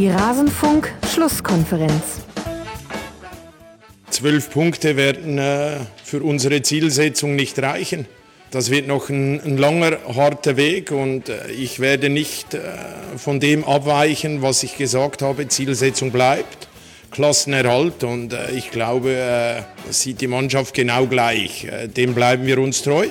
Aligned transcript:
Die 0.00 0.08
Rasenfunk-Schlusskonferenz. 0.08 2.22
Zwölf 4.08 4.48
Punkte 4.48 4.96
werden 4.96 5.36
äh, 5.36 5.76
für 6.02 6.22
unsere 6.22 6.62
Zielsetzung 6.62 7.36
nicht 7.36 7.58
reichen. 7.58 8.06
Das 8.50 8.70
wird 8.70 8.86
noch 8.86 9.10
ein, 9.10 9.42
ein 9.42 9.58
langer, 9.58 9.98
harter 10.16 10.56
Weg 10.56 10.90
und 10.90 11.28
äh, 11.28 11.50
ich 11.50 11.80
werde 11.80 12.08
nicht 12.08 12.54
äh, 12.54 12.60
von 13.18 13.40
dem 13.40 13.62
abweichen, 13.62 14.40
was 14.40 14.62
ich 14.62 14.78
gesagt 14.78 15.20
habe. 15.20 15.48
Zielsetzung 15.48 16.12
bleibt, 16.12 16.68
Klassenerhalt 17.10 18.02
und 18.02 18.32
äh, 18.32 18.52
ich 18.52 18.70
glaube, 18.70 19.10
äh, 19.10 19.60
das 19.86 20.00
sieht 20.00 20.22
die 20.22 20.28
Mannschaft 20.28 20.72
genau 20.72 21.08
gleich. 21.08 21.66
Äh, 21.66 21.88
dem 21.88 22.14
bleiben 22.14 22.46
wir 22.46 22.58
uns 22.58 22.80
treu. 22.80 23.08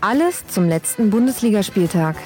Alles 0.00 0.44
zum 0.48 0.68
letzten 0.68 1.10
Bundesligaspieltag. 1.10 2.16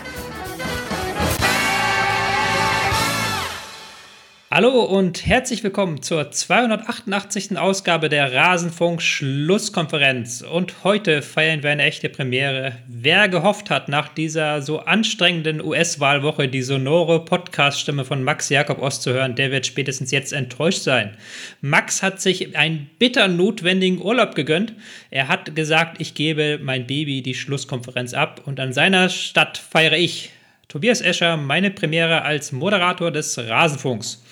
Hallo 4.52 4.82
und 4.82 5.26
herzlich 5.26 5.62
willkommen 5.62 6.02
zur 6.02 6.32
288. 6.32 7.56
Ausgabe 7.56 8.08
der 8.08 8.34
Rasenfunk 8.34 9.00
Schlusskonferenz. 9.00 10.42
Und 10.42 10.82
heute 10.82 11.22
feiern 11.22 11.62
wir 11.62 11.70
eine 11.70 11.84
echte 11.84 12.08
Premiere. 12.08 12.72
Wer 12.88 13.28
gehofft 13.28 13.70
hat, 13.70 13.88
nach 13.88 14.08
dieser 14.08 14.60
so 14.60 14.80
anstrengenden 14.80 15.64
US-Wahlwoche 15.64 16.48
die 16.48 16.62
sonore 16.62 17.24
Podcast-Stimme 17.24 18.04
von 18.04 18.24
Max 18.24 18.48
Jakob 18.48 18.82
Ost 18.82 19.02
zu 19.02 19.12
hören, 19.12 19.36
der 19.36 19.52
wird 19.52 19.66
spätestens 19.66 20.10
jetzt 20.10 20.32
enttäuscht 20.32 20.82
sein. 20.82 21.16
Max 21.60 22.02
hat 22.02 22.20
sich 22.20 22.56
einen 22.56 22.90
bitter 22.98 23.28
notwendigen 23.28 24.02
Urlaub 24.02 24.34
gegönnt. 24.34 24.72
Er 25.12 25.28
hat 25.28 25.54
gesagt, 25.54 26.00
ich 26.00 26.14
gebe 26.14 26.58
mein 26.60 26.88
Baby 26.88 27.22
die 27.22 27.34
Schlusskonferenz 27.34 28.14
ab 28.14 28.42
und 28.46 28.58
an 28.58 28.72
seiner 28.72 29.10
Stadt 29.10 29.58
feiere 29.58 29.96
ich, 29.96 30.30
Tobias 30.66 31.00
Escher, 31.00 31.36
meine 31.36 31.70
Premiere 31.70 32.22
als 32.22 32.50
Moderator 32.50 33.10
des 33.10 33.38
Rasenfunks. 33.38 34.24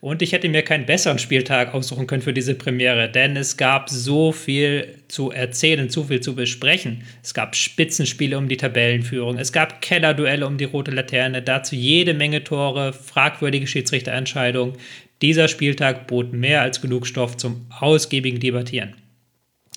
Und 0.00 0.22
ich 0.22 0.32
hätte 0.32 0.48
mir 0.48 0.62
keinen 0.62 0.86
besseren 0.86 1.18
Spieltag 1.18 1.74
aussuchen 1.74 2.06
können 2.06 2.22
für 2.22 2.32
diese 2.32 2.54
Premiere, 2.54 3.10
denn 3.10 3.36
es 3.36 3.56
gab 3.56 3.90
so 3.90 4.30
viel 4.30 4.94
zu 5.08 5.32
erzählen, 5.32 5.88
so 5.88 6.04
viel 6.04 6.20
zu 6.20 6.36
besprechen. 6.36 7.02
Es 7.22 7.34
gab 7.34 7.56
Spitzenspiele 7.56 8.38
um 8.38 8.48
die 8.48 8.56
Tabellenführung, 8.56 9.38
es 9.38 9.52
gab 9.52 9.82
Kellerduelle 9.82 10.46
um 10.46 10.56
die 10.56 10.64
rote 10.64 10.92
Laterne, 10.92 11.42
dazu 11.42 11.74
jede 11.74 12.14
Menge 12.14 12.44
Tore, 12.44 12.92
fragwürdige 12.92 13.66
Schiedsrichterentscheidungen. 13.66 14.76
Dieser 15.20 15.48
Spieltag 15.48 16.06
bot 16.06 16.32
mehr 16.32 16.62
als 16.62 16.80
genug 16.80 17.04
Stoff 17.04 17.36
zum 17.36 17.66
ausgiebigen 17.80 18.38
Debattieren. 18.38 18.94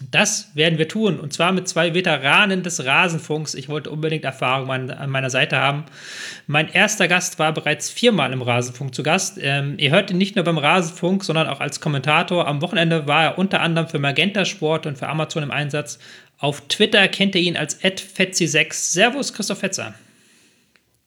Das 0.10 0.50
werden 0.56 0.80
wir 0.80 0.88
tun 0.88 1.20
und 1.20 1.32
zwar 1.32 1.52
mit 1.52 1.68
zwei 1.68 1.94
Veteranen 1.94 2.64
des 2.64 2.84
Rasenfunks. 2.86 3.54
Ich 3.54 3.70
wollte 3.70 3.92
unbedingt 3.92 4.24
Erfahrung 4.24 4.72
an, 4.72 5.10
meiner 5.10 5.30
Seite 5.30 5.58
haben. 5.58 5.86
Mein 6.48 6.70
erster 6.70 7.08
Gast 7.08 7.38
war 7.38 7.54
bereits 7.54 7.90
viermal 7.90 8.34
im 8.34 8.42
Rasenfunk 8.42 8.96
zu 8.96 9.04
Gast. 9.04 9.38
Ähm, 9.42 9.76
ihr 9.78 9.92
hört 9.92 10.10
ihn 10.10 10.18
nicht 10.18 10.36
nur 10.36 10.46
beim 10.46 10.58
Rasenfunk, 10.58 11.24
sondern 11.24 11.48
auch 11.48 11.60
als 11.60 11.82
Kommentator. 11.82 12.48
Am 12.48 12.62
Wochenende 12.62 13.08
war 13.08 13.24
er 13.24 13.38
unter 13.38 13.62
anderem 13.62 13.88
für 13.88 14.00
Magenta 14.00 14.46
Sport 14.46 14.88
und 14.88 14.98
für 14.98 15.08
Amazon 15.08 15.44
im 15.44 15.52
Einsatz. 15.52 16.00
Auf 16.40 16.62
Twitter 16.68 17.08
kennt 17.08 17.36
ihr 17.36 17.42
ihn 17.42 17.58
als 17.58 17.80
@fetzi6. 17.82 18.74
Servus, 18.74 19.34
Christoph 19.34 19.60
Fetzer. 19.60 19.94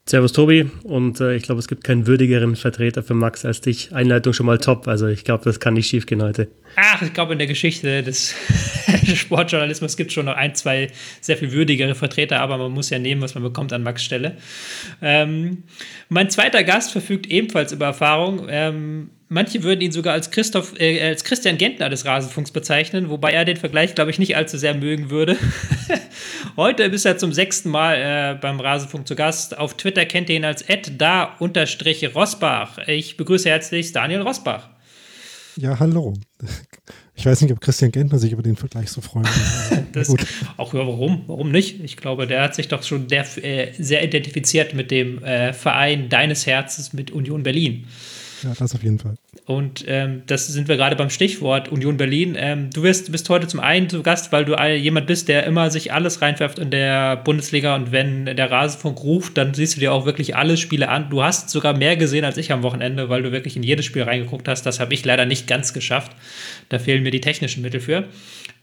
Servus 0.06 0.32
Tobi 0.32 0.70
und 0.82 1.18
äh, 1.20 1.34
ich 1.34 1.44
glaube, 1.44 1.60
es 1.60 1.66
gibt 1.66 1.82
keinen 1.82 2.06
würdigeren 2.06 2.56
Vertreter 2.56 3.02
für 3.02 3.14
Max 3.14 3.46
als 3.46 3.62
dich. 3.62 3.94
Einleitung 3.94 4.34
schon 4.34 4.44
mal 4.44 4.58
top, 4.58 4.86
also 4.86 5.06
ich 5.06 5.24
glaube, 5.24 5.44
das 5.44 5.60
kann 5.60 5.72
nicht 5.72 5.88
schief 5.88 6.04
gehen 6.04 6.22
heute. 6.22 6.48
Ach, 6.76 7.00
ich 7.00 7.14
glaube, 7.14 7.32
in 7.32 7.38
der 7.38 7.48
Geschichte 7.48 8.02
des 8.02 8.34
Sportjournalismus 9.14 9.96
gibt 9.96 10.10
es 10.10 10.14
schon 10.14 10.26
noch 10.26 10.36
ein, 10.36 10.54
zwei 10.54 10.90
sehr 11.22 11.38
viel 11.38 11.52
würdigere 11.52 11.94
Vertreter, 11.94 12.40
aber 12.40 12.58
man 12.58 12.72
muss 12.72 12.90
ja 12.90 12.98
nehmen, 12.98 13.22
was 13.22 13.34
man 13.34 13.42
bekommt 13.42 13.72
an 13.72 13.82
Max 13.82 14.04
Stelle. 14.04 14.36
Ähm, 15.00 15.62
mein 16.10 16.28
zweiter 16.28 16.64
Gast 16.64 16.92
verfügt 16.92 17.26
ebenfalls 17.26 17.72
über 17.72 17.86
Erfahrung. 17.86 18.46
Ähm, 18.50 19.08
manche 19.28 19.62
würden 19.62 19.80
ihn 19.80 19.92
sogar 19.92 20.14
als, 20.14 20.30
Christoph, 20.30 20.78
äh, 20.78 21.00
als 21.02 21.24
Christian 21.24 21.58
Gentner 21.58 21.88
des 21.88 22.04
Rasenfunks 22.04 22.50
bezeichnen, 22.50 23.10
wobei 23.10 23.32
er 23.32 23.44
den 23.44 23.56
Vergleich, 23.56 23.94
glaube 23.94 24.10
ich, 24.10 24.18
nicht 24.18 24.36
allzu 24.36 24.58
sehr 24.58 24.74
mögen 24.74 25.10
würde. 25.10 25.36
Heute 26.56 26.84
ist 26.84 27.04
er 27.04 27.18
zum 27.18 27.32
sechsten 27.32 27.70
Mal 27.70 27.96
äh, 27.96 28.38
beim 28.40 28.60
Rasenfunk 28.60 29.08
zu 29.08 29.16
Gast. 29.16 29.58
Auf 29.58 29.74
Twitter 29.74 30.06
kennt 30.06 30.30
ihr 30.30 30.36
ihn 30.36 30.44
als 30.44 30.64
da-rosbach. 30.98 32.78
Ich 32.86 33.16
begrüße 33.16 33.48
herzlich 33.48 33.92
Daniel 33.92 34.22
Rosbach. 34.22 34.68
Ja, 35.56 35.78
hallo. 35.78 36.14
Ich 37.14 37.24
weiß 37.24 37.42
nicht, 37.42 37.52
ob 37.52 37.60
Christian 37.60 37.92
Gentner 37.92 38.18
sich 38.18 38.32
über 38.32 38.42
den 38.42 38.56
Vergleich 38.56 38.90
so 38.90 39.00
freuen 39.00 39.26
würde. 39.26 39.86
das, 39.92 40.08
gut. 40.08 40.26
Auch 40.56 40.74
warum? 40.74 41.22
Warum 41.28 41.52
nicht? 41.52 41.80
Ich 41.82 41.96
glaube, 41.96 42.26
der 42.26 42.42
hat 42.42 42.56
sich 42.56 42.68
doch 42.68 42.82
schon 42.82 43.06
der, 43.06 43.24
äh, 43.44 43.72
sehr 43.78 44.02
identifiziert 44.02 44.74
mit 44.74 44.90
dem 44.90 45.22
äh, 45.22 45.52
Verein 45.52 46.08
deines 46.08 46.46
Herzens 46.46 46.92
mit 46.92 47.12
Union 47.12 47.44
Berlin. 47.44 47.86
Ja, 48.44 48.52
das 48.58 48.74
auf 48.74 48.82
jeden 48.82 48.98
Fall. 48.98 49.16
Und 49.46 49.84
ähm, 49.88 50.22
das 50.26 50.46
sind 50.46 50.68
wir 50.68 50.76
gerade 50.76 50.96
beim 50.96 51.08
Stichwort 51.08 51.70
Union 51.70 51.96
Berlin. 51.96 52.36
Ähm, 52.38 52.68
du 52.70 52.82
wirst, 52.82 53.10
bist 53.10 53.28
heute 53.30 53.46
zum 53.46 53.60
einen 53.60 53.88
zu 53.88 54.02
Gast, 54.02 54.32
weil 54.32 54.44
du 54.44 54.54
jemand 54.74 55.06
bist, 55.06 55.28
der 55.28 55.44
immer 55.44 55.70
sich 55.70 55.92
alles 55.92 56.20
reinwerft 56.20 56.58
in 56.58 56.70
der 56.70 57.16
Bundesliga 57.16 57.74
und 57.74 57.90
wenn 57.90 58.26
der 58.26 58.50
Rasenfunk 58.50 59.02
ruft, 59.02 59.38
dann 59.38 59.54
siehst 59.54 59.76
du 59.76 59.80
dir 59.80 59.92
auch 59.92 60.04
wirklich 60.04 60.36
alle 60.36 60.56
Spiele 60.56 60.88
an. 60.90 61.08
Du 61.08 61.22
hast 61.22 61.48
sogar 61.50 61.76
mehr 61.76 61.96
gesehen 61.96 62.24
als 62.24 62.36
ich 62.36 62.52
am 62.52 62.62
Wochenende, 62.62 63.08
weil 63.08 63.22
du 63.22 63.32
wirklich 63.32 63.56
in 63.56 63.62
jedes 63.62 63.86
Spiel 63.86 64.02
reingeguckt 64.02 64.46
hast. 64.46 64.64
Das 64.66 64.78
habe 64.78 64.92
ich 64.92 65.04
leider 65.04 65.24
nicht 65.24 65.46
ganz 65.46 65.72
geschafft. 65.72 66.12
Da 66.68 66.78
fehlen 66.78 67.02
mir 67.02 67.10
die 67.10 67.20
technischen 67.20 67.62
Mittel 67.62 67.80
für. 67.80 68.04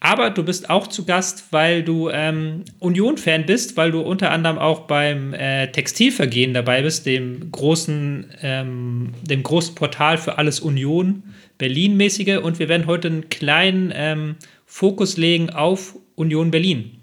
Aber 0.04 0.32
du 0.32 0.44
bist 0.44 0.68
auch 0.72 0.88
zu 0.88 1.06
Gast, 1.06 1.46
weil 1.52 1.84
du 1.84 2.10
ähm, 2.10 2.66
Union-Fan 2.80 3.46
bist, 3.46 3.78
weil 3.78 3.92
du 3.92 4.02
unter 4.02 4.32
anderem 4.32 4.58
auch 4.58 4.82
beim 4.82 5.34
äh, 5.36 5.72
Textilvergehen 5.72 6.56
dabei 6.56 6.82
bist, 6.82 7.06
dem 7.06 7.52
großen, 7.52 8.26
ähm, 8.42 9.14
dem 9.22 9.44
großen 9.44 9.76
Portal 9.76 10.18
für 10.18 10.40
alles 10.40 10.60
Union, 10.60 11.22
Berlin-mäßige. 11.60 12.40
Und 12.40 12.58
wir 12.58 12.68
werden 12.68 12.88
heute 12.88 13.10
einen 13.10 13.30
kleinen 13.30 13.94
ähm, 13.96 14.36
Fokus 14.66 15.18
legen 15.18 15.52
auf 15.52 15.96
Union 16.16 16.50
Berlin, 16.50 16.98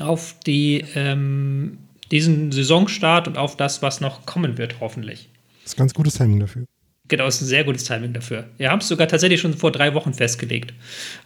auf 0.00 0.34
die, 0.44 0.84
ähm, 0.96 1.78
diesen 2.10 2.50
Saisonstart 2.50 3.28
und 3.28 3.38
auf 3.38 3.56
das, 3.56 3.82
was 3.82 4.00
noch 4.00 4.26
kommen 4.26 4.58
wird, 4.58 4.80
hoffentlich. 4.80 5.28
Das 5.62 5.74
ist 5.74 5.76
ganz 5.76 5.94
gutes 5.94 6.14
Timing 6.14 6.40
dafür. 6.40 6.64
Genau, 7.12 7.26
ist 7.26 7.42
ein 7.42 7.44
sehr 7.44 7.64
gutes 7.64 7.84
Timing 7.84 8.14
dafür. 8.14 8.46
Wir 8.56 8.70
haben 8.70 8.78
es 8.78 8.88
sogar 8.88 9.06
tatsächlich 9.06 9.38
schon 9.38 9.52
vor 9.52 9.70
drei 9.70 9.92
Wochen 9.92 10.14
festgelegt. 10.14 10.72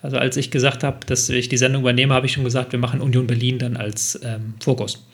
Also 0.02 0.19
als 0.19 0.36
ich 0.36 0.50
gesagt 0.50 0.82
habe, 0.82 0.98
dass 1.06 1.28
ich 1.28 1.48
die 1.48 1.56
Sendung 1.56 1.82
übernehme, 1.82 2.12
habe 2.12 2.26
ich 2.26 2.32
schon 2.32 2.42
gesagt, 2.42 2.72
wir 2.72 2.80
machen 2.80 3.00
Union 3.00 3.28
Berlin 3.28 3.60
dann 3.60 3.76
als 3.76 4.19
ähm, 4.24 4.54
Fokus. 4.58 5.06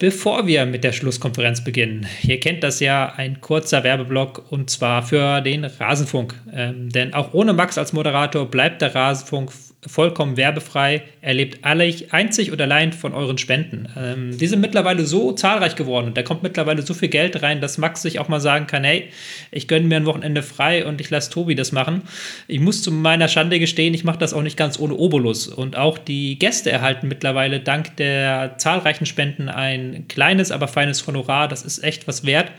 Bevor 0.00 0.48
wir 0.48 0.66
mit 0.66 0.82
der 0.82 0.90
Schlusskonferenz 0.90 1.62
beginnen, 1.62 2.08
ihr 2.24 2.40
kennt 2.40 2.64
das 2.64 2.80
ja, 2.80 3.14
ein 3.16 3.40
kurzer 3.40 3.84
Werbeblock 3.84 4.50
und 4.50 4.68
zwar 4.68 5.04
für 5.04 5.40
den 5.42 5.64
Rasenfunk. 5.64 6.34
Ähm, 6.52 6.90
denn 6.90 7.14
auch 7.14 7.32
ohne 7.32 7.52
Max 7.52 7.78
als 7.78 7.92
Moderator 7.92 8.50
bleibt 8.50 8.82
der 8.82 8.96
Rasenfunk 8.96 9.52
vollkommen 9.86 10.36
werbefrei. 10.36 11.02
Er 11.20 11.34
lebt 11.34 11.64
einzig 11.64 12.50
und 12.50 12.60
allein 12.60 12.92
von 12.92 13.14
euren 13.14 13.38
Spenden. 13.38 13.88
Ähm, 13.96 14.36
die 14.36 14.46
sind 14.46 14.60
mittlerweile 14.60 15.06
so 15.06 15.32
zahlreich 15.32 15.76
geworden 15.76 16.06
und 16.06 16.16
da 16.16 16.22
kommt 16.22 16.42
mittlerweile 16.42 16.82
so 16.82 16.94
viel 16.94 17.08
Geld 17.08 17.42
rein, 17.42 17.60
dass 17.60 17.78
Max 17.78 18.02
sich 18.02 18.18
auch 18.18 18.28
mal 18.28 18.40
sagen 18.40 18.66
kann, 18.66 18.84
hey, 18.84 19.10
ich 19.50 19.68
gönne 19.68 19.86
mir 19.86 19.96
ein 19.96 20.06
Wochenende 20.06 20.42
frei 20.42 20.84
und 20.84 21.00
ich 21.00 21.10
lasse 21.10 21.30
Tobi 21.30 21.54
das 21.54 21.72
machen. 21.72 22.02
Ich 22.48 22.60
muss 22.60 22.82
zu 22.82 22.90
meiner 22.90 23.28
Schande 23.28 23.58
gestehen, 23.58 23.94
ich 23.94 24.04
mache 24.04 24.18
das 24.18 24.34
auch 24.34 24.42
nicht 24.42 24.56
ganz 24.56 24.78
ohne 24.78 24.94
Obolus. 24.94 25.48
Und 25.48 25.76
auch 25.76 25.98
die 25.98 26.38
Gäste 26.38 26.70
erhalten 26.70 27.08
mittlerweile 27.08 27.60
dank 27.60 27.96
der 27.96 28.54
zahlreichen 28.58 29.06
Spenden 29.06 29.48
ein 29.48 30.06
kleines, 30.08 30.50
aber 30.50 30.68
feines 30.68 31.06
Honorar. 31.06 31.48
Das 31.48 31.62
ist 31.62 31.82
echt 31.82 32.08
was 32.08 32.24
wert. 32.24 32.50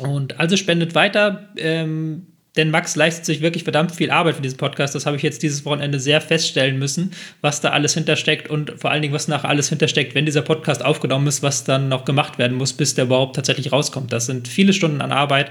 Und 0.00 0.40
also 0.40 0.56
spendet 0.56 0.94
weiter. 0.94 1.48
Ähm, 1.56 2.26
denn 2.56 2.70
Max 2.70 2.94
leistet 2.94 3.24
sich 3.24 3.40
wirklich 3.40 3.64
verdammt 3.64 3.92
viel 3.92 4.10
Arbeit 4.10 4.36
für 4.36 4.42
diesen 4.42 4.58
Podcast. 4.58 4.94
Das 4.94 5.06
habe 5.06 5.16
ich 5.16 5.22
jetzt 5.22 5.42
dieses 5.42 5.64
Wochenende 5.64 5.98
sehr 5.98 6.20
feststellen 6.20 6.78
müssen, 6.78 7.10
was 7.40 7.60
da 7.60 7.70
alles 7.70 7.94
hintersteckt 7.94 8.48
und 8.48 8.74
vor 8.76 8.90
allen 8.90 9.02
Dingen, 9.02 9.14
was 9.14 9.28
nachher 9.28 9.48
alles 9.48 9.68
hintersteckt, 9.68 10.14
wenn 10.14 10.24
dieser 10.24 10.42
Podcast 10.42 10.84
aufgenommen 10.84 11.26
ist, 11.26 11.42
was 11.42 11.64
dann 11.64 11.88
noch 11.88 12.04
gemacht 12.04 12.38
werden 12.38 12.56
muss, 12.56 12.72
bis 12.72 12.94
der 12.94 13.06
überhaupt 13.06 13.36
tatsächlich 13.36 13.72
rauskommt. 13.72 14.12
Das 14.12 14.26
sind 14.26 14.46
viele 14.46 14.72
Stunden 14.72 15.00
an 15.00 15.10
Arbeit. 15.10 15.50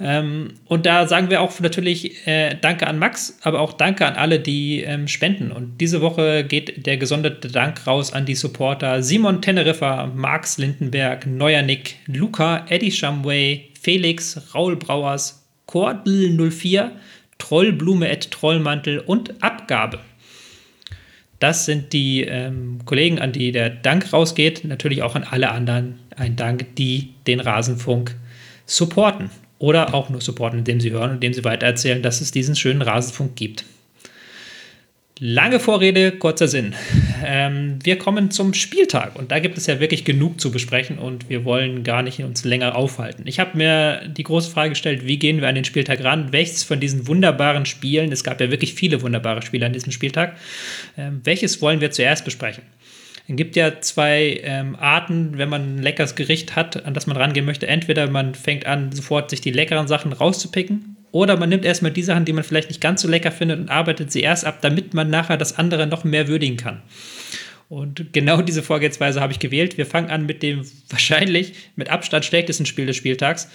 Ähm, 0.00 0.54
und 0.66 0.86
da 0.86 1.06
sagen 1.06 1.30
wir 1.30 1.40
auch 1.40 1.58
natürlich 1.60 2.26
äh, 2.26 2.56
Danke 2.60 2.86
an 2.86 2.98
Max, 2.98 3.38
aber 3.42 3.60
auch 3.60 3.72
Danke 3.72 4.06
an 4.06 4.14
alle, 4.14 4.40
die 4.40 4.82
ähm, 4.82 5.08
spenden. 5.08 5.52
Und 5.52 5.80
diese 5.80 6.00
Woche 6.00 6.44
geht 6.44 6.86
der 6.86 6.96
gesonderte 6.96 7.48
Dank 7.48 7.86
raus 7.86 8.12
an 8.12 8.26
die 8.26 8.34
Supporter 8.34 9.02
Simon 9.02 9.42
Teneriffa, 9.42 10.06
Max 10.06 10.58
Lindenberg, 10.58 11.26
Neuer 11.26 11.62
Nick, 11.62 11.96
Luca, 12.06 12.64
Eddie 12.68 12.92
Shumway, 12.92 13.68
Felix, 13.80 14.54
Raul 14.54 14.76
Brauers, 14.76 15.41
Kordel04, 15.72 16.90
Trollblume 17.38 18.10
at 18.10 18.30
Trollmantel 18.30 18.98
und 18.98 19.42
Abgabe. 19.42 20.00
Das 21.38 21.64
sind 21.64 21.92
die 21.92 22.22
ähm, 22.22 22.80
Kollegen, 22.84 23.18
an 23.18 23.32
die 23.32 23.50
der 23.50 23.70
Dank 23.70 24.12
rausgeht. 24.12 24.64
Natürlich 24.64 25.02
auch 25.02 25.16
an 25.16 25.24
alle 25.24 25.50
anderen 25.50 25.98
ein 26.14 26.36
Dank, 26.36 26.76
die 26.76 27.14
den 27.26 27.40
Rasenfunk 27.40 28.14
supporten. 28.66 29.30
Oder 29.58 29.94
auch 29.94 30.08
nur 30.10 30.20
supporten, 30.20 30.58
indem 30.58 30.80
sie 30.80 30.90
hören 30.90 31.10
und 31.10 31.14
indem 31.16 31.34
sie 31.34 31.44
weitererzählen, 31.44 32.02
dass 32.02 32.20
es 32.20 32.32
diesen 32.32 32.54
schönen 32.54 32.82
Rasenfunk 32.82 33.36
gibt. 33.36 33.64
Lange 35.18 35.58
Vorrede, 35.60 36.12
kurzer 36.12 36.48
Sinn. 36.48 36.74
Ähm, 37.24 37.78
wir 37.82 37.98
kommen 37.98 38.30
zum 38.30 38.54
Spieltag 38.54 39.16
und 39.16 39.30
da 39.30 39.38
gibt 39.38 39.58
es 39.58 39.66
ja 39.66 39.80
wirklich 39.80 40.04
genug 40.04 40.40
zu 40.40 40.50
besprechen 40.50 40.98
und 40.98 41.28
wir 41.28 41.44
wollen 41.44 41.84
gar 41.84 42.02
nicht 42.02 42.20
uns 42.22 42.44
länger 42.44 42.76
aufhalten. 42.76 43.22
Ich 43.26 43.40
habe 43.40 43.56
mir 43.56 44.08
die 44.08 44.22
große 44.22 44.50
Frage 44.50 44.70
gestellt, 44.70 45.06
wie 45.06 45.18
gehen 45.18 45.40
wir 45.40 45.48
an 45.48 45.54
den 45.54 45.64
Spieltag 45.64 46.02
ran? 46.02 46.32
Welches 46.32 46.64
von 46.64 46.80
diesen 46.80 47.06
wunderbaren 47.06 47.66
Spielen, 47.66 48.12
es 48.12 48.24
gab 48.24 48.40
ja 48.40 48.50
wirklich 48.50 48.74
viele 48.74 49.02
wunderbare 49.02 49.42
Spiele 49.42 49.66
an 49.66 49.72
diesem 49.72 49.92
Spieltag, 49.92 50.36
ähm, 50.96 51.20
welches 51.24 51.62
wollen 51.62 51.80
wir 51.80 51.90
zuerst 51.90 52.24
besprechen? 52.24 52.62
Es 53.28 53.36
gibt 53.36 53.56
ja 53.56 53.80
zwei 53.80 54.40
ähm, 54.42 54.76
Arten, 54.78 55.38
wenn 55.38 55.48
man 55.48 55.76
ein 55.76 55.82
leckeres 55.82 56.16
Gericht 56.16 56.56
hat, 56.56 56.84
an 56.84 56.92
das 56.92 57.06
man 57.06 57.16
rangehen 57.16 57.46
möchte. 57.46 57.66
Entweder 57.66 58.10
man 58.10 58.34
fängt 58.34 58.66
an, 58.66 58.92
sofort 58.92 59.30
sich 59.30 59.40
die 59.40 59.52
leckeren 59.52 59.86
Sachen 59.86 60.12
rauszupicken, 60.12 60.91
oder 61.12 61.36
man 61.36 61.50
nimmt 61.50 61.64
erstmal 61.64 61.92
die 61.92 62.02
Sachen, 62.02 62.24
die 62.24 62.32
man 62.32 62.42
vielleicht 62.42 62.68
nicht 62.68 62.80
ganz 62.80 63.02
so 63.02 63.08
lecker 63.08 63.30
findet 63.30 63.60
und 63.60 63.68
arbeitet 63.68 64.10
sie 64.10 64.22
erst 64.22 64.44
ab, 64.44 64.58
damit 64.62 64.94
man 64.94 65.10
nachher 65.10 65.36
das 65.36 65.58
andere 65.58 65.86
noch 65.86 66.04
mehr 66.04 66.26
würdigen 66.26 66.56
kann. 66.56 66.82
Und 67.68 68.12
genau 68.12 68.42
diese 68.42 68.62
Vorgehensweise 68.62 69.20
habe 69.20 69.32
ich 69.32 69.38
gewählt. 69.38 69.78
Wir 69.78 69.86
fangen 69.86 70.10
an 70.10 70.26
mit 70.26 70.42
dem 70.42 70.62
wahrscheinlich 70.90 71.54
mit 71.76 71.88
Abstand 71.88 72.24
schlechtesten 72.24 72.66
Spiel 72.66 72.86
des 72.86 72.96
Spieltags. 72.96 73.48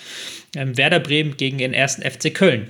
Ähm, 0.56 0.78
Werder 0.78 1.00
Bremen 1.00 1.38
gegen 1.38 1.58
den 1.58 1.74
ersten 1.74 2.02
FC 2.02 2.34
Köln. 2.34 2.68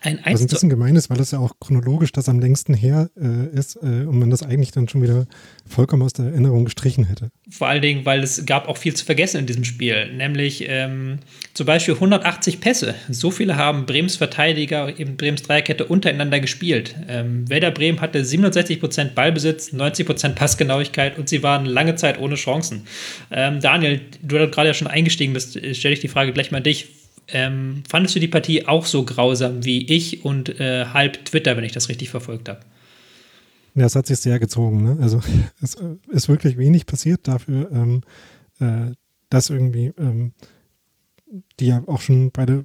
Ein 0.00 0.20
Was 0.24 0.40
ein 0.40 0.46
bisschen 0.46 0.70
gemein 0.70 0.94
ist, 0.94 1.10
weil 1.10 1.16
das 1.16 1.32
ja 1.32 1.40
auch 1.40 1.58
chronologisch 1.58 2.12
das 2.12 2.28
am 2.28 2.38
längsten 2.38 2.72
her 2.72 3.10
äh, 3.16 3.48
ist 3.56 3.76
äh, 3.76 4.04
und 4.06 4.18
man 4.18 4.30
das 4.30 4.44
eigentlich 4.44 4.70
dann 4.70 4.88
schon 4.88 5.02
wieder 5.02 5.26
vollkommen 5.66 6.02
aus 6.02 6.12
der 6.12 6.26
Erinnerung 6.26 6.64
gestrichen 6.64 7.04
hätte. 7.04 7.30
Vor 7.50 7.66
allen 7.66 7.82
Dingen, 7.82 8.06
weil 8.06 8.22
es 8.22 8.46
gab 8.46 8.68
auch 8.68 8.76
viel 8.76 8.94
zu 8.94 9.04
vergessen 9.04 9.38
in 9.38 9.46
diesem 9.46 9.64
Spiel, 9.64 10.12
nämlich 10.14 10.64
ähm, 10.68 11.18
zum 11.52 11.66
Beispiel 11.66 11.94
180 11.94 12.60
Pässe. 12.60 12.94
So 13.10 13.32
viele 13.32 13.56
haben 13.56 13.86
Brems 13.86 14.16
Verteidiger, 14.16 14.98
eben 14.98 15.16
Brems 15.16 15.42
Dreierkette 15.42 15.84
untereinander 15.84 16.38
gespielt. 16.38 16.94
Ähm, 17.08 17.48
Werder 17.50 17.72
Bremen 17.72 18.00
hatte 18.00 18.22
67% 18.22 19.14
Ballbesitz, 19.14 19.72
90% 19.72 20.34
Passgenauigkeit 20.34 21.18
und 21.18 21.28
sie 21.28 21.42
waren 21.42 21.66
lange 21.66 21.96
Zeit 21.96 22.20
ohne 22.20 22.36
Chancen. 22.36 22.82
Ähm, 23.32 23.60
Daniel, 23.60 24.00
du 24.22 24.48
gerade 24.48 24.68
ja 24.68 24.74
schon 24.74 24.86
eingestiegen 24.86 25.32
bist, 25.32 25.58
stelle 25.74 25.94
ich 25.94 26.00
die 26.00 26.08
Frage 26.08 26.32
gleich 26.32 26.52
mal 26.52 26.58
an 26.58 26.64
dich 26.64 26.86
ähm, 27.30 27.82
fandest 27.88 28.16
du 28.16 28.20
die 28.20 28.28
Partie 28.28 28.66
auch 28.66 28.86
so 28.86 29.04
grausam 29.04 29.64
wie 29.64 29.86
ich 29.86 30.24
und 30.24 30.60
äh, 30.60 30.86
halb 30.86 31.24
Twitter, 31.24 31.56
wenn 31.56 31.64
ich 31.64 31.72
das 31.72 31.88
richtig 31.88 32.10
verfolgt 32.10 32.48
habe? 32.48 32.60
Ja, 33.74 33.86
es 33.86 33.94
hat 33.94 34.06
sich 34.06 34.18
sehr 34.18 34.38
gezogen. 34.38 34.82
Ne? 34.82 34.98
Also 35.00 35.20
es 35.62 35.76
ist 36.08 36.28
wirklich 36.28 36.56
wenig 36.56 36.86
passiert 36.86 37.28
dafür, 37.28 37.70
ähm, 37.70 38.00
äh, 38.60 38.92
dass 39.30 39.50
irgendwie 39.50 39.92
ähm, 39.98 40.32
die 41.60 41.66
ja 41.66 41.82
auch 41.86 42.00
schon 42.00 42.30
beide, 42.32 42.64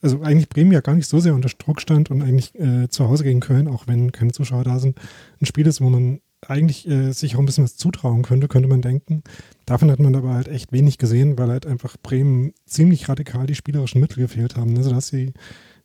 also 0.00 0.20
eigentlich 0.22 0.48
Bremen 0.48 0.72
ja 0.72 0.80
gar 0.80 0.94
nicht 0.94 1.08
so 1.08 1.18
sehr 1.18 1.34
unter 1.34 1.48
Druck 1.48 1.80
stand 1.80 2.10
und 2.10 2.22
eigentlich 2.22 2.54
äh, 2.54 2.88
zu 2.88 3.08
Hause 3.08 3.24
gegen 3.24 3.40
Köln, 3.40 3.68
auch 3.68 3.86
wenn 3.86 4.12
keine 4.12 4.32
Zuschauer 4.32 4.64
da 4.64 4.78
sind, 4.78 4.98
ein 5.40 5.46
Spiel 5.46 5.66
ist, 5.66 5.80
wo 5.80 5.90
man 5.90 6.20
eigentlich 6.50 6.88
äh, 6.88 7.12
sich 7.12 7.34
auch 7.34 7.40
ein 7.40 7.46
bisschen 7.46 7.64
was 7.64 7.76
zutrauen 7.76 8.22
könnte, 8.22 8.48
könnte 8.48 8.68
man 8.68 8.82
denken. 8.82 9.22
Davon 9.66 9.90
hat 9.90 9.98
man 9.98 10.14
aber 10.14 10.34
halt 10.34 10.48
echt 10.48 10.72
wenig 10.72 10.98
gesehen, 10.98 11.38
weil 11.38 11.48
halt 11.48 11.66
einfach 11.66 11.96
Bremen 12.02 12.52
ziemlich 12.66 13.08
radikal 13.08 13.46
die 13.46 13.54
spielerischen 13.54 14.00
Mittel 14.00 14.20
gefehlt 14.20 14.56
haben. 14.56 14.76
Also 14.76 14.90
dass 14.90 15.08
sie 15.08 15.32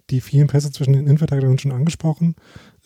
die 0.09 0.21
vielen 0.21 0.47
Pässe 0.47 0.71
zwischen 0.71 0.93
den 0.93 1.05
Innenverteidigern 1.05 1.59
schon 1.59 1.71
angesprochen, 1.71 2.35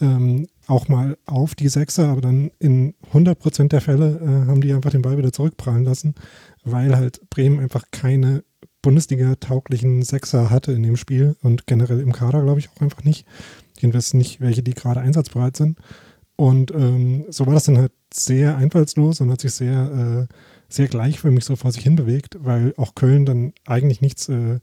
ähm, 0.01 0.47
auch 0.67 0.87
mal 0.87 1.17
auf 1.25 1.55
die 1.55 1.69
Sechser, 1.69 2.09
aber 2.09 2.21
dann 2.21 2.51
in 2.59 2.95
100% 3.13 3.69
der 3.69 3.81
Fälle 3.81 4.19
äh, 4.19 4.49
haben 4.49 4.61
die 4.61 4.73
einfach 4.73 4.91
den 4.91 5.01
Ball 5.01 5.17
wieder 5.17 5.31
zurückprallen 5.31 5.83
lassen, 5.83 6.15
weil 6.63 6.95
halt 6.95 7.29
Bremen 7.29 7.59
einfach 7.59 7.85
keine 7.91 8.43
Bundesliga-tauglichen 8.81 10.03
Sechser 10.03 10.49
hatte 10.49 10.73
in 10.73 10.83
dem 10.83 10.97
Spiel 10.97 11.35
und 11.41 11.67
generell 11.67 12.01
im 12.01 12.11
Kader, 12.11 12.43
glaube 12.43 12.59
ich, 12.59 12.69
auch 12.69 12.81
einfach 12.81 13.03
nicht. 13.03 13.25
Jedenfalls 13.79 14.13
nicht 14.13 14.41
welche, 14.41 14.61
die 14.61 14.73
gerade 14.73 14.99
einsatzbereit 14.99 15.57
sind. 15.57 15.77
Und 16.35 16.71
ähm, 16.71 17.25
so 17.29 17.45
war 17.45 17.53
das 17.53 17.65
dann 17.65 17.77
halt 17.77 17.91
sehr 18.13 18.57
einfallslos 18.57 19.21
und 19.21 19.31
hat 19.31 19.41
sich 19.41 19.53
sehr, 19.53 20.27
äh, 20.29 20.33
sehr 20.67 20.87
gleichförmig 20.87 21.43
so 21.43 21.55
vor 21.55 21.71
sich 21.71 21.83
hin 21.83 21.95
bewegt, 21.95 22.37
weil 22.39 22.73
auch 22.77 22.95
Köln 22.95 23.25
dann 23.25 23.53
eigentlich 23.65 24.01
nichts, 24.01 24.29
äh, 24.29 24.59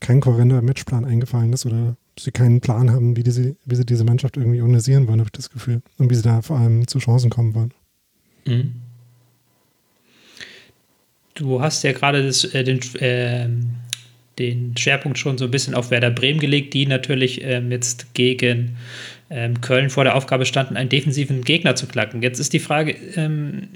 kein 0.00 0.20
kohärenter 0.20 0.62
Matchplan 0.62 1.04
eingefallen 1.04 1.52
ist 1.52 1.64
oder 1.64 1.96
sie 2.18 2.32
keinen 2.32 2.60
Plan 2.60 2.90
haben, 2.90 3.16
wie, 3.16 3.22
diese, 3.22 3.56
wie 3.64 3.76
sie 3.76 3.86
diese 3.86 4.04
Mannschaft 4.04 4.36
irgendwie 4.36 4.60
organisieren 4.60 5.06
wollen, 5.06 5.20
habe 5.20 5.28
ich 5.28 5.32
das 5.32 5.50
Gefühl. 5.50 5.82
Und 5.98 6.10
wie 6.10 6.14
sie 6.14 6.22
da 6.22 6.42
vor 6.42 6.58
allem 6.58 6.86
zu 6.86 6.98
Chancen 6.98 7.30
kommen 7.30 7.54
wollen. 7.54 7.72
Mhm. 8.44 8.72
Du 11.34 11.60
hast 11.60 11.82
ja 11.82 11.92
gerade 11.92 12.22
das, 12.22 12.44
äh, 12.44 12.64
den, 12.64 12.80
äh, 13.00 13.48
den 14.38 14.76
Schwerpunkt 14.76 15.18
schon 15.18 15.38
so 15.38 15.46
ein 15.46 15.50
bisschen 15.50 15.74
auf 15.74 15.90
Werder 15.90 16.10
Bremen 16.10 16.40
gelegt, 16.40 16.74
die 16.74 16.86
natürlich 16.86 17.42
ähm, 17.42 17.70
jetzt 17.70 18.12
gegen 18.14 18.76
ähm, 19.32 19.60
Köln 19.60 19.90
vor 19.90 20.04
der 20.04 20.14
Aufgabe 20.14 20.44
standen, 20.44 20.76
einen 20.76 20.90
defensiven 20.90 21.42
Gegner 21.42 21.74
zu 21.74 21.86
klacken. 21.86 22.22
Jetzt 22.22 22.38
ist 22.38 22.52
die 22.52 22.60
Frage, 22.60 22.94
ähm, 23.16 23.68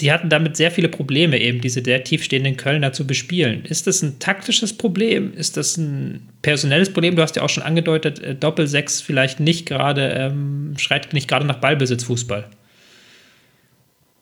die 0.00 0.10
hatten 0.10 0.30
damit 0.30 0.56
sehr 0.56 0.70
viele 0.70 0.88
Probleme, 0.88 1.38
eben 1.38 1.60
diese 1.60 1.82
sehr 1.84 2.02
tiefstehenden 2.02 2.56
Kölner 2.56 2.92
zu 2.92 3.06
bespielen. 3.06 3.64
Ist 3.64 3.86
das 3.86 4.02
ein 4.02 4.18
taktisches 4.18 4.76
Problem? 4.76 5.34
Ist 5.34 5.56
das 5.56 5.76
ein 5.76 6.28
personelles 6.40 6.92
Problem? 6.92 7.14
Du 7.14 7.22
hast 7.22 7.36
ja 7.36 7.42
auch 7.42 7.50
schon 7.50 7.62
angedeutet, 7.62 8.18
äh, 8.20 8.34
Doppel-6 8.34 9.02
vielleicht 9.02 9.38
nicht 9.38 9.66
gerade, 9.66 10.08
ähm, 10.08 10.74
schreit 10.78 11.12
nicht 11.12 11.28
gerade 11.28 11.46
nach 11.46 11.58
Ballbesitzfußball. 11.58 12.48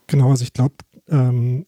Genau, 0.08 0.30
also 0.30 0.42
ich 0.42 0.52
glaube, 0.52 0.74
ähm, 1.08 1.64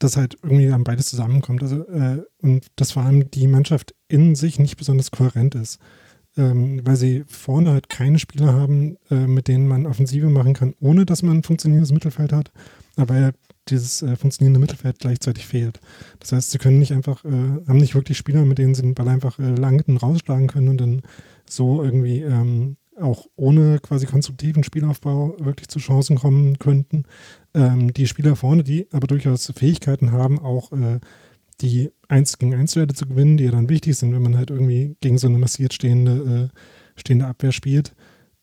dass 0.00 0.16
halt 0.16 0.36
irgendwie 0.42 0.66
dann 0.66 0.84
beides 0.84 1.06
zusammenkommt. 1.06 1.62
Also, 1.62 1.86
äh, 1.88 2.22
und 2.42 2.66
dass 2.74 2.92
vor 2.92 3.04
allem 3.04 3.30
die 3.30 3.46
Mannschaft 3.46 3.94
in 4.08 4.34
sich 4.34 4.58
nicht 4.58 4.76
besonders 4.76 5.12
kohärent 5.12 5.54
ist 5.54 5.78
ähm, 6.36 6.80
weil 6.84 6.96
sie 6.96 7.24
vorne 7.26 7.70
halt 7.70 7.88
keine 7.88 8.18
Spieler 8.18 8.52
haben, 8.52 8.96
äh, 9.10 9.26
mit 9.26 9.48
denen 9.48 9.68
man 9.68 9.86
Offensive 9.86 10.28
machen 10.28 10.54
kann, 10.54 10.74
ohne 10.80 11.06
dass 11.06 11.22
man 11.22 11.38
ein 11.38 11.42
funktionierendes 11.42 11.92
Mittelfeld 11.92 12.32
hat, 12.32 12.52
aber 12.96 13.32
dieses 13.68 14.02
äh, 14.02 14.16
funktionierende 14.16 14.60
Mittelfeld 14.60 14.98
gleichzeitig 14.98 15.46
fehlt. 15.46 15.80
Das 16.20 16.32
heißt, 16.32 16.50
sie 16.50 16.58
können 16.58 16.78
nicht 16.78 16.92
einfach, 16.92 17.24
äh, 17.24 17.28
haben 17.28 17.78
nicht 17.78 17.94
wirklich 17.94 18.18
Spieler, 18.18 18.44
mit 18.44 18.58
denen 18.58 18.74
sie 18.74 18.82
den 18.82 18.94
Ball 18.94 19.08
einfach 19.08 19.38
äh, 19.38 19.54
lang 19.54 19.82
rausschlagen 19.96 20.46
können 20.46 20.68
und 20.68 20.80
dann 20.80 21.02
so 21.48 21.82
irgendwie 21.82 22.20
ähm, 22.20 22.76
auch 23.00 23.26
ohne 23.36 23.78
quasi 23.80 24.06
konstruktiven 24.06 24.64
Spielaufbau 24.64 25.36
wirklich 25.38 25.68
zu 25.68 25.78
Chancen 25.78 26.16
kommen 26.16 26.58
könnten. 26.58 27.04
Ähm, 27.54 27.92
die 27.92 28.06
Spieler 28.06 28.36
vorne, 28.36 28.62
die 28.62 28.86
aber 28.92 29.06
durchaus 29.06 29.52
Fähigkeiten 29.54 30.12
haben, 30.12 30.38
auch 30.38 30.72
äh, 30.72 31.00
die 31.60 31.90
1 32.08 32.38
gegen 32.38 32.54
1 32.54 32.76
Werte 32.76 32.94
zu 32.94 33.06
gewinnen, 33.06 33.36
die 33.36 33.44
ja 33.44 33.50
dann 33.50 33.68
wichtig 33.68 33.96
sind, 33.96 34.12
wenn 34.12 34.22
man 34.22 34.36
halt 34.36 34.50
irgendwie 34.50 34.96
gegen 35.00 35.18
so 35.18 35.26
eine 35.26 35.38
massiert 35.38 35.72
stehende, 35.72 36.50
äh, 36.52 37.00
stehende 37.00 37.26
Abwehr 37.26 37.52
spielt, 37.52 37.94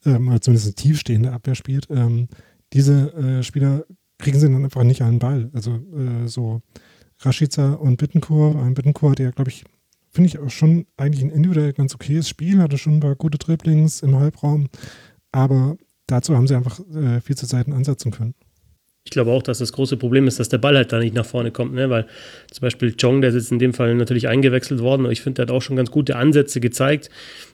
ähm, 0.05 0.27
oder 0.27 0.41
zumindest 0.41 0.67
eine 0.67 0.75
tiefstehende 0.75 1.31
Abwehr 1.31 1.55
spielt, 1.55 1.87
ähm, 1.89 2.27
diese 2.73 3.13
äh, 3.13 3.43
Spieler 3.43 3.85
kriegen 4.17 4.39
sie 4.39 4.49
dann 4.49 4.63
einfach 4.63 4.83
nicht 4.83 5.01
an 5.01 5.13
den 5.13 5.19
Ball. 5.19 5.49
Also 5.53 5.75
äh, 5.95 6.27
so 6.27 6.61
Rashica 7.19 7.73
und 7.73 7.97
Bittencourt, 7.97 8.55
ein 8.55 8.73
Bittencourt 8.73 9.11
hat 9.11 9.19
ja, 9.19 9.31
glaube 9.31 9.51
ich, 9.51 9.63
finde 10.09 10.27
ich 10.27 10.39
auch 10.39 10.49
schon 10.49 10.85
eigentlich 10.97 11.23
ein 11.23 11.31
individuell 11.31 11.73
ganz 11.73 11.93
okayes 11.95 12.29
Spiel, 12.29 12.59
hatte 12.59 12.77
schon 12.77 12.95
ein 12.95 12.99
paar 12.99 13.15
gute 13.15 13.37
Dribblings 13.37 14.01
im 14.01 14.15
Halbraum, 14.15 14.69
aber 15.31 15.77
dazu 16.07 16.35
haben 16.35 16.47
sie 16.47 16.55
einfach 16.55 16.79
äh, 16.93 17.21
viel 17.21 17.35
zu 17.35 17.45
Seiten 17.45 17.73
ansetzen 17.73 18.11
können. 18.11 18.35
Ich 19.05 19.11
glaube 19.11 19.31
auch, 19.31 19.43
dass 19.43 19.57
das 19.57 19.73
große 19.73 19.97
Problem 19.97 20.27
ist, 20.27 20.39
dass 20.39 20.47
der 20.47 20.59
Ball 20.59 20.77
halt 20.77 20.93
da 20.93 20.99
nicht 20.99 21.13
nach 21.13 21.25
vorne 21.25 21.51
kommt, 21.51 21.73
ne? 21.73 21.89
weil 21.89 22.07
zum 22.49 22.61
Beispiel 22.61 22.95
Chong, 22.95 23.19
der 23.19 23.31
ist 23.31 23.35
jetzt 23.35 23.51
in 23.51 23.59
dem 23.59 23.73
Fall 23.73 23.93
natürlich 23.95 24.29
eingewechselt 24.29 24.79
worden, 24.79 25.01
aber 25.01 25.11
ich 25.11 25.21
finde, 25.21 25.45
der 25.45 25.47
hat 25.47 25.51
auch 25.51 25.61
schon 25.61 25.75
ganz 25.75 25.91
gute 25.91 26.15
Ansätze 26.15 26.61
gezeigt. 26.61 27.09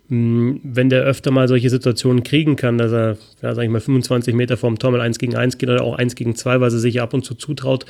Hm, 0.09 0.61
wenn 0.63 0.89
der 0.89 1.01
öfter 1.01 1.31
mal 1.31 1.47
solche 1.47 1.71
Situationen 1.71 2.23
kriegen 2.23 2.55
kann, 2.55 2.77
dass 2.77 2.91
er, 2.91 3.17
ja, 3.41 3.55
sag 3.55 3.63
ich 3.63 3.69
mal, 3.69 3.81
25 3.81 4.35
Meter 4.35 4.57
vorm 4.57 4.77
Tor 4.77 4.91
mal 4.91 5.01
1 5.01 5.17
gegen 5.17 5.35
1 5.35 5.57
geht 5.57 5.69
oder 5.69 5.83
auch 5.83 5.97
1 5.97 6.13
gegen 6.15 6.35
2, 6.35 6.61
weil 6.61 6.71
er 6.71 6.77
sich 6.77 7.01
ab 7.01 7.15
und 7.15 7.25
zu 7.25 7.33
zutraut, 7.33 7.85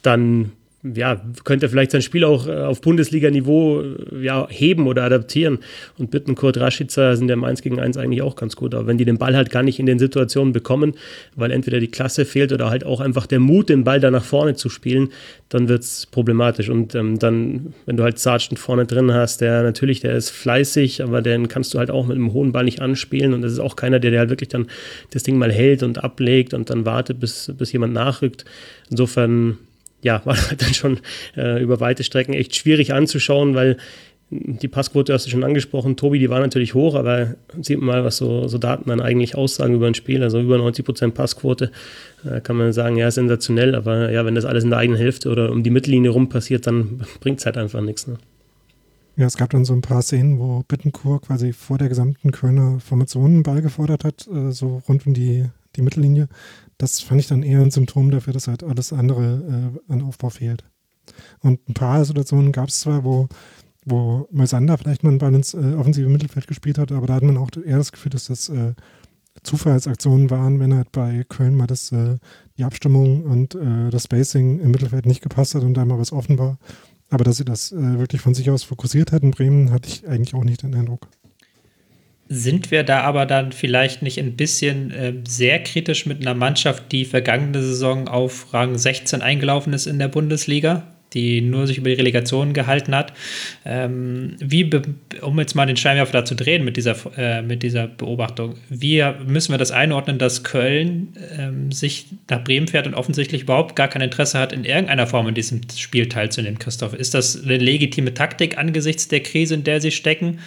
dann 0.00 0.52
ja, 0.94 1.20
könnte 1.44 1.68
vielleicht 1.68 1.92
sein 1.92 2.02
Spiel 2.02 2.24
auch 2.24 2.46
äh, 2.46 2.52
auf 2.52 2.82
Bundesliga-Niveau 2.82 3.80
äh, 3.80 4.22
ja, 4.22 4.46
heben 4.50 4.86
oder 4.86 5.04
adaptieren. 5.04 5.58
Und 5.96 6.10
Bittenkurt, 6.10 6.58
Rashica 6.58 7.16
sind 7.16 7.28
ja 7.28 7.34
im 7.34 7.44
1 7.44 7.62
gegen 7.62 7.80
1 7.80 7.96
eigentlich 7.96 8.20
auch 8.20 8.36
ganz 8.36 8.54
gut. 8.54 8.74
Aber 8.74 8.86
wenn 8.86 8.98
die 8.98 9.06
den 9.06 9.16
Ball 9.16 9.34
halt 9.34 9.50
gar 9.50 9.62
nicht 9.62 9.78
in 9.78 9.86
den 9.86 9.98
Situationen 9.98 10.52
bekommen, 10.52 10.94
weil 11.36 11.52
entweder 11.52 11.80
die 11.80 11.88
Klasse 11.88 12.26
fehlt 12.26 12.52
oder 12.52 12.68
halt 12.68 12.84
auch 12.84 13.00
einfach 13.00 13.26
der 13.26 13.40
Mut, 13.40 13.70
den 13.70 13.84
Ball 13.84 13.98
da 13.98 14.10
nach 14.10 14.24
vorne 14.24 14.56
zu 14.56 14.68
spielen, 14.68 15.08
dann 15.48 15.68
wird 15.68 15.84
es 15.84 16.06
problematisch. 16.06 16.68
Und 16.68 16.94
ähm, 16.94 17.18
dann, 17.18 17.72
wenn 17.86 17.96
du 17.96 18.02
halt 18.02 18.18
Sargent 18.18 18.58
vorne 18.58 18.84
drin 18.84 19.12
hast, 19.12 19.40
der 19.40 19.62
natürlich, 19.62 20.00
der 20.00 20.14
ist 20.14 20.30
fleißig, 20.30 21.02
aber 21.02 21.22
den 21.22 21.48
kannst 21.48 21.72
du 21.72 21.78
halt 21.78 21.90
auch 21.90 22.06
mit 22.06 22.16
einem 22.16 22.34
hohen 22.34 22.52
Ball 22.52 22.64
nicht 22.64 22.82
anspielen. 22.82 23.32
Und 23.32 23.40
das 23.40 23.52
ist 23.52 23.60
auch 23.60 23.76
keiner, 23.76 24.00
der, 24.00 24.10
der 24.10 24.20
halt 24.20 24.30
wirklich 24.30 24.50
dann 24.50 24.66
das 25.12 25.22
Ding 25.22 25.38
mal 25.38 25.50
hält 25.50 25.82
und 25.82 26.04
ablegt 26.04 26.52
und 26.52 26.68
dann 26.68 26.84
wartet, 26.84 27.20
bis, 27.20 27.50
bis 27.56 27.72
jemand 27.72 27.94
nachrückt. 27.94 28.44
Insofern 28.90 29.56
ja, 30.04 30.22
war 30.24 30.36
dann 30.56 30.74
schon 30.74 31.00
äh, 31.36 31.60
über 31.60 31.80
weite 31.80 32.04
Strecken 32.04 32.34
echt 32.34 32.54
schwierig 32.54 32.92
anzuschauen, 32.92 33.56
weil 33.56 33.76
die 34.30 34.68
Passquote 34.68 35.12
hast 35.12 35.26
du 35.26 35.30
schon 35.30 35.44
angesprochen, 35.44 35.96
Tobi, 35.96 36.18
die 36.18 36.30
war 36.30 36.40
natürlich 36.40 36.74
hoch, 36.74 36.94
aber 36.94 37.34
sieht 37.60 37.80
mal, 37.80 38.04
was 38.04 38.16
so, 38.16 38.48
so 38.48 38.58
Daten 38.58 38.88
dann 38.88 39.00
eigentlich 39.00 39.36
aussagen 39.36 39.74
über 39.74 39.86
ein 39.86 39.94
Spiel, 39.94 40.22
also 40.22 40.40
über 40.40 40.56
90% 40.56 41.12
Passquote, 41.12 41.70
äh, 42.24 42.40
kann 42.40 42.56
man 42.56 42.72
sagen, 42.72 42.96
ja, 42.96 43.10
sensationell, 43.10 43.74
aber 43.74 44.10
ja, 44.10 44.24
wenn 44.24 44.34
das 44.34 44.44
alles 44.44 44.64
in 44.64 44.70
der 44.70 44.78
eigenen 44.78 44.98
Hälfte 44.98 45.30
oder 45.30 45.52
um 45.52 45.62
die 45.62 45.70
Mittellinie 45.70 46.10
rum 46.10 46.28
passiert, 46.28 46.66
dann 46.66 47.02
bringt 47.20 47.40
es 47.40 47.46
halt 47.46 47.56
einfach 47.56 47.80
nichts. 47.80 48.06
Ne? 48.06 48.16
Ja, 49.16 49.26
es 49.26 49.36
gab 49.36 49.50
dann 49.50 49.64
so 49.64 49.74
ein 49.74 49.82
paar 49.82 50.02
Szenen, 50.02 50.38
wo 50.38 50.64
Bittencourt 50.66 51.26
quasi 51.26 51.52
vor 51.52 51.78
der 51.78 51.88
gesamten 51.88 52.32
Kölner 52.32 52.80
Formation 52.80 53.26
einen 53.26 53.42
Ball 53.42 53.62
gefordert 53.62 54.04
hat, 54.04 54.26
äh, 54.26 54.50
so 54.50 54.82
rund 54.88 55.06
um 55.06 55.14
die 55.14 55.44
die 55.76 55.82
Mittellinie. 55.82 56.28
Das 56.78 57.00
fand 57.00 57.20
ich 57.20 57.28
dann 57.28 57.42
eher 57.42 57.60
ein 57.60 57.70
Symptom 57.70 58.10
dafür, 58.10 58.32
dass 58.32 58.48
halt 58.48 58.64
alles 58.64 58.92
andere 58.92 59.72
äh, 59.88 59.92
an 59.92 60.02
Aufbau 60.02 60.30
fehlt. 60.30 60.64
Und 61.40 61.68
ein 61.68 61.74
paar 61.74 62.04
Situationen 62.04 62.52
gab 62.52 62.68
es 62.68 62.80
zwar, 62.80 63.04
wo, 63.04 63.28
wo 63.84 64.26
Moisander 64.30 64.78
vielleicht 64.78 65.02
mal 65.02 65.10
einen 65.10 65.18
Ball 65.18 65.34
ins 65.34 65.54
äh, 65.54 65.74
offensive 65.74 66.08
Mittelfeld 66.08 66.46
gespielt 66.46 66.78
hat, 66.78 66.92
aber 66.92 67.06
da 67.06 67.14
hat 67.14 67.22
man 67.22 67.36
auch 67.36 67.50
eher 67.64 67.78
das 67.78 67.92
Gefühl, 67.92 68.10
dass 68.10 68.26
das 68.26 68.48
äh, 68.48 68.74
Zufallsaktionen 69.42 70.30
waren, 70.30 70.60
wenn 70.60 70.74
halt 70.74 70.92
bei 70.92 71.24
Köln 71.28 71.56
mal 71.56 71.66
das, 71.66 71.92
äh, 71.92 72.18
die 72.56 72.64
Abstimmung 72.64 73.24
und 73.24 73.54
äh, 73.54 73.90
das 73.90 74.04
Spacing 74.04 74.60
im 74.60 74.70
Mittelfeld 74.70 75.06
nicht 75.06 75.22
gepasst 75.22 75.54
hat 75.54 75.62
und 75.62 75.74
da 75.74 75.84
mal 75.84 75.98
was 75.98 76.12
offen 76.12 76.38
war. 76.38 76.58
Aber 77.10 77.24
dass 77.24 77.36
sie 77.36 77.44
das 77.44 77.72
äh, 77.72 77.98
wirklich 77.98 78.20
von 78.20 78.34
sich 78.34 78.50
aus 78.50 78.62
fokussiert 78.62 79.12
hat 79.12 79.22
in 79.22 79.32
Bremen, 79.32 79.70
hatte 79.70 79.88
ich 79.88 80.08
eigentlich 80.08 80.34
auch 80.34 80.44
nicht 80.44 80.62
den 80.62 80.74
Eindruck. 80.74 81.08
Sind 82.34 82.72
wir 82.72 82.82
da 82.82 83.02
aber 83.02 83.26
dann 83.26 83.52
vielleicht 83.52 84.02
nicht 84.02 84.18
ein 84.18 84.34
bisschen 84.34 84.90
äh, 84.90 85.12
sehr 85.26 85.62
kritisch 85.62 86.04
mit 86.04 86.20
einer 86.20 86.34
Mannschaft, 86.34 86.90
die 86.90 87.04
vergangene 87.04 87.62
Saison 87.62 88.08
auf 88.08 88.52
Rang 88.52 88.76
16 88.76 89.22
eingelaufen 89.22 89.72
ist 89.72 89.86
in 89.86 90.00
der 90.00 90.08
Bundesliga? 90.08 90.82
die 91.14 91.40
nur 91.40 91.66
sich 91.66 91.78
über 91.78 91.90
die 91.90 91.94
Relegation 91.94 92.52
gehalten 92.52 92.94
hat. 92.94 93.12
Ähm, 93.64 94.36
wie, 94.40 94.68
um 95.22 95.38
jetzt 95.38 95.54
mal 95.54 95.66
den 95.66 95.76
Scheinwerfer 95.76 96.12
da 96.12 96.24
zu 96.24 96.34
drehen 96.34 96.64
mit 96.64 96.76
dieser, 96.76 96.96
äh, 97.16 97.40
mit 97.40 97.62
dieser 97.62 97.86
Beobachtung, 97.86 98.56
wie 98.68 99.04
müssen 99.26 99.52
wir 99.52 99.58
das 99.58 99.70
einordnen, 99.70 100.18
dass 100.18 100.42
Köln 100.42 101.14
ähm, 101.38 101.70
sich 101.70 102.06
nach 102.28 102.42
Bremen 102.42 102.66
fährt 102.66 102.86
und 102.86 102.94
offensichtlich 102.94 103.42
überhaupt 103.42 103.76
gar 103.76 103.88
kein 103.88 104.02
Interesse 104.02 104.38
hat, 104.38 104.52
in 104.52 104.64
irgendeiner 104.64 105.06
Form 105.06 105.28
in 105.28 105.34
diesem 105.34 105.60
Spiel 105.76 106.08
teilzunehmen, 106.08 106.58
Christoph? 106.58 106.94
Ist 106.94 107.14
das 107.14 107.44
eine 107.44 107.58
legitime 107.58 108.12
Taktik 108.12 108.58
angesichts 108.58 109.06
der 109.06 109.20
Krise, 109.20 109.54
in 109.54 109.62
der 109.62 109.80
sie 109.80 109.92
stecken? 109.92 110.40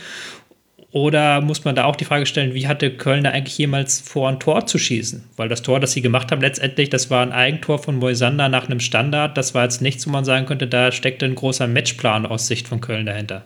Oder 0.92 1.42
muss 1.42 1.66
man 1.66 1.76
da 1.76 1.84
auch 1.84 1.98
die 1.98 2.06
Frage 2.06 2.26
stellen, 2.26 2.54
wie 2.54 2.68
hatte 2.68 2.90
Köln 2.92 3.26
da 3.26 3.32
eigentlich 3.32 3.58
jemals 3.58 4.00
vor, 4.00 4.30
ein 4.30 4.40
Tor 4.40 4.66
zu 4.66 4.80
schießen? 4.80 5.26
Weil 5.36 5.50
das 5.50 5.62
Tor, 5.62 5.82
das 5.82 5.92
sie 5.92 6.02
gemacht 6.02 6.32
haben, 6.32 6.42
letztendlich, 6.42 6.90
das 6.90 7.10
war 7.10 7.22
ein 7.22 7.34
Eigentor 7.34 7.80
von 7.80 7.98
Moisander 7.98 8.48
nach 8.48 8.68
einem 8.68 8.80
Standard. 8.80 9.38
Das 9.38 9.54
war 9.54 9.64
jetzt 9.64 9.82
nichts, 9.82 10.08
wo 10.08 10.12
man 10.12 10.24
sagen 10.24 10.46
könnte, 10.46 10.66
da 10.66 10.92
steckte 10.94 11.26
ein 11.26 11.36
großer 11.36 11.68
Matchplan 11.68 12.26
aus 12.26 12.48
Sicht 12.48 12.68
von 12.68 12.80
Köln 12.80 13.06
dahinter. 13.06 13.44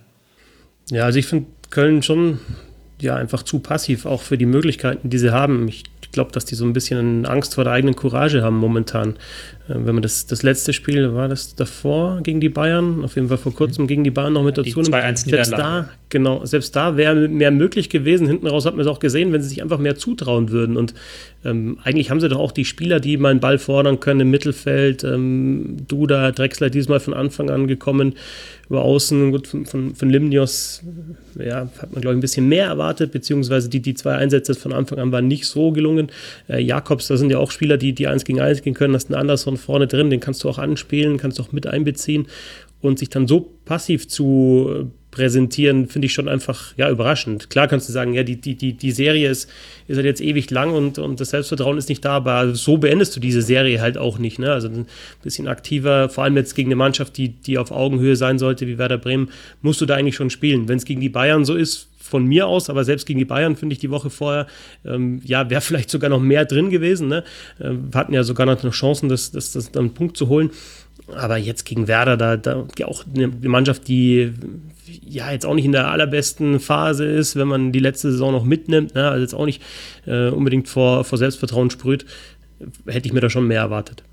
Ja, 0.91 1.05
also 1.05 1.17
ich 1.17 1.25
finde 1.25 1.47
Köln 1.71 2.03
schon 2.03 2.39
ja 3.01 3.15
einfach 3.15 3.41
zu 3.41 3.59
passiv, 3.59 4.05
auch 4.05 4.21
für 4.21 4.37
die 4.37 4.45
Möglichkeiten, 4.45 5.09
die 5.09 5.17
sie 5.17 5.33
haben. 5.33 5.67
Ich 5.67 5.83
glaube, 6.11 6.31
dass 6.31 6.45
die 6.45 6.55
so 6.55 6.65
ein 6.65 6.73
bisschen 6.73 7.25
Angst 7.25 7.55
vor 7.55 7.63
der 7.63 7.73
eigenen 7.73 7.95
Courage 7.95 8.43
haben 8.43 8.57
momentan. 8.57 9.15
Äh, 9.71 9.85
wenn 9.85 9.95
man 9.95 10.01
das, 10.01 10.25
das 10.25 10.43
letzte 10.43 10.73
Spiel, 10.73 11.13
war 11.13 11.27
das 11.27 11.55
davor 11.55 12.21
gegen 12.21 12.39
die 12.39 12.49
Bayern, 12.49 13.03
auf 13.03 13.15
jeden 13.15 13.29
Fall 13.29 13.37
vor 13.37 13.53
kurzem 13.53 13.87
gegen 13.87 14.03
die 14.03 14.11
Bayern 14.11 14.33
noch 14.33 14.43
mit 14.43 14.57
dazu. 14.57 14.69
Selbst 15.29 15.51
da, 15.53 15.89
genau, 16.09 16.45
selbst 16.45 16.75
da 16.75 16.97
wäre 16.97 17.27
mehr 17.27 17.51
möglich 17.51 17.89
gewesen. 17.89 18.27
Hinten 18.27 18.47
raus 18.47 18.65
hat 18.65 18.75
man 18.75 18.81
es 18.81 18.87
auch 18.87 18.99
gesehen, 18.99 19.31
wenn 19.33 19.41
sie 19.41 19.49
sich 19.49 19.61
einfach 19.61 19.79
mehr 19.79 19.95
zutrauen 19.95 20.51
würden. 20.51 20.77
Und 20.77 20.93
ähm, 21.43 21.79
eigentlich 21.83 22.11
haben 22.11 22.19
sie 22.19 22.29
doch 22.29 22.39
auch 22.39 22.51
die 22.51 22.65
Spieler, 22.65 22.99
die 22.99 23.17
mal 23.17 23.29
einen 23.29 23.39
Ball 23.39 23.57
fordern 23.57 23.99
können 23.99 24.21
im 24.21 24.31
Mittelfeld. 24.31 25.03
Ähm, 25.03 25.77
Duda, 25.87 26.31
Drexler 26.31 26.69
diesmal 26.69 26.99
von 26.99 27.13
Anfang 27.13 27.49
an 27.49 27.67
gekommen 27.67 28.13
über 28.69 28.83
Außen. 28.83 29.31
Gut, 29.31 29.47
von, 29.47 29.65
von, 29.65 29.95
von 29.95 30.09
Limnios 30.09 30.83
ja, 31.37 31.69
hat 31.79 31.91
man, 31.91 32.01
glaube 32.01 32.13
ich, 32.13 32.17
ein 32.17 32.21
bisschen 32.21 32.47
mehr 32.47 32.67
erwartet, 32.67 33.11
beziehungsweise 33.11 33.69
die, 33.69 33.81
die 33.81 33.95
zwei 33.95 34.15
Einsätze 34.15 34.53
von 34.53 34.71
Anfang 34.71 34.99
an 34.99 35.11
waren 35.11 35.27
nicht 35.27 35.45
so 35.45 35.71
gelungen. 35.71 36.09
Äh, 36.47 36.61
Jakobs, 36.61 37.07
da 37.07 37.17
sind 37.17 37.31
ja 37.31 37.37
auch 37.37 37.51
Spieler, 37.51 37.77
die, 37.77 37.93
die 37.93 38.07
eins 38.07 38.23
gegen 38.23 38.39
eins 38.39 38.61
gehen 38.61 38.73
können. 38.73 38.93
Das 38.93 39.03
ist 39.03 39.09
ein 39.09 39.15
Anderson 39.15 39.57
vorne 39.61 39.87
drin, 39.87 40.09
den 40.09 40.19
kannst 40.19 40.43
du 40.43 40.49
auch 40.49 40.57
anspielen, 40.57 41.17
kannst 41.17 41.39
du 41.39 41.43
auch 41.43 41.51
mit 41.51 41.67
einbeziehen. 41.67 42.27
Und 42.81 42.97
sich 42.97 43.09
dann 43.09 43.27
so 43.27 43.53
passiv 43.63 44.07
zu 44.07 44.91
präsentieren, 45.11 45.87
finde 45.87 46.05
ich 46.07 46.13
schon 46.13 46.29
einfach 46.29 46.73
ja, 46.77 46.89
überraschend. 46.89 47.49
Klar 47.49 47.67
kannst 47.67 47.87
du 47.87 47.93
sagen, 47.93 48.13
ja, 48.13 48.23
die, 48.23 48.39
die, 48.39 48.55
die, 48.55 48.73
die 48.73 48.91
Serie 48.91 49.29
ist, 49.29 49.49
ist 49.87 49.97
halt 49.97 50.05
jetzt 50.05 50.21
ewig 50.21 50.49
lang 50.49 50.73
und, 50.73 50.97
und 50.97 51.19
das 51.19 51.31
Selbstvertrauen 51.31 51.77
ist 51.77 51.89
nicht 51.89 52.03
da, 52.03 52.13
aber 52.13 52.55
so 52.55 52.77
beendest 52.77 53.15
du 53.15 53.19
diese 53.19 53.41
Serie 53.41 53.81
halt 53.81 53.97
auch 53.97 54.17
nicht. 54.17 54.39
Ne? 54.39 54.51
Also 54.51 54.69
ein 54.69 54.87
bisschen 55.21 55.47
aktiver, 55.47 56.09
vor 56.09 56.23
allem 56.23 56.37
jetzt 56.37 56.55
gegen 56.55 56.69
eine 56.69 56.77
Mannschaft, 56.77 57.17
die, 57.17 57.29
die 57.29 57.57
auf 57.57 57.71
Augenhöhe 57.71 58.15
sein 58.15 58.39
sollte, 58.39 58.67
wie 58.67 58.77
Werder 58.77 58.97
Bremen, 58.97 59.29
musst 59.61 59.81
du 59.81 59.85
da 59.85 59.95
eigentlich 59.95 60.15
schon 60.15 60.29
spielen. 60.29 60.69
Wenn 60.69 60.77
es 60.77 60.85
gegen 60.85 61.01
die 61.01 61.09
Bayern 61.09 61.43
so 61.43 61.55
ist, 61.55 61.90
von 62.11 62.25
mir 62.25 62.45
aus, 62.45 62.69
aber 62.69 62.83
selbst 62.83 63.07
gegen 63.07 63.19
die 63.19 63.25
Bayern 63.25 63.55
finde 63.55 63.73
ich 63.73 63.79
die 63.79 63.89
Woche 63.89 64.09
vorher, 64.09 64.45
ähm, 64.85 65.21
ja, 65.23 65.49
wäre 65.49 65.61
vielleicht 65.61 65.89
sogar 65.89 66.09
noch 66.09 66.19
mehr 66.19 66.45
drin 66.45 66.69
gewesen. 66.69 67.07
Ne? 67.07 67.23
Wir 67.57 67.99
hatten 67.99 68.13
ja 68.13 68.23
sogar 68.23 68.45
noch 68.45 68.59
Chancen, 68.71 69.09
das, 69.09 69.31
das, 69.31 69.53
das, 69.53 69.73
einen 69.75 69.93
Punkt 69.93 70.17
zu 70.17 70.27
holen. 70.27 70.51
Aber 71.15 71.37
jetzt 71.37 71.65
gegen 71.65 71.87
Werder, 71.87 72.17
da, 72.17 72.37
da 72.37 72.65
auch 72.85 73.05
eine 73.13 73.27
Mannschaft, 73.27 73.87
die 73.87 74.33
ja 75.03 75.31
jetzt 75.31 75.45
auch 75.45 75.55
nicht 75.55 75.65
in 75.65 75.71
der 75.71 75.89
allerbesten 75.89 76.59
Phase 76.59 77.05
ist, 77.05 77.35
wenn 77.35 77.47
man 77.47 77.71
die 77.71 77.79
letzte 77.79 78.11
Saison 78.11 78.31
noch 78.31 78.43
mitnimmt, 78.43 78.93
ne? 78.93 79.09
also 79.09 79.21
jetzt 79.21 79.33
auch 79.33 79.45
nicht 79.45 79.61
äh, 80.05 80.29
unbedingt 80.29 80.67
vor, 80.67 81.03
vor 81.03 81.17
Selbstvertrauen 81.17 81.69
sprüht, 81.69 82.05
hätte 82.85 83.07
ich 83.07 83.13
mir 83.13 83.21
da 83.21 83.29
schon 83.29 83.47
mehr 83.47 83.61
erwartet. 83.61 84.03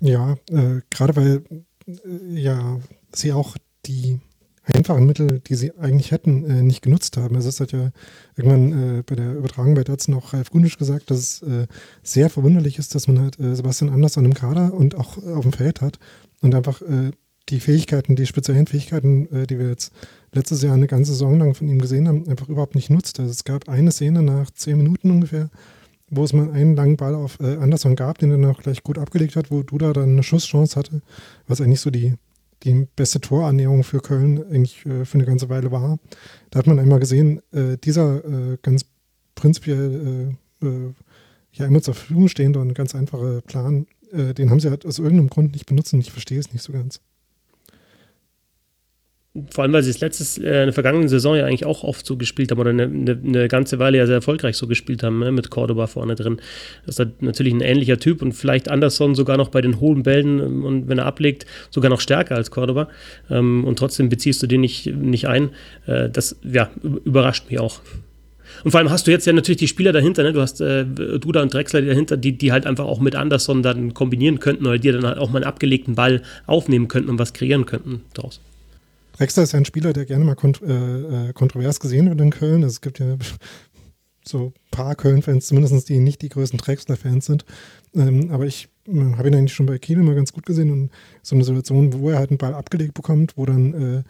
Ja, 0.00 0.36
äh, 0.50 0.80
gerade 0.90 1.16
weil 1.16 1.42
äh, 1.86 2.40
ja 2.40 2.78
sie 3.12 3.32
auch 3.32 3.56
die 3.86 4.20
einfachen 4.64 5.06
Mittel, 5.06 5.40
die 5.40 5.54
sie 5.54 5.76
eigentlich 5.78 6.10
hätten, 6.10 6.44
äh, 6.44 6.62
nicht 6.62 6.82
genutzt 6.82 7.16
haben. 7.16 7.36
Also 7.36 7.48
es 7.48 7.60
hat 7.60 7.72
ja 7.72 7.90
irgendwann 8.36 8.98
äh, 8.98 9.02
bei 9.02 9.14
der 9.14 9.34
Übertragung 9.34 9.74
bei 9.74 9.84
Datsen 9.84 10.14
auch 10.14 10.32
Ralf 10.32 10.50
Gunisch 10.50 10.78
gesagt, 10.78 11.10
dass 11.10 11.18
es 11.18 11.42
äh, 11.42 11.66
sehr 12.02 12.30
verwunderlich 12.30 12.78
ist, 12.78 12.94
dass 12.94 13.06
man 13.06 13.20
halt 13.20 13.38
äh, 13.38 13.54
Sebastian 13.54 13.92
Anders 13.92 14.16
an 14.16 14.24
dem 14.24 14.34
Kader 14.34 14.72
und 14.72 14.94
auch 14.94 15.18
auf 15.18 15.42
dem 15.42 15.52
Feld 15.52 15.80
hat 15.80 15.98
und 16.40 16.54
einfach 16.54 16.80
äh, 16.82 17.10
die 17.50 17.60
Fähigkeiten, 17.60 18.16
die 18.16 18.26
speziellen 18.26 18.66
Fähigkeiten, 18.66 19.30
äh, 19.34 19.46
die 19.46 19.58
wir 19.58 19.68
jetzt 19.68 19.92
letztes 20.32 20.62
Jahr 20.62 20.74
eine 20.74 20.86
ganze 20.86 21.12
Saison 21.12 21.38
lang 21.38 21.54
von 21.54 21.68
ihm 21.68 21.78
gesehen 21.78 22.08
haben, 22.08 22.26
einfach 22.28 22.48
überhaupt 22.48 22.74
nicht 22.74 22.88
nutzt. 22.88 23.20
Also 23.20 23.30
es 23.30 23.44
gab 23.44 23.68
eine 23.68 23.92
Szene 23.92 24.22
nach 24.22 24.50
zehn 24.50 24.78
Minuten 24.78 25.10
ungefähr, 25.10 25.50
wo 26.08 26.24
es 26.24 26.32
mal 26.32 26.50
einen 26.52 26.74
langen 26.74 26.96
Ball 26.96 27.14
auf 27.14 27.40
Anderson 27.40 27.96
gab, 27.96 28.18
den 28.18 28.30
er 28.30 28.38
dann 28.38 28.50
auch 28.50 28.62
gleich 28.62 28.82
gut 28.82 28.98
abgelegt 28.98 29.36
hat, 29.36 29.50
wo 29.50 29.62
Duda 29.62 29.92
dann 29.92 30.10
eine 30.10 30.22
Schusschance 30.22 30.76
hatte, 30.76 31.02
was 31.46 31.60
eigentlich 31.60 31.80
so 31.80 31.90
die 31.90 32.14
die 32.64 32.86
beste 32.96 33.20
Torannäherung 33.20 33.84
für 33.84 34.00
Köln 34.00 34.44
eigentlich 34.44 34.84
äh, 34.86 35.04
für 35.04 35.18
eine 35.18 35.26
ganze 35.26 35.48
Weile 35.48 35.70
war. 35.70 35.98
Da 36.50 36.58
hat 36.58 36.66
man 36.66 36.78
einmal 36.78 37.00
gesehen, 37.00 37.40
äh, 37.52 37.76
dieser 37.76 38.24
äh, 38.24 38.58
ganz 38.62 38.86
prinzipiell 39.34 40.36
äh, 40.62 40.66
äh, 40.66 40.94
ja 41.52 41.66
immer 41.66 41.82
zur 41.82 41.94
Verfügung 41.94 42.28
stehende 42.28 42.60
und 42.60 42.74
ganz 42.74 42.94
einfache 42.94 43.42
Plan, 43.42 43.86
den 44.12 44.50
haben 44.50 44.60
sie 44.60 44.70
halt 44.70 44.86
aus 44.86 44.98
irgendeinem 44.98 45.28
Grund 45.28 45.52
nicht 45.52 45.66
benutzt 45.66 45.92
und 45.92 46.00
ich 46.00 46.12
verstehe 46.12 46.38
es 46.38 46.52
nicht 46.52 46.62
so 46.62 46.72
ganz. 46.72 47.00
Vor 49.50 49.64
allem, 49.64 49.72
weil 49.72 49.82
sie 49.82 49.90
es 49.90 49.98
letztes, 49.98 50.38
äh, 50.38 50.42
in 50.42 50.66
der 50.66 50.72
vergangenen 50.72 51.08
Saison 51.08 51.34
ja 51.34 51.44
eigentlich 51.44 51.64
auch 51.64 51.82
oft 51.82 52.06
so 52.06 52.16
gespielt 52.16 52.52
haben 52.52 52.60
oder 52.60 52.70
eine, 52.70 52.84
eine, 52.84 53.18
eine 53.20 53.48
ganze 53.48 53.80
Weile 53.80 53.98
ja 53.98 54.06
sehr 54.06 54.14
erfolgreich 54.14 54.56
so 54.56 54.68
gespielt 54.68 55.02
haben, 55.02 55.18
ne, 55.18 55.32
mit 55.32 55.50
Cordoba 55.50 55.88
vorne 55.88 56.14
drin. 56.14 56.40
Das 56.86 57.00
ist 57.00 57.20
natürlich 57.20 57.52
ein 57.52 57.60
ähnlicher 57.60 57.98
Typ 57.98 58.22
und 58.22 58.32
vielleicht 58.32 58.70
Anderson 58.70 59.16
sogar 59.16 59.36
noch 59.36 59.48
bei 59.48 59.60
den 59.60 59.80
hohen 59.80 60.04
Bällen 60.04 60.38
ähm, 60.38 60.64
und 60.64 60.88
wenn 60.88 60.98
er 60.98 61.06
ablegt, 61.06 61.46
sogar 61.70 61.90
noch 61.90 62.00
stärker 62.00 62.36
als 62.36 62.52
Cordoba. 62.52 62.88
Ähm, 63.28 63.64
und 63.64 63.76
trotzdem 63.76 64.08
beziehst 64.08 64.40
du 64.40 64.46
den 64.46 64.60
nicht, 64.60 64.86
nicht 64.86 65.26
ein. 65.26 65.50
Äh, 65.86 66.10
das 66.10 66.36
ja, 66.44 66.70
überrascht 66.82 67.50
mich 67.50 67.58
auch. 67.58 67.80
Und 68.62 68.70
vor 68.70 68.78
allem 68.78 68.90
hast 68.90 69.08
du 69.08 69.10
jetzt 69.10 69.26
ja 69.26 69.32
natürlich 69.32 69.58
die 69.58 69.66
Spieler 69.66 69.90
dahinter, 69.90 70.22
ne? 70.22 70.32
Du 70.32 70.42
hast 70.42 70.60
äh, 70.60 70.84
Duda 70.84 71.42
und 71.42 71.52
Drexler 71.52 71.82
dahinter, 71.82 72.16
die, 72.16 72.38
die 72.38 72.52
halt 72.52 72.66
einfach 72.66 72.84
auch 72.84 73.00
mit 73.00 73.16
Anderson 73.16 73.64
dann 73.64 73.94
kombinieren 73.94 74.38
könnten 74.38 74.64
oder 74.64 74.78
die 74.78 74.92
dann 74.92 75.04
halt 75.04 75.18
auch 75.18 75.30
mal 75.30 75.38
einen 75.38 75.46
abgelegten 75.46 75.96
Ball 75.96 76.22
aufnehmen 76.46 76.86
könnten 76.86 77.10
und 77.10 77.18
was 77.18 77.32
kreieren 77.32 77.66
könnten 77.66 78.02
daraus. 78.14 78.40
Drexler 79.16 79.44
ist 79.44 79.52
ja 79.52 79.58
ein 79.58 79.64
Spieler, 79.64 79.92
der 79.92 80.06
gerne 80.06 80.24
mal 80.24 80.34
kont 80.34 80.60
äh, 80.62 81.28
äh, 81.28 81.32
kontrovers 81.32 81.80
gesehen 81.80 82.08
wird 82.08 82.20
in 82.20 82.30
Köln. 82.30 82.62
Also 82.64 82.74
es 82.74 82.80
gibt 82.80 82.98
ja 82.98 83.16
so 84.24 84.46
ein 84.46 84.70
paar 84.70 84.94
Köln-Fans, 84.94 85.46
zumindest 85.46 85.88
die 85.88 85.98
nicht 85.98 86.22
die 86.22 86.28
größten 86.28 86.58
Drexler-Fans 86.58 87.26
sind. 87.26 87.44
Ähm, 87.94 88.30
aber 88.30 88.46
ich 88.46 88.68
äh, 88.88 89.14
habe 89.16 89.28
ihn 89.28 89.34
eigentlich 89.34 89.54
schon 89.54 89.66
bei 89.66 89.78
Kiel 89.78 89.98
immer 89.98 90.14
ganz 90.14 90.32
gut 90.32 90.46
gesehen 90.46 90.70
und 90.70 90.90
so 91.22 91.36
eine 91.36 91.44
Situation, 91.44 91.92
wo 92.00 92.10
er 92.10 92.18
halt 92.18 92.30
einen 92.30 92.38
Ball 92.38 92.54
abgelegt 92.54 92.94
bekommt, 92.94 93.36
wo 93.36 93.46
dann 93.46 93.74
äh, 93.74 94.02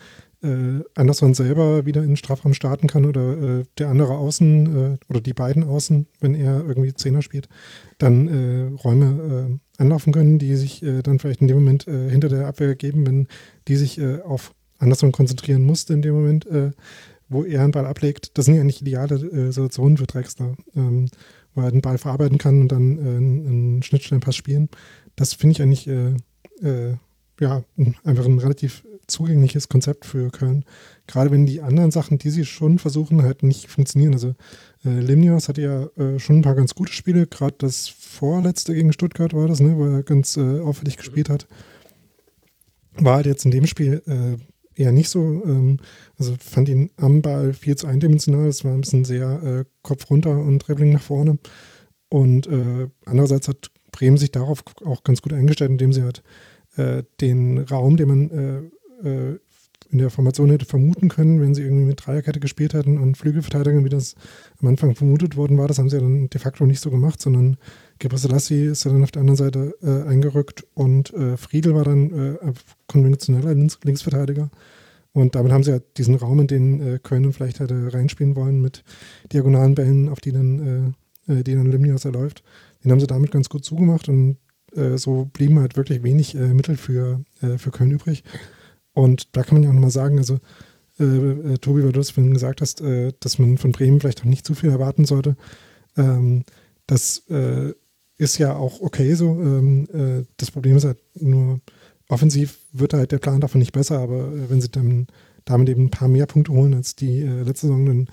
äh, 0.44 0.84
Anderson 0.94 1.34
selber 1.34 1.86
wieder 1.86 2.02
in 2.02 2.08
den 2.08 2.16
Strafraum 2.16 2.54
starten 2.54 2.86
kann 2.86 3.06
oder 3.06 3.60
äh, 3.60 3.64
der 3.78 3.88
andere 3.88 4.16
Außen 4.18 4.94
äh, 4.94 4.98
oder 5.08 5.20
die 5.20 5.32
beiden 5.32 5.64
Außen, 5.64 6.06
wenn 6.20 6.34
er 6.34 6.64
irgendwie 6.66 6.92
Zehner 6.94 7.22
spielt, 7.22 7.48
dann 7.98 8.74
Räume 8.82 9.60
anlaufen 9.78 10.12
können, 10.12 10.38
die 10.38 10.56
sich 10.56 10.84
dann 11.04 11.18
vielleicht 11.18 11.40
in 11.40 11.48
dem 11.48 11.58
Moment 11.58 11.84
hinter 11.84 12.28
der 12.28 12.48
Abwehr 12.48 12.74
geben, 12.74 13.06
wenn 13.06 13.28
die 13.68 13.76
sich 13.76 14.02
auf 14.02 14.52
Anderson 14.78 15.12
konzentrieren 15.12 15.64
musste 15.64 15.94
in 15.94 16.02
dem 16.02 16.14
Moment, 16.14 16.46
äh, 16.46 16.72
wo 17.28 17.44
er 17.44 17.62
einen 17.62 17.72
Ball 17.72 17.86
ablegt. 17.86 18.36
Das 18.36 18.44
sind 18.44 18.54
ja 18.54 18.60
eigentlich 18.60 18.82
ideale 18.82 19.16
äh, 19.16 19.50
Situationen 19.50 19.96
für 19.96 20.06
Drexler, 20.06 20.56
ähm, 20.76 21.08
wo 21.54 21.62
er 21.62 21.70
den 21.70 21.82
Ball 21.82 21.98
verarbeiten 21.98 22.38
kann 22.38 22.60
und 22.60 22.68
dann 22.72 22.98
äh, 22.98 23.00
einen 23.00 23.82
Schnittstellenpass 23.82 24.36
spielen. 24.36 24.68
Das 25.16 25.34
finde 25.34 25.52
ich 25.52 25.62
eigentlich 25.62 25.86
äh, 25.88 26.16
äh, 26.62 26.96
ja, 27.40 27.64
einfach 28.04 28.26
ein 28.26 28.38
relativ 28.38 28.84
zugängliches 29.06 29.68
Konzept 29.68 30.06
für 30.06 30.30
Köln. 30.30 30.64
Gerade 31.06 31.30
wenn 31.30 31.46
die 31.46 31.60
anderen 31.60 31.90
Sachen, 31.90 32.18
die 32.18 32.30
sie 32.30 32.44
schon 32.44 32.78
versuchen, 32.78 33.22
halt 33.22 33.42
nicht 33.42 33.68
funktionieren. 33.68 34.14
Also 34.14 34.34
äh, 34.84 35.00
Limnios 35.00 35.48
hatte 35.48 35.62
ja 35.62 35.84
äh, 36.02 36.18
schon 36.18 36.38
ein 36.38 36.42
paar 36.42 36.54
ganz 36.54 36.74
gute 36.74 36.92
Spiele, 36.92 37.26
gerade 37.26 37.56
das 37.58 37.88
vorletzte 37.88 38.74
gegen 38.74 38.92
Stuttgart 38.92 39.34
war 39.34 39.48
das, 39.48 39.60
ne, 39.60 39.76
wo 39.76 39.86
er 39.86 40.02
ganz 40.02 40.36
äh, 40.36 40.60
auffällig 40.60 40.96
gespielt 40.96 41.28
hat. 41.28 41.46
War 42.94 43.16
halt 43.16 43.26
jetzt 43.26 43.44
in 43.44 43.50
dem 43.50 43.66
Spiel 43.66 44.02
äh, 44.06 44.38
eher 44.76 44.92
nicht 44.92 45.08
so. 45.08 45.20
Ähm, 45.20 45.78
also 46.18 46.34
fand 46.38 46.68
ihn 46.68 46.90
am 46.96 47.22
Ball 47.22 47.52
viel 47.52 47.76
zu 47.76 47.86
eindimensional. 47.86 48.48
Es 48.48 48.64
war 48.64 48.72
ein 48.72 48.80
bisschen 48.80 49.04
sehr 49.04 49.42
äh, 49.42 49.64
Kopf 49.82 50.10
runter 50.10 50.38
und 50.38 50.60
Dribbling 50.60 50.92
nach 50.92 51.02
vorne. 51.02 51.38
Und 52.08 52.46
äh, 52.46 52.88
andererseits 53.06 53.48
hat 53.48 53.70
Bremen 53.92 54.16
sich 54.16 54.32
darauf 54.32 54.62
auch 54.84 55.04
ganz 55.04 55.22
gut 55.22 55.32
eingestellt, 55.32 55.70
indem 55.70 55.92
sie 55.92 56.02
halt 56.02 56.22
äh, 56.76 57.04
den 57.20 57.58
Raum, 57.58 57.96
den 57.96 58.08
man 58.08 58.70
äh, 59.02 59.08
äh, 59.08 59.38
in 59.90 59.98
der 59.98 60.10
Formation 60.10 60.50
hätte 60.50 60.64
vermuten 60.64 61.08
können, 61.08 61.40
wenn 61.40 61.54
sie 61.54 61.62
irgendwie 61.62 61.84
mit 61.84 62.04
Dreierkette 62.04 62.40
gespielt 62.40 62.74
hätten 62.74 62.98
und 62.98 63.16
Flügelverteidigern, 63.16 63.84
wie 63.84 63.90
das 63.90 64.16
am 64.60 64.68
Anfang 64.68 64.96
vermutet 64.96 65.36
worden 65.36 65.56
war, 65.58 65.68
das 65.68 65.78
haben 65.78 65.88
sie 65.88 65.96
ja 65.96 66.02
dann 66.02 66.28
de 66.28 66.40
facto 66.40 66.66
nicht 66.66 66.80
so 66.80 66.90
gemacht, 66.90 67.20
sondern 67.20 67.56
Gebrselassie 67.98 68.66
ist 68.66 68.84
ja 68.84 68.92
dann 68.92 69.02
auf 69.02 69.12
der 69.12 69.20
anderen 69.20 69.36
Seite 69.36 69.74
äh, 69.82 70.08
eingerückt 70.08 70.66
und 70.74 71.12
äh, 71.14 71.36
Friedel 71.36 71.74
war 71.74 71.84
dann 71.84 72.10
äh, 72.12 72.52
konventioneller 72.86 73.54
Links 73.54 73.78
Linksverteidiger. 73.82 74.50
Und 75.12 75.36
damit 75.36 75.52
haben 75.52 75.62
sie 75.62 75.70
ja 75.70 75.78
diesen 75.96 76.16
Raum, 76.16 76.40
in 76.40 76.46
den 76.48 76.80
äh, 76.80 76.98
Köln 77.00 77.32
vielleicht 77.32 77.60
hätte 77.60 77.94
reinspielen 77.94 78.34
wollen, 78.34 78.60
mit 78.60 78.82
diagonalen 79.32 79.76
Bällen, 79.76 80.08
auf 80.08 80.20
die 80.20 80.32
dann, 80.32 80.94
äh, 81.28 81.32
äh, 81.32 81.44
die 81.44 81.54
dann 81.54 81.70
Limnios 81.70 82.04
erläuft. 82.04 82.42
Den 82.82 82.90
haben 82.90 83.00
sie 83.00 83.06
damit 83.06 83.30
ganz 83.30 83.48
gut 83.48 83.64
zugemacht 83.64 84.08
und 84.08 84.38
äh, 84.74 84.98
so 84.98 85.30
blieben 85.32 85.60
halt 85.60 85.76
wirklich 85.76 86.02
wenig 86.02 86.34
äh, 86.34 86.52
Mittel 86.52 86.76
für, 86.76 87.24
äh, 87.40 87.58
für 87.58 87.70
Köln 87.70 87.92
übrig. 87.92 88.24
Und 88.92 89.36
da 89.36 89.44
kann 89.44 89.54
man 89.54 89.62
ja 89.62 89.70
auch 89.70 89.74
nochmal 89.74 89.90
sagen, 89.90 90.18
also 90.18 90.38
Tobi, 90.96 91.82
weil 91.82 91.90
du 91.90 91.98
das 91.98 92.10
vorhin 92.10 92.32
gesagt 92.32 92.60
hast, 92.60 92.80
dass 92.80 93.40
man 93.40 93.58
von 93.58 93.72
Bremen 93.72 93.98
vielleicht 93.98 94.20
auch 94.20 94.26
nicht 94.26 94.46
zu 94.46 94.54
viel 94.54 94.70
erwarten 94.70 95.04
sollte. 95.04 95.36
Ähm, 95.96 96.44
das 96.86 97.24
ist 98.16 98.38
ja 98.38 98.54
auch 98.54 98.80
okay 98.80 99.14
so. 99.14 99.30
Ähm, 99.30 100.26
das 100.36 100.50
Problem 100.50 100.76
ist 100.76 100.84
halt 100.84 100.98
nur, 101.14 101.60
offensiv 102.08 102.58
wird 102.72 102.94
halt 102.94 103.12
der 103.12 103.18
Plan 103.18 103.40
davon 103.40 103.58
nicht 103.58 103.72
besser, 103.72 103.98
aber 103.98 104.32
äh, 104.32 104.50
wenn 104.50 104.60
sie 104.60 104.70
dann 104.70 105.06
damit 105.44 105.68
eben 105.68 105.84
ein 105.84 105.90
paar 105.90 106.08
mehr 106.08 106.26
Punkte 106.26 106.52
holen 106.52 106.74
als 106.74 106.96
die 106.96 107.20
äh, 107.20 107.42
letzte 107.42 107.66
Saison, 107.66 107.86
dann 107.86 108.08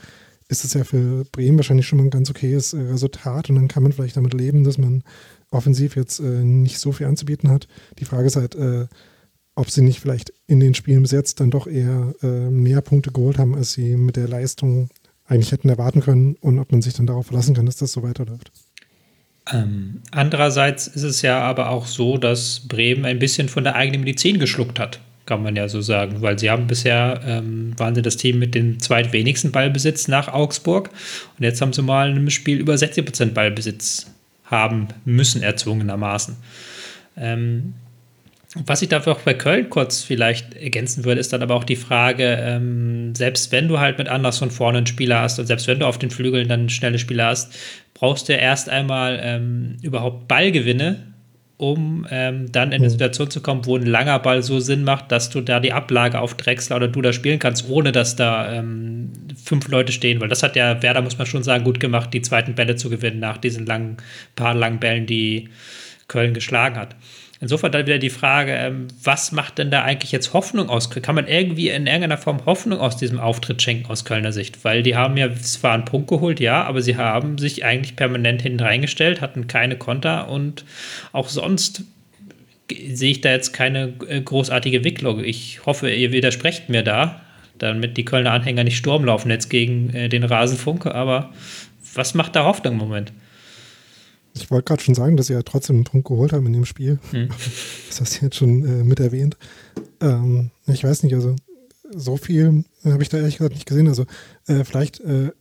ist 0.50 0.66
es 0.66 0.74
ja 0.74 0.84
für 0.84 1.24
Bremen 1.32 1.58
wahrscheinlich 1.58 1.88
schon 1.88 1.98
mal 1.98 2.06
ein 2.06 2.10
ganz 2.10 2.30
okayes 2.30 2.74
äh, 2.74 2.82
Resultat 2.82 3.50
und 3.50 3.56
dann 3.56 3.68
kann 3.68 3.84
man 3.84 3.92
vielleicht 3.92 4.18
damit 4.18 4.34
leben, 4.34 4.64
dass 4.64 4.78
man 4.78 5.04
offensiv 5.50 5.96
jetzt 5.96 6.20
äh, 6.20 6.44
nicht 6.44 6.80
so 6.80 6.92
viel 6.92 7.08
anzubieten 7.08 7.50
hat. 7.50 7.68
Die 8.00 8.06
Frage 8.06 8.28
ist 8.28 8.36
halt, 8.36 8.56
äh, 8.56 8.88
ob 9.56 9.70
sie 9.70 9.82
nicht 9.82 10.00
vielleicht 10.00 10.34
in 10.48 10.60
den 10.60 10.74
Spielen 10.74 11.04
bis 11.04 11.12
jetzt 11.12 11.40
dann 11.40 11.52
doch 11.52 11.68
eher 11.68 12.14
äh, 12.22 12.50
mehr 12.50 12.82
Punkte 12.82 13.12
geholt 13.12 13.38
haben, 13.38 13.56
als 13.56 13.74
sie 13.74 13.96
mit 13.96 14.16
der 14.16 14.28
Leistung 14.28 14.90
eigentlich 15.26 15.52
hätten 15.52 15.70
erwarten 15.70 16.02
können 16.02 16.36
und 16.36 16.60
ob 16.60 16.72
man 16.72 16.82
sich 16.82 16.94
dann 16.94 17.08
darauf 17.08 17.28
verlassen 17.28 17.56
kann, 17.56 17.66
dass 17.66 17.78
das 17.78 17.92
so 17.92 18.04
weiterläuft. 18.04 18.52
Ähm, 19.52 20.02
andererseits 20.12 20.88
ist 20.88 21.04
es 21.04 21.22
ja 21.22 21.40
aber 21.40 21.70
auch 21.70 21.86
so, 21.86 22.18
dass 22.18 22.62
Bremen 22.68 23.06
ein 23.06 23.20
bisschen 23.20 23.50
von 23.50 23.64
der 23.64 23.76
eigenen 23.76 24.02
Medizin 24.02 24.40
geschluckt 24.40 24.80
hat, 24.80 25.00
kann 25.26 25.42
man 25.42 25.56
ja 25.56 25.68
so 25.68 25.82
sagen, 25.82 26.22
weil 26.22 26.38
sie 26.38 26.50
haben 26.50 26.68
bisher, 26.68 27.22
ähm, 27.26 27.74
waren 27.78 27.96
sie 27.96 28.02
das 28.02 28.18
Team 28.18 28.38
mit 28.40 28.54
dem 28.54 28.80
zweitwenigsten 28.80 29.52
Ballbesitz 29.52 30.08
nach 30.08 30.28
Augsburg 30.28 30.90
und 31.38 31.44
jetzt 31.44 31.62
haben 31.62 31.74
sie 31.74 31.82
mal 31.82 32.12
ein 32.12 32.30
Spiel 32.30 32.60
über 32.60 32.76
60% 32.76 33.34
Ballbesitz 33.34 34.08
haben 34.46 34.90
müssen, 35.06 35.42
erzwungenermaßen. 35.42 36.36
Ähm, 37.18 37.74
was 38.56 38.82
ich 38.82 38.90
dafür 38.90 39.14
auch 39.14 39.22
bei 39.22 39.34
Köln 39.34 39.70
kurz 39.70 40.04
vielleicht 40.04 40.56
ergänzen 40.56 41.06
würde, 41.06 41.22
ist 41.22 41.32
dann 41.32 41.42
aber 41.42 41.56
auch 41.56 41.64
die 41.64 41.78
Frage, 41.78 42.38
ähm, 42.42 43.16
selbst 43.16 43.52
wenn 43.52 43.70
du 43.70 43.80
halt 43.80 43.98
mit 43.98 44.10
Anderson 44.10 44.52
vorne 44.52 44.80
einen 44.80 44.88
Spieler 44.88 45.22
hast 45.22 45.40
und 45.40 45.46
selbst 45.46 45.68
wenn 45.68 45.80
du 45.80 45.86
auf 45.88 45.98
den 45.98 46.10
Flügeln 46.10 46.50
dann 46.50 46.68
schnelle 46.68 47.00
Spieler 47.00 47.28
hast, 47.28 47.54
brauchst 47.94 48.28
du 48.28 48.34
ja 48.34 48.40
erst 48.40 48.68
einmal 48.68 49.20
ähm, 49.24 49.78
überhaupt 49.82 50.28
Ballgewinne, 50.28 51.14
um 51.56 52.06
ähm, 52.10 52.52
dann 52.52 52.70
in 52.70 52.76
eine 52.76 52.86
mhm. 52.86 52.90
Situation 52.90 53.30
zu 53.30 53.42
kommen, 53.42 53.66
wo 53.66 53.78
ein 53.78 53.86
langer 53.86 54.20
Ball 54.20 54.44
so 54.44 54.60
Sinn 54.60 54.84
macht, 54.84 55.14
dass 55.14 55.30
du 55.30 55.40
da 55.40 55.62
die 55.62 55.72
Ablage 55.72 56.20
auf 56.20 56.36
Drechsler 56.36 56.76
oder 56.76 56.88
du 56.90 57.02
da 57.02 57.14
spielen 57.14 57.40
kannst, 57.40 57.70
ohne 57.70 57.94
dass 57.94 58.18
da 58.18 58.52
ähm, 58.52 59.12
fünf 59.42 59.70
Leute 59.70 59.94
stehen. 59.94 60.20
Weil 60.20 60.28
das 60.28 60.44
hat 60.44 60.58
ja 60.58 60.82
Werder, 60.82 61.04
muss 61.04 61.18
man 61.18 61.28
schon 61.28 61.44
sagen, 61.44 61.64
gut 61.64 61.80
gemacht, 61.80 62.14
die 62.14 62.22
zweiten 62.22 62.56
Bälle 62.56 62.76
zu 62.76 62.90
gewinnen 62.90 63.20
nach 63.20 63.38
diesen 63.38 63.66
langen, 63.66 63.98
paar 64.36 64.56
langen 64.56 64.80
Bällen, 64.80 65.06
die 65.06 65.50
Köln 66.08 66.34
geschlagen 66.34 66.76
hat. 66.76 66.96
Insofern 67.42 67.72
dann 67.72 67.88
wieder 67.88 67.98
die 67.98 68.12
Frage, 68.12 68.54
ähm, 68.54 68.88
was 69.04 69.32
macht 69.32 69.58
denn 69.58 69.72
da 69.72 69.82
eigentlich 69.82 70.12
jetzt 70.12 70.34
Hoffnung 70.34 70.70
aus? 70.70 70.92
Kann 70.92 71.16
man 71.16 71.28
irgendwie 71.28 71.70
in 71.70 71.88
irgendeiner 71.88 72.20
Form 72.20 72.46
Hoffnung 72.46 72.80
aus 72.80 72.98
diesem 72.98 73.20
Auftritt 73.20 73.64
schenken 73.64 73.88
aus 73.88 74.06
Kölner 74.06 74.32
Sicht? 74.32 74.64
Weil 74.64 74.84
die 74.84 74.96
haben 74.96 75.18
ja 75.18 75.34
zwar 75.36 75.74
einen 75.74 75.86
Punkt 75.86 76.08
geholt, 76.08 76.40
ja, 76.40 76.64
aber 76.64 76.84
sie 76.84 76.98
haben 76.98 77.40
sich 77.40 77.66
eigentlich 77.66 77.96
permanent 77.96 78.44
hinten 78.44 78.60
reingestellt, 78.60 79.22
hatten 79.22 79.48
keine 79.48 79.76
Konter 79.76 80.30
und 80.30 80.66
auch 81.14 81.30
sonst 81.30 81.84
sehe 82.72 83.12
ich 83.12 83.22
da 83.22 83.32
jetzt 83.32 83.54
keine 83.54 83.94
äh, 84.08 84.22
großartige 84.22 84.78
Entwicklung. 84.78 85.24
Ich 85.24 85.66
hoffe, 85.66 85.90
ihr 85.90 86.12
widersprecht 86.12 86.70
mir 86.70 86.84
da, 86.84 87.22
damit 87.58 87.98
die 87.98 88.06
Kölner 88.06 88.34
Anhänger 88.34 88.64
nicht 88.64 88.78
Sturm 88.78 89.04
laufen 89.04 89.32
jetzt 89.32 89.50
gegen 89.50 89.90
äh, 89.96 90.10
den 90.10 90.24
Rasenfunk, 90.24 90.86
aber 90.86 91.32
was 91.96 92.14
macht 92.14 92.36
da 92.36 92.46
Hoffnung 92.46 92.74
im 92.74 92.80
Moment? 92.80 93.12
Ich 94.34 94.50
wollte 94.50 94.66
gerade 94.66 94.82
schon 94.82 94.96
sagen, 94.96 95.18
dass 95.18 95.28
sie 95.28 95.34
ja 95.34 95.42
trotzdem 95.42 95.78
einen 95.78 95.86
Punkt 95.86 96.08
geholt 96.08 96.34
haben 96.34 96.46
in 96.46 96.54
dem 96.54 96.66
Spiel. 96.66 97.00
Hm. 97.12 97.30
Das 97.90 98.00
hast 98.00 98.22
du 98.22 98.26
jetzt 98.26 98.38
schon 98.38 98.64
äh, 98.64 98.84
mit 98.86 99.02
erwähnt. 99.02 99.38
Ähm, 100.00 100.52
ich 100.66 100.84
weiß 100.84 101.04
nicht, 101.04 101.14
also 101.14 101.36
so 101.94 102.16
viel 102.16 102.64
äh, 102.84 102.92
habe 102.92 103.04
ich 103.04 103.10
da 103.10 103.18
ehrlich 103.18 103.38
gesagt 103.38 103.54
nicht 103.54 103.68
gesehen. 103.68 103.88
Also 103.88 104.06
äh, 104.48 104.64
vielleicht, 104.64 105.02
äh, 105.02 105.32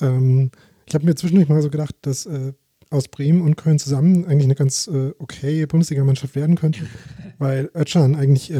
ähm, 0.00 0.50
ich 0.86 0.94
habe 0.94 1.06
mir 1.06 1.14
zwischendurch 1.14 1.48
mal 1.48 1.62
so 1.62 1.70
gedacht, 1.70 1.94
dass 2.02 2.26
äh, 2.26 2.52
aus 2.90 3.08
Bremen 3.08 3.40
und 3.40 3.56
Köln 3.56 3.78
zusammen 3.78 4.26
eigentlich 4.26 4.44
eine 4.44 4.54
ganz 4.54 4.86
äh, 4.86 5.12
okay 5.18 5.64
Bundesligamannschaft 5.64 6.34
werden 6.34 6.56
könnte, 6.56 6.80
weil 7.38 7.70
Ötschan 7.74 8.14
eigentlich 8.14 8.52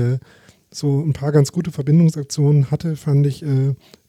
so 0.70 1.00
ein 1.00 1.12
paar 1.12 1.30
ganz 1.30 1.52
gute 1.52 1.70
Verbindungsaktionen 1.70 2.72
hatte, 2.72 2.96
fand 2.96 3.28
ich, 3.28 3.44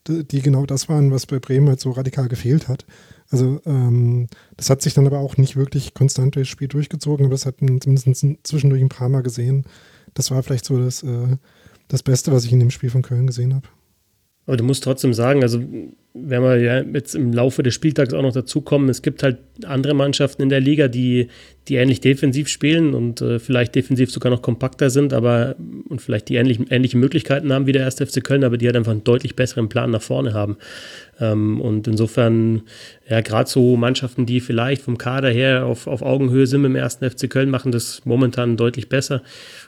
die 0.07 0.41
genau 0.41 0.65
das 0.65 0.89
waren, 0.89 1.11
was 1.11 1.27
bei 1.27 1.37
Bremen 1.37 1.67
halt 1.67 1.79
so 1.79 1.91
radikal 1.91 2.27
gefehlt 2.27 2.67
hat. 2.67 2.87
Also 3.31 3.59
ähm, 3.65 4.27
das 4.55 4.69
hat 4.69 4.81
sich 4.81 4.93
dann 4.93 5.07
aber 5.07 5.19
auch 5.19 5.37
nicht 5.37 5.55
wirklich 5.55 5.93
konstant 5.93 6.35
durchs 6.35 6.49
Spiel 6.49 6.67
durchgezogen, 6.67 7.25
aber 7.25 7.33
das 7.33 7.45
hat 7.45 7.61
man 7.61 7.81
zumindest 7.81 8.25
zwischendurch 8.43 8.81
ein 8.81 8.89
paar 8.89 9.09
Mal 9.09 9.23
gesehen. 9.23 9.65
Das 10.13 10.31
war 10.31 10.43
vielleicht 10.43 10.65
so 10.65 10.77
das, 10.77 11.03
äh, 11.03 11.37
das 11.87 12.03
Beste, 12.03 12.31
was 12.31 12.45
ich 12.45 12.53
in 12.53 12.59
dem 12.59 12.71
Spiel 12.71 12.89
von 12.89 13.01
Köln 13.01 13.27
gesehen 13.27 13.53
habe. 13.53 13.67
Aber 14.47 14.57
du 14.57 14.63
musst 14.63 14.83
trotzdem 14.83 15.13
sagen, 15.13 15.41
also 15.41 15.59
wenn 16.13 16.43
wir 16.43 16.57
ja 16.57 16.81
jetzt 16.81 17.15
im 17.15 17.33
Laufe 17.33 17.63
des 17.63 17.73
Spieltags 17.73 18.13
auch 18.13 18.21
noch 18.21 18.31
dazu 18.31 18.61
kommen, 18.61 18.89
es 18.89 19.01
gibt 19.01 19.23
halt 19.23 19.39
andere 19.65 19.95
Mannschaften 19.95 20.43
in 20.43 20.49
der 20.49 20.59
Liga, 20.59 20.87
die, 20.87 21.29
die 21.67 21.75
ähnlich 21.75 21.99
defensiv 21.99 22.47
spielen 22.47 22.93
und 22.93 23.21
äh, 23.21 23.39
vielleicht 23.39 23.73
defensiv 23.73 24.11
sogar 24.11 24.31
noch 24.31 24.43
kompakter 24.43 24.91
sind, 24.91 25.13
aber 25.13 25.55
und 25.89 25.99
vielleicht 25.99 26.29
die 26.29 26.35
ähnlich, 26.35 26.59
ähnliche 26.69 26.97
Möglichkeiten 26.97 27.51
haben 27.51 27.65
wie 27.65 27.71
der 27.71 27.85
1. 27.85 27.95
FC 27.95 28.23
Köln, 28.23 28.43
aber 28.43 28.57
die 28.57 28.67
halt 28.67 28.75
einfach 28.75 28.91
einen 28.91 29.03
deutlich 29.03 29.35
besseren 29.35 29.67
Plan 29.67 29.89
nach 29.89 30.01
vorne 30.01 30.33
haben. 30.33 30.57
Ähm, 31.19 31.61
und 31.61 31.87
insofern, 31.87 32.63
ja, 33.09 33.21
gerade 33.21 33.49
so 33.49 33.77
Mannschaften, 33.77 34.25
die 34.25 34.39
vielleicht 34.39 34.81
vom 34.81 34.97
Kader 34.97 35.29
her 35.29 35.65
auf, 35.65 35.87
auf 35.87 36.01
Augenhöhe 36.01 36.47
sind 36.47 36.63
dem 36.63 36.75
1. 36.75 36.95
FC 36.95 37.29
Köln, 37.29 37.49
machen 37.49 37.71
das 37.71 38.05
momentan 38.05 38.57
deutlich 38.57 38.89
besser. 38.89 39.21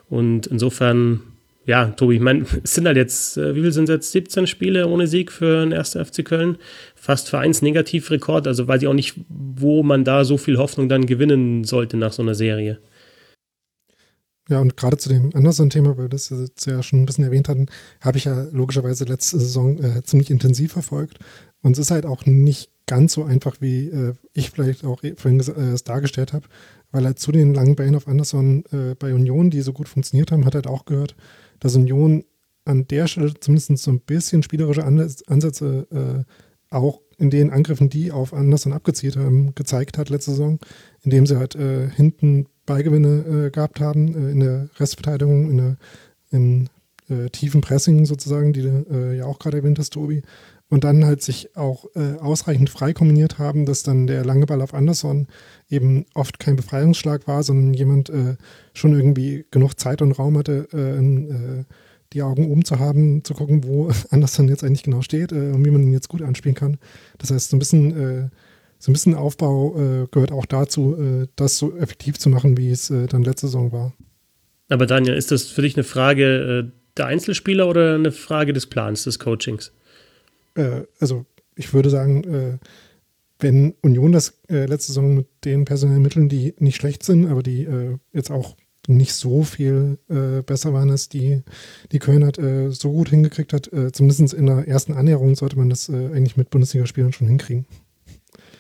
Und 0.10 0.48
insofern 0.48 1.22
ja, 1.68 1.88
Tobi, 1.88 2.16
ich 2.16 2.22
meine, 2.22 2.46
es 2.64 2.74
sind 2.74 2.88
halt 2.88 2.98
jetzt, 2.98 3.38
äh, 3.38 3.54
wie 3.54 3.62
viel 3.62 3.72
sind 3.72 3.84
es 3.84 3.90
jetzt? 3.90 4.12
17 4.14 4.48
Spiele 4.48 4.88
ohne 4.88 5.06
Sieg 5.06 5.32
für 5.32 5.60
den 5.60 5.74
1. 5.74 6.00
FC 6.02 6.26
Köln. 6.26 6.58
Fast 6.96 7.30
Vereinsnegativrekord. 7.30 8.48
Also 8.48 8.68
weiß 8.68 8.82
ich 8.82 8.88
auch 8.88 8.94
nicht, 8.94 9.16
wo 9.28 9.84
man 9.84 10.04
da 10.04 10.24
so 10.24 10.38
viel 10.38 10.58
Hoffnung 10.58 10.90
dann 10.90 11.06
gewinnen 11.06 11.66
sollte 11.66 11.98
nach 11.98 12.14
so 12.14 12.24
einer 12.24 12.36
Serie. 12.36 12.80
Ja, 14.50 14.62
und 14.62 14.78
gerade 14.78 14.98
zu 14.98 15.10
dem 15.10 15.36
anderen 15.36 15.70
Thema, 15.70 15.98
weil 15.98 16.06
wir 16.06 16.10
das 16.10 16.30
jetzt 16.30 16.66
ja 16.66 16.82
schon 16.82 17.02
ein 17.02 17.06
bisschen 17.06 17.26
erwähnt 17.26 17.50
hatten, 17.50 17.68
habe 18.02 18.18
ich 18.18 18.26
ja 18.26 18.48
logischerweise 18.52 19.04
letzte 19.04 19.40
Saison 19.40 19.78
äh, 19.84 20.04
ziemlich 20.04 20.32
intensiv 20.32 20.74
verfolgt. 20.74 21.20
Und 21.62 21.74
es 21.74 21.80
ist 21.80 21.92
halt 21.92 22.06
auch 22.06 22.26
nicht 22.26 22.72
ganz 22.86 23.14
so 23.14 23.24
einfach, 23.24 23.58
wie 23.60 23.90
äh, 23.90 24.14
ich 24.34 24.52
vielleicht 24.52 24.86
auch 24.86 25.02
vorhin 25.18 25.40
äh, 25.40 25.74
es 25.74 25.84
dargestellt 25.84 26.34
habe, 26.34 26.48
weil 26.92 27.06
er 27.06 27.16
zu 27.16 27.32
den 27.32 27.54
langen 27.54 27.76
Bällen 27.76 27.96
auf 27.96 28.08
Anderson 28.08 28.64
äh, 28.72 28.96
bei 28.96 29.14
Union, 29.14 29.50
die 29.50 29.62
so 29.62 29.74
gut 29.74 29.90
funktioniert 29.90 30.32
haben, 30.32 30.46
hat 30.46 30.56
halt 30.56 30.68
auch 30.68 30.86
gehört, 30.86 31.16
dass 31.60 31.76
Union 31.76 32.24
an 32.64 32.88
der 32.88 33.08
Stelle 33.08 33.34
zumindest 33.40 33.84
so 33.84 33.92
ein 33.92 34.00
bisschen 34.00 34.44
spielerische 34.44 34.86
Ansätze 34.86 35.88
äh, 35.92 36.74
auch 36.74 37.02
in 37.18 37.30
den 37.30 37.50
Angriffen, 37.50 37.90
die 37.90 38.12
auf 38.12 38.34
Anderson 38.34 38.74
abgezielt 38.74 39.18
haben, 39.18 39.56
gezeigt 39.56 39.98
hat 39.98 40.10
letzte 40.10 40.32
Saison, 40.32 40.60
indem 41.02 41.26
sie 41.26 41.38
halt 41.38 41.56
äh, 41.56 41.90
hinten 41.90 42.48
Beigewinne 42.68 43.48
äh, 43.48 43.50
gehabt 43.50 43.80
haben 43.80 44.14
äh, 44.14 44.32
in 44.32 44.40
der 44.42 44.70
Restverteidigung, 44.78 45.50
in 45.50 45.58
der, 45.58 45.78
im 46.30 46.68
äh, 47.10 47.30
tiefen 47.30 47.62
Pressing 47.62 48.06
sozusagen, 48.06 48.54
die 48.54 48.62
du 48.62 48.86
äh, 48.92 49.18
ja 49.18 49.26
auch 49.26 49.40
gerade 49.40 49.58
erwähnt 49.58 49.80
hast, 49.80 49.94
Tobi. 49.94 50.22
Und 50.70 50.84
dann 50.84 51.06
halt 51.06 51.22
sich 51.22 51.56
auch 51.56 51.86
ausreichend 51.96 52.70
frei 52.70 52.92
kombiniert 52.92 53.40
haben, 53.40 53.66
dass 53.66 53.84
dann 53.84 54.06
der 54.06 54.26
lange 54.26 54.46
Ball 54.46 54.62
auf 54.62 54.74
Anderson 54.74 55.28
eben 55.70 56.06
oft 56.14 56.40
kein 56.40 56.58
Befreiungsschlag 56.58 57.26
war, 57.26 57.42
sondern 57.42 57.74
jemand 57.74 58.10
äh, 58.10 58.36
schon 58.74 58.94
irgendwie 58.94 59.46
genug 59.50 59.80
Zeit 59.80 60.02
und 60.02 60.12
Raum 60.12 60.38
hatte, 60.38 60.68
äh, 60.74 60.98
in, 60.98 61.30
äh, 61.30 61.64
die 62.12 62.22
Augen 62.22 62.52
oben 62.52 62.66
zu 62.66 62.80
haben, 62.80 63.24
zu 63.24 63.34
gucken, 63.34 63.64
wo 63.64 63.90
Anderson 64.10 64.50
jetzt 64.50 64.66
eigentlich 64.66 64.84
genau 64.84 65.02
steht 65.02 65.32
äh, 65.32 65.52
und 65.52 65.64
wie 65.64 65.72
man 65.72 65.84
ihn 65.84 65.94
jetzt 65.94 66.10
gut 66.10 66.22
anspielen 66.22 66.56
kann. 66.56 66.80
Das 67.18 67.32
heißt, 67.32 67.50
so 67.50 67.56
ein 67.56 67.60
bisschen, 67.60 67.98
äh, 67.98 68.30
so 68.80 68.92
ein 68.92 68.94
bisschen 68.94 69.16
Aufbau 69.16 69.76
äh, 69.78 70.08
gehört 70.12 70.32
auch 70.32 70.46
dazu, 70.46 71.28
das 71.36 71.58
so 71.58 71.76
effektiv 71.78 72.20
zu 72.20 72.30
machen, 72.30 72.58
wie 72.58 72.70
es 72.70 72.88
dann 72.88 73.24
letzte 73.24 73.48
Saison 73.48 73.72
war. 73.72 73.94
Aber 74.70 74.86
Daniel, 74.86 75.16
ist 75.16 75.32
das 75.32 75.44
für 75.44 75.62
dich 75.62 75.76
eine 75.76 75.84
Frage 75.84 76.72
der 76.98 77.06
Einzelspieler 77.06 77.68
oder 77.68 77.96
eine 77.96 78.12
Frage 78.12 78.54
des 78.54 78.68
Plans, 78.68 79.04
des 79.04 79.20
Coachings? 79.20 79.72
Äh, 80.56 80.84
also 81.00 81.26
ich 81.56 81.74
würde 81.74 81.90
sagen, 81.90 82.24
äh, 82.24 82.58
wenn 83.40 83.76
Union 83.82 84.12
das 84.12 84.40
äh, 84.50 84.66
letzte 84.66 84.92
Saison 84.92 85.16
mit 85.16 85.28
den 85.46 85.66
personellen 85.66 86.02
Mitteln, 86.02 86.28
die 86.28 86.56
nicht 86.60 86.76
schlecht 86.76 87.04
sind, 87.04 87.28
aber 87.28 87.44
die 87.44 87.64
äh, 87.64 87.98
jetzt 88.14 88.32
auch 88.32 88.56
nicht 88.88 89.14
so 89.14 89.44
viel 89.44 90.00
äh, 90.10 90.42
besser 90.42 90.74
waren 90.74 90.90
als 90.90 91.10
die, 91.10 91.44
die 91.92 92.00
Köln 92.00 92.26
hat, 92.26 92.40
äh, 92.40 92.72
so 92.72 92.92
gut 92.92 93.10
hingekriegt 93.10 93.54
hat, 93.54 93.72
äh, 93.74 93.92
zumindest 93.92 94.34
in 94.34 94.46
der 94.46 94.68
ersten 94.68 94.94
Annäherung 94.94 95.36
sollte 95.36 95.58
man 95.58 95.70
das 95.70 95.90
äh, 95.90 95.94
eigentlich 95.94 96.38
mit 96.38 96.50
Bundesligaspielern 96.50 97.12
schon 97.12 97.28
hinkriegen. 97.28 97.66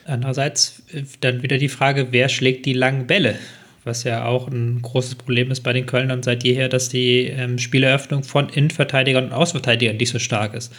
Andererseits 0.07 0.81
äh, 0.93 1.03
dann 1.19 1.43
wieder 1.43 1.57
die 1.57 1.69
Frage, 1.69 2.07
wer 2.11 2.29
schlägt 2.29 2.65
die 2.65 2.73
langen 2.73 3.07
Bälle? 3.07 3.35
Was 3.83 4.03
ja 4.03 4.25
auch 4.25 4.49
ein 4.49 4.81
großes 4.81 5.15
Problem 5.15 5.49
ist 5.49 5.61
bei 5.61 5.71
den 5.71 5.85
Kölnern 5.85 6.21
seit 6.21 6.43
jeher, 6.43 6.67
dass 6.67 6.89
die 6.89 7.27
ähm, 7.27 7.57
Spieleröffnung 7.57 8.23
von 8.23 8.49
Innenverteidigern 8.49 9.25
und 9.25 9.31
Außenverteidigern 9.31 9.95
nicht 9.95 10.09
so 10.09 10.19
stark 10.19 10.53
ist. 10.55 10.73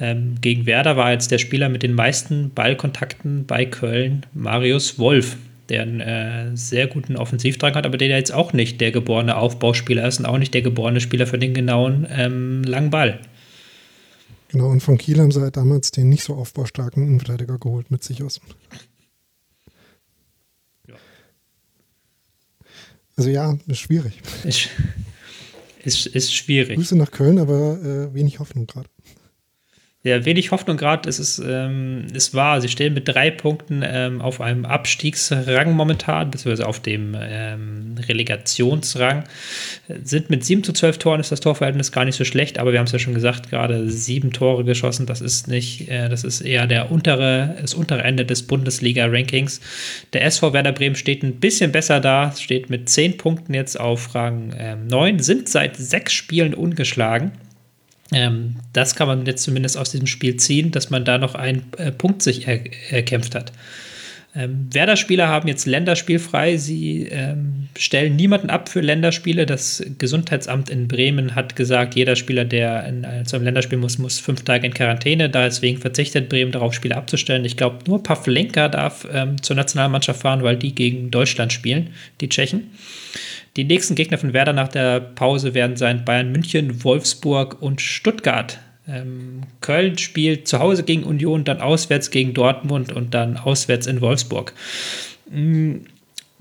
Ähm, 0.00 0.34
gegen 0.40 0.66
Werder 0.66 0.96
war 0.96 1.12
jetzt 1.12 1.30
der 1.30 1.38
Spieler 1.38 1.68
mit 1.68 1.84
den 1.84 1.94
meisten 1.94 2.50
Ballkontakten 2.50 3.46
bei 3.46 3.66
Köln 3.66 4.26
Marius 4.34 4.98
Wolf, 4.98 5.36
der 5.68 5.82
einen 5.82 6.00
äh, 6.00 6.56
sehr 6.56 6.88
guten 6.88 7.16
Offensivdrang 7.16 7.76
hat, 7.76 7.86
aber 7.86 7.98
der 7.98 8.08
jetzt 8.08 8.34
auch 8.34 8.52
nicht 8.52 8.80
der 8.80 8.90
geborene 8.90 9.36
Aufbauspieler 9.36 10.08
ist 10.08 10.18
und 10.18 10.26
auch 10.26 10.38
nicht 10.38 10.52
der 10.52 10.62
geborene 10.62 11.00
Spieler 11.00 11.28
für 11.28 11.38
den 11.38 11.54
genauen 11.54 12.04
ähm, 12.10 12.64
langen 12.64 12.90
Ball. 12.90 13.20
Genau, 14.50 14.68
und 14.68 14.82
von 14.82 14.98
Kiel 14.98 15.20
haben 15.20 15.30
sie 15.30 15.40
halt 15.40 15.56
damals 15.56 15.92
den 15.92 16.08
nicht 16.08 16.24
so 16.24 16.34
aufbaustarken 16.34 17.04
Innenverteidiger 17.06 17.58
geholt 17.58 17.90
mit 17.90 18.02
sich 18.02 18.22
aus. 18.22 18.40
Also 23.16 23.30
ja, 23.30 23.56
ist 23.66 23.78
schwierig. 23.78 24.20
Ist, 24.44 24.70
ist, 25.84 26.06
ist 26.06 26.34
schwierig. 26.34 26.76
Grüße 26.76 26.96
nach 26.96 27.10
Köln, 27.10 27.38
aber 27.38 27.78
äh, 27.80 28.14
wenig 28.14 28.38
Hoffnung 28.40 28.66
gerade. 28.66 28.88
Ja, 30.02 30.24
wenig 30.24 30.50
Hoffnung 30.50 30.78
gerade. 30.78 31.06
Es 31.10 31.18
ist, 31.18 31.42
ähm, 31.46 32.06
es 32.14 32.32
war, 32.32 32.62
sie 32.62 32.70
stehen 32.70 32.94
mit 32.94 33.06
drei 33.06 33.30
Punkten 33.30 33.82
ähm, 33.84 34.22
auf 34.22 34.40
einem 34.40 34.64
Abstiegsrang 34.64 35.72
momentan, 35.72 36.30
beziehungsweise 36.30 36.66
auf 36.66 36.80
dem 36.80 37.14
ähm, 37.20 37.96
Relegationsrang. 38.08 39.24
Sind 40.02 40.30
mit 40.30 40.42
7 40.42 40.64
zu 40.64 40.72
12 40.72 40.96
Toren 40.96 41.20
ist 41.20 41.32
das 41.32 41.40
Torverhältnis 41.40 41.92
gar 41.92 42.06
nicht 42.06 42.16
so 42.16 42.24
schlecht, 42.24 42.58
aber 42.58 42.72
wir 42.72 42.78
haben 42.78 42.86
es 42.86 42.92
ja 42.92 42.98
schon 42.98 43.12
gesagt, 43.12 43.50
gerade 43.50 43.90
sieben 43.90 44.32
Tore 44.32 44.64
geschossen. 44.64 45.04
Das 45.04 45.20
ist 45.20 45.48
nicht, 45.48 45.90
äh, 45.90 46.08
das 46.08 46.24
ist 46.24 46.40
eher 46.40 46.66
der 46.66 46.90
untere, 46.90 47.56
das 47.60 47.74
untere 47.74 48.02
Ende 48.02 48.24
des 48.24 48.46
Bundesliga-Rankings. 48.46 49.60
Der 50.14 50.24
SV 50.24 50.54
Werder 50.54 50.72
Bremen 50.72 50.96
steht 50.96 51.22
ein 51.22 51.40
bisschen 51.40 51.72
besser 51.72 52.00
da, 52.00 52.32
steht 52.32 52.70
mit 52.70 52.88
10 52.88 53.18
Punkten 53.18 53.52
jetzt 53.52 53.78
auf 53.78 54.14
Rang 54.14 54.54
ähm, 54.56 54.86
9, 54.86 55.18
sind 55.18 55.50
seit 55.50 55.76
sechs 55.76 56.14
Spielen 56.14 56.54
ungeschlagen. 56.54 57.32
Ähm, 58.12 58.56
das 58.72 58.96
kann 58.96 59.06
man 59.06 59.26
jetzt 59.26 59.42
zumindest 59.42 59.76
aus 59.76 59.90
diesem 59.90 60.06
Spiel 60.06 60.36
ziehen, 60.36 60.70
dass 60.72 60.90
man 60.90 61.04
da 61.04 61.18
noch 61.18 61.34
einen 61.34 61.64
äh, 61.76 61.92
Punkt 61.92 62.22
sich 62.22 62.46
er 62.48 62.60
erkämpft 62.90 63.34
hat. 63.34 63.52
Ähm, 64.34 64.68
Werder-Spieler 64.72 65.26
haben 65.26 65.48
jetzt 65.48 65.66
länderspielfrei. 65.66 66.56
Sie 66.56 67.08
ähm, 67.10 67.68
stellen 67.76 68.14
niemanden 68.14 68.48
ab 68.48 68.68
für 68.68 68.80
Länderspiele. 68.80 69.44
Das 69.44 69.82
Gesundheitsamt 69.98 70.70
in 70.70 70.86
Bremen 70.86 71.34
hat 71.34 71.56
gesagt, 71.56 71.96
jeder 71.96 72.14
Spieler, 72.14 72.44
der 72.44 72.86
in, 72.86 73.02
äh, 73.02 73.24
zu 73.24 73.36
einem 73.36 73.46
Länderspiel 73.46 73.78
muss, 73.78 73.98
muss 73.98 74.20
fünf 74.20 74.44
Tage 74.44 74.66
in 74.66 74.74
Quarantäne. 74.74 75.28
Deswegen 75.28 75.78
verzichtet 75.78 76.28
Bremen 76.28 76.52
darauf, 76.52 76.74
Spiele 76.74 76.96
abzustellen. 76.96 77.44
Ich 77.44 77.56
glaube, 77.56 77.78
nur 77.88 78.04
Pavlenka 78.04 78.68
darf 78.68 79.06
ähm, 79.12 79.42
zur 79.42 79.56
Nationalmannschaft 79.56 80.22
fahren, 80.22 80.44
weil 80.44 80.56
die 80.56 80.76
gegen 80.76 81.10
Deutschland 81.10 81.52
spielen, 81.52 81.90
die 82.20 82.28
Tschechen. 82.28 82.70
Die 83.56 83.64
nächsten 83.64 83.94
Gegner 83.94 84.18
von 84.18 84.32
Werder 84.32 84.52
nach 84.52 84.68
der 84.68 85.00
Pause 85.00 85.54
werden 85.54 85.76
sein 85.76 86.04
Bayern 86.04 86.32
München, 86.32 86.84
Wolfsburg 86.84 87.60
und 87.60 87.80
Stuttgart. 87.80 88.58
Ähm, 88.88 89.42
Köln 89.60 89.98
spielt 89.98 90.48
zu 90.48 90.58
Hause 90.58 90.84
gegen 90.84 91.04
Union, 91.04 91.44
dann 91.44 91.60
auswärts 91.60 92.10
gegen 92.10 92.34
Dortmund 92.34 92.92
und 92.92 93.14
dann 93.14 93.36
auswärts 93.36 93.86
in 93.86 94.00
Wolfsburg. 94.00 94.52
Ähm, 95.32 95.82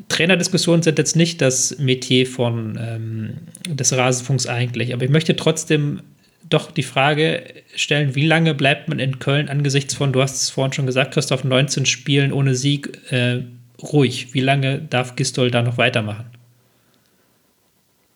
Trainerdiskussionen 0.07 0.81
sind 0.81 0.97
jetzt 0.97 1.15
nicht 1.15 1.41
das 1.41 1.77
Metier 1.77 2.25
von 2.25 2.79
ähm, 2.79 3.33
des 3.67 3.91
Rasenfunks 3.91 4.47
eigentlich, 4.47 4.93
aber 4.93 5.03
ich 5.03 5.11
möchte 5.11 5.35
trotzdem 5.35 6.01
doch 6.49 6.71
die 6.71 6.83
Frage 6.83 7.43
stellen, 7.75 8.15
wie 8.15 8.25
lange 8.25 8.53
bleibt 8.55 8.87
man 8.87 8.99
in 8.99 9.19
Köln 9.19 9.49
angesichts 9.49 9.93
von, 9.93 10.13
du 10.13 10.21
hast 10.21 10.41
es 10.41 10.49
vorhin 10.49 10.73
schon 10.73 10.85
gesagt, 10.85 11.13
Christoph, 11.13 11.43
19 11.43 11.85
Spielen 11.85 12.31
ohne 12.31 12.55
Sieg 12.55 13.11
äh, 13.11 13.43
ruhig? 13.81 14.33
Wie 14.33 14.39
lange 14.39 14.79
darf 14.79 15.15
Gistol 15.15 15.51
da 15.51 15.61
noch 15.61 15.77
weitermachen? 15.77 16.25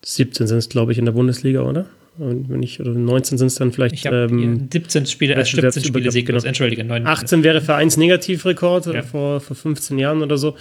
17 0.06 0.48
sind 0.48 0.58
es, 0.58 0.70
glaube 0.70 0.92
ich, 0.92 0.98
in 0.98 1.06
der 1.06 1.14
Bundesliga, 1.14 1.62
oder? 1.62 1.88
Und 2.18 2.50
wenn 2.50 2.62
ich, 2.62 2.80
oder 2.80 2.92
19 2.92 3.38
sind 3.38 3.48
es 3.48 3.56
dann 3.56 3.72
vielleicht. 3.72 3.96
Ich 3.96 4.06
ähm, 4.06 4.70
17 4.72 5.08
Spiele, 5.08 5.36
äh, 5.36 5.44
17 5.44 5.84
Spiele 5.84 6.12
sieglos, 6.12 6.44
genau. 6.44 6.50
entschuldige. 6.50 6.84
9, 6.84 7.08
18 7.08 7.44
wäre 7.44 7.62
Vereinsnegativrekord 7.62 8.86
ja. 8.88 9.02
vor, 9.02 9.40
vor 9.40 9.56
15 9.56 9.98
Jahren 9.98 10.22
oder 10.22 10.38
so. 10.38 10.56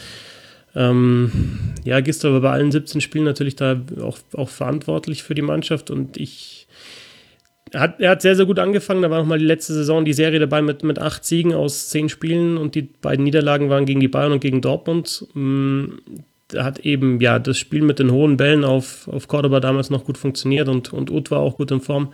Ähm, 0.74 1.30
ja, 1.84 2.00
Gistel 2.00 2.32
war 2.32 2.40
bei 2.40 2.50
allen 2.50 2.72
17 2.72 3.02
Spielen 3.02 3.24
natürlich 3.24 3.56
da 3.56 3.82
auch, 4.00 4.18
auch 4.32 4.48
verantwortlich 4.48 5.22
für 5.22 5.34
die 5.34 5.42
Mannschaft 5.42 5.90
und 5.90 6.16
ich. 6.16 6.66
Er 7.70 7.80
hat, 7.80 8.00
er 8.00 8.10
hat 8.10 8.22
sehr, 8.22 8.36
sehr 8.36 8.44
gut 8.44 8.58
angefangen. 8.58 9.00
Da 9.00 9.10
war 9.10 9.18
nochmal 9.18 9.38
die 9.38 9.46
letzte 9.46 9.72
Saison 9.72 10.04
die 10.04 10.12
Serie 10.12 10.38
dabei 10.38 10.60
mit, 10.60 10.82
mit 10.84 10.98
acht 10.98 11.24
Siegen 11.24 11.54
aus 11.54 11.88
zehn 11.88 12.10
Spielen 12.10 12.58
und 12.58 12.74
die 12.74 12.82
beiden 12.82 13.24
Niederlagen 13.24 13.70
waren 13.70 13.86
gegen 13.86 14.00
die 14.00 14.08
Bayern 14.08 14.32
und 14.32 14.40
gegen 14.40 14.60
Dortmund. 14.60 15.26
Hat 16.56 16.80
eben 16.80 17.20
ja 17.20 17.38
das 17.38 17.58
Spiel 17.58 17.82
mit 17.82 17.98
den 17.98 18.10
hohen 18.10 18.36
Bällen 18.36 18.64
auf, 18.64 19.08
auf 19.08 19.28
Cordoba 19.28 19.60
damals 19.60 19.90
noch 19.90 20.04
gut 20.04 20.18
funktioniert 20.18 20.68
und, 20.68 20.92
und 20.92 21.10
Ut 21.10 21.30
war 21.30 21.40
auch 21.40 21.56
gut 21.56 21.70
in 21.70 21.80
Form. 21.80 22.12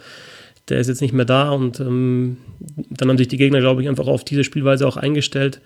Der 0.68 0.79
ist 0.79 0.88
jetzt 0.88 1.01
nicht 1.01 1.14
mehr 1.14 1.24
da 1.24 1.51
und 1.51 1.81
ähm, 1.81 2.37
dann 2.90 3.09
haben 3.09 3.18
sich 3.18 3.29
die 3.29 3.38
Gegner, 3.38 3.61
glaube 3.61 3.83
ich, 3.83 3.88
einfach 3.88 4.07
auf 4.07 4.24
diese 4.24 4.44
Spielweise 4.44 4.87
auch 4.87 4.96
eingestellt. 4.96 5.61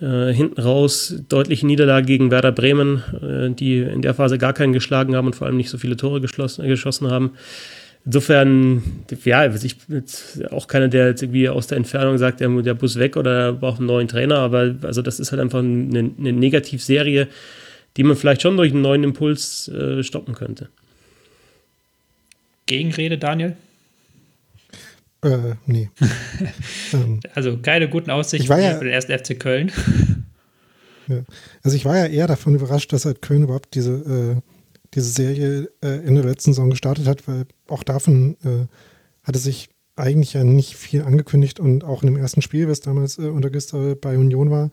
Äh, 0.00 0.32
hinten 0.32 0.60
raus 0.60 1.14
deutliche 1.28 1.66
Niederlage 1.66 2.06
gegen 2.06 2.30
Werder 2.30 2.52
Bremen, 2.52 3.02
äh, 3.20 3.50
die 3.50 3.80
in 3.80 4.00
der 4.00 4.14
Phase 4.14 4.38
gar 4.38 4.54
keinen 4.54 4.72
geschlagen 4.72 5.14
haben 5.14 5.26
und 5.26 5.36
vor 5.36 5.46
allem 5.46 5.58
nicht 5.58 5.68
so 5.68 5.76
viele 5.76 5.96
Tore 5.96 6.20
geschossen 6.22 7.10
haben. 7.10 7.32
Insofern, 8.06 8.82
ja, 9.24 9.54
ich 9.54 9.76
bin 9.76 10.02
auch 10.52 10.68
keiner, 10.68 10.88
der 10.88 11.08
jetzt 11.08 11.22
irgendwie 11.22 11.50
aus 11.50 11.66
der 11.66 11.76
Entfernung 11.76 12.16
sagt, 12.16 12.40
der, 12.40 12.48
der 12.48 12.72
Bus 12.72 12.98
weg 12.98 13.18
oder 13.18 13.52
braucht 13.52 13.78
einen 13.78 13.88
neuen 13.88 14.08
Trainer, 14.08 14.38
aber 14.38 14.74
also 14.82 15.02
das 15.02 15.20
ist 15.20 15.32
halt 15.32 15.40
einfach 15.40 15.58
eine, 15.58 16.10
eine 16.18 16.32
Negativserie, 16.32 17.28
die 17.96 18.04
man 18.04 18.16
vielleicht 18.16 18.42
schon 18.42 18.56
durch 18.56 18.72
einen 18.72 18.82
neuen 18.82 19.04
Impuls 19.04 19.68
äh, 19.68 20.02
stoppen 20.02 20.34
könnte. 20.34 20.68
Gegenrede, 22.66 23.18
Daniel? 23.18 23.56
Äh, 25.22 25.54
nee. 25.66 25.90
ähm, 26.92 27.20
also 27.34 27.58
keine 27.58 27.88
guten 27.88 28.10
Aussichten 28.10 28.48
ja, 28.48 28.78
für 28.78 28.84
den 28.84 28.92
ersten 28.92 29.18
FC 29.18 29.38
Köln. 29.38 29.70
ja. 31.08 31.24
Also 31.62 31.76
ich 31.76 31.84
war 31.84 31.96
ja 31.96 32.06
eher 32.06 32.26
davon 32.26 32.54
überrascht, 32.54 32.92
dass 32.92 33.04
halt 33.04 33.20
Köln 33.20 33.42
überhaupt 33.42 33.74
diese, 33.74 33.92
äh, 33.92 34.40
diese 34.94 35.10
Serie 35.10 35.70
äh, 35.82 36.06
in 36.06 36.14
der 36.14 36.24
letzten 36.24 36.52
Saison 36.52 36.70
gestartet 36.70 37.06
hat, 37.06 37.28
weil 37.28 37.46
auch 37.68 37.82
davon 37.82 38.36
äh, 38.44 38.66
hatte 39.24 39.38
sich 39.38 39.68
eigentlich 39.96 40.32
ja 40.32 40.44
nicht 40.44 40.76
viel 40.76 41.02
angekündigt 41.02 41.60
und 41.60 41.84
auch 41.84 42.02
in 42.02 42.06
dem 42.06 42.16
ersten 42.16 42.40
Spiel, 42.40 42.68
was 42.68 42.80
damals 42.80 43.18
äh, 43.18 43.22
unter 43.22 43.50
Gister 43.50 43.94
bei 43.96 44.16
Union 44.16 44.50
war, 44.50 44.70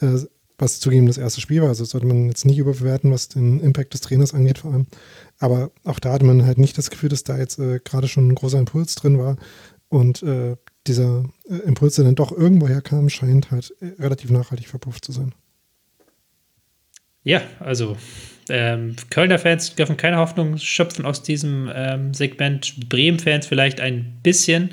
äh, 0.00 0.18
was 0.60 0.80
zugeben 0.80 1.06
das 1.06 1.18
erste 1.18 1.40
Spiel 1.40 1.62
war. 1.62 1.68
Also 1.68 1.84
sollte 1.84 2.06
man 2.06 2.28
jetzt 2.28 2.44
nicht 2.44 2.58
überbewerten, 2.58 3.10
was 3.10 3.28
den 3.28 3.60
Impact 3.60 3.94
des 3.94 4.00
Trainers 4.00 4.34
angeht 4.34 4.58
vor 4.58 4.72
allem. 4.72 4.86
Aber 5.38 5.70
auch 5.84 5.98
da 5.98 6.12
hatte 6.12 6.24
man 6.24 6.44
halt 6.44 6.58
nicht 6.58 6.76
das 6.78 6.90
Gefühl, 6.90 7.08
dass 7.08 7.24
da 7.24 7.38
jetzt 7.38 7.58
äh, 7.58 7.80
gerade 7.82 8.08
schon 8.08 8.28
ein 8.28 8.34
großer 8.34 8.58
Impuls 8.58 8.94
drin 8.94 9.18
war. 9.18 9.36
Und 9.88 10.22
äh, 10.22 10.56
dieser 10.86 11.24
äh, 11.48 11.56
Impuls, 11.66 11.96
der 11.96 12.04
dann 12.04 12.14
doch 12.14 12.32
irgendwo 12.32 12.68
herkam, 12.68 13.08
scheint 13.08 13.50
halt 13.50 13.74
äh, 13.80 14.00
relativ 14.00 14.30
nachhaltig 14.30 14.68
verpufft 14.68 15.04
zu 15.04 15.12
sein. 15.12 15.34
Ja, 17.22 17.42
also 17.58 17.96
ähm, 18.48 18.96
Kölner 19.10 19.38
Fans 19.38 19.74
dürfen 19.74 19.96
keine 19.96 20.16
Hoffnung 20.16 20.56
schöpfen 20.56 21.04
aus 21.04 21.22
diesem 21.22 21.70
ähm, 21.74 22.14
Segment. 22.14 22.88
Bremen-Fans 22.88 23.46
vielleicht 23.46 23.80
ein 23.80 24.18
bisschen. 24.22 24.70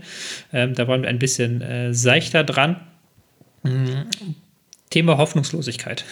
Ähm, 0.53 0.73
da 0.73 0.87
waren 0.87 1.01
wir 1.01 1.09
ein 1.09 1.19
bisschen 1.19 1.61
äh, 1.61 1.93
seichter 1.93 2.43
dran. 2.43 2.79
Mhm. 3.63 4.07
Thema 4.89 5.17
Hoffnungslosigkeit. 5.17 6.05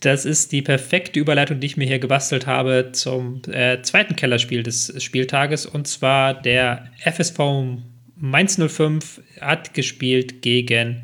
Das 0.00 0.24
ist 0.24 0.52
die 0.52 0.62
perfekte 0.62 1.18
Überleitung, 1.18 1.58
die 1.58 1.66
ich 1.66 1.76
mir 1.76 1.86
hier 1.86 1.98
gebastelt 1.98 2.46
habe 2.46 2.90
zum 2.92 3.42
äh, 3.50 3.82
zweiten 3.82 4.14
Kellerspiel 4.14 4.62
des 4.62 4.94
Spieltages. 5.02 5.66
Und 5.66 5.88
zwar 5.88 6.34
der 6.34 6.88
FSV 7.04 7.38
Mainz 8.14 8.60
05 8.60 9.20
hat 9.40 9.74
gespielt 9.74 10.42
gegen 10.42 11.02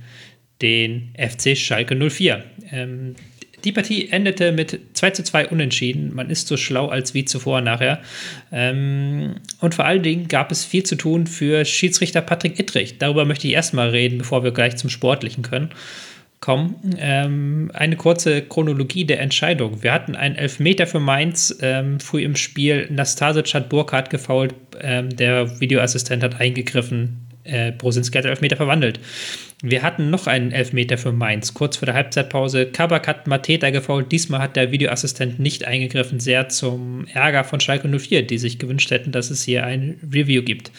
den 0.63 1.13
FC 1.19 1.57
Schalke 1.57 1.97
04. 1.97 2.45
Ähm, 2.71 3.17
die 3.65 3.73
Partie 3.73 4.11
endete 4.11 4.53
mit 4.53 4.79
2 4.93 5.11
zu 5.11 5.25
2 5.25 5.49
unentschieden. 5.49 6.15
Man 6.15 6.31
ist 6.31 6.49
so 6.49 6.57
schlau 6.57 6.89
als 6.89 7.15
wie 7.15 7.25
zuvor 7.25 7.61
nachher. 7.61 8.01
Ähm, 8.53 9.37
und 9.61 9.75
vor 9.75 9.85
allen 9.87 10.03
Dingen 10.03 10.29
gab 10.29 10.53
es 10.53 10.65
viel 10.65 10.83
zu 10.83 10.97
tun 10.97 11.27
für 11.27 11.65
Schiedsrichter 11.65 12.21
Patrick 12.21 12.59
Ittrich. 12.61 12.99
Darüber 12.99 13.25
möchte 13.25 13.49
ich 13.49 13.55
erstmal 13.55 13.89
reden, 13.89 14.19
bevor 14.19 14.45
wir 14.45 14.53
gleich 14.53 14.77
zum 14.77 14.91
Sportlichen 14.91 15.43
können. 15.43 15.71
Ähm, 16.99 17.71
eine 17.73 17.97
kurze 17.97 18.43
Chronologie 18.43 19.05
der 19.05 19.21
Entscheidung. 19.21 19.83
Wir 19.83 19.93
hatten 19.93 20.15
einen 20.15 20.37
Elfmeter 20.37 20.87
für 20.87 21.01
Mainz 21.01 21.57
ähm, 21.63 22.01
früh 22.01 22.23
im 22.23 22.37
Spiel. 22.37 22.87
Nastasic 22.91 23.55
hat 23.55 23.71
Burkhardt 23.71 24.11
gefault. 24.11 24.55
Ähm, 24.81 25.15
der 25.17 25.61
Videoassistent 25.61 26.23
hat 26.23 26.41
eingegriffen. 26.41 27.24
Äh, 27.45 27.73
Brosinski 27.73 28.19
hat 28.19 28.25
Elfmeter 28.25 28.57
verwandelt. 28.57 28.99
Wir 29.63 29.83
hatten 29.83 30.11
noch 30.11 30.27
einen 30.27 30.53
Elfmeter 30.53 30.99
für 30.99 31.13
Mainz. 31.13 31.55
Kurz 31.55 31.77
vor 31.77 31.87
der 31.87 31.95
Halbzeitpause. 31.95 32.67
Kabak 32.67 33.07
hat 33.09 33.27
Mateta 33.27 33.71
gefault. 33.71 34.13
Diesmal 34.13 34.41
hat 34.41 34.57
der 34.57 34.73
Videoassistent 34.73 35.39
nicht 35.39 35.65
eingegriffen. 35.65 36.21
Sehr 36.21 36.49
zum 36.49 37.07
Ärger 37.07 37.45
von 37.45 37.61
Schalke 37.61 37.89
04, 37.89 38.27
die 38.27 38.39
sich 38.39 38.59
gewünscht 38.59 38.91
hätten, 38.91 39.13
dass 39.13 39.31
es 39.31 39.43
hier 39.43 39.65
ein 39.65 39.99
Review 40.13 40.43
gibt. 40.43 40.71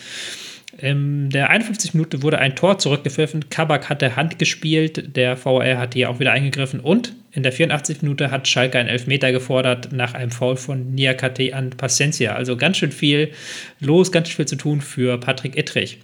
In 0.78 1.30
der 1.30 1.50
51 1.52 1.94
Minute 1.94 2.22
wurde 2.22 2.38
ein 2.40 2.56
Tor 2.56 2.78
zurückgepfiffen. 2.78 3.50
Kabak 3.50 3.90
hatte 3.90 4.18
Hand 4.18 4.40
gespielt. 4.40 5.16
Der 5.16 5.38
VR 5.38 5.78
hat 5.78 5.94
hier 5.94 6.10
auch 6.10 6.20
wieder 6.20 6.34
eingegriffen. 6.34 6.82
Und 6.82 7.14
in 7.32 7.44
der 7.44 7.54
84 7.54 8.02
Minute 8.02 8.30
hat 8.30 8.48
Schalke 8.48 8.78
einen 8.78 8.90
Elfmeter 8.90 9.32
gefordert 9.32 9.94
nach 9.94 10.14
einem 10.14 10.32
Foul 10.32 10.58
von 10.58 10.94
Niakate 10.94 11.56
an 11.56 11.72
Paciencia. 11.72 12.36
Also 12.36 12.58
ganz 12.58 12.78
schön 12.78 12.92
viel 12.92 13.32
los, 13.80 14.12
ganz 14.12 14.28
schön 14.28 14.36
viel 14.36 14.48
zu 14.48 14.58
tun 14.58 14.82
für 14.82 15.18
Patrick 15.18 15.58
Ittrich. 15.58 16.00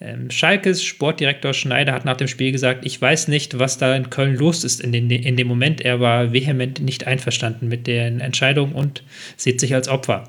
Ähm, 0.00 0.30
Schalkes 0.30 0.84
Sportdirektor 0.84 1.52
Schneider 1.54 1.92
hat 1.92 2.04
nach 2.04 2.16
dem 2.16 2.28
Spiel 2.28 2.52
gesagt, 2.52 2.86
ich 2.86 3.00
weiß 3.00 3.28
nicht, 3.28 3.58
was 3.58 3.78
da 3.78 3.96
in 3.96 4.10
Köln 4.10 4.36
los 4.36 4.62
ist 4.62 4.80
in, 4.80 4.92
den, 4.92 5.10
in 5.10 5.36
dem 5.36 5.48
Moment. 5.48 5.80
Er 5.80 5.98
war 6.00 6.32
vehement 6.32 6.80
nicht 6.80 7.06
einverstanden 7.06 7.68
mit 7.68 7.86
den 7.86 8.20
Entscheidungen 8.20 8.74
und 8.74 9.02
sieht 9.36 9.60
sich 9.60 9.74
als 9.74 9.88
Opfer. 9.88 10.24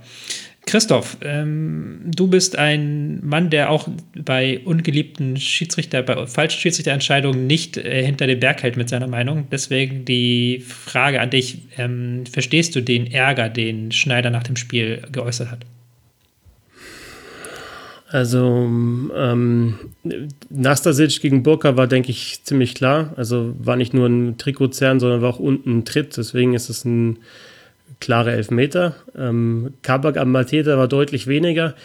Christoph, 0.66 1.18
ähm, 1.24 2.02
du 2.06 2.28
bist 2.28 2.58
ein 2.58 3.26
Mann, 3.26 3.50
der 3.50 3.72
auch 3.72 3.88
bei 4.14 4.60
ungeliebten 4.60 5.38
Schiedsrichter, 5.38 6.04
bei 6.04 6.28
falschen 6.28 6.60
Schiedsrichterentscheidungen 6.60 7.48
nicht 7.48 7.78
äh, 7.78 8.06
hinter 8.06 8.28
dem 8.28 8.40
Berg 8.40 8.62
hält 8.62 8.78
mit 8.78 8.88
seiner 8.88 9.08
Meinung. 9.08 9.48
Deswegen 9.52 10.06
die 10.06 10.64
Frage 10.68 11.22
an 11.22 11.32
dich: 11.32 11.60
ähm, 11.78 12.24
Verstehst 12.32 12.76
du 12.76 12.82
den 12.82 13.12
Ärger, 13.12 13.50
den 13.50 13.92
Schneider 13.92 14.30
nach 14.30 14.44
dem 14.44 14.58
Spiel 14.58 15.02
geäußert 15.12 15.50
hat? 15.50 15.66
Also 18.12 18.68
ähm, 19.16 19.76
Nastasic 20.50 21.22
gegen 21.22 21.44
Burka 21.44 21.78
war, 21.78 21.86
denke 21.86 22.10
ich, 22.10 22.44
ziemlich 22.44 22.74
klar. 22.74 23.14
Also 23.18 23.54
war 23.60 23.76
nicht 23.76 23.94
nur 23.94 24.08
ein 24.08 24.38
Trikotzern, 24.38 25.00
sondern 25.00 25.22
war 25.22 25.30
auch 25.30 25.40
unten 25.40 25.80
ein 25.80 25.86
Tritt. 25.86 26.18
Deswegen 26.18 26.56
ist 26.56 26.70
es 26.70 26.86
ein 26.86 27.20
klarer 28.00 28.32
Elfmeter. 28.32 28.96
Ähm, 29.16 29.74
Kabak 29.84 30.18
am 30.18 30.32
Mateta 30.32 30.78
war 30.78 30.88
deutlich 30.88 31.28
weniger. 31.28 31.76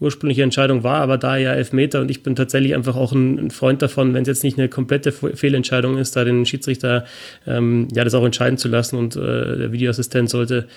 Ursprüngliche 0.00 0.42
Entscheidung 0.42 0.84
war 0.84 1.00
aber 1.00 1.18
da 1.18 1.36
ja 1.36 1.52
Elfmeter 1.54 2.00
und 2.00 2.10
ich 2.10 2.22
bin 2.22 2.36
tatsächlich 2.36 2.74
einfach 2.74 2.94
auch 2.94 3.12
ein, 3.12 3.38
ein 3.38 3.50
Freund 3.50 3.82
davon, 3.82 4.14
wenn 4.14 4.22
es 4.22 4.28
jetzt 4.28 4.44
nicht 4.44 4.56
eine 4.56 4.68
komplette 4.68 5.10
Fehlentscheidung 5.10 5.98
ist, 5.98 6.14
da 6.14 6.22
den 6.22 6.46
Schiedsrichter 6.46 7.04
ähm, 7.48 7.88
ja 7.92 8.04
das 8.04 8.14
auch 8.14 8.24
entscheiden 8.24 8.58
zu 8.58 8.68
lassen 8.68 8.96
und 8.96 9.16
äh, 9.16 9.56
der 9.58 9.72
Videoassistent 9.72 10.30
sollte 10.30 10.68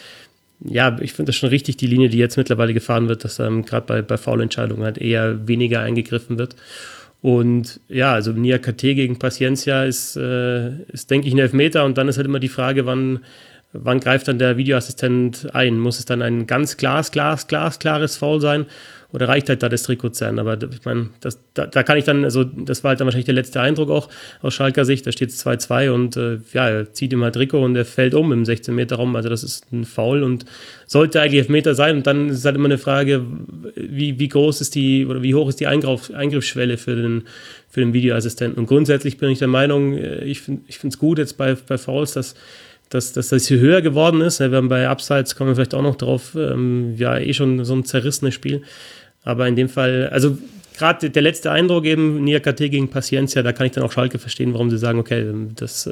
ja, 0.64 0.98
ich 1.02 1.14
finde 1.14 1.30
das 1.30 1.36
schon 1.36 1.50
richtig, 1.50 1.78
die 1.78 1.88
Linie, 1.88 2.10
die 2.10 2.18
jetzt 2.18 2.38
mittlerweile 2.38 2.74
gefahren 2.74 3.10
wird, 3.10 3.24
dass 3.24 3.40
ähm, 3.40 3.66
gerade 3.66 3.86
bei, 3.86 4.02
bei 4.02 4.18
Foulentscheidungen 4.18 4.84
halt 4.84 4.98
eher 4.98 5.48
weniger 5.48 5.82
eingegriffen 5.82 6.38
wird. 6.38 6.56
Und 7.22 7.80
ja, 7.88 8.14
also 8.14 8.32
Nia 8.32 8.58
KT 8.58 8.82
gegen 8.82 9.20
Paciencia 9.20 9.84
ist, 9.84 10.16
äh, 10.18 10.82
ist, 10.92 11.12
denke 11.12 11.28
ich, 11.28 11.34
ein 11.34 11.40
Elfmeter. 11.40 11.86
Und 11.86 11.98
dann 11.98 12.08
ist 12.08 12.18
halt 12.18 12.28
immer 12.28 12.40
die 12.40 12.50
Frage, 12.50 12.86
wann, 12.86 13.20
wann 13.74 14.00
greift 14.00 14.28
dann 14.28 14.40
der 14.40 14.58
Videoassistent 14.58 15.54
ein? 15.54 15.80
Muss 15.80 16.00
es 16.00 16.06
dann 16.06 16.22
ein 16.22 16.48
ganz 16.48 16.78
glas, 16.78 17.12
glas, 17.12 17.48
glas, 17.48 17.80
klares 17.80 18.18
Foul 18.18 18.42
sein? 18.42 18.66
Oder 19.14 19.28
reicht 19.28 19.50
halt 19.50 19.62
da 19.62 19.70
das 19.70 19.84
Trikotzern? 19.84 20.40
Aber 20.40 20.58
ich 20.62 20.86
meine, 20.86 21.10
da, 21.54 21.66
da, 21.66 21.84
kann 21.84 21.98
ich 21.98 22.06
dann, 22.06 22.24
also 22.24 22.44
das 22.44 22.84
war 22.84 22.90
halt 22.90 23.00
dann 23.00 23.08
wahrscheinlich 23.08 23.26
der 23.26 23.36
letzte 23.36 23.60
Eindruck 23.60 23.90
auch 23.90 24.10
aus 24.42 24.54
Schalker 24.54 24.86
Sicht. 24.86 25.06
Da 25.06 25.12
steht 25.12 25.30
es 25.30 25.46
2-2 25.46 25.92
und 25.92 26.18
äh, 26.18 26.40
ja, 26.54 26.70
er 26.70 26.94
zieht 26.94 27.12
ihm 27.12 27.24
halt 27.24 27.36
Trikot 27.36 27.64
und 27.64 27.76
er 27.76 27.86
fällt 27.86 28.14
um 28.14 28.32
im 28.32 28.44
16-Meter-Raum. 28.44 29.16
Also 29.16 29.30
das 29.30 29.44
ist 29.44 29.72
ein 29.72 29.84
Foul 29.84 30.24
und 30.24 30.46
sollte 30.88 31.20
eigentlich 31.22 31.40
Elfmeter 31.40 31.76
sein. 31.76 31.98
Und 31.98 32.08
dann 32.08 32.30
ist 32.30 32.46
halt 32.46 32.56
immer 32.56 32.66
eine 32.66 32.78
Frage, 32.78 33.26
wie, 33.76 34.18
wie 34.18 34.28
groß 34.30 34.62
ist 34.62 34.76
die 34.76 35.06
oder 35.06 35.22
wie 35.22 35.36
hoch 35.36 35.50
ist 35.50 35.60
die 35.60 35.68
Eingriff, 35.68 36.12
Eingriffsschwelle 36.12 36.78
für 36.78 36.96
den, 36.96 37.24
für 37.70 37.82
den 37.82 37.94
Videoassistenten. 37.94 38.60
Und 38.60 38.68
grundsätzlich 38.68 39.18
bin 39.18 39.30
ich 39.30 39.40
der 39.40 39.50
Meinung, 39.50 39.98
äh, 39.98 40.24
ich 40.24 40.42
finde 40.42 40.64
es 40.68 40.98
gut 40.98 41.18
jetzt 41.18 41.38
bei, 41.38 41.56
bei 41.56 41.78
Fouls, 41.78 42.14
dass 42.14 42.36
dass, 42.92 43.14
dass 43.14 43.30
das 43.30 43.48
hier 43.48 43.60
höher 43.60 43.82
geworden 43.82 44.22
ist. 44.22 44.40
Wir 44.40 44.52
haben 44.52 44.68
bei 44.68 44.90
Upsides, 44.90 45.36
kommen 45.36 45.50
wir 45.50 45.56
vielleicht 45.56 45.74
auch 45.74 45.82
noch 45.82 45.96
drauf, 45.96 46.36
ähm, 46.36 46.96
ja, 46.98 47.18
eh 47.18 47.34
schon 47.34 47.64
so 47.64 47.74
ein 47.74 47.86
zerrissenes 47.86 48.34
Spiel. 48.34 48.64
Aber 49.24 49.48
in 49.48 49.56
dem 49.56 49.70
Fall, 49.70 50.10
also 50.12 50.38
gerade 50.78 51.10
der 51.10 51.22
letzte 51.22 51.52
Eindruck 51.52 51.86
eben, 51.86 52.26
KT 52.26 52.58
gegen 52.72 52.90
Paciencia, 52.90 53.44
da 53.44 53.54
kann 53.54 53.68
ich 53.68 53.74
dann 53.74 53.84
auch 53.84 53.92
Schalke 53.92 54.20
verstehen, 54.20 54.54
warum 54.54 54.70
sie 54.70 54.78
sagen, 54.78 55.00
okay, 55.00 55.26
das 55.56 55.88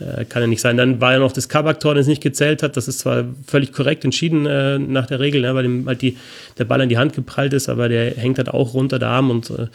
äh, 0.00 0.24
kann 0.24 0.42
ja 0.42 0.46
nicht 0.46 0.60
sein. 0.60 0.76
Dann 0.76 1.00
war 1.00 1.12
ja 1.12 1.18
noch 1.18 1.32
das 1.32 1.48
Kabak-Tor, 1.48 1.94
das 1.94 2.06
nicht 2.06 2.22
gezählt 2.22 2.62
hat. 2.62 2.76
Das 2.76 2.88
ist 2.88 3.00
zwar 3.00 3.24
völlig 3.46 3.72
korrekt 3.72 4.04
entschieden 4.04 4.46
äh, 4.46 4.78
nach 4.78 5.06
der 5.06 5.20
Regel, 5.20 5.42
ne, 5.42 5.54
weil 5.54 5.64
ihm 5.64 5.86
halt 5.86 6.02
die, 6.02 6.16
der 6.58 6.64
Ball 6.64 6.80
in 6.80 6.88
die 6.88 6.98
Hand 6.98 7.14
geprallt 7.14 7.52
ist, 7.52 7.68
aber 7.68 7.88
der 7.88 8.12
hängt 8.12 8.38
halt 8.38 8.48
auch 8.48 8.74
runter 8.74 8.98
der 8.98 9.08
Arm. 9.08 9.30
Und 9.30 9.50
äh, 9.50 9.66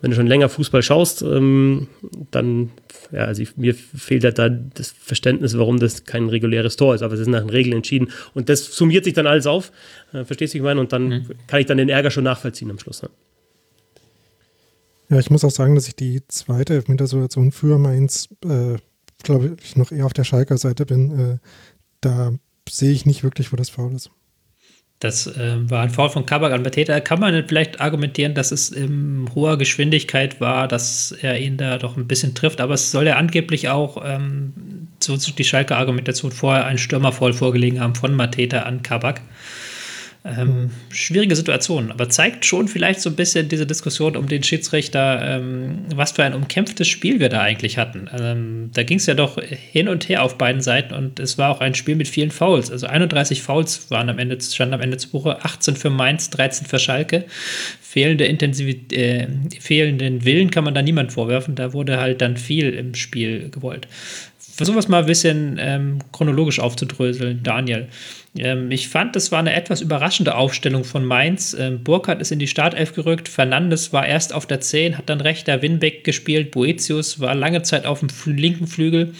wenn 0.00 0.10
du 0.10 0.16
schon 0.16 0.26
länger 0.26 0.48
Fußball 0.48 0.82
schaust, 0.82 1.22
ähm, 1.22 1.88
dann, 2.30 2.70
ja, 3.12 3.24
also 3.24 3.42
ich, 3.42 3.56
mir 3.56 3.74
fehlt 3.74 4.24
halt 4.24 4.38
da 4.38 4.48
das 4.48 4.90
Verständnis, 4.90 5.56
warum 5.58 5.78
das 5.78 6.04
kein 6.04 6.28
reguläres 6.28 6.76
Tor 6.76 6.94
ist. 6.94 7.02
Aber 7.02 7.14
es 7.14 7.20
ist 7.20 7.26
nach 7.28 7.40
den 7.40 7.50
Regeln 7.50 7.76
entschieden. 7.76 8.08
Und 8.32 8.48
das 8.48 8.74
summiert 8.74 9.04
sich 9.04 9.12
dann 9.12 9.26
alles 9.26 9.46
auf. 9.46 9.70
Äh, 10.12 10.24
verstehst 10.24 10.54
du, 10.54 10.56
wie 10.56 10.58
ich 10.58 10.64
meine? 10.64 10.80
Und 10.80 10.92
dann 10.92 11.08
mhm. 11.08 11.26
kann 11.46 11.60
ich 11.60 11.66
dann 11.66 11.76
den 11.76 11.90
Ärger 11.90 12.10
schon 12.10 12.24
nachvollziehen 12.24 12.70
am 12.70 12.78
Schluss. 12.78 13.02
Ne? 13.02 13.10
Ja, 15.10 15.18
ich 15.18 15.30
muss 15.30 15.44
auch 15.44 15.50
sagen, 15.50 15.74
dass 15.74 15.88
ich 15.88 15.94
die 15.94 16.22
zweite 16.28 16.72
Elfmetersituation 16.72 17.52
für 17.52 17.78
Mainz, 17.78 18.30
äh, 18.44 18.78
glaube 19.22 19.56
ich, 19.62 19.76
noch 19.76 19.92
eher 19.92 20.06
auf 20.06 20.14
der 20.14 20.24
Schalker 20.24 20.56
Seite 20.56 20.86
bin. 20.86 21.18
Äh, 21.18 21.38
da 22.00 22.32
sehe 22.66 22.92
ich 22.92 23.04
nicht 23.04 23.22
wirklich, 23.22 23.52
wo 23.52 23.56
das 23.56 23.68
Foul 23.68 23.94
ist. 23.94 24.10
Das 25.02 25.26
äh, 25.26 25.68
war 25.68 25.82
ein 25.82 25.90
Foul 25.90 26.10
von 26.10 26.26
Kabak 26.26 26.52
an 26.52 26.62
Bateta. 26.62 27.00
Kann 27.00 27.18
man 27.18 27.44
vielleicht 27.48 27.80
argumentieren, 27.80 28.34
dass 28.34 28.52
es 28.52 28.70
in 28.70 29.28
hoher 29.34 29.58
Geschwindigkeit 29.58 30.40
war, 30.40 30.68
dass 30.68 31.10
er 31.10 31.40
ihn 31.40 31.56
da 31.56 31.78
doch 31.78 31.96
ein 31.96 32.06
bisschen 32.06 32.36
trifft, 32.36 32.60
aber 32.60 32.74
es 32.74 32.92
soll 32.92 33.08
ja 33.08 33.16
angeblich 33.16 33.68
auch, 33.68 34.00
ähm, 34.04 34.52
so 35.00 35.16
die 35.16 35.42
Schalke 35.42 35.76
Argumentation, 35.76 36.30
vorher 36.30 36.66
ein 36.66 36.78
Stürmerfall 36.78 37.32
vorgelegen 37.32 37.80
haben 37.80 37.96
von 37.96 38.14
Mateta 38.14 38.60
an 38.60 38.82
Kabak. 38.82 39.20
Ähm, 40.24 40.70
schwierige 40.90 41.34
Situation, 41.34 41.90
aber 41.90 42.08
zeigt 42.08 42.44
schon 42.44 42.68
vielleicht 42.68 43.00
so 43.00 43.10
ein 43.10 43.16
bisschen 43.16 43.48
diese 43.48 43.66
Diskussion 43.66 44.16
um 44.16 44.28
den 44.28 44.44
Schiedsrichter, 44.44 45.20
ähm, 45.20 45.80
was 45.92 46.12
für 46.12 46.22
ein 46.22 46.32
umkämpftes 46.32 46.86
Spiel 46.86 47.18
wir 47.18 47.28
da 47.28 47.40
eigentlich 47.40 47.76
hatten. 47.76 48.08
Ähm, 48.16 48.70
da 48.72 48.84
ging 48.84 48.98
es 48.98 49.06
ja 49.06 49.14
doch 49.14 49.42
hin 49.42 49.88
und 49.88 50.08
her 50.08 50.22
auf 50.22 50.38
beiden 50.38 50.62
Seiten 50.62 50.94
und 50.94 51.18
es 51.18 51.38
war 51.38 51.50
auch 51.50 51.60
ein 51.60 51.74
Spiel 51.74 51.96
mit 51.96 52.06
vielen 52.06 52.30
Fouls. 52.30 52.70
Also 52.70 52.86
31 52.86 53.42
Fouls 53.42 53.90
waren 53.90 54.08
am 54.08 54.20
Ende, 54.20 54.40
standen 54.40 54.74
am 54.74 54.80
Ende 54.80 54.96
zu 54.96 55.10
Buche, 55.10 55.44
18 55.44 55.74
für 55.74 55.90
Mainz, 55.90 56.30
13 56.30 56.68
für 56.68 56.78
Schalke. 56.78 57.24
Fehlende 57.80 58.24
Intensivität, 58.24 58.92
äh, 58.92 59.26
fehlenden 59.58 60.24
Willen 60.24 60.52
kann 60.52 60.62
man 60.62 60.74
da 60.74 60.82
niemand 60.82 61.10
vorwerfen. 61.10 61.56
Da 61.56 61.72
wurde 61.72 61.98
halt 61.98 62.22
dann 62.22 62.36
viel 62.36 62.70
im 62.74 62.94
Spiel 62.94 63.50
gewollt. 63.50 63.88
Versuchen 64.38 64.76
wir 64.76 64.80
es 64.80 64.88
mal 64.88 65.00
ein 65.00 65.06
bisschen 65.06 65.58
ähm, 65.60 65.98
chronologisch 66.12 66.60
aufzudröseln, 66.60 67.42
Daniel. 67.42 67.88
Ähm, 68.36 68.70
ich 68.70 68.88
fand, 68.88 69.14
das 69.14 69.30
war 69.30 69.40
eine 69.40 69.54
etwas 69.54 69.80
überraschende 69.80 70.34
Aufstellung 70.34 70.84
von 70.84 71.04
Mainz. 71.04 71.54
Ähm, 71.58 71.82
Burkhardt 71.82 72.20
ist 72.20 72.32
in 72.32 72.38
die 72.38 72.46
Startelf 72.46 72.94
gerückt, 72.94 73.28
Fernandes 73.28 73.92
war 73.92 74.06
erst 74.06 74.32
auf 74.32 74.46
der 74.46 74.60
10, 74.60 74.98
hat 74.98 75.08
dann 75.08 75.20
rechter 75.20 75.60
Winbeck 75.62 76.04
gespielt, 76.04 76.50
Boetius 76.50 77.20
war 77.20 77.34
lange 77.34 77.62
Zeit 77.62 77.84
auf 77.86 78.00
dem 78.00 78.08
linken 78.36 78.66
Flügel. 78.66 79.12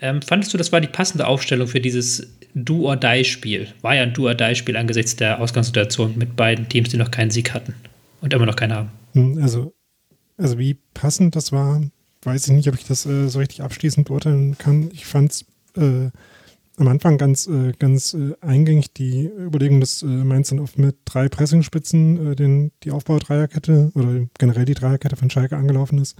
Ähm, 0.00 0.22
fandest 0.22 0.52
du, 0.52 0.58
das 0.58 0.72
war 0.72 0.80
die 0.80 0.88
passende 0.88 1.26
Aufstellung 1.26 1.68
für 1.68 1.80
dieses 1.80 2.36
Do-or-Die-Spiel? 2.54 3.68
War 3.80 3.94
ja 3.94 4.02
ein 4.02 4.12
Do-or-Die-Spiel 4.12 4.76
angesichts 4.76 5.16
der 5.16 5.40
Ausgangssituation 5.40 6.16
mit 6.16 6.36
beiden 6.36 6.68
Teams, 6.68 6.90
die 6.90 6.98
noch 6.98 7.10
keinen 7.10 7.30
Sieg 7.30 7.52
hatten 7.52 7.74
und 8.20 8.32
immer 8.32 8.46
noch 8.46 8.56
keinen 8.56 8.74
haben. 8.74 8.90
Hm, 9.12 9.38
also, 9.42 9.74
also 10.36 10.58
wie 10.58 10.76
passend 10.94 11.34
das 11.34 11.50
war, 11.50 11.82
weiß 12.22 12.46
ich 12.46 12.52
nicht, 12.52 12.68
ob 12.68 12.74
ich 12.74 12.84
das 12.84 13.06
äh, 13.06 13.28
so 13.28 13.38
richtig 13.38 13.62
abschließend 13.62 14.08
beurteilen 14.08 14.56
kann. 14.58 14.90
Ich 14.92 15.06
fand 15.06 15.32
es 15.32 15.44
äh, 15.76 16.10
am 16.78 16.88
Anfang 16.88 17.18
ganz, 17.18 17.46
äh, 17.46 17.72
ganz 17.78 18.14
äh, 18.14 18.34
eingängig 18.40 18.92
die 18.92 19.26
Überlegung, 19.26 19.80
dass 19.80 20.02
äh, 20.02 20.06
Mainz 20.06 20.50
dann 20.50 20.60
oft 20.60 20.78
mit 20.78 20.96
drei 21.04 21.28
Pressingspitzen 21.28 22.32
äh, 22.32 22.36
den, 22.36 22.72
die 22.82 22.90
Aufbau-Dreierkette 22.90 23.92
oder 23.94 24.26
generell 24.38 24.64
die 24.64 24.74
Dreierkette 24.74 25.16
von 25.16 25.30
Schalke 25.30 25.56
angelaufen 25.56 25.98
ist. 25.98 26.16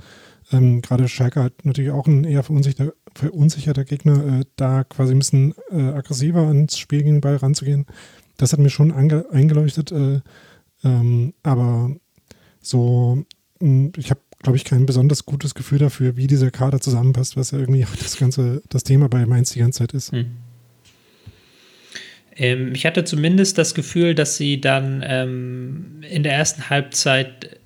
Ähm, 0.53 0.81
Gerade 0.81 1.09
Schalke 1.09 1.43
hat 1.43 1.65
natürlich 1.65 1.91
auch 1.91 2.07
ein 2.07 2.25
eher 2.25 2.43
verunsicherter, 2.43 2.95
verunsicherter 3.15 3.85
Gegner, 3.85 4.41
äh, 4.41 4.45
da 4.57 4.85
quasi 4.85 5.13
ein 5.13 5.19
bisschen 5.19 5.55
äh, 5.71 5.83
aggressiver 5.83 6.47
ans 6.47 6.79
Spiel 6.79 7.03
gegen 7.03 7.17
den 7.17 7.21
Ball 7.21 7.37
ranzugehen. 7.37 7.87
Das 8.39 8.53
hat 8.53 8.61
mir 8.61 8.71
schon 8.71 8.93
eingeleuchtet. 8.93 9.93
Äh, 9.93 10.21
ähm, 10.85 11.35
aber 11.43 11.91
so, 12.61 13.25
hm, 13.61 13.93
ich 13.97 14.11
habe 14.11 14.21
glaube 14.43 14.57
ich, 14.59 14.65
kein 14.65 14.87
besonders 14.87 15.25
gutes 15.25 15.55
Gefühl 15.55 15.79
dafür, 15.79 16.17
wie 16.17 16.27
dieser 16.27 16.51
Kader 16.51 16.81
zusammenpasst, 16.81 17.37
was 17.37 17.51
ja 17.51 17.59
irgendwie 17.59 17.85
auch 17.85 17.97
das 17.97 18.17
ganze, 18.17 18.63
das 18.69 18.85
Thema 18.85 19.09
bei 19.09 19.27
Mainz 19.27 19.51
die 19.53 19.61
ganze 19.61 19.79
Zeit 19.81 19.93
ist. 19.93 20.13
Hm. 20.13 20.27
Ähm, 22.37 22.73
ich 22.75 22.87
hatte 22.87 23.05
zumindest 23.05 23.59
das 23.59 23.75
Gefühl, 23.75 24.15
dass 24.15 24.37
sie 24.37 24.61
dann 24.61 25.03
ähm, 25.07 26.03
in 26.09 26.23
der 26.23 26.33
ersten 26.33 26.69
Halbzeit 26.71 27.59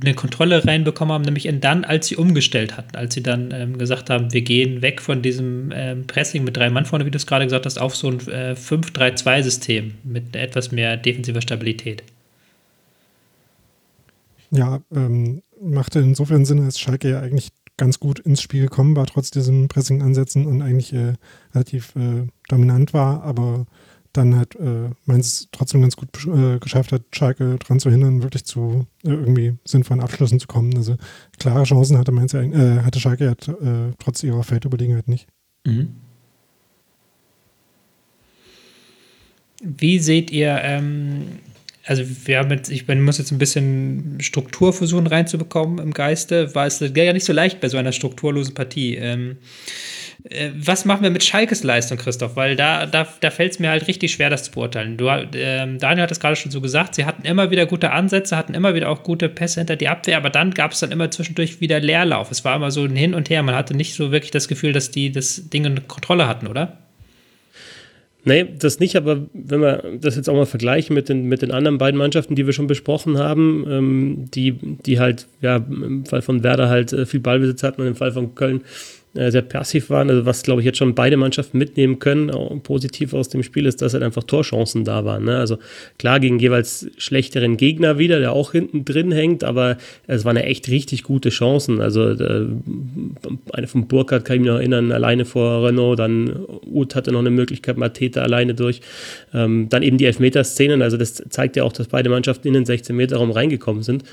eine 0.00 0.14
Kontrolle 0.14 0.64
reinbekommen 0.64 1.12
haben, 1.12 1.24
nämlich 1.24 1.48
dann, 1.60 1.84
als 1.84 2.06
sie 2.06 2.16
umgestellt 2.16 2.76
hatten, 2.76 2.96
als 2.96 3.14
sie 3.14 3.22
dann 3.22 3.50
ähm, 3.52 3.76
gesagt 3.76 4.08
haben, 4.08 4.32
wir 4.32 4.40
gehen 4.42 4.82
weg 4.82 5.00
von 5.02 5.20
diesem 5.20 5.72
ähm, 5.74 6.06
Pressing 6.06 6.44
mit 6.44 6.56
drei 6.56 6.70
Mann 6.70 6.86
vorne, 6.86 7.04
wie 7.04 7.10
du 7.10 7.16
es 7.16 7.26
gerade 7.26 7.44
gesagt 7.44 7.66
hast, 7.66 7.78
auf 7.78 7.94
so 7.94 8.08
ein 8.08 8.20
äh, 8.28 8.54
5-3-2-System 8.54 9.94
mit 10.04 10.34
etwas 10.36 10.72
mehr 10.72 10.96
defensiver 10.96 11.42
Stabilität. 11.42 12.02
Ja, 14.50 14.80
ähm, 14.94 15.42
machte 15.60 15.98
insofern 16.00 16.44
Sinn, 16.44 16.64
als 16.64 16.80
Schalke 16.80 17.10
ja 17.10 17.20
eigentlich 17.20 17.50
ganz 17.76 18.00
gut 18.00 18.20
ins 18.20 18.42
Spiel 18.42 18.62
gekommen 18.62 18.96
war, 18.96 19.06
trotz 19.06 19.30
diesen 19.30 19.68
Pressing-Ansätzen 19.68 20.46
und 20.46 20.62
eigentlich 20.62 20.92
äh, 20.92 21.14
relativ 21.54 21.94
äh, 21.96 22.26
dominant 22.48 22.92
war, 22.94 23.22
aber 23.22 23.66
dann 24.12 24.36
halt 24.36 24.56
äh, 24.56 24.90
Mainz 25.04 25.48
trotzdem 25.52 25.80
ganz 25.82 25.96
gut 25.96 26.08
äh, 26.26 26.58
geschafft 26.58 26.92
hat, 26.92 27.02
Schalke 27.12 27.56
dran 27.58 27.80
zu 27.80 27.90
hindern, 27.90 28.22
wirklich 28.22 28.44
zu 28.44 28.86
äh, 29.04 29.10
irgendwie 29.10 29.56
sinnvollen 29.64 30.02
Abschlüssen 30.02 30.40
zu 30.40 30.46
kommen. 30.46 30.76
Also 30.76 30.96
klare 31.38 31.64
Chancen 31.64 31.98
hatte 31.98 32.12
Mainz 32.12 32.34
äh, 32.34 32.80
hatte 32.82 33.00
Schalke 33.00 33.24
ja 33.24 33.32
äh, 33.32 33.92
trotz 33.98 34.22
ihrer 34.22 34.42
Feldüberlegenheit 34.42 35.08
nicht. 35.08 35.26
Mhm. 35.64 35.94
Wie 39.62 39.98
seht 39.98 40.30
ihr, 40.30 40.58
ähm, 40.62 41.38
also 41.86 42.02
wir 42.26 42.38
haben 42.38 42.50
jetzt, 42.50 42.70
ich 42.70 42.86
muss 42.88 43.18
jetzt 43.18 43.30
ein 43.30 43.38
bisschen 43.38 44.18
Struktur 44.20 44.72
versuchen 44.72 45.06
reinzubekommen 45.06 45.78
im 45.78 45.92
Geiste, 45.92 46.54
war 46.54 46.66
es 46.66 46.80
ja 46.80 47.12
nicht 47.12 47.24
so 47.24 47.32
leicht 47.32 47.60
bei 47.60 47.68
so 47.68 47.78
einer 47.78 47.92
strukturlosen 47.92 48.54
Partie. 48.54 48.96
Ähm, 48.96 49.38
äh, 50.28 50.50
was 50.54 50.84
machen 50.84 51.02
wir 51.02 51.10
mit 51.10 51.24
Schalkes 51.24 51.62
Leistung, 51.62 51.96
Christoph? 51.96 52.36
Weil 52.36 52.56
da, 52.56 52.86
da, 52.86 53.08
da 53.20 53.30
fällt 53.30 53.52
es 53.52 53.58
mir 53.58 53.70
halt 53.70 53.88
richtig 53.88 54.12
schwer, 54.12 54.28
das 54.28 54.44
zu 54.44 54.52
beurteilen. 54.52 54.96
Du, 54.96 55.08
ähm, 55.08 55.78
Daniel 55.78 56.02
hat 56.02 56.10
es 56.10 56.20
gerade 56.20 56.36
schon 56.36 56.52
so 56.52 56.60
gesagt, 56.60 56.94
sie 56.94 57.06
hatten 57.06 57.24
immer 57.24 57.50
wieder 57.50 57.66
gute 57.66 57.92
Ansätze, 57.92 58.36
hatten 58.36 58.54
immer 58.54 58.74
wieder 58.74 58.90
auch 58.90 59.02
gute 59.02 59.28
Pässe 59.28 59.60
hinter 59.60 59.76
die 59.76 59.88
Abwehr, 59.88 60.18
aber 60.18 60.30
dann 60.30 60.52
gab 60.52 60.72
es 60.72 60.80
dann 60.80 60.92
immer 60.92 61.10
zwischendurch 61.10 61.60
wieder 61.60 61.80
Leerlauf. 61.80 62.30
Es 62.30 62.44
war 62.44 62.56
immer 62.56 62.70
so 62.70 62.84
ein 62.84 62.96
Hin 62.96 63.14
und 63.14 63.30
Her. 63.30 63.42
Man 63.42 63.54
hatte 63.54 63.74
nicht 63.74 63.94
so 63.94 64.12
wirklich 64.12 64.30
das 64.30 64.48
Gefühl, 64.48 64.72
dass 64.72 64.90
die 64.90 65.12
das 65.12 65.48
Ding 65.48 65.64
in 65.64 65.88
Kontrolle 65.88 66.28
hatten, 66.28 66.46
oder? 66.46 66.78
Nee, 68.24 68.46
das 68.58 68.80
nicht, 68.80 68.96
aber 68.96 69.26
wenn 69.32 69.60
wir 69.60 69.82
das 70.00 70.16
jetzt 70.16 70.28
auch 70.28 70.34
mal 70.34 70.46
vergleichen 70.46 70.94
mit 70.94 71.08
den, 71.08 71.24
mit 71.24 71.40
den 71.40 71.52
anderen 71.52 71.78
beiden 71.78 71.96
Mannschaften, 71.96 72.34
die 72.34 72.44
wir 72.44 72.52
schon 72.52 72.66
besprochen 72.66 73.18
haben, 73.18 73.64
ähm, 73.68 74.24
die, 74.34 74.52
die 74.52 75.00
halt, 75.00 75.26
ja, 75.40 75.56
im 75.56 76.04
Fall 76.04 76.20
von 76.20 76.42
Werder 76.42 76.68
halt 76.68 76.92
äh, 76.92 77.06
viel 77.06 77.20
Ballbesitz 77.20 77.62
hatten 77.62 77.80
und 77.80 77.86
im 77.86 77.96
Fall 77.96 78.12
von 78.12 78.34
Köln 78.34 78.62
sehr 79.12 79.42
passiv 79.42 79.90
waren. 79.90 80.08
Also 80.08 80.24
was, 80.24 80.44
glaube 80.44 80.60
ich, 80.60 80.66
jetzt 80.66 80.78
schon 80.78 80.94
beide 80.94 81.16
Mannschaften 81.16 81.58
mitnehmen 81.58 81.98
können, 81.98 82.30
auch 82.30 82.62
positiv 82.62 83.12
aus 83.12 83.28
dem 83.28 83.42
Spiel, 83.42 83.66
ist, 83.66 83.82
dass 83.82 83.92
halt 83.92 84.04
einfach 84.04 84.22
Torchancen 84.22 84.84
da 84.84 85.04
waren. 85.04 85.24
Ne? 85.24 85.36
Also 85.36 85.58
klar 85.98 86.20
gegen 86.20 86.38
jeweils 86.38 86.88
schlechteren 86.96 87.56
Gegner 87.56 87.98
wieder, 87.98 88.20
der 88.20 88.32
auch 88.32 88.52
hinten 88.52 88.84
drin 88.84 89.10
hängt, 89.10 89.42
aber 89.42 89.78
es 90.06 90.24
waren 90.24 90.36
ja 90.36 90.42
echt 90.42 90.68
richtig 90.68 91.02
gute 91.02 91.30
Chancen. 91.30 91.80
Also 91.80 92.08
äh, 92.08 92.46
eine 93.52 93.66
von 93.66 93.88
Burkhardt 93.88 94.24
kann 94.24 94.36
ich 94.36 94.42
mich 94.42 94.50
noch 94.50 94.58
erinnern, 94.58 94.92
alleine 94.92 95.24
vor 95.24 95.66
Renault, 95.66 95.98
dann 95.98 96.46
Uth 96.66 96.94
hatte 96.94 97.10
noch 97.10 97.20
eine 97.20 97.30
Möglichkeit, 97.30 97.76
Mateta 97.78 98.22
alleine 98.22 98.54
durch. 98.54 98.80
Ähm, 99.34 99.68
dann 99.70 99.82
eben 99.82 99.98
die 99.98 100.04
Elfmeterszenen, 100.06 100.82
also 100.82 100.96
das 100.96 101.14
zeigt 101.14 101.56
ja 101.56 101.64
auch, 101.64 101.72
dass 101.72 101.88
beide 101.88 102.10
Mannschaften 102.10 102.46
in 102.46 102.54
den 102.54 102.64
16-Meter-Raum 102.64 103.32
reingekommen 103.32 103.82
sind. 103.82 104.04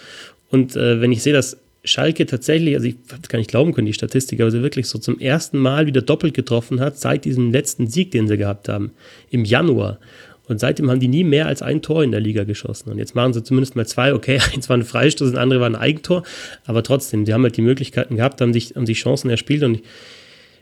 Und 0.50 0.76
äh, 0.76 1.02
wenn 1.02 1.12
ich 1.12 1.22
sehe, 1.22 1.34
dass 1.34 1.58
Schalke 1.84 2.26
tatsächlich, 2.26 2.76
also 2.76 2.88
ich 2.88 2.96
habe 3.12 3.22
es 3.24 3.30
gar 3.30 3.40
nicht 3.40 3.50
glauben 3.50 3.74
können, 3.74 3.88
die 3.88 3.94
Statistik, 3.94 4.42
aber 4.42 4.52
sie 4.52 4.62
wirklich 4.62 4.88
so 4.88 5.00
zum 5.00 5.20
ersten 5.20 5.58
Mal 5.58 5.86
wieder 5.86 6.02
doppelt 6.02 6.34
getroffen 6.34 6.80
hat, 6.80 6.98
seit 6.98 7.26
diesem 7.26 7.52
letzten 7.52 7.88
Sieg, 7.88 8.12
den 8.12 8.28
sie 8.28 8.38
gehabt 8.38 8.68
haben, 8.68 8.92
im 9.30 9.46
Januar. 9.46 10.00
Und 10.48 10.60
seitdem 10.60 10.90
haben 10.90 11.00
die 11.00 11.08
nie 11.10 11.24
mehr 11.24 11.48
als 11.48 11.62
ein 11.62 11.82
Tor 11.82 12.04
in 12.04 12.12
der 12.12 12.22
Liga 12.22 12.46
geschossen. 12.46 12.90
Und 12.90 12.98
jetzt 12.98 13.16
machen 13.16 13.34
sie 13.34 13.44
zumindest 13.44 13.76
mal 13.76 13.86
zwei. 13.86 14.14
Okay, 14.14 14.40
eins 14.54 14.70
war 14.70 14.78
ein 14.78 14.84
Freistoß, 14.84 15.32
das 15.32 15.40
andere 15.40 15.60
war 15.60 15.70
ein 15.70 15.76
Eigentor. 15.76 16.24
Aber 16.66 16.84
trotzdem, 16.84 17.26
die 17.26 17.34
haben 17.34 17.44
halt 17.44 17.58
die 17.58 17.62
Möglichkeiten 17.62 18.16
gehabt, 18.16 18.40
haben 18.40 18.54
sich, 18.54 18.76
haben 18.76 18.86
sich 18.86 19.00
Chancen 19.00 19.30
erspielt. 19.30 19.64
Und 19.64 19.76
ich, 19.76 19.84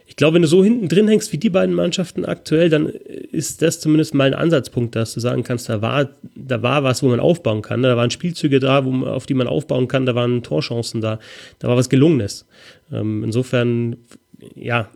ich 0.08 0.16
glaube, 0.16 0.36
wenn 0.36 0.44
du 0.44 0.48
so 0.48 0.64
hinten 0.64 0.88
drin 0.88 1.08
hängst 1.08 1.34
wie 1.34 1.38
die 1.38 1.50
beiden 1.50 1.74
Mannschaften 1.74 2.26
aktuell, 2.26 2.70
dann 2.70 2.88
ist 2.88 3.62
das 3.62 3.80
zumindest 3.80 4.14
mal 4.14 4.28
ein 4.28 4.34
Ansatzpunkt, 4.36 4.96
dass 4.96 5.14
du 5.14 5.20
sagen 5.20 5.44
kannst, 5.44 5.68
da 5.68 5.82
war, 5.82 6.10
da 6.36 6.62
war 6.62 6.84
was, 6.84 7.02
wo 7.02 7.08
man 7.08 7.20
aufbauen 7.20 7.64
kann. 7.64 7.82
Da 7.82 7.98
waren 7.98 8.12
Spielzüge 8.12 8.60
da, 8.60 8.86
wo 8.86 8.92
man, 8.92 9.10
auf 9.10 9.26
die 9.26 9.34
man 9.34 9.48
aufbauen 9.48 9.88
kann, 9.88 10.06
da 10.06 10.14
waren 10.14 10.44
Torchancen 10.44 11.02
da, 11.02 11.20
da 11.60 11.68
war 11.68 11.76
was 11.76 11.90
Gelungenes. 11.90 12.46
Ähm, 12.92 13.24
insofern, 13.24 13.98
ja, 14.56 14.90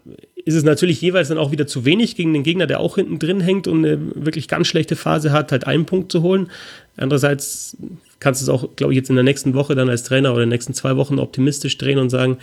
ist 0.45 0.55
es 0.55 0.63
natürlich 0.63 1.01
jeweils 1.01 1.29
dann 1.29 1.37
auch 1.39 1.51
wieder 1.51 1.65
zu 1.65 1.85
wenig 1.85 2.15
gegen 2.15 2.33
den 2.33 2.43
Gegner, 2.43 2.67
der 2.67 2.79
auch 2.79 2.95
hinten 2.95 3.17
drin 3.17 3.41
hängt 3.41 3.67
und 3.67 3.83
eine 3.83 3.99
wirklich 4.15 4.47
ganz 4.47 4.67
schlechte 4.67 4.95
Phase 4.95 5.31
hat, 5.31 5.51
halt 5.51 5.65
einen 5.65 5.85
Punkt 5.85 6.11
zu 6.11 6.21
holen. 6.21 6.51
Andererseits 6.97 7.77
kannst 8.19 8.41
du 8.41 8.45
es 8.45 8.49
auch, 8.49 8.75
glaube 8.75 8.93
ich, 8.93 8.97
jetzt 8.97 9.09
in 9.09 9.15
der 9.15 9.23
nächsten 9.23 9.55
Woche 9.55 9.73
dann 9.73 9.89
als 9.89 10.03
Trainer 10.03 10.31
oder 10.33 10.43
in 10.43 10.49
den 10.49 10.55
nächsten 10.55 10.73
zwei 10.73 10.97
Wochen 10.97 11.17
optimistisch 11.17 11.77
drehen 11.77 11.97
und 11.97 12.09
sagen, 12.09 12.37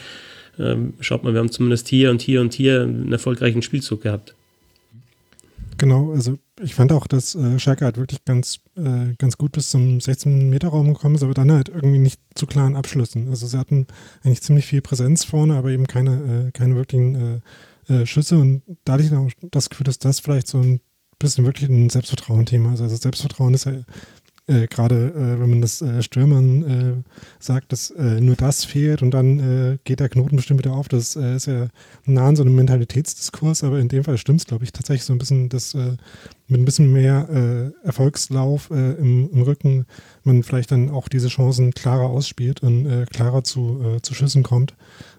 ähm, 0.59 0.95
schaut 1.01 1.25
mal, 1.25 1.33
wir 1.33 1.41
haben 1.41 1.51
zumindest 1.51 1.89
hier 1.89 2.11
und 2.11 2.23
hier 2.23 2.41
und 2.41 2.55
hier 2.55 2.83
einen 2.83 3.13
erfolgreichen 3.13 3.63
Spielzug 3.63 4.03
gehabt. 4.03 4.35
Genau, 5.79 6.13
also 6.13 6.39
ich 6.63 6.75
fand 6.75 6.91
auch, 6.93 7.07
dass 7.07 7.35
äh, 7.35 7.59
Schalke 7.59 7.85
halt 7.85 7.99
wirklich 7.99 8.25
ganz, 8.25 8.61
äh, 8.77 9.15
ganz 9.19 9.37
gut 9.37 9.53
bis 9.53 9.71
zum 9.71 9.99
16-Meter-Raum 9.99 10.95
gekommen 10.95 11.17
ist, 11.17 11.23
aber 11.23 11.35
dann 11.35 11.53
halt 11.53 11.69
irgendwie 11.69 11.99
nicht 11.99 12.19
zu 12.35 12.47
klaren 12.47 12.77
Abschlüssen. 12.77 13.29
Also 13.29 13.47
sie 13.47 13.59
hatten 13.59 13.87
eigentlich 14.25 14.41
ziemlich 14.41 14.65
viel 14.65 14.81
Präsenz 14.81 15.25
vorne, 15.25 15.55
aber 15.57 15.71
eben 15.71 15.87
keine, 15.87 16.49
äh, 16.49 16.51
keine 16.53 16.77
wirklichen 16.77 17.43
äh, 17.89 17.93
äh, 17.93 18.07
Schüsse 18.07 18.39
und 18.39 18.63
da 18.85 18.95
hatte 18.95 19.05
ich 19.05 19.13
auch 19.13 19.31
das 19.51 19.69
Gefühl, 19.69 19.85
dass 19.85 19.99
das 19.99 20.21
vielleicht 20.21 20.49
so 20.49 20.59
ein 20.59 20.81
bisschen 21.19 21.45
wirklich 21.45 21.69
ein 21.69 21.91
Selbstvertrauen-Thema 21.91 22.75
ist. 22.75 22.81
Also 22.81 22.97
Selbstvertrauen 22.97 23.55
ist 23.55 23.67
ja 23.67 23.73
äh, 24.49 24.69
gerade 24.69 25.13
äh, 25.17 25.41
wenn 25.41 25.51
man 25.51 25.61
das 25.61 25.83
äh, 25.83 26.03
Stürmern 26.03 26.63
äh, 26.63 27.03
sagt, 27.41 27.73
dass 27.73 27.91
äh, 27.91 28.21
nur 28.21 28.37
das 28.37 28.65
fehlt 28.65 29.03
und 29.03 29.11
dann 29.11 29.41
äh, 29.41 29.79
geht 29.83 29.99
der 29.99 30.09
Knoten 30.09 30.37
bestimmt 30.37 30.61
wieder 30.61 30.75
auf. 30.75 30.89
Das 30.89 31.17
ist 31.17 31.47
ja 31.47 31.67
nah 32.05 32.29
an 32.29 32.37
so 32.37 32.43
einem 32.43 32.55
Mentalitätsdiskurs, 32.55 33.65
aber 33.65 33.81
in 33.81 33.89
dem 33.89 34.05
Fall 34.05 34.19
stimmt 34.19 34.41
es, 34.41 34.47
glaube 34.47 34.65
ich, 34.65 34.73
tatsächlich 34.73 35.05
so 35.05 35.13
ein 35.13 35.19
bisschen, 35.19 35.49
dass 35.49 35.75
mit 35.75 36.61
ein 36.61 36.65
bisschen 36.65 36.93
mehr 36.93 37.73
Erfolgslauf 37.83 38.71
im, 38.71 39.29
im, 39.33 39.43
Rücken 39.43 39.87
man 40.25 40.43
vielleicht 40.43 40.71
dann 40.71 40.91
auch 40.91 41.09
diese 41.09 41.29
Chancen 41.29 41.73
klarer 41.73 42.09
ausspielt 42.09 42.63
und 42.63 43.07
klarer 43.11 43.43
zu, 43.43 43.99
zu 44.03 44.15
Schüssen 44.15 44.43
kommt, 44.43 44.75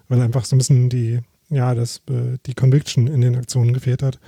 weil 0.08 0.20
einfach 0.20 0.44
so 0.44 0.56
ein 0.56 0.58
bisschen 0.58 0.88
die, 0.88 1.20
ja, 1.50 1.74
das, 1.74 2.02
die 2.46 2.54
Conviction 2.54 3.06
in 3.06 3.20
den 3.20 3.36
Aktionen 3.36 3.72
gefehlt 3.72 4.02
hat. 4.02 4.18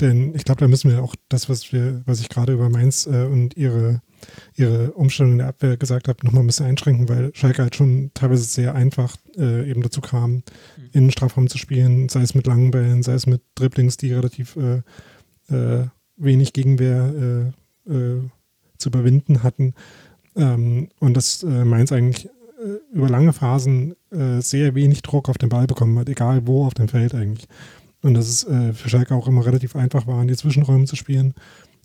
Denn 0.00 0.34
ich 0.34 0.44
glaube, 0.44 0.60
da 0.60 0.68
müssen 0.68 0.90
wir 0.90 1.02
auch 1.02 1.14
das, 1.28 1.48
was 1.48 1.72
wir, 1.72 2.02
was 2.06 2.20
ich 2.20 2.28
gerade 2.28 2.52
über 2.52 2.68
Mainz 2.68 3.06
äh, 3.06 3.24
und 3.24 3.56
ihre 3.56 4.00
ihre 4.54 4.92
Umstellung 4.92 5.32
in 5.32 5.38
der 5.38 5.48
Abwehr 5.48 5.76
gesagt 5.76 6.08
habe, 6.08 6.24
nochmal 6.24 6.42
ein 6.42 6.46
bisschen 6.46 6.66
einschränken, 6.66 7.08
weil 7.08 7.30
Schalke 7.34 7.62
halt 7.62 7.76
schon 7.76 8.10
teilweise 8.14 8.44
sehr 8.44 8.74
einfach 8.74 9.16
äh, 9.36 9.68
eben 9.68 9.82
dazu 9.82 10.00
kam, 10.00 10.32
mhm. 10.32 10.42
in 10.92 11.04
den 11.04 11.10
Strafraum 11.10 11.48
zu 11.48 11.58
spielen, 11.58 12.08
sei 12.08 12.22
es 12.22 12.34
mit 12.34 12.46
langen 12.46 12.70
Bällen, 12.70 13.02
sei 13.02 13.14
es 13.14 13.26
mit 13.26 13.42
Dribblings, 13.54 13.96
die 13.96 14.12
relativ 14.12 14.56
äh, 14.56 14.82
äh, 15.54 15.86
wenig 16.16 16.52
Gegenwehr 16.52 17.52
äh, 17.86 17.92
äh, 17.92 18.20
zu 18.76 18.88
überwinden 18.88 19.42
hatten. 19.42 19.74
Ähm, 20.36 20.88
und 20.98 21.16
dass 21.16 21.42
äh, 21.42 21.64
Mainz 21.64 21.92
eigentlich 21.92 22.28
über 22.92 23.08
lange 23.08 23.32
Phasen 23.32 23.94
sehr 24.10 24.74
wenig 24.74 25.02
Druck 25.02 25.28
auf 25.28 25.38
den 25.38 25.48
Ball 25.48 25.68
bekommen 25.68 25.96
hat, 25.96 26.08
egal 26.08 26.48
wo 26.48 26.66
auf 26.66 26.74
dem 26.74 26.88
Feld 26.88 27.14
eigentlich. 27.14 27.46
Und 28.02 28.14
dass 28.14 28.28
es 28.28 28.44
für 28.44 28.88
Schalke 28.88 29.14
auch 29.14 29.26
immer 29.26 29.44
relativ 29.44 29.74
einfach 29.74 30.06
war, 30.06 30.22
in 30.22 30.28
die 30.28 30.36
Zwischenräume 30.36 30.84
zu 30.84 30.94
spielen 30.94 31.34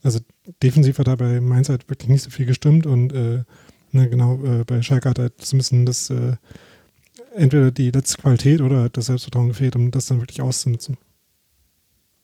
also 0.03 0.19
defensiv 0.61 0.99
hat 0.99 1.07
dabei 1.07 1.41
Mainz 1.41 1.69
halt 1.69 1.89
wirklich 1.89 2.09
nicht 2.09 2.23
so 2.23 2.29
viel 2.29 2.45
gestimmt 2.45 2.85
und 2.85 3.13
äh, 3.13 3.43
ne, 3.91 4.09
genau, 4.09 4.39
äh, 4.43 4.63
bei 4.65 4.81
Schalke 4.81 5.09
hat 5.09 5.19
halt 5.19 5.41
so 5.43 5.55
ein 5.55 5.59
bisschen 5.59 5.85
das 5.85 6.09
äh, 6.09 6.35
entweder 7.35 7.71
die 7.71 7.89
letzte 7.89 8.21
Qualität 8.21 8.61
oder 8.61 8.89
das 8.89 9.07
Selbstvertrauen 9.07 9.47
gefehlt, 9.47 9.75
um 9.75 9.91
das 9.91 10.07
dann 10.07 10.19
wirklich 10.19 10.41
auszunutzen. 10.41 10.97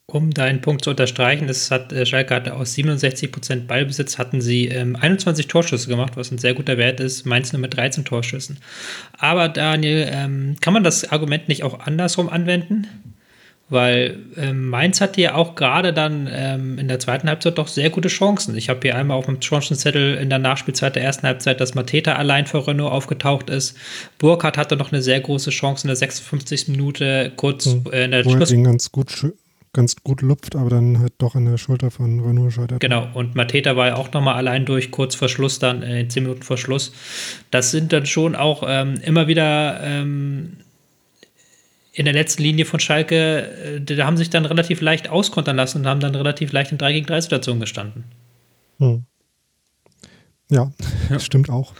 Um 0.06 0.32
deinen 0.32 0.60
Punkt 0.60 0.82
zu 0.82 0.90
unterstreichen, 0.90 1.46
das 1.46 1.70
hat 1.70 1.92
äh, 1.92 2.04
Schalke 2.04 2.34
hatte 2.34 2.54
aus 2.54 2.74
67% 2.74 3.66
Ballbesitz 3.66 4.18
hatten 4.18 4.40
sie 4.40 4.66
ähm, 4.66 4.96
21 4.96 5.46
Torschüsse 5.46 5.88
gemacht, 5.88 6.16
was 6.16 6.32
ein 6.32 6.38
sehr 6.38 6.54
guter 6.54 6.76
Wert 6.76 7.00
ist. 7.00 7.24
Mainz 7.26 7.52
nur 7.52 7.60
mit 7.60 7.76
13 7.76 8.04
Torschüssen. 8.04 8.58
Aber 9.16 9.48
Daniel, 9.48 10.08
ähm, 10.10 10.56
kann 10.60 10.74
man 10.74 10.82
das 10.82 11.10
Argument 11.10 11.48
nicht 11.48 11.62
auch 11.62 11.78
andersrum 11.80 12.28
anwenden? 12.28 12.88
Weil 13.70 14.18
ähm, 14.36 14.68
Mainz 14.68 15.00
hatte 15.00 15.20
ja 15.20 15.34
auch 15.36 15.54
gerade 15.54 15.92
dann 15.92 16.28
ähm, 16.30 16.78
in 16.78 16.88
der 16.88 16.98
zweiten 16.98 17.28
Halbzeit 17.28 17.56
doch 17.56 17.68
sehr 17.68 17.88
gute 17.88 18.08
Chancen. 18.08 18.56
Ich 18.56 18.68
habe 18.68 18.80
hier 18.82 18.96
einmal 18.96 19.16
auf 19.16 19.26
dem 19.26 19.40
Chancenzettel 19.40 20.16
in 20.16 20.28
der 20.28 20.40
Nachspielzeit 20.40 20.96
der 20.96 21.04
ersten 21.04 21.26
Halbzeit, 21.26 21.60
dass 21.60 21.74
Mateta 21.74 22.14
allein 22.14 22.46
für 22.46 22.66
Renault 22.66 22.92
aufgetaucht 22.92 23.48
ist. 23.48 23.76
Burkhardt 24.18 24.58
hatte 24.58 24.76
noch 24.76 24.90
eine 24.92 25.02
sehr 25.02 25.20
große 25.20 25.50
Chance 25.50 25.84
in 25.84 25.88
der 25.88 25.96
56. 25.96 26.68
Minute, 26.68 27.32
kurz 27.36 27.66
äh, 27.92 28.04
in 28.04 28.10
der 28.10 28.24
Wo 28.24 28.32
Schluss. 28.32 28.50
ganz 28.50 28.90
gut 28.90 29.32
ganz 29.72 29.96
gut 30.02 30.22
lupft, 30.22 30.56
aber 30.56 30.70
dann 30.70 30.98
halt 30.98 31.12
doch 31.18 31.34
an 31.34 31.44
der 31.44 31.58
Schulter 31.58 31.90
von 31.90 32.20
Renault 32.20 32.52
scheitert. 32.52 32.80
Genau, 32.80 33.06
und 33.14 33.34
Mateta 33.36 33.76
war 33.76 33.88
ja 33.88 33.96
auch 33.96 34.12
nochmal 34.12 34.34
allein 34.34 34.66
durch, 34.66 34.90
kurz 34.90 35.14
vor 35.14 35.28
Schluss 35.28 35.58
dann, 35.58 35.82
äh, 35.82 36.08
10 36.08 36.24
Minuten 36.24 36.42
vor 36.42 36.56
Schluss. 36.56 36.92
Das 37.50 37.70
sind 37.70 37.92
dann 37.92 38.06
schon 38.06 38.34
auch 38.34 38.64
ähm, 38.66 38.94
immer 39.04 39.28
wieder 39.28 39.80
ähm, 39.82 40.56
in 41.92 42.04
der 42.04 42.14
letzten 42.14 42.42
Linie 42.42 42.64
von 42.64 42.80
Schalke, 42.80 43.76
äh, 43.76 43.80
da 43.80 44.06
haben 44.06 44.16
sich 44.16 44.30
dann 44.30 44.44
relativ 44.44 44.80
leicht 44.80 45.08
auskontern 45.08 45.56
lassen 45.56 45.78
und 45.78 45.86
haben 45.86 46.00
dann 46.00 46.14
relativ 46.14 46.52
leicht 46.52 46.72
in 46.72 46.78
3 46.78 46.92
gegen 46.92 47.06
3 47.06 47.20
Situationen 47.22 47.60
gestanden. 47.60 48.04
Hm. 48.78 49.04
Ja, 50.50 50.72
ja, 51.08 51.18
stimmt 51.20 51.50
auch. 51.50 51.74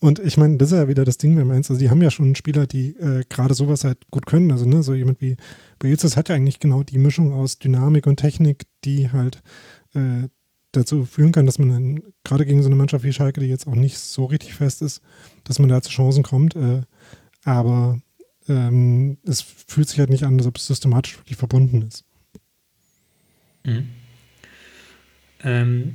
Und 0.00 0.18
ich 0.18 0.36
meine, 0.36 0.58
das 0.58 0.70
ist 0.70 0.76
ja 0.76 0.86
wieder 0.86 1.06
das 1.06 1.16
Ding, 1.16 1.36
wenn 1.38 1.46
man 1.46 1.56
also 1.56 1.76
die 1.76 1.88
haben 1.88 2.02
ja 2.02 2.10
schon 2.10 2.34
Spieler, 2.34 2.66
die 2.66 2.90
äh, 2.96 3.24
gerade 3.30 3.54
sowas 3.54 3.84
halt 3.84 3.98
gut 4.10 4.26
können. 4.26 4.52
Also, 4.52 4.66
ne, 4.66 4.82
so 4.82 4.92
jemand 4.92 5.22
wie 5.22 5.36
Beelzes 5.78 6.16
hat 6.16 6.28
ja 6.28 6.34
eigentlich 6.34 6.60
genau 6.60 6.82
die 6.82 6.98
Mischung 6.98 7.32
aus 7.32 7.58
Dynamik 7.58 8.06
und 8.06 8.16
Technik, 8.16 8.64
die 8.84 9.10
halt 9.10 9.42
äh, 9.94 10.28
dazu 10.72 11.06
führen 11.06 11.32
kann, 11.32 11.46
dass 11.46 11.58
man 11.58 11.70
dann 11.70 12.02
gerade 12.22 12.44
gegen 12.44 12.62
so 12.62 12.68
eine 12.68 12.76
Mannschaft 12.76 13.04
wie 13.04 13.14
Schalke, 13.14 13.40
die 13.40 13.46
jetzt 13.46 13.66
auch 13.66 13.76
nicht 13.76 13.98
so 13.98 14.26
richtig 14.26 14.54
fest 14.54 14.82
ist, 14.82 15.00
dass 15.44 15.58
man 15.58 15.70
da 15.70 15.80
zu 15.80 15.90
Chancen 15.90 16.22
kommt. 16.22 16.54
Äh, 16.54 16.82
aber 17.44 17.98
ähm, 18.48 19.18
es 19.26 19.40
fühlt 19.42 19.88
sich 19.88 19.98
halt 19.98 20.10
nicht 20.10 20.24
an, 20.24 20.36
als 20.36 20.46
ob 20.46 20.56
es 20.56 20.66
systematisch 20.66 21.16
wirklich 21.18 21.36
verbunden 21.36 21.82
ist. 21.82 22.04
Mhm. 23.64 23.88
Ähm, 25.42 25.94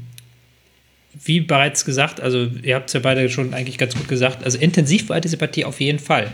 wie 1.24 1.41
bereits 1.41 1.86
gesagt, 1.86 2.22
also 2.22 2.50
ihr 2.64 2.76
habt 2.76 2.89
es 2.89 2.93
ja 2.93 3.00
beide 3.00 3.30
schon 3.30 3.54
eigentlich 3.54 3.78
ganz 3.78 3.95
gut 3.95 4.08
gesagt, 4.08 4.43
also 4.43 4.58
intensiv 4.58 5.10
war 5.10 5.20
diese 5.22 5.38
Partie 5.38 5.66
auf 5.66 5.80
jeden 5.80 6.00
Fall. 6.00 6.32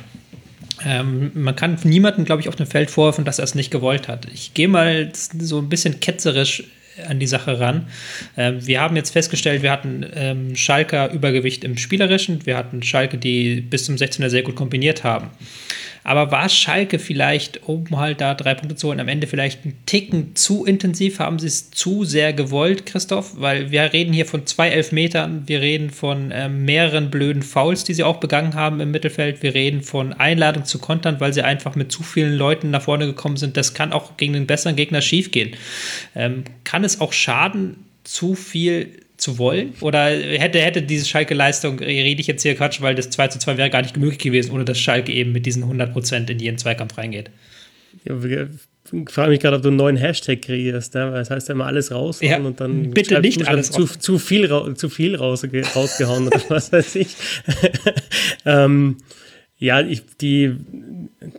Ähm, 0.86 1.32
man 1.34 1.55
kann 1.55 1.78
niemanden, 1.84 2.26
glaube 2.26 2.41
ich, 2.41 2.49
auf 2.49 2.55
dem 2.55 2.68
Feld 2.68 2.91
vorwerfen, 2.91 3.24
dass 3.24 3.39
er 3.39 3.45
es 3.45 3.55
nicht 3.55 3.72
gewollt 3.72 4.07
hat. 4.07 4.28
Ich 4.34 4.53
gehe 4.53 4.68
mal 4.68 5.11
so 5.13 5.59
ein 5.59 5.70
bisschen 5.70 5.99
ketzerisch 6.01 6.66
an 7.07 7.20
die 7.20 7.28
Sache 7.28 7.59
ran. 7.59 7.88
Ähm, 8.38 8.66
wir 8.66 8.82
haben 8.82 8.95
jetzt 8.95 9.11
festgestellt, 9.11 9.61
wir 9.61 9.72
hatten 9.72 10.05
ähm, 10.13 10.55
Schalker 10.55 11.11
Übergewicht 11.11 11.63
im 11.63 11.78
Spielerischen, 11.78 12.45
wir 12.45 12.57
hatten 12.57 12.84
Schalke, 12.84 13.18
die 13.18 13.61
bis 13.61 13.86
zum 13.86 13.95
16er 13.95 14.30
sehr 14.30 14.43
gut 14.43 14.55
kombiniert 14.55 15.03
haben. 15.03 15.30
Aber 16.06 16.32
war 16.32 16.49
Schalke 16.49 16.99
vielleicht, 16.99 17.68
um 17.68 17.97
halt 17.97 18.22
da 18.22 18.36
drei 18.36 18.53
Punkte 18.53 18.76
zu 18.76 18.88
holen, 18.88 18.99
am 18.99 19.08
Ende 19.08 19.26
vielleicht 19.26 19.66
einen 19.66 19.76
Ticken 19.88 20.36
zu 20.36 20.64
intensiv? 20.64 21.18
Haben 21.18 21.39
sie 21.39 21.47
es 21.47 21.72
zu 21.72 22.06
sehr 22.06 22.32
gewollt, 22.32 22.86
Christoph? 22.86 23.34
Weil 23.38 23.72
wir 23.72 23.91
reden 23.91 24.14
hier 24.14 24.28
von 24.28 24.45
zwei 24.45 24.70
Elfmetern, 24.70 25.47
wir 25.47 25.62
reden 25.62 25.89
von 25.89 26.30
äh, 26.30 26.47
mehreren 26.47 27.10
blöden 27.10 27.41
Fouls, 27.41 27.84
die 27.84 27.95
sie 27.95 28.03
auch 28.03 28.18
begangen 28.18 28.53
haben 28.53 28.80
im 28.82 28.91
Mittelfeld. 28.91 29.41
Wir 29.41 29.56
reden 29.56 29.82
von 29.82 30.14
Einladung 30.14 30.66
zu 30.66 30.78
kontern, 30.78 31.20
weil 31.20 31.34
sie 31.34 31.41
einfach 31.41 31.76
mit 31.76 31.91
zu 31.91 32.03
vielen 32.03 32.36
Leuten 32.36 32.70
nach 32.70 32.84
vorne 32.84 33.08
gekommen 33.08 33.38
sind. 33.38 33.58
Das 33.58 33.74
kann 33.74 33.91
auch 33.91 34.16
gegen 34.16 34.34
den 34.34 34.45
besseren 34.45 34.76
Gegner 34.76 35.01
schiefgehen. 35.01 35.56
Ähm, 36.16 36.43
kann 36.64 36.84
es 36.84 37.01
auch 37.01 37.14
schaden, 37.14 37.78
zu 38.03 38.36
viel 38.36 39.05
zu 39.18 39.38
wollen? 39.38 39.74
Oder 39.82 40.07
hätte, 40.07 40.59
hätte 40.59 40.82
diese 40.82 41.05
Schalke-Leistung, 41.05 41.80
rede 41.80 42.20
ich 42.20 42.28
jetzt 42.28 42.41
hier 42.43 42.55
Quatsch, 42.55 42.82
weil 42.82 42.95
das 42.95 43.09
2 43.09 43.30
zu 43.30 43.39
2 43.39 43.57
wäre 43.57 43.70
gar 43.70 43.82
nicht 43.82 43.97
möglich 43.97 44.20
gewesen, 44.20 44.51
ohne 44.51 44.66
dass 44.66 44.80
Schalke 44.80 45.11
eben 45.11 45.32
mit 45.32 45.45
diesen 45.45 45.63
100% 45.63 46.30
in 46.30 46.39
jeden 46.39 46.57
Zweikampf 46.57 46.97
reingeht? 46.97 47.30
Ja, 48.03 48.16
ich 48.91 49.09
frage 49.09 49.32
mich 49.32 49.39
gerade, 49.39 49.57
ob 49.57 49.63
du 49.63 49.70
einen 49.70 49.78
neuen 49.78 49.97
Hashtag 49.97 50.43
kreierst. 50.43 50.93
Ne? 50.93 51.11
Das 51.11 51.32
heißt 51.32 51.49
ja 51.49 51.55
immer 51.55 51.66
alles 51.66 51.91
raus 51.91 52.20
ja, 52.22 52.38
und 52.38 52.59
dann 52.59 52.91
bitte 52.91 53.20
nicht 53.20 53.47
alles 53.47 53.72
zu, 53.72 53.86
zu, 53.86 54.20
viel, 54.20 54.47
zu 54.76 54.89
viel 54.89 55.16
raus, 55.16 55.43
rausgehauen 55.76 56.28
oder 56.28 56.41
was 56.49 56.72
weiß 56.72 56.95
ich. 56.95 57.16
ähm, 58.45 58.97
ja, 59.58 59.80
ich, 59.80 60.03
die, 60.20 60.53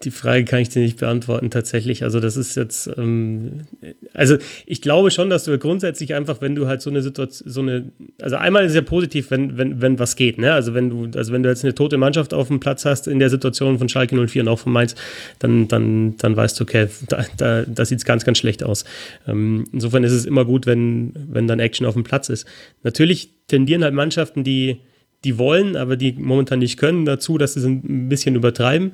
die 0.03 0.11
Frage 0.11 0.47
kann 0.47 0.61
ich 0.61 0.71
dir 0.71 0.81
nicht 0.81 0.99
beantworten, 0.99 1.51
tatsächlich. 1.51 2.03
Also, 2.03 2.19
das 2.19 2.39
ist 2.39 2.57
jetzt, 2.57 2.89
ähm, 2.97 3.67
also 4.15 4.39
ich 4.65 4.81
glaube 4.81 5.11
schon, 5.11 5.29
dass 5.29 5.45
du 5.45 5.59
grundsätzlich 5.59 6.15
einfach, 6.15 6.41
wenn 6.41 6.55
du 6.55 6.67
halt 6.67 6.81
so 6.81 6.89
eine 6.89 7.03
Situation, 7.03 7.51
so 7.51 7.61
eine, 7.61 7.91
also 8.19 8.37
einmal 8.37 8.65
ist 8.65 8.71
es 8.71 8.77
ja 8.77 8.81
positiv, 8.81 9.31
wenn, 9.31 9.59
wenn, 9.59 9.83
wenn 9.83 9.99
was 9.99 10.17
geht, 10.17 10.39
ne? 10.39 10.55
Also 10.55 10.73
wenn 10.73 10.89
du, 10.89 11.19
also 11.19 11.31
wenn 11.31 11.43
du 11.43 11.51
jetzt 11.51 11.63
eine 11.63 11.75
tote 11.75 11.99
Mannschaft 11.99 12.33
auf 12.33 12.49
dem 12.49 12.59
Platz 12.59 12.87
hast 12.87 13.07
in 13.07 13.19
der 13.19 13.29
Situation 13.29 13.79
von 13.79 13.91
Schalke 13.91 14.17
04 14.17 14.43
und 14.43 14.49
auch 14.49 14.61
von 14.61 14.73
Mainz, 14.73 14.95
dann, 15.39 15.69
dann, 15.69 16.17
dann 16.17 16.37
weißt 16.37 16.59
du, 16.59 16.65
okay, 16.65 16.89
da, 17.09 17.27
da, 17.37 17.65
da 17.67 17.85
sieht 17.85 17.99
es 17.99 18.07
ganz, 18.07 18.25
ganz 18.25 18.39
schlecht 18.39 18.65
aus. 18.65 18.87
Ähm, 19.29 19.65
insofern 19.75 20.05
ist 20.05 20.13
es 20.13 20.25
immer 20.25 20.47
gut, 20.47 20.65
wenn, 20.65 21.13
wenn 21.29 21.47
dann 21.47 21.61
Action 21.61 21.87
auf 21.87 21.93
dem 21.93 22.05
Platz 22.05 22.31
ist. 22.31 22.47
Natürlich 22.83 23.29
tendieren 23.47 23.85
halt 23.85 23.93
Mannschaften, 23.93 24.43
die 24.43 24.79
die 25.27 25.39
wollen, 25.39 25.77
aber 25.77 25.97
die 25.97 26.13
momentan 26.13 26.61
nicht 26.61 26.79
können, 26.79 27.05
dazu, 27.05 27.37
dass 27.37 27.55
sie 27.55 27.61
es 27.61 27.67
ein 27.67 28.09
bisschen 28.09 28.37
übertreiben. 28.37 28.93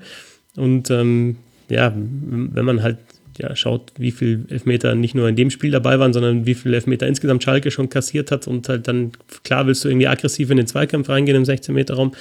Und 0.57 0.91
ähm, 0.91 1.37
ja, 1.69 1.93
wenn 1.95 2.65
man 2.65 2.83
halt 2.83 2.97
ja, 3.39 3.55
schaut, 3.55 3.93
wie 3.99 4.11
viele 4.11 4.45
Elfmeter 4.49 4.95
nicht 4.95 5.15
nur 5.15 5.29
in 5.29 5.37
dem 5.37 5.51
Spiel 5.51 5.71
dabei 5.71 5.99
waren, 5.99 6.13
sondern 6.13 6.47
wie 6.47 6.55
viele 6.55 6.77
Elfmeter 6.77 7.07
insgesamt 7.07 7.43
Schalke 7.43 7.71
schon 7.71 7.89
kassiert 7.89 8.31
hat 8.31 8.47
und 8.47 8.69
halt 8.69 8.89
dann, 8.89 9.13
klar 9.45 9.67
willst 9.67 9.85
du 9.85 9.89
irgendwie 9.89 10.07
aggressiv 10.07 10.51
in 10.51 10.57
den 10.57 10.67
Zweikampf 10.67 11.09
reingehen 11.09 11.37
im 11.37 11.45
16-Meter-Raum, 11.45 12.13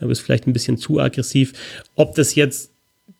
aber 0.00 0.10
ist 0.10 0.20
vielleicht 0.20 0.46
ein 0.46 0.52
bisschen 0.52 0.76
zu 0.76 1.00
aggressiv. 1.00 1.52
Ob 1.94 2.14
das 2.14 2.34
jetzt 2.34 2.72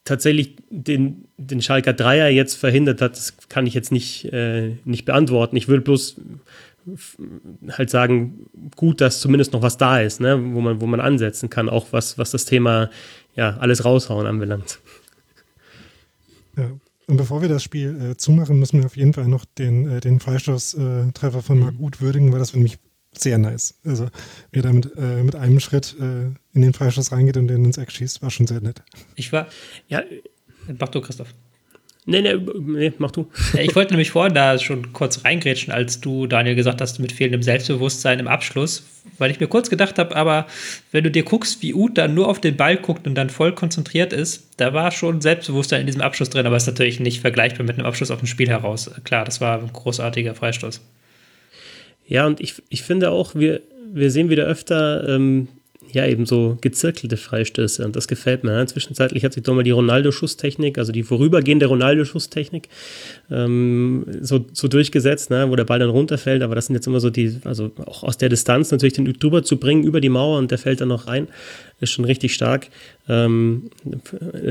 tatsächlich 0.05 0.57
den, 0.71 1.29
den 1.37 1.63
Schalker 1.63 1.93
Dreier 1.93 2.29
jetzt 2.29 2.55
verhindert 2.55 3.01
hat, 3.01 3.17
das 3.17 3.37
kann 3.49 3.67
ich 3.67 3.75
jetzt 3.75 3.93
nicht, 3.93 4.33
äh, 4.33 4.77
nicht 4.85 5.05
beantworten. 5.05 5.57
Ich 5.57 5.69
würde 5.69 5.83
bloß 5.83 6.17
halt 7.69 7.91
sagen, 7.91 8.47
gut, 8.77 9.01
dass 9.01 9.21
zumindest 9.21 9.53
noch 9.53 9.63
was 9.63 9.77
da 9.77 10.01
ist, 10.01 10.21
ne? 10.21 10.39
wo, 10.55 10.61
man, 10.61 10.81
wo 10.81 10.87
man 10.87 11.01
ansetzen 11.01 11.51
kann, 11.51 11.69
auch 11.69 11.87
was, 11.93 12.19
was 12.19 12.31
das 12.31 12.45
Thema 12.45 12.91
ja, 13.35 13.57
alles 13.59 13.85
raushauen 13.85 14.27
anbelangt. 14.27 14.81
Ja. 16.57 16.71
Und 17.07 17.17
bevor 17.17 17.43
wir 17.43 17.49
das 17.49 17.63
Spiel 17.63 18.01
äh, 18.01 18.17
zumachen, 18.17 18.59
müssen 18.59 18.79
wir 18.79 18.87
auf 18.87 18.97
jeden 18.97 19.13
Fall 19.13 19.27
noch 19.27 19.45
den, 19.45 19.89
äh, 19.89 20.01
den 20.01 20.21
Freistoßtreffer 20.21 21.39
äh, 21.39 21.43
von 21.43 21.59
Marc 21.59 21.79
Uth 21.79 22.01
würdigen, 22.01 22.33
weil 22.33 22.39
das 22.39 22.53
finde 22.53 22.67
ich 22.67 22.79
sehr 23.13 23.39
nice. 23.39 23.75
Also, 23.85 24.09
wie 24.51 24.61
er 24.61 24.63
da 24.63 24.73
mit, 24.73 24.97
äh, 24.97 25.23
mit 25.23 25.35
einem 25.35 25.61
Schritt 25.61 25.97
äh, 26.01 26.27
in 26.55 26.63
den 26.63 26.73
Freistoß 26.73 27.13
reingeht 27.13 27.37
und 27.37 27.49
den 27.49 27.65
ins 27.65 27.77
Eck 27.77 27.91
schießt, 27.91 28.23
war 28.23 28.31
schon 28.31 28.47
sehr 28.47 28.61
nett. 28.61 28.83
Ich 29.17 29.33
war. 29.33 29.49
Ja, 29.89 30.03
mach 30.79 30.89
du, 30.89 31.01
Christoph. 31.01 31.35
Nee, 32.05 32.21
nee, 32.21 32.35
nee, 32.35 32.93
mach 32.99 33.13
du. 33.13 33.31
Ich 33.59 33.77
wollte 33.77 33.93
nämlich 33.93 34.11
vorhin 34.11 34.35
da 34.35 34.59
schon 34.59 34.93
kurz 34.93 35.25
reingrätschen, 35.25 35.73
als 35.73 36.01
du, 36.01 36.27
Daniel, 36.27 36.57
gesagt 36.57 36.81
hast, 36.81 36.99
mit 36.99 37.13
fehlendem 37.13 37.45
Selbstbewusstsein 37.45 38.19
im 38.19 38.27
Abschluss, 38.27 38.85
weil 39.19 39.31
ich 39.31 39.39
mir 39.39 39.47
kurz 39.47 39.71
gedacht 39.71 39.99
habe, 40.01 40.17
aber 40.17 40.47
wenn 40.91 41.05
du 41.05 41.13
dir 41.13 41.23
guckst, 41.23 41.63
wie 41.63 41.75
Uth 41.75 41.97
dann 41.97 42.15
nur 42.15 42.29
auf 42.29 42.41
den 42.41 42.57
Ball 42.57 42.77
guckt 42.77 43.07
und 43.07 43.15
dann 43.15 43.31
voll 43.31 43.55
konzentriert 43.55 44.13
ist, 44.13 44.49
da 44.57 44.75
war 44.75 44.91
schon 44.91 45.21
Selbstbewusstsein 45.21 45.83
in 45.83 45.87
diesem 45.87 46.03
Abschluss 46.03 46.31
drin, 46.31 46.45
aber 46.45 46.57
ist 46.57 46.67
natürlich 46.67 46.99
nicht 46.99 47.21
vergleichbar 47.21 47.65
mit 47.65 47.77
einem 47.77 47.87
Abschluss 47.87 48.11
auf 48.11 48.19
dem 48.19 48.27
Spiel 48.27 48.49
heraus. 48.49 48.91
Klar, 49.05 49.25
das 49.25 49.41
war 49.41 49.61
ein 49.61 49.73
großartiger 49.73 50.35
Freistoß. 50.35 50.81
Ja, 52.09 52.27
und 52.27 52.41
ich, 52.41 52.55
ich 52.69 52.83
finde 52.83 53.11
auch, 53.11 53.37
wir, 53.37 53.61
wir 53.93 54.11
sehen 54.11 54.29
wieder 54.29 54.45
öfter 54.45 55.09
ähm, 55.09 55.49
ja, 55.93 56.07
eben 56.07 56.27
so 56.27 56.57
gezirkelte 56.61 57.17
Freistöße 57.17 57.85
und 57.85 57.95
das 57.95 58.09
gefällt 58.09 58.45
mir. 58.45 58.67
Zwischenzeitlich 58.67 59.25
hat 59.25 59.35
sich 59.35 59.43
doch 59.43 59.55
mal 59.55 59.63
die 59.63 59.71
Ronaldo-Schusstechnik, 59.71 60.79
also 60.79 60.91
die 60.91 61.03
vorübergehende 61.03 61.67
Ronaldo-Schusstechnik, 61.67 62.69
ähm, 63.31 64.07
so, 64.21 64.47
so 64.53 64.69
durchgesetzt, 64.69 65.31
ne, 65.31 65.51
wo 65.51 65.57
der 65.57 65.65
Ball 65.65 65.79
dann 65.79 65.91
runterfällt, 65.91 66.43
aber 66.43 66.55
das 66.55 66.67
sind 66.67 66.75
jetzt 66.75 66.87
immer 66.87 67.01
so 67.01 67.11
die, 67.11 67.37
also 67.45 67.71
auch 67.87 68.03
aus 68.03 68.17
der 68.19 68.31
Distanz 68.31 68.71
natürlich 68.71 68.95
den 68.95 69.05
drüber 69.13 69.43
zu 69.43 69.59
bringen, 69.59 69.85
über 69.85 70.01
die 70.01 70.09
Mauer 70.09 70.39
und 70.39 70.51
der 70.51 70.59
fällt 70.59 70.81
dann 70.81 70.89
noch 70.89 71.07
rein, 71.07 71.29
ist 71.81 71.91
schon 71.91 72.05
richtig 72.05 72.35
stark. 72.35 72.69
Ähm, 73.09 73.71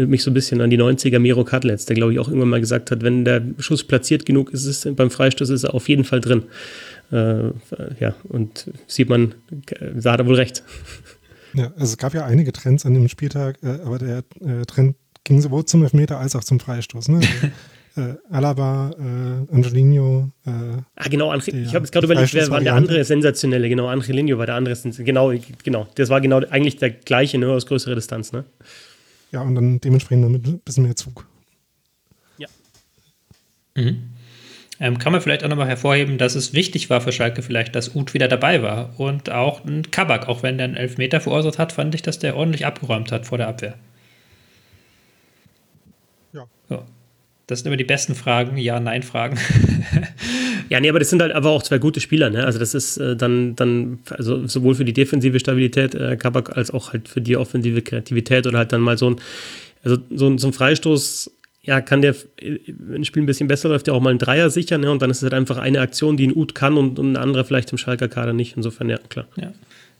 mich 0.05 0.23
so 0.23 0.29
ein 0.29 0.33
bisschen 0.33 0.61
an 0.61 0.69
die 0.69 0.77
90er 0.77 1.19
Miro 1.19 1.43
Katlitz, 1.43 1.85
der 1.85 1.95
glaube 1.95 2.13
ich 2.13 2.19
auch 2.19 2.27
irgendwann 2.27 2.49
mal 2.49 2.59
gesagt 2.59 2.91
hat, 2.91 3.01
wenn 3.03 3.25
der 3.25 3.41
Schuss 3.59 3.83
platziert 3.83 4.25
genug 4.25 4.51
ist, 4.53 4.65
ist 4.65 4.95
beim 4.95 5.09
Freistoß 5.09 5.49
ist 5.49 5.63
er 5.63 5.73
auf 5.73 5.89
jeden 5.89 6.03
Fall 6.03 6.21
drin. 6.21 6.43
Äh, 7.11 7.51
ja, 7.99 8.15
und 8.23 8.71
sieht 8.87 9.09
man, 9.09 9.35
da 9.95 10.13
hat 10.13 10.19
er 10.19 10.27
wohl 10.27 10.35
recht. 10.35 10.63
Ja, 11.53 11.71
also 11.73 11.93
es 11.93 11.97
gab 11.97 12.13
ja 12.13 12.25
einige 12.25 12.51
Trends 12.51 12.85
an 12.85 12.93
dem 12.93 13.07
Spieltag, 13.07 13.57
äh, 13.63 13.79
aber 13.85 13.99
der 13.99 14.23
äh, 14.39 14.65
Trend 14.65 14.95
ging 15.23 15.41
sowohl 15.41 15.65
zum 15.65 15.83
Elfmeter 15.83 16.17
als 16.19 16.35
auch 16.35 16.43
zum 16.43 16.59
Freistoß. 16.59 17.09
Ne? 17.09 17.17
Also, 17.95 18.11
äh, 18.11 18.15
Alaba, 18.29 18.91
äh, 18.97 19.53
Angelino. 19.53 20.31
Äh, 20.45 20.49
ah, 20.95 21.07
genau, 21.09 21.29
Ange 21.29 21.43
ich 21.47 21.75
habe 21.75 21.79
jetzt 21.79 21.91
gerade 21.91 22.05
überlegt, 22.05 22.33
wer 22.33 22.49
war 22.49 22.61
der 22.61 22.75
andere 22.75 23.03
sensationelle, 23.03 23.67
genau, 23.69 23.87
Angelino 23.87 24.37
war 24.37 24.45
der 24.45 24.55
andere, 24.55 24.75
genau, 25.03 25.33
genau, 25.63 25.87
das 25.95 26.09
war 26.09 26.21
genau 26.21 26.37
eigentlich 26.49 26.77
der 26.77 26.91
gleiche, 26.91 27.37
nur 27.37 27.53
aus 27.53 27.65
größerer 27.65 27.95
Distanz, 27.95 28.31
ne? 28.31 28.45
Ja, 29.31 29.41
und 29.41 29.55
dann 29.55 29.79
dementsprechend 29.79 30.29
mit 30.29 30.45
ein 30.45 30.59
bisschen 30.59 30.83
mehr 30.83 30.95
Zug. 30.95 31.25
Ja. 32.37 32.47
Mhm. 33.75 34.11
Ähm, 34.83 34.97
kann 34.97 35.11
man 35.11 35.21
vielleicht 35.21 35.43
auch 35.43 35.47
nochmal 35.47 35.67
hervorheben, 35.67 36.17
dass 36.17 36.33
es 36.33 36.53
wichtig 36.53 36.89
war 36.89 37.01
für 37.01 37.11
Schalke 37.11 37.43
vielleicht, 37.43 37.75
dass 37.75 37.95
Uth 37.95 38.15
wieder 38.15 38.27
dabei 38.27 38.63
war 38.63 38.99
und 38.99 39.29
auch 39.29 39.63
ein 39.63 39.91
Kabak, 39.91 40.27
auch 40.27 40.41
wenn 40.41 40.57
der 40.57 40.65
einen 40.65 40.75
Elfmeter 40.75 41.21
verursacht 41.21 41.59
hat, 41.59 41.71
fand 41.71 41.93
ich, 41.93 42.01
dass 42.01 42.17
der 42.17 42.35
ordentlich 42.35 42.65
abgeräumt 42.65 43.11
hat 43.11 43.27
vor 43.27 43.37
der 43.37 43.47
Abwehr. 43.47 43.75
Ja. 46.33 46.47
ja. 46.69 46.83
Das 47.45 47.59
sind 47.59 47.67
immer 47.67 47.77
die 47.77 47.83
besten 47.83 48.15
Fragen, 48.15 48.57
Ja-Nein-Fragen. 48.57 49.37
ja, 50.69 50.79
nee, 50.79 50.89
aber 50.89 50.97
das 50.97 51.11
sind 51.11 51.21
halt 51.21 51.33
aber 51.33 51.51
auch 51.51 51.61
zwei 51.61 51.77
gute 51.77 51.99
Spieler, 51.99 52.31
ne? 52.31 52.43
Also 52.43 52.57
das 52.57 52.73
ist 52.73 52.97
äh, 52.97 53.15
dann, 53.15 53.55
dann, 53.55 53.99
also 54.09 54.47
sowohl 54.47 54.73
für 54.73 54.85
die 54.85 54.93
defensive 54.93 55.39
Stabilität 55.39 55.93
äh, 55.93 56.17
Kabak 56.17 56.57
als 56.57 56.71
auch 56.71 56.91
halt 56.91 57.07
für 57.07 57.21
die 57.21 57.37
offensive 57.37 57.83
Kreativität 57.83 58.47
oder 58.47 58.57
halt 58.57 58.73
dann 58.73 58.81
mal 58.81 58.97
so 58.97 59.11
ein, 59.11 59.17
also 59.83 59.97
so, 60.09 60.35
so 60.39 60.47
ein 60.47 60.53
Freistoß 60.53 61.29
ja, 61.63 61.79
kann 61.79 62.01
der, 62.01 62.15
wenn 62.39 63.01
das 63.01 63.07
Spiel 63.07 63.21
ein 63.21 63.27
bisschen 63.27 63.47
besser 63.47 63.69
läuft, 63.69 63.87
ja 63.87 63.93
auch 63.93 64.01
mal 64.01 64.09
einen 64.09 64.19
Dreier 64.19 64.49
sichern, 64.49 64.81
ne? 64.81 64.91
und 64.91 65.01
dann 65.01 65.11
ist 65.11 65.17
es 65.17 65.23
halt 65.23 65.33
einfach 65.33 65.57
eine 65.57 65.79
Aktion, 65.79 66.17
die 66.17 66.27
ein 66.27 66.35
Ut 66.35 66.55
kann 66.55 66.77
und, 66.77 66.97
und 66.97 67.09
eine 67.09 67.19
andere 67.19 67.45
vielleicht 67.45 67.71
im 67.71 67.77
Schalker 67.77 68.07
Kader 68.07 68.33
nicht. 68.33 68.57
Insofern, 68.57 68.89
ja, 68.89 68.97
klar. 68.97 69.27
Ja. 69.35 69.51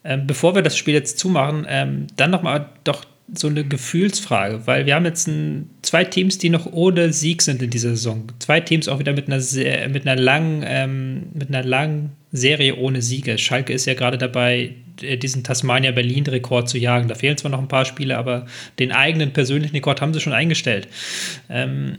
Ähm, 0.04 0.26
bevor 0.26 0.56
wir 0.56 0.64
das 0.64 0.76
Spiel 0.76 0.96
jetzt 0.96 1.20
zumachen, 1.20 1.66
ähm, 1.70 2.08
dann 2.16 2.32
nochmal 2.32 2.70
doch 2.84 3.06
so 3.34 3.48
eine 3.48 3.64
Gefühlsfrage, 3.64 4.66
weil 4.66 4.86
wir 4.88 4.96
haben 4.96 5.06
jetzt 5.06 5.28
ein, 5.28 5.70
zwei 5.84 6.04
Teams, 6.04 6.38
die 6.40 6.50
noch 6.50 6.66
ohne 6.66 7.14
Sieg 7.14 7.44
sind 7.44 7.62
in 7.62 7.70
dieser 7.70 7.92
Saison. 7.92 8.28
Zwei 8.40 8.60
Teams 8.60 8.88
auch 8.88 9.00
wieder 9.00 9.14
mit 9.14 9.28
einer 9.28 9.40
sehr, 9.40 9.88
mit 9.90 10.08
einer 10.08 10.20
langen, 10.20 10.64
ähm, 10.66 11.28
mit 11.34 11.50
einer 11.50 11.64
langen 11.64 12.12
Serie 12.32 12.76
ohne 12.76 13.02
Siege. 13.02 13.38
Schalke 13.38 13.74
ist 13.74 13.86
ja 13.86 13.94
gerade 13.94 14.18
dabei, 14.18 14.76
äh, 15.02 15.18
diesen 15.18 15.44
Tasmania-Berlin-Rekord 15.44 16.70
zu 16.70 16.78
jagen. 16.78 17.08
Da 17.08 17.16
fehlen 17.16 17.38
zwar 17.38 17.52
noch 17.52 17.60
ein 17.60 17.68
paar 17.68 17.86
Spiele, 17.86 18.18
aber 18.18 18.46
den 18.80 18.92
eigenen 18.92 19.34
persönlichen 19.34 19.76
Rekord 19.76 20.02
haben 20.02 20.14
sie 20.14 20.22
schon 20.22 20.34
eingestellt. 20.34 20.88
Ähm, 21.50 21.98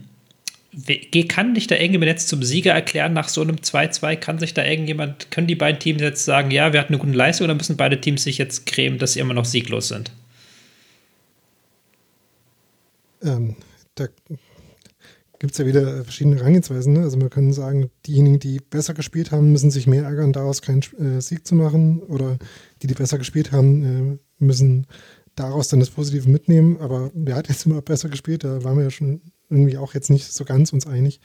kann 1.29 1.55
dich 1.55 1.67
da 1.67 1.75
irgendjemand 1.75 2.09
jetzt 2.09 2.29
zum 2.29 2.43
Sieger 2.43 2.73
erklären 2.73 3.13
nach 3.13 3.29
so 3.29 3.43
einem 3.43 3.57
2-2? 3.57 4.17
Kann 4.17 4.39
sich 4.39 4.55
da 4.55 4.65
irgendjemand, 4.65 5.31
können 5.31 5.47
die 5.47 5.55
beiden 5.55 5.79
Teams 5.79 6.01
jetzt 6.01 6.25
sagen, 6.25 6.51
ja, 6.51 6.73
wir 6.73 6.81
hatten 6.81 6.95
eine 6.95 7.03
gute 7.03 7.13
Leistung 7.13 7.45
oder 7.45 7.55
müssen 7.55 7.77
beide 7.77 8.01
Teams 8.01 8.23
sich 8.23 8.39
jetzt 8.39 8.65
cremen, 8.65 8.99
dass 8.99 9.13
sie 9.13 9.21
immer 9.21 9.35
noch 9.35 9.45
sieglos 9.45 9.89
sind? 9.89 10.13
Ähm, 13.23 13.57
da 13.95 14.07
gibt 15.43 15.55
es 15.55 15.59
ja 15.59 15.67
wieder 15.67 16.05
verschiedene 16.05 16.37
Herangehensweisen. 16.37 16.93
Ne? 16.93 17.01
Also 17.01 17.17
man 17.17 17.29
kann 17.29 17.53
sagen, 17.53 17.91
diejenigen, 18.07 18.39
die 18.39 18.61
besser 18.61 18.95
gespielt 18.95 19.33
haben, 19.33 19.51
müssen 19.51 19.73
sich 19.73 19.89
mehr 19.89 20.05
ärgern, 20.05 20.33
daraus 20.33 20.63
keinen 20.63 20.83
äh, 21.01 21.21
Sieg 21.21 21.45
zu 21.45 21.57
machen. 21.57 21.99
Oder 21.99 22.39
die, 22.81 22.87
die 22.87 22.95
besser 22.95 23.19
gespielt 23.19 23.51
haben, 23.51 23.83
äh, 23.83 24.19
müssen 24.39 24.87
daraus 25.35 25.67
dann 25.67 25.81
das 25.81 25.91
Positive 25.91 26.29
mitnehmen. 26.29 26.77
Aber 26.79 27.11
wer 27.13 27.35
hat 27.35 27.49
jetzt 27.49 27.67
immer 27.67 27.83
besser 27.83 28.09
gespielt? 28.09 28.45
Da 28.45 28.63
waren 28.63 28.77
wir 28.77 28.85
ja 28.85 28.91
schon 28.91 29.21
irgendwie 29.51 29.79
auch 29.79 29.95
jetzt 29.95 30.11
nicht 30.11 30.33
so 30.33 30.45
ganz 30.45 30.73
uns 30.73 30.87
einig. 30.87 31.21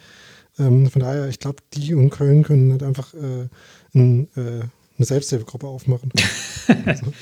Ähm, 0.58 0.90
von 0.90 1.00
daher, 1.00 1.28
ich 1.28 1.38
glaube, 1.38 1.62
die 1.76 1.94
und 1.94 2.10
Köln 2.10 2.42
können 2.42 2.72
halt 2.72 2.82
einfach 2.82 3.14
äh, 3.14 3.48
ein, 3.94 4.30
äh, 4.36 4.64
eine 4.98 5.06
Selbsthilfegruppe 5.06 5.68
aufmachen. 5.68 6.12
also. 6.88 7.14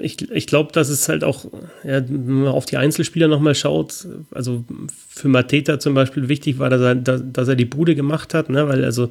Ich, 0.00 0.30
ich 0.30 0.46
glaube, 0.46 0.72
dass 0.72 0.88
es 0.88 1.08
halt 1.08 1.22
auch, 1.22 1.44
ja, 1.84 2.02
wenn 2.08 2.40
man 2.40 2.48
auf 2.48 2.66
die 2.66 2.76
Einzelspieler 2.76 3.28
nochmal 3.28 3.54
schaut, 3.54 4.06
also 4.32 4.64
für 5.08 5.28
Mateta 5.28 5.78
zum 5.78 5.94
Beispiel 5.94 6.28
wichtig 6.28 6.58
war, 6.58 6.70
dass 6.70 6.80
er, 6.80 6.94
dass 6.96 7.48
er 7.48 7.54
die 7.54 7.64
Bude 7.64 7.94
gemacht 7.94 8.34
hat, 8.34 8.50
ne? 8.50 8.66
weil 8.66 8.84
also 8.84 9.10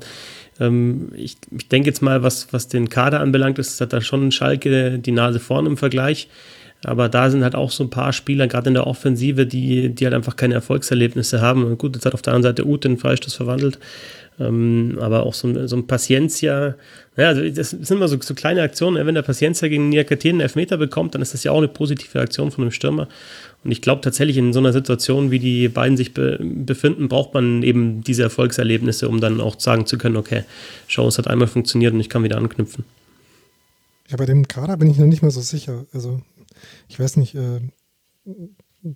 ähm, 0.59 1.09
ich, 1.15 1.37
ich 1.57 1.69
denke 1.69 1.87
jetzt 1.87 2.01
mal, 2.01 2.23
was, 2.23 2.51
was 2.51 2.67
den 2.67 2.89
Kader 2.89 3.21
anbelangt, 3.21 3.59
ist, 3.59 3.79
hat 3.79 3.93
da 3.93 4.01
schon 4.01 4.31
Schalke 4.31 4.99
die 4.99 5.11
Nase 5.11 5.39
vorn 5.39 5.65
im 5.65 5.77
Vergleich. 5.77 6.27
Aber 6.83 7.09
da 7.09 7.29
sind 7.29 7.43
halt 7.43 7.55
auch 7.55 7.71
so 7.71 7.83
ein 7.83 7.89
paar 7.89 8.13
Spieler, 8.13 8.47
gerade 8.47 8.67
in 8.67 8.75
der 8.75 8.85
Offensive, 8.85 9.47
die, 9.47 9.89
die 9.89 10.05
halt 10.05 10.13
einfach 10.13 10.35
keine 10.35 10.53
Erfolgserlebnisse 10.53 11.41
haben. 11.41 11.63
Und 11.63 11.79
gut, 11.79 11.95
jetzt 11.95 12.05
hat 12.05 12.13
auf 12.13 12.21
der 12.21 12.33
anderen 12.33 12.55
Seite 12.55 12.67
Ute 12.67 12.87
den 12.87 12.97
Freistoß 12.97 13.33
verwandelt. 13.33 13.79
Ähm, 14.39 14.97
aber 14.99 15.25
auch 15.25 15.33
so, 15.33 15.67
so 15.67 15.75
ein 15.77 15.87
Paciencia, 15.87 16.75
ja, 17.15 17.27
also 17.27 17.49
das 17.49 17.69
sind 17.69 17.89
immer 17.89 18.09
so, 18.09 18.17
so 18.21 18.33
kleine 18.33 18.61
Aktionen. 18.61 19.05
Wenn 19.05 19.15
der 19.15 19.21
Paciencia 19.21 19.69
gegen 19.69 19.89
Niakate 19.89 20.29
einen 20.29 20.41
Elfmeter 20.41 20.77
bekommt, 20.77 21.15
dann 21.15 21.21
ist 21.21 21.33
das 21.33 21.43
ja 21.43 21.51
auch 21.51 21.57
eine 21.57 21.69
positive 21.69 22.19
Aktion 22.19 22.51
von 22.51 22.63
einem 22.63 22.71
Stürmer. 22.71 23.07
Und 23.63 23.71
ich 23.71 23.81
glaube 23.81 24.01
tatsächlich, 24.01 24.37
in 24.37 24.51
so 24.51 24.59
einer 24.59 24.73
Situation, 24.73 25.31
wie 25.31 25.39
die 25.39 25.69
beiden 25.69 25.95
sich 25.95 26.13
be 26.13 26.37
befinden, 26.41 27.07
braucht 27.07 27.33
man 27.33 27.63
eben 27.63 28.03
diese 28.03 28.23
Erfolgserlebnisse, 28.23 29.07
um 29.07 29.21
dann 29.21 29.39
auch 29.39 29.59
sagen 29.59 29.85
zu 29.85 29.97
können, 29.97 30.17
okay, 30.17 30.43
schau, 30.87 31.07
es 31.07 31.17
hat 31.17 31.27
einmal 31.27 31.47
funktioniert 31.47 31.93
und 31.93 31.99
ich 32.01 32.09
kann 32.09 32.23
wieder 32.23 32.37
anknüpfen. 32.37 32.83
Ja, 34.09 34.17
bei 34.17 34.25
dem 34.25 34.47
Kader 34.47 34.77
bin 34.77 34.89
ich 34.89 34.97
noch 34.97 35.07
nicht 35.07 35.23
mal 35.23 35.31
so 35.31 35.41
sicher. 35.41 35.85
Also 35.93 36.21
ich 36.89 36.99
weiß 36.99 37.17
nicht, 37.17 37.35
äh, 37.35 37.61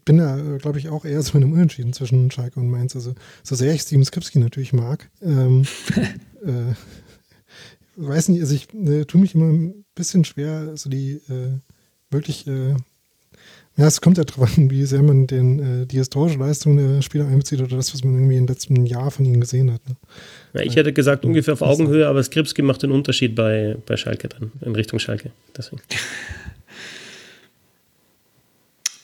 bin 0.06 0.18
da, 0.18 0.58
glaube 0.58 0.78
ich, 0.78 0.90
auch 0.90 1.04
eher 1.04 1.22
so 1.22 1.38
in 1.38 1.44
einem 1.44 1.54
Unentschieden 1.54 1.94
zwischen 1.94 2.30
Schalke 2.30 2.60
und 2.60 2.70
Mainz. 2.70 2.96
Also, 2.96 3.16
so 3.44 3.56
sehr 3.56 3.74
ich 3.74 3.82
Steven 3.82 4.06
Skripski 4.06 4.40
natürlich 4.40 4.72
mag, 4.72 5.10
ähm, 5.22 5.66
äh, 6.46 6.74
weiß 7.96 8.30
nicht, 8.30 8.42
also 8.42 8.54
ich 8.54 8.74
äh, 8.74 9.06
tue 9.06 9.20
mich 9.20 9.34
immer 9.34 9.48
ein 9.48 9.86
bisschen 9.96 10.24
schwer, 10.26 10.78
so 10.78 10.90
die 10.90 11.14
äh, 11.30 11.60
wirklich, 12.12 12.48
äh, 12.48 12.76
ja, 13.78 13.88
es 13.88 14.02
kommt 14.02 14.18
ja 14.18 14.26
drauf 14.26 14.58
an, 14.58 14.70
wie 14.70 14.86
sehr 14.86 15.02
man 15.02 15.26
den, 15.26 15.84
äh, 15.84 15.86
die 15.88 15.98
historische 15.98 16.38
Leistung 16.38 16.78
der 16.78 17.02
Spieler 17.02 17.28
einbezieht 17.28 17.60
oder 17.60 17.76
das, 17.76 17.94
was 17.94 18.04
man 18.04 18.14
irgendwie 18.14 18.38
im 18.38 18.48
letzten 18.48 18.86
Jahr 18.86 19.10
von 19.10 19.26
ihnen 19.26 19.42
gesehen 19.42 19.72
hat. 19.72 19.82
Ne? 19.90 19.96
Ja, 20.54 20.62
ich 20.62 20.76
hätte 20.76 20.94
gesagt, 20.94 21.26
ungefähr 21.26 21.54
auf 21.54 21.62
Augenhöhe, 21.62 22.08
aber 22.08 22.22
Skripski 22.22 22.62
macht 22.62 22.84
den 22.84 22.92
Unterschied 22.92 23.36
bei, 23.36 23.78
bei 23.86 23.98
Schalke 23.98 24.30
dann, 24.30 24.52
in 24.62 24.76
Richtung 24.76 25.00
Schalke. 25.00 25.32
Deswegen. 25.58 25.82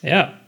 Ja, 0.02 0.40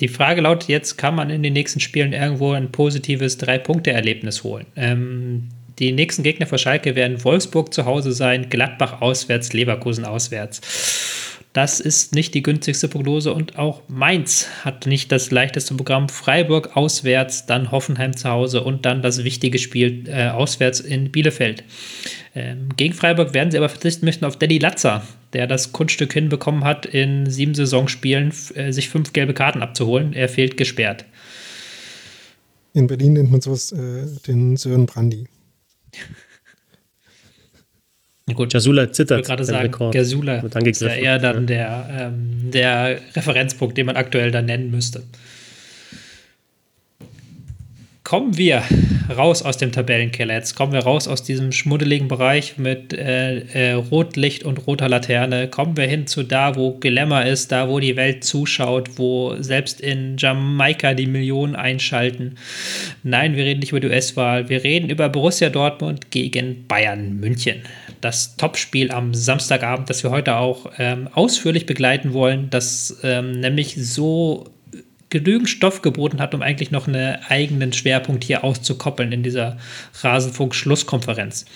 die 0.00 0.08
Frage 0.08 0.42
lautet 0.42 0.68
jetzt, 0.68 0.98
kann 0.98 1.14
man 1.14 1.30
in 1.30 1.42
den 1.42 1.54
nächsten 1.54 1.80
Spielen 1.80 2.12
irgendwo 2.12 2.52
ein 2.52 2.70
positives 2.70 3.38
Drei-Punkte-Erlebnis 3.38 4.44
holen? 4.44 4.66
Ähm, 4.76 5.48
die 5.78 5.92
nächsten 5.92 6.22
Gegner 6.22 6.46
für 6.46 6.58
Schalke 6.58 6.94
werden 6.94 7.22
Wolfsburg 7.24 7.72
zu 7.72 7.84
Hause 7.84 8.12
sein, 8.12 8.48
Gladbach 8.48 9.00
auswärts, 9.00 9.52
Leverkusen 9.52 10.04
auswärts. 10.04 10.60
Das 11.52 11.80
ist 11.80 12.14
nicht 12.14 12.34
die 12.34 12.42
günstigste 12.42 12.86
Prognose 12.86 13.32
und 13.32 13.58
auch 13.58 13.80
Mainz 13.88 14.46
hat 14.62 14.84
nicht 14.84 15.10
das 15.10 15.30
leichteste 15.30 15.74
Programm. 15.74 16.10
Freiburg 16.10 16.76
auswärts, 16.76 17.46
dann 17.46 17.70
Hoffenheim 17.70 18.14
zu 18.14 18.28
Hause 18.28 18.62
und 18.62 18.84
dann 18.84 19.00
das 19.00 19.24
wichtige 19.24 19.58
Spiel 19.58 20.04
äh, 20.06 20.28
auswärts 20.28 20.80
in 20.80 21.10
Bielefeld. 21.10 21.64
Ähm, 22.34 22.68
gegen 22.76 22.92
Freiburg 22.92 23.32
werden 23.32 23.50
sie 23.50 23.56
aber 23.56 23.70
verzichten 23.70 24.04
möchten 24.04 24.26
auf 24.26 24.36
Danny 24.38 24.58
Latzer, 24.58 25.02
der 25.32 25.46
das 25.46 25.72
Kunststück 25.72 26.12
hinbekommen 26.12 26.64
hat, 26.64 26.86
in 26.86 27.28
sieben 27.28 27.54
Saisonspielen 27.54 28.32
äh, 28.54 28.72
sich 28.72 28.88
fünf 28.88 29.12
gelbe 29.12 29.34
Karten 29.34 29.62
abzuholen. 29.62 30.12
Er 30.12 30.28
fehlt 30.28 30.56
gesperrt. 30.56 31.04
In 32.72 32.86
Berlin 32.86 33.14
nennt 33.14 33.30
man 33.30 33.40
sowas 33.40 33.72
äh, 33.72 34.06
den 34.26 34.56
Sören 34.56 34.86
Brandy. 34.86 35.26
Gut, 38.34 38.52
Jasula 38.52 38.92
zittert. 38.92 39.22
Ich 39.22 39.28
wollte 39.28 39.44
gerade 39.44 39.70
sagen, 39.70 39.92
Jasula 39.92 40.38
ist 40.38 40.80
ja 40.82 40.88
eher 40.88 41.18
dann 41.20 41.46
der, 41.46 41.88
ähm, 41.90 42.50
der 42.50 43.00
Referenzpunkt, 43.14 43.78
den 43.78 43.86
man 43.86 43.96
aktuell 43.96 44.32
dann 44.32 44.46
nennen 44.46 44.70
müsste. 44.70 45.04
Kommen 48.06 48.38
wir 48.38 48.62
raus 49.16 49.42
aus 49.42 49.56
dem 49.56 49.72
Tabellenkeller. 49.72 50.34
Jetzt 50.34 50.54
kommen 50.54 50.72
wir 50.72 50.84
raus 50.84 51.08
aus 51.08 51.24
diesem 51.24 51.50
schmuddeligen 51.50 52.06
Bereich 52.06 52.56
mit 52.56 52.92
äh, 52.92 53.40
äh, 53.40 53.72
Rotlicht 53.72 54.44
und 54.44 54.64
roter 54.68 54.88
Laterne. 54.88 55.48
Kommen 55.48 55.76
wir 55.76 55.88
hin 55.88 56.06
zu 56.06 56.22
da, 56.22 56.54
wo 56.54 56.74
Glamour 56.74 57.24
ist, 57.24 57.50
da, 57.50 57.68
wo 57.68 57.80
die 57.80 57.96
Welt 57.96 58.22
zuschaut, 58.22 58.90
wo 58.96 59.34
selbst 59.40 59.80
in 59.80 60.18
Jamaika 60.18 60.94
die 60.94 61.08
Millionen 61.08 61.56
einschalten. 61.56 62.36
Nein, 63.02 63.34
wir 63.34 63.42
reden 63.42 63.58
nicht 63.58 63.72
über 63.72 63.80
die 63.80 63.88
US-Wahl. 63.88 64.48
Wir 64.48 64.62
reden 64.62 64.88
über 64.88 65.08
Borussia 65.08 65.50
Dortmund 65.50 66.12
gegen 66.12 66.64
Bayern 66.68 67.18
München 67.18 67.62
das 68.02 68.36
Topspiel 68.36 68.92
am 68.92 69.14
Samstagabend, 69.14 69.90
das 69.90 70.04
wir 70.04 70.12
heute 70.12 70.36
auch 70.36 70.70
ähm, 70.78 71.08
ausführlich 71.12 71.66
begleiten 71.66 72.12
wollen, 72.12 72.50
das 72.50 73.00
ähm, 73.02 73.32
nämlich 73.32 73.74
so 73.84 74.44
genügend 75.10 75.48
Stoff 75.48 75.82
geboten 75.82 76.20
hat, 76.20 76.34
um 76.34 76.42
eigentlich 76.42 76.70
noch 76.70 76.88
einen 76.88 77.18
eigenen 77.28 77.72
Schwerpunkt 77.72 78.24
hier 78.24 78.44
auszukoppeln 78.44 79.12
in 79.12 79.22
dieser 79.22 79.56
Rasenfunk-Schlusskonferenz. 80.02 81.46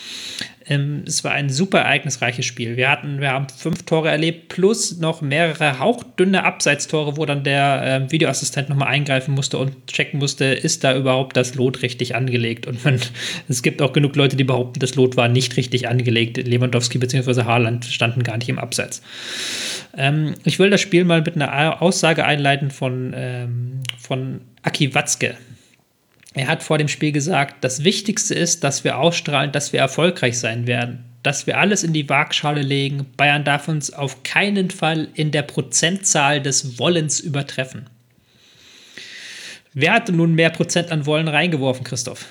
Ähm, 0.70 1.02
es 1.04 1.24
war 1.24 1.32
ein 1.32 1.50
super 1.50 1.80
ereignisreiches 1.80 2.46
Spiel. 2.46 2.76
Wir 2.76 2.88
hatten, 2.88 3.20
wir 3.20 3.32
haben 3.32 3.48
fünf 3.48 3.82
Tore 3.82 4.08
erlebt, 4.08 4.48
plus 4.48 4.98
noch 4.98 5.20
mehrere 5.20 5.80
hauchdünne 5.80 6.44
Abseitstore, 6.44 7.16
wo 7.16 7.26
dann 7.26 7.42
der 7.42 8.06
äh, 8.06 8.12
Videoassistent 8.12 8.68
nochmal 8.68 8.88
eingreifen 8.88 9.34
musste 9.34 9.58
und 9.58 9.88
checken 9.88 10.20
musste, 10.20 10.44
ist 10.44 10.84
da 10.84 10.96
überhaupt 10.96 11.36
das 11.36 11.56
Lot 11.56 11.82
richtig 11.82 12.14
angelegt. 12.14 12.68
Und 12.68 12.84
man, 12.84 13.00
es 13.48 13.62
gibt 13.62 13.82
auch 13.82 13.92
genug 13.92 14.14
Leute, 14.14 14.36
die 14.36 14.44
behaupten, 14.44 14.78
das 14.78 14.94
Lot 14.94 15.16
war 15.16 15.26
nicht 15.26 15.56
richtig 15.56 15.88
angelegt. 15.88 16.36
Lewandowski 16.36 16.98
bzw. 16.98 17.42
Haaland 17.42 17.84
standen 17.84 18.22
gar 18.22 18.36
nicht 18.36 18.48
im 18.48 18.60
Abseits. 18.60 19.02
Ähm, 19.96 20.34
ich 20.44 20.60
will 20.60 20.70
das 20.70 20.80
Spiel 20.80 21.04
mal 21.04 21.22
mit 21.22 21.34
einer 21.34 21.82
Aussage 21.82 22.24
einleiten 22.24 22.70
von, 22.70 23.12
ähm, 23.16 23.80
von 23.98 24.42
Aki 24.62 24.94
Watzke. 24.94 25.34
Er 26.34 26.46
hat 26.46 26.62
vor 26.62 26.78
dem 26.78 26.88
Spiel 26.88 27.12
gesagt, 27.12 27.64
das 27.64 27.82
Wichtigste 27.82 28.34
ist, 28.34 28.62
dass 28.62 28.84
wir 28.84 28.98
ausstrahlen, 28.98 29.50
dass 29.50 29.72
wir 29.72 29.80
erfolgreich 29.80 30.38
sein 30.38 30.66
werden, 30.66 31.04
dass 31.22 31.46
wir 31.46 31.58
alles 31.58 31.82
in 31.82 31.92
die 31.92 32.08
Waagschale 32.08 32.62
legen. 32.62 33.06
Bayern 33.16 33.44
darf 33.44 33.66
uns 33.66 33.92
auf 33.92 34.22
keinen 34.22 34.70
Fall 34.70 35.08
in 35.14 35.32
der 35.32 35.42
Prozentzahl 35.42 36.40
des 36.40 36.78
Wollens 36.78 37.18
übertreffen. 37.18 37.90
Wer 39.72 39.92
hatte 39.92 40.12
nun 40.12 40.34
mehr 40.34 40.50
Prozent 40.50 40.90
an 40.90 41.06
Wollen 41.06 41.28
reingeworfen, 41.28 41.84
Christoph? 41.84 42.26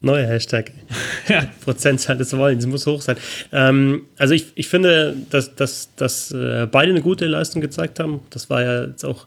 Neuer 0.00 0.26
Hashtag. 0.26 0.72
ja. 1.28 1.46
Prozentzahl 1.64 2.18
des 2.18 2.36
Wollens 2.36 2.66
muss 2.66 2.86
hoch 2.86 3.00
sein. 3.00 3.16
Ähm, 3.52 4.06
also 4.18 4.34
ich, 4.34 4.52
ich 4.54 4.68
finde, 4.68 5.16
dass, 5.30 5.54
dass, 5.54 5.94
dass 5.96 6.32
äh, 6.32 6.66
beide 6.70 6.92
eine 6.92 7.02
gute 7.02 7.26
Leistung 7.26 7.62
gezeigt 7.62 7.98
haben. 7.98 8.20
Das 8.30 8.50
war 8.50 8.62
ja 8.62 8.84
jetzt 8.84 9.04
auch 9.04 9.26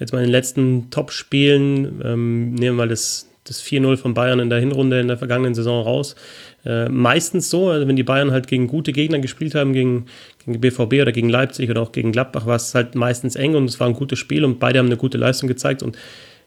jetzt 0.00 0.12
mal 0.12 0.18
in 0.18 0.24
den 0.24 0.32
letzten 0.32 0.90
Top-Spielen, 0.90 2.00
ähm, 2.04 2.54
nehmen 2.54 2.76
wir 2.76 2.84
mal 2.84 2.88
das, 2.88 3.28
das 3.44 3.62
4-0 3.62 3.96
von 3.96 4.14
Bayern 4.14 4.40
in 4.40 4.50
der 4.50 4.58
Hinrunde 4.58 5.00
in 5.00 5.08
der 5.08 5.18
vergangenen 5.18 5.54
Saison 5.54 5.84
raus. 5.84 6.16
Äh, 6.64 6.88
meistens 6.88 7.48
so, 7.50 7.68
also 7.68 7.86
wenn 7.86 7.96
die 7.96 8.02
Bayern 8.02 8.32
halt 8.32 8.46
gegen 8.48 8.66
gute 8.66 8.92
Gegner 8.92 9.18
gespielt 9.18 9.54
haben, 9.54 9.72
gegen, 9.72 10.06
gegen 10.44 10.60
BVB 10.60 10.94
oder 10.94 11.12
gegen 11.12 11.28
Leipzig 11.28 11.70
oder 11.70 11.82
auch 11.82 11.92
gegen 11.92 12.12
Gladbach, 12.12 12.46
war 12.46 12.56
es 12.56 12.74
halt 12.74 12.94
meistens 12.94 13.36
eng 13.36 13.54
und 13.54 13.66
es 13.66 13.78
war 13.78 13.86
ein 13.86 13.94
gutes 13.94 14.18
Spiel 14.18 14.44
und 14.44 14.58
beide 14.58 14.78
haben 14.78 14.86
eine 14.86 14.96
gute 14.96 15.18
Leistung 15.18 15.48
gezeigt 15.48 15.82
und 15.82 15.96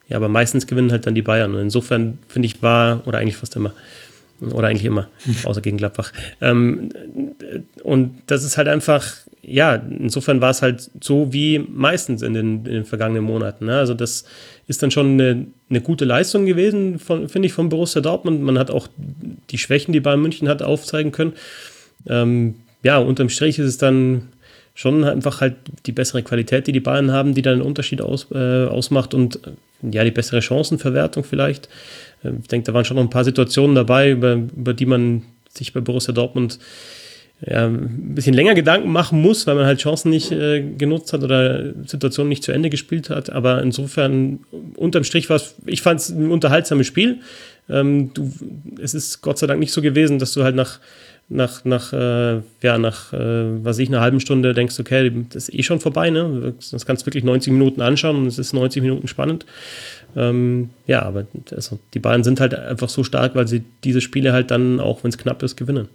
ja, 0.10 0.18
aber 0.18 0.30
meistens 0.30 0.68
gewinnen 0.68 0.91
halt 0.91 1.08
dann 1.08 1.16
die 1.16 1.22
Bayern. 1.22 1.54
Und 1.54 1.62
insofern 1.62 2.20
finde 2.28 2.47
ich 2.47 2.62
war, 2.62 3.08
oder 3.08 3.20
eigentlich 3.20 3.38
fast 3.38 3.56
immer, 3.56 3.74
oder 4.41 4.68
eigentlich 4.68 4.86
immer, 4.86 5.08
außer 5.43 5.62
gegen 5.62 5.78
Gladbach. 5.78 6.12
Ähm, 6.41 6.89
und 7.84 8.22
das 8.28 8.43
ist 8.43 8.58
halt 8.58 8.68
einfach, 8.68 9.14
ja, 9.46 9.76
insofern 9.76 10.39
war 10.39 10.52
es 10.52 10.62
halt 10.62 10.89
so 11.02 11.34
wie 11.34 11.60
meistens 11.60 12.22
in 12.22 12.34
den, 12.34 12.66
in 12.66 12.74
den 12.74 12.86
vergangenen 12.86 13.26
Monaten. 13.26 13.66
Ne? 13.66 13.78
Also 13.78 13.94
das 13.94 14.24
ist 14.68 14.82
dann 14.82 14.89
schon 14.89 15.20
eine, 15.20 15.48
eine 15.70 15.82
gute 15.82 16.06
Leistung 16.06 16.46
gewesen, 16.46 16.98
finde 16.98 17.46
ich, 17.46 17.54
von 17.54 17.68
Borussia 17.68 18.02
Dortmund. 18.02 18.41
Man 18.41 18.58
hat 18.58 18.72
auch 18.72 18.88
die 19.50 19.58
Schwächen, 19.58 19.91
die 19.91 20.00
Bayern 20.00 20.22
München 20.22 20.48
hat, 20.48 20.62
aufzeigen 20.62 21.12
können. 21.12 21.34
Ähm, 22.08 22.56
ja, 22.84 22.98
unterm 22.98 23.30
Strich 23.30 23.60
ist 23.60 23.68
es 23.68 23.78
dann 23.78 24.30
schon 24.76 25.04
einfach 25.04 25.41
halt 25.41 25.56
die 25.86 25.91
bessere 25.91 26.24
Qualität, 26.24 26.68
die 26.68 26.72
die 26.72 26.80
Bayern 26.80 27.12
haben, 27.12 27.34
die 27.34 27.41
dann 27.41 27.54
einen 27.54 27.62
Unterschied 27.62 28.02
aus, 28.02 28.28
äh, 28.32 28.66
ausmacht 28.66 29.14
und 29.14 29.39
ja, 29.82 30.04
die 30.06 30.12
bessere 30.12 30.41
Chancenverwertung 30.41 31.26
vielleicht. 31.26 31.68
Äh, 32.24 32.32
ich 32.41 32.48
denke, 32.48 32.66
da 32.66 32.74
waren 32.74 32.86
schon 32.86 32.96
noch 32.96 33.04
ein 33.04 33.10
paar 33.10 33.26
Situationen 33.26 33.76
dabei, 33.76 34.12
über, 34.12 34.34
über 34.36 34.74
die 34.74 34.86
man 34.86 35.24
sich 35.50 35.74
bei 35.74 35.82
Borussia 35.82 36.14
Dortmund 36.14 36.60
ja, 37.46 37.68
ein 37.68 38.16
bisschen 38.16 38.34
länger 38.34 38.54
Gedanken 38.54 38.91
machen 38.91 39.22
muss, 39.22 39.46
weil 39.48 39.56
man 39.56 39.66
halt 39.66 39.80
Chancen 39.80 40.10
nicht 40.10 40.32
äh, 40.32 40.62
genutzt 40.62 41.12
hat 41.12 41.24
oder 41.24 41.74
Situationen 41.86 42.30
nicht 42.30 42.44
zu 42.44 42.54
Ende 42.54 42.70
gespielt 42.70 43.10
hat. 43.10 43.30
Aber 43.30 43.62
insofern, 43.62 44.39
unterm 44.76 45.04
Strich 45.04 45.30
war 45.30 45.38
es, 45.38 45.56
ich 45.66 45.82
fand 45.82 46.00
es 46.00 46.10
ein 46.10 46.32
unterhaltsames 46.32 46.88
Spiel. 46.88 47.20
Ähm, 47.70 48.14
du, 48.14 48.32
es 48.82 48.94
ist 48.94 49.22
Gott 49.22 49.39
sei 49.39 49.48
Dank 49.48 49.60
nicht 49.60 49.74
so 49.74 49.82
gewesen, 49.82 50.20
dass 50.20 50.34
du 50.34 50.44
halt 50.44 50.56
nach, 50.56 50.80
nach, 51.28 51.66
nach, 51.66 51.91
äh, 51.91 52.41
ja, 52.62 52.78
nach, 52.78 53.12
äh, 53.12 53.64
was 53.64 53.78
ich, 53.80 53.89
einer 53.89 54.02
halben 54.02 54.22
Stunde 54.22 54.54
denkst, 54.54 54.80
okay, 54.80 55.12
das 55.30 55.50
ist 55.50 55.56
eh 55.56 55.64
schon 55.64 55.82
vorbei, 55.82 56.12
ne? 56.12 56.54
Das 56.72 56.86
kannst 56.86 57.04
du 57.04 57.08
wirklich 57.08 57.26
90 57.26 57.52
Minuten 57.52 57.82
anschauen 57.82 58.16
und 58.18 58.28
es 58.28 58.39
ist 58.39 58.54
90 58.54 58.82
Minuten 58.82 59.08
spannend. 59.08 59.46
Ähm, 60.16 60.70
ja, 60.88 61.02
aber 61.02 61.26
also, 61.52 61.80
die 61.94 62.00
Bayern 62.00 62.24
sind 62.24 62.39
halt 62.39 62.56
einfach 62.56 62.89
so 62.89 63.04
stark, 63.04 63.36
weil 63.36 63.48
sie 63.48 63.64
diese 63.84 64.00
Spiele 64.00 64.32
halt 64.32 64.52
dann, 64.52 64.80
auch 64.80 65.04
wenn 65.04 65.10
es 65.10 65.18
knapp 65.18 65.44
ist, 65.44 65.58
gewinnen. 65.58 65.89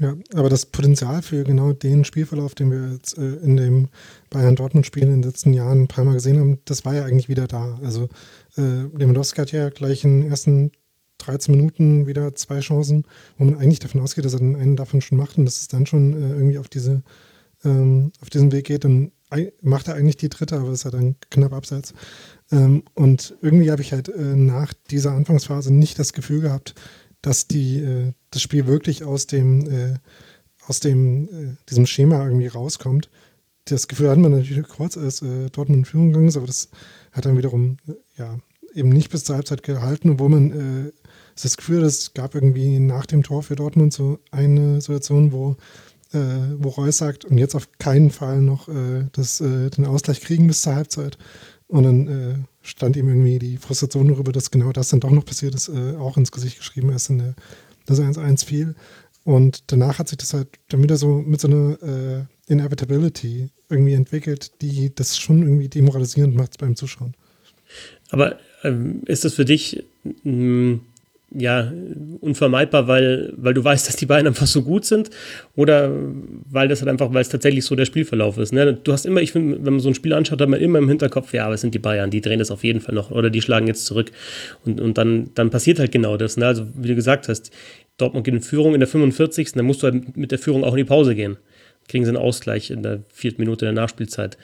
Ja, 0.00 0.16
aber 0.34 0.48
das 0.48 0.64
Potenzial 0.64 1.20
für 1.20 1.44
genau 1.44 1.74
den 1.74 2.06
Spielverlauf, 2.06 2.54
den 2.54 2.70
wir 2.70 2.94
jetzt 2.94 3.18
äh, 3.18 3.34
in 3.36 3.58
dem 3.58 3.88
Bayern-Dortmund-Spiel 4.30 5.02
in 5.02 5.10
den 5.10 5.22
letzten 5.22 5.52
Jahren 5.52 5.82
ein 5.82 5.88
paar 5.88 6.04
Mal 6.04 6.14
gesehen 6.14 6.40
haben, 6.40 6.58
das 6.64 6.86
war 6.86 6.94
ja 6.94 7.04
eigentlich 7.04 7.28
wieder 7.28 7.46
da. 7.46 7.78
Also 7.82 8.08
äh, 8.56 8.86
Lewandowski 8.96 9.42
hat 9.42 9.52
ja 9.52 9.68
gleich 9.68 10.02
in 10.04 10.22
den 10.22 10.30
ersten 10.30 10.72
13 11.18 11.54
Minuten 11.54 12.06
wieder 12.06 12.34
zwei 12.34 12.60
Chancen, 12.60 13.04
wo 13.36 13.44
man 13.44 13.58
eigentlich 13.58 13.80
davon 13.80 14.00
ausgeht, 14.00 14.24
dass 14.24 14.32
er 14.32 14.38
dann 14.38 14.56
einen 14.56 14.76
davon 14.76 15.02
schon 15.02 15.18
macht 15.18 15.36
und 15.36 15.44
dass 15.44 15.60
es 15.60 15.68
dann 15.68 15.84
schon 15.84 16.14
äh, 16.14 16.32
irgendwie 16.32 16.58
auf 16.58 16.70
diese 16.70 17.02
ähm, 17.62 18.10
auf 18.22 18.30
diesen 18.30 18.52
Weg 18.52 18.66
geht. 18.66 18.84
Dann 18.84 19.12
macht 19.60 19.88
er 19.88 19.94
eigentlich 19.94 20.16
die 20.16 20.30
dritte, 20.30 20.56
aber 20.56 20.72
ist 20.72 20.84
ja 20.84 20.90
dann 20.90 21.16
knapp 21.30 21.52
abseits. 21.52 21.92
Ähm, 22.50 22.82
und 22.94 23.36
irgendwie 23.42 23.70
habe 23.70 23.82
ich 23.82 23.92
halt 23.92 24.08
äh, 24.08 24.34
nach 24.34 24.72
dieser 24.90 25.12
Anfangsphase 25.12 25.72
nicht 25.72 25.98
das 25.98 26.12
Gefühl 26.12 26.40
gehabt, 26.40 26.74
dass 27.22 27.46
die, 27.46 27.78
äh, 27.78 28.12
das 28.30 28.42
Spiel 28.42 28.66
wirklich 28.66 29.04
aus 29.04 29.26
dem, 29.26 29.68
äh, 29.70 29.94
aus 30.66 30.80
dem, 30.80 31.24
äh, 31.24 31.56
diesem 31.68 31.86
Schema 31.86 32.24
irgendwie 32.24 32.46
rauskommt. 32.46 33.10
Das 33.66 33.88
Gefühl 33.88 34.10
hat 34.10 34.18
man 34.18 34.32
natürlich 34.32 34.66
kurz, 34.68 34.96
als 34.96 35.22
äh, 35.22 35.50
Dortmund 35.50 35.80
in 35.80 35.84
Führung 35.84 36.08
gegangen 36.08 36.28
ist, 36.28 36.36
aber 36.36 36.46
das 36.46 36.68
hat 37.12 37.26
dann 37.26 37.36
wiederum, 37.36 37.76
äh, 37.88 37.92
ja, 38.18 38.38
eben 38.74 38.90
nicht 38.90 39.10
bis 39.10 39.24
zur 39.24 39.36
Halbzeit 39.36 39.62
gehalten, 39.62 40.10
obwohl 40.10 40.28
man 40.28 40.92
das 41.42 41.56
Gefühl, 41.56 41.82
es 41.82 42.14
gab 42.14 42.34
irgendwie 42.34 42.78
nach 42.78 43.06
dem 43.06 43.22
Tor 43.22 43.42
für 43.42 43.56
Dortmund 43.56 43.92
so 43.92 44.18
eine 44.30 44.80
Situation, 44.80 45.32
wo, 45.32 45.56
äh, 46.12 46.18
wo 46.58 46.68
Reus 46.68 46.98
sagt, 46.98 47.24
und 47.24 47.38
jetzt 47.38 47.54
auf 47.54 47.68
keinen 47.78 48.10
Fall 48.10 48.40
noch 48.40 48.68
äh, 48.68 49.06
das, 49.12 49.40
äh, 49.40 49.70
den 49.70 49.86
Ausgleich 49.86 50.20
kriegen 50.20 50.46
bis 50.46 50.62
zur 50.62 50.74
Halbzeit. 50.74 51.18
Und 51.70 51.84
dann 51.84 52.08
äh, 52.08 52.34
stand 52.62 52.96
ihm 52.96 53.08
irgendwie 53.08 53.38
die 53.38 53.56
Frustration 53.56 54.08
darüber, 54.08 54.32
dass 54.32 54.50
genau 54.50 54.72
das 54.72 54.88
dann 54.88 54.98
doch 54.98 55.10
noch 55.10 55.24
passiert 55.24 55.54
ist, 55.54 55.68
äh, 55.68 55.96
auch 55.96 56.16
ins 56.16 56.32
Gesicht 56.32 56.58
geschrieben, 56.58 56.90
erst 56.90 57.10
in 57.10 57.18
der, 57.18 57.34
das 57.86 58.00
1-1 58.00 58.44
fiel. 58.44 58.74
Und 59.22 59.70
danach 59.70 60.00
hat 60.00 60.08
sich 60.08 60.18
das 60.18 60.34
halt 60.34 60.48
dann 60.68 60.82
wieder 60.82 60.96
so 60.96 61.22
mit 61.24 61.40
so 61.40 61.46
einer 61.46 61.78
äh, 61.80 62.52
Inevitability 62.52 63.50
irgendwie 63.68 63.92
entwickelt, 63.92 64.60
die 64.62 64.92
das 64.92 65.16
schon 65.16 65.42
irgendwie 65.42 65.68
demoralisierend 65.68 66.34
macht 66.34 66.58
beim 66.58 66.74
Zuschauen. 66.74 67.14
Aber 68.10 68.40
ähm, 68.64 69.02
ist 69.06 69.24
das 69.24 69.34
für 69.34 69.44
dich 69.44 69.84
mh, 70.02 70.12
hm, 70.24 70.80
ja, 71.32 71.72
unvermeidbar, 72.20 72.88
weil, 72.88 73.32
weil 73.36 73.54
du 73.54 73.62
weißt, 73.62 73.86
dass 73.86 73.96
die 73.96 74.06
beiden 74.06 74.26
einfach 74.26 74.48
so 74.48 74.62
gut 74.62 74.84
sind 74.84 75.10
oder 75.54 75.90
weil 76.50 76.66
das 76.66 76.80
halt 76.80 76.88
einfach, 76.88 77.12
weil 77.14 77.22
es 77.22 77.28
tatsächlich 77.28 77.64
so 77.64 77.76
der 77.76 77.84
Spielverlauf 77.84 78.36
ist. 78.38 78.52
Ne? 78.52 78.74
Du 78.74 78.92
hast 78.92 79.06
immer, 79.06 79.20
ich 79.20 79.30
finde, 79.30 79.64
wenn 79.64 79.74
man 79.74 79.80
so 79.80 79.88
ein 79.88 79.94
Spiel 79.94 80.12
anschaut, 80.12 80.40
hat 80.40 80.48
man 80.48 80.60
immer 80.60 80.78
im 80.78 80.88
Hinterkopf, 80.88 81.32
ja, 81.32 81.44
aber 81.44 81.54
es 81.54 81.60
sind 81.60 81.72
die 81.74 81.78
Bayern, 81.78 82.10
die 82.10 82.20
drehen 82.20 82.40
das 82.40 82.50
auf 82.50 82.64
jeden 82.64 82.80
Fall 82.80 82.94
noch 82.94 83.12
oder 83.12 83.30
die 83.30 83.40
schlagen 83.42 83.68
jetzt 83.68 83.86
zurück. 83.86 84.10
Und, 84.64 84.80
und 84.80 84.98
dann, 84.98 85.30
dann 85.34 85.50
passiert 85.50 85.78
halt 85.78 85.92
genau 85.92 86.16
das. 86.16 86.36
Ne? 86.36 86.46
Also, 86.46 86.66
wie 86.74 86.88
du 86.88 86.96
gesagt 86.96 87.28
hast, 87.28 87.52
Dortmund 87.96 88.24
geht 88.24 88.34
in 88.34 88.40
Führung 88.40 88.74
in 88.74 88.80
der 88.80 88.88
45. 88.88 89.52
Dann 89.52 89.66
musst 89.66 89.82
du 89.82 89.86
halt 89.86 90.16
mit 90.16 90.32
der 90.32 90.38
Führung 90.38 90.64
auch 90.64 90.72
in 90.72 90.78
die 90.78 90.84
Pause 90.84 91.14
gehen. 91.14 91.36
Kriegen 91.86 92.04
sie 92.04 92.10
einen 92.10 92.18
Ausgleich 92.18 92.70
in 92.70 92.82
der 92.82 93.04
vierten 93.08 93.40
Minute 93.40 93.66
der 93.66 93.72
Nachspielzeit. 93.72 94.36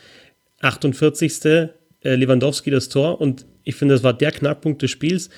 48. 0.60 1.44
Äh, 2.06 2.14
Lewandowski 2.14 2.70
das 2.70 2.88
Tor 2.88 3.20
und 3.20 3.46
ich 3.64 3.74
finde, 3.74 3.94
das 3.94 4.04
war 4.04 4.12
der 4.12 4.30
Knackpunkt 4.30 4.80
des 4.80 4.90
Spiels 4.90 5.28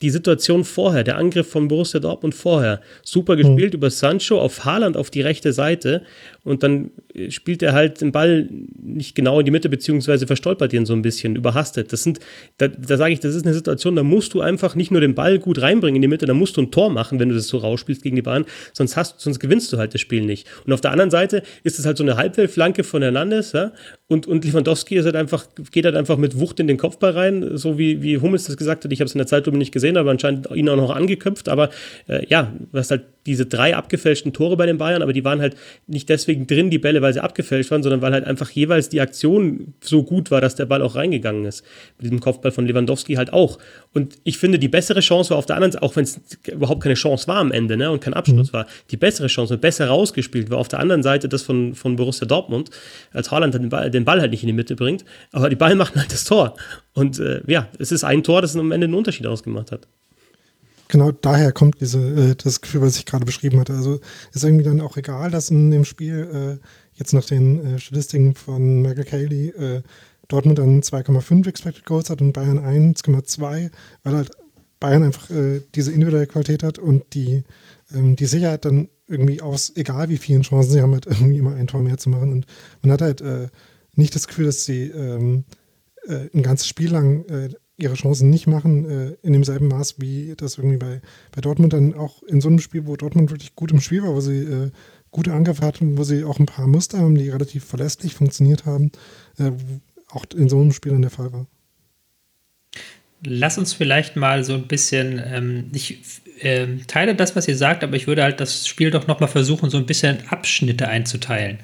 die 0.00 0.10
Situation 0.10 0.64
vorher, 0.64 1.04
der 1.04 1.16
Angriff 1.16 1.48
von 1.48 1.68
Borussia 1.68 2.00
Dortmund 2.00 2.34
vorher, 2.34 2.80
super 3.02 3.36
gespielt 3.36 3.72
mhm. 3.72 3.78
über 3.78 3.90
Sancho 3.90 4.40
auf 4.40 4.64
Haaland 4.64 4.96
auf 4.96 5.10
die 5.10 5.22
rechte 5.22 5.52
Seite 5.52 6.02
und 6.44 6.62
dann 6.62 6.90
spielt 7.30 7.62
er 7.62 7.72
halt 7.72 8.00
den 8.00 8.12
Ball 8.12 8.48
nicht 8.82 9.14
genau 9.14 9.40
in 9.40 9.46
die 9.46 9.50
Mitte, 9.50 9.68
beziehungsweise 9.68 10.26
verstolpert 10.26 10.72
ihn 10.72 10.86
so 10.86 10.92
ein 10.92 11.02
bisschen, 11.02 11.36
überhastet. 11.36 11.92
Das 11.92 12.02
sind, 12.02 12.20
da, 12.58 12.68
da 12.68 12.96
sage 12.96 13.12
ich, 13.12 13.20
das 13.20 13.34
ist 13.34 13.44
eine 13.44 13.54
Situation, 13.54 13.96
da 13.96 14.02
musst 14.02 14.34
du 14.34 14.40
einfach 14.40 14.74
nicht 14.74 14.90
nur 14.90 15.00
den 15.00 15.14
Ball 15.14 15.38
gut 15.38 15.62
reinbringen 15.62 15.96
in 15.96 16.02
die 16.02 16.08
Mitte, 16.08 16.26
da 16.26 16.34
musst 16.34 16.56
du 16.56 16.62
ein 16.62 16.70
Tor 16.70 16.90
machen, 16.90 17.18
wenn 17.18 17.30
du 17.30 17.34
das 17.34 17.48
so 17.48 17.58
rausspielst 17.58 18.02
gegen 18.02 18.16
die 18.16 18.22
Bahn, 18.22 18.44
sonst, 18.72 18.96
hast, 18.96 19.20
sonst 19.20 19.40
gewinnst 19.40 19.72
du 19.72 19.78
halt 19.78 19.94
das 19.94 20.00
Spiel 20.00 20.24
nicht. 20.24 20.46
Und 20.66 20.72
auf 20.72 20.80
der 20.80 20.90
anderen 20.90 21.10
Seite 21.10 21.42
ist 21.62 21.78
es 21.78 21.86
halt 21.86 21.96
so 21.96 22.04
eine 22.04 22.16
Halbweltflanke 22.16 22.84
von 22.84 23.02
Hernandez, 23.02 23.52
ja, 23.52 23.72
und, 24.06 24.26
und 24.26 24.44
Lewandowski 24.44 24.96
ist 24.96 25.06
halt 25.06 25.16
einfach, 25.16 25.46
geht 25.70 25.86
halt 25.86 25.96
einfach 25.96 26.18
mit 26.18 26.38
Wucht 26.38 26.60
in 26.60 26.66
den 26.66 26.76
Kopfball 26.76 27.12
rein, 27.12 27.56
so 27.56 27.78
wie, 27.78 28.02
wie 28.02 28.18
Hummels 28.18 28.44
das 28.44 28.58
gesagt 28.58 28.84
hat. 28.84 28.92
Ich 28.92 29.00
habe 29.00 29.06
es 29.06 29.14
in 29.14 29.18
der 29.18 29.26
Zeitlupe 29.26 29.56
nicht 29.56 29.72
gesehen, 29.72 29.96
aber 29.96 30.10
anscheinend 30.10 30.50
ihn 30.54 30.68
auch 30.68 30.76
noch 30.76 30.90
angeköpft. 30.90 31.48
Aber 31.48 31.70
äh, 32.06 32.26
ja, 32.28 32.52
du 32.70 32.78
hast 32.78 32.90
halt 32.90 33.04
diese 33.24 33.46
drei 33.46 33.74
abgefälschten 33.74 34.34
Tore 34.34 34.58
bei 34.58 34.66
den 34.66 34.76
Bayern, 34.76 35.00
aber 35.00 35.14
die 35.14 35.24
waren 35.24 35.40
halt 35.40 35.56
nicht 35.86 36.10
deswegen 36.10 36.33
drin, 36.36 36.70
die 36.70 36.78
Bälle, 36.78 37.02
weil 37.02 37.12
sie 37.12 37.22
abgefälscht 37.22 37.70
waren, 37.70 37.82
sondern 37.82 38.02
weil 38.02 38.12
halt 38.12 38.24
einfach 38.24 38.50
jeweils 38.50 38.88
die 38.88 39.00
Aktion 39.00 39.74
so 39.80 40.02
gut 40.02 40.30
war, 40.30 40.40
dass 40.40 40.54
der 40.54 40.66
Ball 40.66 40.82
auch 40.82 40.94
reingegangen 40.94 41.44
ist. 41.44 41.64
Mit 41.98 42.04
diesem 42.04 42.20
Kopfball 42.20 42.52
von 42.52 42.66
Lewandowski 42.66 43.14
halt 43.14 43.32
auch. 43.32 43.58
Und 43.92 44.16
ich 44.24 44.38
finde, 44.38 44.58
die 44.58 44.68
bessere 44.68 45.00
Chance 45.00 45.30
war 45.30 45.38
auf 45.38 45.46
der 45.46 45.56
anderen 45.56 45.72
Seite, 45.72 45.82
auch 45.82 45.96
wenn 45.96 46.04
es 46.04 46.20
überhaupt 46.50 46.82
keine 46.82 46.94
Chance 46.94 47.28
war 47.28 47.36
am 47.36 47.52
Ende 47.52 47.76
ne, 47.76 47.90
und 47.90 48.00
kein 48.00 48.14
Abschluss 48.14 48.48
mhm. 48.48 48.56
war, 48.56 48.66
die 48.90 48.96
bessere 48.96 49.28
Chance, 49.28 49.58
besser 49.58 49.86
rausgespielt 49.86 50.50
war 50.50 50.58
auf 50.58 50.68
der 50.68 50.80
anderen 50.80 51.02
Seite 51.02 51.28
das 51.28 51.42
von, 51.42 51.74
von 51.74 51.96
Borussia 51.96 52.26
Dortmund, 52.26 52.70
als 53.12 53.30
Haaland 53.30 53.54
den 53.54 53.68
Ball, 53.68 53.90
den 53.90 54.04
Ball 54.04 54.20
halt 54.20 54.30
nicht 54.30 54.42
in 54.42 54.48
die 54.48 54.52
Mitte 54.52 54.76
bringt. 54.76 55.04
Aber 55.32 55.48
die 55.48 55.56
Bayern 55.56 55.78
machen 55.84 56.00
halt 56.00 56.12
das 56.12 56.24
Tor. 56.24 56.56
Und 56.92 57.18
äh, 57.18 57.42
ja, 57.46 57.68
es 57.78 57.92
ist 57.92 58.04
ein 58.04 58.22
Tor, 58.22 58.42
das 58.42 58.56
am 58.56 58.72
Ende 58.72 58.86
einen 58.86 58.94
Unterschied 58.94 59.26
ausgemacht 59.26 59.72
hat 59.72 59.86
genau 60.88 61.12
daher 61.12 61.52
kommt 61.52 61.80
diese, 61.80 61.98
äh, 61.98 62.34
das 62.36 62.60
Gefühl, 62.60 62.82
was 62.82 62.96
ich 62.96 63.06
gerade 63.06 63.24
beschrieben 63.24 63.60
hatte. 63.60 63.74
Also 63.74 64.00
ist 64.32 64.44
irgendwie 64.44 64.64
dann 64.64 64.80
auch 64.80 64.96
egal, 64.96 65.30
dass 65.30 65.50
in 65.50 65.70
dem 65.70 65.84
Spiel 65.84 66.58
äh, 66.60 66.66
jetzt 66.94 67.12
nach 67.12 67.24
den 67.24 67.64
äh, 67.64 67.78
Statistiken 67.78 68.34
von 68.34 68.82
Michael 68.82 69.04
Cayley 69.04 69.48
äh, 69.48 69.82
Dortmund 70.28 70.58
dann 70.58 70.82
2,5 70.82 71.48
Expected 71.48 71.84
Goals 71.84 72.10
hat 72.10 72.20
und 72.20 72.32
Bayern 72.32 72.58
1,2, 72.58 73.70
weil 74.02 74.14
halt 74.14 74.30
Bayern 74.80 75.02
einfach 75.02 75.30
äh, 75.30 75.60
diese 75.74 75.92
individuelle 75.92 76.26
Qualität 76.26 76.62
hat 76.62 76.78
und 76.78 77.14
die, 77.14 77.44
ähm, 77.94 78.16
die 78.16 78.26
Sicherheit 78.26 78.64
dann 78.64 78.88
irgendwie 79.06 79.42
aus, 79.42 79.72
egal 79.76 80.08
wie 80.08 80.16
vielen 80.16 80.42
Chancen 80.42 80.72
sie 80.72 80.82
haben, 80.82 80.92
halt 80.92 81.06
irgendwie 81.10 81.38
immer 81.38 81.54
ein 81.54 81.66
Tor 81.66 81.82
mehr 81.82 81.98
zu 81.98 82.10
machen. 82.10 82.32
Und 82.32 82.46
man 82.82 82.92
hat 82.92 83.02
halt 83.02 83.20
äh, 83.20 83.48
nicht 83.94 84.14
das 84.14 84.26
Gefühl, 84.26 84.46
dass 84.46 84.64
sie 84.64 84.84
ähm, 84.84 85.44
äh, 86.06 86.28
ein 86.34 86.42
ganzes 86.42 86.68
Spiel 86.68 86.90
lang 86.90 87.24
ihre 87.76 87.94
Chancen 87.94 88.30
nicht 88.30 88.46
machen 88.46 88.88
äh, 88.88 89.16
in 89.22 89.32
demselben 89.32 89.68
Maß, 89.68 89.96
wie 89.98 90.34
das 90.36 90.58
irgendwie 90.58 90.76
bei, 90.76 91.00
bei 91.32 91.40
Dortmund 91.40 91.72
dann 91.72 91.94
auch 91.94 92.22
in 92.22 92.40
so 92.40 92.48
einem 92.48 92.60
Spiel, 92.60 92.86
wo 92.86 92.96
Dortmund 92.96 93.30
wirklich 93.30 93.54
gut 93.54 93.72
im 93.72 93.80
Spiel 93.80 94.02
war, 94.02 94.14
wo 94.14 94.20
sie 94.20 94.38
äh, 94.38 94.70
gute 95.10 95.32
Angriffe 95.32 95.64
hatten, 95.64 95.98
wo 95.98 96.04
sie 96.04 96.24
auch 96.24 96.38
ein 96.38 96.46
paar 96.46 96.66
Muster 96.66 96.98
haben, 96.98 97.16
die 97.16 97.30
relativ 97.30 97.64
verlässlich 97.64 98.14
funktioniert 98.14 98.64
haben, 98.66 98.92
äh, 99.38 99.50
auch 100.10 100.24
in 100.36 100.48
so 100.48 100.60
einem 100.60 100.72
Spiel 100.72 100.92
dann 100.92 101.02
der 101.02 101.10
Fall 101.10 101.32
war. 101.32 101.46
Lass 103.26 103.58
uns 103.58 103.72
vielleicht 103.72 104.16
mal 104.16 104.44
so 104.44 104.54
ein 104.54 104.68
bisschen, 104.68 105.20
ähm, 105.24 105.70
ich 105.72 105.98
äh, 106.40 106.66
teile 106.86 107.14
das, 107.14 107.34
was 107.34 107.48
ihr 107.48 107.56
sagt, 107.56 107.82
aber 107.82 107.96
ich 107.96 108.06
würde 108.06 108.22
halt 108.22 108.38
das 108.38 108.68
Spiel 108.68 108.90
doch 108.90 109.06
nochmal 109.06 109.28
versuchen, 109.28 109.70
so 109.70 109.78
ein 109.78 109.86
bisschen 109.86 110.28
Abschnitte 110.28 110.88
einzuteilen. 110.88 111.58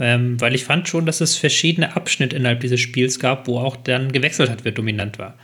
Ähm, 0.00 0.40
weil 0.40 0.54
ich 0.54 0.64
fand 0.64 0.88
schon, 0.88 1.04
dass 1.04 1.20
es 1.20 1.36
verschiedene 1.36 1.94
Abschnitte 1.94 2.34
innerhalb 2.34 2.60
dieses 2.60 2.80
Spiels 2.80 3.18
gab, 3.18 3.46
wo 3.46 3.58
auch 3.58 3.76
dann 3.76 4.10
gewechselt 4.12 4.50
hat, 4.50 4.64
wer 4.64 4.72
dominant 4.72 5.18
war. 5.18 5.36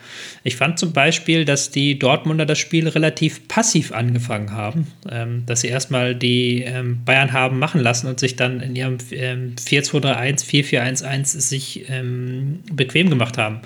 Ich 0.45 0.57
fand 0.57 0.79
zum 0.79 0.93
Beispiel, 0.93 1.45
dass 1.45 1.71
die 1.71 1.99
Dortmunder 1.99 2.47
das 2.47 2.59
Spiel 2.59 2.89
relativ 2.89 3.47
passiv 3.49 3.93
angefangen 3.93 4.53
haben, 4.53 4.87
ähm, 5.11 5.45
dass 5.45 5.61
sie 5.61 5.69
erstmal 5.69 6.15
die 6.15 6.63
ähm, 6.63 7.05
Bayern 7.05 7.33
haben 7.33 7.59
machen 7.59 7.83
lassen 7.83 8.07
und 8.07 8.19
sich 8.19 8.37
dann 8.37 8.61
in 8.61 8.75
ihrem 8.75 8.97
ähm, 9.11 9.55
4-2-3-1, 9.57 10.45
4-4-1-1 10.47 11.25
sich 11.41 11.85
ähm, 11.91 12.61
bequem 12.73 13.11
gemacht 13.11 13.37
haben. 13.37 13.61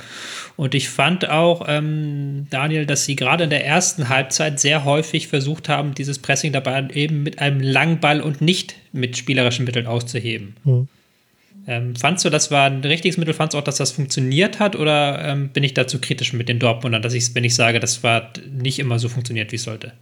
Und 0.61 0.75
ich 0.75 0.91
fand 0.91 1.27
auch, 1.27 1.65
ähm, 1.69 2.47
Daniel, 2.51 2.85
dass 2.85 3.07
sie 3.07 3.17
gerade 3.17 3.45
in 3.45 3.49
der 3.49 3.65
ersten 3.65 4.11
Halbzeit 4.11 4.61
sehr 4.61 4.85
häufig 4.85 5.27
versucht 5.27 5.71
haben, 5.71 5.95
dieses 5.95 6.19
Pressing 6.19 6.53
dabei 6.53 6.87
eben 6.93 7.23
mit 7.23 7.39
einem 7.39 7.61
langen 7.61 7.99
Ball 7.99 8.21
und 8.21 8.43
nicht 8.43 8.75
mit 8.93 9.17
spielerischen 9.17 9.65
Mitteln 9.65 9.87
auszuheben. 9.87 10.57
Mhm. 10.65 10.89
Ähm, 11.67 11.97
fandst 11.97 12.27
du, 12.27 12.29
das 12.29 12.51
war 12.51 12.67
ein 12.67 12.83
richtiges 12.83 13.17
Mittel? 13.17 13.33
Fandst 13.33 13.55
du 13.55 13.59
auch, 13.59 13.65
dass 13.65 13.79
das 13.79 13.93
funktioniert 13.93 14.61
hat? 14.61 14.77
Oder 14.77 15.25
ähm, 15.25 15.49
bin 15.49 15.65
ich 15.65 15.73
dazu 15.73 15.99
kritisch 15.99 16.35
mit 16.35 16.51
den 16.51 16.59
Dortmundern, 16.59 17.01
dass 17.01 17.15
ich, 17.15 17.35
wenn 17.35 17.45
ich 17.45 17.55
sage, 17.55 17.81
das 17.81 18.03
war 18.03 18.31
nicht 18.53 18.79
immer 18.81 18.99
so 18.99 19.09
funktioniert, 19.09 19.53
wie 19.53 19.57
es 19.57 19.63
sollte? 19.63 19.95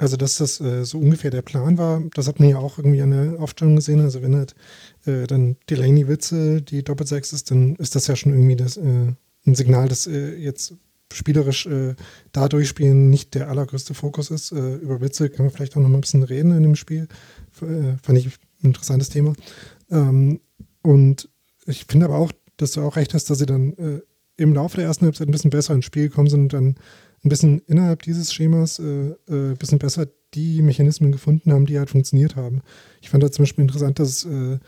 Also, 0.00 0.16
dass 0.16 0.36
das 0.36 0.62
äh, 0.62 0.82
so 0.86 0.98
ungefähr 0.98 1.30
der 1.30 1.42
Plan 1.42 1.76
war, 1.76 2.02
das 2.14 2.26
hat 2.26 2.40
man 2.40 2.48
ja 2.48 2.56
auch 2.56 2.78
irgendwie 2.78 3.02
an 3.02 3.10
der 3.10 3.38
Aufstellung 3.38 3.76
gesehen. 3.76 4.00
Also, 4.00 4.22
wenn 4.22 4.34
halt 4.34 4.54
äh, 5.04 5.26
dann 5.26 5.56
Delaney 5.68 6.08
Witze 6.08 6.62
die 6.62 6.82
Doppelsechs 6.82 7.34
ist, 7.34 7.50
dann 7.50 7.76
ist 7.76 7.94
das 7.94 8.06
ja 8.06 8.16
schon 8.16 8.32
irgendwie 8.32 8.56
das, 8.56 8.78
äh, 8.78 9.12
ein 9.46 9.54
Signal, 9.54 9.88
dass 9.88 10.06
äh, 10.06 10.36
jetzt 10.36 10.74
spielerisch 11.12 11.66
äh, 11.66 11.96
da 12.32 12.48
durchspielen 12.48 13.10
nicht 13.10 13.34
der 13.34 13.50
allergrößte 13.50 13.92
Fokus 13.92 14.30
ist. 14.30 14.52
Äh, 14.52 14.76
über 14.76 15.02
Witze 15.02 15.28
kann 15.28 15.44
man 15.44 15.52
vielleicht 15.52 15.76
auch 15.76 15.82
noch 15.82 15.90
mal 15.90 15.98
ein 15.98 16.00
bisschen 16.02 16.22
reden 16.22 16.56
in 16.56 16.62
dem 16.62 16.76
Spiel. 16.76 17.06
fand 17.52 18.18
ich 18.18 18.26
ein 18.26 18.32
interessantes 18.62 19.10
Thema. 19.10 19.34
Ähm, 19.90 20.40
und 20.80 21.28
ich 21.66 21.84
finde 21.86 22.06
aber 22.06 22.16
auch, 22.16 22.32
dass 22.56 22.72
du 22.72 22.80
auch 22.80 22.96
recht 22.96 23.12
hast, 23.12 23.28
dass 23.28 23.38
sie 23.38 23.46
dann 23.46 24.02
im 24.38 24.54
Laufe 24.54 24.76
der 24.76 24.86
ersten 24.86 25.04
Halbzeit 25.04 25.28
ein 25.28 25.30
bisschen 25.32 25.50
besser 25.50 25.74
ins 25.74 25.84
Spiel 25.84 26.08
gekommen 26.08 26.28
sind 26.28 26.42
und 26.42 26.52
dann 26.54 26.74
ein 27.24 27.28
bisschen 27.28 27.60
innerhalb 27.66 28.02
dieses 28.02 28.32
Schemas 28.32 28.78
äh, 28.78 29.10
äh, 29.28 29.50
ein 29.50 29.56
bisschen 29.56 29.78
besser 29.78 30.06
die 30.34 30.62
Mechanismen 30.62 31.12
gefunden 31.12 31.52
haben, 31.52 31.66
die 31.66 31.78
halt 31.78 31.90
funktioniert 31.90 32.36
haben. 32.36 32.62
Ich 33.00 33.10
fand 33.10 33.22
da 33.22 33.30
zum 33.30 33.42
Beispiel 33.42 33.62
interessant, 33.62 33.98
dass 33.98 34.24
äh, 34.24 34.58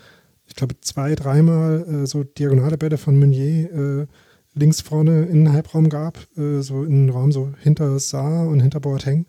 ich 0.45 0.55
glaube, 0.55 0.75
zwei, 0.81 1.15
dreimal 1.15 2.03
äh, 2.03 2.05
so 2.05 2.23
diagonale 2.23 2.77
Bälle 2.77 2.97
von 2.97 3.17
Meunier 3.17 3.71
äh, 3.71 4.07
links 4.53 4.81
vorne 4.81 5.23
in 5.25 5.45
den 5.45 5.53
Halbraum 5.53 5.89
gab, 5.89 6.19
äh, 6.37 6.61
so 6.61 6.83
in 6.83 7.07
den 7.07 7.09
Raum 7.09 7.31
so 7.31 7.53
hinter 7.59 7.97
Saar 7.99 8.47
und 8.47 8.59
hinter 8.59 8.79
Boateng, 8.79 9.25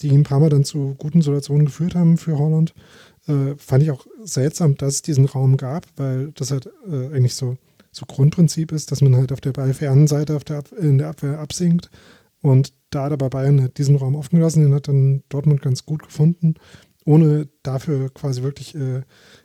die 0.00 0.10
ein 0.10 0.24
paar 0.24 0.40
Mal 0.40 0.50
dann 0.50 0.64
zu 0.64 0.94
guten 0.98 1.22
Situationen 1.22 1.66
geführt 1.66 1.94
haben 1.94 2.18
für 2.18 2.38
Holland. 2.38 2.74
fand 3.58 3.82
ich 3.82 3.90
auch 3.90 4.06
seltsam, 4.24 4.76
dass 4.76 4.94
es 4.94 5.02
diesen 5.02 5.26
Raum 5.26 5.58
gab, 5.58 5.86
weil 5.96 6.30
das 6.34 6.50
halt 6.50 6.70
eigentlich 6.86 7.34
so, 7.34 7.58
so 7.90 8.06
Grundprinzip 8.06 8.72
ist, 8.72 8.90
dass 8.90 9.02
man 9.02 9.16
halt 9.16 9.32
auf 9.32 9.40
der 9.42 9.52
ballfernen 9.52 10.06
Seite 10.06 10.36
auf 10.36 10.44
der 10.44 10.62
in 10.80 10.96
der 10.98 11.08
Abwehr 11.08 11.38
absinkt 11.38 11.90
und 12.42 12.72
da 12.90 13.04
hat 13.04 13.12
aber 13.12 13.30
Bayern 13.30 13.70
diesen 13.76 13.96
Raum 13.96 14.14
offen 14.14 14.36
gelassen, 14.36 14.62
den 14.62 14.74
hat 14.74 14.88
dann 14.88 15.22
Dortmund 15.28 15.62
ganz 15.62 15.84
gut 15.84 16.02
gefunden, 16.02 16.54
ohne 17.04 17.48
dafür 17.62 18.10
quasi 18.10 18.42
wirklich 18.42 18.74
äh, 18.74 19.02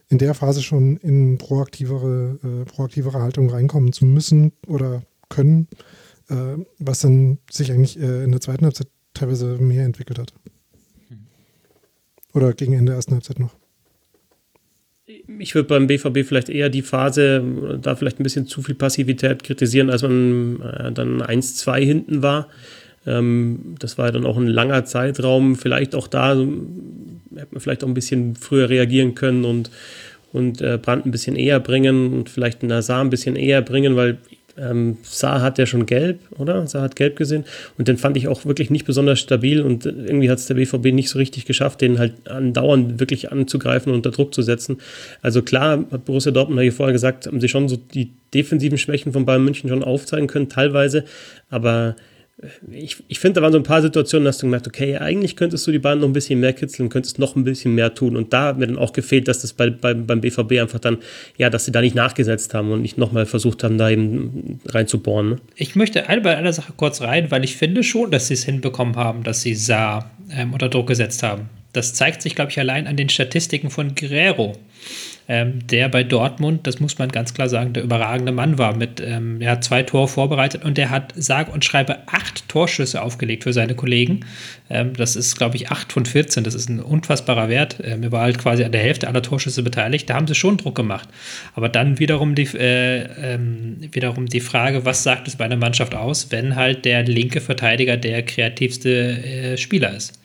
in 0.10 0.18
der 0.18 0.34
Phase 0.34 0.62
schon 0.62 0.98
in 0.98 1.38
proaktivere, 1.38 2.40
äh, 2.44 2.66
proaktivere 2.66 3.22
Haltung 3.22 3.50
reinkommen 3.50 3.94
zu 3.94 4.06
müssen 4.06 4.52
oder 4.68 5.04
können, 5.30 5.68
äh, 6.30 6.58
was 6.80 7.00
dann 7.00 7.40
sich 7.50 7.72
eigentlich 7.72 8.00
äh, 8.00 8.24
in 8.24 8.32
der 8.32 8.42
zweiten 8.42 8.66
Halbzeit 8.66 8.88
teilweise 9.14 9.58
mehr 9.58 9.86
entwickelt 9.86 10.20
hat. 10.20 10.34
Oder 12.34 12.54
gegen 12.54 12.74
Ende 12.74 12.92
der 12.92 12.96
ersten 12.96 13.14
Halbzeit 13.14 13.40
noch. 13.40 13.56
Ich 15.06 15.54
würde 15.54 15.68
beim 15.68 15.88
BVB 15.88 16.26
vielleicht 16.26 16.50
eher 16.50 16.70
die 16.70 16.82
Phase, 16.82 17.80
da 17.82 17.96
vielleicht 17.96 18.20
ein 18.20 18.24
bisschen 18.24 18.48
zu 18.48 18.62
viel 18.62 18.76
Passivität 18.76 19.44
kritisieren, 19.44 19.90
als 19.90 20.02
man 20.02 20.62
äh, 20.62 20.92
dann 20.92 21.22
1-2 21.22 21.80
hinten 21.84 22.22
war. 22.22 22.50
Ähm, 23.06 23.76
das 23.80 23.98
war 23.98 24.12
dann 24.12 24.26
auch 24.26 24.38
ein 24.38 24.48
langer 24.48 24.86
Zeitraum. 24.86 25.56
Vielleicht 25.56 25.96
auch 25.96 26.08
da 26.08 26.32
hätte 26.36 27.48
man 27.52 27.60
vielleicht 27.60 27.84
auch 27.84 27.88
ein 27.88 27.94
bisschen 27.94 28.36
früher 28.36 28.70
reagieren 28.70 29.16
können 29.16 29.46
und, 29.46 29.72
und 30.32 30.62
äh, 30.62 30.78
Brand 30.82 31.06
ein 31.06 31.12
bisschen 31.12 31.36
eher 31.36 31.60
bringen 31.60 32.14
und 32.14 32.30
vielleicht 32.30 32.64
Nazar 32.64 33.02
ein 33.02 33.10
bisschen 33.10 33.36
eher 33.36 33.62
bringen, 33.62 33.96
weil 33.96 34.18
ähm, 34.58 34.98
Saar 35.02 35.42
hat 35.42 35.58
ja 35.58 35.66
schon 35.66 35.86
gelb, 35.86 36.20
oder? 36.38 36.68
Saar 36.68 36.84
hat 36.84 36.96
gelb 36.96 37.16
gesehen. 37.16 37.44
Und 37.78 37.88
den 37.88 37.98
fand 37.98 38.18
ich 38.18 38.28
auch 38.28 38.46
wirklich 38.46 38.70
nicht 38.70 38.86
besonders 38.86 39.20
stabil 39.20 39.62
und 39.62 39.86
irgendwie 39.86 40.30
hat 40.30 40.38
es 40.38 40.46
der 40.46 40.56
BVB 40.56 40.94
nicht 40.94 41.10
so 41.10 41.18
richtig 41.18 41.46
geschafft, 41.46 41.82
den 41.82 41.98
halt 41.98 42.30
andauernd 42.30 43.00
wirklich 43.00 43.32
anzugreifen 43.32 43.92
und 43.92 43.98
unter 43.98 44.12
Druck 44.12 44.34
zu 44.34 44.42
setzen. 44.42 44.78
Also 45.22 45.42
klar, 45.42 45.86
hat 45.90 46.06
Borussia 46.06 46.32
Dortmund 46.32 46.62
ja 46.62 46.72
vorher 46.72 46.94
gesagt, 46.94 47.26
haben 47.26 47.42
sie 47.42 47.50
schon 47.50 47.68
so 47.68 47.78
die 47.78 48.12
defensiven 48.34 48.78
Schwächen 48.78 49.12
von 49.12 49.26
Bayern 49.26 49.44
München 49.44 49.70
schon 49.70 49.84
aufzeigen 49.84 50.28
können, 50.28 50.50
teilweise. 50.50 51.06
Aber 51.50 51.96
ich, 52.72 52.98
ich 53.08 53.20
finde, 53.20 53.40
da 53.40 53.42
waren 53.44 53.52
so 53.52 53.60
ein 53.60 53.64
paar 53.64 53.82
Situationen, 53.82 54.26
da 54.26 54.30
hast 54.30 54.42
du 54.42 54.48
gemerkt, 54.48 54.68
okay, 54.68 54.98
eigentlich 54.98 55.36
könntest 55.36 55.66
du 55.68 55.72
die 55.72 55.80
Bahn 55.80 56.00
noch 56.00 56.08
ein 56.08 56.14
bisschen 56.14 56.40
mehr 56.40 56.54
kitzeln, 56.54 56.90
könntest 56.90 57.20
noch 57.20 57.36
ein 57.36 57.44
bisschen 57.44 57.76
mehr 57.76 57.94
tun. 57.94 58.18
Und 58.18 58.34
da 58.34 58.48
hat 58.48 58.58
mir 58.58 58.68
dann 58.68 58.78
auch 58.78 58.92
gefehlt, 58.92 59.28
dass 59.28 59.42
das 59.42 59.54
bei, 59.54 59.70
bei, 59.70 59.94
beim 59.94 60.20
BVB 60.20 60.54
einfach 60.60 60.80
dann, 60.80 60.98
ja, 61.38 61.50
dass 61.50 61.66
sie 61.66 61.72
da 61.72 61.82
nicht 61.82 61.96
nachgesetzt 61.96 62.54
haben 62.54 62.72
und 62.72 62.82
nicht 62.82 62.98
nochmal 62.98 63.26
versucht 63.26 63.64
haben, 63.64 63.78
da 63.78 63.90
eben 63.90 64.60
reinzubohren. 64.66 65.30
Ne? 65.30 65.36
Ich 65.56 65.76
möchte 65.76 66.04
bei 66.24 66.36
einer 66.36 66.54
Sache 66.54 66.74
kurz 66.76 67.02
rein, 67.02 67.30
weil 67.30 67.44
ich 67.44 67.56
finde 67.56 67.84
schon, 67.84 68.10
dass 68.10 68.28
sie 68.28 68.34
es 68.34 68.44
hinbekommen 68.44 68.96
haben, 68.96 69.24
dass 69.24 69.42
sie 69.42 69.54
Saar 69.54 70.12
ähm, 70.32 70.54
unter 70.54 70.70
Druck 70.70 70.88
gesetzt 70.88 71.22
haben. 71.22 71.50
Das 71.72 71.94
zeigt 71.94 72.22
sich, 72.22 72.36
glaube 72.36 72.52
ich, 72.52 72.60
allein 72.60 72.88
an 72.88 72.98
den 72.98 73.10
Statistiken 73.10 73.70
von 73.70 73.96
Guerrero 73.96 74.54
ähm, 75.28 75.66
der 75.68 75.88
bei 75.90 76.04
Dortmund, 76.04 76.68
das 76.68 76.80
muss 76.80 76.98
man 76.98 77.10
ganz 77.10 77.34
klar 77.34 77.48
sagen, 77.48 77.74
der 77.74 77.84
überragende 77.84 78.32
Mann 78.32 78.58
war. 78.58 78.76
Mit, 78.76 79.00
ähm, 79.00 79.40
er 79.42 79.52
hat 79.52 79.64
zwei 79.64 79.84
Tore 79.84 80.08
vorbereitet 80.08 80.66
und 80.66 80.78
er 80.78 80.90
hat 80.90 81.14
sag 81.16 81.54
und 81.54 81.64
schreibe 81.64 82.00
acht 82.08 82.48
Torschüsse 82.50 83.02
aufgelegt 83.02 83.44
für 83.44 83.54
seine 83.54 83.76
Kollegen. 83.76 84.26
Ähm, 84.70 84.94
das 84.94 85.16
ist, 85.16 85.38
glaube 85.38 85.56
ich, 85.56 85.72
acht 85.72 85.94
von 85.94 86.06
14. 86.06 86.44
Das 86.44 86.56
ist 86.56 86.70
ein 86.70 86.82
unfassbarer 86.82 87.48
Wert. 87.48 87.78
Ähm, 87.84 88.04
er 88.04 88.12
war 88.12 88.24
halt 88.24 88.38
quasi 88.38 88.64
an 88.64 88.72
der 88.72 88.82
Hälfte 88.82 89.08
aller 89.08 89.22
Torschüsse 89.22 89.64
beteiligt. 89.64 90.10
Da 90.10 90.16
haben 90.16 90.28
sie 90.28 90.36
schon 90.36 90.58
Druck 90.58 90.76
gemacht. 90.76 91.08
Aber 91.56 91.70
dann 91.70 92.00
wiederum 92.00 92.36
die, 92.36 92.48
äh, 92.58 93.04
ähm, 93.34 93.78
wiederum 93.92 94.26
die 94.26 94.42
Frage, 94.42 94.84
was 94.86 95.04
sagt 95.04 95.28
es 95.28 95.38
bei 95.38 95.46
einer 95.46 95.56
Mannschaft 95.56 95.96
aus, 95.96 96.32
wenn 96.32 96.56
halt 96.56 96.86
der 96.86 97.04
linke 97.04 97.40
Verteidiger 97.40 97.96
der 97.96 98.24
kreativste 98.24 98.90
äh, 98.90 99.58
Spieler 99.58 99.96
ist? 99.96 100.23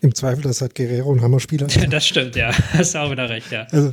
Im 0.00 0.14
Zweifel, 0.14 0.42
das 0.42 0.60
hat 0.60 0.74
Guerrero 0.74 1.12
ein 1.12 1.22
Hammerspieler. 1.22 1.66
das 1.66 2.06
stimmt, 2.06 2.36
ja. 2.36 2.50
Hast 2.72 2.96
auch 2.96 3.10
wieder 3.10 3.28
recht, 3.28 3.50
ja. 3.50 3.66
Also, 3.70 3.92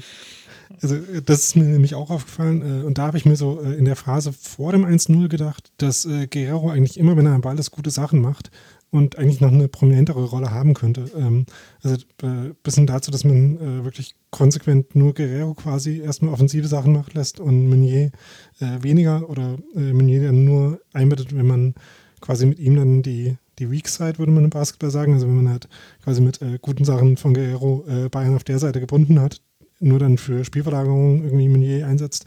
also 0.81 0.97
das 1.25 1.39
ist 1.39 1.55
mir 1.55 1.63
nämlich 1.63 1.95
auch 1.95 2.09
aufgefallen. 2.09 2.61
Äh, 2.61 2.85
und 2.85 2.97
da 2.97 3.07
habe 3.07 3.17
ich 3.17 3.25
mir 3.25 3.35
so 3.35 3.61
äh, 3.61 3.73
in 3.73 3.85
der 3.85 3.95
Phase 3.95 4.33
vor 4.33 4.71
dem 4.71 4.85
1-0 4.85 5.27
gedacht, 5.27 5.71
dass 5.77 6.05
äh, 6.05 6.27
Guerrero 6.27 6.69
eigentlich 6.69 6.99
immer, 6.99 7.15
wenn 7.17 7.25
er 7.25 7.33
am 7.33 7.41
Ball 7.41 7.59
ist, 7.59 7.71
gute 7.71 7.89
Sachen 7.89 8.21
macht 8.21 8.51
und 8.91 9.17
eigentlich 9.17 9.41
noch 9.41 9.51
eine 9.51 9.67
prominentere 9.67 10.23
Rolle 10.23 10.51
haben 10.51 10.73
könnte. 10.73 11.05
Ähm, 11.17 11.45
also 11.81 11.97
bis 12.63 12.75
hin 12.75 12.87
dazu, 12.87 13.11
dass 13.11 13.23
man 13.23 13.83
wirklich 13.83 14.15
konsequent 14.29 14.95
nur 14.95 15.13
Guerrero 15.13 15.53
quasi 15.53 15.99
erstmal 15.99 16.33
offensive 16.33 16.67
Sachen 16.67 16.93
machen 16.93 17.11
lässt 17.13 17.39
und 17.39 17.69
Meunier 17.69 18.11
weniger 18.59 19.29
oder 19.29 19.57
Meunier 19.73 20.23
dann 20.23 20.45
nur 20.45 20.79
einbettet, 20.93 21.35
wenn 21.35 21.45
man 21.45 21.75
quasi 22.21 22.45
mit 22.45 22.59
ihm 22.59 22.75
dann 22.75 23.01
die 23.01 23.37
die 23.59 23.71
Weak 23.71 23.87
Side, 23.87 24.17
würde 24.17 24.31
man 24.31 24.43
im 24.43 24.49
Basketball 24.49 24.91
sagen. 24.91 25.13
Also 25.13 25.27
wenn 25.27 25.35
man 25.35 25.49
halt 25.49 25.67
quasi 26.03 26.21
mit 26.21 26.41
äh, 26.41 26.59
guten 26.61 26.85
Sachen 26.85 27.17
von 27.17 27.33
Guerrero 27.33 27.85
äh, 27.87 28.09
Bayern 28.09 28.35
auf 28.35 28.43
der 28.43 28.59
Seite 28.59 28.79
gebunden 28.79 29.19
hat, 29.19 29.41
nur 29.79 29.99
dann 29.99 30.17
für 30.17 30.45
Spielverlagerungen 30.45 31.23
irgendwie 31.23 31.49
Meunier 31.49 31.87
einsetzt. 31.87 32.25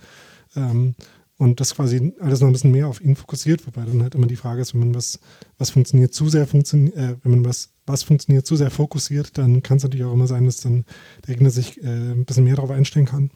Ähm, 0.56 0.94
und 1.38 1.60
das 1.60 1.76
quasi 1.76 2.14
alles 2.18 2.40
noch 2.40 2.48
ein 2.48 2.52
bisschen 2.52 2.72
mehr 2.72 2.88
auf 2.88 3.00
ihn 3.00 3.14
fokussiert, 3.14 3.64
wobei 3.66 3.84
dann 3.84 4.02
halt 4.02 4.16
immer 4.16 4.26
die 4.26 4.36
Frage 4.36 4.60
ist, 4.60 4.74
wenn 4.74 4.80
man 4.80 4.94
was, 4.94 5.20
was 5.56 5.70
funktioniert 5.70 6.12
zu 6.12 6.28
sehr 6.28 6.48
funktioniert, 6.48 6.96
äh, 6.96 7.14
wenn 7.22 7.30
man 7.30 7.44
was, 7.44 7.70
was 7.86 8.02
funktioniert 8.02 8.44
zu 8.44 8.56
sehr 8.56 8.72
fokussiert, 8.72 9.38
dann 9.38 9.62
kann 9.62 9.76
es 9.76 9.84
natürlich 9.84 10.04
auch 10.04 10.12
immer 10.12 10.26
sein, 10.26 10.46
dass 10.46 10.60
dann 10.60 10.84
der 11.26 11.34
Gegner 11.34 11.50
sich 11.50 11.80
äh, 11.82 11.86
ein 11.86 12.24
bisschen 12.24 12.44
mehr 12.44 12.56
darauf 12.56 12.72
einstellen 12.72 13.06
kann. 13.06 13.30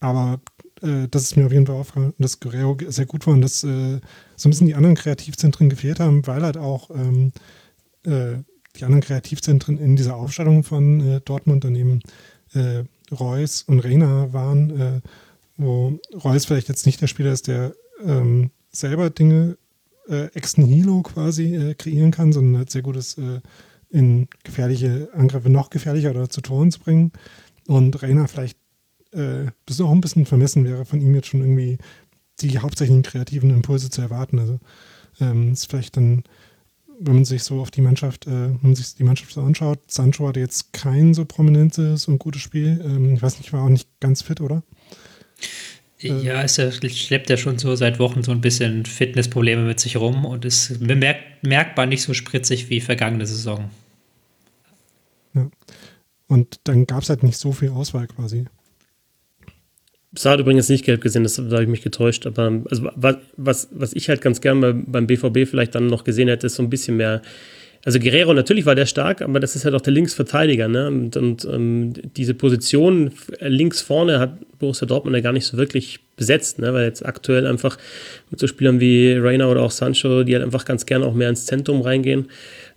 Aber 0.00 0.40
äh, 0.82 1.08
das 1.10 1.22
ist 1.22 1.36
mir 1.36 1.46
auf 1.46 1.52
jeden 1.52 1.66
Fall 1.66 1.76
aufgefallen, 1.76 2.14
dass 2.18 2.40
Guerrero 2.40 2.76
sehr 2.88 3.06
gut 3.06 3.26
war 3.26 3.34
und 3.34 3.42
dass 3.42 3.64
äh, 3.64 4.00
so 4.36 4.48
ein 4.48 4.50
bisschen 4.50 4.66
die 4.66 4.74
anderen 4.74 4.96
Kreativzentren 4.96 5.68
gefehlt 5.68 6.00
haben, 6.00 6.26
weil 6.26 6.42
halt 6.42 6.56
auch 6.56 6.90
ähm, 6.90 7.32
äh, 8.04 8.42
die 8.76 8.84
anderen 8.84 9.02
Kreativzentren 9.02 9.78
in 9.78 9.96
dieser 9.96 10.16
Aufstellung 10.16 10.62
von 10.62 11.00
äh, 11.00 11.20
Dortmund 11.20 11.64
daneben 11.64 12.00
äh, 12.52 12.84
Reus 13.12 13.62
und 13.62 13.80
Reina 13.80 14.32
waren, 14.32 14.80
äh, 14.80 15.00
wo 15.56 15.98
Reus 16.12 16.44
vielleicht 16.44 16.68
jetzt 16.68 16.86
nicht 16.86 17.00
der 17.00 17.06
Spieler 17.06 17.32
ist, 17.32 17.48
der 17.48 17.74
ähm, 18.04 18.50
selber 18.70 19.08
Dinge 19.10 19.56
äh, 20.08 20.26
ex 20.34 20.58
nihilo 20.58 21.02
quasi 21.02 21.74
kreieren 21.78 22.10
kann, 22.10 22.32
sondern 22.32 22.58
halt 22.58 22.70
sehr 22.70 22.82
gut 22.82 22.96
ist, 22.96 23.18
in 23.88 24.28
gefährliche 24.44 25.08
Angriffe 25.14 25.48
noch 25.48 25.70
gefährlicher 25.70 26.10
oder 26.10 26.28
zu 26.28 26.42
Toren 26.42 26.70
zu 26.70 26.80
bringen. 26.80 27.12
Und 27.66 28.02
Reina 28.02 28.26
vielleicht 28.26 28.58
äh, 29.16 29.50
das 29.66 29.80
auch 29.80 29.90
ein 29.90 30.00
bisschen 30.00 30.26
vermessen 30.26 30.64
wäre, 30.64 30.84
von 30.84 31.00
ihm 31.00 31.14
jetzt 31.14 31.28
schon 31.28 31.40
irgendwie 31.40 31.78
die 32.40 32.58
hauptsächlichen 32.58 33.02
kreativen 33.02 33.50
Impulse 33.50 33.90
zu 33.90 34.02
erwarten. 34.02 34.38
Also 34.38 34.60
ähm, 35.20 35.52
ist 35.52 35.70
vielleicht 35.70 35.96
dann, 35.96 36.24
wenn 36.98 37.14
man 37.14 37.24
sich 37.24 37.42
so 37.42 37.60
auf 37.60 37.70
die 37.70 37.80
Mannschaft, 37.80 38.26
äh, 38.26 38.30
wenn 38.30 38.58
man 38.62 38.74
sich 38.74 38.94
die 38.94 39.04
Mannschaft 39.04 39.32
so 39.32 39.42
anschaut, 39.42 39.78
Sancho 39.88 40.28
hatte 40.28 40.40
jetzt 40.40 40.72
kein 40.72 41.14
so 41.14 41.24
prominentes 41.24 42.08
und 42.08 42.18
gutes 42.18 42.42
Spiel. 42.42 42.80
Ähm, 42.84 43.14
ich 43.14 43.22
weiß 43.22 43.38
nicht, 43.38 43.52
war 43.52 43.64
auch 43.64 43.68
nicht 43.68 43.88
ganz 44.00 44.22
fit, 44.22 44.40
oder? 44.40 44.62
Ja, 45.98 46.42
es 46.42 46.56
schleppt 46.56 47.30
ja 47.30 47.38
schon 47.38 47.58
so 47.58 47.74
seit 47.74 47.98
Wochen 47.98 48.22
so 48.22 48.30
ein 48.30 48.42
bisschen 48.42 48.84
Fitnessprobleme 48.84 49.62
mit 49.62 49.80
sich 49.80 49.96
rum 49.96 50.26
und 50.26 50.44
ist 50.44 50.86
bemerkt, 50.86 51.42
merkbar 51.42 51.86
nicht 51.86 52.02
so 52.02 52.12
spritzig 52.12 52.68
wie 52.68 52.82
vergangene 52.82 53.26
Saison. 53.26 53.70
Ja. 55.32 55.48
Und 56.28 56.60
dann 56.64 56.86
gab 56.86 57.02
es 57.02 57.08
halt 57.08 57.22
nicht 57.22 57.38
so 57.38 57.52
viel 57.52 57.70
Auswahl 57.70 58.06
quasi. 58.08 58.44
Saar 60.16 60.38
übrigens 60.38 60.68
nicht 60.68 60.84
gelb 60.84 61.00
gesehen, 61.00 61.22
das, 61.22 61.36
da 61.36 61.42
habe 61.42 61.62
ich 61.62 61.68
mich 61.68 61.82
getäuscht. 61.82 62.26
Aber 62.26 62.62
also, 62.70 62.90
was, 63.36 63.68
was 63.70 63.92
ich 63.92 64.08
halt 64.08 64.20
ganz 64.20 64.40
gern 64.40 64.60
bei, 64.60 64.72
beim 64.72 65.06
BVB 65.06 65.48
vielleicht 65.48 65.74
dann 65.74 65.86
noch 65.86 66.04
gesehen 66.04 66.28
hätte, 66.28 66.46
ist 66.46 66.56
so 66.56 66.62
ein 66.62 66.70
bisschen 66.70 66.96
mehr. 66.96 67.22
Also 67.84 68.00
Guerrero 68.00 68.34
natürlich 68.34 68.66
war 68.66 68.74
der 68.74 68.86
stark, 68.86 69.22
aber 69.22 69.38
das 69.38 69.54
ist 69.54 69.64
halt 69.64 69.76
auch 69.76 69.80
der 69.80 69.92
Linksverteidiger. 69.92 70.66
Ne? 70.66 70.88
Und, 70.88 71.16
und 71.16 71.44
ähm, 71.44 71.92
diese 72.16 72.34
Position 72.34 73.12
links 73.40 73.80
vorne 73.80 74.18
hat 74.18 74.38
Borussia 74.58 74.88
Dortmund 74.88 75.14
ja 75.14 75.22
gar 75.22 75.32
nicht 75.32 75.46
so 75.46 75.56
wirklich 75.56 76.00
besetzt, 76.16 76.58
ne? 76.58 76.74
weil 76.74 76.84
jetzt 76.84 77.06
aktuell 77.06 77.46
einfach 77.46 77.78
mit 78.30 78.40
so 78.40 78.48
Spielern 78.48 78.80
wie 78.80 79.12
Reina 79.12 79.48
oder 79.48 79.62
auch 79.62 79.70
Sancho, 79.70 80.24
die 80.24 80.34
halt 80.34 80.44
einfach 80.44 80.64
ganz 80.64 80.84
gerne 80.86 81.06
auch 81.06 81.14
mehr 81.14 81.28
ins 81.28 81.46
Zentrum 81.46 81.80
reingehen. 81.82 82.26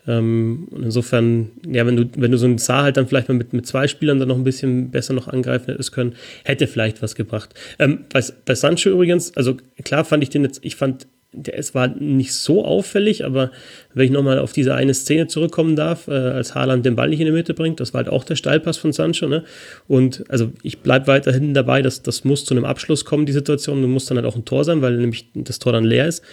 Ähm, 0.10 0.68
und 0.72 0.84
insofern, 0.84 1.52
ja, 1.68 1.86
wenn 1.86 1.96
du, 1.96 2.10
wenn 2.18 2.32
du 2.32 2.38
so 2.38 2.48
einen 2.48 2.58
Saar 2.58 2.84
halt 2.84 2.98
dann 2.98 3.08
vielleicht 3.08 3.30
mal 3.30 3.36
mit, 3.36 3.54
mit 3.54 3.68
zwei 3.68 3.88
Spielern 3.88 4.18
dann 4.18 4.28
noch 4.28 4.38
ein 4.38 4.44
bisschen 4.44 4.90
besser 4.90 5.14
noch 5.14 5.28
angreifen 5.28 5.68
hättest 5.68 5.92
können, 5.92 6.16
hätte 6.44 6.66
vielleicht 6.66 7.04
was 7.04 7.14
gebracht. 7.14 7.54
Ähm, 7.78 8.06
bei, 8.12 8.24
bei 8.44 8.56
Sancho 8.56 8.90
übrigens, 8.90 9.38
also 9.38 9.58
klar 9.84 10.04
fand 10.04 10.24
ich 10.24 10.32
den 10.32 10.44
jetzt, 10.44 10.62
ich 10.64 10.76
fand, 10.76 11.06
der 11.32 11.60
es 11.60 11.76
war 11.76 11.90
nicht 11.90 12.34
so 12.34 12.66
auffällig, 12.66 13.24
aber 13.24 13.52
wenn 13.94 14.06
ich 14.06 14.12
nochmal 14.12 14.40
auf 14.40 14.52
diese 14.52 14.74
eine 14.74 14.96
Szene 14.96 15.28
zurückkommen 15.28 15.76
darf, 15.76 16.08
äh, 16.08 16.12
als 16.14 16.56
Haaland 16.56 16.88
den 16.88 16.96
Ball 16.96 17.10
nicht 17.10 17.20
in 17.20 17.28
die 17.28 17.32
Mitte 17.32 17.54
bringt, 17.54 17.80
das 17.80 17.94
war 17.94 18.00
halt 18.00 18.10
auch 18.12 18.24
der 18.24 18.36
Steilpass 18.36 18.78
von 18.78 18.94
Sancho, 18.94 19.28
ne? 19.28 19.44
Und 19.88 20.24
also 20.28 20.52
ich 20.64 20.80
bleibe 20.80 21.06
weiterhin 21.06 21.54
dabei, 21.54 21.84
dass 21.84 22.02
das 22.02 22.24
muss 22.24 22.46
zu 22.46 22.56
einem 22.56 22.66
Abschluss 22.66 23.06
kommen, 23.06 23.28
die 23.28 23.32
Situation, 23.32 23.84
du 23.84 23.88
musst 23.88 24.10
dann 24.10 24.18
halt 24.18 24.26
auch 24.26 24.36
ein 24.36 24.46
Tor 24.46 24.64
sein, 24.64 24.82
weil 24.82 24.98
nämlich 24.98 25.30
das 25.36 25.60
Tor 25.60 25.74
dann 25.74 25.84
leer 25.84 26.08
ist. 26.08 26.24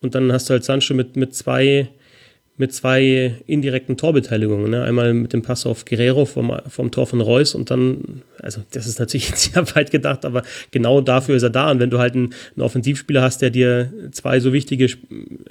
Und 0.00 0.14
dann 0.14 0.32
hast 0.32 0.48
du 0.48 0.52
halt 0.52 0.64
Sancho 0.64 0.94
mit, 0.94 1.16
mit 1.16 1.34
zwei 1.34 1.90
mit 2.58 2.72
zwei 2.72 3.34
indirekten 3.46 3.96
Torbeteiligungen. 3.96 4.70
Ne? 4.70 4.82
Einmal 4.82 5.12
mit 5.12 5.32
dem 5.32 5.42
Pass 5.42 5.66
auf 5.66 5.84
Guerrero 5.84 6.24
vom, 6.24 6.56
vom 6.68 6.90
Tor 6.90 7.06
von 7.06 7.20
Reus 7.20 7.54
und 7.54 7.70
dann, 7.70 8.22
also 8.40 8.62
das 8.70 8.86
ist 8.86 8.98
natürlich 8.98 9.26
sehr 9.34 9.66
weit 9.74 9.90
gedacht, 9.90 10.24
aber 10.24 10.42
genau 10.70 11.00
dafür 11.00 11.36
ist 11.36 11.42
er 11.42 11.50
da. 11.50 11.70
Und 11.70 11.80
wenn 11.80 11.90
du 11.90 11.98
halt 11.98 12.14
einen, 12.14 12.34
einen 12.54 12.62
Offensivspieler 12.62 13.22
hast, 13.22 13.42
der 13.42 13.50
dir 13.50 13.92
zwei 14.12 14.40
so 14.40 14.52
wichtige 14.52 14.88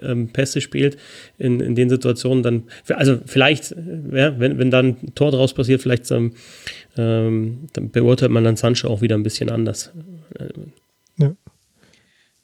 ähm, 0.02 0.30
Pässe 0.30 0.62
spielt 0.62 0.98
in, 1.38 1.60
in 1.60 1.76
den 1.76 1.90
Situationen, 1.90 2.44
dann, 2.44 2.64
also 2.90 3.20
vielleicht, 3.26 3.76
ja, 4.12 4.40
wenn, 4.40 4.58
wenn 4.58 4.72
dann 4.72 4.98
ein 5.02 5.16
Tor 5.16 5.32
draus 5.32 5.54
passiert, 5.54 5.82
vielleicht 5.82 6.10
ähm, 6.12 6.34
ähm, 6.98 7.68
dann 7.74 7.92
beurteilt 7.92 8.32
man 8.32 8.44
dann 8.44 8.56
Sancho 8.56 8.88
auch 8.88 9.02
wieder 9.02 9.16
ein 9.16 9.24
bisschen 9.24 9.50
anders. 9.50 9.92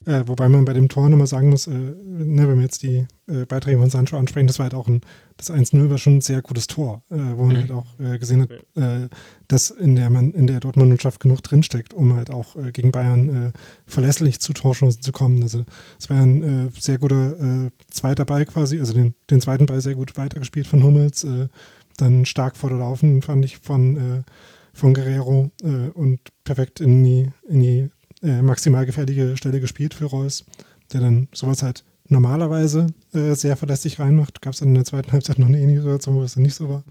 Äh, 0.06 0.24
wobei 0.26 0.49
man 0.49 0.66
bei 0.66 0.74
dem 0.74 0.89
Tor 0.89 1.10
nochmal 1.10 1.28
sagen 1.28 1.49
muss, 1.49 1.68
äh, 1.68 1.72
ne, 1.72 2.47
wenn 2.47 2.56
wir 2.56 2.64
jetzt 2.64 2.82
die 2.82 3.06
äh, 3.28 3.45
Beiträge 3.45 3.78
von 3.78 3.91
Sancho 3.91 4.18
ansprechen, 4.18 4.47
das 4.47 4.58
war 4.58 4.64
halt 4.64 4.74
auch 4.74 4.88
ein, 4.88 5.02
das 5.38 5.52
1-0 5.52 5.91
war 5.91 5.99
schon 5.99 6.18
ein 6.18 6.22
sehr 6.22 6.41
gutes 6.41 6.66
Tor, 6.66 7.04
äh, 7.12 7.18
wo 7.36 7.45
man 7.45 7.56
mhm. 7.56 7.60
halt 7.60 7.72
auch 7.72 7.99
äh, 7.99 8.18
gesehen 8.18 8.41
hat, 8.41 8.52
äh, 8.76 9.10
dass 9.47 9.70
in 9.70 9.95
der 9.95 10.10
man 10.10 10.32
in 10.32 10.47
der 10.47 10.60
Dortmund-Mannschaft 10.60 11.20
genug 11.20 11.43
drinsteckt, 11.43 11.93
um 11.93 12.16
halt 12.16 12.32
auch 12.32 12.56
gegen 12.72 12.91
Bayern 12.91 13.54
verlässlich 13.86 14.39
zu 14.39 14.54
Torchancen 14.54 15.02
zu 15.02 15.12
kommen. 15.12 15.43
Also 15.43 15.66
es 15.99 16.10
war 16.10 16.22
ein 16.22 16.72
sehr 16.80 16.97
guter 16.99 17.70
zweiter 17.89 18.24
Ball 18.24 18.45
quasi, 18.45 18.80
also 18.80 18.93
den, 18.93 19.14
den 19.30 19.41
zweiten 19.41 19.66
Ball 19.66 19.82
sehr 19.82 19.95
gut 19.95 20.16
weitergespielt 20.18 20.68
von 20.68 20.84
Hummels, 20.84 21.28
dann 21.97 22.26
stark 22.26 22.56
vor 22.56 22.70
der 22.70 22.80
Laufen, 22.80 23.22
fand 23.22 23.43
ich, 23.43 23.58
von, 23.58 24.24
von 24.72 24.93
Guerrero 24.93 25.52
und 25.95 26.20
perfekt 26.45 26.80
in 26.80 27.04
die, 27.04 27.30
in 27.49 27.60
die 27.60 27.89
äh, 28.24 28.41
maximal 28.41 28.86
gefährliche 28.86 29.38
Stelle 29.38 29.59
gespielt 29.59 29.93
für 29.93 30.05
Reus, 30.05 30.45
der 30.93 31.01
dann 31.01 31.28
sowas 31.34 31.63
halt 31.63 31.84
normalerweise 32.07 32.88
äh, 33.13 33.34
sehr 33.34 33.55
verlässlich 33.57 33.99
reinmacht. 33.99 34.41
Gab 34.41 34.53
es 34.53 34.59
dann 34.59 34.69
in 34.69 34.76
der 34.76 34.86
zweiten 34.86 35.11
Halbzeit 35.11 35.39
noch 35.39 35.47
eine 35.47 35.59
ähnliche 35.59 35.82
Situation, 35.82 36.15
wo 36.15 36.24
es 36.24 36.34
dann 36.34 36.43
nicht 36.43 36.55
so 36.55 36.69
war. 36.69 36.84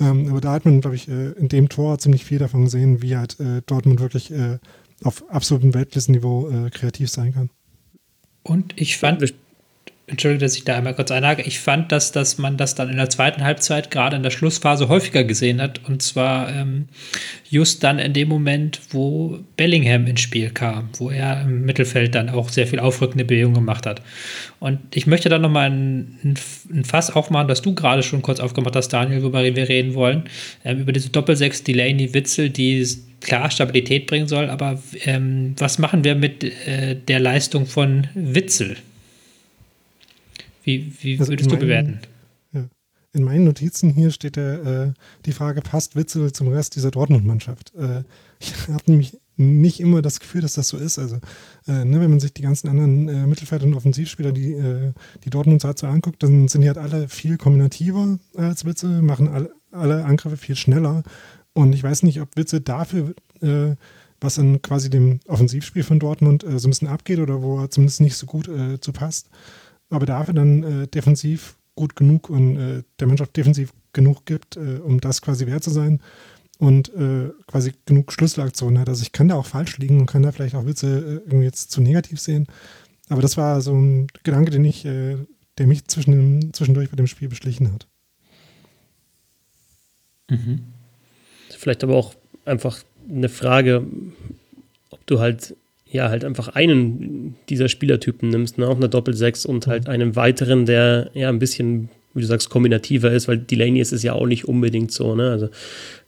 Ähm, 0.00 0.28
aber 0.30 0.40
da 0.40 0.52
hat 0.52 0.64
man, 0.64 0.80
glaube 0.80 0.96
ich, 0.96 1.08
äh, 1.08 1.32
in 1.32 1.48
dem 1.48 1.68
Tor 1.68 1.98
ziemlich 1.98 2.24
viel 2.24 2.38
davon 2.38 2.64
gesehen, 2.64 3.02
wie 3.02 3.16
halt 3.16 3.38
äh, 3.38 3.62
Dortmund 3.66 4.00
wirklich 4.00 4.30
äh, 4.30 4.58
auf 5.02 5.28
absolutem 5.30 5.74
Weltklassenniveau 5.74 6.50
äh, 6.50 6.70
kreativ 6.70 7.10
sein 7.10 7.32
kann. 7.32 7.50
Und 8.42 8.72
ich 8.80 8.98
fand, 8.98 9.22
Entschuldigung, 10.10 10.40
dass 10.40 10.56
ich 10.56 10.64
da 10.64 10.76
einmal 10.76 10.94
kurz 10.94 11.12
einhage. 11.12 11.42
Ich 11.42 11.60
fand, 11.60 11.92
dass, 11.92 12.10
dass 12.10 12.36
man 12.36 12.56
das 12.56 12.74
dann 12.74 12.90
in 12.90 12.96
der 12.96 13.08
zweiten 13.10 13.44
Halbzeit, 13.44 13.92
gerade 13.92 14.16
in 14.16 14.24
der 14.24 14.30
Schlussphase, 14.30 14.88
häufiger 14.88 15.22
gesehen 15.22 15.62
hat. 15.62 15.80
Und 15.88 16.02
zwar 16.02 16.52
ähm, 16.52 16.88
just 17.48 17.84
dann 17.84 18.00
in 18.00 18.12
dem 18.12 18.28
Moment, 18.28 18.80
wo 18.90 19.38
Bellingham 19.56 20.08
ins 20.08 20.20
Spiel 20.20 20.50
kam, 20.50 20.88
wo 20.98 21.10
er 21.10 21.42
im 21.42 21.64
Mittelfeld 21.64 22.16
dann 22.16 22.28
auch 22.28 22.48
sehr 22.48 22.66
viel 22.66 22.80
aufrückende 22.80 23.24
Bewegung 23.24 23.54
gemacht 23.54 23.86
hat. 23.86 24.02
Und 24.58 24.80
ich 24.94 25.06
möchte 25.06 25.28
dann 25.28 25.42
nochmal 25.42 25.70
ein, 25.70 26.36
ein 26.70 26.84
Fass 26.84 27.10
aufmachen, 27.10 27.46
das 27.46 27.62
du 27.62 27.74
gerade 27.74 28.02
schon 28.02 28.20
kurz 28.20 28.40
aufgemacht 28.40 28.74
hast, 28.74 28.88
Daniel, 28.88 29.22
worüber 29.22 29.44
wir 29.44 29.68
reden 29.68 29.94
wollen. 29.94 30.24
Ähm, 30.64 30.80
über 30.80 30.90
diese 30.90 31.10
Doppelsechs 31.10 31.62
Delaney-Witzel, 31.62 32.50
die 32.50 32.84
klar 33.20 33.48
Stabilität 33.50 34.08
bringen 34.08 34.26
soll. 34.26 34.50
Aber 34.50 34.82
ähm, 35.04 35.54
was 35.56 35.78
machen 35.78 36.02
wir 36.02 36.16
mit 36.16 36.42
äh, 36.42 36.96
der 36.96 37.20
Leistung 37.20 37.66
von 37.66 38.08
Witzel? 38.14 38.76
Wie, 40.78 40.92
wie 41.00 41.18
also 41.18 41.32
würdest 41.32 41.50
du 41.50 41.54
meinen, 41.54 41.60
bewerten? 41.60 41.98
Ja. 42.52 42.68
In 43.12 43.24
meinen 43.24 43.44
Notizen 43.44 43.90
hier 43.90 44.10
steht 44.10 44.36
der, 44.36 44.64
äh, 44.64 44.92
die 45.26 45.32
Frage, 45.32 45.60
passt 45.62 45.96
Witzel 45.96 46.32
zum 46.32 46.48
Rest 46.48 46.76
dieser 46.76 46.90
Dortmund-Mannschaft? 46.90 47.74
Äh, 47.74 48.04
ich 48.40 48.68
habe 48.68 48.84
nämlich 48.86 49.18
nicht 49.36 49.80
immer 49.80 50.02
das 50.02 50.20
Gefühl, 50.20 50.42
dass 50.42 50.54
das 50.54 50.68
so 50.68 50.76
ist. 50.76 50.98
Also, 50.98 51.16
äh, 51.66 51.84
ne, 51.84 52.00
wenn 52.00 52.10
man 52.10 52.20
sich 52.20 52.34
die 52.34 52.42
ganzen 52.42 52.68
anderen 52.68 53.08
äh, 53.08 53.26
Mittelfeld- 53.26 53.62
und 53.62 53.74
Offensivspieler, 53.74 54.32
die, 54.32 54.52
äh, 54.52 54.92
die 55.24 55.30
Dortmund 55.30 55.62
so 55.62 55.86
anguckt, 55.86 56.22
dann 56.22 56.46
sind 56.48 56.60
die 56.60 56.68
halt 56.68 56.78
alle 56.78 57.08
viel 57.08 57.38
kombinativer 57.38 58.18
als 58.36 58.64
Witzel, 58.64 59.02
machen 59.02 59.28
alle, 59.28 59.50
alle 59.72 60.04
Angriffe 60.04 60.36
viel 60.36 60.56
schneller. 60.56 61.02
Und 61.52 61.72
ich 61.72 61.82
weiß 61.82 62.02
nicht, 62.02 62.20
ob 62.20 62.36
Witzel 62.36 62.60
dafür, 62.60 63.14
äh, 63.40 63.74
was 64.20 64.34
dann 64.34 64.60
quasi 64.60 64.90
dem 64.90 65.20
Offensivspiel 65.26 65.82
von 65.82 65.98
Dortmund 65.98 66.44
äh, 66.44 66.58
so 66.58 66.68
ein 66.68 66.70
bisschen 66.70 66.88
abgeht 66.88 67.18
oder 67.18 67.42
wo 67.42 67.60
er 67.60 67.70
zumindest 67.70 68.02
nicht 68.02 68.16
so 68.16 68.26
gut 68.26 68.48
äh, 68.48 68.78
zu 68.80 68.92
passt, 68.92 69.30
aber 69.90 70.06
dafür 70.06 70.34
dann 70.34 70.62
äh, 70.62 70.86
defensiv 70.86 71.56
gut 71.74 71.96
genug 71.96 72.30
und 72.30 72.56
äh, 72.56 72.82
der 72.98 73.06
Mannschaft 73.06 73.36
defensiv 73.36 73.72
genug 73.92 74.26
gibt, 74.26 74.56
äh, 74.56 74.78
um 74.82 75.00
das 75.00 75.22
quasi 75.22 75.46
wert 75.46 75.64
zu 75.64 75.70
sein 75.70 76.00
und 76.58 76.92
äh, 76.94 77.30
quasi 77.46 77.72
genug 77.86 78.12
Schlüsselaktionen 78.12 78.78
hat. 78.78 78.88
Also 78.88 79.02
ich 79.02 79.12
kann 79.12 79.28
da 79.28 79.36
auch 79.36 79.46
falsch 79.46 79.78
liegen 79.78 80.00
und 80.00 80.06
kann 80.06 80.22
da 80.22 80.30
vielleicht 80.30 80.54
auch 80.54 80.66
Witze 80.66 80.86
äh, 80.86 81.28
irgendwie 81.28 81.46
jetzt 81.46 81.70
zu 81.70 81.80
negativ 81.80 82.20
sehen. 82.20 82.46
Aber 83.08 83.22
das 83.22 83.36
war 83.36 83.60
so 83.60 83.74
ein 83.74 84.06
Gedanke, 84.22 84.50
den 84.50 84.64
ich, 84.64 84.84
äh, 84.84 85.16
der 85.58 85.66
mich 85.66 85.86
zwischen 85.86 86.12
dem, 86.12 86.52
zwischendurch 86.52 86.90
bei 86.90 86.96
dem 86.96 87.06
Spiel 87.06 87.28
beschlichen 87.28 87.72
hat. 87.72 87.86
Mhm. 90.28 90.60
Vielleicht 91.48 91.82
aber 91.82 91.96
auch 91.96 92.14
einfach 92.44 92.78
eine 93.08 93.28
Frage, 93.28 93.86
ob 94.90 95.04
du 95.06 95.18
halt 95.18 95.56
ja, 95.90 96.08
halt 96.08 96.24
einfach 96.24 96.48
einen 96.48 97.34
dieser 97.48 97.68
Spielertypen 97.68 98.28
nimmst, 98.28 98.58
ne, 98.58 98.66
auf 98.68 98.76
einer 98.76 98.88
Doppel-6 98.88 99.46
und 99.46 99.66
halt 99.66 99.84
mhm. 99.84 99.90
einen 99.90 100.16
weiteren, 100.16 100.64
der 100.64 101.10
ja 101.14 101.28
ein 101.28 101.40
bisschen, 101.40 101.88
wie 102.14 102.20
du 102.20 102.26
sagst, 102.26 102.48
kombinativer 102.48 103.10
ist, 103.10 103.26
weil 103.26 103.38
Delaney 103.38 103.80
ist 103.80 103.92
es 103.92 104.02
ja 104.02 104.12
auch 104.12 104.26
nicht 104.26 104.46
unbedingt 104.46 104.92
so, 104.92 105.14
ne? 105.16 105.30
Also 105.30 105.48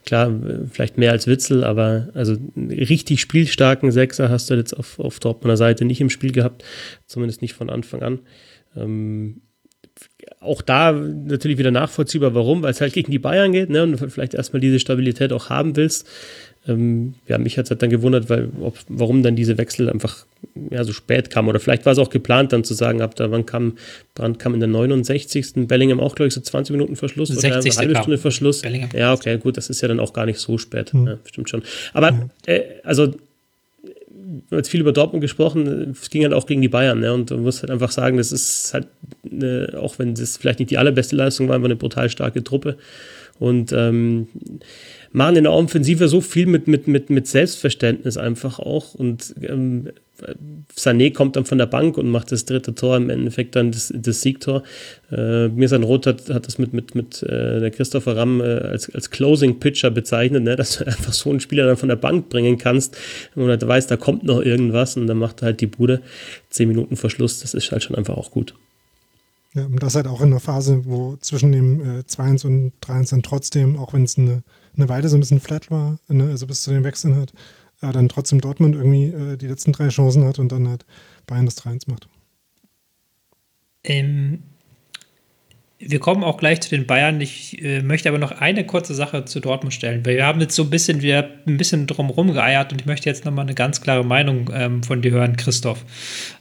klar, 0.06 0.32
vielleicht 0.70 0.98
mehr 0.98 1.10
als 1.10 1.26
Witzel, 1.26 1.64
aber 1.64 2.08
also 2.14 2.36
richtig 2.56 3.20
spielstarken 3.20 3.90
Sechser 3.90 4.28
hast 4.28 4.50
du 4.50 4.54
jetzt 4.54 4.72
auf, 4.72 4.98
auf 5.00 5.18
Dortmunder 5.18 5.56
Seite 5.56 5.84
nicht 5.84 6.00
im 6.00 6.10
Spiel 6.10 6.32
gehabt, 6.32 6.64
zumindest 7.06 7.42
nicht 7.42 7.54
von 7.54 7.68
Anfang 7.68 8.02
an. 8.02 8.20
Ähm, 8.76 9.42
auch 10.40 10.62
da 10.62 10.92
natürlich 10.92 11.58
wieder 11.58 11.70
nachvollziehbar, 11.70 12.34
warum, 12.34 12.62
weil 12.62 12.70
es 12.70 12.80
halt 12.80 12.92
gegen 12.94 13.10
die 13.10 13.18
Bayern 13.18 13.52
geht, 13.52 13.70
ne, 13.70 13.82
und 13.82 13.98
vielleicht 14.10 14.34
erstmal 14.34 14.60
diese 14.60 14.78
Stabilität 14.78 15.32
auch 15.32 15.50
haben 15.50 15.76
willst. 15.76 16.08
Ähm, 16.68 17.14
ja, 17.26 17.38
mich 17.38 17.58
hat 17.58 17.64
es 17.64 17.70
halt 17.70 17.82
dann 17.82 17.90
gewundert, 17.90 18.30
weil, 18.30 18.48
ob, 18.60 18.76
warum 18.88 19.22
dann 19.22 19.34
diese 19.34 19.58
Wechsel 19.58 19.90
einfach 19.90 20.26
ja, 20.70 20.84
so 20.84 20.92
spät 20.92 21.28
kamen. 21.30 21.48
Oder 21.48 21.58
vielleicht 21.58 21.84
war 21.86 21.92
es 21.92 21.98
auch 21.98 22.10
geplant, 22.10 22.52
dann 22.52 22.62
zu 22.62 22.74
sagen, 22.74 23.02
ab 23.02 23.16
da 23.16 23.30
wann 23.30 23.46
kam, 23.46 23.76
Brand 24.14 24.38
kam 24.38 24.54
in 24.54 24.60
der 24.60 24.68
69. 24.68 25.66
Bellingham 25.66 25.98
auch, 25.98 26.14
glaube 26.14 26.28
ich, 26.28 26.34
so 26.34 26.40
20 26.40 26.72
Minuten 26.72 26.94
Verschluss 26.94 27.28
60. 27.28 27.50
oder 27.50 27.58
eine 27.58 27.76
halbe 27.76 27.96
Stunde 27.96 28.18
Verschluss. 28.18 28.62
Bellingham. 28.62 28.90
Ja, 28.94 29.12
okay, 29.12 29.38
gut, 29.38 29.56
das 29.56 29.70
ist 29.70 29.80
ja 29.80 29.88
dann 29.88 29.98
auch 29.98 30.12
gar 30.12 30.26
nicht 30.26 30.38
so 30.38 30.56
spät. 30.56 30.94
Mhm. 30.94 31.06
Ja, 31.06 31.18
stimmt 31.24 31.50
schon. 31.50 31.62
Aber, 31.94 32.30
äh, 32.46 32.60
also, 32.84 33.08
wir 33.08 34.56
haben 34.56 34.58
jetzt 34.58 34.68
viel 34.68 34.80
über 34.80 34.92
Dortmund 34.92 35.20
gesprochen, 35.20 35.96
es 36.00 36.10
ging 36.10 36.22
halt 36.22 36.32
auch 36.32 36.46
gegen 36.46 36.62
die 36.62 36.68
Bayern, 36.68 37.00
ne? 37.00 37.12
Und 37.12 37.30
man 37.30 37.42
muss 37.42 37.62
halt 37.62 37.70
einfach 37.70 37.90
sagen, 37.90 38.18
das 38.18 38.30
ist 38.30 38.72
halt, 38.72 38.86
eine, 39.30 39.74
auch 39.80 39.98
wenn 39.98 40.14
das 40.14 40.36
vielleicht 40.36 40.60
nicht 40.60 40.70
die 40.70 40.78
allerbeste 40.78 41.16
Leistung 41.16 41.48
war, 41.48 41.56
einfach 41.56 41.66
eine 41.66 41.76
brutal 41.76 42.08
starke 42.08 42.44
Truppe. 42.44 42.76
Und 43.38 43.72
ähm, 43.72 44.28
machen 45.12 45.36
in 45.36 45.44
der 45.44 45.52
Offensive 45.52 46.08
so 46.08 46.20
viel 46.20 46.46
mit, 46.46 46.66
mit, 46.66 46.88
mit, 46.88 47.10
mit 47.10 47.26
Selbstverständnis 47.26 48.16
einfach 48.16 48.58
auch. 48.58 48.94
Und 48.94 49.34
ähm, 49.42 49.90
Sané 50.76 51.12
kommt 51.12 51.36
dann 51.36 51.44
von 51.44 51.58
der 51.58 51.66
Bank 51.66 51.98
und 51.98 52.08
macht 52.08 52.32
das 52.32 52.44
dritte 52.44 52.74
Tor, 52.74 52.96
im 52.96 53.10
Endeffekt 53.10 53.56
dann 53.56 53.72
das, 53.72 53.92
das 53.94 54.20
Siegtor. 54.20 54.62
Äh, 55.10 55.48
Mirsan 55.48 55.82
Roth 55.82 56.06
hat, 56.06 56.30
hat 56.30 56.46
das 56.46 56.58
mit, 56.58 56.72
mit, 56.72 56.94
mit 56.94 57.22
äh, 57.22 57.60
der 57.60 57.70
Christopher 57.70 58.16
Ramm 58.16 58.40
äh, 58.40 58.44
als, 58.44 58.88
als 58.90 59.10
Closing 59.10 59.58
Pitcher 59.58 59.90
bezeichnet, 59.90 60.44
ne? 60.44 60.56
dass 60.56 60.78
du 60.78 60.86
einfach 60.86 61.12
so 61.12 61.30
einen 61.30 61.40
Spieler 61.40 61.66
dann 61.66 61.76
von 61.76 61.88
der 61.88 61.96
Bank 61.96 62.28
bringen 62.28 62.58
kannst 62.58 62.96
und 63.34 63.48
halt 63.48 63.66
weißt, 63.66 63.90
da 63.90 63.96
kommt 63.96 64.24
noch 64.24 64.40
irgendwas 64.40 64.96
und 64.96 65.06
dann 65.06 65.18
macht 65.18 65.42
er 65.42 65.46
halt 65.46 65.60
die 65.60 65.66
Bude. 65.66 66.00
Zehn 66.50 66.68
Minuten 66.68 66.96
Verschluss, 66.96 67.40
das 67.40 67.54
ist 67.54 67.72
halt 67.72 67.82
schon 67.82 67.96
einfach 67.96 68.16
auch 68.16 68.30
gut. 68.30 68.54
Ja, 69.54 69.66
und 69.66 69.82
das 69.82 69.94
halt 69.94 70.06
auch 70.06 70.20
in 70.20 70.28
einer 70.28 70.40
Phase, 70.40 70.82
wo 70.86 71.16
zwischen 71.20 71.52
dem 71.52 71.80
äh, 71.80 72.02
2-1 72.02 72.46
und 72.46 72.72
3-1 72.82 73.10
dann 73.10 73.22
trotzdem, 73.22 73.76
auch 73.76 73.92
wenn 73.92 74.04
es 74.04 74.16
eine, 74.16 74.42
eine 74.76 74.88
Weile 74.88 75.08
so 75.08 75.16
ein 75.16 75.20
bisschen 75.20 75.40
flat 75.40 75.70
war, 75.70 75.98
ne, 76.08 76.24
also 76.24 76.46
bis 76.46 76.62
zu 76.62 76.70
den 76.70 76.84
Wechseln 76.84 77.16
hat, 77.16 77.32
aber 77.80 77.92
dann 77.92 78.08
trotzdem 78.08 78.40
Dortmund 78.40 78.74
irgendwie 78.74 79.06
äh, 79.06 79.36
die 79.36 79.46
letzten 79.48 79.72
drei 79.72 79.88
Chancen 79.88 80.24
hat 80.24 80.38
und 80.38 80.52
dann 80.52 80.68
halt 80.68 80.84
Bayern 81.26 81.46
das 81.46 81.58
3-1 81.58 81.90
macht. 81.90 82.08
Ähm, 83.84 84.44
wir 85.84 85.98
kommen 85.98 86.22
auch 86.22 86.36
gleich 86.36 86.60
zu 86.60 86.70
den 86.70 86.86
Bayern. 86.86 87.20
Ich 87.20 87.62
äh, 87.62 87.82
möchte 87.82 88.08
aber 88.08 88.18
noch 88.18 88.32
eine 88.32 88.64
kurze 88.64 88.94
Sache 88.94 89.24
zu 89.24 89.40
Dortmund 89.40 89.74
stellen. 89.74 90.04
Weil 90.06 90.16
wir 90.16 90.26
haben 90.26 90.40
jetzt 90.40 90.54
so 90.54 90.62
ein 90.62 90.70
bisschen, 90.70 91.02
wir 91.02 91.28
ein 91.46 91.56
bisschen 91.56 91.86
drumherum 91.86 92.32
geeiert 92.32 92.72
und 92.72 92.80
ich 92.80 92.86
möchte 92.86 93.08
jetzt 93.08 93.24
nochmal 93.24 93.44
eine 93.44 93.54
ganz 93.54 93.80
klare 93.80 94.04
Meinung 94.04 94.50
ähm, 94.54 94.82
von 94.82 95.02
dir 95.02 95.10
hören, 95.10 95.36
Christoph. 95.36 95.84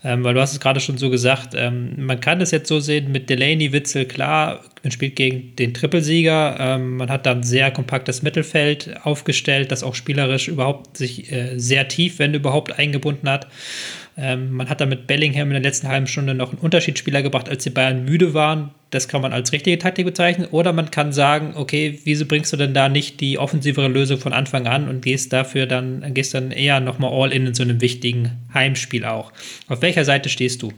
Ähm, 0.03 0.23
weil 0.23 0.33
du 0.33 0.41
hast 0.41 0.53
es 0.53 0.59
gerade 0.59 0.79
schon 0.79 0.97
so 0.97 1.09
gesagt, 1.09 1.53
ähm, 1.55 1.93
man 1.97 2.19
kann 2.19 2.41
es 2.41 2.51
jetzt 2.51 2.67
so 2.67 2.79
sehen 2.79 3.11
mit 3.11 3.29
Delaney, 3.29 3.73
Witzel, 3.73 4.05
klar, 4.05 4.61
man 4.83 4.91
spielt 4.91 5.15
gegen 5.15 5.55
den 5.55 5.73
Trippelsieger. 5.73 6.57
Ähm, 6.59 6.97
man 6.97 7.09
hat 7.09 7.25
dann 7.25 7.43
sehr 7.43 7.71
kompaktes 7.71 8.21
Mittelfeld 8.21 8.95
aufgestellt, 9.03 9.71
das 9.71 9.83
auch 9.83 9.95
spielerisch 9.95 10.47
überhaupt 10.47 10.97
sich 10.97 11.31
äh, 11.31 11.57
sehr 11.57 11.87
tief, 11.87 12.19
wenn 12.19 12.33
überhaupt, 12.33 12.77
eingebunden 12.77 13.29
hat. 13.29 13.47
Ähm, 14.21 14.51
man 14.51 14.69
hat 14.69 14.79
da 14.79 14.85
mit 14.85 15.07
Bellingham 15.07 15.47
in 15.47 15.53
der 15.53 15.61
letzten 15.61 15.87
halben 15.87 16.05
Stunde 16.05 16.35
noch 16.35 16.51
einen 16.51 16.59
Unterschiedsspieler 16.59 17.23
gebracht, 17.23 17.49
als 17.49 17.63
die 17.63 17.71
Bayern 17.71 18.05
müde 18.05 18.33
waren. 18.35 18.69
Das 18.91 19.07
kann 19.07 19.21
man 19.21 19.33
als 19.33 19.51
richtige 19.51 19.79
Taktik 19.79 20.05
bezeichnen. 20.05 20.47
Oder 20.51 20.73
man 20.73 20.91
kann 20.91 21.11
sagen, 21.11 21.53
okay, 21.55 21.99
wieso 22.03 22.25
bringst 22.25 22.53
du 22.53 22.57
denn 22.57 22.73
da 22.73 22.87
nicht 22.87 23.19
die 23.19 23.39
offensivere 23.39 23.87
Lösung 23.87 24.19
von 24.19 24.33
Anfang 24.33 24.67
an 24.67 24.87
und 24.87 25.01
gehst 25.01 25.33
dafür 25.33 25.65
dann, 25.65 26.13
gehst 26.13 26.33
dann 26.33 26.51
eher 26.51 26.79
nochmal 26.79 27.11
all 27.11 27.31
in 27.31 27.47
in 27.47 27.53
so 27.55 27.63
einem 27.63 27.81
wichtigen 27.81 28.31
Heimspiel 28.53 29.05
auch. 29.05 29.31
Auf 29.67 29.81
welcher 29.81 30.05
Seite 30.05 30.29
stehst 30.29 30.61
du? 30.61 30.71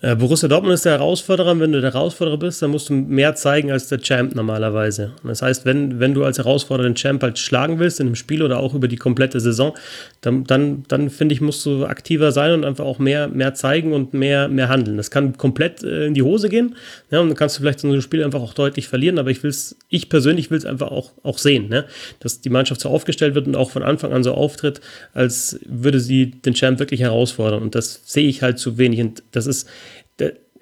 Äh, 0.00 0.14
Borussia 0.14 0.48
Dortmund 0.48 0.74
ist 0.74 0.84
der 0.84 0.92
Herausforderer. 0.92 1.58
Wenn 1.58 1.72
du 1.72 1.80
der 1.80 1.92
Herausforderer 1.92 2.36
bist, 2.36 2.62
dann 2.62 2.70
musst 2.70 2.88
du 2.88 2.94
mehr 2.94 3.34
zeigen 3.34 3.72
als 3.72 3.88
der 3.88 3.98
Champ 3.98 4.32
normalerweise. 4.34 5.12
Das 5.24 5.42
heißt, 5.42 5.64
wenn, 5.64 5.98
wenn 5.98 6.14
du 6.14 6.24
als 6.24 6.38
Herausforderer 6.38 6.88
den 6.88 6.94
Champ 6.94 7.20
halt 7.20 7.38
schlagen 7.38 7.80
willst 7.80 7.98
in 7.98 8.06
einem 8.06 8.14
Spiel 8.14 8.42
oder 8.42 8.60
auch 8.60 8.74
über 8.74 8.86
die 8.86 8.96
komplette 8.96 9.40
Saison, 9.40 9.76
dann, 10.20 10.44
dann, 10.44 10.84
dann 10.86 11.10
finde 11.10 11.34
ich, 11.34 11.40
musst 11.40 11.66
du 11.66 11.84
aktiver 11.84 12.30
sein 12.30 12.52
und 12.52 12.64
einfach 12.64 12.84
auch 12.84 13.00
mehr, 13.00 13.26
mehr 13.26 13.54
zeigen 13.54 13.92
und 13.92 14.14
mehr, 14.14 14.48
mehr 14.48 14.68
handeln. 14.68 14.96
Das 14.96 15.10
kann 15.10 15.36
komplett 15.36 15.82
äh, 15.82 16.06
in 16.06 16.14
die 16.14 16.22
Hose 16.22 16.48
gehen. 16.48 16.76
Ja, 17.10 17.18
und 17.18 17.28
dann 17.28 17.36
kannst 17.36 17.56
du 17.56 17.62
vielleicht 17.62 17.80
so 17.80 17.88
ein 17.88 18.00
Spiel 18.00 18.22
einfach 18.22 18.40
auch 18.40 18.54
deutlich 18.54 18.86
verlieren, 18.86 19.18
aber 19.18 19.30
ich 19.30 19.42
will 19.42 19.50
es, 19.50 19.76
ich 19.88 20.08
persönlich 20.08 20.50
will 20.52 20.58
es 20.58 20.64
einfach 20.64 20.92
auch, 20.92 21.10
auch 21.24 21.38
sehen, 21.38 21.68
ne? 21.68 21.86
dass 22.20 22.40
die 22.40 22.50
Mannschaft 22.50 22.80
so 22.80 22.88
aufgestellt 22.88 23.34
wird 23.34 23.48
und 23.48 23.56
auch 23.56 23.70
von 23.70 23.82
Anfang 23.82 24.12
an 24.12 24.22
so 24.22 24.32
auftritt, 24.32 24.80
als 25.12 25.58
würde 25.66 25.98
sie 25.98 26.30
den 26.30 26.54
Champ 26.54 26.78
wirklich 26.78 27.00
herausfordern. 27.00 27.62
Und 27.62 27.74
das 27.74 28.02
sehe 28.04 28.28
ich 28.28 28.42
halt 28.42 28.60
zu 28.60 28.78
wenig. 28.78 29.00
Und 29.00 29.24
das 29.32 29.48
ist, 29.48 29.68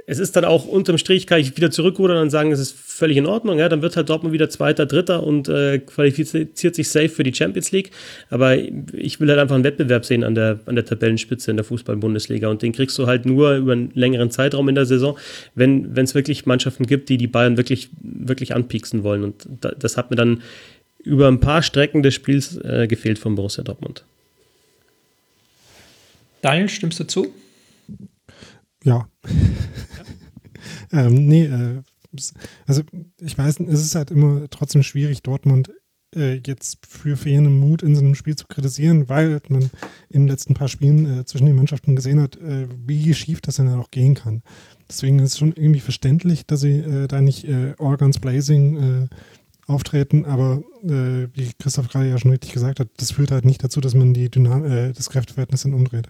es 0.08 0.20
ist 0.20 0.36
dann 0.36 0.44
auch 0.44 0.66
unterm 0.66 0.98
Strich, 0.98 1.26
kann 1.26 1.40
ich 1.40 1.56
wieder 1.56 1.72
zurückrudern 1.72 2.18
und 2.18 2.30
sagen, 2.30 2.52
es 2.52 2.60
ist 2.60 2.76
völlig 2.76 3.16
in 3.16 3.26
Ordnung. 3.26 3.58
Ja, 3.58 3.68
dann 3.68 3.82
wird 3.82 3.96
halt 3.96 4.08
Dortmund 4.08 4.32
wieder 4.32 4.48
Zweiter, 4.48 4.86
Dritter 4.86 5.24
und 5.24 5.48
äh, 5.48 5.80
qualifiziert 5.80 6.76
sich 6.76 6.88
safe 6.88 7.08
für 7.08 7.24
die 7.24 7.34
Champions 7.34 7.72
League. 7.72 7.90
Aber 8.30 8.56
ich 8.56 9.18
will 9.18 9.28
halt 9.28 9.40
einfach 9.40 9.56
einen 9.56 9.64
Wettbewerb 9.64 10.04
sehen 10.04 10.22
an 10.22 10.36
der, 10.36 10.60
an 10.66 10.76
der 10.76 10.84
Tabellenspitze 10.84 11.50
in 11.50 11.56
der 11.56 11.64
Fußball-Bundesliga. 11.64 12.48
Und 12.48 12.62
den 12.62 12.72
kriegst 12.72 12.96
du 12.98 13.08
halt 13.08 13.26
nur 13.26 13.56
über 13.56 13.72
einen 13.72 13.90
längeren 13.94 14.30
Zeitraum 14.30 14.68
in 14.68 14.76
der 14.76 14.86
Saison, 14.86 15.18
wenn 15.56 15.92
es 15.96 16.14
wirklich 16.14 16.46
Mannschaften 16.46 16.86
gibt, 16.86 17.08
die 17.08 17.16
die 17.16 17.26
Bayern 17.26 17.56
wirklich, 17.56 17.88
wirklich 18.00 18.54
anpieksen 18.54 19.02
wollen. 19.02 19.24
Und 19.24 19.48
da, 19.60 19.72
das 19.72 19.96
hat 19.96 20.10
mir 20.10 20.16
dann 20.16 20.42
über 21.02 21.26
ein 21.26 21.40
paar 21.40 21.62
Strecken 21.62 22.04
des 22.04 22.14
Spiels 22.14 22.56
äh, 22.58 22.86
gefehlt 22.86 23.18
von 23.18 23.34
Borussia 23.34 23.64
Dortmund. 23.64 24.04
Daniel, 26.42 26.68
stimmst 26.68 27.00
du 27.00 27.04
zu? 27.04 27.34
Ja. 28.84 29.08
Ähm, 30.92 31.26
nee, 31.26 31.44
äh, 31.44 31.82
also 32.66 32.82
ich 33.20 33.36
weiß, 33.36 33.60
es 33.60 33.80
ist 33.80 33.94
halt 33.94 34.10
immer 34.10 34.48
trotzdem 34.50 34.82
schwierig, 34.82 35.22
Dortmund 35.22 35.70
äh, 36.14 36.40
jetzt 36.46 36.86
für 36.86 37.16
fehlenden 37.16 37.58
Mut 37.58 37.82
in 37.82 37.94
so 37.94 38.00
einem 38.00 38.14
Spiel 38.14 38.36
zu 38.36 38.46
kritisieren, 38.46 39.08
weil 39.08 39.40
man 39.48 39.70
in 40.08 40.22
den 40.22 40.28
letzten 40.28 40.54
paar 40.54 40.68
Spielen 40.68 41.20
äh, 41.20 41.24
zwischen 41.24 41.46
den 41.46 41.56
Mannschaften 41.56 41.96
gesehen 41.96 42.20
hat, 42.20 42.36
äh, 42.36 42.68
wie 42.86 43.12
schief 43.14 43.40
das 43.40 43.56
dann 43.56 43.68
auch 43.74 43.90
gehen 43.90 44.14
kann. 44.14 44.42
Deswegen 44.88 45.18
ist 45.18 45.32
es 45.32 45.38
schon 45.38 45.52
irgendwie 45.52 45.80
verständlich, 45.80 46.46
dass 46.46 46.60
sie 46.60 46.78
äh, 46.78 47.08
da 47.08 47.20
nicht 47.20 47.44
äh, 47.44 47.74
All 47.78 47.96
Guns 47.96 48.18
Blazing 48.18 49.08
auftreten, 49.66 50.24
aber 50.24 50.62
wie 50.80 51.50
Christoph 51.58 51.88
gerade 51.88 52.08
ja 52.08 52.18
schon 52.18 52.30
richtig 52.30 52.52
gesagt 52.52 52.78
hat, 52.78 52.88
das 52.98 53.10
führt 53.10 53.32
halt 53.32 53.44
nicht 53.44 53.64
dazu, 53.64 53.80
dass 53.80 53.94
man 53.94 54.14
die 54.14 54.30
Dynam 54.30 54.62
das 54.94 55.10
Kräfteverhältnis 55.10 55.64
dann 55.64 55.74
umdreht. 55.74 56.08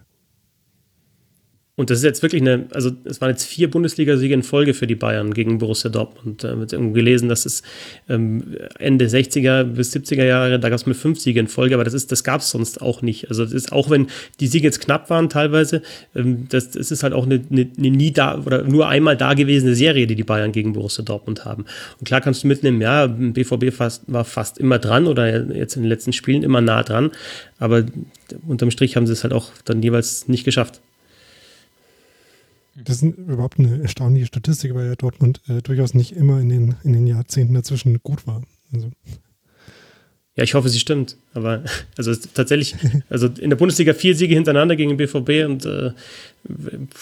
Und 1.79 1.91
das 1.91 1.99
ist 1.99 2.05
jetzt 2.05 2.23
wirklich 2.23 2.41
eine, 2.41 2.65
also 2.73 2.89
es 3.03 3.21
waren 3.21 3.29
jetzt 3.29 3.45
vier 3.45 3.69
Bundesligasiege 3.69 4.33
in 4.33 4.41
Folge 4.41 4.73
für 4.73 4.87
die 4.87 4.95
Bayern 4.95 5.31
gegen 5.31 5.59
Borussia 5.59 5.91
Dortmund. 5.91 6.43
Da 6.43 6.57
wird 6.57 6.73
irgendwo 6.73 6.93
gelesen, 6.93 7.29
dass 7.29 7.45
es 7.45 7.61
ähm, 8.09 8.55
Ende 8.79 9.05
60er 9.05 9.63
bis 9.63 9.95
70er 9.95 10.25
Jahre, 10.25 10.59
da 10.59 10.69
gab 10.69 10.79
es 10.79 10.87
mit 10.87 10.97
fünf 10.97 11.19
Siege 11.19 11.39
in 11.39 11.47
Folge, 11.47 11.75
aber 11.75 11.83
das 11.83 11.93
ist, 11.93 12.11
das 12.11 12.23
gab 12.23 12.41
es 12.41 12.49
sonst 12.49 12.81
auch 12.81 13.03
nicht. 13.03 13.29
Also 13.29 13.43
das 13.43 13.53
ist, 13.53 13.71
auch 13.71 13.91
wenn 13.91 14.07
die 14.39 14.47
Siege 14.47 14.65
jetzt 14.65 14.81
knapp 14.81 15.11
waren 15.11 15.29
teilweise, 15.29 15.83
ähm, 16.15 16.47
das, 16.49 16.71
das 16.71 16.89
ist 16.89 17.03
halt 17.03 17.13
auch 17.13 17.27
eine, 17.27 17.43
eine, 17.51 17.69
eine, 17.77 17.91
nie 17.91 18.11
da 18.11 18.41
oder 18.43 18.63
nur 18.63 18.87
einmal 18.87 19.15
da 19.15 19.35
gewesene 19.35 19.75
Serie, 19.75 20.07
die 20.07 20.15
die 20.15 20.23
Bayern 20.23 20.51
gegen 20.51 20.73
Borussia 20.73 21.03
Dortmund 21.03 21.45
haben. 21.45 21.65
Und 21.99 22.05
klar 22.07 22.21
kannst 22.21 22.43
du 22.43 22.47
mitnehmen, 22.47 22.81
ja, 22.81 23.05
BVB 23.05 23.71
fast, 23.71 24.11
war 24.11 24.25
fast 24.25 24.57
immer 24.57 24.79
dran 24.79 25.05
oder 25.05 25.53
jetzt 25.53 25.75
in 25.75 25.83
den 25.83 25.89
letzten 25.89 26.11
Spielen 26.11 26.41
immer 26.41 26.61
nah 26.61 26.81
dran, 26.81 27.11
aber 27.59 27.85
unterm 28.47 28.71
Strich 28.71 28.95
haben 28.95 29.05
sie 29.05 29.13
es 29.13 29.21
halt 29.21 29.33
auch 29.33 29.51
dann 29.63 29.83
jeweils 29.83 30.27
nicht 30.27 30.43
geschafft. 30.43 30.81
Das 32.83 33.01
ist 33.01 33.17
überhaupt 33.17 33.59
eine 33.59 33.81
erstaunliche 33.81 34.27
Statistik, 34.27 34.75
weil 34.75 34.87
ja 34.87 34.95
Dortmund 34.95 35.41
äh, 35.47 35.61
durchaus 35.61 35.93
nicht 35.93 36.15
immer 36.15 36.39
in 36.39 36.49
den, 36.49 36.75
in 36.83 36.93
den 36.93 37.07
Jahrzehnten 37.07 37.53
dazwischen 37.53 38.01
gut 38.03 38.27
war. 38.27 38.43
Also. 38.73 38.91
Ja, 40.37 40.43
ich 40.43 40.53
hoffe, 40.53 40.69
sie 40.69 40.79
stimmt. 40.79 41.17
Aber 41.33 41.63
also 41.97 42.13
tatsächlich, 42.33 42.75
also 43.09 43.27
in 43.27 43.49
der 43.49 43.57
Bundesliga 43.57 43.93
vier 43.93 44.15
Siege 44.15 44.35
hintereinander 44.35 44.75
gegen 44.75 44.91
den 44.91 44.97
BVB 44.97 45.49
und 45.49 45.65
äh, 45.65 45.91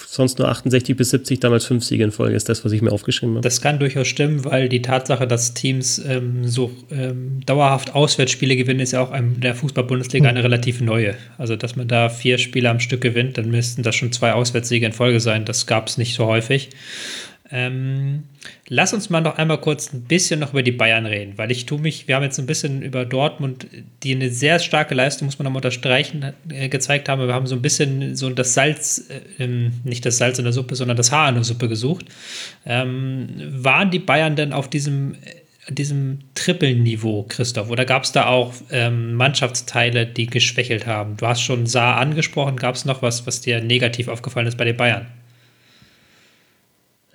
sonst 0.06 0.38
nur 0.38 0.48
68 0.48 0.96
bis 0.96 1.10
70, 1.10 1.40
damals 1.40 1.66
fünf 1.66 1.84
Siege 1.84 2.02
in 2.02 2.12
Folge, 2.12 2.34
ist 2.34 2.48
das, 2.48 2.64
was 2.64 2.72
ich 2.72 2.80
mir 2.80 2.90
aufgeschrieben 2.90 3.36
habe. 3.36 3.42
Das 3.42 3.60
kann 3.60 3.78
durchaus 3.78 4.08
stimmen, 4.08 4.44
weil 4.46 4.70
die 4.70 4.80
Tatsache, 4.80 5.26
dass 5.26 5.52
Teams 5.52 6.02
ähm, 6.08 6.48
so 6.48 6.72
ähm, 6.90 7.40
dauerhaft 7.44 7.94
Auswärtsspiele 7.94 8.56
gewinnen, 8.56 8.80
ist 8.80 8.92
ja 8.92 9.02
auch 9.02 9.14
in 9.14 9.40
der 9.40 9.54
Fußball-Bundesliga 9.54 10.28
eine 10.28 10.42
relativ 10.42 10.80
neue. 10.80 11.14
Also, 11.36 11.56
dass 11.56 11.76
man 11.76 11.86
da 11.86 12.08
vier 12.08 12.38
Spiele 12.38 12.70
am 12.70 12.80
Stück 12.80 13.02
gewinnt, 13.02 13.36
dann 13.36 13.50
müssten 13.50 13.82
das 13.82 13.94
schon 13.94 14.12
zwei 14.12 14.32
Auswärtssiege 14.32 14.86
in 14.86 14.92
Folge 14.92 15.20
sein. 15.20 15.44
Das 15.44 15.66
gab 15.66 15.88
es 15.88 15.98
nicht 15.98 16.14
so 16.14 16.24
häufig. 16.24 16.70
Ähm, 17.50 18.24
lass 18.68 18.92
uns 18.92 19.08
mal 19.08 19.20
noch 19.20 19.38
einmal 19.38 19.60
kurz 19.60 19.92
ein 19.92 20.02
bisschen 20.02 20.40
noch 20.40 20.52
über 20.52 20.62
die 20.62 20.72
Bayern 20.72 21.06
reden, 21.06 21.34
weil 21.36 21.52
ich 21.52 21.64
tue 21.66 21.78
mich, 21.78 22.08
wir 22.08 22.16
haben 22.16 22.24
jetzt 22.24 22.38
ein 22.38 22.46
bisschen 22.46 22.82
über 22.82 23.04
Dortmund, 23.04 23.68
die 24.02 24.14
eine 24.14 24.30
sehr 24.30 24.58
starke 24.58 24.94
Leistung, 24.94 25.26
muss 25.26 25.38
man 25.38 25.44
nochmal 25.44 25.58
unterstreichen, 25.58 26.32
äh, 26.48 26.68
gezeigt 26.68 27.08
haben. 27.08 27.24
Wir 27.24 27.32
haben 27.32 27.46
so 27.46 27.54
ein 27.54 27.62
bisschen 27.62 28.16
so 28.16 28.30
das 28.30 28.54
Salz, 28.54 29.08
äh, 29.38 29.46
nicht 29.84 30.04
das 30.04 30.18
Salz 30.18 30.38
in 30.38 30.44
der 30.44 30.52
Suppe, 30.52 30.74
sondern 30.74 30.96
das 30.96 31.12
Haar 31.12 31.28
in 31.28 31.36
der 31.36 31.44
Suppe 31.44 31.68
gesucht. 31.68 32.06
Ähm, 32.64 33.28
waren 33.38 33.90
die 33.90 34.00
Bayern 34.00 34.34
denn 34.34 34.52
auf 34.52 34.68
diesem 34.68 35.14
äh, 35.14 35.18
diesem 35.68 36.20
Trippelniveau, 36.36 37.26
Christoph? 37.28 37.70
Oder 37.70 37.84
gab 37.84 38.04
es 38.04 38.12
da 38.12 38.26
auch 38.26 38.54
ähm, 38.70 39.14
Mannschaftsteile, 39.14 40.06
die 40.06 40.26
geschwächelt 40.26 40.86
haben? 40.86 41.16
Du 41.16 41.26
hast 41.26 41.40
schon 41.40 41.66
Saar 41.66 41.96
angesprochen. 41.96 42.56
Gab 42.56 42.76
es 42.76 42.84
noch 42.84 43.02
was, 43.02 43.26
was 43.26 43.40
dir 43.40 43.60
negativ 43.60 44.06
aufgefallen 44.06 44.46
ist 44.46 44.56
bei 44.56 44.64
den 44.64 44.76
Bayern? 44.76 45.06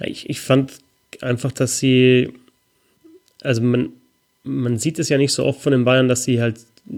Ich, 0.03 0.29
ich 0.29 0.41
fand 0.41 0.73
einfach, 1.21 1.51
dass 1.51 1.79
sie, 1.79 2.33
also 3.41 3.61
man, 3.61 3.89
man 4.43 4.77
sieht 4.77 4.99
es 4.99 5.09
ja 5.09 5.17
nicht 5.17 5.33
so 5.33 5.45
oft 5.45 5.61
von 5.61 5.71
den 5.71 5.85
Bayern, 5.85 6.07
dass 6.07 6.23
sie 6.23 6.41
halt 6.41 6.57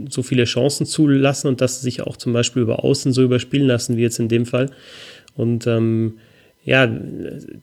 so 0.10 0.24
viele 0.24 0.46
Chancen 0.46 0.86
zulassen 0.86 1.48
und 1.48 1.62
dass 1.62 1.78
sie 1.80 1.84
sich 1.84 2.02
auch 2.02 2.18
zum 2.18 2.34
Beispiel 2.34 2.62
über 2.62 2.84
Außen 2.84 3.12
so 3.12 3.22
überspielen 3.22 3.68
lassen, 3.68 3.98
wie 3.98 4.02
jetzt 4.02 4.20
in 4.20 4.30
dem 4.30 4.46
Fall. 4.46 4.70
Und 5.36 5.68
ähm, 5.68 6.20
ja, 6.64 6.88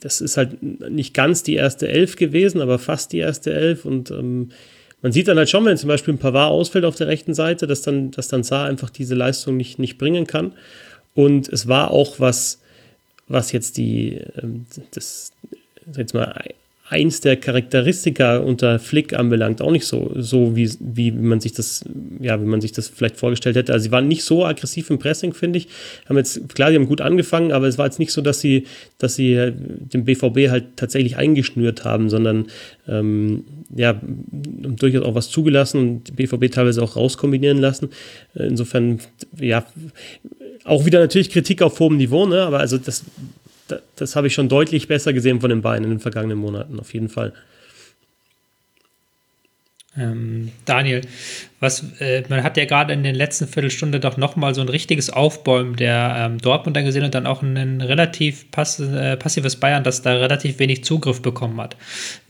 das 0.01 0.21
ist 0.21 0.37
halt 0.37 0.63
nicht 0.63 1.15
ganz 1.15 1.43
die 1.43 1.55
erste 1.55 1.89
Elf 1.89 2.17
gewesen, 2.17 2.61
aber 2.61 2.79
fast 2.79 3.13
die 3.13 3.19
erste 3.19 3.53
Elf. 3.53 3.85
Und 3.87 4.11
ähm, 4.11 4.51
man 5.01 5.13
sieht 5.13 5.29
dann 5.29 5.39
halt 5.39 5.49
schon, 5.49 5.65
wenn 5.65 5.79
zum 5.79 5.89
Beispiel 5.89 6.15
ein 6.15 6.19
Pavard 6.19 6.53
ausfällt 6.53 6.85
auf 6.85 6.97
der 6.97 7.07
rechten 7.07 7.33
Seite, 7.33 7.67
dass 7.67 7.81
dann, 7.81 8.11
dass 8.11 8.29
dann 8.29 8.43
Saar 8.43 8.67
einfach 8.67 8.91
diese 8.91 9.15
Leistung 9.15 9.57
nicht, 9.57 9.79
nicht 9.79 9.97
bringen 9.97 10.27
kann. 10.27 10.53
Und 11.15 11.49
es 11.49 11.67
war 11.67 11.91
auch 11.91 12.21
was, 12.21 12.60
was 13.31 13.53
jetzt 13.53 13.77
die, 13.77 14.21
ähm, 14.43 14.67
das, 14.91 15.33
jetzt 15.97 16.15
mal, 16.15 16.35
eins 16.91 17.21
der 17.21 17.37
Charakteristika 17.37 18.39
unter 18.39 18.81
Flick 18.81 19.13
anbelangt, 19.13 19.63
auch 19.63 19.71
nicht 19.71 19.87
so, 19.87 20.11
so 20.17 20.57
wie, 20.57 20.69
wie 20.81 21.13
man 21.13 21.39
sich 21.39 21.53
das, 21.53 21.85
ja, 22.19 22.41
wie 22.41 22.47
man 22.47 22.61
sich 22.61 22.73
das 22.73 22.89
vielleicht 22.89 23.17
vorgestellt 23.17 23.55
hätte. 23.55 23.73
Also 23.73 23.85
sie 23.85 23.93
waren 23.93 24.09
nicht 24.09 24.25
so 24.25 24.45
aggressiv 24.45 24.91
im 24.91 24.99
Pressing, 24.99 25.33
finde 25.33 25.59
ich. 25.59 25.69
Haben 26.09 26.17
jetzt, 26.17 26.53
klar, 26.53 26.71
die 26.71 26.77
haben 26.77 26.89
gut 26.89 27.01
angefangen, 27.01 27.53
aber 27.53 27.69
es 27.69 27.79
war 27.79 27.87
jetzt 27.87 28.01
nicht 28.01 28.11
so, 28.11 28.23
dass 28.23 28.41
sie, 28.41 28.65
dass 28.99 29.15
sie 29.15 29.53
den 29.55 30.05
BVB 30.05 30.51
halt 30.51 30.65
tatsächlich 30.77 31.17
eingeschnürt 31.17 31.85
haben, 31.85 32.11
sondern 32.11 32.47
ähm, 32.89 33.45
ja, 33.73 34.01
durchaus 34.03 35.05
auch 35.05 35.15
was 35.15 35.31
zugelassen 35.31 35.79
und 35.79 36.17
BVB 36.17 36.51
teilweise 36.51 36.83
auch 36.83 36.97
rauskombinieren 36.97 37.59
lassen. 37.59 37.91
Insofern, 38.35 38.99
ja, 39.39 39.65
auch 40.65 40.85
wieder 40.85 41.01
natürlich 41.01 41.31
Kritik 41.31 41.63
auf 41.63 41.79
hohem 41.81 41.97
Niveau, 41.97 42.27
ne? 42.27 42.43
aber 42.43 42.61
also 42.61 42.79
das, 42.79 43.05
das, 43.69 43.83
das 43.97 44.17
habe 44.17 44.27
ich 44.27 44.35
schon 44.35 44.49
deutlich 44.49 44.89
besser 44.89 45.13
gesehen 45.13 45.41
von 45.41 45.51
den 45.51 45.63
beiden 45.63 45.85
in 45.85 45.91
den 45.91 46.01
vergangenen 46.01 46.39
Monaten, 46.39 46.79
auf 46.79 46.93
jeden 46.93 47.09
Fall. 47.09 47.33
Ähm, 49.97 50.53
Daniel, 50.65 51.03
was, 51.61 51.85
äh, 52.01 52.23
man 52.29 52.43
hat 52.43 52.57
ja 52.57 52.65
gerade 52.65 52.95
in 52.95 53.03
den 53.03 53.15
letzten 53.15 53.47
Viertelstunde 53.47 54.01
doch 54.01 54.17
nochmal 54.17 54.55
so 54.55 54.63
ein 54.63 54.69
richtiges 54.71 55.11
Aufbäumen 55.11 55.77
der 55.77 56.17
ähm, 56.19 56.39
Dortmunder 56.39 56.83
gesehen 56.83 57.05
und 57.05 57.15
dann 57.15 57.27
auch 57.27 57.43
ein 57.43 57.83
relativ 57.83 58.51
pass 58.51 58.81
äh, 58.81 59.19
passives 59.19 59.57
Bayern, 59.57 59.85
das 59.85 60.01
da 60.01 60.15
relativ 60.15 60.59
wenig 60.59 60.85
Zugriff 60.85 61.21
bekommen 61.21 61.61
hat. 61.61 61.77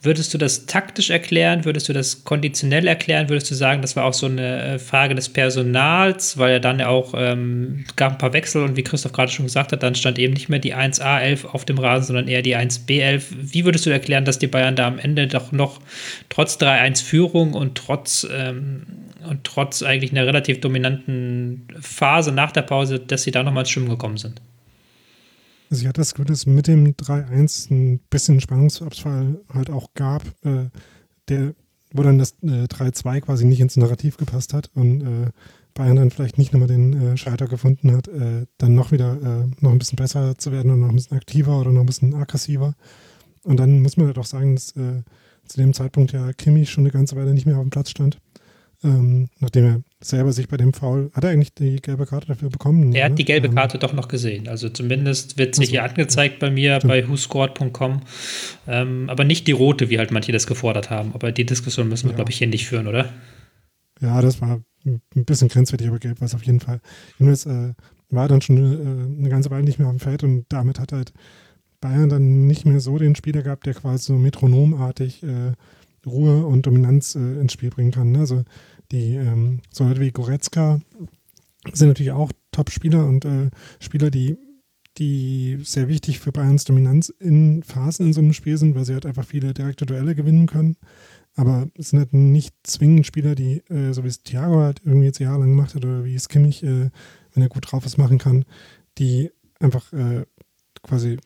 Würdest 0.02 0.34
du 0.34 0.38
das 0.38 0.66
taktisch 0.66 1.10
erklären? 1.10 1.64
Würdest 1.64 1.88
du 1.88 1.92
das 1.92 2.24
konditionell 2.24 2.88
erklären? 2.88 3.28
Würdest 3.28 3.50
du 3.50 3.54
sagen, 3.54 3.82
das 3.82 3.96
war 3.96 4.04
auch 4.04 4.14
so 4.14 4.26
eine 4.26 4.62
äh, 4.62 4.78
Frage 4.78 5.14
des 5.14 5.28
Personals, 5.28 6.36
weil 6.38 6.52
er 6.52 6.60
dann 6.60 6.80
ja 6.80 6.88
auch 6.88 7.14
ähm, 7.16 7.84
gab 7.96 8.12
ein 8.12 8.18
paar 8.18 8.32
Wechsel 8.32 8.64
und 8.64 8.76
wie 8.76 8.82
Christoph 8.82 9.12
gerade 9.12 9.30
schon 9.30 9.46
gesagt 9.46 9.72
hat, 9.72 9.82
dann 9.82 9.94
stand 9.94 10.18
eben 10.18 10.32
nicht 10.32 10.48
mehr 10.48 10.58
die 10.58 10.74
1A11 10.74 11.46
auf 11.46 11.64
dem 11.64 11.78
Rasen, 11.78 12.06
sondern 12.06 12.28
eher 12.28 12.42
die 12.42 12.56
1B11. 12.56 13.22
Wie 13.30 13.64
würdest 13.64 13.86
du 13.86 13.90
erklären, 13.90 14.24
dass 14.24 14.38
die 14.38 14.48
Bayern 14.48 14.74
da 14.74 14.88
am 14.88 14.98
Ende 14.98 15.28
doch 15.28 15.52
noch 15.52 15.80
trotz 16.30 16.56
3-1 16.56 17.04
Führung 17.04 17.52
und 17.52 17.76
trotz, 17.76 18.26
ähm, 18.32 18.82
und 19.28 19.44
trotz 19.44 19.82
eigentlich 19.82 20.12
einer 20.12 20.26
relativ 20.26 20.60
dominanten 20.60 21.68
Phase 21.80 22.32
nach 22.32 22.52
der 22.52 22.62
Pause, 22.62 22.98
dass 23.00 23.22
sie 23.22 23.30
da 23.30 23.42
nochmal 23.42 23.62
ins 23.62 23.70
Schwimmen 23.70 23.88
gekommen 23.88 24.16
sind. 24.16 24.40
Ich 25.70 25.86
hatte 25.86 26.00
das 26.00 26.14
Gefühl, 26.14 26.26
dass 26.26 26.46
mit 26.46 26.66
dem 26.66 26.96
3-1 26.96 27.70
ein 27.70 28.00
bisschen 28.10 28.40
Spannungsabfall 28.40 29.40
halt 29.54 29.70
auch 29.70 29.94
gab, 29.94 30.24
äh, 30.44 30.68
der, 31.28 31.54
wo 31.92 32.02
dann 32.02 32.18
das 32.18 32.32
äh, 32.42 32.64
3-2 32.64 33.20
quasi 33.20 33.44
nicht 33.44 33.60
ins 33.60 33.76
Narrativ 33.76 34.16
gepasst 34.16 34.52
hat 34.52 34.70
und 34.74 35.02
äh, 35.02 35.30
Bayern 35.74 35.96
dann 35.96 36.10
vielleicht 36.10 36.38
nicht 36.38 36.52
nochmal 36.52 36.68
den 36.68 37.12
äh, 37.12 37.16
Schalter 37.16 37.46
gefunden 37.46 37.92
hat, 37.92 38.08
äh, 38.08 38.46
dann 38.58 38.74
noch 38.74 38.90
wieder 38.90 39.12
äh, 39.12 39.46
noch 39.60 39.70
ein 39.70 39.78
bisschen 39.78 39.96
besser 39.96 40.36
zu 40.36 40.50
werden 40.50 40.72
und 40.72 40.80
noch 40.80 40.88
ein 40.88 40.96
bisschen 40.96 41.16
aktiver 41.16 41.60
oder 41.60 41.70
noch 41.70 41.80
ein 41.80 41.86
bisschen 41.86 42.14
aggressiver. 42.14 42.74
Und 43.44 43.58
dann 43.58 43.80
muss 43.80 43.96
man 43.96 44.06
halt 44.06 44.18
auch 44.18 44.26
sagen, 44.26 44.56
dass 44.56 44.72
äh, 44.76 45.02
zu 45.46 45.56
dem 45.56 45.72
Zeitpunkt 45.72 46.12
ja 46.12 46.32
Kimmich 46.32 46.70
schon 46.70 46.82
eine 46.84 46.92
ganze 46.92 47.16
Weile 47.16 47.32
nicht 47.32 47.46
mehr 47.46 47.56
auf 47.56 47.62
dem 47.62 47.70
Platz 47.70 47.90
stand. 47.90 48.18
Ähm, 48.82 49.28
nachdem 49.40 49.64
er 49.64 49.82
selber 50.02 50.32
sich 50.32 50.48
bei 50.48 50.56
dem 50.56 50.72
Foul, 50.72 51.10
hat 51.12 51.22
er 51.24 51.30
eigentlich 51.30 51.52
die 51.54 51.76
gelbe 51.76 52.06
Karte 52.06 52.28
dafür 52.28 52.48
bekommen? 52.48 52.94
Er 52.94 53.04
hat 53.04 53.10
ne? 53.12 53.16
die 53.16 53.24
gelbe 53.26 53.48
Ähm, 53.48 53.54
Karte 53.54 53.78
doch 53.78 53.92
noch 53.92 54.08
gesehen. 54.08 54.48
Also 54.48 54.70
zumindest 54.70 55.36
wird 55.36 55.54
sie 55.54 55.62
Also, 55.62 55.70
hier 55.72 55.84
angezeigt 55.84 56.38
bei 56.38 56.50
mir 56.50 56.76
stimmt. 56.76 56.90
bei 56.90 57.06
whoscored.com. 57.08 58.00
Ähm, 58.66 59.10
aber 59.10 59.24
nicht 59.24 59.46
die 59.46 59.52
rote, 59.52 59.90
wie 59.90 59.98
halt 59.98 60.10
manche 60.12 60.32
das 60.32 60.46
gefordert 60.46 60.88
haben. 60.88 61.12
Aber 61.14 61.30
die 61.30 61.44
Diskussion 61.44 61.88
müssen 61.88 62.06
wir, 62.06 62.12
Ja. 62.12 62.16
glaube 62.16 62.30
ich, 62.30 62.38
hier 62.38 62.46
nicht 62.46 62.66
führen, 62.66 62.86
oder? 62.86 63.12
Ja, 64.00 64.22
das 64.22 64.40
war 64.40 64.60
ein 64.86 65.02
bisschen 65.12 65.48
grenzwertig, 65.48 65.88
aber 65.88 65.98
gelb 65.98 66.20
war 66.22 66.26
es 66.26 66.34
auf 66.34 66.44
jeden 66.44 66.60
Fall. 66.60 66.80
Jedenfalls 67.18 67.44
äh, 67.44 67.74
war 68.08 68.28
dann 68.28 68.40
schon 68.40 68.56
äh, 68.56 69.18
eine 69.20 69.28
ganze 69.28 69.50
Weile 69.50 69.64
nicht 69.64 69.78
mehr 69.78 69.88
auf 69.88 69.94
dem 69.94 70.00
Feld 70.00 70.24
und 70.24 70.46
damit 70.48 70.80
hat 70.80 70.92
halt 70.92 71.12
Bayern 71.82 72.08
dann 72.08 72.46
nicht 72.46 72.64
mehr 72.64 72.80
so 72.80 72.96
den 72.96 73.14
Spieler 73.14 73.42
gehabt, 73.42 73.66
der 73.66 73.74
quasi 73.74 74.04
so 74.04 74.14
metronomartig 74.14 75.22
äh, 75.22 75.52
Ruhe 76.06 76.46
und 76.46 76.66
Dominanz 76.66 77.14
äh, 77.14 77.18
ins 77.18 77.52
Spiel 77.52 77.68
bringen 77.70 77.90
kann. 77.90 78.10
Ne? 78.12 78.20
Also 78.20 78.42
die 78.90 79.14
ähm, 79.14 79.60
so 79.70 79.84
Leute 79.84 80.00
wie 80.00 80.10
Goretzka 80.10 80.80
sind 81.72 81.88
natürlich 81.88 82.12
auch 82.12 82.32
Top-Spieler 82.52 83.06
und 83.06 83.24
äh, 83.24 83.50
Spieler, 83.80 84.10
die, 84.10 84.38
die 84.98 85.58
sehr 85.62 85.88
wichtig 85.88 86.18
für 86.18 86.32
Bayerns 86.32 86.64
Dominanz 86.64 87.10
in 87.20 87.62
Phasen 87.62 88.06
in 88.06 88.12
so 88.12 88.20
einem 88.20 88.32
Spiel 88.32 88.56
sind, 88.56 88.74
weil 88.74 88.84
sie 88.84 88.94
halt 88.94 89.06
einfach 89.06 89.24
viele 89.24 89.54
direkte 89.54 89.86
Duelle 89.86 90.14
gewinnen 90.14 90.46
können. 90.46 90.76
Aber 91.36 91.68
es 91.74 91.90
sind 91.90 92.00
halt 92.00 92.12
nicht 92.12 92.54
zwingend 92.64 93.06
Spieler, 93.06 93.34
die, 93.34 93.58
äh, 93.68 93.92
so 93.92 94.04
wie 94.04 94.08
es 94.08 94.22
Thiago 94.22 94.60
halt 94.60 94.82
irgendwie 94.84 95.06
jetzt 95.06 95.20
jahrelang 95.20 95.50
gemacht 95.50 95.74
hat 95.74 95.84
oder 95.84 96.04
wie 96.04 96.14
es 96.14 96.28
Kimmich, 96.28 96.62
äh, 96.62 96.90
wenn 97.32 97.42
er 97.42 97.48
gut 97.48 97.70
drauf 97.70 97.86
ist, 97.86 97.98
machen 97.98 98.18
kann, 98.18 98.44
die 98.98 99.30
einfach 99.60 99.92
äh, 99.92 100.24
quasi 100.82 101.18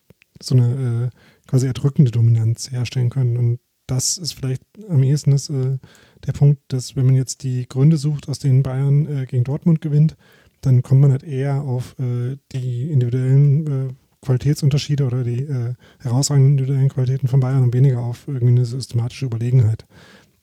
so 0.42 0.54
eine 0.56 1.10
äh, 1.12 1.48
quasi 1.48 1.66
erdrückende 1.66 2.10
Dominanz 2.10 2.70
herstellen 2.70 3.10
können. 3.10 3.36
Und 3.36 3.60
das 3.86 4.18
ist 4.18 4.32
vielleicht 4.32 4.62
am 4.88 5.02
ehesten 5.02 5.32
das, 5.32 5.50
äh, 5.50 5.78
der 6.26 6.32
Punkt, 6.32 6.60
dass 6.68 6.96
wenn 6.96 7.06
man 7.06 7.14
jetzt 7.14 7.42
die 7.42 7.68
Gründe 7.68 7.96
sucht, 7.96 8.28
aus 8.28 8.38
denen 8.38 8.62
Bayern 8.62 9.06
äh, 9.06 9.26
gegen 9.26 9.44
Dortmund 9.44 9.80
gewinnt, 9.80 10.16
dann 10.62 10.82
kommt 10.82 11.02
man 11.02 11.10
halt 11.10 11.22
eher 11.22 11.62
auf 11.62 11.96
äh, 11.98 12.36
die 12.52 12.90
individuellen 12.90 13.66
äh, 13.66 13.92
Qualitätsunterschiede 14.22 15.04
oder 15.04 15.22
die 15.22 15.42
äh, 15.42 15.74
herausragenden 15.98 16.52
individuellen 16.52 16.88
Qualitäten 16.88 17.28
von 17.28 17.40
Bayern 17.40 17.62
und 17.62 17.74
weniger 17.74 18.00
auf 18.00 18.26
irgendwie 18.26 18.48
eine 18.48 18.64
systematische 18.64 19.26
Überlegenheit. 19.26 19.84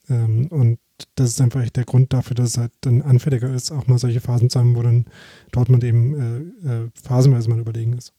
Ähm, 0.10 0.48
und 0.48 0.80
das 1.16 1.30
ist 1.30 1.42
einfach 1.42 1.68
der 1.70 1.86
Grund 1.86 2.14
dafür, 2.14 2.36
dass 2.36 2.50
es 2.52 2.58
halt 2.58 2.72
dann 2.82 3.02
anfälliger 3.02 3.52
ist, 3.52 3.72
auch 3.72 3.88
mal 3.88 3.98
solche 3.98 4.22
Phasen 4.22 4.52
zu 4.52 4.60
haben, 4.60 4.76
wo 4.76 4.84
dann 4.84 5.06
Dortmund 5.52 5.84
eben 5.84 6.54
äh, 6.64 6.90
phasenweise 7.02 7.50
mal 7.50 7.60
überlegen 7.60 7.94
ist. 7.94 8.14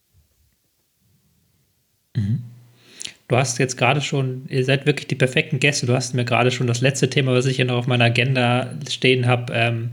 Du 3.32 3.38
hast 3.38 3.58
jetzt 3.58 3.78
gerade 3.78 4.02
schon, 4.02 4.42
ihr 4.50 4.62
seid 4.62 4.84
wirklich 4.84 5.06
die 5.06 5.14
perfekten 5.14 5.58
Gäste. 5.58 5.86
Du 5.86 5.94
hast 5.94 6.12
mir 6.12 6.26
gerade 6.26 6.50
schon 6.50 6.66
das 6.66 6.82
letzte 6.82 7.08
Thema, 7.08 7.32
was 7.32 7.46
ich 7.46 7.56
hier 7.56 7.64
noch 7.64 7.78
auf 7.78 7.86
meiner 7.86 8.04
Agenda 8.04 8.74
stehen 8.90 9.26
habe, 9.26 9.54
ähm, 9.54 9.88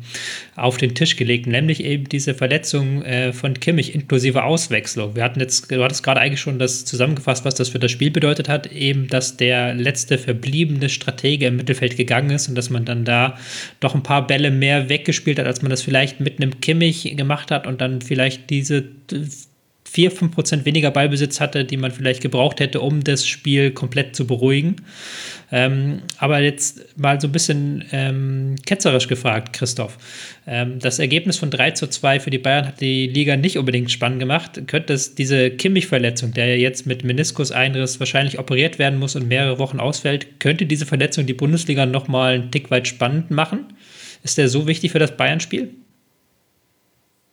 auf 0.58 0.76
den 0.76 0.94
Tisch 0.94 1.16
gelegt, 1.16 1.48
nämlich 1.48 1.82
eben 1.82 2.10
diese 2.10 2.34
Verletzung 2.34 3.02
äh, 3.04 3.32
von 3.32 3.54
Kimmich 3.54 3.96
inklusive 3.96 4.44
Auswechslung. 4.44 5.16
Wir 5.16 5.24
hatten 5.24 5.40
jetzt, 5.40 5.72
du 5.72 5.82
hattest 5.82 6.04
gerade 6.04 6.20
eigentlich 6.20 6.42
schon 6.42 6.60
das 6.60 6.84
zusammengefasst, 6.84 7.46
was 7.46 7.56
das 7.56 7.70
für 7.70 7.80
das 7.80 7.92
Spiel 7.92 8.12
bedeutet 8.12 8.50
hat, 8.50 8.74
eben, 8.74 9.08
dass 9.08 9.38
der 9.38 9.74
letzte 9.74 10.18
verbliebene 10.18 10.90
Stratege 10.90 11.46
im 11.46 11.56
Mittelfeld 11.56 11.96
gegangen 11.96 12.32
ist 12.32 12.50
und 12.50 12.56
dass 12.56 12.70
man 12.70 12.84
dann 12.84 13.06
da 13.06 13.38
doch 13.80 13.96
ein 13.96 14.04
paar 14.04 14.28
Bälle 14.28 14.52
mehr 14.52 14.90
weggespielt 14.90 15.40
hat, 15.40 15.46
als 15.48 15.62
man 15.62 15.70
das 15.70 15.82
vielleicht 15.82 16.20
mit 16.20 16.42
einem 16.42 16.60
Kimmich 16.60 17.16
gemacht 17.16 17.52
hat 17.52 17.68
und 17.68 17.80
dann 17.80 18.02
vielleicht 18.02 18.50
diese 18.50 18.84
4, 19.90 20.12
5 20.12 20.32
Prozent 20.36 20.66
weniger 20.66 20.92
Ballbesitz 20.92 21.40
hatte, 21.40 21.66
die 21.66 21.78
man 21.78 21.92
vielleicht 21.92 22.22
gebraucht 22.22 22.60
hätte, 22.60 22.82
um 22.82 23.04
das 23.04 23.26
Spiel 23.26 23.72
komplett 23.72 24.16
zu 24.16 24.28
beruhigen. 24.28 24.76
Ähm, 25.52 26.02
aber 26.20 26.40
jetzt 26.40 26.98
mal 26.98 27.20
so 27.20 27.28
ein 27.28 27.32
bisschen 27.32 27.84
ähm, 27.92 28.56
ketzerisch 28.66 29.08
gefragt, 29.08 29.54
Christoph. 29.54 29.98
Ähm, 30.46 30.78
das 30.80 31.00
Ergebnis 31.00 31.38
von 31.38 31.50
3 31.50 31.72
zu 31.72 31.88
2 31.88 32.20
für 32.20 32.30
die 32.30 32.38
Bayern 32.38 32.68
hat 32.68 32.82
die 32.82 33.08
Liga 33.08 33.36
nicht 33.36 33.58
unbedingt 33.58 33.90
spannend 33.90 34.20
gemacht. 34.20 34.62
Könnte 34.68 34.94
es 34.94 35.16
diese 35.16 35.50
Kimmich-Verletzung, 35.50 36.34
der 36.34 36.60
jetzt 36.60 36.86
mit 36.86 37.04
Meniskuseinriss 37.04 38.00
wahrscheinlich 38.00 38.38
operiert 38.38 38.78
werden 38.78 39.00
muss 39.00 39.16
und 39.16 39.28
mehrere 39.28 39.58
Wochen 39.58 39.80
ausfällt, 39.80 40.40
könnte 40.40 40.68
diese 40.68 40.86
Verletzung 40.86 41.26
die 41.26 41.34
Bundesliga 41.34 41.88
nochmal 41.88 42.36
einen 42.36 42.52
Tick 42.52 42.70
weit 42.70 42.88
spannend 42.88 43.32
machen? 43.32 43.66
Ist 44.24 44.38
der 44.38 44.50
so 44.50 44.68
wichtig 44.68 44.92
für 44.92 45.00
das 45.00 45.18
Bayern-Spiel? 45.18 45.70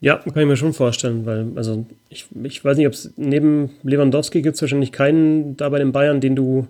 Ja, 0.01 0.17
kann 0.17 0.43
ich 0.43 0.47
mir 0.47 0.57
schon 0.57 0.75
vorstellen, 0.75 1.25
weil, 1.25 1.47
also 1.57 1.87
ich, 2.11 2.27
ich 2.45 2.63
weiß 2.63 2.77
nicht, 2.77 2.87
ob 2.87 2.93
es 2.93 3.13
neben 3.17 3.71
Lewandowski 3.83 4.43
gibt 4.43 4.57
es 4.57 4.63
wahrscheinlich 4.63 4.93
keinen 4.93 5.57
da 5.57 5.71
bei 5.71 5.79
den 5.79 5.93
Bayern, 5.93 6.21
den 6.21 6.37
du, 6.37 6.69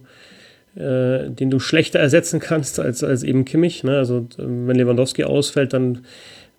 äh, 0.77 1.29
den 1.31 1.51
du 1.51 1.59
schlechter 1.59 1.99
ersetzen 1.99 2.39
kannst 2.39 2.79
als, 2.79 3.03
als 3.03 3.25
eben 3.25 3.45
Kimmich. 3.45 3.83
Ne? 3.83 3.97
Also 3.99 4.29
wenn 4.39 4.77
Lewandowski 4.77 5.25
ausfällt, 5.25 5.73
dann, 5.73 6.05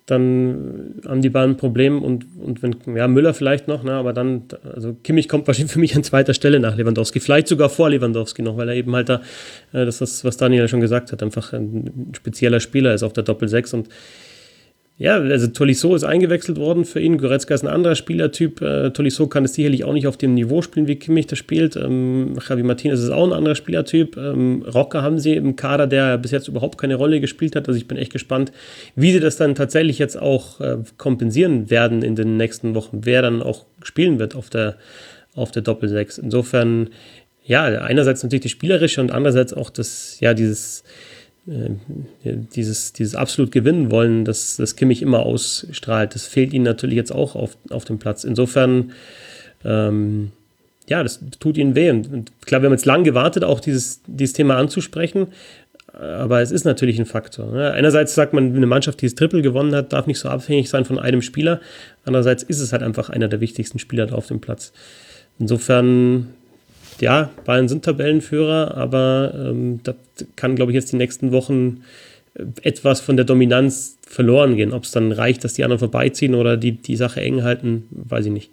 dann 0.08 0.96
haben 1.08 1.22
die 1.22 1.30
Bayern 1.30 1.52
ein 1.52 1.58
Problem 1.58 2.04
und, 2.04 2.26
und 2.38 2.62
wenn, 2.62 2.76
ja, 2.98 3.08
Müller 3.08 3.34
vielleicht 3.34 3.70
noch, 3.70 3.84
ne? 3.84 3.94
aber 3.94 4.12
dann, 4.12 4.44
also 4.76 4.94
Kimmich 5.04 5.30
kommt 5.30 5.48
wahrscheinlich 5.48 5.72
für 5.72 5.80
mich 5.80 5.96
an 5.96 6.04
zweiter 6.04 6.34
Stelle 6.34 6.60
nach 6.60 6.76
Lewandowski, 6.76 7.22
vielleicht 7.22 7.48
sogar 7.48 7.70
vor 7.70 7.90
Lewandowski 7.90 8.42
noch, 8.42 8.58
weil 8.58 8.68
er 8.68 8.76
eben 8.76 8.94
halt 8.94 9.08
da, 9.08 9.22
äh, 9.72 9.86
das 9.86 10.02
was 10.02 10.36
Daniel 10.36 10.68
schon 10.68 10.82
gesagt 10.82 11.14
hat, 11.14 11.24
einfach 11.24 11.54
ein 11.54 12.12
spezieller 12.14 12.60
Spieler 12.60 12.94
ist 12.94 13.04
auf 13.04 13.14
der 13.14 13.24
Doppel-6 13.24 13.74
und 13.74 13.90
ja, 15.00 15.18
also 15.18 15.46
Tolisso 15.46 15.94
ist 15.94 16.04
eingewechselt 16.04 16.58
worden 16.58 16.84
für 16.84 17.00
ihn. 17.00 17.20
Goretzka 17.20 17.54
ist 17.54 17.64
ein 17.64 17.68
anderer 17.68 17.94
Spielertyp. 17.94 18.62
Äh, 18.64 18.90
Tolisso 18.90 19.28
kann 19.28 19.46
es 19.46 19.54
sicherlich 19.54 19.84
auch 19.84 19.94
nicht 19.94 20.08
auf 20.08 20.18
dem 20.18 20.34
Niveau 20.34 20.64
spielen, 20.64 20.88
wie 20.88 20.96
Kimmich 20.96 21.28
das 21.28 21.38
spielt. 21.38 21.76
Ähm, 21.76 22.40
Javi 22.48 22.64
Martinez 22.64 23.02
ist 23.02 23.12
auch 23.12 23.28
ein 23.28 23.34
anderer 23.34 23.54
Spielertyp. 23.54 24.18
Ähm, 24.18 24.64
Rocker 24.64 25.04
haben 25.04 25.20
sie 25.20 25.36
im 25.36 25.56
Kader, 25.56 25.86
der 25.86 26.18
bis 26.18 26.32
jetzt 26.32 26.48
überhaupt 26.48 26.80
keine 26.80 26.96
Rolle 26.96 27.22
gespielt 27.22 27.56
hat. 27.56 27.68
Also 27.68 27.78
ich 27.78 27.88
bin 27.88 27.96
echt 27.96 28.12
gespannt, 28.12 28.52
wie 28.96 29.12
sie 29.12 29.20
das 29.20 29.38
dann 29.38 29.54
tatsächlich 29.54 30.00
jetzt 30.00 30.20
auch 30.20 30.62
äh, 30.62 30.78
kompensieren 30.98 31.70
werden 31.70 32.02
in 32.02 32.16
den 32.16 32.36
nächsten 32.36 32.74
Wochen. 32.74 33.02
Wer 33.04 33.22
dann 33.22 33.44
auch 33.44 33.68
spielen 33.84 34.18
wird 34.18 34.36
auf 34.36 34.50
der, 34.50 34.78
auf 35.36 35.52
der 35.52 35.62
Doppel-6. 35.62 36.24
Insofern, 36.24 36.90
ja, 37.46 37.66
einerseits 37.66 38.24
natürlich 38.24 38.42
die 38.42 38.50
spielerische 38.50 39.00
und 39.02 39.12
andererseits 39.12 39.54
auch 39.54 39.70
das, 39.70 40.20
ja, 40.22 40.34
dieses 40.34 40.84
dieses, 41.48 42.94
dieses 42.94 43.16
absolut 43.16 43.52
gewinnen 43.52 43.90
wollen, 43.90 44.26
das, 44.26 44.58
das 44.58 44.76
Kimmich 44.76 45.02
immer 45.02 45.20
ausstrahlt, 45.20 46.14
das 46.14 46.26
fehlt 46.26 46.54
ihnen 46.54 46.66
natürlich 46.66 46.98
jetzt 46.98 47.12
auch 47.12 47.36
auf, 47.36 47.58
auf 47.70 47.86
dem 47.86 48.00
Platz. 48.00 48.26
Insofern, 48.26 48.92
ähm, 49.64 50.32
ja, 50.90 51.02
das 51.04 51.22
tut 51.40 51.58
ihnen 51.58 51.76
weh. 51.76 51.90
Und 51.90 52.32
klar, 52.46 52.62
wir 52.62 52.68
haben 52.68 52.74
jetzt 52.74 52.86
lang 52.86 53.04
gewartet, 53.04 53.44
auch 53.44 53.62
dieses, 53.62 54.02
dieses 54.08 54.34
Thema 54.34 54.58
anzusprechen, 54.58 55.28
aber 55.94 56.42
es 56.42 56.52
ist 56.52 56.66
natürlich 56.66 57.00
ein 57.00 57.06
Faktor. 57.06 57.52
Ne? 57.52 57.72
Einerseits 57.72 58.14
sagt 58.14 58.34
man, 58.34 58.56
eine 58.56 58.68
Mannschaft, 58.68 59.02
die 59.02 59.08
das 59.08 59.16
Triple 59.16 59.42
gewonnen 59.42 59.74
hat, 59.74 59.94
darf 59.94 60.06
nicht 60.06 60.20
so 60.20 60.30
abhängig 60.30 60.70
sein 60.70 60.86
von 60.86 61.00
einem 61.00 61.22
Spieler. 61.22 61.60
Andererseits 62.06 62.44
ist 62.44 62.60
es 62.60 62.72
halt 62.72 62.84
einfach 62.84 63.10
einer 63.10 63.28
der 63.28 63.42
wichtigsten 63.42 63.80
Spieler 63.80 64.06
da 64.06 64.16
auf 64.16 64.28
dem 64.28 64.40
Platz. 64.40 64.74
Insofern, 65.40 66.34
ja, 67.00 67.30
Bayern 67.46 67.68
sind 67.68 67.86
Tabellenführer, 67.86 68.76
aber 68.76 69.34
ähm, 69.36 69.82
da 69.84 69.94
kann, 70.36 70.56
glaube 70.56 70.72
ich, 70.72 70.76
jetzt 70.76 70.92
die 70.92 70.98
nächsten 70.98 71.32
Wochen 71.32 71.84
etwas 72.62 73.02
von 73.02 73.16
der 73.16 73.26
Dominanz 73.26 73.98
verloren 74.02 74.56
gehen. 74.56 74.74
Ob 74.74 74.84
es 74.84 74.92
dann 74.92 75.12
reicht, 75.12 75.44
dass 75.44 75.54
die 75.54 75.64
anderen 75.64 75.80
vorbeiziehen 75.80 76.36
oder 76.36 76.58
die, 76.58 76.74
die 76.74 76.96
Sache 76.96 77.22
eng 77.22 77.44
halten, 77.44 77.86
weiß 77.92 78.26
ich 78.26 78.32
nicht. 78.32 78.52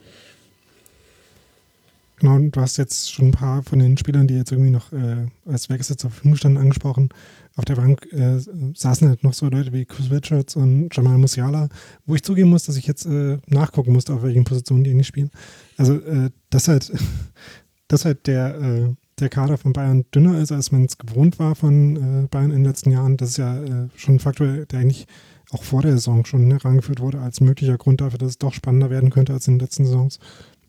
genau, 2.18 2.38
du 2.38 2.60
hast 2.60 2.76
jetzt 2.76 3.12
schon 3.12 3.28
ein 3.28 3.32
paar 3.32 3.62
von 3.62 3.78
den 3.78 3.96
Spielern, 3.98 4.26
die 4.26 4.34
jetzt 4.34 4.52
irgendwie 4.52 4.70
noch 4.70 4.92
äh, 4.92 5.26
als 5.46 5.68
Wechsel 5.68 5.96
zur 5.96 6.10
Verfügung 6.10 6.36
standen, 6.36 6.58
angesprochen. 6.58 7.10
Auf 7.56 7.64
der 7.64 7.76
Bank 7.76 8.08
äh, 8.12 8.38
saßen 8.74 9.08
halt 9.08 9.22
noch 9.22 9.34
so 9.34 9.48
Leute 9.48 9.72
wie 9.72 9.84
Chris 9.84 10.10
Richards 10.10 10.56
und 10.56 10.88
Jamal 10.92 11.18
Musiala, 11.18 11.68
wo 12.06 12.14
ich 12.14 12.22
zugeben 12.22 12.50
muss, 12.50 12.64
dass 12.64 12.76
ich 12.76 12.86
jetzt 12.86 13.06
äh, 13.06 13.38
nachgucken 13.46 13.92
musste, 13.92 14.14
auf 14.14 14.22
welchen 14.22 14.44
Positionen 14.44 14.82
die 14.82 14.90
eigentlich 14.90 15.06
spielen. 15.06 15.30
Also, 15.76 15.94
äh, 15.94 16.30
dass 16.50 16.68
halt, 16.68 16.90
dass 17.88 18.04
halt 18.04 18.26
der, 18.26 18.60
äh, 18.60 18.94
der 19.18 19.28
Kader 19.28 19.58
von 19.58 19.72
Bayern 19.72 20.04
dünner 20.14 20.38
ist, 20.40 20.52
als 20.52 20.72
man 20.72 20.84
es 20.84 20.98
gewohnt 20.98 21.38
war 21.38 21.54
von 21.54 22.24
äh, 22.24 22.26
Bayern 22.28 22.50
in 22.50 22.58
den 22.58 22.64
letzten 22.64 22.90
Jahren, 22.90 23.16
das 23.16 23.30
ist 23.30 23.36
ja 23.38 23.62
äh, 23.62 23.88
schon 23.96 24.16
ein 24.16 24.20
Faktor, 24.20 24.66
der 24.66 24.80
eigentlich 24.80 25.06
auch 25.50 25.62
vor 25.62 25.82
der 25.82 25.92
Saison 25.92 26.24
schon 26.24 26.50
herangeführt 26.50 27.00
wurde 27.00 27.20
als 27.20 27.40
möglicher 27.40 27.78
Grund 27.78 28.00
dafür, 28.00 28.18
dass 28.18 28.30
es 28.30 28.38
doch 28.38 28.52
spannender 28.52 28.90
werden 28.90 29.10
könnte 29.10 29.32
als 29.32 29.46
in 29.46 29.54
den 29.54 29.60
letzten 29.60 29.84
Saisons. 29.84 30.18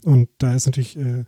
Und 0.03 0.29
da 0.37 0.53
ist 0.53 0.67
natürlich 0.67 0.97
äh, 0.97 1.23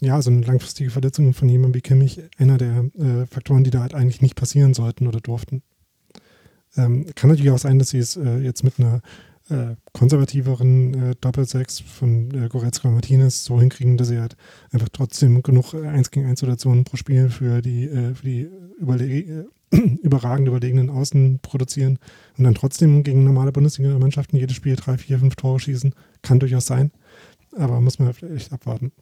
ja 0.00 0.20
so 0.20 0.30
eine 0.30 0.40
langfristige 0.40 0.90
Verletzung 0.90 1.32
von 1.34 1.48
jemandem 1.48 1.76
wie 1.76 1.82
Kimmich 1.82 2.20
einer 2.38 2.58
der 2.58 2.86
äh, 2.98 3.26
Faktoren, 3.26 3.62
die 3.62 3.70
da 3.70 3.80
halt 3.80 3.94
eigentlich 3.94 4.22
nicht 4.22 4.34
passieren 4.34 4.74
sollten 4.74 5.06
oder 5.06 5.20
durften. 5.20 5.62
Ähm, 6.76 7.06
kann 7.14 7.30
natürlich 7.30 7.50
auch 7.52 7.58
sein, 7.58 7.78
dass 7.78 7.90
sie 7.90 7.98
es 7.98 8.16
äh, 8.16 8.38
jetzt 8.38 8.64
mit 8.64 8.78
einer 8.78 9.02
äh, 9.50 9.76
konservativeren 9.92 10.94
äh, 10.94 11.14
Doppelsechs 11.20 11.80
von 11.80 12.30
äh, 12.32 12.48
Goretzka 12.48 12.88
und 12.88 12.94
Martinez 12.94 13.44
so 13.44 13.60
hinkriegen, 13.60 13.96
dass 13.96 14.08
sie 14.08 14.18
halt 14.18 14.36
einfach 14.72 14.88
trotzdem 14.90 15.42
genug 15.42 15.74
äh, 15.74 15.86
1 15.86 16.10
gegen 16.10 16.26
1 16.26 16.40
Situationen 16.40 16.84
pro 16.84 16.96
Spiel 16.96 17.28
für 17.28 17.60
die, 17.60 17.84
äh, 17.84 18.14
für 18.14 18.24
die 18.24 18.48
überle 18.78 19.48
überragend 20.02 20.48
überlegenen 20.48 20.90
Außen 20.90 21.38
produzieren 21.42 21.98
und 22.36 22.44
dann 22.44 22.54
trotzdem 22.54 23.04
gegen 23.04 23.24
normale 23.24 23.52
Bundesliga-Mannschaften 23.52 24.36
jedes 24.36 24.56
Spiel 24.56 24.76
drei, 24.76 24.98
vier, 24.98 25.18
fünf 25.20 25.36
Tore 25.36 25.60
schießen. 25.60 25.94
Kann 26.22 26.40
durchaus 26.40 26.66
sein, 26.66 26.90
aber 27.56 27.80
muss 27.80 27.98
man 27.98 28.12
vielleicht 28.12 28.52
abwarten. 28.52 28.92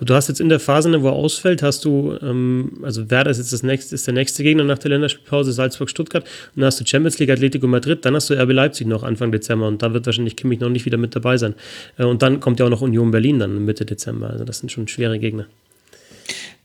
Du 0.00 0.14
hast 0.14 0.28
jetzt 0.28 0.40
in 0.40 0.48
der 0.48 0.58
Phase, 0.58 1.02
wo 1.02 1.08
er 1.08 1.12
ausfällt, 1.12 1.62
hast 1.62 1.84
du, 1.84 2.16
ähm, 2.22 2.78
also 2.82 3.10
Werder 3.10 3.30
ist 3.30 3.38
jetzt 3.38 3.52
das 3.52 3.62
nächste, 3.62 3.94
ist 3.94 4.06
der 4.06 4.14
nächste 4.14 4.42
Gegner 4.42 4.64
nach 4.64 4.78
der 4.78 4.90
Länderspielpause, 4.90 5.52
Salzburg-Stuttgart, 5.52 6.24
und 6.24 6.60
dann 6.60 6.64
hast 6.64 6.80
du 6.80 6.86
Champions 6.86 7.18
League, 7.18 7.30
Atletico 7.30 7.66
Madrid, 7.66 8.04
dann 8.04 8.14
hast 8.14 8.30
du 8.30 8.34
RB 8.34 8.52
Leipzig 8.52 8.86
noch 8.86 9.02
Anfang 9.02 9.32
Dezember 9.32 9.68
und 9.68 9.82
da 9.82 9.92
wird 9.92 10.06
wahrscheinlich 10.06 10.36
Kimmich 10.36 10.60
noch 10.60 10.70
nicht 10.70 10.86
wieder 10.86 10.96
mit 10.96 11.14
dabei 11.14 11.36
sein. 11.36 11.54
Äh, 11.98 12.04
und 12.04 12.22
dann 12.22 12.40
kommt 12.40 12.58
ja 12.58 12.66
auch 12.66 12.70
noch 12.70 12.80
Union 12.80 13.10
Berlin 13.10 13.38
dann 13.38 13.64
Mitte 13.64 13.84
Dezember, 13.84 14.30
also 14.30 14.44
das 14.44 14.60
sind 14.60 14.72
schon 14.72 14.88
schwere 14.88 15.18
Gegner. 15.18 15.46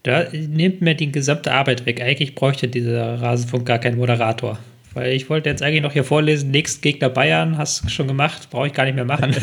Da 0.04 0.26
nimmt 0.32 0.82
mir 0.82 0.96
die 0.96 1.12
gesamte 1.12 1.52
Arbeit 1.52 1.86
weg. 1.86 2.02
Eigentlich 2.02 2.34
bräuchte 2.34 2.70
dieser 2.70 3.22
Rasenfunk 3.22 3.66
gar 3.66 3.80
keinen 3.80 3.98
Moderator. 3.98 4.58
Weil 4.98 5.14
ich 5.14 5.30
wollte 5.30 5.48
jetzt 5.48 5.62
eigentlich 5.62 5.84
noch 5.84 5.94
hier 5.94 6.04
vorlesen, 6.04 6.50
nächst 6.50 6.82
Gegner 6.82 7.10
Bayern, 7.10 7.60
hast 7.60 7.84
du 7.84 7.90
schon 7.90 8.08
gemacht, 8.08 8.50
brauche 8.50 8.66
ich 8.66 8.74
gar 8.74 8.86
nicht 8.86 8.96
mehr 8.96 9.06
machen. 9.06 9.32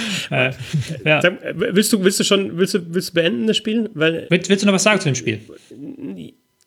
äh, 0.32 0.50
ja. 1.04 1.22
Willst 1.54 1.92
du, 1.92 2.02
willst 2.02 2.18
du 2.18 2.24
schon, 2.24 2.58
willst 2.58 2.74
du, 2.74 2.80
willst 2.92 3.10
du 3.10 3.14
beenden 3.14 3.46
das 3.46 3.56
Spiel? 3.56 3.88
Weil, 3.94 4.26
willst, 4.28 4.48
willst 4.48 4.64
du 4.64 4.66
noch 4.66 4.74
was 4.74 4.82
sagen 4.82 4.98
zu 4.98 5.08
dem 5.08 5.14
Spiel? 5.14 5.38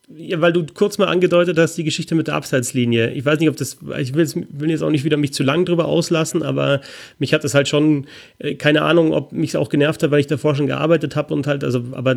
Weil 0.08 0.52
du 0.52 0.64
kurz 0.72 0.98
mal 0.98 1.06
angedeutet 1.06 1.58
hast, 1.58 1.74
die 1.74 1.82
Geschichte 1.82 2.14
mit 2.14 2.28
der 2.28 2.36
Abseitslinie. 2.36 3.10
Ich 3.10 3.24
weiß 3.24 3.40
nicht, 3.40 3.48
ob 3.48 3.56
das, 3.56 3.78
ich 3.98 4.14
will, 4.14 4.70
jetzt 4.70 4.82
auch 4.82 4.90
nicht 4.90 5.02
wieder 5.02 5.16
mich 5.16 5.32
zu 5.32 5.42
lang 5.42 5.64
drüber 5.64 5.86
auslassen, 5.86 6.44
aber 6.44 6.80
mich 7.18 7.34
hat 7.34 7.42
das 7.42 7.54
halt 7.54 7.66
schon, 7.66 8.06
äh, 8.38 8.54
keine 8.54 8.82
Ahnung, 8.82 9.12
ob 9.12 9.32
mich 9.32 9.50
es 9.50 9.56
auch 9.56 9.68
genervt 9.68 10.04
hat, 10.04 10.12
weil 10.12 10.20
ich 10.20 10.28
davor 10.28 10.54
schon 10.54 10.68
gearbeitet 10.68 11.16
habe 11.16 11.34
und 11.34 11.48
halt, 11.48 11.64
also, 11.64 11.82
aber 11.90 12.14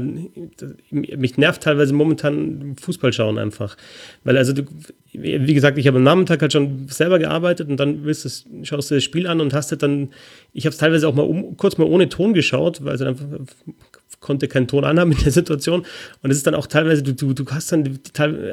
mich 0.91 1.37
nervt 1.37 1.63
teilweise 1.63 1.93
momentan 1.93 2.75
Fußball 2.79 3.11
schauen 3.11 3.39
einfach. 3.39 3.75
Weil 4.23 4.37
also, 4.37 4.53
du, 4.53 4.65
wie 5.13 5.53
gesagt, 5.55 5.79
ich 5.79 5.87
habe 5.87 5.97
am 5.97 6.03
Nachmittag 6.03 6.43
halt 6.43 6.53
schon 6.53 6.87
selber 6.89 7.17
gearbeitet 7.17 7.69
und 7.69 7.77
dann 7.79 8.05
willst 8.05 8.23
du, 8.23 8.65
schaust 8.65 8.91
du 8.91 8.95
das 8.95 9.03
Spiel 9.03 9.25
an 9.25 9.41
und 9.41 9.55
hast 9.55 9.71
halt 9.71 9.81
dann, 9.81 10.09
ich 10.53 10.65
habe 10.65 10.73
es 10.73 10.77
teilweise 10.77 11.07
auch 11.07 11.15
mal 11.15 11.23
um, 11.23 11.57
kurz 11.57 11.79
mal 11.79 11.85
ohne 11.85 12.07
Ton 12.07 12.35
geschaut, 12.35 12.85
weil 12.85 12.93
es 12.93 13.01
einfach 13.01 13.25
konnte 14.19 14.47
keinen 14.47 14.67
Ton 14.67 14.83
anhaben 14.83 15.11
in 15.11 15.19
der 15.19 15.31
Situation. 15.31 15.85
Und 16.21 16.31
es 16.31 16.37
ist 16.37 16.47
dann 16.47 16.55
auch 16.55 16.67
teilweise, 16.67 17.03
du, 17.03 17.13
du, 17.13 17.33
du 17.33 17.45
hast 17.51 17.71
dann 17.71 17.83
die, 17.83 17.99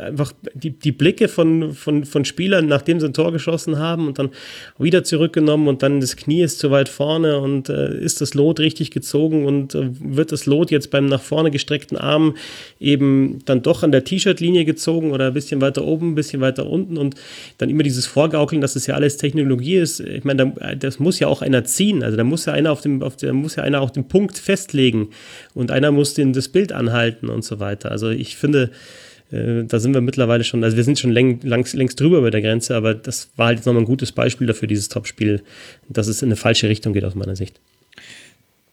einfach 0.01 0.33
die, 0.55 0.71
die 0.71 0.93
Blicke 0.93 1.29
von, 1.29 1.73
von, 1.73 2.05
von 2.05 2.25
Spielern, 2.25 2.67
nachdem 2.67 3.01
sie 3.01 3.07
ein 3.07 3.15
Tor 3.15 3.33
geschossen 3.33 3.79
haben 3.79 4.07
und 4.07 4.19
dann 4.19 4.31
wieder 4.79 5.03
zurückgenommen 5.03 5.69
und 5.69 5.83
dann 5.83 6.01
das 6.01 6.17
Knie 6.17 6.43
ist 6.43 6.59
zu 6.59 6.71
weit 6.71 6.89
vorne 6.89 7.39
und 7.39 7.69
äh, 7.69 7.99
ist 7.99 8.21
das 8.21 8.35
Lot 8.35 8.61
richtig 8.61 8.91
gezogen 8.91 9.47
und 9.47 9.75
äh, 9.75 9.89
wird 9.99 10.31
das 10.31 10.47
Lot 10.47 10.71
jetzt 10.71 10.91
beim 10.91 11.07
nach 11.07 11.23
vorne 11.23 11.51
gestreckten 11.51 11.97
Arm 11.97 12.37
eben 12.79 13.41
dann 13.45 13.63
doch 13.63 13.83
an 13.83 13.93
der 13.93 14.05
T-Shirt-Linie 14.05 14.65
gezogen 14.65 15.11
oder 15.11 15.29
ein 15.29 15.35
bisschen 15.35 15.61
weiter 15.61 15.85
oben, 15.85 16.13
ein 16.13 16.15
bisschen 16.15 16.41
weiter 16.41 16.67
unten 16.67 16.97
und 16.97 17.17
dann 17.59 17.71
immer 17.71 17.83
dieses 17.83 18.07
Vorgaukeln, 18.07 18.61
dass 18.61 18.75
das 18.75 18.87
ja 18.87 18.95
alles 18.95 19.17
Technologie 19.17 19.77
ist. 19.77 20.01
Ich 20.01 20.25
meine, 20.25 20.53
das 20.79 20.99
muss 20.99 21.19
ja 21.19 21.27
auch 21.29 21.43
einer 21.43 21.65
ziehen. 21.65 22.03
Also 22.03 22.17
da 22.17 22.25
muss 22.25 22.45
ja 22.45 22.53
einer 22.53 22.71
auf 22.71 22.81
dem, 22.81 23.03
auf 23.03 23.17
der 23.17 23.33
muss 23.33 23.57
ja 23.57 23.63
einer 23.63 23.81
auch 23.81 23.91
den 23.91 24.07
Punkt 24.07 24.39
festlegen 24.39 25.09
und 25.57 25.71
einer 25.71 25.91
muss 25.91 26.15
den 26.15 26.33
das 26.33 26.49
Bild 26.49 26.73
anhalten 26.73 27.29
und 27.29 27.45
so 27.45 27.59
weiter. 27.59 27.91
Also 27.91 28.11
ich 28.11 28.37
finde, 28.37 28.71
äh, 29.33 29.65
da 29.65 29.79
sind 29.81 29.95
wir 29.95 30.01
mittlerweile 30.01 30.45
schon, 30.45 30.63
also 30.63 30.77
wir 30.77 30.85
sind 30.85 30.99
schon 30.99 31.11
läng, 31.11 31.41
lang, 31.43 31.67
längst 31.73 31.99
drüber 31.99 32.21
bei 32.21 32.31
der 32.31 32.43
Grenze, 32.43 32.77
aber 32.77 32.95
das 32.95 33.31
war 33.37 33.47
halt 33.47 33.59
jetzt 33.59 33.67
nochmal 33.67 33.83
ein 33.83 33.87
gutes 33.87 34.13
Beispiel 34.13 34.47
dafür, 34.47 34.69
dieses 34.69 34.89
Topspiel, 34.89 35.43
dass 35.89 36.07
es 36.07 36.23
in 36.23 36.29
eine 36.29 36.37
falsche 36.37 36.69
Richtung 36.69 36.93
geht 36.93 37.05
aus 37.05 37.15
meiner 37.15 37.37
Sicht. 37.37 37.59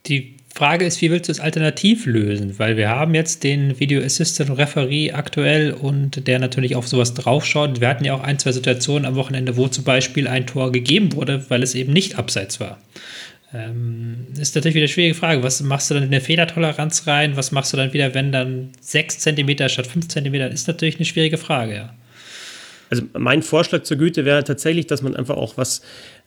Die 0.08 0.36
Frage 0.54 0.86
ist, 0.86 1.02
wie 1.02 1.10
willst 1.10 1.30
du 1.30 1.32
es 1.32 1.40
alternativ 1.40 2.06
lösen? 2.06 2.60
Weil 2.60 2.78
wir 2.78 2.90
haben 2.90 3.16
jetzt 3.16 3.44
den 3.44 3.80
Video 3.80 4.04
Assistant 4.04 4.56
Referee 4.58 5.12
aktuell 5.12 5.72
und 5.72 6.28
der 6.28 6.38
natürlich 6.38 6.76
auf 6.76 6.88
sowas 6.88 7.16
draufschaut. 7.16 7.82
Wir 7.82 7.88
hatten 7.88 8.06
ja 8.06 8.14
auch 8.14 8.22
ein, 8.22 8.38
zwei 8.38 8.52
Situationen 8.52 9.06
am 9.06 9.16
Wochenende, 9.16 9.58
wo 9.58 9.68
zum 9.68 9.84
Beispiel 9.84 10.28
ein 10.28 10.46
Tor 10.46 10.72
gegeben 10.72 11.14
wurde, 11.14 11.46
weil 11.50 11.64
es 11.64 11.74
eben 11.74 11.92
nicht 11.94 12.20
abseits 12.20 12.60
war. 12.60 12.78
Ähm, 13.54 14.28
ist 14.38 14.56
natürlich 14.56 14.76
wieder 14.76 14.84
eine 14.84 14.88
schwierige 14.90 15.16
Frage. 15.16 15.44
Was 15.44 15.62
machst 15.62 15.90
du 15.90 15.94
dann 15.94 16.04
in 16.04 16.12
der 16.12 16.22
Fehlertoleranz 16.22 17.06
rein? 17.06 17.38
Was 17.38 17.52
machst 17.52 17.72
du 17.74 17.78
dann 17.78 17.94
wieder, 17.94 18.14
wenn 18.14 18.32
dann 18.32 18.70
6 18.82 19.20
cm 19.20 19.70
statt 19.70 19.88
5 19.88 20.08
cm? 20.08 20.34
Ist 20.52 20.68
natürlich 20.68 20.96
eine 20.96 21.06
schwierige 21.06 21.38
Frage, 21.38 21.76
ja. 21.76 21.94
Also 22.90 23.04
mein 23.14 23.42
Vorschlag 23.42 23.84
zur 23.84 23.98
Güte 23.98 24.26
wäre 24.26 24.44
tatsächlich, 24.44 24.88
dass 24.88 25.02
man 25.02 25.16
einfach 25.16 25.36
auch 25.36 25.58
was 25.58 25.82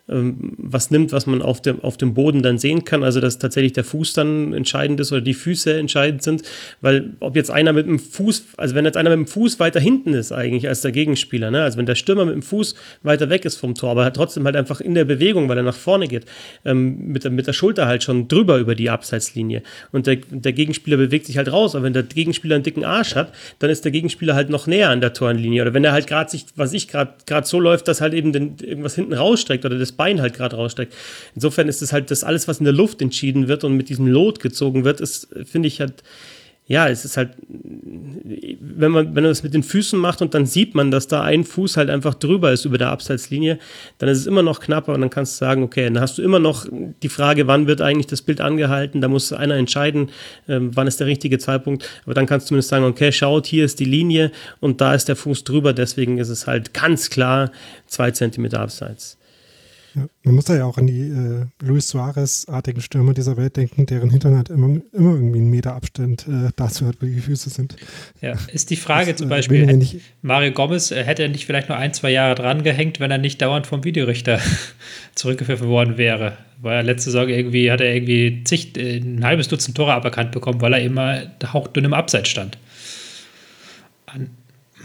was 0.08 0.92
nimmt, 0.92 1.10
was 1.10 1.26
man 1.26 1.42
auf 1.42 1.60
dem, 1.60 1.82
auf 1.82 1.96
dem 1.96 2.14
Boden 2.14 2.42
dann 2.42 2.58
sehen 2.58 2.84
kann. 2.84 3.02
Also, 3.02 3.20
dass 3.20 3.38
tatsächlich 3.38 3.72
der 3.72 3.82
Fuß 3.82 4.12
dann 4.12 4.52
entscheidend 4.52 5.00
ist 5.00 5.10
oder 5.10 5.20
die 5.20 5.34
Füße 5.34 5.74
entscheidend 5.74 6.22
sind. 6.22 6.42
Weil, 6.80 7.14
ob 7.18 7.34
jetzt 7.34 7.50
einer 7.50 7.72
mit 7.72 7.86
dem 7.86 7.98
Fuß, 7.98 8.46
also 8.56 8.74
wenn 8.76 8.84
jetzt 8.84 8.96
einer 8.96 9.10
mit 9.10 9.26
dem 9.26 9.26
Fuß 9.26 9.58
weiter 9.58 9.80
hinten 9.80 10.14
ist 10.14 10.30
eigentlich 10.30 10.68
als 10.68 10.82
der 10.82 10.92
Gegenspieler, 10.92 11.50
ne? 11.50 11.62
also 11.62 11.76
wenn 11.78 11.86
der 11.86 11.96
Stürmer 11.96 12.24
mit 12.24 12.34
dem 12.34 12.42
Fuß 12.42 12.76
weiter 13.02 13.30
weg 13.30 13.44
ist 13.44 13.56
vom 13.56 13.74
Tor, 13.74 13.90
aber 13.90 14.12
trotzdem 14.12 14.44
halt 14.44 14.54
einfach 14.54 14.80
in 14.80 14.94
der 14.94 15.04
Bewegung, 15.04 15.48
weil 15.48 15.56
er 15.56 15.64
nach 15.64 15.74
vorne 15.74 16.06
geht, 16.06 16.24
ähm, 16.64 17.08
mit, 17.08 17.24
der, 17.24 17.32
mit 17.32 17.48
der 17.48 17.52
Schulter 17.52 17.86
halt 17.86 18.04
schon 18.04 18.28
drüber 18.28 18.58
über 18.58 18.76
die 18.76 18.90
Abseitslinie. 18.90 19.62
Und 19.90 20.06
der, 20.06 20.16
der 20.30 20.52
Gegenspieler 20.52 20.98
bewegt 20.98 21.26
sich 21.26 21.36
halt 21.36 21.50
raus. 21.50 21.74
Aber 21.74 21.84
wenn 21.84 21.92
der 21.92 22.04
Gegenspieler 22.04 22.54
einen 22.54 22.64
dicken 22.64 22.84
Arsch 22.84 23.16
hat, 23.16 23.32
dann 23.58 23.70
ist 23.70 23.84
der 23.84 23.90
Gegenspieler 23.90 24.34
halt 24.34 24.50
noch 24.50 24.68
näher 24.68 24.90
an 24.90 25.00
der 25.00 25.12
Torlinie. 25.12 25.62
Oder 25.62 25.74
wenn 25.74 25.82
er 25.82 25.92
halt 25.92 26.06
gerade 26.06 26.30
sich, 26.30 26.46
was 26.54 26.72
ich 26.72 26.86
gerade 26.86 27.16
so 27.42 27.58
läuft, 27.58 27.88
dass 27.88 28.00
halt 28.00 28.14
eben 28.14 28.32
den, 28.32 28.56
irgendwas 28.62 28.94
hinten 28.94 29.14
rausstreckt 29.14 29.64
oder 29.64 29.78
das 29.78 29.95
Bein 29.96 30.20
halt 30.20 30.34
gerade 30.34 30.56
raussteckt. 30.56 30.94
Insofern 31.34 31.68
ist 31.68 31.82
es 31.82 31.92
halt 31.92 32.10
das 32.10 32.24
alles, 32.24 32.48
was 32.48 32.58
in 32.58 32.64
der 32.64 32.72
Luft 32.72 33.02
entschieden 33.02 33.48
wird 33.48 33.64
und 33.64 33.76
mit 33.76 33.88
diesem 33.88 34.06
Lot 34.06 34.40
gezogen 34.40 34.84
wird, 34.84 35.00
ist, 35.00 35.28
finde 35.44 35.68
ich 35.68 35.80
halt, 35.80 36.02
ja, 36.68 36.88
es 36.88 37.04
ist 37.04 37.16
halt, 37.16 37.30
wenn 37.44 38.90
man, 38.90 39.14
wenn 39.14 39.22
man 39.22 39.30
das 39.30 39.44
mit 39.44 39.54
den 39.54 39.62
Füßen 39.62 39.96
macht 39.96 40.20
und 40.20 40.34
dann 40.34 40.46
sieht 40.46 40.74
man, 40.74 40.90
dass 40.90 41.06
da 41.06 41.22
ein 41.22 41.44
Fuß 41.44 41.76
halt 41.76 41.90
einfach 41.90 42.14
drüber 42.14 42.50
ist 42.50 42.64
über 42.64 42.76
der 42.76 42.88
Abseitslinie, 42.88 43.60
dann 43.98 44.08
ist 44.08 44.18
es 44.18 44.26
immer 44.26 44.42
noch 44.42 44.58
knapper 44.58 44.92
und 44.92 45.00
dann 45.00 45.10
kannst 45.10 45.34
du 45.34 45.44
sagen, 45.44 45.62
okay, 45.62 45.84
dann 45.84 46.00
hast 46.00 46.18
du 46.18 46.22
immer 46.22 46.40
noch 46.40 46.66
die 47.04 47.08
Frage, 47.08 47.46
wann 47.46 47.68
wird 47.68 47.82
eigentlich 47.82 48.08
das 48.08 48.20
Bild 48.20 48.40
angehalten, 48.40 49.00
da 49.00 49.06
muss 49.06 49.32
einer 49.32 49.54
entscheiden, 49.54 50.08
äh, 50.48 50.58
wann 50.58 50.88
ist 50.88 50.98
der 50.98 51.06
richtige 51.06 51.38
Zeitpunkt, 51.38 51.88
aber 52.04 52.14
dann 52.14 52.26
kannst 52.26 52.46
du 52.46 52.48
zumindest 52.48 52.70
sagen, 52.70 52.84
okay, 52.84 53.12
schaut, 53.12 53.46
hier 53.46 53.64
ist 53.64 53.78
die 53.78 53.84
Linie 53.84 54.32
und 54.58 54.80
da 54.80 54.92
ist 54.92 55.06
der 55.08 55.14
Fuß 55.14 55.44
drüber, 55.44 55.72
deswegen 55.72 56.18
ist 56.18 56.30
es 56.30 56.48
halt 56.48 56.74
ganz 56.74 57.10
klar 57.10 57.52
zwei 57.86 58.10
Zentimeter 58.10 58.58
Abseits. 58.58 59.18
Ja, 59.96 60.06
man 60.24 60.34
muss 60.34 60.44
da 60.44 60.54
ja 60.54 60.66
auch 60.66 60.76
an 60.76 60.86
die 60.86 61.08
äh, 61.08 61.46
Luis 61.62 61.88
Suarez-artigen 61.88 62.82
Stürmer 62.82 63.14
dieser 63.14 63.38
Welt 63.38 63.56
denken, 63.56 63.86
deren 63.86 64.10
Hintern 64.10 64.36
halt 64.36 64.50
immer, 64.50 64.66
immer 64.92 65.14
irgendwie 65.14 65.38
einen 65.38 65.48
Meter 65.48 65.74
Abstand 65.74 66.28
äh, 66.28 66.50
dazu 66.54 66.86
hat, 66.86 66.96
wo 67.00 67.06
die 67.06 67.18
Füße 67.18 67.48
sind. 67.48 67.76
Ja, 68.20 68.34
ist 68.52 68.68
die 68.68 68.76
Frage 68.76 69.12
das, 69.12 69.16
zum 69.16 69.28
äh, 69.28 69.30
Beispiel, 69.30 69.66
äh, 69.66 70.00
Mario 70.20 70.52
Gomez, 70.52 70.90
äh, 70.90 71.02
hätte 71.02 71.22
er 71.22 71.30
nicht 71.30 71.46
vielleicht 71.46 71.70
nur 71.70 71.78
ein, 71.78 71.94
zwei 71.94 72.10
Jahre 72.10 72.34
dran 72.34 72.62
gehängt, 72.62 73.00
wenn 73.00 73.10
er 73.10 73.16
nicht 73.16 73.40
dauernd 73.40 73.66
vom 73.66 73.84
Videorichter 73.84 74.38
zurückgepfiffen 75.14 75.68
worden 75.68 75.96
wäre? 75.96 76.36
Weil 76.60 76.76
er 76.76 76.82
letzte 76.82 77.10
Saison 77.10 77.30
irgendwie, 77.30 77.72
hat 77.72 77.80
er 77.80 77.94
irgendwie 77.94 78.44
zig, 78.44 78.76
äh, 78.76 78.98
ein 78.98 79.24
halbes 79.24 79.48
Dutzend 79.48 79.78
Tore 79.78 79.94
aberkannt 79.94 80.30
bekommen, 80.30 80.60
weil 80.60 80.74
er 80.74 80.80
immer 80.80 81.22
hauchdünn 81.54 81.86
im 81.86 81.94
Abseits 81.94 82.28
stand. 82.28 82.58
An 84.04 84.28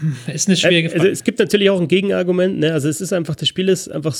ist 0.32 0.48
eine 0.48 0.56
schwierige 0.56 0.90
Frage. 0.90 1.00
Also 1.00 1.12
es 1.12 1.24
gibt 1.24 1.38
natürlich 1.38 1.70
auch 1.70 1.80
ein 1.80 1.88
Gegenargument. 1.88 2.58
Ne? 2.58 2.72
Also 2.72 2.88
es 2.88 3.00
ist 3.00 3.12
einfach, 3.12 3.34
das 3.34 3.48
Spiel 3.48 3.68
ist 3.68 3.90
einfach 3.90 4.14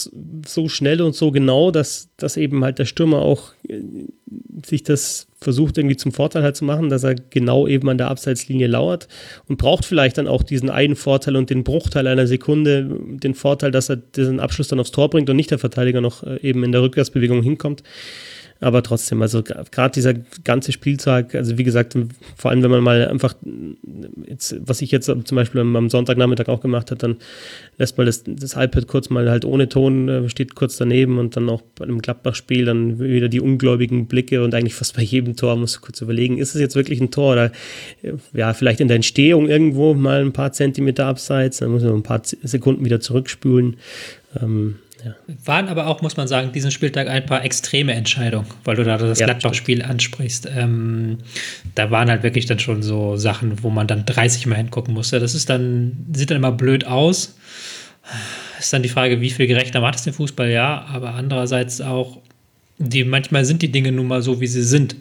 so 0.46 0.68
schnell 0.68 1.00
und 1.02 1.14
so 1.14 1.30
genau, 1.30 1.70
dass, 1.70 2.08
dass 2.16 2.36
eben 2.36 2.64
halt 2.64 2.78
der 2.78 2.84
Stürmer 2.84 3.22
auch 3.22 3.52
äh, 3.68 3.80
sich 4.64 4.82
das 4.82 5.28
versucht 5.40 5.76
irgendwie 5.76 5.96
zum 5.96 6.12
Vorteil 6.12 6.42
halt 6.42 6.56
zu 6.56 6.64
machen, 6.64 6.88
dass 6.88 7.02
er 7.02 7.14
genau 7.14 7.66
eben 7.66 7.88
an 7.88 7.98
der 7.98 8.08
Abseitslinie 8.08 8.68
lauert 8.68 9.08
und 9.48 9.58
braucht 9.58 9.84
vielleicht 9.84 10.18
dann 10.18 10.28
auch 10.28 10.42
diesen 10.42 10.70
einen 10.70 10.96
Vorteil 10.96 11.36
und 11.36 11.50
den 11.50 11.64
Bruchteil 11.64 12.06
einer 12.06 12.26
Sekunde, 12.26 12.88
den 13.00 13.34
Vorteil, 13.34 13.70
dass 13.70 13.88
er 13.88 13.96
diesen 13.96 14.40
Abschluss 14.40 14.68
dann 14.68 14.80
aufs 14.80 14.92
Tor 14.92 15.10
bringt 15.10 15.28
und 15.28 15.36
nicht 15.36 15.50
der 15.50 15.58
Verteidiger 15.58 16.00
noch 16.00 16.22
äh, 16.22 16.38
eben 16.42 16.64
in 16.64 16.72
der 16.72 16.82
Rückwärtsbewegung 16.82 17.42
hinkommt. 17.42 17.82
Aber 18.62 18.84
trotzdem, 18.84 19.20
also 19.22 19.42
gerade 19.42 19.92
dieser 19.92 20.14
ganze 20.44 20.70
Spieltag, 20.70 21.34
also 21.34 21.58
wie 21.58 21.64
gesagt, 21.64 21.96
vor 22.36 22.52
allem 22.52 22.62
wenn 22.62 22.70
man 22.70 22.82
mal 22.82 23.08
einfach, 23.08 23.34
jetzt, 24.24 24.54
was 24.64 24.80
ich 24.82 24.92
jetzt 24.92 25.06
zum 25.06 25.34
Beispiel 25.34 25.60
am 25.60 25.90
Sonntagnachmittag 25.90 26.46
auch 26.46 26.60
gemacht 26.60 26.92
habe, 26.92 26.98
dann 26.98 27.16
lässt 27.76 27.98
man 27.98 28.06
das, 28.06 28.22
das 28.24 28.54
iPad 28.54 28.86
kurz 28.86 29.10
mal 29.10 29.28
halt 29.28 29.44
ohne 29.44 29.68
Ton, 29.68 30.08
äh, 30.08 30.28
steht 30.28 30.54
kurz 30.54 30.76
daneben 30.76 31.18
und 31.18 31.36
dann 31.36 31.48
auch 31.48 31.62
bei 31.74 31.84
einem 31.84 32.00
Gladbach-Spiel 32.00 32.64
dann 32.64 33.00
wieder 33.00 33.28
die 33.28 33.40
ungläubigen 33.40 34.06
Blicke 34.06 34.44
und 34.44 34.54
eigentlich 34.54 34.76
fast 34.76 34.94
bei 34.94 35.02
jedem 35.02 35.34
Tor 35.34 35.56
musst 35.56 35.76
du 35.76 35.80
kurz 35.80 36.00
überlegen, 36.00 36.38
ist 36.38 36.54
es 36.54 36.60
jetzt 36.60 36.76
wirklich 36.76 37.00
ein 37.00 37.10
Tor 37.10 37.32
oder 37.32 37.46
äh, 38.02 38.12
ja, 38.32 38.54
vielleicht 38.54 38.80
in 38.80 38.86
der 38.86 38.94
Entstehung 38.94 39.48
irgendwo 39.48 39.92
mal 39.94 40.20
ein 40.20 40.32
paar 40.32 40.52
Zentimeter 40.52 41.06
abseits, 41.06 41.58
dann 41.58 41.72
muss 41.72 41.82
man 41.82 41.94
ein 41.94 42.04
paar 42.04 42.22
Sekunden 42.24 42.84
wieder 42.84 43.00
zurückspülen. 43.00 43.76
Ähm, 44.40 44.76
ja. 45.04 45.14
Waren 45.44 45.68
aber 45.68 45.86
auch, 45.86 46.02
muss 46.02 46.16
man 46.16 46.28
sagen, 46.28 46.52
diesen 46.52 46.70
Spieltag 46.70 47.08
ein 47.08 47.26
paar 47.26 47.44
extreme 47.44 47.92
Entscheidungen, 47.94 48.46
weil 48.64 48.76
du 48.76 48.84
da 48.84 48.98
das 48.98 49.18
ja, 49.18 49.26
Gladbach-Spiel 49.26 49.82
ansprichst. 49.82 50.48
Ähm, 50.54 51.18
da 51.74 51.90
waren 51.90 52.08
halt 52.08 52.22
wirklich 52.22 52.46
dann 52.46 52.58
schon 52.58 52.82
so 52.82 53.16
Sachen, 53.16 53.62
wo 53.62 53.70
man 53.70 53.86
dann 53.86 54.06
30 54.06 54.46
Mal 54.46 54.56
hingucken 54.56 54.94
musste. 54.94 55.18
Das 55.18 55.34
ist 55.34 55.50
dann, 55.50 56.06
sieht 56.12 56.30
dann 56.30 56.36
immer 56.36 56.52
blöd 56.52 56.86
aus. 56.86 57.36
Ist 58.58 58.72
dann 58.72 58.82
die 58.82 58.88
Frage, 58.88 59.20
wie 59.20 59.30
viel 59.30 59.46
gerechter 59.46 59.80
macht 59.80 59.96
es 59.96 60.04
den 60.04 60.12
Fußball? 60.12 60.50
Ja, 60.50 60.86
aber 60.92 61.14
andererseits 61.14 61.80
auch, 61.80 62.18
die, 62.78 63.04
manchmal 63.04 63.44
sind 63.44 63.62
die 63.62 63.72
Dinge 63.72 63.90
nun 63.90 64.06
mal 64.06 64.22
so, 64.22 64.40
wie 64.40 64.46
sie 64.46 64.62
sind. 64.62 64.94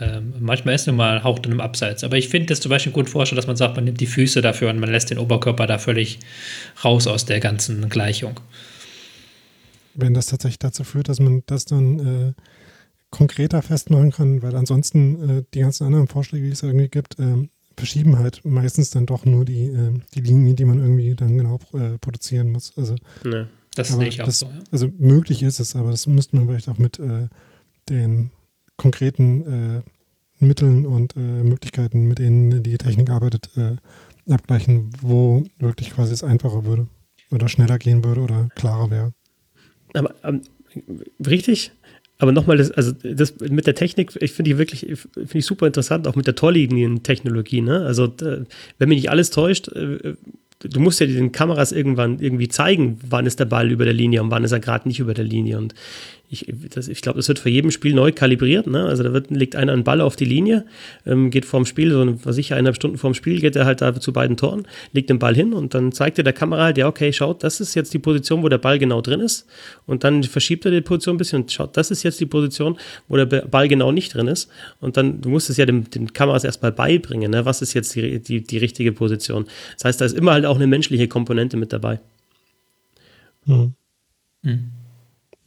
Ähm, 0.00 0.34
manchmal 0.40 0.74
ist 0.74 0.88
nun 0.88 0.96
mal 0.96 1.22
Hauch 1.22 1.38
dann 1.38 1.52
im 1.52 1.60
Abseits. 1.60 2.02
Aber 2.02 2.16
ich 2.16 2.28
finde 2.28 2.46
das 2.46 2.60
zum 2.60 2.70
Beispiel 2.70 2.92
gut 2.92 3.08
vorstellen, 3.08 3.36
dass 3.36 3.46
man 3.46 3.56
sagt, 3.56 3.76
man 3.76 3.84
nimmt 3.84 4.00
die 4.00 4.06
Füße 4.06 4.42
dafür 4.42 4.70
und 4.70 4.80
man 4.80 4.90
lässt 4.90 5.10
den 5.10 5.18
Oberkörper 5.18 5.68
da 5.68 5.78
völlig 5.78 6.18
raus 6.82 7.06
aus 7.06 7.24
der 7.24 7.38
ganzen 7.38 7.88
Gleichung 7.88 8.40
wenn 9.94 10.14
das 10.14 10.26
tatsächlich 10.26 10.58
dazu 10.58 10.84
führt, 10.84 11.08
dass 11.08 11.20
man 11.20 11.42
das 11.46 11.64
dann 11.64 11.98
äh, 11.98 12.32
konkreter 13.10 13.62
festmachen 13.62 14.10
kann, 14.10 14.42
weil 14.42 14.56
ansonsten 14.56 15.28
äh, 15.28 15.44
die 15.54 15.60
ganzen 15.60 15.84
anderen 15.84 16.08
Vorschläge, 16.08 16.46
die 16.46 16.52
es 16.52 16.62
irgendwie 16.62 16.88
gibt, 16.88 17.18
äh, 17.18 17.48
verschieben 17.76 18.18
halt 18.18 18.44
meistens 18.44 18.90
dann 18.90 19.06
doch 19.06 19.24
nur 19.24 19.44
die, 19.44 19.66
äh, 19.66 20.00
die 20.14 20.20
Linie, 20.20 20.54
die 20.54 20.64
man 20.64 20.80
irgendwie 20.80 21.14
dann 21.14 21.38
genau 21.38 21.58
äh, 21.72 21.98
produzieren 21.98 22.50
muss. 22.50 22.72
Also, 22.76 22.96
nee, 23.24 23.46
das 23.76 23.88
sehe 23.88 24.08
ich 24.08 24.20
auch 24.20 24.26
das, 24.26 24.40
so. 24.40 24.46
Ja. 24.46 24.52
Also 24.70 24.88
möglich 24.98 25.42
ist 25.42 25.60
es, 25.60 25.76
aber 25.76 25.90
das 25.90 26.06
müsste 26.06 26.36
man 26.36 26.46
vielleicht 26.46 26.68
auch 26.68 26.78
mit 26.78 26.98
äh, 26.98 27.28
den 27.88 28.30
konkreten 28.76 29.84
Mitteln 30.40 30.84
und 30.84 31.14
Möglichkeiten, 31.14 32.08
mit 32.08 32.18
denen 32.18 32.64
die 32.64 32.76
Technik 32.76 33.08
arbeitet, 33.08 33.50
abgleichen, 34.28 34.90
wo 35.00 35.44
wirklich 35.58 35.90
quasi 35.90 36.12
es 36.12 36.24
einfacher 36.24 36.64
würde 36.64 36.88
oder 37.30 37.46
schneller 37.46 37.78
gehen 37.78 38.02
würde 38.02 38.22
oder 38.22 38.48
klarer 38.56 38.90
wäre. 38.90 39.12
Aber 39.94 40.14
ähm, 40.22 40.42
richtig, 41.26 41.72
aber 42.18 42.32
nochmal, 42.32 42.56
das, 42.56 42.70
also 42.70 42.92
das 42.92 43.38
mit 43.40 43.66
der 43.66 43.74
Technik, 43.74 44.16
ich 44.20 44.32
finde 44.32 44.52
ich 44.52 44.58
wirklich, 44.58 44.80
finde 44.80 45.38
ich 45.38 45.46
super 45.46 45.66
interessant, 45.66 46.06
auch 46.06 46.14
mit 46.14 46.26
der 46.26 46.34
Torlinientechnologie. 46.34 47.60
Ne? 47.60 47.84
Also, 47.84 48.12
wenn 48.18 48.88
mich 48.88 48.98
nicht 48.98 49.10
alles 49.10 49.30
täuscht, 49.30 49.68
äh, 49.68 50.14
du 50.60 50.80
musst 50.80 51.00
ja 51.00 51.06
den 51.06 51.32
Kameras 51.32 51.72
irgendwann 51.72 52.20
irgendwie 52.20 52.48
zeigen, 52.48 52.98
wann 53.08 53.26
ist 53.26 53.40
der 53.40 53.44
Ball 53.46 53.70
über 53.70 53.84
der 53.84 53.94
Linie 53.94 54.22
und 54.22 54.30
wann 54.30 54.44
ist 54.44 54.52
er 54.52 54.60
gerade 54.60 54.88
nicht 54.88 55.00
über 55.00 55.14
der 55.14 55.24
Linie. 55.24 55.58
Und 55.58 55.74
ich, 56.30 56.48
ich 56.48 57.02
glaube, 57.02 57.18
das 57.18 57.28
wird 57.28 57.38
für 57.38 57.50
jedem 57.50 57.70
Spiel 57.70 57.94
neu 57.94 58.10
kalibriert. 58.12 58.66
Ne? 58.66 58.84
Also 58.84 59.02
da 59.02 59.12
wird, 59.12 59.30
legt 59.30 59.56
einer 59.56 59.72
einen 59.72 59.84
Ball 59.84 60.00
auf 60.00 60.16
die 60.16 60.24
Linie, 60.24 60.64
ähm, 61.06 61.30
geht 61.30 61.44
vorm 61.44 61.66
Spiel, 61.66 61.90
so 61.90 62.24
was 62.24 62.38
ich 62.38 62.52
eineinhalb 62.52 62.76
Stunden 62.76 62.98
vorm 62.98 63.14
Spiel, 63.14 63.40
geht 63.40 63.56
er 63.56 63.66
halt 63.66 63.82
da 63.82 63.94
zu 64.00 64.12
beiden 64.12 64.36
Toren, 64.36 64.66
legt 64.92 65.10
den 65.10 65.18
Ball 65.18 65.34
hin 65.34 65.52
und 65.52 65.74
dann 65.74 65.92
zeigt 65.92 66.18
er 66.18 66.24
der 66.24 66.32
Kamera 66.32 66.64
halt, 66.64 66.78
ja, 66.78 66.88
okay, 66.88 67.12
schaut, 67.12 67.44
das 67.44 67.60
ist 67.60 67.74
jetzt 67.74 67.94
die 67.94 67.98
Position, 67.98 68.42
wo 68.42 68.48
der 68.48 68.58
Ball 68.58 68.78
genau 68.78 69.00
drin 69.00 69.20
ist. 69.20 69.46
Und 69.86 70.04
dann 70.04 70.22
verschiebt 70.24 70.64
er 70.64 70.70
die 70.70 70.80
Position 70.80 71.14
ein 71.14 71.18
bisschen 71.18 71.42
und 71.42 71.52
schaut, 71.52 71.76
das 71.76 71.90
ist 71.90 72.02
jetzt 72.02 72.20
die 72.20 72.26
Position, 72.26 72.78
wo 73.08 73.16
der 73.16 73.26
Ball 73.26 73.68
genau 73.68 73.92
nicht 73.92 74.14
drin 74.14 74.28
ist. 74.28 74.50
Und 74.80 74.96
dann, 74.96 75.20
du 75.20 75.28
musst 75.28 75.50
es 75.50 75.56
ja 75.56 75.66
den, 75.66 75.88
den 75.90 76.12
Kameras 76.12 76.44
erstmal 76.44 76.72
beibringen, 76.72 77.30
ne? 77.30 77.44
was 77.44 77.62
ist 77.62 77.74
jetzt 77.74 77.94
die, 77.94 78.20
die, 78.20 78.42
die 78.42 78.58
richtige 78.58 78.92
Position. 78.92 79.46
Das 79.74 79.84
heißt, 79.84 80.00
da 80.00 80.04
ist 80.04 80.16
immer 80.16 80.32
halt 80.32 80.46
auch 80.46 80.56
eine 80.56 80.66
menschliche 80.66 81.08
Komponente 81.08 81.56
mit 81.56 81.72
dabei. 81.72 82.00
Mhm. 83.46 83.74
Mhm. 84.42 84.70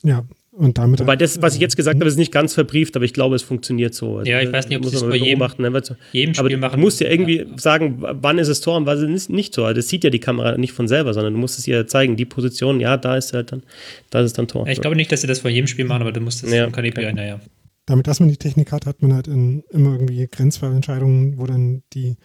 Ja, 0.03 0.23
und 0.57 0.79
damit 0.79 0.99
Wobei 0.99 1.15
das, 1.15 1.39
was 1.39 1.53
ich 1.53 1.61
jetzt 1.61 1.77
gesagt 1.77 1.99
habe, 1.99 2.07
ist 2.07 2.17
nicht 2.17 2.31
ganz 2.31 2.55
verbrieft, 2.55 2.95
aber 2.95 3.05
ich 3.05 3.13
glaube, 3.13 3.35
es 3.35 3.43
funktioniert 3.43 3.93
so. 3.93 4.23
Ja, 4.23 4.41
ich 4.41 4.51
weiß 4.51 4.67
nicht, 4.67 4.79
ob 4.79 4.85
es 4.85 5.01
bei 5.01 5.15
jedem, 5.15 5.39
ne? 5.39 5.81
jedem 6.11 6.34
Spiel 6.34 6.55
aber 6.55 6.57
machen. 6.57 6.79
Du 6.79 6.81
musst 6.81 6.99
ja 6.99 7.07
irgendwie 7.07 7.41
ja. 7.41 7.45
sagen, 7.57 7.97
wann 7.99 8.39
ist 8.39 8.47
es 8.47 8.59
Tor 8.59 8.77
und 8.77 8.88
wann 8.88 8.97
ist 9.13 9.21
es 9.21 9.29
nicht 9.29 9.53
Tor. 9.53 9.75
Das 9.75 9.88
sieht 9.88 10.03
ja 10.03 10.09
die 10.09 10.19
Kamera 10.19 10.57
nicht 10.57 10.73
von 10.73 10.88
selber, 10.88 11.13
sondern 11.13 11.34
du 11.34 11.39
musst 11.39 11.59
es 11.59 11.67
ihr 11.67 11.85
zeigen, 11.85 12.15
die 12.15 12.25
Position, 12.25 12.79
ja, 12.79 12.97
da 12.97 13.17
ist 13.17 13.34
halt 13.34 13.51
dann, 13.51 13.61
da 14.09 14.21
ist 14.21 14.35
dann 14.39 14.47
Tor. 14.47 14.65
Ja, 14.65 14.71
ich 14.71 14.81
glaube 14.81 14.95
nicht, 14.95 15.11
dass 15.11 15.21
sie 15.21 15.27
das 15.27 15.39
vor 15.39 15.51
jedem 15.51 15.67
Spiel 15.67 15.85
machen, 15.85 16.01
aber 16.01 16.11
du 16.11 16.21
musst 16.21 16.43
es 16.43 16.51
ja, 16.51 16.67
kalibrieren, 16.71 17.13
okay. 17.13 17.27
ja. 17.27 17.39
Damit, 17.85 18.07
dass 18.07 18.19
man 18.19 18.29
die 18.29 18.38
Technik 18.38 18.71
hat, 18.71 18.88
hat 18.88 19.03
man 19.03 19.13
halt 19.13 19.27
in, 19.27 19.63
immer 19.69 19.91
irgendwie 19.91 20.27
Grenzfallentscheidungen, 20.27 21.38
wo 21.38 21.45
dann 21.45 21.84
die 21.93 22.15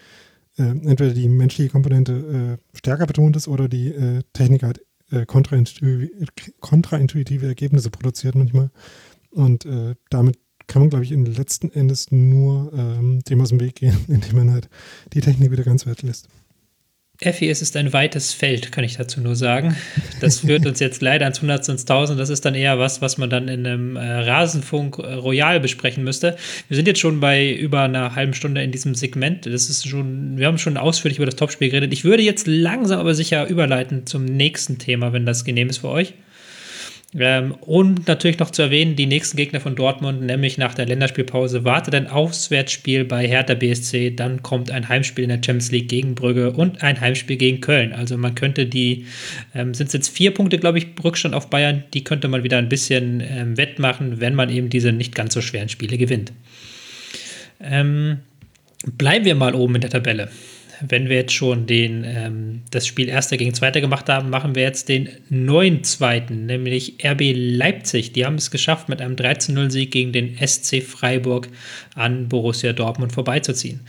äh, 0.57 0.63
entweder 0.63 1.13
die 1.13 1.29
menschliche 1.29 1.71
Komponente 1.71 2.59
äh, 2.63 2.77
stärker 2.79 3.07
betont 3.07 3.37
ist 3.37 3.47
oder 3.47 3.69
die 3.69 3.89
äh, 3.89 4.23
Technik 4.33 4.63
halt 4.63 4.81
äh, 5.13 5.27
kontraintuitive 5.27 7.47
Ergebnisse 7.47 7.91
produziert 7.91 8.35
manchmal. 8.35 8.71
Und 9.31 9.67
äh, 9.67 9.95
damit 10.11 10.39
kann 10.67 10.83
man, 10.83 10.91
glaube 10.91 11.05
ich, 11.05 11.13
in 11.13 11.25
letzten 11.25 11.71
Endes 11.71 12.11
nur 12.11 12.73
ähm, 12.73 13.21
dem 13.21 13.41
aus 13.41 13.51
dem 13.51 13.61
Weg 13.61 13.77
gehen, 13.77 13.97
indem 14.09 14.37
man 14.37 14.51
halt 14.51 14.69
die 15.13 15.21
Technik 15.21 15.51
wieder 15.51 15.65
ganz 15.65 15.87
weit 15.87 16.03
lässt. 16.03 16.29
Effi, 17.27 17.49
es 17.49 17.63
ist 17.63 17.77
ein 17.77 17.93
weites 17.93 18.33
Feld, 18.33 18.73
kann 18.73 18.85
ich 18.85 18.97
dazu 18.97 19.21
nur 19.21 19.37
sagen. 19.37 19.77
Das 20.21 20.41
führt 20.41 20.67
uns 20.67 20.81
jetzt 20.81 21.03
leider 21.03 21.25
ans 21.25 21.41
Hundertste 21.41 21.73
ins 21.73 21.85
Tausend. 21.85 22.19
Das 22.19 22.29
ist 22.29 22.45
dann 22.45 22.55
eher 22.55 22.79
was, 22.79 23.01
was 23.01 23.19
man 23.19 23.31
dann 23.31 23.49
in 23.49 23.67
einem 23.67 23.97
äh, 23.97 24.01
Rasenfunk 24.01 24.99
äh, 24.99 25.15
Royal 25.15 25.61
besprechen 25.61 26.05
müsste. 26.05 26.37
Wir 26.69 26.77
sind 26.77 26.87
jetzt 26.87 27.01
schon 27.01 27.21
bei 27.21 27.53
über 27.53 27.83
einer 27.83 28.15
halben 28.15 28.35
Stunde 28.35 28.63
in 28.63 28.73
diesem 28.73 28.95
Segment. 28.95 29.47
Das 29.47 29.71
ist 29.71 29.89
schon, 29.89 30.39
wir 30.39 30.47
haben 30.47 30.59
schon 30.59 30.77
ausführlich 30.77 31.19
über 31.19 31.27
das 31.27 31.37
Topspiel 31.37 31.71
geredet. 31.71 31.93
Ich 31.93 32.05
würde 32.05 32.23
jetzt 32.23 32.47
langsam 32.47 33.01
aber 33.01 33.15
sicher 33.15 33.47
überleiten 33.47 34.07
zum 34.07 34.25
nächsten 34.25 34.79
Thema, 34.79 35.13
wenn 35.13 35.27
das 35.27 35.45
genehm 35.45 35.69
ist 35.69 35.79
für 35.79 35.89
euch. 35.89 36.15
Ähm, 37.15 37.53
und 37.61 38.09
natürlich 38.09 38.39
noch 38.39 38.51
zu 38.51 38.63
erwähnen, 38.63 38.97
die 38.97 39.07
nächsten 39.07 39.37
Gegner 39.37 39.61
von 39.61 39.77
Dortmund, 39.77 40.23
nämlich 40.23 40.57
nach 40.57 40.73
der 40.73 40.87
Länderspielpause, 40.87 41.63
wartet 41.63 41.95
ein 41.95 42.07
Auswärtsspiel 42.07 43.05
bei 43.05 43.27
Hertha 43.27 43.55
BSC, 43.55 44.13
dann 44.13 44.43
kommt 44.43 44.71
ein 44.71 44.89
Heimspiel 44.89 45.25
in 45.25 45.29
der 45.29 45.37
Champions 45.37 45.71
League 45.73 45.89
gegen 45.89 46.15
Brügge 46.15 46.53
und 46.53 46.83
ein 46.83 47.01
Heimspiel 47.01 47.37
gegen 47.37 47.61
Köln. 47.61 47.93
Also 47.93 48.17
man 48.17 48.35
könnte 48.35 48.65
die, 48.65 49.07
ähm, 49.55 49.75
sind 49.75 49.89
es 49.89 49.93
jetzt 49.93 50.09
vier 50.09 50.33
Punkte, 50.33 50.59
glaube 50.59 50.79
ich, 50.79 50.87
Rückstand 51.05 51.35
auf 51.35 51.51
Bayern, 51.51 51.85
die 51.93 52.03
könnte 52.03 52.29
man 52.29 52.45
wieder 52.45 52.57
ein 52.57 52.71
bisschen 52.71 53.21
ähm, 53.21 53.59
wettmachen, 53.59 54.21
wenn 54.21 54.35
man 54.35 54.49
eben 54.49 54.71
diese 54.71 54.93
nicht 54.93 55.15
ganz 55.15 55.35
so 55.35 55.43
schweren 55.43 55.69
Spiele 55.69 55.99
gewinnt. 55.99 56.33
Ähm, 57.61 58.21
bleiben 58.97 59.27
wir 59.27 59.35
mal 59.35 59.55
oben 59.55 59.75
in 59.75 59.81
der 59.83 59.91
Tabelle 59.91 60.31
wenn 60.89 61.09
wir 61.09 61.17
jetzt 61.17 61.33
schon 61.33 61.67
den, 61.67 62.05
ähm, 62.05 62.63
das 62.71 62.87
Spiel 62.87 63.09
Erster 63.09 63.37
gegen 63.37 63.55
Zweiter 63.55 63.81
gemacht 63.81 64.09
haben, 64.09 64.31
machen 64.31 64.55
wir 64.55 64.63
jetzt 64.63 64.89
den 64.89 65.09
neuen 65.29 65.85
Zweiten, 65.85 66.47
nämlich 66.47 66.97
RB 67.05 67.33
Leipzig. 67.35 68.13
Die 68.13 68.27
haben 68.27 68.37
es 68.37 68.51
geschafft, 68.51 68.89
mit 68.89 69.01
einem 69.01 69.17
13-0-Sieg 69.17 69.91
gegen 69.91 70.13
den 70.13 70.37
SC 70.37 70.83
Freiburg 70.83 71.49
an 71.95 72.29
Borussia 72.29 72.73
Dortmund 72.73 73.13
vorbeizuziehen. 73.13 73.81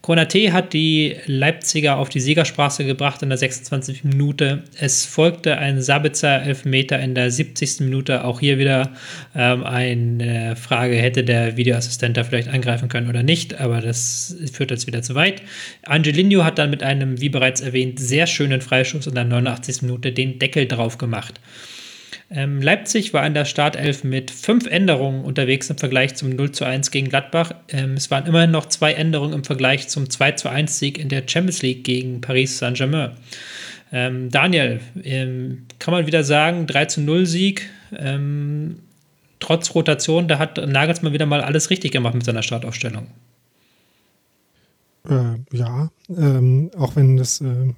Konate 0.00 0.52
hat 0.52 0.72
die 0.74 1.16
Leipziger 1.26 1.96
auf 1.96 2.08
die 2.08 2.20
Siegersprache 2.20 2.84
gebracht 2.84 3.22
in 3.22 3.30
der 3.30 3.38
26. 3.38 4.04
Minute. 4.04 4.62
Es 4.78 5.04
folgte 5.04 5.58
ein 5.58 5.82
Sabitzer 5.82 6.40
Elfmeter 6.42 7.00
in 7.00 7.14
der 7.14 7.30
70. 7.30 7.80
Minute. 7.80 8.24
Auch 8.24 8.38
hier 8.38 8.58
wieder 8.58 8.92
ähm, 9.34 9.64
eine 9.64 10.54
Frage, 10.54 10.94
hätte 10.94 11.24
der 11.24 11.56
Videoassistent 11.56 12.16
da 12.16 12.22
vielleicht 12.22 12.48
angreifen 12.48 12.88
können 12.88 13.08
oder 13.08 13.24
nicht, 13.24 13.60
aber 13.60 13.80
das 13.80 14.36
führt 14.52 14.70
jetzt 14.70 14.86
wieder 14.86 15.02
zu 15.02 15.16
weit. 15.16 15.42
Angelino 15.82 16.44
hat 16.44 16.58
dann 16.58 16.70
mit 16.70 16.82
einem, 16.84 17.20
wie 17.20 17.28
bereits 17.28 17.60
erwähnt, 17.60 17.98
sehr 17.98 18.28
schönen 18.28 18.60
Freischuss 18.60 19.08
in 19.08 19.14
der 19.14 19.24
89. 19.24 19.82
Minute 19.82 20.12
den 20.12 20.38
Deckel 20.38 20.66
drauf 20.66 20.98
gemacht. 20.98 21.40
Ähm, 22.30 22.60
Leipzig 22.60 23.14
war 23.14 23.26
in 23.26 23.32
der 23.32 23.46
Startelf 23.46 24.04
mit 24.04 24.30
fünf 24.30 24.66
Änderungen 24.66 25.24
unterwegs 25.24 25.70
im 25.70 25.78
Vergleich 25.78 26.14
zum 26.14 26.30
0 26.30 26.52
zu 26.52 26.64
1 26.64 26.90
gegen 26.90 27.08
Gladbach. 27.08 27.52
Ähm, 27.68 27.94
es 27.94 28.10
waren 28.10 28.26
immerhin 28.26 28.50
noch 28.50 28.66
zwei 28.66 28.92
Änderungen 28.92 29.32
im 29.32 29.44
Vergleich 29.44 29.88
zum 29.88 30.10
2 30.10 30.32
zu 30.32 30.50
1 30.50 30.78
Sieg 30.78 30.98
in 30.98 31.08
der 31.08 31.22
Champions 31.26 31.62
League 31.62 31.84
gegen 31.84 32.20
Paris 32.20 32.58
Saint-Germain. 32.58 33.12
Ähm, 33.90 34.30
Daniel, 34.30 34.80
ähm, 35.02 35.66
kann 35.78 35.92
man 35.92 36.06
wieder 36.06 36.22
sagen, 36.22 36.66
3 36.66 36.84
zu 36.86 37.00
0 37.00 37.24
Sieg, 37.24 37.70
ähm, 37.96 38.80
trotz 39.40 39.74
Rotation, 39.74 40.28
da 40.28 40.38
hat 40.38 40.58
Nagelsmann 40.58 41.14
wieder 41.14 41.24
mal 41.24 41.40
alles 41.40 41.70
richtig 41.70 41.92
gemacht 41.92 42.14
mit 42.14 42.24
seiner 42.24 42.42
Startaufstellung. 42.42 43.06
Äh, 45.08 45.56
ja, 45.56 45.90
ähm, 46.10 46.70
auch 46.76 46.96
wenn 46.96 47.16
das 47.16 47.40
äh, 47.40 47.72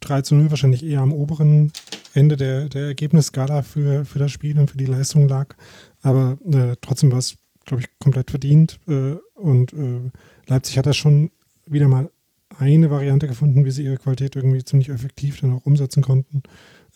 3 0.00 0.22
zu 0.22 0.34
0 0.34 0.50
wahrscheinlich 0.50 0.84
eher 0.84 1.00
am 1.00 1.12
oberen 1.12 1.72
Ende 2.14 2.36
der, 2.36 2.68
der 2.68 2.86
Ergebnisskala 2.86 3.62
für, 3.62 4.04
für 4.04 4.18
das 4.18 4.32
Spiel 4.32 4.58
und 4.58 4.70
für 4.70 4.78
die 4.78 4.86
Leistung 4.86 5.28
lag. 5.28 5.54
Aber 6.02 6.38
äh, 6.50 6.76
trotzdem 6.80 7.12
war 7.12 7.18
es, 7.18 7.36
glaube 7.64 7.82
ich, 7.82 7.88
komplett 7.98 8.30
verdient. 8.30 8.78
Äh, 8.88 9.16
und 9.34 9.72
äh, 9.72 10.10
Leipzig 10.46 10.78
hat 10.78 10.86
da 10.86 10.92
schon 10.92 11.30
wieder 11.66 11.88
mal 11.88 12.10
eine 12.58 12.90
Variante 12.90 13.26
gefunden, 13.26 13.64
wie 13.64 13.70
sie 13.70 13.84
ihre 13.84 13.98
Qualität 13.98 14.36
irgendwie 14.36 14.64
ziemlich 14.64 14.88
effektiv 14.88 15.40
dann 15.40 15.52
auch 15.52 15.66
umsetzen 15.66 16.02
konnten. 16.02 16.42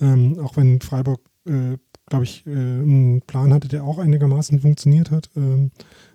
Ähm, 0.01 0.39
auch 0.39 0.57
wenn 0.57 0.81
Freiburg 0.81 1.21
äh, 1.47 1.77
glaube 2.11 2.25
ich, 2.25 2.47
äh, 2.47 2.51
einen 2.51 3.23
Plan 3.23 3.55
hatte, 3.55 3.69
der 3.69 3.85
auch 3.85 3.99
einigermaßen 3.99 4.61
funktioniert 4.61 5.11
hat. 5.11 5.31
Ähm, 5.37 5.71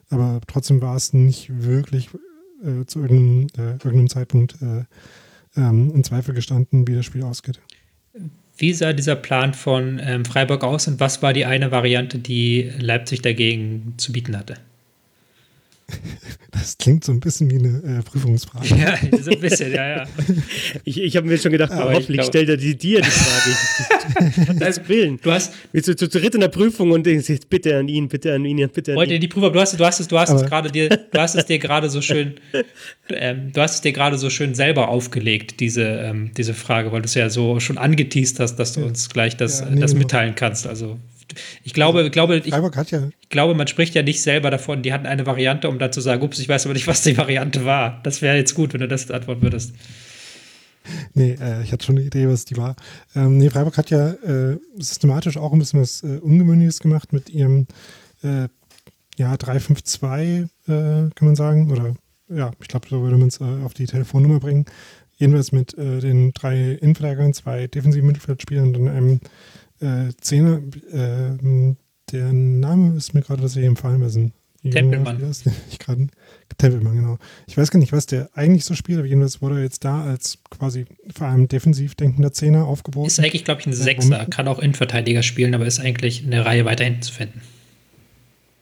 aber 0.10 0.40
trotzdem 0.46 0.82
war 0.82 0.96
es 0.96 1.14
nicht 1.14 1.64
wirklich 1.64 2.10
äh, 2.64 2.86
zu 2.86 3.00
irgendeinem, 3.00 3.48
irgendeinem 3.58 4.10
Zeitpunkt 4.10 4.58
ähm, 5.58 5.92
in 5.94 6.04
Zweifel 6.04 6.34
gestanden, 6.34 6.88
wie 6.88 6.96
das 6.96 7.06
Spiel 7.06 7.24
ausgeht. 7.24 7.60
Wie 8.58 8.74
sah 8.74 8.94
dieser 8.94 9.16
Plan 9.16 9.54
von 9.54 10.00
ähm, 10.02 10.24
Freiburg 10.24 10.64
aus 10.64 10.88
und 10.88 11.00
was 11.00 11.22
war 11.22 11.34
die 11.34 11.46
eine 11.46 11.72
Variante, 11.72 12.20
die 12.20 12.72
Leipzig 12.80 13.22
dagegen 13.22 13.96
zu 13.98 14.14
bieten 14.14 14.38
hatte? 14.38 14.56
Das 16.52 16.78
klingt 16.78 17.04
so 17.04 17.12
ein 17.12 17.20
bisschen 17.20 17.52
wie 17.52 17.60
eine 17.60 18.00
äh, 18.00 18.02
Prüfungsfrage. 18.02 18.76
Ja, 18.76 18.98
so 19.22 19.30
ein 19.32 19.40
bisschen, 19.42 19.74
ja, 19.74 19.88
ja. 19.98 20.08
Ich, 20.86 21.00
ich 21.02 21.18
habe 21.18 21.28
mir 21.28 21.38
schon 21.38 21.52
gedacht, 21.52 21.72
Aber 21.74 21.92
hoffentlich 21.92 22.10
ich 22.12 22.16
glaub- 22.16 22.28
stellt 22.28 22.48
er 22.50 22.56
die, 22.56 22.78
dir 22.78 23.02
die 23.02 23.10
Frage. 23.10 24.56
das 24.60 24.88
Willen. 24.88 25.20
Du 25.22 25.32
hast, 25.34 25.52
Bist 25.74 25.90
du 25.90 25.96
zu 25.98 26.08
dritt 26.08 26.34
in 26.34 26.40
der 26.42 26.48
Prüfung 26.48 26.92
und 26.92 27.06
denkst 27.06 27.28
jetzt 27.28 27.50
bitte 27.50 27.78
an 27.78 27.90
ihn, 27.90 28.08
bitte 28.08 28.34
an 28.34 28.46
ihn, 28.46 28.68
bitte 28.74 28.92
an 28.94 28.98
wollte 28.98 29.14
ihn. 29.16 29.20
die 29.22 29.28
Prüfer, 29.28 29.50
du 29.52 29.60
hast, 29.60 29.78
du 29.78 29.86
hast 29.86 30.00
es, 30.00 30.08
du 30.08 30.18
hast 30.18 30.30
es 30.30 30.42
Aber- 30.42 30.50
gerade 30.50 30.72
dir, 30.72 30.88
du 30.90 31.20
hast 31.20 31.36
es 31.36 31.46
dir 31.46 31.60
gerade 31.60 31.90
so 31.90 32.02
schön, 32.02 32.36
ähm, 33.10 33.52
du 33.52 33.62
hast 33.62 33.76
es 33.76 33.82
dir 33.82 33.92
gerade 33.92 34.18
so 34.18 34.30
schön 34.30 34.56
selber 34.56 34.88
aufgelegt, 34.88 35.60
diese, 35.60 35.84
ähm, 35.84 36.32
diese 36.38 36.54
Frage, 36.54 36.92
weil 36.94 37.02
du 37.02 37.06
es 37.06 37.16
ja 37.16 37.30
so 37.30 37.60
schon 37.60 37.78
angeteased 37.78 38.40
hast, 38.40 38.56
dass 38.56 38.72
du 38.74 38.86
uns 38.86 39.10
gleich 39.10 39.36
das, 39.36 39.60
Ja, 39.60 39.70
nee, 39.70 39.82
das 39.82 39.92
genau. 39.92 40.04
mitteilen 40.04 40.36
kannst. 40.36 40.68
Also 40.68 40.98
ich 41.64 41.74
glaube, 41.74 42.04
ich 42.04 42.12
glaube, 42.12 42.38
ich, 42.38 42.46
ja, 42.48 43.10
ich 43.22 43.30
glaube, 43.30 43.56
man 43.56 43.68
spricht 43.68 43.96
ja 43.96 44.04
nicht 44.04 44.22
selber 44.22 44.50
davon, 44.50 44.82
die 44.82 44.94
hatten 44.94 45.06
eine 45.06 45.26
Variante, 45.26 45.70
um 45.70 45.80
dann 45.80 45.92
zu 45.92 46.02
sagen, 46.02 46.22
ups, 46.22 46.40
ich 46.40 46.50
weiß 46.50 46.66
aber 46.66 46.74
nicht, 46.74 46.88
was 46.88 47.02
die 47.02 47.18
Variante 47.18 47.66
war. 47.66 48.00
Das 48.04 48.22
wäre 48.22 48.38
jetzt 48.38 48.56
gut, 48.56 48.74
wenn 48.74 48.82
du 48.82 48.88
das 48.88 49.10
antworten 49.12 49.42
würdest. 49.42 49.74
nee, 51.14 51.36
äh, 51.40 51.64
ich 51.64 51.72
hatte 51.72 51.86
schon 51.86 51.98
eine 51.98 52.06
Idee, 52.06 52.28
was 52.28 52.46
die 52.46 52.58
war. 52.58 52.76
Ähm, 53.16 53.38
nee, 53.38 53.50
Freiburg 53.50 53.78
hat 53.78 53.90
ja 53.90 54.12
äh, 54.12 54.58
systematisch 54.78 55.38
auch 55.38 55.54
ein 55.54 55.60
bisschen 55.60 55.82
was 55.82 56.04
äh, 56.04 56.20
Ungewöhnliches 56.20 56.80
gemacht 56.80 57.14
mit 57.14 57.30
ihrem 57.30 57.68
äh, 58.24 58.48
ja, 59.18 59.38
352, 59.38 60.50
äh, 60.68 60.68
kann 60.68 61.12
man 61.22 61.36
sagen. 61.36 61.72
Oder 61.72 61.96
ja, 62.30 62.52
ich 62.62 62.68
glaube, 62.68 62.88
so 62.90 63.02
würde 63.02 63.18
man 63.18 63.28
es 63.28 63.40
äh, 63.40 63.64
auf 63.64 63.74
die 63.74 63.86
Telefonnummer 63.86 64.40
bringen. 64.40 64.66
Jedenfalls 65.18 65.54
mit 65.54 65.78
den 65.78 66.34
drei 66.34 66.72
Innenverteidigern, 66.74 67.34
zwei 67.34 67.68
defensiven 67.68 68.06
Mittelfeldspielern 68.08 68.68
und 68.68 68.74
dann 68.74 68.88
einem 68.90 69.20
äh, 69.86 70.14
Zehner. 70.20 70.62
Äh, 70.92 71.76
der 72.12 72.34
Name 72.34 72.96
ist 72.96 73.14
mir 73.14 73.22
gerade 73.22 73.42
tatsächlich 73.42 73.68
empfallen. 73.68 74.00
Wer 74.02 74.10
ein 74.24 74.34
Tempelmann. 74.72 75.22
Ich 75.70 75.80
Tempelmann, 76.58 76.96
genau. 76.96 77.18
Ich 77.48 77.58
weiß 77.58 77.72
gar 77.72 77.80
nicht, 77.80 77.92
was 77.92 78.06
der 78.06 78.30
eigentlich 78.34 78.66
so 78.66 78.74
spielt, 78.76 79.00
aber 79.00 79.08
jedenfalls 79.08 79.42
wurde 79.42 79.58
er 79.58 79.64
jetzt 79.64 79.84
da 79.84 80.04
als 80.04 80.40
quasi 80.50 80.86
vor 81.16 81.28
allem 81.28 81.48
defensiv 81.48 81.96
denkender 81.96 82.32
Zehner 82.32 82.66
aufgeboten. 82.66 83.08
Ist 83.08 83.20
eigentlich, 83.20 83.46
glaube 83.46 83.62
ich, 83.62 83.68
ein 83.68 83.74
Sechser, 83.74 84.20
womit- 84.20 84.32
kann 84.32 84.48
auch 84.48 84.60
Innenverteidiger 84.60 85.24
spielen, 85.24 85.54
aber 85.54 85.66
ist 85.66 85.80
eigentlich 85.80 86.26
eine 86.26 86.46
Reihe 86.46 86.66
weiter 86.66 86.84
hinten 86.84 87.02
zu 87.02 87.14
finden. 87.14 87.42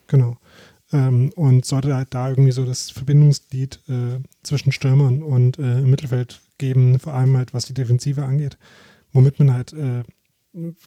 Genau. 0.08 0.36
Ähm, 0.92 1.30
und 1.36 1.64
sollte 1.64 1.94
halt 1.94 2.08
da 2.10 2.28
irgendwie 2.28 2.52
so 2.52 2.64
das 2.64 2.90
Verbindungsglied 2.90 3.80
äh, 3.88 4.20
zwischen 4.42 4.72
Stürmern 4.72 5.22
und 5.22 5.58
äh, 5.58 5.80
Mittelfeld 5.80 6.40
geben, 6.58 6.98
vor 6.98 7.14
allem 7.14 7.36
halt 7.36 7.54
was 7.54 7.66
die 7.66 7.74
Defensive 7.74 8.22
angeht, 8.24 8.58
womit 9.12 9.38
man 9.38 9.52
halt 9.52 9.72
äh, 9.72 10.02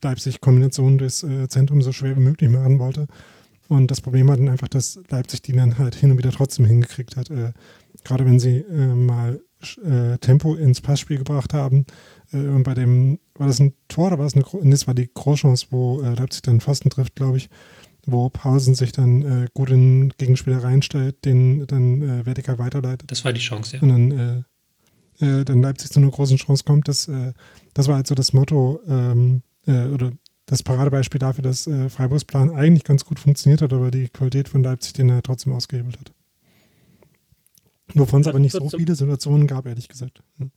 Leipzig 0.01 0.41
Kombinationen 0.41 0.97
durchs 0.97 1.23
äh, 1.23 1.47
Zentrum 1.47 1.81
so 1.81 1.91
schwer 1.91 2.15
wie 2.15 2.21
möglich 2.21 2.49
machen 2.49 2.79
wollte. 2.79 3.07
Und 3.67 3.91
das 3.91 4.01
Problem 4.01 4.27
war 4.27 4.37
dann 4.37 4.49
einfach, 4.49 4.69
dass 4.69 4.99
Leipzig 5.09 5.41
die 5.41 5.53
dann 5.53 5.77
halt 5.77 5.95
hin 5.95 6.11
und 6.11 6.17
wieder 6.17 6.31
trotzdem 6.31 6.65
hingekriegt 6.65 7.17
hat. 7.17 7.29
Äh, 7.29 7.51
gerade 8.03 8.25
wenn 8.25 8.39
sie 8.39 8.59
äh, 8.59 8.95
mal 8.95 9.41
äh, 9.83 10.17
Tempo 10.19 10.55
ins 10.55 10.81
Passspiel 10.81 11.17
gebracht 11.17 11.53
haben. 11.53 11.85
Äh, 12.31 12.37
und 12.37 12.63
bei 12.63 12.73
dem, 12.73 13.19
war 13.35 13.47
das 13.47 13.59
ein 13.59 13.73
Tor 13.87 14.07
oder 14.07 14.19
war 14.19 14.25
es 14.25 14.35
eine, 14.35 14.45
das 14.69 14.87
war 14.87 14.93
die 14.93 15.09
Großchance, 15.13 15.67
wo 15.71 16.01
äh, 16.01 16.13
Leipzig 16.13 16.43
dann 16.43 16.61
Pfosten 16.61 16.89
trifft, 16.89 17.15
glaube 17.15 17.37
ich 17.37 17.49
wo 18.09 18.29
Pausen 18.29 18.73
sich 18.73 18.93
dann 18.93 19.49
gut 19.53 19.69
in 19.69 19.99
den 19.99 20.13
Gegenspieler 20.17 20.63
reinstellt, 20.63 21.25
den 21.25 21.67
dann 21.67 22.25
vertikal 22.25 22.57
weiterleitet 22.57 23.11
Das 23.11 23.25
war 23.25 23.33
die 23.33 23.41
Chance, 23.41 23.75
ja. 23.75 23.81
und 23.81 23.89
dann, 23.89 24.45
dann 25.19 25.61
Leipzig 25.61 25.91
zu 25.91 25.99
einer 25.99 26.09
großen 26.09 26.37
Chance 26.37 26.63
kommt. 26.63 26.87
Das, 26.87 27.11
das 27.73 27.87
war 27.89 27.95
halt 27.97 28.07
so 28.07 28.15
das 28.15 28.31
Motto 28.31 28.79
ähm, 28.87 29.41
äh, 29.67 29.87
oder 29.87 30.11
das 30.47 30.63
Paradebeispiel 30.63 31.19
dafür, 31.19 31.43
dass 31.43 31.67
äh, 31.67 31.89
Freiburgs 31.89 32.25
Plan 32.25 32.49
eigentlich 32.49 32.83
ganz 32.83 33.05
gut 33.05 33.19
funktioniert 33.19 33.61
hat, 33.61 33.73
aber 33.73 33.91
die 33.91 34.07
Qualität 34.07 34.49
von 34.49 34.63
Leipzig 34.63 34.93
den 34.93 35.09
er 35.09 35.21
trotzdem 35.21 35.53
ausgehebelt 35.53 35.99
hat. 35.99 36.11
Wovon 37.93 38.21
es 38.21 38.27
aber 38.27 38.39
nicht 38.39 38.53
so 38.53 38.69
viele 38.69 38.95
Situationen 38.95 39.47
gab, 39.47 39.65
ehrlich 39.65 39.87
gesagt. 39.87 40.21
Ja. 40.39 40.47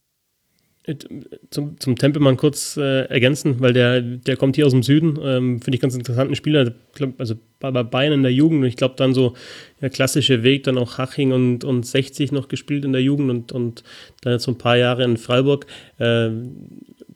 Zum, 1.50 1.78
zum 1.78 1.96
Tempelmann 1.96 2.36
kurz 2.36 2.76
äh, 2.76 3.04
ergänzen, 3.04 3.60
weil 3.60 3.72
der, 3.72 4.00
der 4.00 4.36
kommt 4.36 4.56
hier 4.56 4.66
aus 4.66 4.72
dem 4.72 4.82
Süden, 4.82 5.18
ähm, 5.22 5.60
finde 5.60 5.76
ich 5.76 5.80
ganz 5.80 5.94
interessanten 5.94 6.34
Spieler, 6.34 6.72
glaub, 6.94 7.20
also 7.20 7.34
bei 7.60 7.70
bei 7.70 7.82
Bayern 7.82 8.14
in 8.14 8.22
der 8.22 8.32
Jugend 8.32 8.62
und 8.62 8.66
ich 8.66 8.76
glaube 8.76 8.94
dann 8.96 9.12
so 9.12 9.34
der 9.80 9.90
klassische 9.90 10.42
Weg, 10.42 10.64
dann 10.64 10.78
auch 10.78 10.98
Haching 10.98 11.32
und, 11.32 11.64
und 11.64 11.84
60 11.84 12.32
noch 12.32 12.48
gespielt 12.48 12.84
in 12.84 12.92
der 12.92 13.02
Jugend 13.02 13.30
und, 13.30 13.52
und 13.52 13.84
dann 14.22 14.32
jetzt 14.32 14.44
so 14.44 14.52
ein 14.52 14.58
paar 14.58 14.78
Jahre 14.78 15.04
in 15.04 15.18
Freiburg. 15.18 15.66
Äh, 15.98 16.30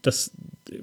das 0.02 0.32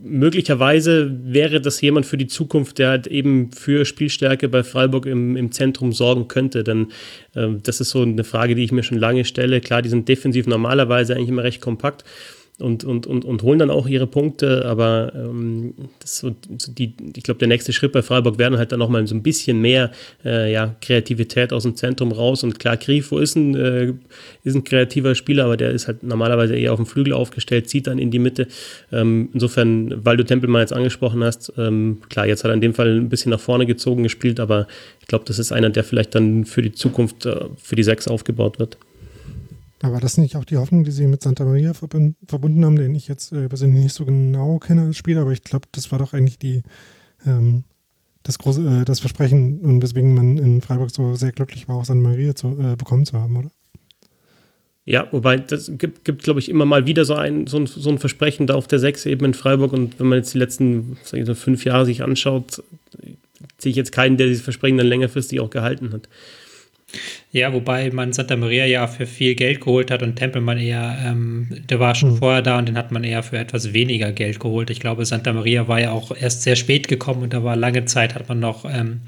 möglicherweise 0.01 1.11
wäre 1.23 1.61
das 1.61 1.81
jemand 1.81 2.05
für 2.05 2.17
die 2.17 2.27
Zukunft, 2.27 2.79
der 2.79 2.89
halt 2.89 3.07
eben 3.07 3.51
für 3.51 3.85
Spielstärke 3.85 4.49
bei 4.49 4.63
Freiburg 4.63 5.05
im, 5.05 5.35
im 5.35 5.51
Zentrum 5.51 5.93
sorgen 5.93 6.27
könnte. 6.27 6.63
Denn 6.63 6.87
ähm, 7.35 7.59
das 7.63 7.81
ist 7.81 7.89
so 7.89 8.01
eine 8.01 8.23
Frage, 8.23 8.55
die 8.55 8.63
ich 8.63 8.71
mir 8.71 8.83
schon 8.83 8.97
lange 8.97 9.25
stelle. 9.25 9.61
Klar, 9.61 9.81
die 9.81 9.89
sind 9.89 10.07
defensiv 10.07 10.47
normalerweise 10.47 11.15
eigentlich 11.15 11.29
immer 11.29 11.43
recht 11.43 11.61
kompakt 11.61 12.03
und, 12.61 12.83
und, 12.83 13.07
und, 13.07 13.25
und 13.25 13.43
holen 13.43 13.59
dann 13.59 13.69
auch 13.69 13.87
ihre 13.87 14.07
Punkte, 14.07 14.65
aber 14.65 15.11
ähm, 15.15 15.73
das 15.99 16.19
so, 16.19 16.35
die, 16.49 16.93
ich 17.15 17.23
glaube, 17.23 17.39
der 17.39 17.47
nächste 17.47 17.73
Schritt 17.73 17.91
bei 17.91 18.01
Freiburg 18.01 18.37
wäre 18.37 18.51
dann 18.51 18.59
halt 18.59 18.71
dann 18.71 18.79
nochmal 18.79 19.05
so 19.07 19.15
ein 19.15 19.23
bisschen 19.23 19.59
mehr 19.59 19.91
äh, 20.23 20.51
ja, 20.51 20.75
Kreativität 20.81 21.53
aus 21.53 21.63
dem 21.63 21.75
Zentrum 21.75 22.11
raus. 22.11 22.43
Und 22.43 22.59
klar, 22.59 22.77
Grifo 22.77 23.17
ist 23.17 23.35
ein, 23.35 23.55
äh, 23.55 23.93
ist 24.43 24.55
ein 24.55 24.63
kreativer 24.63 25.15
Spieler, 25.15 25.45
aber 25.45 25.57
der 25.57 25.71
ist 25.71 25.87
halt 25.87 26.03
normalerweise 26.03 26.55
eher 26.55 26.73
auf 26.73 26.79
dem 26.79 26.85
Flügel 26.85 27.13
aufgestellt, 27.13 27.69
zieht 27.69 27.87
dann 27.87 27.99
in 27.99 28.11
die 28.11 28.19
Mitte. 28.19 28.47
Ähm, 28.91 29.29
insofern, 29.33 30.05
weil 30.05 30.17
du 30.17 30.25
Tempelmann 30.25 30.61
jetzt 30.61 30.73
angesprochen 30.73 31.23
hast, 31.23 31.53
ähm, 31.57 31.99
klar, 32.09 32.27
jetzt 32.27 32.43
hat 32.43 32.51
er 32.51 32.55
in 32.55 32.61
dem 32.61 32.73
Fall 32.73 32.97
ein 32.97 33.09
bisschen 33.09 33.31
nach 33.31 33.39
vorne 33.39 33.65
gezogen 33.65 34.03
gespielt, 34.03 34.39
aber 34.39 34.67
ich 34.99 35.07
glaube, 35.07 35.25
das 35.25 35.39
ist 35.39 35.51
einer, 35.51 35.69
der 35.69 35.83
vielleicht 35.83 36.15
dann 36.15 36.45
für 36.45 36.61
die 36.61 36.71
Zukunft, 36.71 37.25
äh, 37.25 37.45
für 37.57 37.75
die 37.75 37.83
Sechs 37.83 38.07
aufgebaut 38.07 38.59
wird. 38.59 38.77
Aber 39.81 39.93
war 39.93 39.99
das 39.99 40.17
nicht 40.17 40.35
auch 40.35 40.45
die 40.45 40.57
Hoffnung, 40.57 40.83
die 40.83 40.91
sie 40.91 41.07
mit 41.07 41.23
Santa 41.23 41.43
Maria 41.43 41.71
verbun- 41.71 42.15
verbunden 42.27 42.63
haben, 42.63 42.75
den 42.75 42.93
ich 42.93 43.07
jetzt 43.07 43.31
äh, 43.31 43.47
persönlich 43.49 43.83
nicht 43.83 43.95
so 43.95 44.05
genau 44.05 44.59
kenne 44.59 44.83
als 44.83 44.97
Spieler, 44.97 45.21
aber 45.21 45.31
ich 45.31 45.43
glaube, 45.43 45.67
das 45.71 45.91
war 45.91 45.99
doch 45.99 46.13
eigentlich 46.13 46.37
die, 46.37 46.61
ähm, 47.25 47.63
das 48.23 48.37
große, 48.37 48.81
äh, 48.81 48.85
das 48.85 48.99
Versprechen 48.99 49.59
und 49.61 49.81
weswegen 49.81 50.13
man 50.13 50.37
in 50.37 50.61
Freiburg 50.61 50.91
so 50.91 51.15
sehr 51.15 51.31
glücklich 51.31 51.67
war, 51.67 51.77
auch 51.77 51.85
Santa 51.85 52.07
Maria 52.09 52.35
zu, 52.35 52.57
äh, 52.59 52.75
bekommen 52.75 53.05
zu 53.05 53.17
haben, 53.17 53.35
oder? 53.37 53.51
Ja, 54.83 55.07
wobei 55.11 55.37
das 55.37 55.71
gibt, 55.77 56.05
gibt 56.05 56.23
glaube 56.23 56.39
ich, 56.39 56.49
immer 56.49 56.65
mal 56.65 56.85
wieder 56.87 57.05
so 57.05 57.13
ein, 57.13 57.45
so 57.45 57.57
ein, 57.57 57.67
so 57.67 57.89
ein 57.89 57.99
Versprechen 57.99 58.47
da 58.47 58.55
auf 58.55 58.67
der 58.67 58.79
Sechs 58.79 59.05
eben 59.05 59.25
in 59.25 59.33
Freiburg. 59.35 59.73
Und 59.73 59.99
wenn 59.99 60.07
man 60.07 60.17
jetzt 60.17 60.33
die 60.33 60.39
letzten 60.39 60.97
ich 61.11 61.25
so, 61.25 61.35
fünf 61.35 61.65
Jahre 61.65 61.85
sich 61.85 62.01
anschaut, 62.01 62.63
sehe 63.59 63.69
ich 63.69 63.75
jetzt 63.75 63.91
keinen, 63.91 64.17
der 64.17 64.27
dieses 64.27 64.43
Versprechen 64.43 64.77
dann 64.77 64.87
längerfristig 64.87 65.39
auch 65.39 65.51
gehalten 65.51 65.93
hat. 65.93 66.09
Ja, 67.31 67.53
wobei 67.53 67.89
man 67.91 68.11
Santa 68.11 68.35
Maria 68.35 68.65
ja 68.65 68.87
für 68.87 69.05
viel 69.05 69.35
Geld 69.35 69.61
geholt 69.61 69.89
hat 69.89 70.03
und 70.03 70.15
Tempelmann 70.15 70.57
eher, 70.57 70.97
ähm, 71.05 71.47
der 71.69 71.79
war 71.79 71.95
schon 71.95 72.17
vorher 72.17 72.41
da 72.41 72.57
und 72.57 72.67
den 72.67 72.77
hat 72.77 72.91
man 72.91 73.03
eher 73.03 73.23
für 73.23 73.37
etwas 73.37 73.73
weniger 73.73 74.11
Geld 74.11 74.39
geholt. 74.39 74.69
Ich 74.69 74.79
glaube, 74.79 75.05
Santa 75.05 75.31
Maria 75.31 75.67
war 75.67 75.79
ja 75.79 75.91
auch 75.91 76.15
erst 76.15 76.43
sehr 76.43 76.55
spät 76.55 76.87
gekommen 76.87 77.23
und 77.23 77.33
da 77.33 77.43
war 77.43 77.55
lange 77.55 77.85
Zeit, 77.85 78.15
hat 78.15 78.27
man 78.27 78.39
noch 78.39 78.65
ähm, 78.65 79.01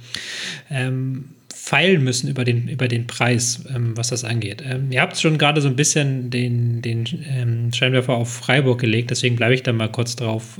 ähm, 0.72 1.26
feilen 1.54 2.04
müssen 2.04 2.30
über 2.30 2.44
den, 2.44 2.68
über 2.68 2.88
den 2.88 3.08
Preis, 3.08 3.64
ähm, 3.74 3.96
was 3.96 4.10
das 4.10 4.24
angeht. 4.24 4.64
Ähm, 4.66 4.92
ihr 4.92 5.02
habt 5.02 5.18
schon 5.20 5.38
gerade 5.38 5.62
so 5.62 5.68
ein 5.68 5.76
bisschen 5.76 6.30
den, 6.30 6.82
den 6.82 7.06
ähm, 7.30 7.74
Scheinwerfer 7.74 8.14
auf 8.14 8.34
Freiburg 8.34 8.80
gelegt, 8.80 9.12
deswegen 9.12 9.36
bleibe 9.36 9.54
ich 9.54 9.64
da 9.64 9.74
mal 9.74 9.90
kurz 9.90 10.16
drauf. 10.16 10.60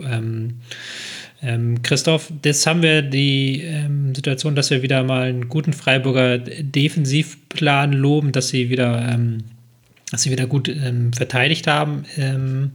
Ähm, 1.44 1.82
Christoph, 1.82 2.32
das 2.42 2.66
haben 2.66 2.82
wir 2.82 3.02
die 3.02 3.62
ähm, 3.62 4.16
Situation, 4.16 4.56
dass 4.56 4.70
wir 4.70 4.82
wieder 4.82 5.04
mal 5.04 5.24
einen 5.24 5.50
guten 5.50 5.74
Freiburger 5.74 6.38
Defensivplan 6.38 7.92
loben, 7.92 8.32
dass 8.32 8.48
sie 8.48 8.70
wieder, 8.70 9.10
ähm, 9.12 9.44
dass 10.10 10.24
sie 10.24 10.32
wieder 10.32 10.48
gut 10.48 10.70
ähm, 10.70 11.12
verteidigt 11.12 11.68
haben. 11.68 12.06
Ähm, 12.18 12.72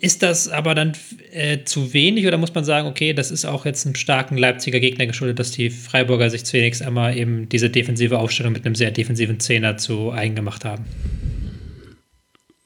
ist 0.00 0.22
das 0.22 0.48
aber 0.48 0.74
dann 0.74 0.92
äh, 1.32 1.64
zu 1.64 1.94
wenig 1.94 2.26
oder 2.26 2.38
muss 2.38 2.54
man 2.54 2.64
sagen, 2.64 2.86
okay, 2.86 3.12
das 3.12 3.30
ist 3.30 3.44
auch 3.44 3.64
jetzt 3.64 3.86
einem 3.86 3.94
starken 3.94 4.36
Leipziger 4.36 4.80
Gegner 4.80 5.06
geschuldet, 5.06 5.38
dass 5.38 5.50
die 5.50 5.70
Freiburger 5.70 6.30
sich 6.30 6.44
zunächst 6.44 6.82
einmal 6.82 7.16
eben 7.16 7.48
diese 7.48 7.70
defensive 7.70 8.18
Aufstellung 8.18 8.52
mit 8.52 8.66
einem 8.66 8.74
sehr 8.74 8.90
defensiven 8.90 9.40
Zehner 9.40 9.78
zu 9.78 10.12
eigen 10.12 10.36
gemacht 10.36 10.64
haben? 10.64 10.84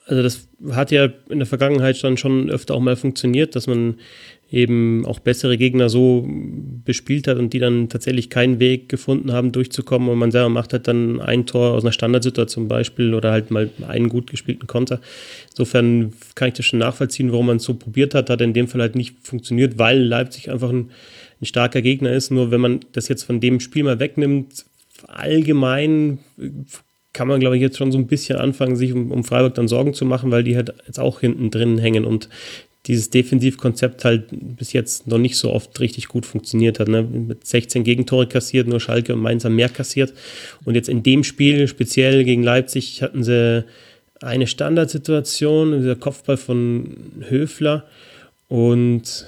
Also 0.05 0.23
das 0.23 0.49
hat 0.71 0.91
ja 0.91 1.09
in 1.29 1.39
der 1.39 1.47
Vergangenheit 1.47 2.03
dann 2.05 2.17
schon 2.17 2.51
öfter 2.51 2.75
auch 2.75 2.81
mal 2.81 2.97
funktioniert, 2.97 3.57
dass 3.57 3.67
man 3.67 3.97
eben 4.51 5.07
auch 5.07 5.19
bessere 5.19 5.57
Gegner 5.57 5.89
so 5.89 6.29
bespielt 6.85 7.27
hat 7.27 7.39
und 7.39 7.55
die 7.55 7.59
dann 7.59 7.89
tatsächlich 7.89 8.29
keinen 8.29 8.61
Weg 8.61 8.89
gefunden 8.91 9.33
haben, 9.33 9.51
durchzukommen 9.51 10.11
und 10.11 10.19
man 10.19 10.31
selber 10.31 10.51
macht 10.51 10.75
halt 10.75 10.87
dann 10.87 11.21
ein 11.21 11.47
Tor 11.47 11.73
aus 11.73 11.83
einer 11.83 11.93
Standardsituation 11.93 12.53
zum 12.53 12.69
Beispiel 12.69 13.15
oder 13.15 13.33
halt 13.33 13.51
mal 13.51 13.71
einen 13.89 14.11
gut 14.11 14.31
gespielten 14.31 14.67
Konter. 14.67 15.01
Insofern 15.51 16.13
kann 16.35 16.49
ich 16.49 16.55
das 16.55 16.67
schon 16.67 16.81
nachvollziehen, 16.81 17.33
warum 17.33 17.47
man 17.47 17.57
es 17.57 17.65
so 17.65 17.75
probiert 17.75 18.15
hat, 18.15 18.29
hat 18.29 18.43
in 18.43 18.53
dem 18.53 18.69
Fall 18.69 18.83
halt 18.83 18.95
nicht 18.95 19.17
funktioniert, 19.23 19.79
weil 19.79 19.99
Leipzig 20.03 20.51
einfach 20.51 20.69
ein, 20.69 20.91
ein 21.41 21.47
starker 21.47 21.81
Gegner 21.81 22.13
ist. 22.13 22.31
Nur 22.31 22.51
wenn 22.51 22.61
man 22.61 22.81
das 22.93 23.09
jetzt 23.09 23.23
von 23.23 23.41
dem 23.41 23.59
Spiel 23.59 23.85
mal 23.85 23.99
wegnimmt, 24.01 24.67
allgemein 25.09 26.19
kann 27.13 27.29
man, 27.29 27.41
glaube 27.41 27.57
ich, 27.57 27.63
jetzt 27.63 27.77
schon 27.77 27.93
so 27.93 27.99
ein 27.99 28.07
bisschen 28.07 28.39
anfangen, 28.39 28.77
sich 28.77 28.93
um, 28.93 29.11
um 29.11 29.25
Freiburg 29.25 29.55
dann 29.55 29.69
Sorgen 29.69 29.95
zu 29.95 30.05
machen, 30.05 30.31
weil 30.31 30.45
die 30.45 30.57
halt 30.57 30.75
jetzt 30.87 30.99
auch 30.99 31.21
hinten 31.21 31.51
drin 31.51 31.79
hängen 31.79 32.05
und 32.05 32.29
dieses 32.87 33.11
Defensivkonzept 33.11 34.05
halt 34.05 34.25
bis 34.33 34.73
jetzt 34.73 35.07
noch 35.07 35.19
nicht 35.19 35.37
so 35.37 35.53
oft 35.53 35.79
richtig 35.79 36.09
gut 36.09 36.27
funktioniert 36.27 36.81
hat. 36.81 36.89
Ne? 36.89 37.03
Mit 37.03 37.47
16 37.47 37.85
Gegentore 37.85 38.27
kassiert, 38.27 38.67
nur 38.67 38.81
Schalke 38.81 39.15
und 39.15 39.21
Mainz 39.21 39.45
haben 39.45 39.55
mehr 39.55 39.69
kassiert. 39.69 40.13
Und 40.65 40.75
jetzt 40.75 40.89
in 40.89 41.05
dem 41.05 41.23
Spiel, 41.23 41.69
speziell 41.69 42.25
gegen 42.25 42.43
Leipzig, 42.43 43.03
hatten 43.03 43.23
sie 43.23 43.65
eine 44.21 44.49
Standardsituation, 44.49 45.79
dieser 45.79 45.97
Kopfball 45.97 46.37
von 46.37 46.97
Höfler 47.29 47.87
und 48.49 49.27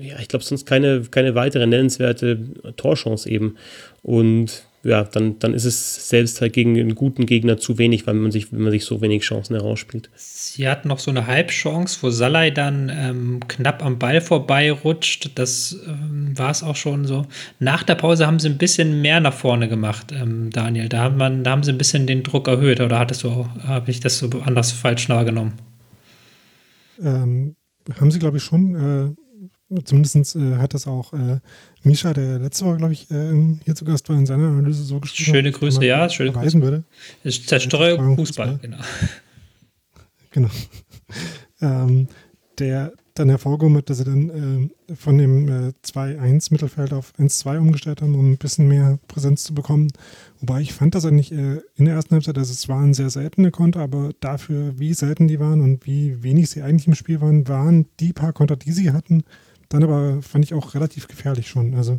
ja, 0.00 0.18
ich 0.20 0.28
glaube 0.28 0.44
sonst 0.44 0.66
keine, 0.66 1.02
keine 1.10 1.34
weitere 1.34 1.66
nennenswerte 1.66 2.38
Torchance 2.76 3.28
eben. 3.28 3.56
Und 4.02 4.64
ja, 4.84 5.04
dann, 5.04 5.38
dann 5.38 5.54
ist 5.54 5.64
es 5.64 6.08
selbst 6.08 6.40
halt 6.40 6.52
gegen 6.54 6.78
einen 6.78 6.96
guten 6.96 7.24
Gegner 7.26 7.56
zu 7.56 7.78
wenig, 7.78 8.06
weil 8.06 8.14
man 8.14 8.32
sich, 8.32 8.52
wenn 8.52 8.62
man 8.62 8.72
sich 8.72 8.84
so 8.84 9.00
wenig 9.00 9.22
Chancen 9.22 9.54
herausspielt. 9.54 10.10
Sie 10.16 10.68
hatten 10.68 10.88
noch 10.88 10.98
so 10.98 11.10
eine 11.10 11.28
Halbchance, 11.28 11.98
wo 12.02 12.10
Salai 12.10 12.50
dann 12.50 12.90
ähm, 12.92 13.40
knapp 13.46 13.84
am 13.84 13.98
Ball 13.98 14.20
vorbeirutscht. 14.20 15.30
Das 15.36 15.76
ähm, 15.86 16.36
war 16.36 16.50
es 16.50 16.64
auch 16.64 16.74
schon 16.74 17.06
so. 17.06 17.26
Nach 17.60 17.84
der 17.84 17.94
Pause 17.94 18.26
haben 18.26 18.40
sie 18.40 18.48
ein 18.48 18.58
bisschen 18.58 19.00
mehr 19.00 19.20
nach 19.20 19.34
vorne 19.34 19.68
gemacht, 19.68 20.10
ähm, 20.10 20.50
Daniel. 20.50 20.88
Da, 20.88 21.04
hat 21.04 21.16
man, 21.16 21.44
da 21.44 21.52
haben 21.52 21.62
sie 21.62 21.70
ein 21.70 21.78
bisschen 21.78 22.08
den 22.08 22.24
Druck 22.24 22.48
erhöht, 22.48 22.80
oder 22.80 22.98
hattest 22.98 23.22
du, 23.22 23.46
habe 23.64 23.90
ich 23.90 24.00
das 24.00 24.18
so 24.18 24.28
anders 24.44 24.72
falsch 24.72 25.08
wahrgenommen? 25.08 25.52
Ähm, 27.00 27.54
haben 28.00 28.10
sie, 28.10 28.18
glaube 28.18 28.38
ich, 28.38 28.42
schon. 28.42 28.74
Äh, 28.74 29.21
zumindest 29.84 30.36
äh, 30.36 30.56
hat 30.56 30.74
das 30.74 30.86
auch 30.86 31.12
äh, 31.12 31.40
Misha, 31.82 32.12
der 32.12 32.38
letzte 32.38 32.64
Woche, 32.64 32.76
glaube 32.76 32.92
ich, 32.92 33.10
äh, 33.10 33.56
hier 33.64 33.74
zu 33.74 33.84
Gast 33.84 34.08
war, 34.08 34.16
in 34.16 34.26
seiner 34.26 34.48
Analyse 34.48 34.84
so 34.84 35.00
geschrieben 35.00 35.32
Schöne 35.32 35.52
Grüße, 35.52 35.84
ja, 35.84 36.08
schöne 36.08 36.32
Grüße. 36.32 36.60
Würde. 36.60 36.84
Ist 37.24 37.48
Zerstreuung 37.48 38.16
Fußball, 38.16 38.58
genau. 38.60 38.78
Genau. 40.30 40.48
ähm, 41.60 42.08
der 42.58 42.92
dann 43.14 43.28
hervorgehoben 43.28 43.76
hat, 43.76 43.90
dass 43.90 43.98
sie 43.98 44.04
dann 44.04 44.70
äh, 44.88 44.94
von 44.94 45.18
dem 45.18 45.48
äh, 45.48 45.72
2-1-Mittelfeld 45.84 46.92
auf 46.92 47.12
1-2 47.18 47.58
umgestellt 47.58 48.00
haben, 48.00 48.14
um 48.14 48.32
ein 48.32 48.38
bisschen 48.38 48.68
mehr 48.68 48.98
Präsenz 49.08 49.44
zu 49.44 49.54
bekommen. 49.54 49.88
Wobei 50.40 50.60
ich 50.62 50.72
fand 50.72 50.94
das 50.94 51.04
eigentlich 51.04 51.32
äh, 51.32 51.60
in 51.74 51.84
der 51.84 51.94
ersten 51.94 52.14
Halbzeit, 52.14 52.36
dass 52.36 52.50
es 52.50 52.68
waren 52.68 52.94
sehr 52.94 53.10
seltene 53.10 53.50
Konter, 53.50 53.80
aber 53.80 54.12
dafür, 54.20 54.78
wie 54.78 54.94
selten 54.94 55.28
die 55.28 55.40
waren 55.40 55.60
und 55.60 55.86
wie 55.86 56.22
wenig 56.22 56.50
sie 56.50 56.62
eigentlich 56.62 56.86
im 56.86 56.94
Spiel 56.94 57.20
waren, 57.20 57.48
waren 57.48 57.86
die 58.00 58.12
paar 58.12 58.32
Konter, 58.32 58.56
die 58.56 58.72
sie 58.72 58.92
hatten, 58.92 59.24
dann 59.72 59.84
aber 59.84 60.22
fand 60.22 60.44
ich 60.44 60.54
auch 60.54 60.74
relativ 60.74 61.08
gefährlich 61.08 61.48
schon. 61.48 61.74
Also 61.74 61.98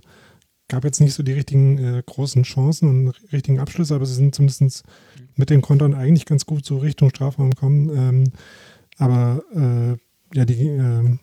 gab 0.67 0.83
jetzt 0.83 1.01
nicht 1.01 1.13
so 1.13 1.23
die 1.23 1.33
richtigen 1.33 1.77
äh, 1.77 2.03
großen 2.05 2.43
Chancen 2.43 2.89
und 2.89 3.33
richtigen 3.33 3.59
Abschlüsse, 3.59 3.95
aber 3.95 4.05
sie 4.05 4.15
sind 4.15 4.35
zumindest 4.35 4.83
mit 5.35 5.49
den 5.49 5.61
Kontern 5.61 5.93
eigentlich 5.93 6.25
ganz 6.25 6.45
gut 6.45 6.65
so 6.65 6.77
Richtung 6.77 7.09
Strafraum 7.09 7.51
gekommen. 7.51 7.89
Ähm, 7.95 8.23
aber 8.97 9.43
äh, 9.53 10.37
ja, 10.37 10.45
die, 10.45 10.67
äh, 10.67 11.17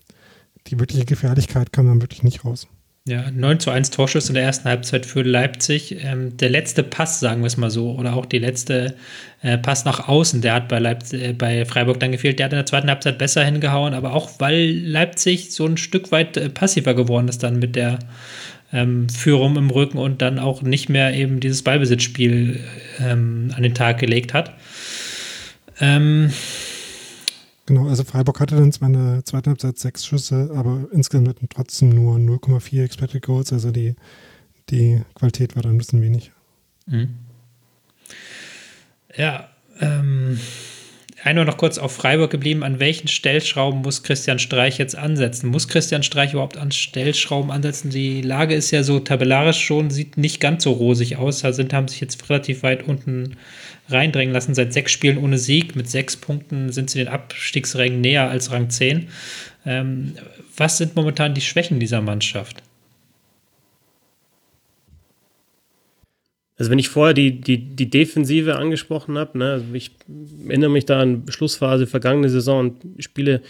die 0.66 0.78
wirkliche 0.78 1.04
Gefährlichkeit 1.04 1.72
kam 1.72 1.86
dann 1.86 2.02
wirklich 2.02 2.22
nicht 2.22 2.44
raus. 2.44 2.66
Ja, 3.08 3.30
9 3.30 3.60
zu 3.60 3.70
1 3.70 3.90
Torschuss 3.90 4.28
in 4.28 4.34
der 4.34 4.44
ersten 4.44 4.68
Halbzeit 4.68 5.06
für 5.06 5.22
Leipzig. 5.22 6.04
Ähm, 6.04 6.36
der 6.36 6.50
letzte 6.50 6.82
Pass, 6.82 7.18
sagen 7.18 7.40
wir 7.40 7.46
es 7.46 7.56
mal 7.56 7.70
so, 7.70 7.92
oder 7.92 8.14
auch 8.14 8.26
die 8.26 8.38
letzte 8.38 8.94
äh, 9.40 9.56
Pass 9.56 9.86
nach 9.86 10.06
außen, 10.06 10.42
der 10.42 10.52
hat 10.52 10.68
bei, 10.68 10.78
Leipzig, 10.78 11.22
äh, 11.22 11.32
bei 11.32 11.64
Freiburg 11.64 11.98
dann 11.98 12.12
gefehlt. 12.12 12.38
Der 12.38 12.44
hat 12.44 12.52
in 12.52 12.58
der 12.58 12.66
zweiten 12.66 12.90
Halbzeit 12.90 13.16
besser 13.16 13.42
hingehauen, 13.42 13.94
aber 13.94 14.12
auch 14.12 14.32
weil 14.38 14.70
Leipzig 14.70 15.50
so 15.50 15.64
ein 15.64 15.78
Stück 15.78 16.12
weit 16.12 16.36
äh, 16.36 16.50
passiver 16.50 16.92
geworden 16.92 17.28
ist 17.28 17.42
dann 17.42 17.58
mit 17.58 17.74
der 17.74 18.00
ähm, 18.70 19.08
Führung 19.08 19.56
im 19.56 19.70
Rücken 19.70 19.96
und 19.96 20.20
dann 20.20 20.38
auch 20.38 20.60
nicht 20.60 20.90
mehr 20.90 21.14
eben 21.14 21.40
dieses 21.40 21.62
Ballbesitzspiel 21.62 22.60
ähm, 23.00 23.52
an 23.56 23.62
den 23.62 23.74
Tag 23.74 23.98
gelegt 23.98 24.34
hat. 24.34 24.52
Ähm, 25.80 26.30
Genau, 27.70 27.86
also 27.86 28.02
Freiburg 28.02 28.40
hatte 28.40 28.56
dann 28.56 28.72
zwar 28.72 28.88
in 28.88 28.94
der 28.94 29.24
zweiten 29.24 29.50
Halbzeit 29.50 29.78
sechs 29.78 30.04
Schüsse, 30.04 30.50
aber 30.56 30.88
insgesamt 30.90 31.28
hatten 31.28 31.48
trotzdem 31.48 31.90
nur 31.90 32.16
0,4 32.16 32.82
Expected 32.82 33.22
Goals, 33.22 33.52
also 33.52 33.70
die, 33.70 33.94
die 34.70 35.00
Qualität 35.14 35.54
war 35.54 35.62
dann 35.62 35.76
ein 35.76 35.78
bisschen 35.78 36.02
wenig. 36.02 36.32
Mhm. 36.86 37.14
Ja, 39.16 39.50
ähm, 39.78 40.40
einmal 41.24 41.44
noch 41.44 41.56
kurz 41.56 41.78
auf 41.78 41.92
Freiburg 41.92 42.30
geblieben. 42.30 42.62
An 42.62 42.80
welchen 42.80 43.08
Stellschrauben 43.08 43.82
muss 43.82 44.02
Christian 44.02 44.38
Streich 44.38 44.78
jetzt 44.78 44.96
ansetzen? 44.96 45.48
Muss 45.48 45.68
Christian 45.68 46.02
Streich 46.02 46.32
überhaupt 46.32 46.56
an 46.56 46.72
Stellschrauben 46.72 47.50
ansetzen? 47.50 47.90
Die 47.90 48.22
Lage 48.22 48.54
ist 48.54 48.70
ja 48.70 48.82
so 48.82 49.00
tabellarisch 49.00 49.60
schon, 49.60 49.90
sieht 49.90 50.16
nicht 50.16 50.40
ganz 50.40 50.64
so 50.64 50.72
rosig 50.72 51.16
aus. 51.16 51.42
Da 51.42 51.52
sind, 51.52 51.72
haben 51.72 51.88
sich 51.88 52.00
jetzt 52.00 52.28
relativ 52.30 52.62
weit 52.62 52.86
unten 52.86 53.36
reindrängen 53.88 54.32
lassen. 54.32 54.54
Seit 54.54 54.72
sechs 54.72 54.92
Spielen 54.92 55.18
ohne 55.18 55.38
Sieg. 55.38 55.76
Mit 55.76 55.90
sechs 55.90 56.16
Punkten 56.16 56.72
sind 56.72 56.90
sie 56.90 56.98
den 56.98 57.08
Abstiegsrängen 57.08 58.00
näher 58.00 58.30
als 58.30 58.50
Rang 58.50 58.70
10. 58.70 59.08
Ähm, 59.66 60.14
was 60.56 60.78
sind 60.78 60.96
momentan 60.96 61.34
die 61.34 61.40
Schwächen 61.40 61.80
dieser 61.80 62.00
Mannschaft? 62.00 62.62
Also 66.60 66.70
wenn 66.70 66.78
ich 66.78 66.90
vorher 66.90 67.14
die, 67.14 67.40
die, 67.40 67.56
die 67.56 67.88
Defensive 67.88 68.56
angesprochen 68.56 69.16
habe, 69.16 69.38
ne, 69.38 69.52
also 69.52 69.64
ich 69.72 69.92
erinnere 70.46 70.68
mich 70.68 70.84
da 70.84 71.00
an 71.00 71.24
Schlussphase 71.30 71.86
vergangene 71.86 72.28
Saison 72.28 72.60
und 72.60 73.02
Spiele 73.02 73.40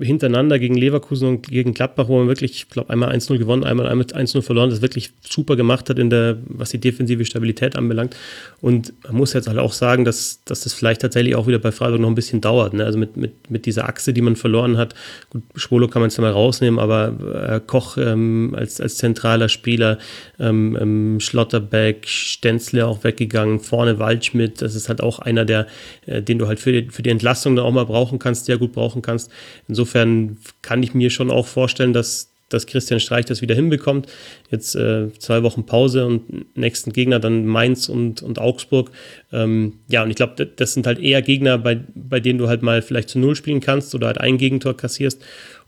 hintereinander 0.00 0.58
gegen 0.58 0.74
Leverkusen 0.74 1.28
und 1.28 1.48
gegen 1.48 1.74
Gladbach, 1.74 2.08
wo 2.08 2.18
man 2.18 2.28
wirklich, 2.28 2.52
ich 2.52 2.68
glaube, 2.68 2.90
einmal 2.90 3.14
1-0 3.14 3.36
gewonnen, 3.36 3.64
einmal 3.64 3.86
1-0 3.86 4.40
verloren, 4.40 4.70
das 4.70 4.80
wirklich 4.80 5.12
super 5.20 5.54
gemacht 5.56 5.90
hat 5.90 5.98
in 5.98 6.08
der, 6.08 6.38
was 6.46 6.70
die 6.70 6.78
defensive 6.78 7.24
Stabilität 7.24 7.76
anbelangt. 7.76 8.16
Und 8.60 8.94
man 9.04 9.16
muss 9.16 9.34
jetzt 9.34 9.48
halt 9.48 9.58
auch 9.58 9.72
sagen, 9.72 10.04
dass, 10.04 10.40
dass 10.44 10.62
das 10.62 10.72
vielleicht 10.72 11.02
tatsächlich 11.02 11.34
auch 11.34 11.46
wieder 11.46 11.58
bei 11.58 11.72
Freiburg 11.72 12.00
noch 12.00 12.08
ein 12.08 12.14
bisschen 12.14 12.40
dauert. 12.40 12.72
Ne? 12.72 12.84
Also 12.84 12.98
mit, 12.98 13.16
mit, 13.16 13.50
mit 13.50 13.66
dieser 13.66 13.88
Achse, 13.88 14.14
die 14.14 14.22
man 14.22 14.36
verloren 14.36 14.78
hat. 14.78 14.94
Gut, 15.30 15.42
Schwolo 15.56 15.88
kann 15.88 16.00
man 16.00 16.08
es 16.08 16.16
ja 16.16 16.22
mal 16.22 16.32
rausnehmen, 16.32 16.80
aber 16.80 17.54
äh, 17.54 17.60
Koch 17.66 17.98
ähm, 17.98 18.54
als, 18.56 18.80
als 18.80 18.96
zentraler 18.96 19.50
Spieler, 19.50 19.98
ähm, 20.38 20.78
ähm, 20.80 21.20
Schlotterbeck, 21.20 22.08
Stenzle 22.08 22.86
auch 22.86 23.04
weggegangen, 23.04 23.60
vorne 23.60 23.98
Waldschmidt, 23.98 24.62
das 24.62 24.74
ist 24.74 24.88
halt 24.88 25.02
auch 25.02 25.18
einer, 25.18 25.44
der, 25.44 25.66
äh, 26.06 26.22
den 26.22 26.38
du 26.38 26.46
halt 26.48 26.60
für 26.60 26.72
die, 26.72 26.90
für 26.90 27.02
die 27.02 27.10
Entlastung 27.10 27.56
dann 27.56 27.66
auch 27.66 27.72
mal 27.72 27.84
brauchen 27.84 28.18
kannst, 28.18 28.46
sehr 28.46 28.56
gut 28.56 28.72
brauchen 28.72 29.02
kannst. 29.02 29.30
Insofern 29.68 29.81
insofern 29.82 30.38
kann 30.62 30.82
ich 30.82 30.94
mir 30.94 31.10
schon 31.10 31.30
auch 31.30 31.46
vorstellen, 31.46 31.92
dass, 31.92 32.30
dass 32.48 32.66
Christian 32.66 33.00
Streich 33.00 33.24
das 33.24 33.42
wieder 33.42 33.56
hinbekommt. 33.56 34.06
Jetzt 34.50 34.76
äh, 34.76 35.12
zwei 35.18 35.42
Wochen 35.42 35.66
Pause 35.66 36.06
und 36.06 36.56
nächsten 36.56 36.92
Gegner 36.92 37.18
dann 37.18 37.46
Mainz 37.46 37.88
und, 37.88 38.22
und 38.22 38.38
Augsburg. 38.38 38.92
Ähm, 39.32 39.80
ja, 39.88 40.04
und 40.04 40.10
ich 40.10 40.16
glaube, 40.16 40.46
das 40.46 40.74
sind 40.74 40.86
halt 40.86 41.00
eher 41.00 41.20
Gegner, 41.20 41.58
bei, 41.58 41.80
bei 41.94 42.20
denen 42.20 42.38
du 42.38 42.48
halt 42.48 42.62
mal 42.62 42.80
vielleicht 42.80 43.08
zu 43.08 43.18
Null 43.18 43.34
spielen 43.34 43.60
kannst 43.60 43.92
oder 43.94 44.06
halt 44.06 44.18
ein 44.18 44.38
Gegentor 44.38 44.76
kassierst 44.76 45.20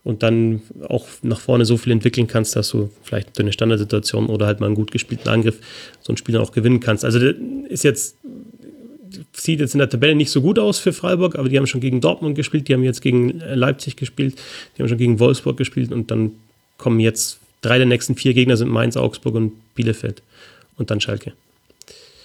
und 0.04 0.22
dann 0.22 0.62
auch 0.88 1.08
nach 1.22 1.40
vorne 1.40 1.64
so 1.64 1.76
viel 1.76 1.92
entwickeln 1.92 2.28
kannst, 2.28 2.54
dass 2.54 2.68
du 2.68 2.90
vielleicht 3.02 3.40
eine 3.40 3.52
Standardsituation 3.52 4.26
oder 4.26 4.46
halt 4.46 4.60
mal 4.60 4.66
einen 4.66 4.76
gut 4.76 4.92
gespielten 4.92 5.28
Angriff 5.28 5.58
so 6.00 6.12
ein 6.12 6.16
Spiel 6.16 6.34
dann 6.34 6.42
auch 6.42 6.52
gewinnen 6.52 6.78
kannst. 6.78 7.04
Also 7.04 7.18
ist 7.68 7.82
jetzt 7.82 8.18
sieht 9.32 9.60
jetzt 9.60 9.74
in 9.74 9.78
der 9.78 9.88
Tabelle 9.88 10.14
nicht 10.14 10.30
so 10.30 10.40
gut 10.42 10.58
aus 10.58 10.78
für 10.78 10.92
Freiburg, 10.92 11.36
aber 11.36 11.48
die 11.48 11.58
haben 11.58 11.66
schon 11.66 11.80
gegen 11.80 12.00
Dortmund 12.00 12.34
gespielt, 12.36 12.68
die 12.68 12.74
haben 12.74 12.84
jetzt 12.84 13.02
gegen 13.02 13.40
äh, 13.40 13.54
Leipzig 13.54 13.96
gespielt, 13.96 14.40
die 14.76 14.82
haben 14.82 14.88
schon 14.88 14.98
gegen 14.98 15.18
Wolfsburg 15.20 15.56
gespielt 15.56 15.92
und 15.92 16.10
dann 16.10 16.32
kommen 16.78 17.00
jetzt 17.00 17.38
drei 17.60 17.78
der 17.78 17.86
nächsten 17.86 18.14
vier 18.14 18.34
Gegner 18.34 18.56
sind 18.56 18.68
Mainz, 18.68 18.96
Augsburg 18.96 19.34
und 19.34 19.52
Bielefeld 19.74 20.22
und 20.76 20.90
dann 20.90 21.00
Schalke. 21.00 21.32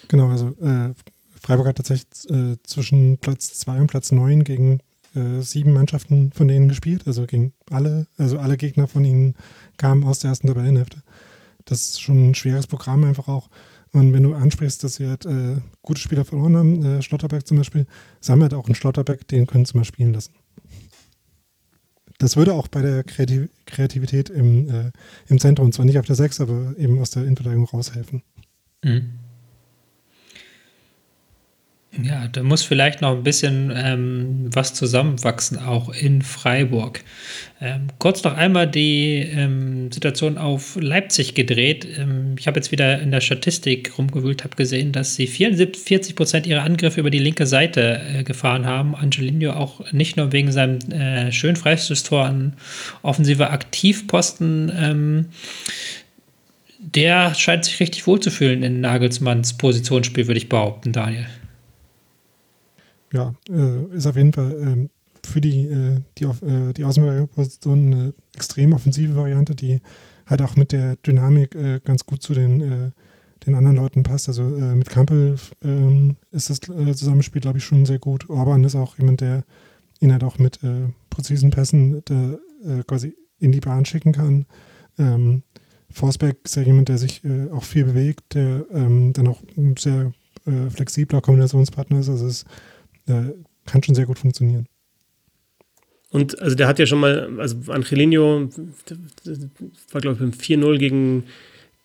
Genau, 0.08 0.30
also 0.30 0.56
äh, 0.62 0.94
Freiburg 1.42 1.68
hat 1.68 1.78
tatsächlich 1.78 2.08
äh, 2.30 2.58
zwischen 2.64 3.18
Platz 3.18 3.54
2 3.60 3.82
und 3.82 3.88
Platz 3.88 4.12
9 4.12 4.44
gegen 4.44 4.80
äh, 5.16 5.42
sieben 5.42 5.74
Mannschaften 5.74 6.32
von 6.34 6.48
denen 6.48 6.68
gespielt, 6.68 7.04
also 7.06 7.26
gegen 7.26 7.54
alle, 7.72 8.08
also 8.18 8.40
alle 8.40 8.58
Gegner 8.58 8.88
von 8.88 9.06
ihnen 9.06 9.36
kamen 9.78 10.04
aus 10.04 10.20
der 10.20 10.30
ersten 10.30 10.48
Tabellenhälfte. 10.48 11.02
Das 11.66 11.82
ist 11.82 12.02
schon 12.02 12.32
ein 12.32 12.36
schweres 12.36 12.68
Programm 12.68 13.04
einfach 13.04 13.28
auch. 13.28 13.50
Und 13.92 14.14
wenn 14.14 14.24
du 14.24 14.36
ansprichst, 14.36 14.84
dass 14.84 14.96
sie 14.96 15.08
halt 15.08 15.26
äh, 15.26 15.58
gute 15.82 16.00
Spieler 16.00 16.26
verloren 16.26 16.56
haben, 16.56 16.86
äh, 16.86 17.02
Schlotterberg 17.02 17.48
zum 17.48 17.58
Beispiel, 17.58 17.88
sie 18.20 18.32
haben 18.32 18.42
halt 18.42 18.54
auch 18.54 18.66
einen 18.66 18.76
Schlotterberg, 18.76 19.28
den 19.28 19.48
können 19.48 19.66
sie 19.66 19.76
mal 19.76 19.86
spielen 19.86 20.14
lassen. 20.14 20.34
Das 22.20 22.36
würde 22.36 22.54
auch 22.54 22.68
bei 22.68 22.82
der 22.82 23.04
Kreativ 23.04 23.50
Kreativität 23.66 24.30
im, 24.30 24.70
äh, 24.70 24.92
im 25.28 25.40
Zentrum, 25.40 25.72
zwar 25.72 25.86
nicht 25.86 25.98
auf 25.98 26.06
der 26.06 26.16
6, 26.16 26.42
aber 26.42 26.76
eben 26.78 27.00
aus 27.00 27.12
der 27.12 27.24
Innenverteidigung 27.24 27.66
raushelfen. 27.66 28.24
Mhm. 28.84 29.19
Ja, 31.92 32.28
da 32.28 32.44
muss 32.44 32.62
vielleicht 32.62 33.02
noch 33.02 33.16
ein 33.16 33.24
bisschen 33.24 33.74
ähm, 33.76 34.46
was 34.54 34.76
zusammenwachsen, 34.76 35.58
auch 35.58 35.90
in 35.90 36.22
Freiburg. 36.22 37.04
Ähm, 37.60 37.88
kurz 37.98 38.24
noch 38.24 38.36
einmal 38.38 38.68
die 38.68 39.16
ähm, 39.18 39.92
Situation 39.92 40.38
auf 40.38 40.78
Leipzig 40.80 41.34
gedreht. 41.34 41.88
Ähm, 41.98 42.36
ich 42.38 42.46
habe 42.46 42.60
jetzt 42.60 42.72
wieder 42.72 43.02
in 43.02 43.10
der 43.10 43.22
Statistik 43.22 43.98
rumgewühlt, 43.98 44.44
habe 44.44 44.56
gesehen, 44.56 44.92
dass 44.92 45.16
sie 45.16 45.26
44 45.26 46.16
Prozent 46.16 46.46
ihrer 46.46 46.62
Angriffe 46.62 47.00
über 47.00 47.10
die 47.10 47.18
linke 47.18 47.48
Seite 47.48 48.00
äh, 48.14 48.24
gefahren 48.24 48.68
haben. 48.68 48.96
Angelino 48.96 49.54
auch 49.54 49.92
nicht 49.92 50.16
nur 50.16 50.32
wegen 50.32 50.52
seinem 50.52 50.78
äh, 50.92 51.32
schönen 51.32 51.56
Freistoßtor 51.56 52.24
an 52.24 52.54
offensiver 53.02 53.52
Aktivposten. 53.52 54.72
Ähm, 54.80 55.26
der 56.78 57.34
scheint 57.34 57.66
sich 57.66 57.80
richtig 57.80 58.06
wohlzufühlen 58.06 58.62
in 58.62 58.80
Nagelsmanns 58.80 59.58
Positionsspiel, 59.58 60.28
würde 60.28 60.38
ich 60.38 60.50
behaupten, 60.50 60.92
Daniel 60.92 61.26
ja, 63.12 63.34
äh, 63.50 63.96
ist 63.96 64.08
auf 64.08 64.16
jeden 64.16 64.34
Fall 64.34 64.56
ähm, 64.62 64.90
für 65.26 65.42
die, 65.42 65.68
äh, 65.68 66.02
die, 66.18 66.26
äh, 66.26 66.74
die 66.74 66.86
Außenposition 66.86 67.94
eine 67.94 68.14
extrem 68.36 68.74
offensive 68.74 69.16
Variante, 69.16 69.56
die 69.56 69.82
halt 70.26 70.42
auch 70.42 70.56
mit 70.56 70.72
der 70.72 70.96
Dynamik 70.98 71.56
äh, 71.56 71.80
ganz 71.84 72.06
gut 72.06 72.22
zu 72.22 72.34
den, 72.34 72.62
äh, 72.62 72.92
den 73.46 73.56
anderen 73.56 73.78
Leuten 73.78 74.04
passt. 74.04 74.28
Also 74.28 74.44
äh, 74.44 74.76
mit 74.76 74.90
Kampel 74.90 75.38
ähm, 75.64 76.18
ist 76.32 76.50
das 76.50 76.60
Zusammenspiel, 76.60 77.42
glaube 77.42 77.58
ich, 77.58 77.64
schon 77.64 77.86
sehr 77.86 78.00
gut. 78.00 78.30
Orban 78.30 78.64
ist 78.64 78.76
auch 78.76 78.98
jemand, 78.98 79.22
der 79.22 79.44
ihn 80.02 80.12
halt 80.12 80.24
auch 80.24 80.38
mit 80.38 80.60
präzisen 81.10 81.50
Pässen 81.52 82.02
der, 82.06 82.40
quasi 82.88 83.18
in 83.38 83.52
die 83.52 83.60
Bahn 83.60 83.84
schicken 83.84 84.14
kann. 84.14 84.46
Ähm, 84.98 85.44
Forsberg 85.90 86.38
ist 86.46 86.56
ja 86.56 86.62
jemand, 86.62 86.88
der 86.88 86.98
sich 86.98 87.22
auch 87.52 87.66
viel 87.66 87.84
bewegt, 87.84 88.34
der 88.34 88.66
ähm, 88.72 89.12
dann 89.12 89.28
auch 89.28 89.42
ein 89.58 89.76
sehr 89.78 90.14
flexibler 90.70 91.20
Kombinationspartner 91.20 92.00
ist. 92.00 92.08
Also 92.08 92.28
es 92.28 92.44
ist 92.44 92.46
äh, 93.10 93.34
kann 93.66 93.84
schon 93.84 93.96
sehr 93.96 94.06
gut 94.06 94.20
funktionieren. 94.20 94.68
Und 96.12 96.42
also 96.42 96.56
der 96.56 96.68
hat 96.68 96.80
ja 96.80 96.86
schon 96.86 97.00
mal, 97.00 97.40
also 97.40 97.56
Angelino 97.68 98.50
war 99.92 100.02
glaube 100.02 100.14
ich 100.14 100.20
beim 100.20 100.32
4-0 100.32 100.78
gegen, 100.80 101.24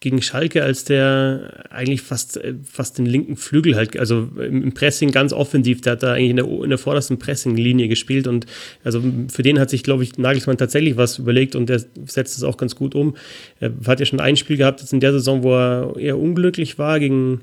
gegen 0.00 0.22
Schalke, 0.22 0.62
als 0.62 0.84
der 0.84 1.66
eigentlich 1.70 2.00
fast, 2.00 2.40
fast 2.64 2.96
den 2.96 3.04
linken 3.04 3.36
Flügel 3.36 3.76
halt, 3.76 3.98
also 3.98 4.30
im 4.38 4.72
Pressing 4.72 5.10
ganz 5.12 5.34
offensiv, 5.34 5.82
der 5.82 5.92
hat 5.92 6.02
da 6.02 6.14
eigentlich 6.14 6.30
in 6.30 6.36
der, 6.36 6.46
in 6.46 6.70
der 6.70 6.78
vordersten 6.78 7.18
Pressing-Linie 7.18 7.88
gespielt 7.88 8.26
und 8.26 8.46
also 8.82 9.02
für 9.28 9.42
den 9.42 9.58
hat 9.58 9.68
sich, 9.68 9.82
glaube 9.82 10.04
ich, 10.04 10.16
Nagelsmann 10.16 10.56
tatsächlich 10.56 10.96
was 10.96 11.18
überlegt 11.18 11.54
und 11.54 11.68
der 11.68 11.80
setzt 12.06 12.38
es 12.38 12.44
auch 12.44 12.56
ganz 12.56 12.76
gut 12.76 12.94
um. 12.94 13.16
Er 13.60 13.72
hat 13.86 14.00
ja 14.00 14.06
schon 14.06 14.20
ein 14.20 14.36
Spiel 14.36 14.56
gehabt 14.56 14.80
jetzt 14.80 14.94
in 14.94 15.00
der 15.00 15.12
Saison, 15.12 15.42
wo 15.42 15.54
er 15.54 15.96
eher 15.98 16.18
unglücklich 16.18 16.78
war 16.78 16.98
gegen 16.98 17.42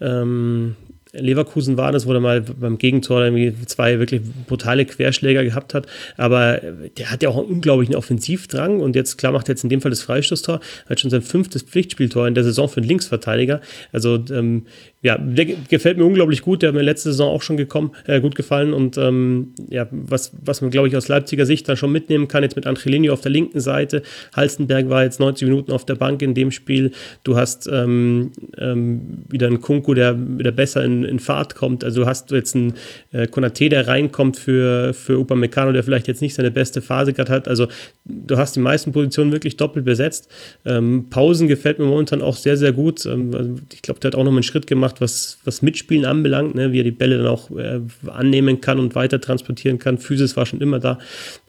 ähm, 0.00 0.76
Leverkusen 1.12 1.76
war 1.76 1.92
das, 1.92 2.06
wo 2.06 2.12
er 2.12 2.20
mal 2.20 2.40
beim 2.40 2.78
Gegentor 2.78 3.24
irgendwie 3.24 3.54
zwei 3.66 3.98
wirklich 3.98 4.22
brutale 4.46 4.84
Querschläger 4.84 5.44
gehabt 5.44 5.74
hat. 5.74 5.86
Aber 6.16 6.60
der 6.96 7.10
hat 7.10 7.22
ja 7.22 7.28
auch 7.30 7.38
einen 7.38 7.46
unglaublichen 7.46 7.94
Offensivdrang 7.94 8.80
und 8.80 8.94
jetzt, 8.96 9.16
klar, 9.16 9.32
macht 9.32 9.48
er 9.48 9.54
jetzt 9.54 9.64
in 9.64 9.70
dem 9.70 9.80
Fall 9.80 9.90
das 9.90 10.02
Freistoßtor, 10.02 10.60
hat 10.88 11.00
schon 11.00 11.10
sein 11.10 11.22
fünftes 11.22 11.62
Pflichtspieltor 11.62 12.26
in 12.28 12.34
der 12.34 12.44
Saison 12.44 12.68
für 12.68 12.78
einen 12.78 12.88
Linksverteidiger. 12.88 13.60
Also, 13.92 14.22
ähm, 14.30 14.66
ja, 15.00 15.16
der 15.16 15.44
gefällt 15.44 15.96
mir 15.96 16.04
unglaublich 16.04 16.42
gut. 16.42 16.62
Der 16.62 16.68
hat 16.68 16.74
mir 16.74 16.82
letzte 16.82 17.10
Saison 17.10 17.32
auch 17.32 17.42
schon 17.42 17.56
gekommen, 17.56 17.92
äh, 18.06 18.20
gut 18.20 18.34
gefallen. 18.34 18.72
Und 18.72 18.98
ähm, 18.98 19.54
ja, 19.68 19.86
was, 19.92 20.32
was 20.44 20.60
man, 20.60 20.70
glaube 20.70 20.88
ich, 20.88 20.96
aus 20.96 21.06
Leipziger 21.06 21.46
Sicht 21.46 21.68
dann 21.68 21.76
schon 21.76 21.92
mitnehmen 21.92 22.26
kann, 22.26 22.42
jetzt 22.42 22.56
mit 22.56 22.66
Angelini 22.66 23.08
auf 23.10 23.20
der 23.20 23.30
linken 23.30 23.60
Seite. 23.60 24.02
Halstenberg 24.34 24.88
war 24.88 25.04
jetzt 25.04 25.20
90 25.20 25.46
Minuten 25.46 25.70
auf 25.70 25.86
der 25.86 25.94
Bank 25.94 26.20
in 26.22 26.34
dem 26.34 26.50
Spiel. 26.50 26.90
Du 27.22 27.36
hast 27.36 27.68
ähm, 27.72 28.32
ähm, 28.56 29.22
wieder 29.28 29.46
einen 29.46 29.60
Kunku, 29.60 29.94
der 29.94 30.16
wieder 30.18 30.50
besser 30.50 30.84
in, 30.84 31.04
in 31.04 31.20
Fahrt 31.20 31.54
kommt. 31.54 31.84
Also 31.84 32.00
du 32.00 32.06
hast 32.08 32.32
jetzt 32.32 32.56
einen 32.56 32.74
äh, 33.12 33.28
Konate, 33.28 33.68
der 33.68 33.86
reinkommt 33.86 34.36
für, 34.36 34.94
für 34.94 35.16
Upamecano, 35.20 35.70
der 35.70 35.84
vielleicht 35.84 36.08
jetzt 36.08 36.22
nicht 36.22 36.34
seine 36.34 36.50
beste 36.50 36.82
Phase 36.82 37.12
gerade 37.12 37.30
hat. 37.30 37.46
Also 37.46 37.68
du 38.04 38.36
hast 38.36 38.56
die 38.56 38.60
meisten 38.60 38.90
Positionen 38.90 39.30
wirklich 39.30 39.56
doppelt 39.56 39.84
besetzt. 39.84 40.28
Ähm, 40.64 41.06
Pausen 41.08 41.46
gefällt 41.46 41.78
mir 41.78 41.84
momentan 41.84 42.20
auch 42.20 42.34
sehr, 42.34 42.56
sehr 42.56 42.72
gut. 42.72 43.06
Ähm, 43.06 43.32
also 43.32 43.54
ich 43.72 43.82
glaube, 43.82 44.00
der 44.00 44.10
hat 44.10 44.16
auch 44.16 44.24
noch 44.24 44.32
einen 44.32 44.42
Schritt 44.42 44.66
gemacht 44.66 44.87
gemacht, 44.88 45.00
was, 45.00 45.38
was 45.44 45.62
Mitspielen 45.62 46.04
anbelangt, 46.04 46.54
ne, 46.54 46.72
wie 46.72 46.80
er 46.80 46.84
die 46.84 46.90
Bälle 46.90 47.18
dann 47.18 47.26
auch 47.26 47.50
äh, 47.50 47.80
annehmen 48.06 48.60
kann 48.60 48.78
und 48.78 48.94
weiter 48.94 49.20
transportieren 49.20 49.78
kann. 49.78 49.98
Physis 49.98 50.36
war 50.36 50.46
schon 50.46 50.60
immer 50.60 50.78
da. 50.78 50.98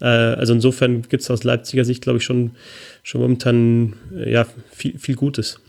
Äh, 0.01 0.05
also 0.05 0.53
insofern 0.53 1.03
gibt 1.03 1.23
es 1.23 1.31
aus 1.31 1.43
Leipziger 1.43 1.85
Sicht, 1.85 2.01
glaube 2.01 2.17
ich, 2.17 2.23
schon, 2.23 2.51
schon 3.03 3.21
momentan 3.21 3.93
äh, 4.15 4.31
ja, 4.31 4.45
viel, 4.71 4.97
viel 4.97 5.15
Gutes. 5.15 5.59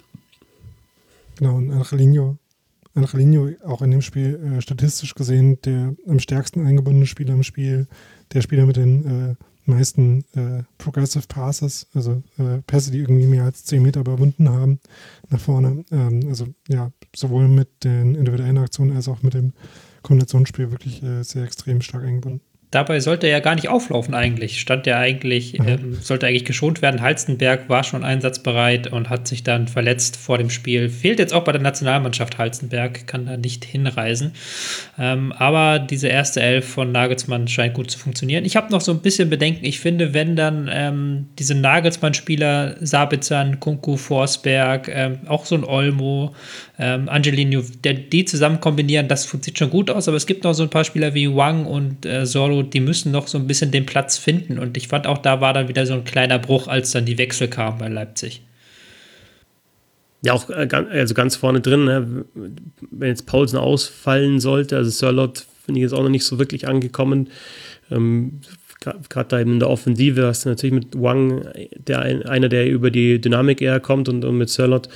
Genau, 1.38 1.56
und 1.56 1.70
Angelino, 1.70 2.36
Angelino 2.94 3.51
auch 3.64 3.82
in 3.82 3.90
dem 3.90 4.02
Spiel 4.02 4.38
äh, 4.59 4.60
statistisch 4.60 5.14
gesehen 5.14 5.59
der 5.62 5.94
am 6.06 6.18
stärksten 6.18 6.66
eingebundene 6.66 7.06
Spieler 7.06 7.34
im 7.34 7.42
Spiel, 7.42 7.86
der 8.32 8.42
Spieler 8.42 8.66
mit 8.66 8.76
den 8.76 9.30
äh, 9.30 9.34
meisten 9.65 10.24
äh, 10.35 10.62
Progressive 10.78 11.27
Passes, 11.28 11.87
also 11.95 12.23
äh, 12.39 12.59
Pässe, 12.66 12.91
die 12.91 12.99
irgendwie 12.99 13.27
mehr 13.27 13.45
als 13.45 13.65
10 13.65 13.82
Meter 13.82 14.01
überwunden 14.01 14.49
haben, 14.49 14.81
nach 15.28 15.41
vorne. 15.41 15.85
Ähm, 15.91 16.23
also 16.28 16.47
ja, 16.69 16.93
sowohl 17.15 17.49
mit 17.49 17.85
den 17.85 18.15
individuellen 18.15 18.59
Aktionen 18.59 18.97
als 18.97 19.09
auch 19.09 19.23
mit 19.23 19.35
dem 19.35 19.53
Kombinationsspiel 20.03 20.70
wirklich 20.70 21.03
äh, 21.03 21.23
sehr 21.23 21.45
extrem 21.45 21.81
stark 21.81 22.05
eingebunden. 22.05 22.41
Dabei 22.70 23.01
sollte 23.01 23.26
er 23.26 23.32
ja 23.32 23.40
gar 23.40 23.56
nicht 23.56 23.68
auflaufen 23.68 24.14
eigentlich. 24.14 24.60
Stand 24.60 24.86
er 24.86 24.98
eigentlich, 24.98 25.59
mhm. 25.59 25.68
ähm, 25.68 25.98
sollte 26.01 26.28
eigentlich 26.28 26.44
geschont 26.44 26.82
werden. 26.82 27.01
Halstenberg 27.01 27.68
war 27.68 27.82
schon 27.82 28.05
einsatzbereit 28.05 28.86
und 28.92 29.10
hat 29.10 29.26
sich 29.26 29.42
dann 29.42 29.66
verletzt 29.66 30.16
vor 30.16 30.38
dem 30.38 30.51
Spiel. 30.51 30.88
Fehlt 30.88 31.18
jetzt 31.18 31.32
auch 31.34 31.42
bei 31.42 31.51
der 31.51 31.60
Nationalmannschaft 31.60 32.38
Halstenberg, 32.38 33.09
kann 33.09 33.26
da 33.26 33.36
nicht 33.36 33.64
hinreisen. 33.64 34.34
Ähm, 34.98 35.32
aber 35.32 35.80
diese 35.80 36.06
erste 36.06 36.40
Elf 36.42 36.64
von 36.64 36.92
Nagelsmann 36.92 37.48
scheint 37.48 37.74
gut 37.74 37.90
zu 37.90 37.98
funktionieren. 37.98 38.44
Ich 38.44 38.55
habe 38.55 38.70
noch 38.70 38.80
so 38.80 38.92
ein 38.92 39.01
bisschen 39.01 39.30
Bedenken. 39.30 39.64
Ich 39.64 39.80
finde, 39.80 40.14
wenn 40.14 40.36
dann 40.36 40.70
ähm, 40.72 41.26
diese 41.40 41.56
Nagelsmann-Spieler, 41.56 42.76
Sabitzer, 42.80 43.51
Kunku, 43.59 43.97
Forsberg, 43.97 44.88
ähm, 44.88 45.18
auch 45.26 45.44
so 45.44 45.56
ein 45.56 45.64
Olmo, 45.64 46.36
ähm, 46.78 47.09
Angelino, 47.09 47.62
der, 47.84 47.94
die 47.94 48.24
zusammen 48.24 48.60
kombinieren, 48.60 49.09
das 49.09 49.28
sieht 49.28 49.59
schon 49.59 49.70
gut 49.70 49.90
aus. 49.90 50.06
Aber 50.06 50.16
es 50.16 50.26
gibt 50.26 50.44
noch 50.44 50.52
so 50.55 50.62
ein 50.62 50.70
paar 50.70 50.84
Spieler 50.84 51.14
wie 51.14 51.34
Wang 51.34 51.66
und 51.66 52.06
äh, 52.06 52.24
Solo, 52.26 52.60
die 52.62 52.81
müssen 52.81 53.12
noch 53.12 53.27
so 53.27 53.39
ein 53.39 53.47
bisschen 53.47 53.70
den 53.70 53.87
Platz 53.87 54.19
finden. 54.19 54.59
Und 54.59 54.77
ich 54.77 54.89
fand 54.89 55.07
auch, 55.07 55.19
da 55.19 55.41
war 55.41 55.53
dann 55.53 55.69
wieder 55.69 55.87
so 55.87 55.95
ein 55.95 56.05
kleiner 56.05 56.39
Bruch, 56.39 56.69
als 56.69 56.91
dann 56.91 57.05
die 57.05 57.19
Wechsel 57.19 57.49
kamen 57.49 57.78
bei 57.78 57.89
Leipzig. 57.89 58.43
Ja, 60.23 60.35
auch 60.35 60.51
äh, 60.51 60.69
also 60.91 61.15
ganz 61.15 61.37
vorne 61.37 61.61
drin, 61.61 61.85
ne? 61.85 62.24
wenn 62.91 63.09
jetzt 63.09 63.27
Paulsen 63.27 63.59
ausfallen 63.59 64.39
sollte, 64.39 64.77
also 64.77 64.91
Sörlot 64.91 65.47
finde 65.65 65.81
ich 65.81 65.82
jetzt 65.82 65.93
auch 65.93 66.03
noch 66.03 66.11
nicht 66.11 66.24
so 66.24 66.39
wirklich 66.39 66.69
angekommen. 66.69 67.28
Ähm, 67.91 68.41
Gerade 68.81 69.28
da 69.28 69.41
eben 69.41 69.53
in 69.53 69.59
der 69.59 69.69
Offensive 69.69 70.27
hast 70.27 70.45
du 70.45 70.49
natürlich 70.49 70.73
mit 70.73 71.01
Wang, 71.01 71.47
der 71.77 72.01
einer, 72.01 72.49
der 72.49 72.66
über 72.66 72.91
die 72.91 73.20
Dynamik 73.20 73.61
eher 73.61 73.78
kommt 73.78 74.09
und, 74.09 74.24
und 74.24 74.39
mit 74.39 74.49
Sörlot, 74.49 74.89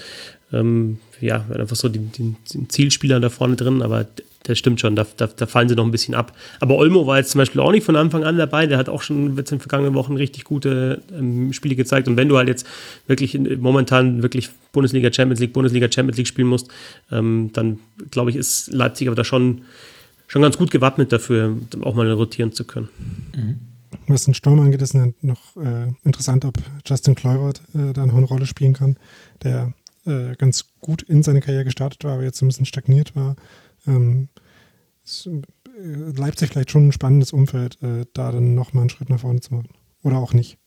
ähm, 0.54 0.98
ja, 1.20 1.44
einfach 1.54 1.76
so 1.76 1.88
die, 1.88 1.98
die, 1.98 2.34
die 2.52 2.68
Zielspieler 2.68 3.20
da 3.20 3.30
vorne 3.30 3.56
drin, 3.56 3.82
aber 3.82 4.06
das 4.44 4.58
stimmt 4.58 4.80
schon, 4.80 4.94
da, 4.94 5.06
da, 5.16 5.26
da, 5.26 5.46
fallen 5.46 5.68
sie 5.68 5.74
noch 5.74 5.86
ein 5.86 5.90
bisschen 5.90 6.14
ab. 6.14 6.36
Aber 6.60 6.76
Olmo 6.76 7.06
war 7.06 7.16
jetzt 7.16 7.30
zum 7.30 7.38
Beispiel 7.38 7.62
auch 7.62 7.72
nicht 7.72 7.84
von 7.84 7.96
Anfang 7.96 8.24
an 8.24 8.36
dabei, 8.36 8.66
der 8.66 8.76
hat 8.76 8.90
auch 8.90 9.00
schon 9.00 9.28
in 9.28 9.36
den 9.36 9.58
vergangenen 9.58 9.94
Wochen 9.94 10.16
richtig 10.16 10.44
gute 10.44 11.02
ähm, 11.18 11.52
Spiele 11.54 11.76
gezeigt. 11.76 12.08
Und 12.08 12.18
wenn 12.18 12.28
du 12.28 12.36
halt 12.36 12.48
jetzt 12.48 12.66
wirklich 13.06 13.38
momentan 13.58 14.22
wirklich 14.22 14.50
Bundesliga, 14.72 15.10
Champions 15.10 15.40
League, 15.40 15.54
Bundesliga, 15.54 15.90
Champions 15.90 16.18
League 16.18 16.28
spielen 16.28 16.48
musst, 16.48 16.68
ähm, 17.10 17.50
dann 17.54 17.78
glaube 18.10 18.30
ich, 18.30 18.36
ist 18.36 18.70
Leipzig 18.70 19.08
aber 19.08 19.16
da 19.16 19.24
schon, 19.24 19.62
schon 20.26 20.42
ganz 20.42 20.58
gut 20.58 20.70
gewappnet 20.70 21.10
dafür, 21.10 21.56
auch 21.80 21.94
mal 21.94 22.10
rotieren 22.12 22.52
zu 22.52 22.64
können. 22.64 22.90
Mhm. 23.34 23.60
Was 24.08 24.24
den 24.24 24.34
Sturm 24.34 24.60
angeht, 24.60 24.82
ist 24.82 24.94
noch 25.22 25.56
äh, 25.56 25.92
interessant, 26.04 26.44
ob 26.44 26.58
Justin 26.84 27.14
Kluivert 27.14 27.62
äh, 27.74 27.94
da 27.94 28.04
noch 28.04 28.16
eine 28.16 28.26
Rolle 28.26 28.44
spielen 28.44 28.74
kann, 28.74 28.96
der 29.42 29.72
äh, 30.06 30.34
ganz 30.36 30.66
gut 30.80 31.02
in 31.02 31.22
seine 31.22 31.40
Karriere 31.40 31.64
gestartet 31.64 32.04
war, 32.04 32.14
aber 32.14 32.24
jetzt 32.24 32.42
ein 32.42 32.48
bisschen 32.48 32.66
stagniert 32.66 33.14
war 33.16 33.36
ähm, 33.86 34.28
äh, 35.26 36.10
Leipzig 36.16 36.50
vielleicht 36.50 36.70
schon 36.70 36.88
ein 36.88 36.92
spannendes 36.92 37.32
Umfeld, 37.32 37.82
äh, 37.82 38.06
da 38.12 38.32
dann 38.32 38.54
nochmal 38.54 38.82
einen 38.82 38.90
Schritt 38.90 39.10
nach 39.10 39.20
vorne 39.20 39.40
zu 39.40 39.54
machen. 39.54 39.70
Oder 40.02 40.18
auch 40.18 40.32
nicht. 40.32 40.58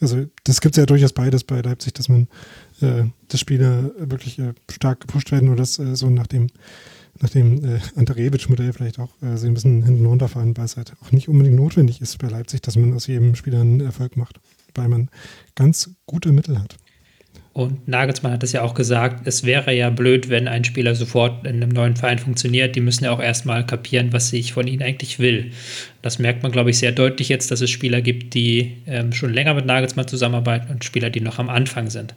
Also 0.00 0.26
das 0.44 0.60
gibt 0.60 0.76
es 0.76 0.80
ja 0.80 0.86
durchaus 0.86 1.12
beides 1.12 1.44
bei 1.44 1.60
Leipzig, 1.60 1.94
dass 1.94 2.08
man, 2.08 2.28
äh, 2.80 3.04
dass 3.28 3.40
Spieler 3.40 3.92
wirklich 3.96 4.38
äh, 4.38 4.52
stark 4.70 5.00
gepusht 5.00 5.32
werden 5.32 5.48
oder 5.48 5.58
das 5.58 5.78
äh, 5.78 5.94
so 5.94 6.10
nach 6.10 6.26
dem, 6.26 6.48
nach 7.20 7.30
dem 7.30 7.64
äh, 7.64 7.80
Antarewitsch-Modell 7.94 8.72
vielleicht 8.72 8.98
auch 8.98 9.10
so 9.36 9.46
ein 9.46 9.54
bisschen 9.54 9.84
hinten 9.84 10.04
runterfallen, 10.04 10.56
weil 10.56 10.64
es 10.64 10.76
halt 10.76 10.92
auch 11.00 11.12
nicht 11.12 11.28
unbedingt 11.28 11.56
notwendig 11.56 12.00
ist 12.00 12.18
bei 12.18 12.28
Leipzig, 12.28 12.60
dass 12.62 12.76
man 12.76 12.92
aus 12.92 13.06
jedem 13.06 13.36
Spieler 13.36 13.60
einen 13.60 13.80
Erfolg 13.80 14.16
macht, 14.16 14.40
weil 14.74 14.88
man 14.88 15.08
ganz 15.54 15.90
gute 16.06 16.32
Mittel 16.32 16.58
hat. 16.58 16.76
Und 17.54 17.86
Nagelsmann 17.86 18.32
hat 18.32 18.42
es 18.42 18.50
ja 18.50 18.62
auch 18.62 18.74
gesagt, 18.74 19.28
es 19.28 19.44
wäre 19.44 19.72
ja 19.72 19.88
blöd, 19.88 20.28
wenn 20.28 20.48
ein 20.48 20.64
Spieler 20.64 20.96
sofort 20.96 21.46
in 21.46 21.62
einem 21.62 21.68
neuen 21.68 21.94
Verein 21.94 22.18
funktioniert. 22.18 22.74
Die 22.74 22.80
müssen 22.80 23.04
ja 23.04 23.12
auch 23.12 23.20
erstmal 23.20 23.64
kapieren, 23.64 24.12
was 24.12 24.32
ich 24.32 24.52
von 24.52 24.66
ihnen 24.66 24.82
eigentlich 24.82 25.20
will. 25.20 25.52
Das 26.02 26.18
merkt 26.18 26.42
man, 26.42 26.50
glaube 26.50 26.70
ich, 26.70 26.78
sehr 26.78 26.90
deutlich 26.90 27.28
jetzt, 27.28 27.52
dass 27.52 27.60
es 27.60 27.70
Spieler 27.70 28.00
gibt, 28.00 28.34
die 28.34 28.78
ähm, 28.88 29.12
schon 29.12 29.32
länger 29.32 29.54
mit 29.54 29.66
Nagelsmann 29.66 30.08
zusammenarbeiten 30.08 30.72
und 30.72 30.84
Spieler, 30.84 31.10
die 31.10 31.20
noch 31.20 31.38
am 31.38 31.48
Anfang 31.48 31.90
sind. 31.90 32.16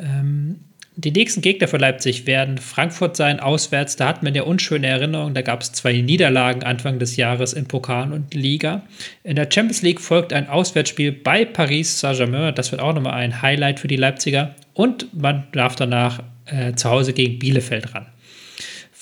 Ähm, 0.00 0.60
Die 0.98 1.12
nächsten 1.12 1.42
Gegner 1.42 1.68
für 1.68 1.76
Leipzig 1.76 2.26
werden 2.26 2.56
Frankfurt 2.56 3.18
sein, 3.18 3.38
auswärts. 3.38 3.96
Da 3.96 4.08
hat 4.08 4.22
man 4.22 4.34
ja 4.34 4.44
unschöne 4.44 4.86
Erinnerungen. 4.86 5.34
Da 5.34 5.42
gab 5.42 5.60
es 5.60 5.72
zwei 5.72 5.92
Niederlagen 5.92 6.62
Anfang 6.62 6.98
des 6.98 7.16
Jahres 7.16 7.52
in 7.52 7.68
Pokal 7.68 8.14
und 8.14 8.32
Liga. 8.32 8.80
In 9.22 9.36
der 9.36 9.46
Champions 9.52 9.82
League 9.82 10.00
folgt 10.00 10.32
ein 10.32 10.48
Auswärtsspiel 10.48 11.12
bei 11.12 11.44
Paris 11.44 12.00
Saint-Germain. 12.00 12.54
Das 12.54 12.72
wird 12.72 12.80
auch 12.80 12.94
nochmal 12.94 13.12
ein 13.12 13.42
Highlight 13.42 13.78
für 13.78 13.88
die 13.88 13.96
Leipziger. 13.96 14.54
Und 14.72 15.12
man 15.14 15.46
darf 15.52 15.76
danach 15.76 16.22
äh, 16.46 16.72
zu 16.72 16.88
Hause 16.88 17.12
gegen 17.12 17.38
Bielefeld 17.38 17.94
ran. 17.94 18.06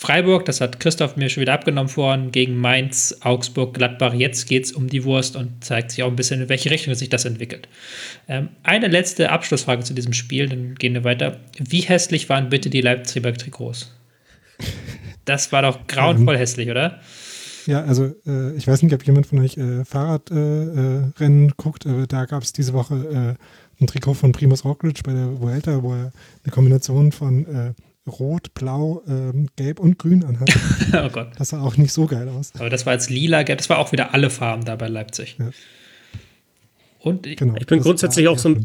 Freiburg, 0.04 0.44
das 0.44 0.60
hat 0.60 0.80
Christoph 0.80 1.16
mir 1.16 1.30
schon 1.30 1.40
wieder 1.40 1.54
abgenommen 1.54 1.88
vorhin, 1.88 2.30
gegen 2.30 2.56
Mainz, 2.56 3.16
Augsburg, 3.22 3.72
Gladbach. 3.72 4.12
Jetzt 4.12 4.46
geht 4.46 4.66
es 4.66 4.72
um 4.72 4.86
die 4.88 5.02
Wurst 5.04 5.34
und 5.34 5.64
zeigt 5.64 5.92
sich 5.92 6.02
auch 6.02 6.08
ein 6.08 6.16
bisschen, 6.16 6.42
in 6.42 6.50
welche 6.50 6.70
Richtung 6.70 6.94
sich 6.94 7.08
das 7.08 7.24
entwickelt. 7.24 7.68
Ähm, 8.28 8.50
eine 8.64 8.88
letzte 8.88 9.30
Abschlussfrage 9.30 9.82
zu 9.82 9.94
diesem 9.94 10.12
Spiel, 10.12 10.46
dann 10.46 10.74
gehen 10.74 10.92
wir 10.92 11.04
weiter. 11.04 11.40
Wie 11.58 11.80
hässlich 11.80 12.28
waren 12.28 12.50
bitte 12.50 12.68
die 12.68 12.82
Leipziger 12.82 13.32
Trikots? 13.32 13.94
Das 15.24 15.52
war 15.52 15.62
doch 15.62 15.86
grauenvoll 15.86 16.34
ähm, 16.34 16.40
hässlich, 16.40 16.68
oder? 16.68 17.00
Ja, 17.64 17.82
also 17.84 18.14
äh, 18.26 18.54
ich 18.56 18.68
weiß 18.68 18.82
nicht, 18.82 18.92
ob 18.92 19.02
jemand 19.06 19.26
von 19.26 19.38
euch 19.38 19.56
äh, 19.56 19.86
Fahrradrennen 19.86 21.14
äh, 21.18 21.50
äh 21.50 21.54
guckt. 21.56 21.86
da 22.08 22.26
gab 22.26 22.42
es 22.42 22.52
diese 22.52 22.74
Woche 22.74 23.36
äh, 23.38 23.82
ein 23.82 23.86
Trikot 23.86 24.12
von 24.12 24.32
Primus 24.32 24.66
Roglic 24.66 25.02
bei 25.02 25.14
der 25.14 25.40
Vuelta, 25.40 25.82
wo 25.82 25.94
er 25.94 26.12
eine 26.44 26.52
Kombination 26.52 27.10
von 27.10 27.46
äh, 27.46 27.72
Rot, 28.06 28.52
Blau, 28.54 29.02
ähm, 29.08 29.48
Gelb 29.56 29.80
und 29.80 29.98
Grün 29.98 30.24
anhat. 30.24 30.50
oh 30.92 31.08
Gott. 31.10 31.28
Das 31.38 31.50
sah 31.50 31.62
auch 31.62 31.76
nicht 31.76 31.92
so 31.92 32.06
geil 32.06 32.28
aus. 32.28 32.52
Aber 32.58 32.70
das 32.70 32.84
war 32.84 32.92
jetzt 32.92 33.10
lila, 33.10 33.42
gelb, 33.42 33.58
das 33.58 33.70
war 33.70 33.78
auch 33.78 33.92
wieder 33.92 34.12
alle 34.12 34.30
Farben 34.30 34.64
da 34.64 34.76
bei 34.76 34.88
Leipzig. 34.88 35.36
Ja. 35.38 35.50
Und 37.04 37.26
ich, 37.26 37.36
genau, 37.36 37.54
ich 37.58 37.66
bin 37.66 37.80
grundsätzlich 37.80 38.28
auch 38.28 38.38
so 38.38 38.48
ein, 38.48 38.64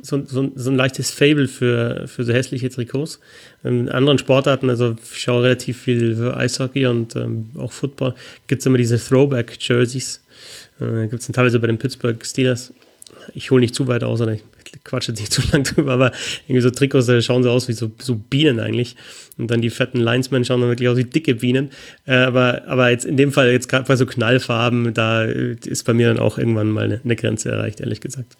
so, 0.00 0.24
so, 0.24 0.52
so 0.54 0.70
ein 0.70 0.76
leichtes 0.76 1.10
Fable 1.10 1.48
für, 1.48 2.06
für 2.06 2.22
so 2.22 2.32
hässliche 2.32 2.70
Trikots. 2.70 3.18
In 3.64 3.88
anderen 3.88 4.18
Sportarten, 4.18 4.70
also 4.70 4.94
ich 5.12 5.20
schaue 5.20 5.42
relativ 5.42 5.80
viel 5.80 6.14
für 6.14 6.36
Eishockey 6.36 6.86
und 6.86 7.16
ähm, 7.16 7.50
auch 7.58 7.72
Football, 7.72 8.14
gibt 8.46 8.60
es 8.60 8.66
immer 8.66 8.78
diese 8.78 8.96
Throwback-Jerseys. 8.96 10.22
Äh, 10.80 11.08
gibt 11.08 11.20
es 11.20 11.26
teilweise 11.26 11.58
bei 11.58 11.66
den 11.66 11.78
Pittsburgh 11.78 12.24
Steelers. 12.24 12.72
Ich 13.34 13.50
hole 13.50 13.60
nicht 13.60 13.74
zu 13.74 13.88
weit 13.88 14.04
aus, 14.04 14.20
oder 14.20 14.34
ich 14.34 14.44
quatsche 14.84 15.12
jetzt 15.12 15.20
nicht 15.20 15.32
zu 15.32 15.42
lang 15.52 15.64
drüber, 15.64 15.92
aber 15.92 16.12
irgendwie 16.46 16.62
so 16.62 16.70
Trikots, 16.70 17.06
da 17.06 17.20
schauen 17.20 17.42
so 17.42 17.50
aus 17.50 17.68
wie 17.68 17.72
so, 17.72 17.90
so 17.98 18.14
Bienen 18.14 18.60
eigentlich. 18.60 18.96
Und 19.38 19.50
dann 19.50 19.62
die 19.62 19.70
fetten 19.70 20.00
Linesmen 20.00 20.44
schauen 20.44 20.60
dann 20.60 20.70
wirklich 20.70 20.88
aus 20.88 20.96
wie 20.96 21.04
dicke 21.04 21.36
Bienen. 21.36 21.70
Äh, 22.06 22.14
aber, 22.14 22.62
aber 22.66 22.90
jetzt 22.90 23.04
in 23.04 23.16
dem 23.16 23.32
Fall, 23.32 23.50
jetzt 23.50 23.68
gerade 23.68 23.86
bei 23.86 23.96
so 23.96 24.06
Knallfarben, 24.06 24.92
da 24.94 25.24
ist 25.24 25.84
bei 25.84 25.94
mir 25.94 26.08
dann 26.08 26.18
auch 26.18 26.38
irgendwann 26.38 26.70
mal 26.70 26.84
eine, 26.84 27.00
eine 27.02 27.16
Grenze 27.16 27.50
erreicht, 27.50 27.80
ehrlich 27.80 28.00
gesagt. 28.00 28.36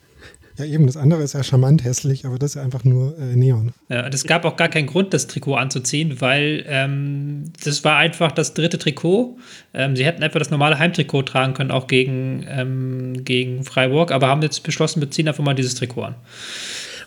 Ja, 0.58 0.64
eben, 0.64 0.86
das 0.86 0.96
andere 0.96 1.22
ist 1.22 1.34
ja 1.34 1.42
charmant 1.42 1.84
hässlich, 1.84 2.26
aber 2.26 2.38
das 2.38 2.56
ist 2.56 2.62
einfach 2.62 2.84
nur 2.84 3.16
äh, 3.18 3.36
Neon. 3.36 3.72
Ja, 3.88 4.04
und 4.04 4.14
es 4.14 4.24
gab 4.24 4.44
auch 4.44 4.56
gar 4.56 4.68
keinen 4.68 4.86
Grund, 4.86 5.14
das 5.14 5.26
Trikot 5.26 5.54
anzuziehen, 5.54 6.20
weil 6.20 6.64
ähm, 6.66 7.44
das 7.64 7.84
war 7.84 7.96
einfach 7.96 8.32
das 8.32 8.54
dritte 8.54 8.78
Trikot. 8.78 9.38
Ähm, 9.72 9.96
sie 9.96 10.04
hätten 10.04 10.22
einfach 10.22 10.38
das 10.38 10.50
normale 10.50 10.78
Heimtrikot 10.78 11.22
tragen 11.22 11.54
können, 11.54 11.70
auch 11.70 11.86
gegen, 11.86 12.44
ähm, 12.48 13.24
gegen 13.24 13.64
Freiburg, 13.64 14.12
aber 14.12 14.28
haben 14.28 14.42
jetzt 14.42 14.62
beschlossen, 14.62 15.00
wir 15.00 15.10
ziehen 15.10 15.28
einfach 15.28 15.44
mal 15.44 15.54
dieses 15.54 15.74
Trikot 15.76 16.02
an. 16.02 16.14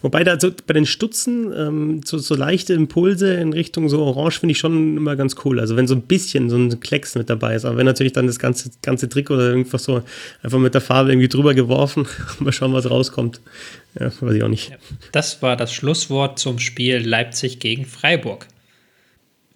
Wobei 0.03 0.25
da 0.25 0.37
so 0.37 0.51
bei 0.67 0.73
den 0.73 0.85
Stutzen 0.85 1.53
ähm, 1.57 2.01
so, 2.03 2.17
so 2.17 2.35
leichte 2.35 2.73
Impulse 2.73 3.35
in 3.35 3.53
Richtung 3.53 3.87
so 3.87 4.03
Orange 4.03 4.41
finde 4.41 4.51
ich 4.51 4.59
schon 4.59 4.97
immer 4.97 5.15
ganz 5.15 5.37
cool. 5.45 5.61
Also 5.61 5.77
wenn 5.77 5.87
so 5.87 5.95
ein 5.95 6.01
bisschen 6.01 6.49
so 6.49 6.57
ein 6.57 6.81
Klecks 6.81 7.15
mit 7.15 7.29
dabei 7.29 7.55
ist. 7.55 7.63
Aber 7.63 7.77
wenn 7.77 7.85
natürlich 7.85 8.11
dann 8.11 8.27
das 8.27 8.37
ganze, 8.37 8.69
ganze 8.81 9.07
Trick 9.07 9.31
oder 9.31 9.47
irgendwas 9.47 9.85
so 9.85 10.03
einfach 10.43 10.59
mit 10.59 10.73
der 10.73 10.81
Farbe 10.81 11.11
irgendwie 11.11 11.29
drüber 11.29 11.53
geworfen, 11.53 12.05
mal 12.39 12.51
schauen, 12.51 12.73
was 12.73 12.89
rauskommt. 12.89 13.39
Ja, 13.97 14.11
weiß 14.19 14.35
ich 14.35 14.43
auch 14.43 14.49
nicht. 14.49 14.73
Das 15.13 15.41
war 15.41 15.55
das 15.55 15.73
Schlusswort 15.73 16.37
zum 16.37 16.59
Spiel 16.59 16.97
Leipzig 16.97 17.59
gegen 17.59 17.85
Freiburg. 17.85 18.47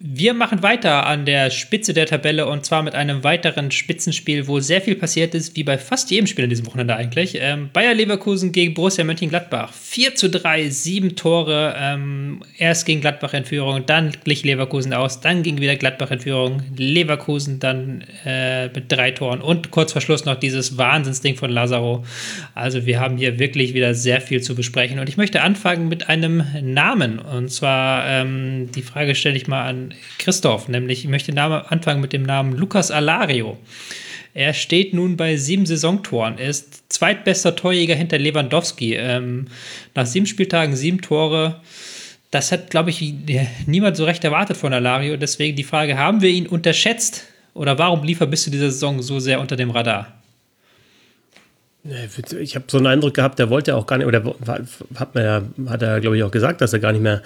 Wir 0.00 0.32
machen 0.32 0.62
weiter 0.62 1.06
an 1.06 1.26
der 1.26 1.50
Spitze 1.50 1.92
der 1.92 2.06
Tabelle 2.06 2.46
und 2.46 2.64
zwar 2.64 2.84
mit 2.84 2.94
einem 2.94 3.24
weiteren 3.24 3.72
Spitzenspiel, 3.72 4.46
wo 4.46 4.60
sehr 4.60 4.80
viel 4.80 4.94
passiert 4.94 5.34
ist, 5.34 5.56
wie 5.56 5.64
bei 5.64 5.76
fast 5.76 6.12
jedem 6.12 6.28
Spiel 6.28 6.44
in 6.44 6.50
diesem 6.50 6.66
Wochenende 6.66 6.94
eigentlich. 6.94 7.36
Ähm, 7.40 7.70
Bayer 7.72 7.94
Leverkusen 7.94 8.52
gegen 8.52 8.74
Borussia 8.74 9.02
Mönchengladbach. 9.02 9.72
4 9.72 10.14
zu 10.14 10.30
3, 10.30 10.68
sieben 10.68 11.16
Tore. 11.16 11.74
Ähm, 11.76 12.44
erst 12.58 12.86
gegen 12.86 13.00
Gladbach 13.00 13.34
in 13.34 13.44
Führung, 13.44 13.86
dann 13.86 14.12
glich 14.22 14.44
Leverkusen 14.44 14.94
aus, 14.94 15.20
dann 15.20 15.42
ging 15.42 15.60
wieder 15.60 15.74
Gladbach 15.74 16.12
in 16.12 16.20
Führung. 16.20 16.62
Leverkusen 16.76 17.58
dann 17.58 18.04
äh, 18.24 18.68
mit 18.68 18.92
drei 18.92 19.10
Toren 19.10 19.40
und 19.40 19.72
kurz 19.72 19.92
vor 19.92 20.00
Schluss 20.00 20.24
noch 20.24 20.36
dieses 20.36 20.78
Wahnsinnsding 20.78 21.34
von 21.34 21.50
Lazaro. 21.50 22.04
Also 22.54 22.86
wir 22.86 23.00
haben 23.00 23.16
hier 23.16 23.40
wirklich 23.40 23.74
wieder 23.74 23.94
sehr 23.94 24.20
viel 24.20 24.42
zu 24.42 24.54
besprechen 24.54 25.00
und 25.00 25.08
ich 25.08 25.16
möchte 25.16 25.42
anfangen 25.42 25.88
mit 25.88 26.08
einem 26.08 26.44
Namen 26.62 27.18
und 27.18 27.50
zwar 27.50 28.06
ähm, 28.06 28.70
die 28.70 28.82
Frage 28.82 29.16
stelle 29.16 29.36
ich 29.36 29.48
mal 29.48 29.66
an 29.66 29.87
Christoph, 30.18 30.68
nämlich 30.68 31.04
ich 31.04 31.10
möchte 31.10 31.36
anfangen 31.40 32.00
mit 32.00 32.12
dem 32.12 32.22
Namen 32.22 32.52
Lukas 32.56 32.90
Alario. 32.90 33.58
Er 34.34 34.54
steht 34.54 34.94
nun 34.94 35.16
bei 35.16 35.36
sieben 35.36 35.66
Saisontoren. 35.66 36.38
Er 36.38 36.50
ist 36.50 36.92
zweitbester 36.92 37.56
Torjäger 37.56 37.94
hinter 37.94 38.18
Lewandowski. 38.18 38.94
Ähm, 38.94 39.46
nach 39.94 40.06
sieben 40.06 40.26
Spieltagen 40.26 40.76
sieben 40.76 41.00
Tore. 41.00 41.60
Das 42.30 42.52
hat, 42.52 42.70
glaube 42.70 42.90
ich, 42.90 43.14
niemand 43.66 43.96
so 43.96 44.04
recht 44.04 44.22
erwartet 44.22 44.56
von 44.56 44.72
Alario. 44.72 45.16
Deswegen 45.16 45.56
die 45.56 45.64
Frage: 45.64 45.96
Haben 45.96 46.22
wir 46.22 46.30
ihn 46.30 46.46
unterschätzt? 46.46 47.24
Oder 47.54 47.78
warum 47.78 48.04
lief 48.04 48.20
er 48.20 48.26
bis 48.26 48.44
zu 48.44 48.50
dieser 48.50 48.70
Saison 48.70 49.02
so 49.02 49.18
sehr 49.18 49.40
unter 49.40 49.56
dem 49.56 49.70
Radar? 49.70 50.17
Ich 52.40 52.54
habe 52.54 52.66
so 52.68 52.76
einen 52.78 52.86
Eindruck 52.86 53.14
gehabt, 53.14 53.38
der 53.38 53.50
wollte 53.50 53.74
auch 53.74 53.86
gar 53.86 53.98
nicht, 53.98 54.06
oder 54.06 54.22
hat, 54.98 55.14
man, 55.14 55.54
hat 55.68 55.82
er, 55.82 56.00
glaube 56.00 56.16
ich, 56.16 56.22
auch 56.22 56.30
gesagt, 56.30 56.60
dass 56.60 56.72
er 56.72 56.80
gar 56.80 56.92
nicht 56.92 57.02
mehr 57.02 57.22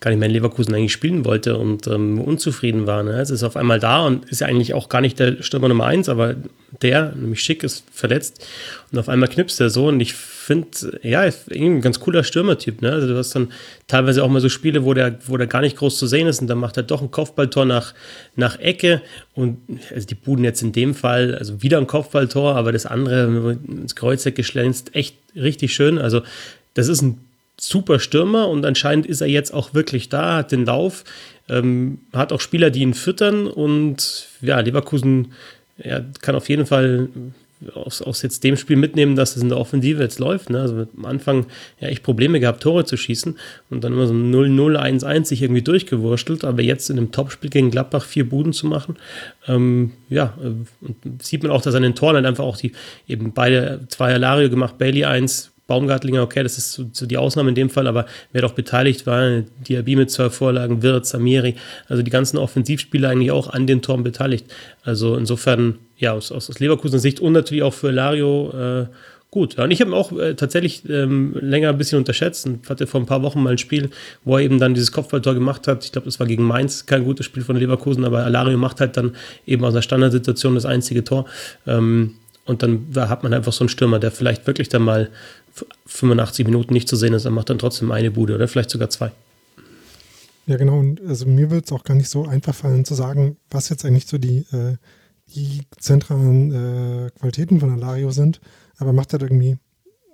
gar 0.00 0.10
nicht 0.10 0.18
mehr 0.18 0.28
in 0.28 0.34
Leverkusen 0.34 0.74
eigentlich 0.74 0.92
spielen 0.92 1.24
wollte 1.24 1.56
und 1.56 1.86
ähm, 1.86 2.20
unzufrieden 2.20 2.86
war. 2.86 3.02
Ne? 3.02 3.20
Es 3.20 3.30
ist 3.30 3.42
auf 3.42 3.56
einmal 3.56 3.80
da 3.80 4.04
und 4.04 4.26
ist 4.26 4.40
ja 4.40 4.46
eigentlich 4.46 4.74
auch 4.74 4.88
gar 4.88 5.00
nicht 5.00 5.18
der 5.18 5.42
Stürmer 5.42 5.68
Nummer 5.68 5.86
eins, 5.86 6.08
aber 6.08 6.34
der, 6.82 7.12
nämlich 7.14 7.40
Schick, 7.40 7.62
ist 7.62 7.84
verletzt 7.92 8.46
und 8.92 8.98
auf 8.98 9.08
einmal 9.08 9.28
knipst 9.28 9.60
er 9.60 9.70
so 9.70 9.88
und 9.88 10.00
ich 10.00 10.14
finde, 10.46 11.00
ja, 11.02 11.28
ein 11.50 11.80
ganz 11.80 11.98
cooler 11.98 12.22
Stürmertyp. 12.22 12.80
Ne? 12.80 12.92
Also 12.92 13.08
du 13.08 13.16
hast 13.16 13.34
dann 13.34 13.50
teilweise 13.88 14.22
auch 14.22 14.28
mal 14.28 14.40
so 14.40 14.48
Spiele, 14.48 14.84
wo 14.84 14.94
der, 14.94 15.18
wo 15.26 15.36
der 15.36 15.48
gar 15.48 15.60
nicht 15.60 15.76
groß 15.76 15.98
zu 15.98 16.06
sehen 16.06 16.28
ist 16.28 16.40
und 16.40 16.46
dann 16.46 16.58
macht 16.58 16.76
er 16.76 16.84
doch 16.84 17.02
ein 17.02 17.10
Kopfballtor 17.10 17.64
nach, 17.64 17.94
nach 18.36 18.56
Ecke 18.60 19.02
und 19.34 19.58
also 19.92 20.06
die 20.06 20.14
Buden 20.14 20.44
jetzt 20.44 20.62
in 20.62 20.70
dem 20.70 20.94
Fall, 20.94 21.34
also 21.34 21.64
wieder 21.64 21.78
ein 21.78 21.88
Kopfballtor, 21.88 22.54
aber 22.54 22.70
das 22.70 22.86
andere 22.86 23.58
ins 23.66 23.96
Kreuzeck 23.96 24.36
geschlänzt, 24.36 24.94
echt 24.94 25.16
richtig 25.34 25.74
schön. 25.74 25.98
Also 25.98 26.22
das 26.74 26.86
ist 26.86 27.02
ein 27.02 27.18
super 27.58 27.98
Stürmer 27.98 28.48
und 28.48 28.64
anscheinend 28.64 29.06
ist 29.06 29.22
er 29.22 29.26
jetzt 29.26 29.52
auch 29.52 29.74
wirklich 29.74 30.10
da, 30.10 30.36
hat 30.36 30.52
den 30.52 30.64
Lauf, 30.64 31.02
ähm, 31.48 31.98
hat 32.12 32.32
auch 32.32 32.40
Spieler, 32.40 32.70
die 32.70 32.82
ihn 32.82 32.94
füttern 32.94 33.48
und 33.48 34.28
ja, 34.42 34.60
Leverkusen 34.60 35.32
ja, 35.82 36.02
kann 36.20 36.36
auf 36.36 36.48
jeden 36.48 36.66
Fall 36.66 37.08
aus, 37.74 38.02
aus 38.02 38.22
jetzt 38.22 38.44
dem 38.44 38.56
Spiel 38.56 38.76
mitnehmen, 38.76 39.16
dass 39.16 39.36
es 39.36 39.42
in 39.42 39.48
der 39.48 39.58
Offensive 39.58 40.02
jetzt 40.02 40.18
läuft. 40.18 40.50
Ne? 40.50 40.60
Also 40.60 40.86
am 40.96 41.04
Anfang 41.04 41.46
ja 41.80 41.88
echt 41.88 42.02
Probleme 42.02 42.40
gehabt, 42.40 42.62
Tore 42.62 42.84
zu 42.84 42.96
schießen 42.96 43.38
und 43.70 43.84
dann 43.84 43.92
immer 43.92 44.06
so 44.06 44.14
0-0, 44.14 44.76
1-1 44.76 45.24
sich 45.24 45.42
irgendwie 45.42 45.62
durchgewurschtelt, 45.62 46.44
aber 46.44 46.62
jetzt 46.62 46.90
in 46.90 46.98
einem 46.98 47.12
Topspiel 47.12 47.50
gegen 47.50 47.70
Gladbach 47.70 48.04
vier 48.04 48.28
Buden 48.28 48.52
zu 48.52 48.66
machen, 48.66 48.96
ähm, 49.48 49.92
ja, 50.08 50.36
äh, 50.42 50.88
sieht 51.20 51.42
man 51.42 51.52
auch, 51.52 51.62
dass 51.62 51.74
an 51.74 51.82
den 51.82 51.94
Toren 51.94 52.16
halt 52.16 52.26
einfach 52.26 52.44
auch 52.44 52.56
die 52.56 52.72
eben 53.08 53.32
beide, 53.32 53.86
zwei 53.88 54.14
Alario 54.14 54.50
gemacht, 54.50 54.78
Bailey 54.78 55.04
1, 55.04 55.52
Baumgartlinger, 55.66 56.22
okay, 56.22 56.42
das 56.42 56.58
ist 56.58 56.72
so, 56.72 56.84
so, 56.92 57.06
die 57.06 57.18
Ausnahme 57.18 57.48
in 57.48 57.56
dem 57.56 57.70
Fall, 57.70 57.86
aber 57.88 58.06
wer 58.32 58.42
doch 58.42 58.52
beteiligt 58.52 59.06
war, 59.06 59.42
Diaby 59.66 59.96
mit 59.96 60.10
zwei 60.10 60.30
Vorlagen, 60.30 60.82
Wirtz, 60.82 61.10
Samiri, 61.10 61.56
also 61.88 62.02
die 62.02 62.10
ganzen 62.10 62.38
Offensivspieler 62.38 63.10
eigentlich 63.10 63.32
auch 63.32 63.48
an 63.48 63.66
den 63.66 63.82
Toren 63.82 64.04
beteiligt. 64.04 64.46
Also 64.84 65.16
insofern, 65.16 65.78
ja, 65.98 66.12
aus, 66.12 66.32
aus 66.32 66.58
Leverkusener 66.58 66.98
Sicht 66.98 67.20
und 67.20 67.32
natürlich 67.32 67.62
auch 67.62 67.74
für 67.74 67.90
Lario 67.90 68.50
äh, 68.50 68.86
gut. 69.30 69.56
Ja, 69.56 69.64
und 69.64 69.70
ich 69.70 69.80
habe 69.80 69.90
ihn 69.90 69.94
auch 69.94 70.12
äh, 70.12 70.34
tatsächlich 70.34 70.88
ähm, 70.88 71.36
länger 71.40 71.70
ein 71.70 71.78
bisschen 71.78 71.98
unterschätzt 71.98 72.46
und 72.46 72.68
hatte 72.68 72.86
vor 72.86 73.00
ein 73.00 73.06
paar 73.06 73.22
Wochen 73.22 73.42
mal 73.42 73.50
ein 73.50 73.58
Spiel, 73.58 73.90
wo 74.24 74.36
er 74.36 74.42
eben 74.42 74.58
dann 74.58 74.74
dieses 74.74 74.92
Kopfballtor 74.92 75.34
gemacht 75.34 75.68
hat. 75.68 75.84
Ich 75.84 75.92
glaube, 75.92 76.06
das 76.06 76.20
war 76.20 76.26
gegen 76.26 76.44
Mainz, 76.44 76.86
kein 76.86 77.04
gutes 77.04 77.26
Spiel 77.26 77.42
von 77.42 77.56
Leverkusen, 77.56 78.04
aber 78.04 78.24
Alario 78.24 78.58
macht 78.58 78.80
halt 78.80 78.96
dann 78.96 79.14
eben 79.46 79.64
aus 79.64 79.74
einer 79.74 79.82
Standardsituation 79.82 80.54
das 80.54 80.64
einzige 80.64 81.04
Tor. 81.04 81.26
Ähm, 81.66 82.14
und 82.44 82.62
dann 82.62 82.86
hat 82.94 83.24
man 83.24 83.34
einfach 83.34 83.52
so 83.52 83.64
einen 83.64 83.68
Stürmer, 83.68 83.98
der 83.98 84.12
vielleicht 84.12 84.46
wirklich 84.46 84.68
dann 84.68 84.82
mal 84.82 85.10
85 85.86 86.46
Minuten 86.46 86.72
nicht 86.72 86.88
zu 86.88 86.96
sehen 86.96 87.12
ist, 87.12 87.24
er 87.24 87.30
macht 87.30 87.50
dann 87.50 87.58
trotzdem 87.58 87.90
eine 87.90 88.10
Bude 88.10 88.34
oder 88.34 88.46
vielleicht 88.46 88.70
sogar 88.70 88.90
zwei. 88.90 89.10
Ja, 90.46 90.56
genau. 90.56 90.78
Und 90.78 91.00
also 91.06 91.26
mir 91.26 91.50
wird 91.50 91.66
es 91.66 91.72
auch 91.72 91.82
gar 91.82 91.94
nicht 91.94 92.08
so 92.08 92.24
einfach 92.24 92.54
fallen 92.54 92.84
zu 92.84 92.94
sagen, 92.94 93.36
was 93.50 93.68
jetzt 93.68 93.84
eigentlich 93.84 94.06
so 94.06 94.16
die, 94.16 94.46
äh, 94.52 94.76
die 95.34 95.62
zentralen 95.78 96.52
äh, 96.52 97.10
Qualitäten 97.18 97.60
von 97.60 97.70
Alario 97.70 98.10
sind. 98.10 98.40
Aber 98.78 98.92
macht 98.92 99.12
halt 99.12 99.22
irgendwie 99.22 99.58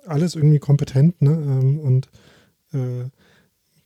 alles 0.06 0.34
irgendwie 0.34 0.58
kompetent, 0.58 1.20
ne? 1.22 1.30
Ähm, 1.30 1.78
und 1.80 2.08
äh, 2.72 3.08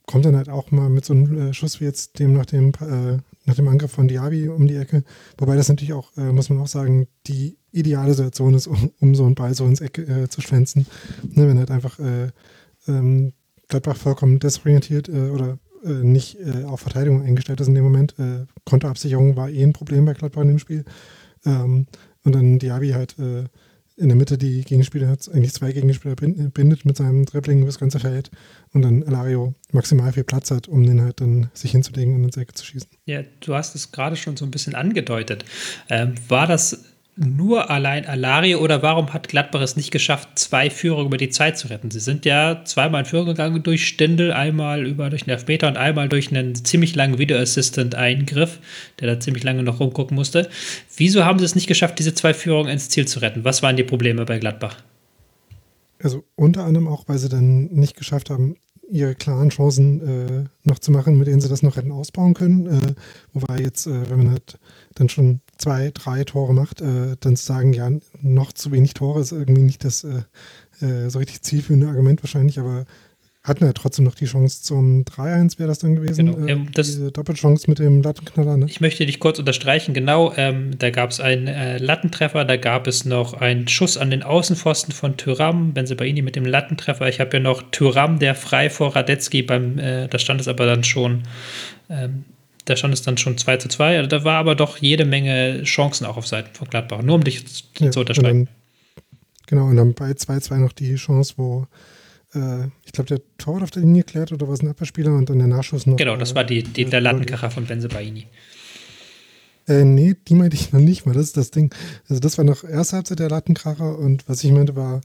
kommt 0.07 0.25
dann 0.25 0.37
halt 0.37 0.49
auch 0.49 0.71
mal 0.71 0.89
mit 0.89 1.05
so 1.05 1.13
einem 1.13 1.49
äh, 1.49 1.53
Schuss 1.53 1.79
wie 1.79 1.85
jetzt 1.85 2.19
dem 2.19 2.33
nach 2.33 2.45
dem 2.45 2.71
äh, 2.81 3.19
nach 3.45 3.55
dem 3.55 3.67
Angriff 3.67 3.91
von 3.91 4.07
Diaby 4.07 4.49
um 4.49 4.67
die 4.67 4.75
Ecke. 4.75 5.03
Wobei 5.37 5.55
das 5.55 5.69
natürlich 5.69 5.93
auch, 5.93 6.15
äh, 6.17 6.31
muss 6.31 6.49
man 6.49 6.59
auch 6.59 6.67
sagen, 6.67 7.07
die 7.27 7.57
ideale 7.71 8.13
Situation 8.13 8.53
ist, 8.53 8.67
um, 8.67 8.91
um 8.99 9.15
so 9.15 9.25
einen 9.25 9.35
Ball 9.35 9.53
so 9.53 9.65
ins 9.65 9.81
Eck 9.81 9.99
äh, 9.99 10.27
zu 10.27 10.41
schwänzen. 10.41 10.87
Ne, 11.23 11.47
wenn 11.47 11.59
halt 11.59 11.71
einfach 11.71 11.99
äh, 11.99 12.29
ähm, 12.87 13.33
Gladbach 13.67 13.97
vollkommen 13.97 14.39
desorientiert 14.39 15.09
oder 15.09 15.59
nicht 15.83 16.37
auf 16.65 16.79
Verteidigung 16.79 17.21
eingestellt 17.21 17.61
ist 17.61 17.67
in 17.67 17.75
dem 17.75 17.83
Moment. 17.83 18.15
Konterabsicherung 18.65 19.35
war 19.35 19.49
eh 19.49 19.61
ein 19.61 19.73
Problem 19.73 20.05
bei 20.05 20.13
Gladbach 20.13 20.41
in 20.41 20.47
dem 20.47 20.59
Spiel. 20.59 20.85
Ähm, 21.45 21.87
und 22.23 22.35
dann 22.35 22.59
Diaby 22.59 22.91
halt 22.91 23.17
äh, 23.19 23.45
in 23.97 24.09
der 24.09 24.15
Mitte 24.15 24.37
die 24.37 24.61
Gegenspieler, 24.61 25.07
hat 25.07 25.27
eigentlich 25.33 25.53
zwei 25.53 25.71
Gegenspieler 25.71 26.15
bindet 26.15 26.85
mit 26.85 26.97
seinem 26.97 27.25
Dribbling 27.25 27.65
das 27.65 27.79
ganze 27.79 27.99
Feld 27.99 28.29
und 28.73 28.83
dann 28.83 29.01
Elario 29.01 29.55
maximal 29.71 30.13
viel 30.13 30.23
Platz 30.23 30.51
hat, 30.51 30.67
um 30.67 30.83
den 30.83 31.01
halt 31.01 31.19
dann 31.19 31.49
sich 31.53 31.71
hinzulegen 31.71 32.13
und 32.13 32.23
ins 32.23 32.37
Ecke 32.37 32.53
zu 32.53 32.63
schießen. 32.63 32.89
Ja, 33.05 33.23
du 33.41 33.55
hast 33.55 33.73
es 33.73 33.91
gerade 33.91 34.15
schon 34.15 34.37
so 34.37 34.45
ein 34.45 34.51
bisschen 34.51 34.75
angedeutet. 34.75 35.45
Ähm, 35.89 36.13
war 36.27 36.45
das 36.45 36.83
nur 37.17 37.69
allein 37.71 38.05
Alario 38.05 38.59
oder 38.59 38.83
warum 38.83 39.11
hat 39.11 39.27
Gladbach 39.27 39.61
es 39.61 39.75
nicht 39.75 39.91
geschafft, 39.91 40.29
zwei 40.35 40.69
Führungen 40.69 41.07
über 41.07 41.17
die 41.17 41.29
Zeit 41.29 41.57
zu 41.57 41.67
retten? 41.67 41.89
Sie 41.89 41.99
sind 41.99 42.25
ja 42.25 42.63
zweimal 42.63 43.01
in 43.01 43.05
Führung 43.05 43.25
gegangen 43.25 43.63
durch 43.63 43.87
Stindel, 43.87 44.31
einmal 44.31 44.85
über 44.85 45.09
durch 45.09 45.23
einen 45.23 45.31
Elfmeter 45.31 45.67
und 45.67 45.77
einmal 45.77 46.09
durch 46.09 46.29
einen 46.29 46.53
ziemlich 46.53 46.95
langen 46.95 47.17
Video 47.17 47.37
Assistant 47.37 47.95
Eingriff, 47.95 48.59
der 48.99 49.07
da 49.07 49.19
ziemlich 49.19 49.43
lange 49.43 49.63
noch 49.63 49.79
rumgucken 49.79 50.15
musste. 50.15 50.49
Wieso 50.95 51.25
haben 51.25 51.39
sie 51.39 51.45
es 51.45 51.55
nicht 51.55 51.67
geschafft, 51.67 51.97
diese 51.97 52.13
zwei 52.13 52.33
Führungen 52.33 52.71
ins 52.71 52.89
Ziel 52.89 53.07
zu 53.07 53.19
retten? 53.19 53.43
Was 53.43 53.63
waren 53.63 53.75
die 53.75 53.83
Probleme 53.83 54.23
bei 54.25 54.37
Gladbach? 54.37 54.77
Also 56.01 56.23
unter 56.35 56.65
anderem 56.65 56.87
auch, 56.87 57.05
weil 57.07 57.17
sie 57.17 57.29
dann 57.29 57.65
nicht 57.65 57.97
geschafft 57.97 58.29
haben, 58.29 58.57
ihre 58.89 59.15
klaren 59.15 59.49
Chancen 59.49 60.01
äh, 60.01 60.45
noch 60.63 60.79
zu 60.79 60.91
machen, 60.91 61.17
mit 61.17 61.27
denen 61.27 61.41
sie 61.41 61.49
das 61.49 61.63
noch 61.63 61.75
hätten 61.75 61.91
ausbauen 61.91 62.33
können. 62.33 62.67
Äh, 62.67 62.93
wobei 63.33 63.59
jetzt, 63.59 63.87
äh, 63.87 64.09
wenn 64.09 64.17
man 64.17 64.31
halt 64.31 64.59
dann 64.95 65.09
schon 65.09 65.41
zwei, 65.57 65.91
drei 65.93 66.23
Tore 66.23 66.53
macht, 66.53 66.81
äh, 66.81 67.15
dann 67.19 67.35
zu 67.35 67.45
sagen, 67.45 67.73
ja, 67.73 67.89
noch 68.21 68.53
zu 68.53 68.71
wenig 68.71 68.93
Tore 68.93 69.21
ist 69.21 69.31
irgendwie 69.31 69.63
nicht 69.63 69.83
das 69.83 70.03
äh, 70.03 70.23
äh, 70.85 71.09
so 71.09 71.19
richtig 71.19 71.41
zielführende 71.41 71.87
Argument 71.87 72.23
wahrscheinlich, 72.23 72.59
aber 72.59 72.85
hatten 73.47 73.65
ja 73.65 73.71
trotzdem 73.73 74.03
noch 74.05 74.15
die 74.15 74.25
Chance 74.25 74.61
zum 74.61 75.03
3-1 75.03 75.57
wäre 75.57 75.69
das 75.69 75.79
dann 75.79 75.95
gewesen. 75.95 76.25
Genau. 76.25 76.45
Äh, 76.45 76.51
ähm, 76.51 76.67
das, 76.73 76.87
diese 76.87 77.11
Doppelchance 77.11 77.69
mit 77.69 77.79
dem 77.79 78.01
Lattenknaller. 78.01 78.57
Ne? 78.57 78.65
Ich 78.67 78.81
möchte 78.81 79.05
dich 79.05 79.19
kurz 79.19 79.39
unterstreichen. 79.39 79.93
Genau, 79.93 80.33
ähm, 80.35 80.77
da 80.77 80.89
gab 80.89 81.11
es 81.11 81.19
einen 81.19 81.47
äh, 81.47 81.77
Lattentreffer, 81.77 82.43
da 82.43 82.57
gab 82.57 82.87
es 82.87 83.05
noch 83.05 83.33
einen 83.33 83.67
Schuss 83.67 83.97
an 83.97 84.11
den 84.11 84.23
Außenpfosten 84.23 84.93
von 84.93 85.15
Tyram, 85.17 85.73
Benzebaini 85.73 86.21
mit 86.21 86.35
dem 86.35 86.45
Lattentreffer. 86.45 87.07
Ich 87.07 87.19
habe 87.19 87.37
ja 87.37 87.39
noch 87.39 87.63
Tyram, 87.71 88.19
der 88.19 88.35
frei 88.35 88.69
vor 88.69 88.95
Radetzky 88.95 89.43
beim, 89.43 89.79
äh, 89.79 90.07
da 90.07 90.19
stand 90.19 90.41
es 90.41 90.47
aber 90.47 90.65
dann 90.65 90.83
schon, 90.83 91.23
ähm, 91.89 92.25
da 92.67 92.75
stand 92.75 92.93
es 92.93 93.01
dann 93.01 93.17
schon 93.17 93.37
2 93.37 93.57
zu 93.57 93.69
2. 93.69 93.97
Also 93.97 94.09
da 94.09 94.23
war 94.23 94.35
aber 94.35 94.55
doch 94.55 94.77
jede 94.77 95.05
Menge 95.05 95.63
Chancen 95.63 96.05
auch 96.05 96.17
auf 96.17 96.27
Seiten 96.27 96.53
von 96.53 96.67
Gladbach. 96.67 97.01
Nur 97.01 97.15
um 97.15 97.23
dich 97.23 97.43
ja, 97.79 97.91
zu 97.91 98.01
unterstreichen. 98.01 98.49
genau, 99.47 99.67
und 99.67 99.77
dann 99.77 99.93
bei 99.93 100.11
2-2 100.11 100.57
noch 100.57 100.73
die 100.73 100.95
Chance, 100.95 101.35
wo 101.37 101.67
äh, 102.33 102.65
ich 102.85 102.91
glaube, 102.91 103.07
der 103.07 103.21
Tor 103.37 103.63
auf 103.63 103.71
der 103.71 103.83
Linie 103.83 104.03
klärt 104.03 104.31
oder 104.31 104.47
war 104.47 104.53
es 104.53 104.61
ein 104.61 104.67
Abwehrspieler 104.67 105.15
und 105.15 105.29
dann 105.29 105.39
der 105.39 105.47
Nachschuss 105.47 105.85
noch. 105.85 105.95
Genau, 105.95 106.17
das 106.17 106.35
war 106.35 106.43
die, 106.43 106.63
die 106.63 106.85
der 106.85 107.01
Lattenkracher 107.01 107.51
von 107.51 107.65
Benzebaini. 107.65 108.27
Äh, 109.67 109.83
nee, 109.85 110.15
die 110.27 110.35
meinte 110.35 110.55
ich 110.55 110.73
noch 110.73 110.79
nicht 110.79 111.05
mal. 111.05 111.13
Das 111.13 111.23
ist 111.23 111.37
das 111.37 111.51
Ding. 111.51 111.73
Also, 112.09 112.19
das 112.19 112.37
war 112.37 112.45
noch 112.45 112.63
erste 112.63 112.97
Halbzeit 112.97 113.19
der 113.19 113.29
Lattenkracher 113.29 113.97
und 113.97 114.27
was 114.27 114.43
ich 114.43 114.51
meinte 114.51 114.75
war, 114.75 115.01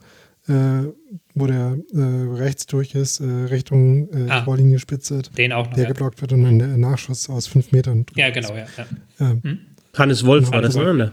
äh, 0.49 0.89
wo 1.35 1.47
der 1.47 1.79
äh, 1.93 1.99
rechts 2.35 2.67
durch 2.67 2.95
ist, 2.95 3.21
äh, 3.21 3.25
Richtung 3.25 4.09
äh, 4.13 4.31
ah, 4.31 4.41
Torlinie 4.43 4.79
spitzelt. 4.79 5.37
Den 5.39 5.53
auch 5.53 5.67
noch. 5.67 5.75
Der 5.75 5.85
ja. 5.85 5.89
geblockt 5.91 6.21
wird 6.21 6.33
und 6.33 6.43
dann 6.43 6.59
der 6.59 6.77
Nachschuss 6.77 7.31
aus 7.31 7.47
fünf 7.47 7.73
Metern. 7.73 8.07
Ja, 8.17 8.31
genau, 8.31 8.55
ja. 8.55 8.67
ja. 8.77 8.87
Ähm, 9.21 9.41
hm? 9.43 9.59
Hannes 9.97 10.25
Wolf 10.25 10.51
war 10.51 10.63
das, 10.63 10.75
ne? 10.75 11.13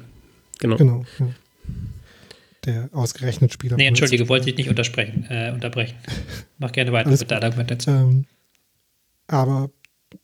Genau. 0.59 0.77
Genau. 0.77 1.05
Ja 1.19 1.27
der 2.65 2.89
ausgerechnet 2.93 3.53
Spieler. 3.53 3.77
Nee, 3.77 3.87
entschuldige, 3.87 4.27
wollte 4.29 4.49
ich 4.49 4.57
nicht 4.57 4.69
untersprechen, 4.69 5.25
äh, 5.29 5.51
unterbrechen. 5.53 5.95
Mach 6.57 6.71
gerne 6.71 6.91
weiter 6.91 7.09
mit 7.09 7.31
der 7.31 7.43
Argumentation. 7.43 7.95
Ähm, 7.95 8.25
aber 9.27 9.69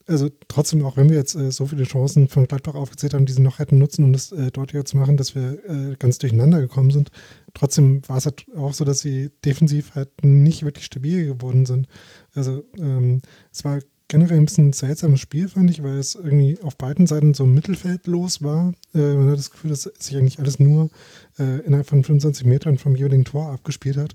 also 0.06 0.28
trotzdem, 0.48 0.84
auch 0.84 0.96
wenn 0.96 1.08
wir 1.08 1.16
jetzt 1.16 1.36
äh, 1.36 1.50
so 1.50 1.66
viele 1.66 1.84
Chancen 1.84 2.28
von 2.28 2.46
Gladbach 2.46 2.74
aufgezählt 2.74 3.14
haben, 3.14 3.26
die 3.26 3.32
sie 3.32 3.42
noch 3.42 3.58
hätten 3.58 3.78
nutzen, 3.78 4.04
um 4.04 4.12
das 4.12 4.32
äh, 4.32 4.50
deutlicher 4.50 4.84
zu 4.84 4.96
machen, 4.96 5.16
dass 5.16 5.34
wir 5.34 5.58
äh, 5.64 5.96
ganz 5.98 6.18
durcheinander 6.18 6.60
gekommen 6.60 6.90
sind, 6.90 7.10
trotzdem 7.56 8.06
war 8.08 8.18
es 8.18 8.26
halt 8.26 8.46
auch 8.56 8.74
so, 8.74 8.84
dass 8.84 9.00
sie 9.00 9.30
defensiv 9.44 9.94
halt 9.94 10.10
nicht 10.22 10.62
wirklich 10.62 10.84
stabil 10.84 11.26
geworden 11.26 11.66
sind. 11.66 11.88
Also 12.34 12.64
ähm, 12.78 13.22
es 13.50 13.64
war 13.64 13.80
generell 14.08 14.38
ein 14.38 14.44
bisschen 14.44 14.68
ein 14.68 14.72
seltsames 14.72 15.20
Spiel, 15.20 15.48
fand 15.48 15.70
ich, 15.70 15.82
weil 15.82 15.98
es 15.98 16.14
irgendwie 16.14 16.58
auf 16.62 16.76
beiden 16.76 17.06
Seiten 17.06 17.34
so 17.34 17.46
mittelfeldlos 17.46 18.42
war. 18.42 18.72
Äh, 18.94 19.14
man 19.14 19.30
hat 19.30 19.38
das 19.38 19.50
Gefühl, 19.50 19.70
dass 19.70 19.82
sich 19.82 20.16
eigentlich 20.16 20.38
alles 20.38 20.60
nur 20.60 20.90
äh, 21.38 21.60
innerhalb 21.64 21.86
von 21.86 22.04
25 22.04 22.46
Metern 22.46 22.78
vom 22.78 22.94
jeweiligen 22.94 23.24
Tor 23.24 23.50
abgespielt 23.50 23.96
hat. 23.96 24.14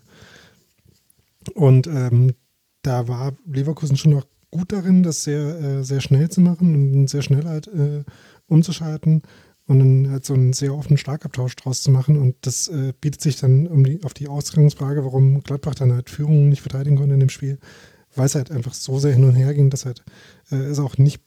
Und 1.55 1.87
ähm, 1.87 2.33
da 2.83 3.07
war 3.07 3.33
Leverkusen 3.45 3.97
schon 3.97 4.11
noch 4.11 4.25
gut 4.51 4.71
darin, 4.71 5.03
das 5.03 5.23
sehr, 5.23 5.59
äh, 5.59 5.83
sehr 5.83 6.01
schnell 6.01 6.29
zu 6.29 6.41
machen 6.41 6.93
und 6.93 7.09
sehr 7.09 7.21
schnell 7.21 7.45
halt 7.45 7.67
äh, 7.67 8.03
umzuschalten 8.47 9.23
und 9.67 9.79
dann 9.79 10.11
halt 10.11 10.25
so 10.25 10.33
einen 10.33 10.53
sehr 10.53 10.73
offenen 10.73 10.97
Schlagabtausch 10.97 11.55
draus 11.55 11.81
zu 11.81 11.91
machen. 11.91 12.17
Und 12.17 12.35
das 12.41 12.67
äh, 12.67 12.93
bietet 12.99 13.21
sich 13.21 13.39
dann 13.39 13.67
um 13.67 13.83
die, 13.83 14.03
auf 14.03 14.13
die 14.13 14.27
Ausgangsfrage, 14.27 15.05
warum 15.05 15.41
Gladbach 15.43 15.75
dann 15.75 15.93
halt 15.93 16.09
Führung 16.09 16.49
nicht 16.49 16.61
verteidigen 16.61 16.97
konnte 16.97 17.13
in 17.13 17.19
dem 17.19 17.29
Spiel, 17.29 17.59
weil 18.15 18.25
es 18.25 18.35
halt 18.35 18.51
einfach 18.51 18.73
so 18.73 18.99
sehr 18.99 19.13
hin 19.13 19.23
und 19.23 19.35
her 19.35 19.53
ging, 19.53 19.69
dass 19.69 19.85
halt 19.85 20.03
äh, 20.51 20.55
es 20.55 20.79
auch 20.79 20.97
nicht, 20.97 21.21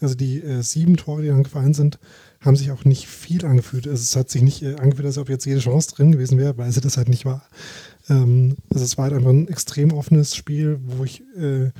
also 0.00 0.14
die 0.14 0.40
äh, 0.40 0.62
sieben 0.62 0.96
Tore, 0.96 1.22
die 1.22 1.28
dann 1.28 1.42
gefallen 1.42 1.74
sind, 1.74 1.98
haben 2.40 2.56
sich 2.56 2.70
auch 2.70 2.84
nicht 2.84 3.08
viel 3.08 3.44
angefühlt. 3.44 3.88
Also 3.88 4.02
es 4.02 4.14
hat 4.14 4.30
sich 4.30 4.42
nicht 4.42 4.62
äh, 4.62 4.76
angefühlt, 4.76 5.06
als 5.06 5.18
ob 5.18 5.28
jetzt 5.28 5.46
jede 5.46 5.60
Chance 5.60 5.94
drin 5.94 6.12
gewesen 6.12 6.38
wäre, 6.38 6.56
weil 6.56 6.70
sie 6.70 6.80
das 6.80 6.96
halt 6.96 7.08
nicht 7.08 7.24
war. 7.24 7.48
Ähm, 8.08 8.56
also 8.70 8.84
es 8.84 8.96
war 8.96 9.04
halt 9.04 9.14
einfach 9.14 9.30
ein 9.30 9.48
extrem 9.48 9.92
offenes 9.92 10.36
Spiel, 10.36 10.78
wo 10.84 11.04
ich 11.04 11.22
äh, 11.36 11.72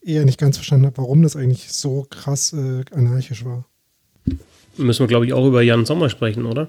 eher 0.00 0.24
nicht 0.24 0.40
ganz 0.40 0.56
verstanden 0.56 0.86
habe, 0.86 0.96
warum 0.96 1.22
das 1.22 1.36
eigentlich 1.36 1.72
so 1.72 2.06
krass 2.10 2.52
äh, 2.52 2.84
anarchisch 2.90 3.44
war. 3.44 3.66
Müssen 4.76 5.00
wir, 5.00 5.08
glaube 5.08 5.26
ich, 5.26 5.32
auch 5.32 5.46
über 5.46 5.62
Jan 5.62 5.84
Sommer 5.84 6.08
sprechen, 6.08 6.46
oder? 6.46 6.68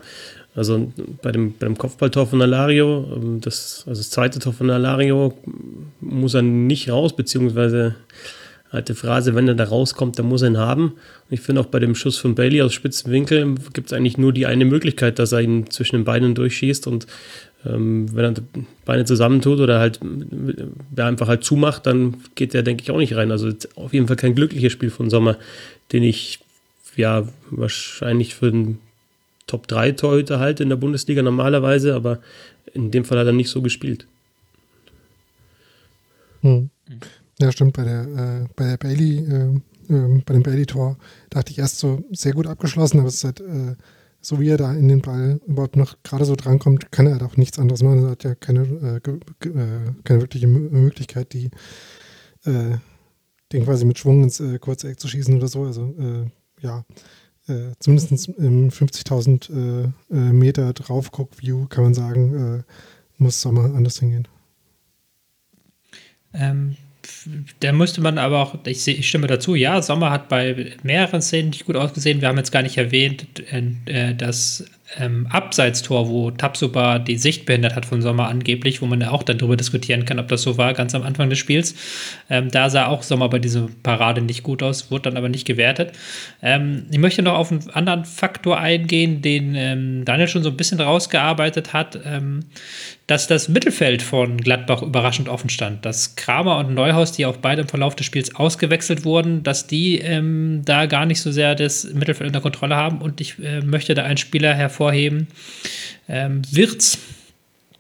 Also 0.56 0.92
bei 1.22 1.32
dem, 1.32 1.54
bei 1.58 1.66
dem 1.66 1.78
Kopfballtor 1.78 2.28
von 2.28 2.42
Alario, 2.42 3.08
ähm, 3.16 3.42
das, 3.42 3.86
also 3.88 4.00
das 4.00 4.10
zweite 4.10 4.40
Tor 4.40 4.54
von 4.54 4.70
Alario, 4.70 5.38
muss 6.00 6.34
er 6.34 6.42
nicht 6.42 6.90
raus, 6.90 7.16
beziehungsweise 7.16 7.96
alte 8.74 8.96
Phrase, 8.96 9.36
wenn 9.36 9.48
er 9.48 9.54
da 9.54 9.66
rauskommt, 9.66 10.18
dann 10.18 10.28
muss 10.28 10.42
er 10.42 10.50
ihn 10.50 10.58
haben. 10.58 10.84
Und 10.84 11.32
ich 11.32 11.42
finde 11.42 11.62
auch 11.62 11.68
bei 11.68 11.80
dem 11.80 11.96
Schuss 11.96 12.18
von 12.18 12.36
Bailey 12.36 12.62
aus 12.62 12.74
spitzen 12.74 13.12
Winkel 13.12 13.56
gibt 13.74 13.88
es 13.88 13.94
eigentlich 13.94 14.18
nur 14.18 14.34
die 14.34 14.46
eine 14.46 14.66
Möglichkeit, 14.66 15.20
dass 15.20 15.32
er 15.32 15.42
ihn 15.42 15.70
zwischen 15.70 15.98
den 15.98 16.06
Beinen 16.06 16.36
durchschießt 16.36 16.88
und 16.88 17.08
ähm, 17.66 18.14
wenn 18.14 18.26
er 18.26 18.32
die 18.32 18.42
Beine 18.84 19.06
zusammentut 19.06 19.60
oder 19.60 19.80
halt 19.80 20.00
wer 20.02 21.06
einfach 21.06 21.28
halt 21.28 21.44
zumacht, 21.44 21.86
dann 21.86 22.18
geht 22.36 22.54
der, 22.54 22.64
denke 22.64 22.84
ich, 22.84 22.92
auch 22.92 22.98
nicht 22.98 23.16
rein. 23.16 23.32
Also 23.32 23.50
auf 23.76 23.94
jeden 23.94 24.08
Fall 24.08 24.18
kein 24.18 24.36
glückliches 24.36 24.74
Spiel 24.74 24.90
von 24.90 25.10
Sommer, 25.10 25.38
den 25.92 26.04
ich 26.04 26.40
ja 26.96 27.28
wahrscheinlich 27.50 28.36
für 28.36 28.52
den 28.52 28.80
Top 29.48 29.68
3 29.68 29.92
Torhüter 29.94 30.40
halte 30.40 30.64
in 30.64 30.70
der 30.70 30.78
Bundesliga 30.78 31.22
normalerweise, 31.22 31.96
aber 31.96 32.20
in 32.74 32.92
dem 32.92 33.06
Fall 33.06 33.20
hat 33.20 33.28
er 33.28 33.34
nicht 33.34 33.50
so 33.50 33.62
gespielt. 33.62 34.08
Hm. 36.42 36.70
Ja, 37.40 37.52
stimmt. 37.52 37.74
Bei 37.74 37.84
der, 37.84 38.02
äh, 38.04 38.48
bei 38.56 38.68
der 38.68 38.78
Bailey, 38.78 39.20
äh, 39.20 39.94
äh, 39.94 40.22
bei 40.26 40.34
dem 40.34 40.44
Bailey-Tor 40.44 40.98
dachte 41.30 41.52
ich 41.52 41.60
erst 41.60 41.80
so 41.80 42.04
sehr 42.12 42.34
gut 42.34 42.48
abgeschlossen, 42.48 43.00
aber 43.00 43.08
es 43.08 43.16
ist 43.16 43.24
halt, 43.24 43.42
äh, 43.42 43.76
so 44.22 44.40
wie 44.40 44.50
er 44.50 44.58
da 44.58 44.74
in 44.74 44.88
den 44.88 45.02
Ball 45.02 45.40
überhaupt 45.48 45.76
noch 45.76 45.98
gerade 46.04 46.26
so 46.26 46.36
drankommt, 46.36 46.92
kann 46.92 47.08
er 47.08 47.14
halt 47.14 47.24
auch 47.24 47.36
nichts 47.36 47.60
anderes 47.60 47.84
machen. 47.84 48.06
Er 48.06 48.12
hat 48.12 48.24
ja 48.24 48.36
keine, 48.36 48.62
äh, 48.62 49.48
äh, 49.50 49.92
keine 50.04 50.22
wirkliche 50.22 50.48
Möglichkeit, 50.48 51.34
die, 51.34 51.50
den 52.46 53.64
quasi 53.64 53.86
mit 53.86 54.00
Schwung 54.00 54.24
ins 54.24 54.44
kurze 54.60 54.90
Eck 54.90 55.00
zu 55.00 55.08
schießen 55.08 55.36
oder 55.38 55.48
so. 55.48 55.64
Also, 55.64 55.96
ja, 56.64 56.84
zumindest 57.80 58.30
im 58.30 58.70
50.000 58.70 59.92
Meter 60.10 60.74
Draufguck-View 60.74 61.68
kann 61.68 61.84
man 61.84 61.94
sagen, 61.94 62.64
muss 63.18 63.42
Sommer 63.42 63.66
anders 63.76 64.00
hingehen. 64.00 64.28
Ähm, 66.34 66.78
da 67.60 67.72
müsste 67.72 68.02
man 68.02 68.18
aber 68.18 68.42
auch, 68.42 68.66
ich, 68.66 68.88
ich, 68.88 69.08
stimme 69.08 69.28
dazu, 69.28 69.56
ja, 69.56 69.82
Sommer 69.82 70.12
hat 70.12 70.30
bei 70.30 70.74
mehreren 70.84 71.22
Szenen 71.22 71.50
nicht 71.50 71.66
gut 71.66 71.76
ausgesehen. 71.76 72.22
Wir 72.22 72.30
haben 72.30 72.38
jetzt 72.38 72.52
gar 72.52 72.64
nicht 72.64 72.78
erwähnt, 72.78 73.26
äh, 73.52 74.16
dass 74.16 74.66
ähm, 75.00 75.28
Abseitstor, 75.30 76.10
wo 76.10 76.32
Tapsuba 76.32 77.00
die 77.00 77.18
Sicht 77.18 77.46
behindert 77.46 77.76
hat 77.76 77.86
von 77.86 78.02
Sommer 78.02 78.28
angeblich, 78.28 78.82
wo 78.82 78.86
man 78.86 79.02
ja 79.02 79.12
auch 79.12 79.24
dann 79.24 79.38
darüber 79.38 79.58
diskutieren 79.58 80.06
kann, 80.06 80.20
ob 80.20 80.28
das 80.28 80.42
so 80.42 80.58
war, 80.58 80.74
ganz 80.74 80.96
am 80.96 81.04
Anfang 81.04 81.30
des 81.30 81.40
Spiels. 81.40 81.76
Ähm, 82.30 82.50
da 82.50 82.70
sah 82.70 82.88
auch 82.88 83.04
Sommer 83.04 83.30
bei 83.30 83.40
dieser 83.40 83.68
Parade 83.84 84.22
nicht 84.22 84.44
gut 84.44 84.64
aus, 84.64 84.92
wurde 84.92 85.04
dann 85.04 85.18
aber 85.18 85.30
nicht 85.30 85.46
gewertet. 85.46 85.94
Ähm, 86.42 86.86
ich 86.92 87.00
möchte 87.00 87.22
noch 87.22 87.36
auf 87.36 87.52
einen 87.52 87.70
anderen 87.72 88.06
Faktor 88.06 88.60
eingehen, 88.60 89.22
den 89.22 89.56
ähm, 89.56 90.06
Daniel 90.06 90.28
schon 90.28 90.44
so 90.44 90.50
ein 90.50 90.58
bisschen 90.58 90.80
rausgearbeitet 90.80 91.74
hat, 91.74 92.00
ähm, 92.06 92.46
dass 93.08 93.28
das 93.28 93.50
Mittelfeld 93.50 94.02
von 94.02 94.38
Gladbach 94.38 94.82
überraschend 94.82 95.28
offen 95.28 95.50
stand. 95.50 95.86
Dass 95.86 96.16
Kramer 96.16 96.58
und 96.58 96.74
Neuhaus, 96.74 97.12
die 97.12 97.26
auch 97.26 97.38
beide 97.38 97.64
im 97.64 97.68
Verlauf 97.68 97.96
des 97.96 98.06
Spiels 98.06 98.36
ausgewechselt 98.36 99.04
wurden, 99.04 99.44
dass 99.44 99.68
die 99.68 100.00
ähm, 100.00 100.62
da 100.64 100.86
gar 100.86 101.06
nicht 101.06 101.20
so 101.20 101.32
sehr 101.32 101.56
das 101.56 101.84
Mittelfeld 101.94 102.30
unter 102.30 102.42
Kontrolle 102.42 102.76
haben. 102.76 103.02
Und 103.02 103.20
ich 103.20 103.40
äh, 103.40 103.62
möchte 103.62 103.94
da 103.94 104.04
einen 104.04 104.18
Spieler 104.18 104.54
hervorheben. 104.54 105.28
Ähm, 106.08 106.44
Wirtz, 106.52 106.98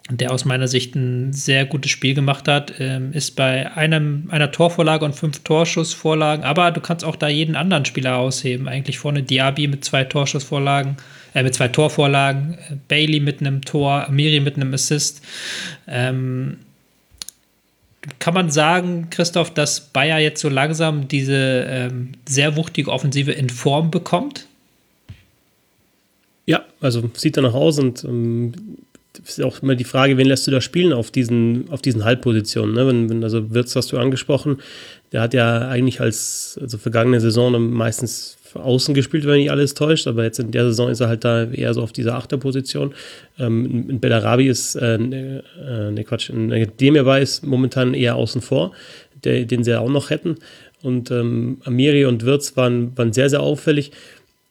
der 0.10 0.34
aus 0.34 0.44
meiner 0.44 0.68
Sicht 0.68 0.95
ein 0.95 1.32
sehr 1.32 1.66
gutes 1.66 1.91
Spiel 1.91 2.14
gemacht 2.14 2.50
hat, 2.50 2.74
ähm, 2.80 3.14
ist 3.14 3.38
bei 3.38 3.72
einem, 3.72 4.28
einer 4.30 4.52
Torvorlage 4.52 5.06
und 5.06 5.16
fünf 5.16 5.40
Torschussvorlagen, 5.44 6.44
aber 6.44 6.72
du 6.72 6.82
kannst 6.82 7.06
auch 7.06 7.16
da 7.16 7.30
jeden 7.30 7.56
anderen 7.56 7.86
Spieler 7.86 8.18
ausheben. 8.18 8.68
Eigentlich 8.68 9.00
vorne 9.00 9.24
Diaby 9.24 9.68
mit 9.68 9.86
zwei 9.86 10.04
Torschussvorlagen, 10.04 10.98
äh, 11.34 11.43
mit 11.43 11.53
zwei 11.55 11.68
Torvorlagen, 11.68 12.57
Bailey 12.88 13.19
mit 13.19 13.41
einem 13.41 13.61
Tor, 13.61 14.07
Amiri 14.07 14.39
mit 14.39 14.55
einem 14.55 14.73
Assist. 14.73 15.22
Ähm, 15.88 16.57
kann 18.19 18.34
man 18.34 18.49
sagen, 18.49 19.07
Christoph, 19.10 19.53
dass 19.53 19.80
Bayer 19.80 20.19
jetzt 20.19 20.41
so 20.41 20.49
langsam 20.49 21.07
diese 21.07 21.65
ähm, 21.68 22.14
sehr 22.27 22.55
wuchtige 22.57 22.91
Offensive 22.91 23.31
in 23.31 23.49
Form 23.49 23.91
bekommt? 23.91 24.47
Ja, 26.45 26.65
also 26.81 27.10
sieht 27.15 27.38
danach 27.38 27.53
aus 27.53 27.80
und 27.80 28.03
ähm, 28.03 28.51
ist 29.26 29.41
auch 29.41 29.61
immer 29.61 29.76
die 29.76 29.84
Frage, 29.84 30.18
wen 30.18 30.27
lässt 30.27 30.47
du 30.47 30.51
da 30.51 30.60
spielen 30.60 30.91
auf 30.91 31.11
diesen, 31.11 31.69
auf 31.69 31.81
diesen 31.81 32.03
Halbpositionen. 32.03 32.76
Ne? 32.76 32.88
Wenn, 32.88 33.10
wenn, 33.10 33.23
also 33.23 33.53
Wirtz 33.53 33.76
hast 33.76 33.91
du 33.91 33.97
angesprochen, 33.97 34.57
der 35.11 35.22
hat 35.22 35.34
ja 35.34 35.69
eigentlich 35.69 36.01
als 36.01 36.57
also 36.61 36.77
vergangene 36.77 37.22
Saison 37.22 37.72
meistens 37.72 38.38
außen 38.55 38.93
gespielt, 38.93 39.25
wenn 39.25 39.38
nicht 39.38 39.51
alles 39.51 39.73
täuscht, 39.73 40.07
aber 40.07 40.23
jetzt 40.23 40.39
in 40.39 40.51
der 40.51 40.65
Saison 40.65 40.89
ist 40.89 40.99
er 40.99 41.07
halt 41.07 41.23
da 41.23 41.45
eher 41.45 41.73
so 41.73 41.81
auf 41.81 41.91
dieser 41.91 42.15
Achterposition. 42.15 42.93
Ähm, 43.39 43.89
in 43.89 43.99
Bellarabi 43.99 44.47
ist, 44.47 44.75
äh, 44.75 44.97
ne, 44.97 45.43
äh, 45.59 45.91
ne 45.91 46.03
Quatsch, 46.03 46.31
Demirbay 46.31 47.21
ist 47.21 47.45
momentan 47.45 47.93
eher 47.93 48.15
außen 48.15 48.41
vor, 48.41 48.71
der, 49.23 49.45
den 49.45 49.63
sie 49.63 49.71
ja 49.71 49.80
auch 49.80 49.89
noch 49.89 50.09
hätten. 50.09 50.38
Und 50.81 51.11
ähm, 51.11 51.57
Amiri 51.63 52.05
und 52.05 52.25
Wirtz 52.25 52.57
waren, 52.57 52.97
waren 52.97 53.13
sehr, 53.13 53.30
sehr 53.30 53.41
auffällig 53.41 53.91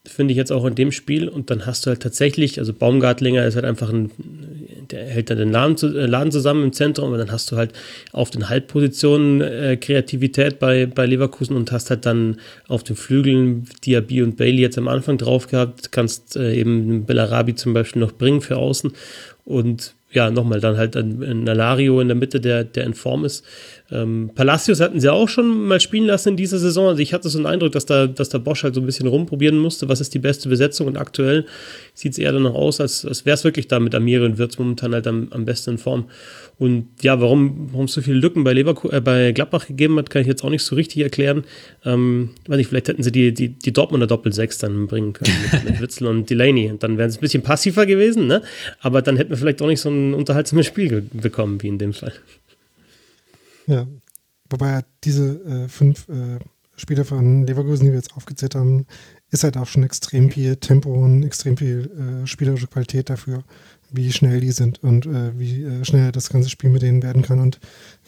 finde 0.04 0.32
ich 0.32 0.38
jetzt 0.38 0.50
auch 0.50 0.64
in 0.64 0.74
dem 0.74 0.92
Spiel. 0.92 1.28
Und 1.28 1.50
dann 1.50 1.66
hast 1.66 1.86
du 1.86 1.90
halt 1.90 2.02
tatsächlich, 2.02 2.58
also 2.58 2.72
Baumgartlinger 2.72 3.44
ist 3.46 3.54
halt 3.54 3.64
einfach 3.64 3.92
ein, 3.92 4.10
der 4.92 5.06
hält 5.06 5.30
dann 5.30 5.38
den 5.38 5.50
Laden, 5.50 5.76
äh, 5.96 6.06
Laden 6.06 6.30
zusammen 6.30 6.64
im 6.64 6.72
Zentrum 6.72 7.12
und 7.12 7.18
dann 7.18 7.32
hast 7.32 7.50
du 7.50 7.56
halt 7.56 7.72
auf 8.12 8.30
den 8.30 8.48
Halbpositionen 8.48 9.40
äh, 9.40 9.76
Kreativität 9.76 10.58
bei, 10.58 10.86
bei 10.86 11.06
Leverkusen 11.06 11.56
und 11.56 11.72
hast 11.72 11.90
halt 11.90 12.06
dann 12.06 12.38
auf 12.68 12.84
den 12.84 12.96
Flügeln 12.96 13.66
Diaby 13.84 14.22
und 14.22 14.36
Bailey 14.36 14.62
jetzt 14.62 14.78
am 14.78 14.88
Anfang 14.88 15.18
drauf 15.18 15.48
gehabt, 15.48 15.92
kannst 15.92 16.36
äh, 16.36 16.54
eben 16.54 17.04
Bellarabi 17.04 17.54
zum 17.54 17.72
Beispiel 17.72 18.00
noch 18.00 18.12
bringen 18.12 18.40
für 18.40 18.56
außen 18.56 18.92
und 19.44 19.94
ja, 20.12 20.30
nochmal 20.30 20.60
dann 20.60 20.76
halt 20.76 20.94
ein 20.94 21.44
Nalario 21.44 22.00
in 22.00 22.08
der 22.08 22.14
Mitte, 22.14 22.38
der, 22.40 22.64
der 22.64 22.84
in 22.84 22.94
Form 22.94 23.24
ist. 23.24 23.44
Ähm, 23.92 24.30
Palacios 24.34 24.80
hatten 24.80 25.00
sie 25.00 25.12
auch 25.12 25.28
schon 25.28 25.66
mal 25.66 25.80
spielen 25.80 26.06
lassen 26.06 26.30
in 26.30 26.36
dieser 26.36 26.58
Saison. 26.58 26.88
Also 26.88 27.02
ich 27.02 27.12
hatte 27.12 27.28
so 27.28 27.38
einen 27.38 27.46
Eindruck, 27.46 27.72
dass 27.72 27.86
da, 27.86 28.06
dass 28.06 28.30
der 28.30 28.38
Bosch 28.38 28.62
halt 28.64 28.74
so 28.74 28.80
ein 28.80 28.86
bisschen 28.86 29.06
rumprobieren 29.06 29.58
musste, 29.58 29.88
was 29.88 30.00
ist 30.00 30.14
die 30.14 30.18
beste 30.18 30.48
Besetzung 30.48 30.86
und 30.86 30.96
aktuell 30.96 31.44
sieht 31.94 32.12
es 32.12 32.18
eher 32.18 32.32
danach 32.32 32.54
aus, 32.54 32.80
als, 32.80 33.04
als 33.04 33.26
wäre 33.26 33.34
es 33.34 33.44
wirklich 33.44 33.68
da 33.68 33.78
mit 33.78 33.94
Amiri 33.94 34.24
und 34.24 34.38
Wirtz 34.38 34.58
momentan 34.58 34.94
halt 34.94 35.06
am, 35.06 35.28
am 35.30 35.44
besten 35.44 35.72
in 35.72 35.78
Form. 35.78 36.06
Und 36.58 36.88
ja, 37.02 37.20
warum, 37.20 37.68
warum 37.72 37.86
es 37.86 37.92
so 37.92 38.00
viele 38.00 38.16
Lücken 38.16 38.44
bei, 38.44 38.52
Leverkusen, 38.52 38.96
äh, 38.96 39.00
bei 39.00 39.32
Gladbach 39.32 39.66
gegeben 39.66 39.98
hat, 39.98 40.10
kann 40.10 40.22
ich 40.22 40.28
jetzt 40.28 40.44
auch 40.44 40.50
nicht 40.50 40.62
so 40.62 40.76
richtig 40.76 41.02
erklären. 41.02 41.44
Ähm, 41.84 42.30
weiß 42.46 42.56
nicht, 42.56 42.68
vielleicht 42.68 42.88
hätten 42.88 43.02
sie 43.02 43.12
die, 43.12 43.34
die, 43.34 43.48
die 43.48 43.72
Dortmunder 43.72 44.06
Doppel-6 44.06 44.60
dann 44.60 44.86
bringen 44.86 45.12
können 45.12 45.34
mit, 45.52 45.64
mit 45.64 45.80
Witzel 45.80 46.06
und 46.06 46.30
Delaney. 46.30 46.72
Dann 46.78 46.98
wären 46.98 47.10
sie 47.10 47.18
ein 47.18 47.20
bisschen 47.20 47.42
passiver 47.42 47.84
gewesen, 47.84 48.26
ne? 48.26 48.42
aber 48.80 49.02
dann 49.02 49.16
hätten 49.16 49.30
wir 49.30 49.36
vielleicht 49.36 49.60
auch 49.60 49.66
nicht 49.66 49.80
so 49.80 49.90
ein 49.90 50.14
unterhaltsames 50.14 50.66
Spiel 50.66 51.08
bekommen 51.12 51.62
wie 51.62 51.68
in 51.68 51.78
dem 51.78 51.92
Fall. 51.92 52.12
Ja, 53.72 53.86
wobei 54.50 54.84
diese 55.02 55.42
äh, 55.44 55.68
fünf 55.68 56.06
äh, 56.10 56.38
Spieler 56.76 57.06
von 57.06 57.46
Leverkusen, 57.46 57.86
die 57.86 57.90
wir 57.92 57.96
jetzt 57.96 58.14
aufgezählt 58.14 58.54
haben, 58.54 58.84
ist 59.30 59.44
halt 59.44 59.56
auch 59.56 59.66
schon 59.66 59.82
extrem 59.82 60.30
viel 60.30 60.56
Tempo 60.56 60.92
und 60.92 61.22
extrem 61.22 61.56
viel 61.56 61.90
äh, 62.22 62.26
spielerische 62.26 62.66
Qualität 62.66 63.08
dafür, 63.08 63.44
wie 63.90 64.12
schnell 64.12 64.40
die 64.40 64.52
sind 64.52 64.82
und 64.82 65.06
äh, 65.06 65.38
wie 65.38 65.62
äh, 65.62 65.86
schnell 65.86 66.12
das 66.12 66.28
ganze 66.28 66.50
Spiel 66.50 66.68
mit 66.68 66.82
denen 66.82 67.02
werden 67.02 67.22
kann 67.22 67.40
und 67.40 67.60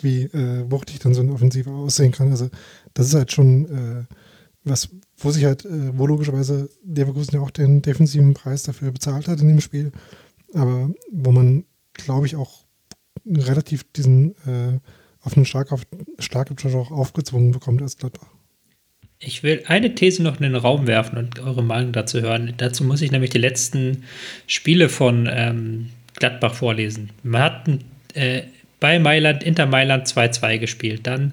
wie 0.03 0.24
äh, 0.24 0.70
wuchtig 0.70 0.99
dann 0.99 1.15
so 1.15 1.23
eine 1.23 1.32
Offensive 1.32 1.70
aussehen 1.70 2.12
kann. 2.12 2.31
Also 2.31 2.51
das 2.93 3.07
ist 3.07 3.15
halt 3.15 3.32
schon 3.32 3.65
äh, 3.70 4.05
was, 4.65 4.91
wo 5.16 5.31
sich 5.31 5.47
halt, 5.47 5.65
äh, 5.65 5.97
wo 5.97 6.07
logischerweise 6.07 6.69
Leverkusen 6.85 7.36
ja 7.36 7.41
auch 7.41 7.51
den 7.51 7.81
defensiven 7.81 8.35
Preis 8.35 8.65
dafür 8.65 8.93
bezahlt 8.93 9.28
hat 9.28 9.41
in 9.41 9.49
dem 9.49 9.62
Spiel, 9.62 9.93
aber 10.53 10.91
wo 11.11 11.32
man, 11.32 11.65
glaube 11.95 12.27
ich, 12.27 12.36
auch 12.36 12.66
relativ 13.27 13.85
diesen 13.93 14.35
auf 15.24 15.36
einen 15.36 15.46
Stark 15.46 15.72
auf, 15.72 15.82
Starkabschluss 16.18 16.74
auch 16.74 16.90
aufgezwungen 16.90 17.51
bekommt 17.51 17.82
als 17.82 17.96
Gladbach. 17.96 18.28
Ich 19.18 19.42
will 19.42 19.62
eine 19.66 19.94
These 19.94 20.22
noch 20.22 20.36
in 20.36 20.42
den 20.42 20.55
Raum 20.55 20.86
werfen 20.86 21.16
und 21.16 21.38
eure 21.40 21.62
Meinung 21.62 21.92
dazu 21.92 22.20
hören. 22.20 22.55
Dazu 22.59 22.84
muss 22.84 23.01
ich 23.01 23.10
nämlich 23.10 23.30
die 23.30 23.38
letzten 23.38 24.05
Spiele 24.46 24.88
von 24.88 25.28
ähm, 25.30 25.90
Gladbach 26.16 26.55
vorlesen. 26.55 27.10
Man 27.22 27.42
hat 27.42 27.68
äh, 28.14 28.42
bei 28.85 28.98
Mailand, 28.98 29.43
Inter 29.43 29.65
Mailand 29.65 30.06
2-2 30.06 30.59
gespielt, 30.59 31.06
dann 31.06 31.32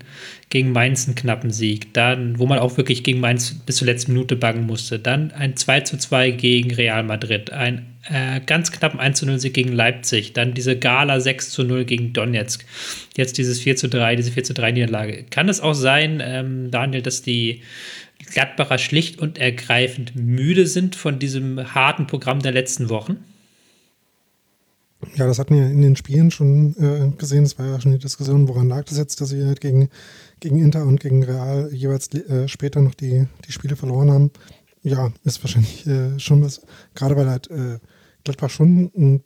gegen 0.49 0.72
Mainz 0.72 1.06
einen 1.06 1.15
knappen 1.15 1.52
Sieg, 1.52 1.94
dann, 1.94 2.40
wo 2.40 2.45
man 2.45 2.60
auch 2.60 2.78
wirklich 2.78 3.03
gegen 3.03 3.19
Mainz 3.19 3.53
bis 3.65 3.76
zur 3.76 3.88
letzten 3.88 4.14
Minute 4.14 4.38
bangen 4.38 4.65
musste, 4.65 4.99
dann 4.99 5.32
ein 5.34 5.56
2-2 5.56 6.32
gegen 6.32 6.73
Real 6.73 7.03
Madrid, 7.03 7.52
ein 7.52 7.88
äh, 8.10 8.40
ganz 8.45 8.72
knappen 8.72 9.02
1-0-Sieg 9.02 9.53
gegen 9.53 9.73
Leipzig, 9.73 10.32
dann 10.32 10.53
diese 10.53 10.80
Gala 10.80 11.18
6-0 11.18 11.84
gegen 11.84 12.14
Donetsk, 12.14 12.64
jetzt 13.18 13.38
dieses 13.38 13.61
4-3, 13.61 14.15
diese 14.15 14.32
4-3-Niederlage. 14.32 15.26
Kann 15.30 15.49
es 15.49 15.60
auch 15.60 15.73
sein, 15.73 16.23
ähm, 16.23 16.72
Daniel, 16.72 17.02
dass 17.02 17.22
die 17.22 17.64
Gladbacher 18.32 18.78
schlicht 18.78 19.19
und 19.19 19.38
ergreifend 19.38 20.15
müde 20.15 20.68
sind 20.68 20.95
von 20.95 21.19
diesem 21.19 21.76
harten 21.76 22.07
Programm 22.07 22.40
der 22.40 22.53
letzten 22.53 22.88
Wochen? 22.88 23.18
Ja, 25.15 25.28
das 25.28 25.40
hatten 25.40 25.56
wir 25.56 25.65
in 25.65 25.82
den 25.82 25.95
Spielen 25.95 26.32
schon 26.32 26.76
äh, 26.78 27.11
gesehen. 27.18 27.44
Das 27.44 27.57
war 27.57 27.65
ja 27.65 27.82
schon 27.82 27.91
die 27.91 27.99
Diskussion, 27.99 28.48
woran 28.48 28.69
lag 28.69 28.86
das 28.86 28.98
jetzt, 28.98 29.19
dass 29.19 29.30
sie 29.30 29.45
halt 29.45 29.61
gegen, 29.61 29.90
gegen 30.40 30.60
Inter 30.60 30.86
und 30.86 30.99
gegen 30.99 31.23
Real 31.23 31.69
jeweils 31.73 32.14
äh, 32.14 32.48
später 32.48 32.82
noch 32.82 32.94
die, 32.94 33.28
die 33.45 33.52
Spiele 33.52 33.76
verloren 33.76 34.11
haben. 34.11 34.32
Ja, 34.84 35.11
ist 35.23 35.44
wahrscheinlich 35.44 35.86
äh, 35.88 36.18
schon 36.19 36.44
was, 36.44 36.61
gerade 36.95 37.15
weil 37.15 37.30
halt 37.30 37.49
äh, 37.52 37.80
Gladbach 38.23 38.49
schon 38.49 38.91
ein 38.95 39.23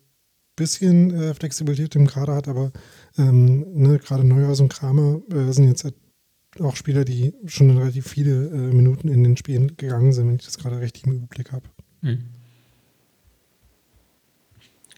bisschen 0.54 1.14
äh, 1.14 1.34
Flexibilität 1.34 1.94
im 1.96 2.06
Kader 2.06 2.34
hat, 2.34 2.48
aber 2.48 2.72
ähm, 3.18 3.64
ne, 3.74 3.98
gerade 3.98 4.24
Neuhaus 4.24 4.60
und 4.60 4.72
Kramer 4.72 5.20
äh, 5.30 5.52
sind 5.52 5.68
jetzt 5.68 5.84
halt 5.84 5.94
auch 6.60 6.76
Spieler, 6.76 7.04
die 7.04 7.34
schon 7.44 7.76
relativ 7.76 8.06
viele 8.06 8.48
Minuten 8.72 9.08
in 9.08 9.22
den 9.22 9.36
Spielen 9.36 9.76
gegangen 9.76 10.14
sind, 10.14 10.26
wenn 10.26 10.36
ich 10.36 10.46
das 10.46 10.56
gerade 10.56 10.80
richtig 10.80 11.04
im 11.04 11.12
Überblick 11.12 11.52
habe. 11.52 11.68
Hm. 12.00 12.24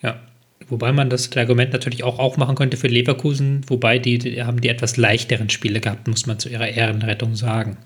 Ja, 0.01 0.21
Wobei 0.71 0.93
man 0.93 1.09
das 1.09 1.35
Argument 1.37 1.73
natürlich 1.73 2.05
auch 2.05 2.19
aufmachen 2.19 2.55
könnte 2.55 2.77
für 2.77 2.89
Leverkusen, 2.89 3.63
wobei 3.69 3.99
die, 3.99 4.19
die 4.19 4.43
haben 4.43 4.61
die 4.61 4.69
etwas 4.69 4.97
leichteren 4.97 5.49
Spiele 5.49 5.81
gehabt, 5.81 6.09
muss 6.09 6.27
man 6.27 6.39
zu 6.39 6.49
ihrer 6.49 6.69
Ehrenrettung 6.69 7.37
sagen. 7.37 7.79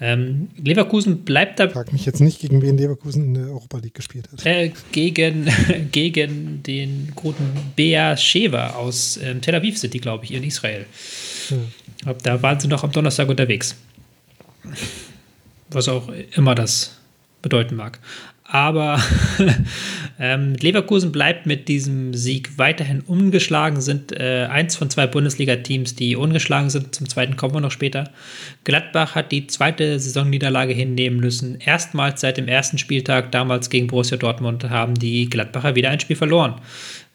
Ähm, 0.00 0.48
Leverkusen 0.60 1.22
bleibt 1.22 1.60
da. 1.60 1.68
Frag 1.68 1.92
mich 1.92 2.04
jetzt 2.06 2.20
nicht, 2.20 2.40
gegen 2.40 2.60
wen 2.60 2.76
Leverkusen 2.76 3.26
in 3.26 3.34
der 3.34 3.44
Europa 3.44 3.78
League 3.78 3.94
gespielt 3.94 4.28
hat. 4.32 4.44
Äh, 4.44 4.72
gegen, 4.90 5.48
gegen 5.92 6.62
den 6.64 7.12
guten 7.14 7.44
Bea 7.76 8.16
Sheva 8.16 8.70
aus 8.70 9.20
ähm, 9.22 9.40
Tel 9.40 9.54
Aviv 9.54 9.78
City, 9.78 9.98
glaube 9.98 10.24
ich, 10.24 10.32
in 10.32 10.42
Israel. 10.42 10.86
Ja. 11.50 12.14
Da 12.14 12.42
waren 12.42 12.58
sie 12.58 12.66
noch 12.66 12.82
am 12.82 12.90
Donnerstag 12.90 13.28
unterwegs. 13.28 13.76
Was 15.70 15.88
auch 15.88 16.08
immer 16.34 16.56
das 16.56 16.98
bedeuten 17.40 17.76
mag. 17.76 18.00
Aber 18.52 19.00
ähm, 20.20 20.52
Leverkusen 20.60 21.10
bleibt 21.10 21.46
mit 21.46 21.68
diesem 21.68 22.12
Sieg 22.12 22.58
weiterhin 22.58 23.00
ungeschlagen, 23.00 23.80
sind 23.80 24.12
äh, 24.12 24.46
eins 24.50 24.76
von 24.76 24.90
zwei 24.90 25.06
Bundesliga-Teams, 25.06 25.94
die 25.94 26.16
ungeschlagen 26.16 26.68
sind. 26.68 26.94
Zum 26.94 27.08
zweiten 27.08 27.38
kommen 27.38 27.54
wir 27.54 27.62
noch 27.62 27.70
später. 27.70 28.10
Gladbach 28.64 29.14
hat 29.14 29.32
die 29.32 29.46
zweite 29.46 29.98
Saisonniederlage 29.98 30.74
hinnehmen 30.74 31.18
müssen. 31.18 31.60
Erstmals 31.60 32.20
seit 32.20 32.36
dem 32.36 32.46
ersten 32.46 32.76
Spieltag, 32.76 33.32
damals 33.32 33.70
gegen 33.70 33.86
Borussia 33.86 34.18
Dortmund, 34.18 34.68
haben 34.68 34.96
die 34.96 35.30
Gladbacher 35.30 35.74
wieder 35.74 35.88
ein 35.88 36.00
Spiel 36.00 36.16
verloren. 36.16 36.56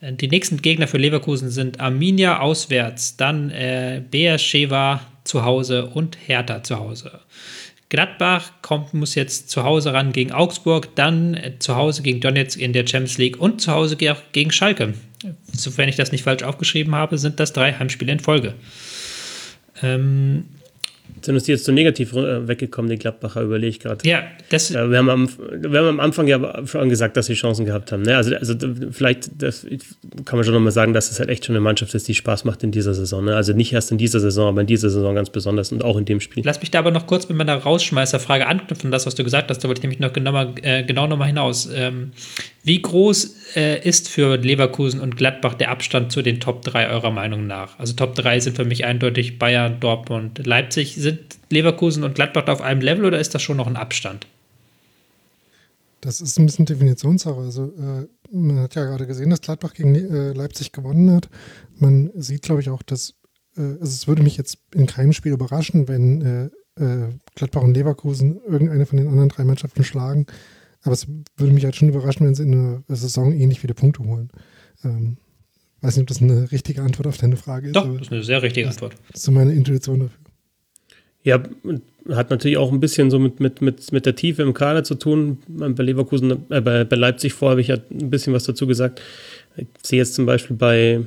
Äh, 0.02 0.14
die 0.14 0.30
nächsten 0.30 0.64
Gegner 0.64 0.88
für 0.88 0.98
Leverkusen 0.98 1.52
sind 1.52 1.80
Arminia 1.80 2.40
auswärts, 2.40 3.16
dann 3.16 3.52
äh, 3.52 4.02
Beersheva 4.10 5.02
zu 5.24 5.46
Hause 5.46 5.86
und 5.86 6.18
Hertha 6.26 6.64
zu 6.64 6.80
Hause. 6.80 7.20
Gladbach 7.90 8.52
kommt, 8.62 8.94
muss 8.94 9.16
jetzt 9.16 9.50
zu 9.50 9.64
Hause 9.64 9.94
ran 9.94 10.12
gegen 10.12 10.32
Augsburg, 10.32 10.94
dann 10.96 11.36
äh, 11.36 11.54
zu 11.60 11.76
Hause 11.76 12.02
gegen 12.02 12.20
Donetsk 12.20 12.60
in 12.60 12.74
der 12.74 12.86
Champions 12.86 13.18
League 13.18 13.40
und 13.40 13.62
zu 13.62 13.72
Hause 13.72 13.96
gegen 13.96 14.52
Schalke. 14.52 14.94
Sofern 15.54 15.90
ich 15.90 15.96
das 15.96 16.12
nicht 16.12 16.24
falsch 16.24 16.44
aufgeschrieben 16.44 16.96
habe, 16.96 17.18
sind 17.18 17.40
das 17.40 17.54
drei 17.54 17.74
Heimspiele 17.74 18.12
in 18.12 18.20
Folge. 18.20 18.54
Ähm, 19.82 20.46
sind 21.22 21.36
uns 21.36 21.44
die 21.44 21.52
jetzt 21.52 21.66
so 21.66 21.72
negativ 21.72 22.14
äh, 22.14 22.48
weggekommen, 22.48 22.90
die 22.90 22.98
Gladbacher, 22.98 23.42
überlege 23.42 23.70
ich 23.70 23.80
gerade. 23.80 24.08
Ja, 24.08 24.24
das. 24.50 24.74
Wir, 24.74 24.98
haben 24.98 25.10
am, 25.10 25.30
wir 25.52 25.80
haben 25.80 25.88
am 25.88 26.00
Anfang 26.00 26.28
ja 26.28 26.66
schon 26.66 26.90
gesagt, 26.90 27.18
dass 27.18 27.28
sie 27.28 27.34
Chancen 27.34 27.66
gehabt 27.66 27.92
haben. 27.92 28.04
Ne? 28.04 28.16
Also, 28.16 28.36
also 28.36 28.56
vielleicht 28.92 29.30
das 29.42 29.66
kann 30.26 30.38
man 30.38 30.44
schon 30.44 30.54
nochmal 30.54 30.72
sagen, 30.72 30.94
dass 30.94 31.12
es 31.12 31.20
halt 31.20 31.30
echt 31.30 31.46
schon 31.46 31.56
eine 31.56 31.62
Mannschaft 31.62 31.94
ist, 31.94 32.08
die 32.08 32.16
Spaß 32.16 32.46
macht 32.46 32.64
in 32.64 32.72
dieser 32.72 32.94
Saison. 32.94 33.26
Ne? 33.26 33.36
Also 33.36 33.54
nicht 33.54 33.74
erst 33.74 33.92
in 33.92 33.98
dieser 33.98 34.20
Saison, 34.20 34.50
aber 34.50 34.62
in 34.62 34.68
dieser 34.68 34.90
Saison 34.90 35.16
ganz 35.16 35.30
besonders 35.30 35.72
und 35.72 35.84
auch 35.84 35.98
in 35.98 36.06
dem 36.06 36.20
Spiel. 36.20 36.44
Lass 36.46 36.60
mich 36.60 36.72
da 36.72 36.80
aber 36.80 36.92
noch 36.92 37.08
kurz 37.08 37.28
mit 37.30 37.38
meiner 37.38 37.56
Rausschmeißerfrage 37.56 38.48
anknüpfen, 38.48 38.92
das, 38.92 39.06
was 39.06 39.16
du 39.16 39.24
gesagt 39.24 39.50
hast. 39.50 39.64
Da 39.64 39.68
wollte 39.68 39.80
ich 39.80 39.84
nämlich 39.84 40.00
noch 40.00 40.14
genau, 40.14 40.54
äh, 40.62 40.84
genau 40.84 41.08
nochmal 41.08 41.28
hinaus. 41.28 41.70
Ähm, 41.74 42.12
Wie 42.68 42.82
groß 42.82 43.56
äh, 43.56 43.88
ist 43.88 44.10
für 44.10 44.36
Leverkusen 44.36 45.00
und 45.00 45.16
Gladbach 45.16 45.54
der 45.54 45.72
Abstand 45.72 46.12
zu 46.12 46.22
den 46.22 46.42
Top 46.42 46.64
3 46.64 46.90
eurer 46.90 47.12
Meinung 47.12 47.48
nach? 47.48 47.80
Also 47.80 47.94
Top 47.94 48.14
3 48.16 48.42
sind 48.42 48.58
für 48.58 48.66
mich 48.66 48.84
eindeutig 48.84 49.40
Bayern, 49.40 49.80
Dortmund, 49.80 50.46
Leipzig. 50.46 50.96
Sind 50.96 51.22
Leverkusen 51.50 52.04
und 52.04 52.16
Gladbach 52.16 52.46
auf 52.48 52.62
einem 52.62 52.82
Level 52.82 53.06
oder 53.06 53.22
ist 53.22 53.34
das 53.34 53.42
schon 53.42 53.56
noch 53.56 53.68
ein 53.68 53.78
Abstand? 53.78 54.28
Das 56.02 56.20
ist 56.20 56.38
ein 56.38 56.46
bisschen 56.46 56.66
Definitionssache. 56.66 57.40
Also 57.40 57.68
äh, 57.68 58.36
man 58.36 58.60
hat 58.60 58.76
ja 58.76 58.84
gerade 58.84 59.08
gesehen, 59.08 59.30
dass 59.30 59.40
Gladbach 59.40 59.74
gegen 59.74 59.96
äh, 59.96 60.34
Leipzig 60.34 60.74
gewonnen 60.74 61.10
hat. 61.16 61.30
Man 61.80 62.12
sieht, 62.16 62.42
glaube 62.42 62.60
ich, 62.60 62.70
auch, 62.70 62.84
dass 62.84 63.14
äh, 63.56 63.62
also 63.62 63.84
es 63.84 64.10
würde 64.10 64.24
mich 64.24 64.36
jetzt 64.36 64.58
in 64.76 64.88
keinem 64.88 65.14
Spiel 65.14 65.32
überraschen, 65.32 65.88
wenn 65.88 66.52
äh, 66.78 66.84
äh, 66.84 67.14
Gladbach 67.34 67.62
und 67.62 67.76
Leverkusen 67.76 68.42
irgendeine 68.46 68.86
von 68.86 68.98
den 68.98 69.08
anderen 69.08 69.30
drei 69.30 69.46
Mannschaften 69.46 69.86
schlagen. 69.86 70.26
Aber 70.88 70.94
es 70.94 71.06
würde 71.36 71.52
mich 71.52 71.66
halt 71.66 71.76
schon 71.76 71.90
überraschen, 71.90 72.26
wenn 72.26 72.34
sie 72.34 72.44
in 72.44 72.84
der 72.88 72.96
Saison 72.96 73.34
ähnlich 73.34 73.60
viele 73.60 73.74
Punkte 73.74 74.06
holen. 74.06 74.30
Ähm, 74.86 75.18
weiß 75.82 75.98
nicht, 75.98 76.04
ob 76.04 76.08
das 76.08 76.22
eine 76.22 76.50
richtige 76.50 76.82
Antwort 76.82 77.08
auf 77.08 77.18
deine 77.18 77.36
Frage 77.36 77.68
ist. 77.68 77.76
Doch, 77.76 77.86
das 77.92 78.04
ist 78.04 78.12
eine 78.14 78.24
sehr 78.24 78.42
richtige 78.42 78.70
Antwort. 78.70 78.94
Das 79.10 79.20
ist 79.20 79.26
so 79.26 79.34
meine 79.34 79.52
Intuition 79.52 80.00
dafür. 80.00 80.18
Ja, 81.24 81.44
hat 82.16 82.30
natürlich 82.30 82.56
auch 82.56 82.72
ein 82.72 82.80
bisschen 82.80 83.12
so 83.12 83.20
mit, 83.20 83.42
mit, 83.42 83.62
mit, 83.62 83.92
mit 83.92 84.06
der 84.06 84.16
Tiefe 84.16 84.44
im 84.44 84.54
Kader 84.54 84.86
zu 84.86 84.96
tun. 84.96 85.40
Bei 85.50 85.84
Leverkusen, 85.84 86.46
äh, 86.50 86.62
bei, 86.62 86.86
bei 86.86 86.96
Leipzig 86.96 87.34
vor 87.34 87.50
habe 87.50 87.60
ich 87.60 87.68
ja 87.68 87.76
ein 87.92 88.10
bisschen 88.10 88.32
was 88.32 88.46
dazu 88.46 88.66
gesagt. 88.66 89.02
Ich 89.58 89.68
sehe 89.84 90.00
jetzt 90.00 90.16
zum 90.16 90.26
Beispiel 90.26 90.56
bei, 90.56 91.02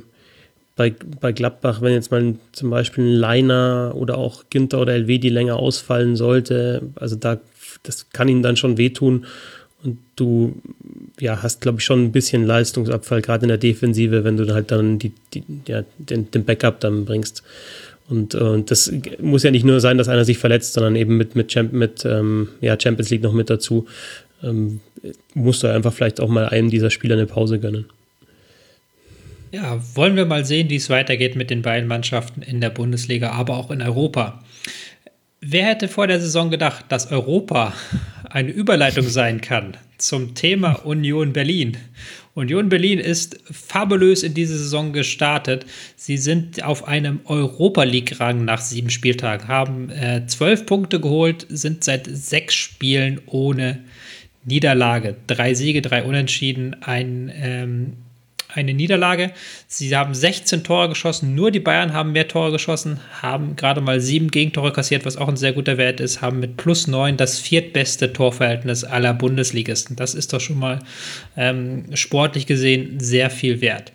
bei, 0.76 0.92
bei 1.22 1.32
Gladbach, 1.32 1.80
wenn 1.80 1.94
jetzt 1.94 2.10
mal 2.10 2.34
zum 2.52 2.68
Beispiel 2.68 3.04
ein 3.04 3.14
Leiner 3.14 3.92
oder 3.94 4.18
auch 4.18 4.44
Ginter 4.50 4.82
oder 4.82 4.92
Elvedi 4.92 5.30
länger 5.30 5.56
ausfallen 5.56 6.16
sollte, 6.16 6.82
also 6.96 7.16
da, 7.16 7.40
das 7.82 8.10
kann 8.10 8.28
ihnen 8.28 8.42
dann 8.42 8.56
schon 8.56 8.76
wehtun. 8.76 9.24
Und 9.82 9.98
du 10.16 10.54
ja, 11.18 11.42
hast, 11.42 11.60
glaube 11.60 11.78
ich, 11.78 11.84
schon 11.84 12.04
ein 12.04 12.12
bisschen 12.12 12.44
Leistungsabfall, 12.44 13.22
gerade 13.22 13.44
in 13.44 13.48
der 13.48 13.58
Defensive, 13.58 14.24
wenn 14.24 14.36
du 14.36 14.52
halt 14.52 14.70
dann 14.70 14.98
die, 14.98 15.12
die, 15.32 15.42
ja, 15.66 15.84
den, 15.98 16.30
den 16.30 16.44
Backup 16.44 16.80
dann 16.80 17.04
bringst. 17.04 17.42
Und, 18.08 18.34
äh, 18.34 18.62
das 18.62 18.92
muss 19.20 19.42
ja 19.42 19.50
nicht 19.50 19.64
nur 19.64 19.80
sein, 19.80 19.96
dass 19.96 20.08
einer 20.08 20.24
sich 20.24 20.38
verletzt, 20.38 20.74
sondern 20.74 20.96
eben 20.96 21.16
mit, 21.16 21.36
mit, 21.36 21.48
Champ 21.48 21.72
mit 21.72 22.04
ähm, 22.04 22.48
ja, 22.60 22.78
Champions 22.78 23.10
League 23.10 23.22
noch 23.22 23.32
mit 23.32 23.48
dazu. 23.48 23.86
Ähm, 24.42 24.80
musst 25.34 25.62
du 25.62 25.68
einfach 25.68 25.92
vielleicht 25.92 26.20
auch 26.20 26.28
mal 26.28 26.48
einem 26.48 26.70
dieser 26.70 26.90
Spieler 26.90 27.14
eine 27.14 27.26
Pause 27.26 27.58
gönnen. 27.58 27.86
Ja, 29.52 29.80
wollen 29.94 30.16
wir 30.16 30.26
mal 30.26 30.44
sehen, 30.44 30.70
wie 30.70 30.76
es 30.76 30.90
weitergeht 30.90 31.34
mit 31.34 31.50
den 31.50 31.62
beiden 31.62 31.88
Mannschaften 31.88 32.42
in 32.42 32.60
der 32.60 32.70
Bundesliga, 32.70 33.32
aber 33.32 33.56
auch 33.56 33.70
in 33.70 33.82
Europa. 33.82 34.42
Wer 35.42 35.64
hätte 35.64 35.88
vor 35.88 36.06
der 36.06 36.20
Saison 36.20 36.50
gedacht, 36.50 36.84
dass 36.90 37.10
Europa 37.10 37.72
eine 38.28 38.50
Überleitung 38.50 39.08
sein 39.08 39.40
kann 39.40 39.74
zum 39.96 40.34
Thema 40.34 40.84
Union 40.84 41.32
Berlin? 41.32 41.78
Union 42.34 42.68
Berlin 42.68 42.98
ist 42.98 43.38
fabulös 43.50 44.22
in 44.22 44.34
diese 44.34 44.58
Saison 44.58 44.92
gestartet. 44.92 45.64
Sie 45.96 46.18
sind 46.18 46.62
auf 46.62 46.86
einem 46.86 47.20
Europa 47.24 47.84
League-Rang 47.84 48.44
nach 48.44 48.60
sieben 48.60 48.90
Spieltagen, 48.90 49.48
haben 49.48 49.88
äh, 49.88 50.26
zwölf 50.26 50.66
Punkte 50.66 51.00
geholt, 51.00 51.46
sind 51.48 51.84
seit 51.84 52.06
sechs 52.06 52.54
Spielen 52.54 53.22
ohne 53.24 53.78
Niederlage. 54.44 55.16
Drei 55.26 55.54
Siege, 55.54 55.80
drei 55.80 56.02
Unentschieden, 56.02 56.82
ein 56.82 57.32
ähm, 57.34 57.96
eine 58.54 58.74
Niederlage. 58.74 59.32
Sie 59.66 59.94
haben 59.96 60.14
16 60.14 60.64
Tore 60.64 60.88
geschossen, 60.88 61.34
nur 61.34 61.50
die 61.50 61.60
Bayern 61.60 61.92
haben 61.92 62.12
mehr 62.12 62.28
Tore 62.28 62.52
geschossen, 62.52 63.00
haben 63.22 63.56
gerade 63.56 63.80
mal 63.80 64.00
sieben 64.00 64.30
Gegentore 64.30 64.72
kassiert, 64.72 65.04
was 65.04 65.16
auch 65.16 65.28
ein 65.28 65.36
sehr 65.36 65.52
guter 65.52 65.78
Wert 65.78 66.00
ist, 66.00 66.22
haben 66.22 66.40
mit 66.40 66.56
plus 66.56 66.86
neun 66.86 67.16
das 67.16 67.38
viertbeste 67.38 68.12
Torverhältnis 68.12 68.84
aller 68.84 69.14
Bundesligisten. 69.14 69.96
Das 69.96 70.14
ist 70.14 70.32
doch 70.32 70.40
schon 70.40 70.58
mal 70.58 70.80
ähm, 71.36 71.84
sportlich 71.94 72.46
gesehen 72.46 73.00
sehr 73.00 73.30
viel 73.30 73.60
wert. 73.60 73.92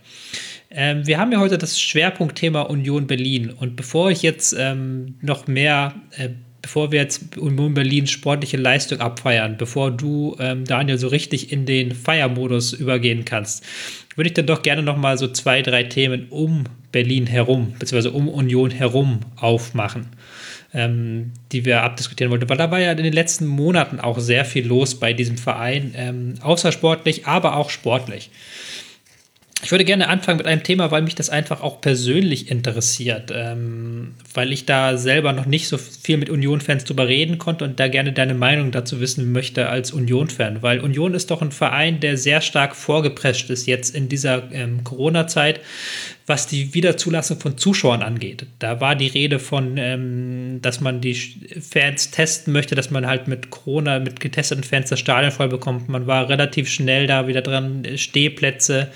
Ähm, 0.71 1.07
wir 1.07 1.17
haben 1.17 1.31
ja 1.31 1.39
heute 1.39 1.57
das 1.57 1.79
Schwerpunktthema 1.79 2.61
Union 2.63 3.07
Berlin 3.07 3.49
und 3.49 3.75
bevor 3.75 4.11
ich 4.11 4.21
jetzt 4.21 4.53
ähm, 4.57 5.15
noch 5.21 5.47
mehr 5.47 5.95
äh, 6.17 6.29
bevor 6.65 6.91
wir 6.91 6.99
jetzt 6.99 7.37
Union 7.37 7.75
Berlin 7.75 8.07
sportliche 8.07 8.57
Leistung 8.57 8.99
abfeiern, 8.99 9.55
bevor 9.55 9.91
du, 9.91 10.35
ähm, 10.39 10.65
Daniel, 10.65 10.97
so 10.97 11.07
richtig 11.09 11.51
in 11.51 11.67
den 11.67 11.91
Feiermodus 11.93 12.73
übergehen 12.73 13.23
kannst, 13.23 13.63
würde 14.15 14.29
ich 14.29 14.33
dann 14.33 14.47
doch 14.47 14.63
gerne 14.63 14.81
noch 14.81 14.97
mal 14.97 15.15
so 15.15 15.27
zwei, 15.27 15.61
drei 15.61 15.83
Themen 15.83 16.25
um 16.31 16.63
Berlin 16.91 17.27
herum, 17.27 17.73
beziehungsweise 17.77 18.13
um 18.13 18.27
Union 18.27 18.71
herum 18.71 19.19
aufmachen, 19.35 20.07
ähm, 20.73 21.33
die 21.51 21.65
wir 21.65 21.83
abdiskutieren 21.83 22.31
wollten. 22.31 22.49
Weil 22.49 22.57
da 22.57 22.71
war 22.71 22.79
ja 22.79 22.93
in 22.93 23.03
den 23.03 23.13
letzten 23.13 23.45
Monaten 23.45 23.99
auch 23.99 24.17
sehr 24.17 24.43
viel 24.43 24.65
los 24.65 24.99
bei 24.99 25.13
diesem 25.13 25.37
Verein, 25.37 25.93
ähm, 25.95 26.33
außersportlich, 26.41 27.27
aber 27.27 27.57
auch 27.57 27.69
sportlich. 27.69 28.31
Ich 29.63 29.71
würde 29.71 29.85
gerne 29.85 30.09
anfangen 30.09 30.37
mit 30.37 30.47
einem 30.47 30.63
Thema, 30.63 30.91
weil 30.91 31.01
mich 31.01 31.15
das 31.15 31.29
einfach 31.29 31.61
auch 31.61 31.79
persönlich 31.79 32.51
interessiert, 32.51 33.31
ähm, 33.33 34.13
weil 34.33 34.51
ich 34.51 34.65
da 34.65 34.97
selber 34.97 35.31
noch 35.31 35.45
nicht 35.45 35.69
so 35.69 35.77
viel 35.77 36.17
mit 36.17 36.29
Union-Fans 36.29 36.83
drüber 36.83 37.07
reden 37.07 37.37
konnte 37.37 37.63
und 37.63 37.79
da 37.79 37.87
gerne 37.87 38.11
deine 38.11 38.33
Meinung 38.33 38.71
dazu 38.71 38.99
wissen 38.99 39.31
möchte 39.31 39.69
als 39.69 39.91
Union-Fan, 39.91 40.61
weil 40.61 40.81
Union 40.81 41.13
ist 41.13 41.31
doch 41.31 41.41
ein 41.41 41.53
Verein, 41.53 42.01
der 42.01 42.17
sehr 42.17 42.41
stark 42.41 42.75
vorgeprescht 42.75 43.49
ist 43.49 43.65
jetzt 43.65 43.95
in 43.95 44.09
dieser 44.09 44.51
ähm, 44.51 44.83
Corona-Zeit, 44.83 45.61
was 46.27 46.47
die 46.47 46.73
Wiederzulassung 46.73 47.39
von 47.39 47.57
Zuschauern 47.57 48.01
angeht. 48.01 48.45
Da 48.59 48.81
war 48.81 48.95
die 48.95 49.07
Rede 49.07 49.39
von, 49.39 49.77
ähm, 49.77 50.59
dass 50.61 50.81
man 50.81 50.99
die 50.99 51.15
Fans 51.15 52.11
testen 52.11 52.51
möchte, 52.51 52.75
dass 52.75 52.91
man 52.91 53.07
halt 53.07 53.27
mit 53.27 53.51
Corona, 53.51 53.99
mit 53.99 54.19
getesteten 54.19 54.63
Fans 54.63 54.89
das 54.89 54.99
Stadion 54.99 55.31
voll 55.31 55.47
bekommt. 55.47 55.87
Man 55.87 56.07
war 56.07 56.27
relativ 56.27 56.69
schnell 56.69 57.07
da 57.07 57.27
wieder 57.27 57.41
dran, 57.41 57.85
Stehplätze 57.95 58.91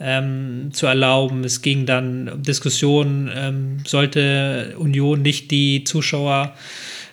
ähm, 0.00 0.70
zu 0.72 0.86
erlauben. 0.86 1.44
Es 1.44 1.62
ging 1.62 1.86
dann 1.86 2.28
um 2.28 2.42
Diskussionen, 2.42 3.30
ähm, 3.34 3.78
sollte 3.86 4.74
Union 4.78 5.22
nicht 5.22 5.50
die 5.50 5.84
Zuschauer, 5.84 6.54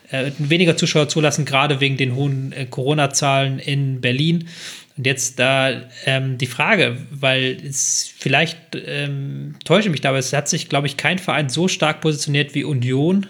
äh, 0.10 0.32
weniger 0.38 0.78
Zuschauer 0.78 1.10
zulassen, 1.10 1.46
gerade 1.46 1.82
wegen 1.82 1.98
den 1.98 2.16
hohen 2.16 2.54
äh, 2.54 2.66
Corona-Zahlen 2.66 3.60
in 3.60 4.00
Berlin. 4.00 4.48
Und 4.96 5.06
jetzt 5.06 5.38
da 5.38 5.84
ähm, 6.06 6.38
die 6.38 6.48
Frage, 6.48 6.98
weil 7.12 7.58
es 7.64 8.12
vielleicht 8.18 8.58
ähm, 8.74 9.56
täusche 9.64 9.90
mich 9.90 10.02
da, 10.02 10.10
aber 10.10 10.18
es 10.18 10.34
hat 10.34 10.50
sich, 10.50 10.70
glaube 10.70 10.88
ich, 10.88 10.98
kein 10.98 11.20
Verein 11.20 11.50
so 11.50 11.68
stark 11.68 12.02
positioniert 12.02 12.56
wie 12.56 12.64
Union. 12.64 13.28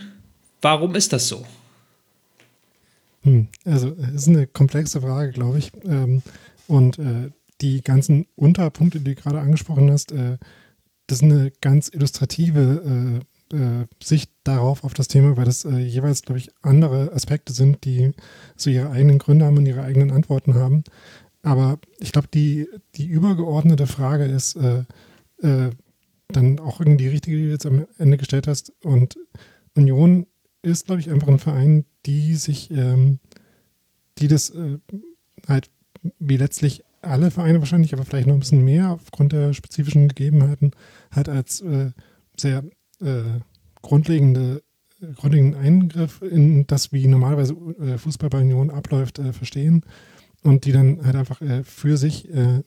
Warum 0.62 0.96
ist 0.96 1.12
das 1.12 1.28
so? 1.28 1.46
Hm, 3.24 3.48
also, 3.66 3.94
es 4.14 4.22
ist 4.22 4.28
eine 4.30 4.48
komplexe 4.48 5.02
Frage, 5.02 5.32
glaube 5.32 5.60
ich. 5.60 5.72
Ähm, 5.84 6.22
und 6.68 7.00
äh, 7.00 7.32
die 7.62 7.82
ganzen 7.82 8.28
Unterpunkte, 8.36 9.00
die 9.00 9.16
du 9.16 9.22
gerade 9.22 9.40
angesprochen 9.40 9.92
hast, 9.92 10.12
äh, 10.12 10.38
das 11.08 11.20
ist 11.20 11.24
eine 11.24 11.52
ganz 11.62 11.90
illustrative 11.90 13.22
äh, 13.52 13.56
äh, 13.56 13.88
Sicht 14.04 14.32
darauf, 14.44 14.84
auf 14.84 14.94
das 14.94 15.08
Thema, 15.08 15.38
weil 15.38 15.46
das 15.46 15.66
äh, 15.66 15.78
jeweils, 15.78 16.22
glaube 16.22 16.40
ich, 16.40 16.50
andere 16.62 17.14
Aspekte 17.14 17.54
sind, 17.54 17.86
die 17.86 18.12
so 18.56 18.70
ihre 18.70 18.92
eigenen 18.92 19.20
Gründe 19.20 19.46
haben 19.46 19.58
und 19.58 19.66
ihre 19.66 19.84
eigenen 19.84 20.12
Antworten 20.12 20.56
haben. 20.56 20.84
Aber 21.44 21.80
ich 22.00 22.12
glaube, 22.12 22.28
die, 22.34 22.68
die 22.96 23.06
übergeordnete 23.06 23.88
Frage 23.88 24.26
ist 24.26 24.58
äh, 24.58 24.84
äh, 25.42 25.72
dann 26.28 26.60
auch 26.60 26.82
irgendwie 26.82 27.06
die 27.06 27.10
richtige, 27.10 27.38
die 27.38 27.44
du 27.44 27.52
jetzt 27.52 27.66
am 27.66 27.88
Ende 27.98 28.18
gestellt 28.18 28.48
hast. 28.48 28.74
Und 28.84 29.18
Union 29.76 30.28
ist, 30.62 30.88
glaube 30.88 31.00
ich, 31.00 31.10
einfach 31.10 31.30
ein 31.30 31.40
Verein, 31.40 31.86
die 32.06 32.36
sich, 32.36 32.70
ähm, 32.72 33.20
die 34.18 34.28
das 34.28 34.52
halt 35.48 35.70
wie 36.20 36.38
letztlich 36.38 36.84
alle 37.10 37.32
Vereine 37.32 37.60
wahrscheinlich, 37.60 37.94
aber 37.94 38.06
vielleicht 38.06 38.28
noch 38.28 38.36
ein 38.36 38.40
bisschen 38.40 38.64
mehr 38.64 38.92
aufgrund 38.92 39.34
der 39.34 39.54
spezifischen 39.54 40.08
Gegebenheiten, 40.08 40.72
halt 41.12 41.30
als 41.30 41.62
äh, 41.62 41.92
sehr 42.38 42.64
äh, 43.02 43.40
grundlegende, 43.82 44.64
grundlegenden 45.16 45.60
Eingriff 45.60 46.22
in 46.22 46.68
das, 46.68 46.92
wie 46.92 47.08
normalerweise 47.08 47.54
äh, 47.80 47.98
Fußball 47.98 48.30
bei 48.30 48.42
Union 48.42 48.70
abläuft, 48.70 49.20
äh, 49.20 49.34
verstehen 49.34 49.84
und 50.44 50.66
die 50.66 50.72
dann 50.72 51.04
halt 51.06 51.16
einfach 51.16 51.42
äh, 51.42 51.64
für 51.64 51.98
sich 51.98 52.30
äh, 52.34 52.64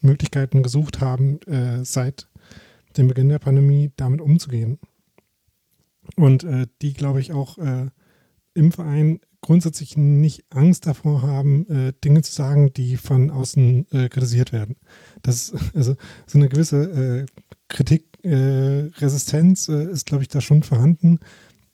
Möglichkeiten 0.00 0.62
gesucht 0.62 1.00
haben, 1.00 1.40
seit 1.82 2.28
dem 2.98 3.08
Beginn 3.08 3.30
der 3.30 3.38
Pandemie 3.38 3.90
damit 3.96 4.20
umzugehen. 4.20 4.78
Und 6.14 6.46
die, 6.82 6.92
glaube 6.92 7.20
ich, 7.20 7.32
auch 7.32 7.56
im 8.52 8.70
Verein 8.70 9.20
grundsätzlich 9.44 9.98
nicht 9.98 10.44
Angst 10.48 10.86
davor 10.86 11.20
haben, 11.20 11.68
äh, 11.68 11.92
Dinge 12.02 12.22
zu 12.22 12.32
sagen, 12.32 12.72
die 12.72 12.96
von 12.96 13.30
außen 13.30 13.86
äh, 13.92 14.08
kritisiert 14.08 14.52
werden. 14.52 14.76
Das 15.22 15.52
also 15.74 15.96
so 16.26 16.38
eine 16.38 16.48
gewisse 16.48 16.82
äh, 16.82 17.26
Kritikresistenz 17.68 19.68
äh, 19.68 19.90
ist, 19.90 20.06
glaube 20.06 20.22
ich, 20.22 20.28
da 20.28 20.40
schon 20.40 20.62
vorhanden, 20.62 21.18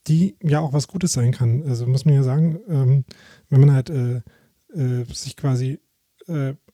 die 0.08 0.36
ja 0.42 0.58
auch 0.58 0.72
was 0.72 0.88
Gutes 0.88 1.12
sein 1.12 1.30
kann. 1.30 1.62
Also 1.62 1.86
muss 1.86 2.04
man 2.04 2.14
ja 2.14 2.24
sagen, 2.24 2.58
ähm, 2.68 3.04
wenn 3.50 3.60
man 3.60 3.72
halt 3.72 3.90
äh, 3.90 4.22
äh, 4.74 5.04
sich 5.12 5.36
quasi 5.36 5.78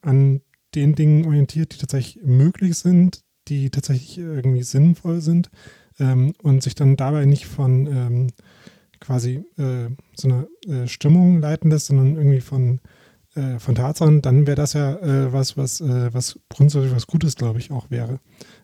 an 0.03 0.43
den 0.75 0.95
Dingen 0.97 1.25
orientiert, 1.25 1.73
die 1.73 1.79
tatsächlich 1.79 2.23
möglich 2.23 2.77
sind, 2.77 3.23
die 3.49 3.71
tatsächlich 3.71 4.19
irgendwie 4.19 4.65
sinnvoll 4.65 5.23
sind 5.23 5.51
ähm, 5.99 6.35
und 6.43 6.63
sich 6.63 6.75
dann 6.75 6.99
dabei 6.99 7.25
nicht 7.25 7.47
von 7.47 7.87
ähm, 7.87 8.27
quasi 9.01 9.45
äh, 9.59 9.89
so 10.15 10.29
eine 10.29 10.49
äh, 10.67 10.87
Stimmung 10.89 11.41
leiten 11.41 11.71
lässt, 11.71 11.87
sondern 11.87 12.17
irgendwie 12.17 12.41
von 12.41 12.81
äh, 13.37 13.59
von 13.59 13.75
Tatsachen, 13.75 14.23
dann 14.23 14.47
wäre 14.47 14.57
das 14.57 14.73
ja 14.73 14.97
äh, 14.97 15.31
was, 15.31 15.59
was, 15.59 15.83
äh, 15.83 16.13
was 16.15 16.41
grundsätzlich 16.49 16.95
was 16.95 17.07
Gutes, 17.07 17.37
glaube 17.37 17.59
ich, 17.59 17.71
auch 17.71 17.91
wäre. 17.91 18.19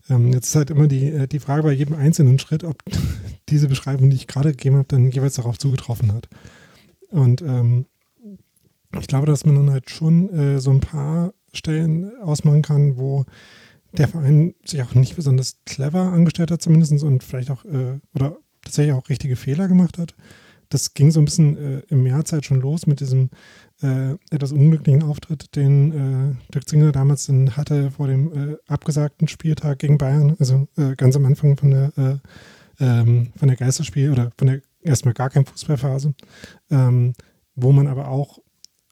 Ähm, 0.09 0.33
jetzt 0.33 0.47
ist 0.49 0.57
halt 0.57 0.71
immer 0.71 0.89
die, 0.89 1.09
äh, 1.09 1.29
die 1.29 1.41
Frage 1.41 1.63
bei 1.63 1.73
jedem 1.73 1.95
einzelnen 1.95 2.39
Schritt, 2.39 2.65
ob 2.65 2.83
diese 3.51 3.69
Beschreibung, 3.69 4.09
die 4.09 4.17
ich 4.17 4.27
gerade 4.27 4.53
gegeben 4.53 4.77
habe, 4.77 4.89
dann 4.89 5.11
jeweils 5.11 5.35
darauf 5.35 5.59
zugetroffen 5.59 6.13
hat. 6.15 6.29
Und 7.11 7.43
ähm, 7.43 7.85
ich 8.99 9.07
glaube, 9.09 9.27
dass 9.27 9.45
man 9.45 9.57
dann 9.57 9.71
halt 9.71 9.91
schon 9.91 10.59
so 10.61 10.71
ein 10.71 10.81
paar 10.81 11.33
Stellen 11.55 12.15
ausmachen 12.21 12.61
kann, 12.61 12.99
wo 12.99 13.25
der 13.93 14.07
Verein 14.07 14.55
sich 14.67 14.83
auch 14.83 14.95
nicht 14.95 15.17
besonders 15.17 15.57
clever 15.65 16.13
angestellt 16.13 16.51
hat, 16.51 16.61
zumindest 16.61 17.03
und 17.03 17.25
vielleicht 17.25 17.51
auch 17.51 17.65
oder 17.65 18.37
tatsächlich 18.63 18.95
auch 18.95 19.09
richtige 19.09 19.37
Fehler 19.37 19.69
gemacht 19.69 19.99
hat. 19.99 20.15
Das 20.69 20.95
ging 20.95 21.11
so 21.11 21.21
ein 21.21 21.27
bisschen 21.27 21.57
äh, 21.59 21.83
im 21.89 22.03
März 22.03 22.33
halt 22.33 22.47
schon 22.47 22.61
los 22.61 22.87
mit 22.87 23.01
diesem 23.01 23.29
äh, 23.83 24.13
etwas 24.31 24.53
unglücklichen 24.53 25.03
Auftritt, 25.03 25.55
den 25.55 25.93
äh, 25.93 26.53
Dirk 26.53 26.69
Zinger 26.69 26.93
damals 26.93 27.29
in, 27.29 27.57
hatte 27.57 27.91
vor 27.91 28.07
dem 28.07 28.53
äh, 28.53 28.57
abgesagten 28.67 29.29
Spieltag 29.29 29.81
gegen 29.81 29.99
Bayern, 29.99 30.37
also 30.39 30.69
äh, 30.77 30.95
ganz 30.97 31.15
am 31.17 31.27
Anfang 31.27 31.57
von 31.57 31.71
der, 31.71 31.93
äh, 31.99 32.85
ähm, 32.85 33.33
von 33.37 33.49
der 33.49 33.57
Geisterspiel 33.57 34.11
oder 34.13 34.33
von 34.39 34.49
der 34.49 34.63
erstmal 34.83 35.15
gar 35.15 35.31
kein 35.31 35.45
Fußballphase, 35.45 36.15
ähm, 36.71 37.13
wo 37.55 37.73
man 37.73 37.87
aber 37.87 38.09
auch 38.09 38.39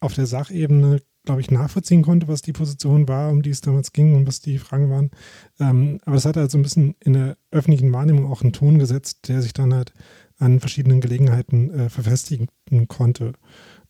auf 0.00 0.14
der 0.14 0.26
Sachebene, 0.26 1.02
glaube 1.30 1.42
ich, 1.42 1.52
nachvollziehen 1.52 2.02
konnte, 2.02 2.26
was 2.26 2.42
die 2.42 2.52
Position 2.52 3.06
war, 3.06 3.30
um 3.30 3.42
die 3.42 3.50
es 3.50 3.60
damals 3.60 3.92
ging 3.92 4.16
und 4.16 4.26
was 4.26 4.40
die 4.40 4.58
Fragen 4.58 4.90
waren. 4.90 5.12
Ähm, 5.60 6.00
aber 6.04 6.16
es 6.16 6.24
hat 6.24 6.36
halt 6.36 6.50
so 6.50 6.58
ein 6.58 6.62
bisschen 6.62 6.96
in 7.04 7.12
der 7.12 7.36
öffentlichen 7.52 7.92
Wahrnehmung 7.92 8.26
auch 8.26 8.42
einen 8.42 8.52
Ton 8.52 8.80
gesetzt, 8.80 9.28
der 9.28 9.40
sich 9.40 9.52
dann 9.52 9.72
halt 9.72 9.92
an 10.38 10.58
verschiedenen 10.58 11.00
Gelegenheiten 11.00 11.70
äh, 11.70 11.88
verfestigen 11.88 12.48
konnte. 12.88 13.34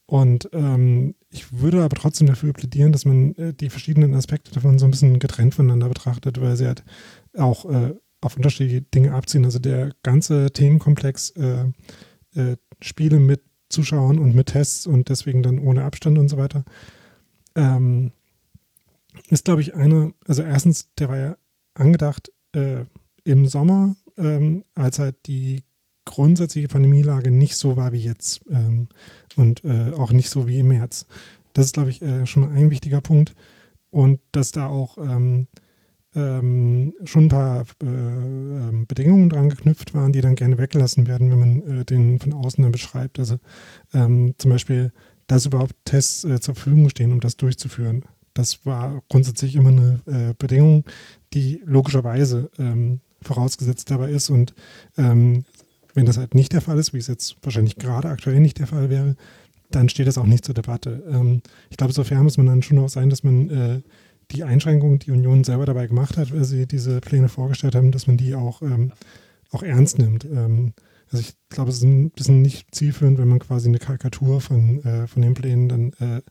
Und 0.05 0.51
ähm, 0.53 1.15
ich 1.31 1.51
würde 1.51 1.83
aber 1.83 1.97
trotzdem 1.97 2.27
dafür 2.27 2.53
plädieren, 2.53 2.93
dass 2.93 3.07
man 3.07 3.35
äh, 3.37 3.55
die 3.55 3.71
verschiedenen 3.71 4.13
Aspekte 4.13 4.53
davon 4.53 4.79
so 4.79 4.85
ein 4.85 4.91
bisschen 4.91 5.19
getrennt 5.19 5.55
voneinander 5.55 5.89
betrachtet, 5.89 6.43
weil 6.43 6.57
sie 6.57 6.67
halt 6.67 6.85
auch 7.39 7.65
äh, 7.71 7.95
auf 8.21 8.37
unterschiedliche 8.37 8.83
Dinge 8.83 9.15
abziehen. 9.15 9.47
Also 9.47 9.61
der 9.61 9.93
ganze 10.03 10.51
Themenkomplex 10.53 11.31
äh, 11.31 11.65
äh 12.35 12.57
Spiele 12.83 13.19
mit 13.19 13.43
Zuschauern 13.71 14.19
und 14.19 14.35
mit 14.35 14.49
Tests 14.49 14.87
und 14.87 15.09
deswegen 15.09 15.43
dann 15.43 15.59
ohne 15.59 15.85
Abstand 15.85 16.19
und 16.19 16.29
so 16.29 16.37
weiter, 16.37 16.65
ähm, 17.55 18.13
ist, 19.29 19.45
glaube 19.45 19.61
ich, 19.61 19.75
eine, 19.75 20.13
also 20.27 20.43
erstens, 20.43 20.89
der 20.99 21.09
war 21.09 21.17
ja 21.17 21.37
angedacht 21.75 22.33
äh, 22.53 22.85
im 23.25 23.47
Sommer, 23.47 23.97
ähm, 24.17 24.65
als 24.75 24.99
halt 24.99 25.17
die 25.27 25.63
grundsätzliche 26.05 26.69
Pandemielage 26.69 27.31
nicht 27.31 27.57
so 27.57 27.77
war 27.77 27.93
wie 27.93 28.03
jetzt 28.03 28.41
ähm, 28.51 28.89
und 29.37 29.65
äh, 29.65 29.93
auch 29.93 30.13
nicht 30.13 30.31
so 30.31 30.49
wie 30.49 30.59
im 30.59 30.69
März. 30.69 31.07
Das 31.53 31.67
ist, 31.67 31.75
glaube 31.75 31.91
ich, 31.91 32.03
äh, 32.03 32.27
schon 32.27 32.51
ein 32.51 32.71
wichtiger 32.71 33.01
Punkt. 33.01 33.35
Und 33.91 34.21
dass 34.33 34.53
da 34.53 34.67
auch 34.67 34.99
ähm, 34.99 35.49
ähm, 36.15 36.95
schon 37.05 37.25
ein 37.25 37.29
paar 37.29 37.65
äh, 37.83 37.87
ähm, 37.87 38.87
Bedingungen 38.87 39.29
dran 39.29 39.51
geknüpft 39.51 39.95
waren, 39.95 40.13
die 40.13 40.21
dann 40.21 40.37
gerne 40.37 40.59
weggelassen 40.59 41.07
werden, 41.07 41.31
wenn 41.31 41.39
man 41.39 41.81
äh, 41.81 41.85
den 41.85 42.19
von 42.19 42.33
außen 42.33 42.63
dann 42.63 42.73
beschreibt. 42.73 43.19
Also 43.19 43.39
ähm, 43.95 44.35
zum 44.39 44.51
Beispiel, 44.51 44.93
dass 45.31 45.47
überhaupt 45.47 45.77
Tests 45.85 46.25
äh, 46.25 46.41
zur 46.41 46.57
Verfügung 46.57 46.89
stehen, 46.89 47.13
um 47.13 47.21
das 47.21 47.37
durchzuführen. 47.37 48.03
Das 48.35 48.67
war 48.67 49.01
grundsätzlich 49.09 49.55
immer 49.55 49.69
eine 49.69 50.01
äh, 50.07 50.35
Bedingung, 50.37 50.85
die 51.35 51.63
logischerweise 51.65 52.51
ähm, 52.59 52.99
vorausgesetzt 53.23 53.93
dabei 53.93 54.11
ist. 54.11 54.29
Und 54.29 54.55
ähm, 54.99 55.45
wenn 55.95 56.07
das 56.07 56.19
halt 56.19 56.35
nicht 56.35 56.53
der 56.53 56.61
Fall 56.61 56.79
ist, 56.79 56.93
wie 56.95 56.99
es 56.99 57.07
jetzt 57.07 57.37
wahrscheinlich 57.43 57.77
gerade 57.77 58.09
aktuell 58.09 58.41
nicht 58.41 58.59
der 58.59 58.67
Fall 58.67 58.91
wäre, 58.91 59.15
dann 59.71 59.89
steht 59.89 60.09
das 60.09 60.19
auch 60.19 60.27
nicht 60.27 60.45
zur 60.45 60.55
Debatte. 60.55 61.05
Ähm, 61.09 61.43
ich 61.71 61.77
glaube, 61.77 61.93
sofern 61.93 62.25
muss 62.25 62.37
man 62.37 62.47
dann 62.47 62.63
schon 62.63 62.81
auch 62.81 62.89
sein, 62.89 63.09
dass 63.09 63.23
man 63.23 63.51
äh, 63.51 63.81
die 64.33 64.43
Einschränkungen, 64.43 64.99
die 64.99 65.13
Union 65.13 65.45
selber 65.45 65.65
dabei 65.65 65.87
gemacht 65.87 66.17
hat, 66.17 66.35
weil 66.35 66.45
sie 66.45 66.67
diese 66.67 67.01
Pläne 67.01 67.29
vorgestellt 67.29 67.77
haben, 67.77 67.93
dass 67.93 68.09
man 68.09 68.17
die 68.17 68.35
auch, 68.35 68.63
ähm, 68.63 68.91
auch 69.53 69.63
ernst 69.63 69.99
nimmt. 69.99 70.27
Also 71.13 71.25
ich 71.27 71.35
glaube, 71.49 71.71
es 71.71 71.79
ist 71.79 71.83
ein 71.83 72.11
bisschen 72.11 72.43
nicht 72.43 72.75
zielführend, 72.75 73.19
wenn 73.19 73.29
man 73.29 73.41
quasi 73.41 73.69
eine 73.69 73.79
Karikatur 73.79 74.41
von, 74.41 74.83
äh, 74.85 75.07
von 75.07 75.23
den 75.23 75.35
Plänen 75.35 75.69
dann 75.69 75.93
äh, 76.01 76.23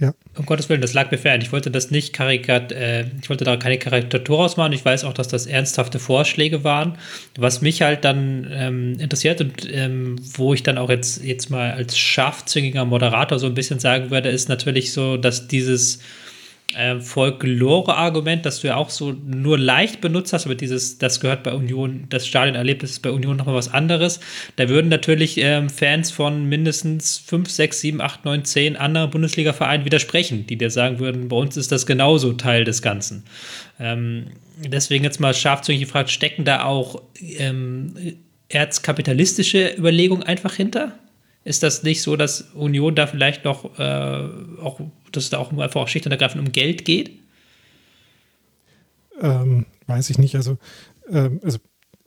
ja. 0.00 0.14
Um 0.34 0.46
Gottes 0.46 0.70
Willen, 0.70 0.80
das 0.80 0.94
lag 0.94 1.10
mir 1.10 1.18
fern. 1.18 1.42
Ich 1.42 1.52
wollte 1.52 1.70
das 1.70 1.90
nicht 1.90 2.14
karikat, 2.14 2.72
äh, 2.72 3.04
ich 3.20 3.28
wollte 3.28 3.44
da 3.44 3.58
keine 3.58 3.76
Karikatur 3.76 4.38
ausmachen. 4.38 4.72
Ich 4.72 4.82
weiß 4.82 5.04
auch, 5.04 5.12
dass 5.12 5.28
das 5.28 5.44
ernsthafte 5.44 5.98
Vorschläge 5.98 6.64
waren. 6.64 6.96
Was 7.36 7.60
mich 7.60 7.82
halt 7.82 8.04
dann 8.04 8.48
ähm, 8.50 8.98
interessiert 8.98 9.42
und 9.42 9.68
ähm, 9.70 10.16
wo 10.34 10.54
ich 10.54 10.62
dann 10.62 10.78
auch 10.78 10.88
jetzt, 10.88 11.22
jetzt 11.22 11.50
mal 11.50 11.72
als 11.72 11.98
scharfzüngiger 11.98 12.86
Moderator 12.86 13.38
so 13.38 13.46
ein 13.46 13.54
bisschen 13.54 13.78
sagen 13.78 14.10
würde, 14.10 14.30
ist 14.30 14.48
natürlich 14.48 14.92
so, 14.92 15.18
dass 15.18 15.48
dieses 15.48 16.00
äh, 16.74 17.00
Folklore-Argument, 17.00 18.46
das 18.46 18.60
du 18.60 18.68
ja 18.68 18.76
auch 18.76 18.90
so 18.90 19.12
nur 19.12 19.58
leicht 19.58 20.00
benutzt 20.00 20.32
hast, 20.32 20.46
aber 20.46 20.54
dieses, 20.54 20.98
das 20.98 21.20
gehört 21.20 21.42
bei 21.42 21.52
Union, 21.52 22.06
das 22.08 22.26
Stadionerlebnis 22.26 22.92
ist 22.92 23.00
bei 23.00 23.10
Union 23.10 23.36
nochmal 23.36 23.54
was 23.54 23.72
anderes. 23.72 24.20
Da 24.56 24.68
würden 24.68 24.88
natürlich 24.88 25.38
ähm, 25.38 25.68
Fans 25.68 26.10
von 26.10 26.48
mindestens 26.48 27.18
5, 27.18 27.50
6, 27.50 27.80
7, 27.80 28.00
8, 28.00 28.24
9, 28.24 28.44
10 28.44 28.76
anderen 28.76 29.10
Bundesliga-Vereinen 29.10 29.84
widersprechen, 29.84 30.46
die 30.46 30.56
dir 30.56 30.70
sagen 30.70 30.98
würden, 30.98 31.28
bei 31.28 31.36
uns 31.36 31.56
ist 31.56 31.72
das 31.72 31.86
genauso 31.86 32.32
Teil 32.34 32.64
des 32.64 32.82
Ganzen. 32.82 33.24
Ähm, 33.78 34.26
deswegen 34.58 35.04
jetzt 35.04 35.20
mal 35.20 35.34
scharfzüngig 35.34 35.80
gefragt, 35.80 36.10
stecken 36.10 36.44
da 36.44 36.64
auch 36.64 37.02
ähm, 37.20 37.94
erzkapitalistische 38.48 39.74
Überlegungen 39.76 40.22
einfach 40.22 40.54
hinter? 40.54 40.92
Ist 41.44 41.62
das 41.62 41.82
nicht 41.82 42.02
so, 42.02 42.16
dass 42.16 42.42
Union 42.54 42.94
da 42.94 43.06
vielleicht 43.06 43.44
noch 43.44 43.78
äh, 43.78 44.28
auch 44.60 44.80
dass 45.12 45.24
es 45.24 45.30
da 45.30 45.38
auch 45.38 45.52
einfach 45.52 45.80
auch 45.80 45.88
schlicht 45.88 46.06
und 46.06 46.12
ergreifend 46.12 46.46
um 46.46 46.52
Geld 46.52 46.84
geht? 46.84 47.18
Ähm, 49.20 49.66
weiß 49.86 50.10
ich 50.10 50.18
nicht. 50.18 50.34
Also, 50.36 50.58
ähm, 51.10 51.40
also 51.42 51.58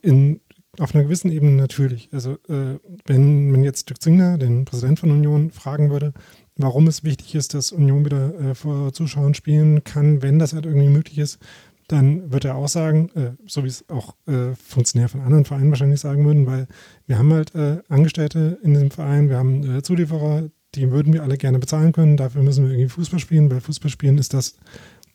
in, 0.01 0.39
auf 0.79 0.95
einer 0.95 1.03
gewissen 1.03 1.31
Ebene 1.31 1.51
natürlich. 1.51 2.09
Also 2.11 2.33
äh, 2.49 2.79
wenn 3.05 3.51
man 3.51 3.63
jetzt 3.63 3.89
Dirk 3.89 4.01
Zingler, 4.01 4.37
den 4.37 4.65
Präsident 4.65 4.99
von 4.99 5.11
Union, 5.11 5.51
fragen 5.51 5.91
würde, 5.91 6.13
warum 6.55 6.87
es 6.87 7.03
wichtig 7.03 7.35
ist, 7.35 7.53
dass 7.53 7.71
Union 7.71 8.05
wieder 8.05 8.33
äh, 8.39 8.55
vor 8.55 8.93
Zuschauern 8.93 9.33
spielen 9.33 9.83
kann, 9.83 10.21
wenn 10.21 10.39
das 10.39 10.53
halt 10.53 10.65
irgendwie 10.65 10.89
möglich 10.89 11.19
ist, 11.19 11.39
dann 11.87 12.31
wird 12.31 12.45
er 12.45 12.55
auch 12.55 12.67
sagen, 12.67 13.09
äh, 13.15 13.31
so 13.45 13.63
wie 13.63 13.67
es 13.67 13.87
auch 13.89 14.15
äh, 14.27 14.55
Funktionäre 14.55 15.09
von 15.09 15.21
anderen 15.21 15.45
Vereinen 15.45 15.69
wahrscheinlich 15.69 15.99
sagen 15.99 16.25
würden, 16.25 16.45
weil 16.45 16.67
wir 17.07 17.17
haben 17.17 17.33
halt 17.33 17.53
äh, 17.55 17.79
Angestellte 17.89 18.57
in 18.63 18.73
diesem 18.73 18.91
Verein, 18.91 19.29
wir 19.29 19.37
haben 19.37 19.77
äh, 19.77 19.81
Zulieferer, 19.81 20.49
die 20.75 20.91
würden 20.91 21.13
wir 21.13 21.23
alle 21.23 21.37
gerne 21.37 21.59
bezahlen 21.59 21.91
können. 21.91 22.17
Dafür 22.17 22.41
müssen 22.41 22.65
wir 22.65 22.71
irgendwie 22.71 22.89
Fußball 22.89 23.19
spielen, 23.19 23.51
weil 23.51 23.61
Fußball 23.61 23.91
spielen 23.91 24.17
ist 24.17 24.33
das, 24.33 24.55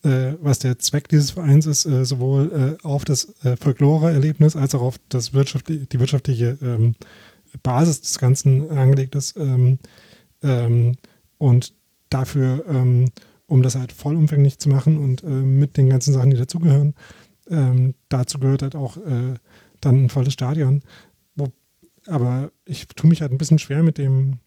äh, 0.05 0.35
was 0.41 0.61
der 0.61 0.79
Zweck 0.79 1.09
dieses 1.09 1.33
Vereins 1.33 1.67
ist, 1.67 1.85
äh, 1.87 2.05
sowohl 2.05 2.79
auf 2.83 3.05
das 3.05 3.35
Folklore-Erlebnis 3.61 4.55
als 4.55 4.75
auch 4.75 4.83
auf 4.83 4.97
das 5.09 5.33
wirtschaftliche, 5.35 5.87
die 5.87 5.99
wirtschaftliche 5.99 6.59
ähm, 6.63 6.95
Basis 7.63 8.03
des 8.03 8.19
Ganzen 8.19 8.71
angelegt 8.71 9.15
ist. 9.15 9.37
Ähm, 9.37 9.79
ähm, 10.43 10.97
und 11.39 11.73
dafür, 12.11 12.65
ähm, 12.69 13.07
um 13.49 13.63
das 13.63 13.75
halt 13.75 13.93
vollumfänglich 13.93 14.59
zu 14.59 14.69
machen 14.69 14.99
und 14.99 15.25
äh, 15.25 15.27
mit 15.27 15.77
den 15.77 15.89
ganzen 15.89 16.13
Sachen, 16.13 16.31
die 16.31 16.37
dazugehören, 16.37 16.95
ähm, 17.51 17.95
dazu 18.09 18.39
gehört 18.39 18.63
halt 18.63 18.77
auch 18.77 18.99
äh, 18.99 19.35
dann 19.81 20.05
ein 20.05 20.11
volles 20.11 20.35
Stadion. 20.35 20.83
Wo, 21.35 21.49
aber 22.07 22.53
ich 22.67 22.87
tue 22.89 23.09
mich 23.09 23.23
halt 23.23 23.33
ein 23.33 23.39
bisschen 23.39 23.59
schwer 23.59 23.83
mit 23.83 23.99
dem, 23.99 24.39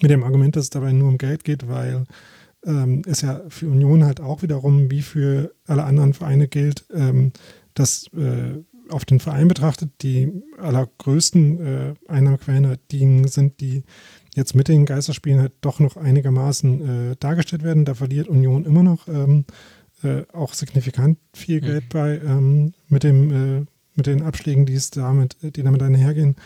mit 0.00 0.10
dem 0.10 0.22
Argument, 0.22 0.54
dass 0.54 0.64
es 0.64 0.70
dabei 0.70 0.92
nur 0.92 1.08
um 1.08 1.18
Geld 1.18 1.44
geht, 1.44 1.66
weil 1.66 2.04
ähm, 2.64 3.02
es 3.06 3.22
ja 3.22 3.42
für 3.48 3.68
Union 3.68 4.04
halt 4.04 4.20
auch 4.20 4.42
wiederum 4.42 4.90
wie 4.90 5.02
für 5.02 5.54
alle 5.66 5.84
anderen 5.84 6.12
Vereine 6.12 6.46
gilt, 6.46 6.84
ähm, 6.92 7.32
dass 7.72 8.10
äh, 8.12 8.62
auf 8.90 9.04
den 9.04 9.20
Verein 9.20 9.48
betrachtet 9.48 9.90
die 10.02 10.30
allergrößten 10.58 11.66
äh, 11.66 11.94
Einnahmequellen 12.06 12.66
halt 12.66 12.80
die 12.90 13.26
sind, 13.28 13.60
die 13.60 13.84
jetzt 14.38 14.54
mit 14.54 14.68
den 14.68 14.86
Geisterspielen 14.86 15.40
halt 15.40 15.52
doch 15.60 15.80
noch 15.80 15.96
einigermaßen 15.96 17.12
äh, 17.12 17.16
dargestellt 17.20 17.62
werden. 17.62 17.84
Da 17.84 17.94
verliert 17.94 18.28
Union 18.28 18.64
immer 18.64 18.82
noch 18.82 19.06
ähm, 19.08 19.44
äh, 20.02 20.22
auch 20.32 20.54
signifikant 20.54 21.18
viel 21.34 21.60
Geld 21.60 21.84
mhm. 21.84 21.88
bei 21.90 22.20
ähm, 22.24 22.74
mit 22.88 23.02
dem 23.02 23.58
äh, 23.60 23.66
mit 23.94 24.06
den 24.06 24.22
Abschlägen, 24.22 24.64
die 24.64 24.74
es 24.74 24.90
damit, 24.90 25.36
die 25.42 25.62
damit 25.62 25.82
einhergehen. 25.82 26.36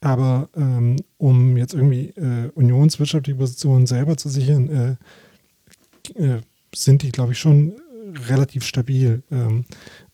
Aber 0.00 0.48
ähm, 0.56 0.96
um 1.16 1.56
jetzt 1.56 1.74
irgendwie 1.74 2.08
äh, 2.10 2.50
unionswirtschaftliche 2.54 3.38
Positionen 3.38 3.86
selber 3.86 4.16
zu 4.16 4.28
sichern, 4.28 4.98
äh, 6.18 6.22
äh, 6.22 6.40
sind 6.74 7.02
die, 7.02 7.10
glaube 7.10 7.32
ich, 7.32 7.38
schon 7.38 7.74
relativ 8.28 8.64
stabil. 8.64 9.22
Ähm, 9.30 9.64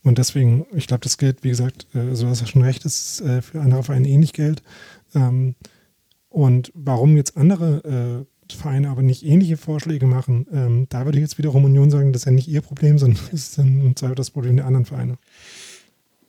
und 0.03 0.17
deswegen, 0.17 0.65
ich 0.73 0.87
glaube, 0.87 1.01
das 1.01 1.17
gilt, 1.17 1.43
wie 1.43 1.49
gesagt, 1.49 1.87
äh, 1.95 2.15
so 2.15 2.27
hast 2.27 2.41
du 2.41 2.45
schon 2.45 2.61
recht, 2.61 2.85
ist 2.85 3.21
äh, 3.21 3.41
für 3.41 3.61
andere 3.61 3.83
Vereine 3.83 4.07
ähnlich 4.07 4.33
Geld. 4.33 4.63
Ähm, 5.13 5.55
und 6.35 6.69
warum 6.75 7.15
jetzt 7.15 7.37
andere 7.37 8.25
äh, 8.49 8.53
Vereine 8.53 8.89
aber 8.89 9.01
nicht 9.01 9.25
ähnliche 9.25 9.55
Vorschläge 9.55 10.05
machen, 10.05 10.45
ähm, 10.51 10.85
da 10.89 11.05
würde 11.05 11.17
ich 11.17 11.21
jetzt 11.21 11.37
wiederum 11.37 11.63
Union 11.63 11.89
sagen, 11.89 12.11
das 12.11 12.23
ist 12.23 12.25
ja 12.25 12.33
nicht 12.33 12.49
ihr 12.49 12.59
Problem, 12.59 12.97
sondern 12.99 13.23
das 13.31 13.33
ist 13.33 13.57
dann 13.57 13.95
das 14.15 14.31
Problem 14.31 14.57
der 14.57 14.65
anderen 14.65 14.85
Vereine. 14.85 15.17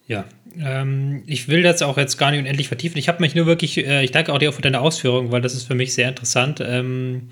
Ja, 0.07 0.25
ähm, 0.61 1.25
ich 1.27 1.49
will 1.49 1.65
das 1.65 1.83
auch 1.83 1.99
jetzt 1.99 2.19
gar 2.19 2.31
nicht 2.31 2.39
unendlich 2.39 2.69
vertiefen. 2.69 2.99
Ich 2.99 3.09
habe 3.09 3.21
mich 3.21 3.35
nur 3.35 3.47
wirklich, 3.47 3.79
äh, 3.79 4.05
ich 4.05 4.13
danke 4.13 4.33
auch 4.33 4.39
dir 4.39 4.53
für 4.53 4.63
deine 4.63 4.81
Ausführungen, 4.81 5.33
weil 5.33 5.41
das 5.41 5.55
ist 5.55 5.65
für 5.65 5.75
mich 5.75 5.93
sehr 5.93 6.09
interessant. 6.09 6.63
Ähm, 6.65 7.31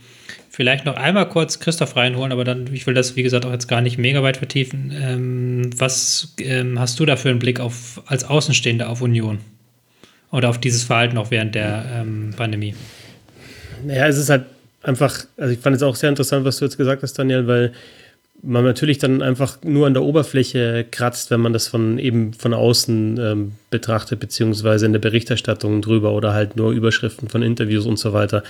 vielleicht 0.51 0.85
noch 0.85 0.97
einmal 0.97 1.29
kurz 1.29 1.61
Christoph 1.61 1.95
reinholen, 1.95 2.33
aber 2.33 2.43
dann, 2.43 2.69
ich 2.73 2.89
will 2.89 2.95
das, 2.95 3.15
wie 3.15 3.23
gesagt, 3.23 3.47
auch 3.47 3.53
jetzt 3.53 3.69
gar 3.69 3.83
nicht 3.83 3.99
mega 3.99 4.25
weit 4.25 4.39
vertiefen. 4.39 4.93
Ähm, 5.01 5.71
was 5.77 6.35
ähm, 6.41 6.81
hast 6.81 6.99
du 6.99 7.07
da 7.07 7.15
für 7.15 7.31
einen 7.31 7.39
Blick 7.39 7.61
auf, 7.61 8.03
als 8.07 8.25
Außenstehender 8.25 8.91
auf 8.91 9.01
Union? 9.01 9.39
Oder 10.35 10.49
auf 10.49 10.59
dieses 10.59 10.83
Verhalten 10.83 11.17
auch 11.17 11.31
während 11.31 11.55
der 11.55 11.85
ähm, 11.95 12.35
Pandemie? 12.37 12.75
Naja, 13.87 14.09
es 14.09 14.19
ist 14.19 14.31
halt 14.31 14.47
einfach, 14.83 15.27
also 15.37 15.53
ich 15.53 15.61
fand 15.61 15.77
es 15.77 15.83
auch 15.85 15.95
sehr 15.95 16.09
interessant, 16.09 16.45
was 16.45 16.59
du 16.59 16.65
jetzt 16.65 16.77
gesagt 16.77 17.05
hast, 17.05 17.17
Daniel, 17.17 17.47
weil 17.47 17.73
man 18.43 18.65
natürlich 18.65 18.99
dann 18.99 19.23
einfach 19.23 19.59
nur 19.63 19.87
an 19.87 19.95
der 19.95 20.03
Oberfläche 20.03 20.87
kratzt, 20.91 21.31
wenn 21.31 21.41
man 21.41 21.53
das 21.53 21.69
von 21.69 22.01
eben 22.01 22.33
von 22.33 22.53
außen 22.53 23.17
ähm, 23.19 23.53
betrachtet, 23.71 24.19
beziehungsweise 24.19 24.87
in 24.87 24.93
der 24.93 24.99
Berichterstattung 24.99 25.81
drüber 25.81 26.13
oder 26.13 26.35
halt 26.35 26.57
nur 26.57 26.73
Überschriften 26.73 27.29
von 27.29 27.43
Interviews 27.43 27.87
und 27.87 28.01
so 28.01 28.13
weiter. 28.13 28.43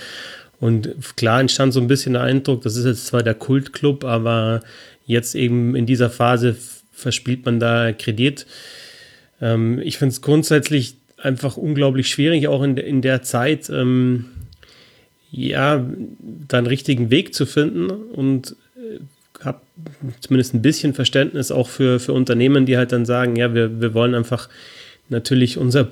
Und 0.59 0.95
klar 1.15 1.39
entstand 1.39 1.71
so 1.71 1.79
ein 1.79 1.87
bisschen 1.87 2.13
der 2.13 2.23
Eindruck, 2.23 2.63
das 2.63 2.77
ist 2.77 2.85
jetzt 2.85 3.05
zwar 3.05 3.21
der 3.21 3.35
Kultclub, 3.35 4.05
aber 4.05 4.61
jetzt 5.05 5.35
eben 5.35 5.75
in 5.75 5.85
dieser 5.85 6.09
Phase 6.09 6.55
verspielt 6.91 7.45
man 7.45 7.59
da 7.59 7.91
Kredit. 7.93 8.47
Ähm, 9.39 9.79
ich 9.83 9.99
finde 9.99 10.13
es 10.13 10.21
grundsätzlich 10.23 10.95
einfach 11.17 11.57
unglaublich 11.57 12.09
schwierig, 12.09 12.47
auch 12.47 12.61
in, 12.63 12.77
in 12.77 13.01
der 13.01 13.21
Zeit, 13.21 13.69
ähm, 13.69 14.25
ja, 15.31 15.85
da 16.47 16.57
einen 16.57 16.67
richtigen 16.67 17.09
Weg 17.09 17.33
zu 17.33 17.45
finden 17.45 17.89
und 17.89 18.55
äh, 18.77 18.99
habe 19.43 19.61
zumindest 20.21 20.53
ein 20.53 20.61
bisschen 20.61 20.93
Verständnis 20.93 21.51
auch 21.51 21.67
für, 21.67 21.99
für 21.99 22.13
Unternehmen, 22.13 22.65
die 22.65 22.77
halt 22.77 22.91
dann 22.91 23.05
sagen, 23.05 23.35
ja, 23.35 23.53
wir, 23.53 23.81
wir 23.81 23.93
wollen 23.93 24.15
einfach 24.15 24.49
natürlich 25.09 25.57
unser, 25.57 25.87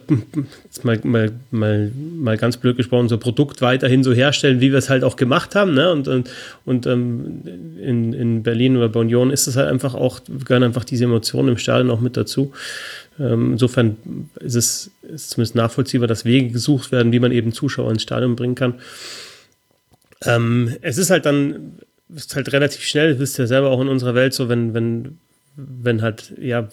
mal, 0.83 0.99
mal, 1.03 1.31
mal, 1.51 1.91
mal 1.95 2.37
ganz 2.37 2.57
blöd 2.57 2.77
gesprochen, 2.77 3.01
unser 3.01 3.17
Produkt 3.17 3.61
weiterhin 3.61 4.03
so 4.03 4.11
herstellen, 4.11 4.59
wie 4.59 4.71
wir 4.71 4.79
es 4.79 4.89
halt 4.89 5.03
auch 5.03 5.15
gemacht 5.15 5.55
haben. 5.55 5.73
Ne? 5.73 5.91
Und, 5.91 6.07
und, 6.07 6.29
und 6.65 6.87
ähm, 6.87 7.41
in, 7.79 8.13
in 8.13 8.43
Berlin 8.43 8.77
oder 8.77 8.89
bei 8.89 8.99
Union 9.01 9.29
ist 9.29 9.47
es 9.47 9.55
halt 9.55 9.69
einfach 9.69 9.93
auch, 9.93 10.21
gehören 10.45 10.63
einfach 10.63 10.83
diese 10.83 11.03
Emotionen 11.03 11.49
im 11.49 11.57
Stadion 11.57 11.91
auch 11.91 12.01
mit 12.01 12.17
dazu. 12.17 12.53
Ähm, 13.19 13.53
insofern 13.53 14.30
ist 14.40 14.56
es 14.56 14.91
ist 15.03 15.30
zumindest 15.31 15.56
nachvollziehbar, 15.56 16.07
dass 16.07 16.26
Wege 16.26 16.49
gesucht 16.49 16.91
werden, 16.91 17.11
wie 17.11 17.19
man 17.19 17.31
eben 17.31 17.53
Zuschauer 17.53 17.91
ins 17.91 18.03
Stadion 18.03 18.35
bringen 18.35 18.56
kann. 18.56 18.76
Ähm, 20.26 20.76
es 20.81 20.98
ist 20.98 21.10
halt 21.10 21.26
dann 21.26 21.77
ist 22.15 22.35
halt 22.35 22.52
relativ 22.53 22.84
schnell, 22.84 23.19
wisst 23.19 23.40
ihr 23.40 23.48
selber 23.48 23.69
auch 23.69 23.81
in 23.81 23.88
unserer 23.88 24.15
Welt 24.15 24.34
so, 24.34 24.49
wenn, 24.49 24.73
wenn, 24.73 25.18
wenn 25.56 26.02
halt 26.02 26.34
ja 26.40 26.68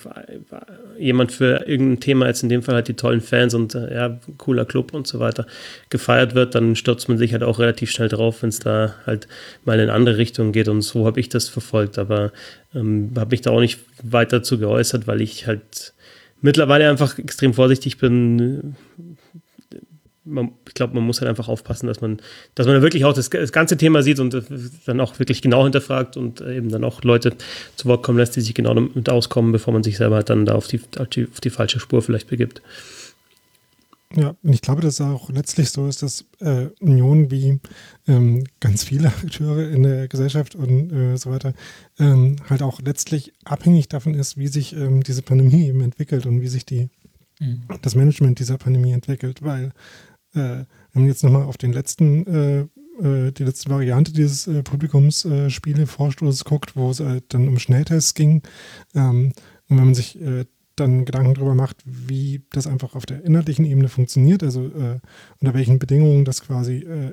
jemand 0.98 1.32
für 1.32 1.66
irgendein 1.66 2.00
Thema, 2.00 2.26
jetzt 2.26 2.42
in 2.42 2.48
dem 2.48 2.62
Fall 2.62 2.74
halt 2.74 2.88
die 2.88 2.94
tollen 2.94 3.20
Fans 3.20 3.54
und 3.54 3.74
äh, 3.74 3.94
ja, 3.94 4.20
cooler 4.38 4.64
Club 4.64 4.94
und 4.94 5.06
so 5.06 5.18
weiter 5.18 5.46
gefeiert 5.88 6.34
wird, 6.34 6.54
dann 6.54 6.76
stürzt 6.76 7.08
man 7.08 7.18
sich 7.18 7.32
halt 7.32 7.42
auch 7.42 7.58
relativ 7.58 7.90
schnell 7.90 8.08
drauf, 8.08 8.42
wenn 8.42 8.50
es 8.50 8.58
da 8.58 8.94
halt 9.06 9.28
mal 9.64 9.78
in 9.80 9.90
andere 9.90 10.16
Richtung 10.16 10.52
geht 10.52 10.68
und 10.68 10.82
so 10.82 11.06
habe 11.06 11.20
ich 11.20 11.28
das 11.28 11.48
verfolgt, 11.48 11.98
aber 11.98 12.32
ähm, 12.74 13.12
habe 13.16 13.30
mich 13.30 13.42
da 13.42 13.50
auch 13.50 13.60
nicht 13.60 13.80
weiter 14.02 14.38
dazu 14.38 14.58
geäußert, 14.58 15.06
weil 15.06 15.20
ich 15.20 15.46
halt 15.46 15.92
mittlerweile 16.40 16.88
einfach 16.88 17.18
extrem 17.18 17.54
vorsichtig 17.54 17.98
bin, 17.98 18.76
man, 20.24 20.52
ich 20.68 20.74
glaube, 20.74 20.94
man 20.94 21.04
muss 21.04 21.20
halt 21.20 21.28
einfach 21.28 21.48
aufpassen, 21.48 21.86
dass 21.86 22.00
man, 22.00 22.20
dass 22.54 22.66
man 22.66 22.82
wirklich 22.82 23.04
auch 23.04 23.12
das, 23.12 23.30
das, 23.30 23.52
ganze 23.52 23.76
Thema 23.76 24.02
sieht 24.02 24.20
und 24.20 24.42
dann 24.86 25.00
auch 25.00 25.18
wirklich 25.18 25.42
genau 25.42 25.64
hinterfragt 25.64 26.16
und 26.16 26.40
eben 26.40 26.68
dann 26.68 26.84
auch 26.84 27.02
Leute 27.02 27.32
zu 27.76 27.88
Wort 27.88 28.02
kommen 28.02 28.18
lässt, 28.18 28.36
die 28.36 28.40
sich 28.40 28.54
genau 28.54 28.74
damit 28.74 29.08
auskommen, 29.08 29.52
bevor 29.52 29.72
man 29.72 29.82
sich 29.82 29.96
selber 29.96 30.16
halt 30.16 30.30
dann 30.30 30.44
da 30.44 30.54
auf 30.54 30.68
die, 30.68 30.80
auf 30.98 31.08
die, 31.08 31.26
auf 31.30 31.40
die 31.40 31.50
falsche 31.50 31.80
Spur 31.80 32.02
vielleicht 32.02 32.28
begibt. 32.28 32.62
Ja, 34.16 34.34
und 34.42 34.52
ich 34.52 34.60
glaube, 34.60 34.82
dass 34.82 34.94
es 34.94 35.00
auch 35.00 35.30
letztlich 35.30 35.70
so 35.70 35.86
ist, 35.86 36.02
dass 36.02 36.24
äh, 36.40 36.66
Union 36.80 37.30
wie 37.30 37.60
ähm, 38.08 38.44
ganz 38.58 38.82
viele 38.82 39.08
Akteure 39.22 39.70
in 39.70 39.84
der 39.84 40.08
Gesellschaft 40.08 40.56
und 40.56 40.92
äh, 40.92 41.16
so 41.16 41.30
weiter 41.30 41.54
ähm, 41.98 42.36
halt 42.48 42.62
auch 42.62 42.80
letztlich 42.80 43.32
abhängig 43.44 43.88
davon 43.88 44.14
ist, 44.14 44.36
wie 44.36 44.48
sich 44.48 44.74
ähm, 44.74 45.02
diese 45.04 45.22
Pandemie 45.22 45.68
eben 45.68 45.80
entwickelt 45.80 46.26
und 46.26 46.40
wie 46.40 46.48
sich 46.48 46.66
die, 46.66 46.88
mhm. 47.38 47.62
das 47.82 47.94
Management 47.94 48.40
dieser 48.40 48.58
Pandemie 48.58 48.92
entwickelt, 48.92 49.42
weil 49.42 49.72
äh, 50.34 50.64
wenn 50.92 51.02
man 51.02 51.06
jetzt 51.06 51.22
nochmal 51.22 51.44
auf 51.44 51.56
den 51.56 51.72
letzten, 51.72 52.26
äh, 52.26 52.60
äh, 53.02 53.30
die 53.30 53.44
letzte 53.44 53.70
Variante 53.70 54.12
dieses 54.12 54.48
äh, 54.48 54.64
Publikumsspiele-Vorstoßes 54.64 56.44
guckt, 56.44 56.74
wo 56.74 56.90
es 56.90 56.98
halt 56.98 57.32
dann 57.32 57.46
um 57.46 57.60
Schnelltests 57.60 58.14
ging, 58.14 58.42
ähm, 58.94 59.32
und 59.68 59.76
wenn 59.76 59.84
man 59.84 59.94
sich 59.94 60.20
äh, 60.20 60.46
dann 60.80 61.04
Gedanken 61.04 61.34
darüber 61.34 61.54
macht, 61.54 61.82
wie 61.84 62.42
das 62.50 62.66
einfach 62.66 62.94
auf 62.94 63.06
der 63.06 63.24
inhaltlichen 63.24 63.64
Ebene 63.64 63.88
funktioniert, 63.88 64.42
also 64.42 64.64
äh, 64.66 64.98
unter 65.40 65.54
welchen 65.54 65.78
Bedingungen 65.78 66.24
das 66.24 66.42
quasi 66.42 66.78
äh, 66.78 67.12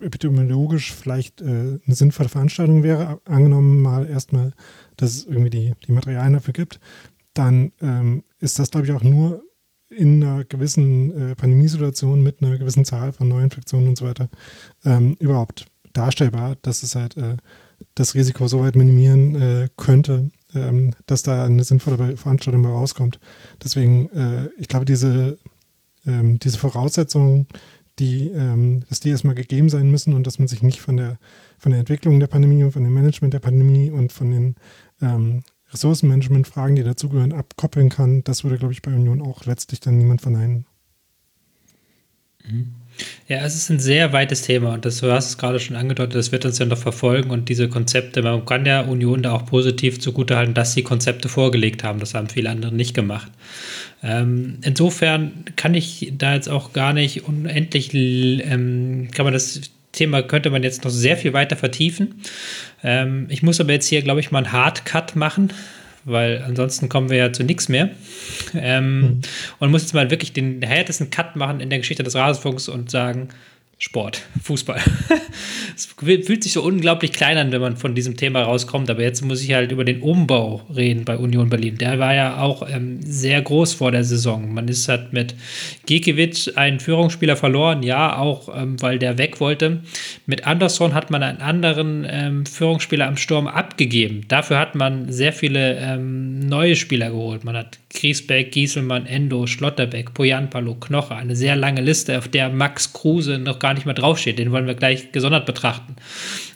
epidemiologisch 0.00 0.92
vielleicht 0.92 1.40
äh, 1.40 1.44
eine 1.44 1.94
sinnvolle 1.94 2.28
Veranstaltung 2.28 2.82
wäre, 2.82 3.20
angenommen 3.24 3.80
mal 3.80 4.06
erstmal, 4.08 4.52
dass 4.96 5.14
es 5.14 5.24
irgendwie 5.24 5.50
die, 5.50 5.72
die 5.86 5.92
Materialien 5.92 6.34
dafür 6.34 6.54
gibt, 6.54 6.80
dann 7.34 7.72
ähm, 7.80 8.24
ist 8.40 8.58
das, 8.58 8.70
glaube 8.70 8.86
ich, 8.86 8.92
auch 8.92 9.02
nur 9.02 9.42
in 9.88 10.22
einer 10.22 10.44
gewissen 10.44 11.32
äh, 11.32 11.34
Pandemiesituation 11.34 12.22
mit 12.22 12.42
einer 12.42 12.58
gewissen 12.58 12.84
Zahl 12.84 13.12
von 13.12 13.28
Neuinfektionen 13.28 13.88
und 13.88 13.98
so 13.98 14.06
weiter 14.06 14.28
ähm, 14.84 15.16
überhaupt 15.18 15.66
darstellbar, 15.92 16.56
dass 16.62 16.82
es 16.82 16.94
halt 16.94 17.16
äh, 17.16 17.36
das 17.94 18.14
Risiko 18.14 18.48
so 18.48 18.60
weit 18.60 18.76
minimieren 18.76 19.34
äh, 19.34 19.68
könnte, 19.76 20.30
ähm, 20.54 20.94
dass 21.06 21.22
da 21.22 21.44
eine 21.44 21.64
sinnvolle 21.64 22.16
Veranstaltung 22.16 22.62
mal 22.62 22.72
rauskommt. 22.72 23.18
Deswegen, 23.62 24.08
äh, 24.10 24.48
ich 24.58 24.68
glaube, 24.68 24.84
diese, 24.84 25.38
ähm, 26.06 26.38
diese 26.38 26.58
Voraussetzungen, 26.58 27.46
die, 27.98 28.28
ähm, 28.28 28.84
dass 28.88 29.00
die 29.00 29.10
erstmal 29.10 29.34
gegeben 29.34 29.68
sein 29.68 29.90
müssen 29.90 30.14
und 30.14 30.26
dass 30.26 30.38
man 30.38 30.48
sich 30.48 30.62
nicht 30.62 30.80
von 30.80 30.96
der, 30.96 31.18
von 31.58 31.72
der 31.72 31.80
Entwicklung 31.80 32.18
der 32.20 32.26
Pandemie 32.26 32.64
und 32.64 32.72
von 32.72 32.84
dem 32.84 32.94
Management 32.94 33.34
der 33.34 33.40
Pandemie 33.40 33.90
und 33.90 34.12
von 34.12 34.30
den 34.30 34.56
ähm, 35.00 35.42
Ressourcenmanagement-Fragen, 35.72 36.76
die 36.76 36.84
dazugehören, 36.84 37.32
abkoppeln 37.32 37.88
kann, 37.88 38.24
das 38.24 38.44
würde, 38.44 38.58
glaube 38.58 38.72
ich, 38.72 38.82
bei 38.82 38.94
Union 38.94 39.22
auch 39.22 39.44
letztlich 39.44 39.80
dann 39.80 39.96
niemand 39.96 40.20
verneinen. 40.20 40.66
Mhm. 42.44 42.74
Ja, 43.28 43.38
es 43.44 43.54
ist 43.54 43.70
ein 43.70 43.78
sehr 43.78 44.12
weites 44.12 44.42
Thema 44.42 44.74
und 44.74 44.84
das, 44.84 44.98
du 44.98 45.10
hast 45.10 45.28
es 45.28 45.38
gerade 45.38 45.58
schon 45.58 45.76
angedeutet, 45.76 46.14
das 46.14 46.32
wird 46.32 46.44
uns 46.44 46.58
ja 46.58 46.66
noch 46.66 46.78
verfolgen 46.78 47.30
und 47.30 47.48
diese 47.48 47.68
Konzepte, 47.68 48.22
man 48.22 48.44
kann 48.44 48.64
der 48.64 48.88
Union 48.88 49.22
da 49.22 49.32
auch 49.32 49.46
positiv 49.46 50.00
zugutehalten, 50.00 50.54
dass 50.54 50.74
sie 50.74 50.82
Konzepte 50.82 51.28
vorgelegt 51.28 51.84
haben, 51.84 52.00
das 52.00 52.14
haben 52.14 52.28
viele 52.28 52.50
andere 52.50 52.72
nicht 52.72 52.94
gemacht. 52.94 53.30
Ähm, 54.02 54.58
insofern 54.62 55.44
kann 55.56 55.74
ich 55.74 56.12
da 56.18 56.34
jetzt 56.34 56.48
auch 56.48 56.72
gar 56.72 56.92
nicht 56.92 57.26
unendlich, 57.26 57.94
ähm, 57.94 59.08
kann 59.12 59.24
man 59.24 59.32
das 59.32 59.60
Thema 59.92 60.22
könnte 60.22 60.50
man 60.50 60.62
jetzt 60.62 60.84
noch 60.84 60.90
sehr 60.90 61.16
viel 61.16 61.32
weiter 61.34 61.56
vertiefen. 61.56 62.14
Ähm, 62.82 63.26
ich 63.28 63.42
muss 63.42 63.60
aber 63.60 63.72
jetzt 63.72 63.86
hier, 63.86 64.02
glaube 64.02 64.20
ich, 64.20 64.30
mal 64.30 64.38
einen 64.38 64.52
Hardcut 64.52 65.16
machen, 65.16 65.52
weil 66.04 66.42
ansonsten 66.46 66.88
kommen 66.88 67.10
wir 67.10 67.16
ja 67.16 67.32
zu 67.32 67.44
nichts 67.44 67.68
mehr. 67.68 67.90
Ähm, 68.54 69.00
mhm. 69.00 69.20
Und 69.58 69.70
muss 69.70 69.82
jetzt 69.82 69.94
mal 69.94 70.10
wirklich 70.10 70.32
den 70.32 70.62
härtesten 70.62 71.10
Cut 71.10 71.36
machen 71.36 71.60
in 71.60 71.70
der 71.70 71.78
Geschichte 71.78 72.02
des 72.02 72.14
Rasenfunks 72.14 72.68
und 72.68 72.90
sagen, 72.90 73.28
Sport, 73.82 74.22
Fußball. 74.44 74.80
es 75.74 75.86
fühlt 75.86 76.44
sich 76.44 76.52
so 76.52 76.62
unglaublich 76.62 77.12
klein 77.12 77.36
an, 77.36 77.50
wenn 77.50 77.60
man 77.60 77.76
von 77.76 77.96
diesem 77.96 78.16
Thema 78.16 78.42
rauskommt. 78.42 78.88
Aber 78.88 79.02
jetzt 79.02 79.22
muss 79.22 79.42
ich 79.42 79.54
halt 79.54 79.72
über 79.72 79.84
den 79.84 80.02
Umbau 80.02 80.62
reden 80.72 81.04
bei 81.04 81.16
Union 81.18 81.48
Berlin. 81.48 81.78
Der 81.78 81.98
war 81.98 82.14
ja 82.14 82.40
auch 82.40 82.64
ähm, 82.70 83.00
sehr 83.02 83.42
groß 83.42 83.74
vor 83.74 83.90
der 83.90 84.04
Saison. 84.04 84.54
Man 84.54 84.68
ist 84.68 84.88
halt 84.88 85.12
mit 85.12 85.34
Gikiewicz 85.86 86.46
einen 86.54 86.78
Führungsspieler 86.78 87.34
verloren, 87.34 87.82
ja, 87.82 88.18
auch 88.18 88.56
ähm, 88.56 88.80
weil 88.80 89.00
der 89.00 89.18
weg 89.18 89.40
wollte. 89.40 89.80
Mit 90.26 90.46
Anderson 90.46 90.94
hat 90.94 91.10
man 91.10 91.24
einen 91.24 91.40
anderen 91.40 92.06
ähm, 92.08 92.46
Führungsspieler 92.46 93.08
am 93.08 93.16
Sturm 93.16 93.48
abgegeben. 93.48 94.20
Dafür 94.28 94.60
hat 94.60 94.76
man 94.76 95.10
sehr 95.10 95.32
viele 95.32 95.76
ähm, 95.78 96.38
neue 96.38 96.76
Spieler 96.76 97.10
geholt. 97.10 97.42
Man 97.42 97.56
hat 97.56 97.80
Griesbeck, 97.92 98.52
Gieselmann, 98.52 99.06
Endo, 99.06 99.48
Schlotterbeck, 99.48 100.14
Poyanpalo, 100.14 100.76
Knoche. 100.76 101.16
Eine 101.16 101.34
sehr 101.34 101.56
lange 101.56 101.80
Liste, 101.80 102.16
auf 102.16 102.28
der 102.28 102.48
Max 102.48 102.92
Kruse 102.92 103.38
noch 103.38 103.58
gar 103.58 103.71
nicht 103.74 103.86
mehr 103.86 103.94
draufsteht. 103.94 104.38
Den 104.38 104.52
wollen 104.52 104.66
wir 104.66 104.74
gleich 104.74 105.12
gesondert 105.12 105.46
betrachten. 105.46 105.96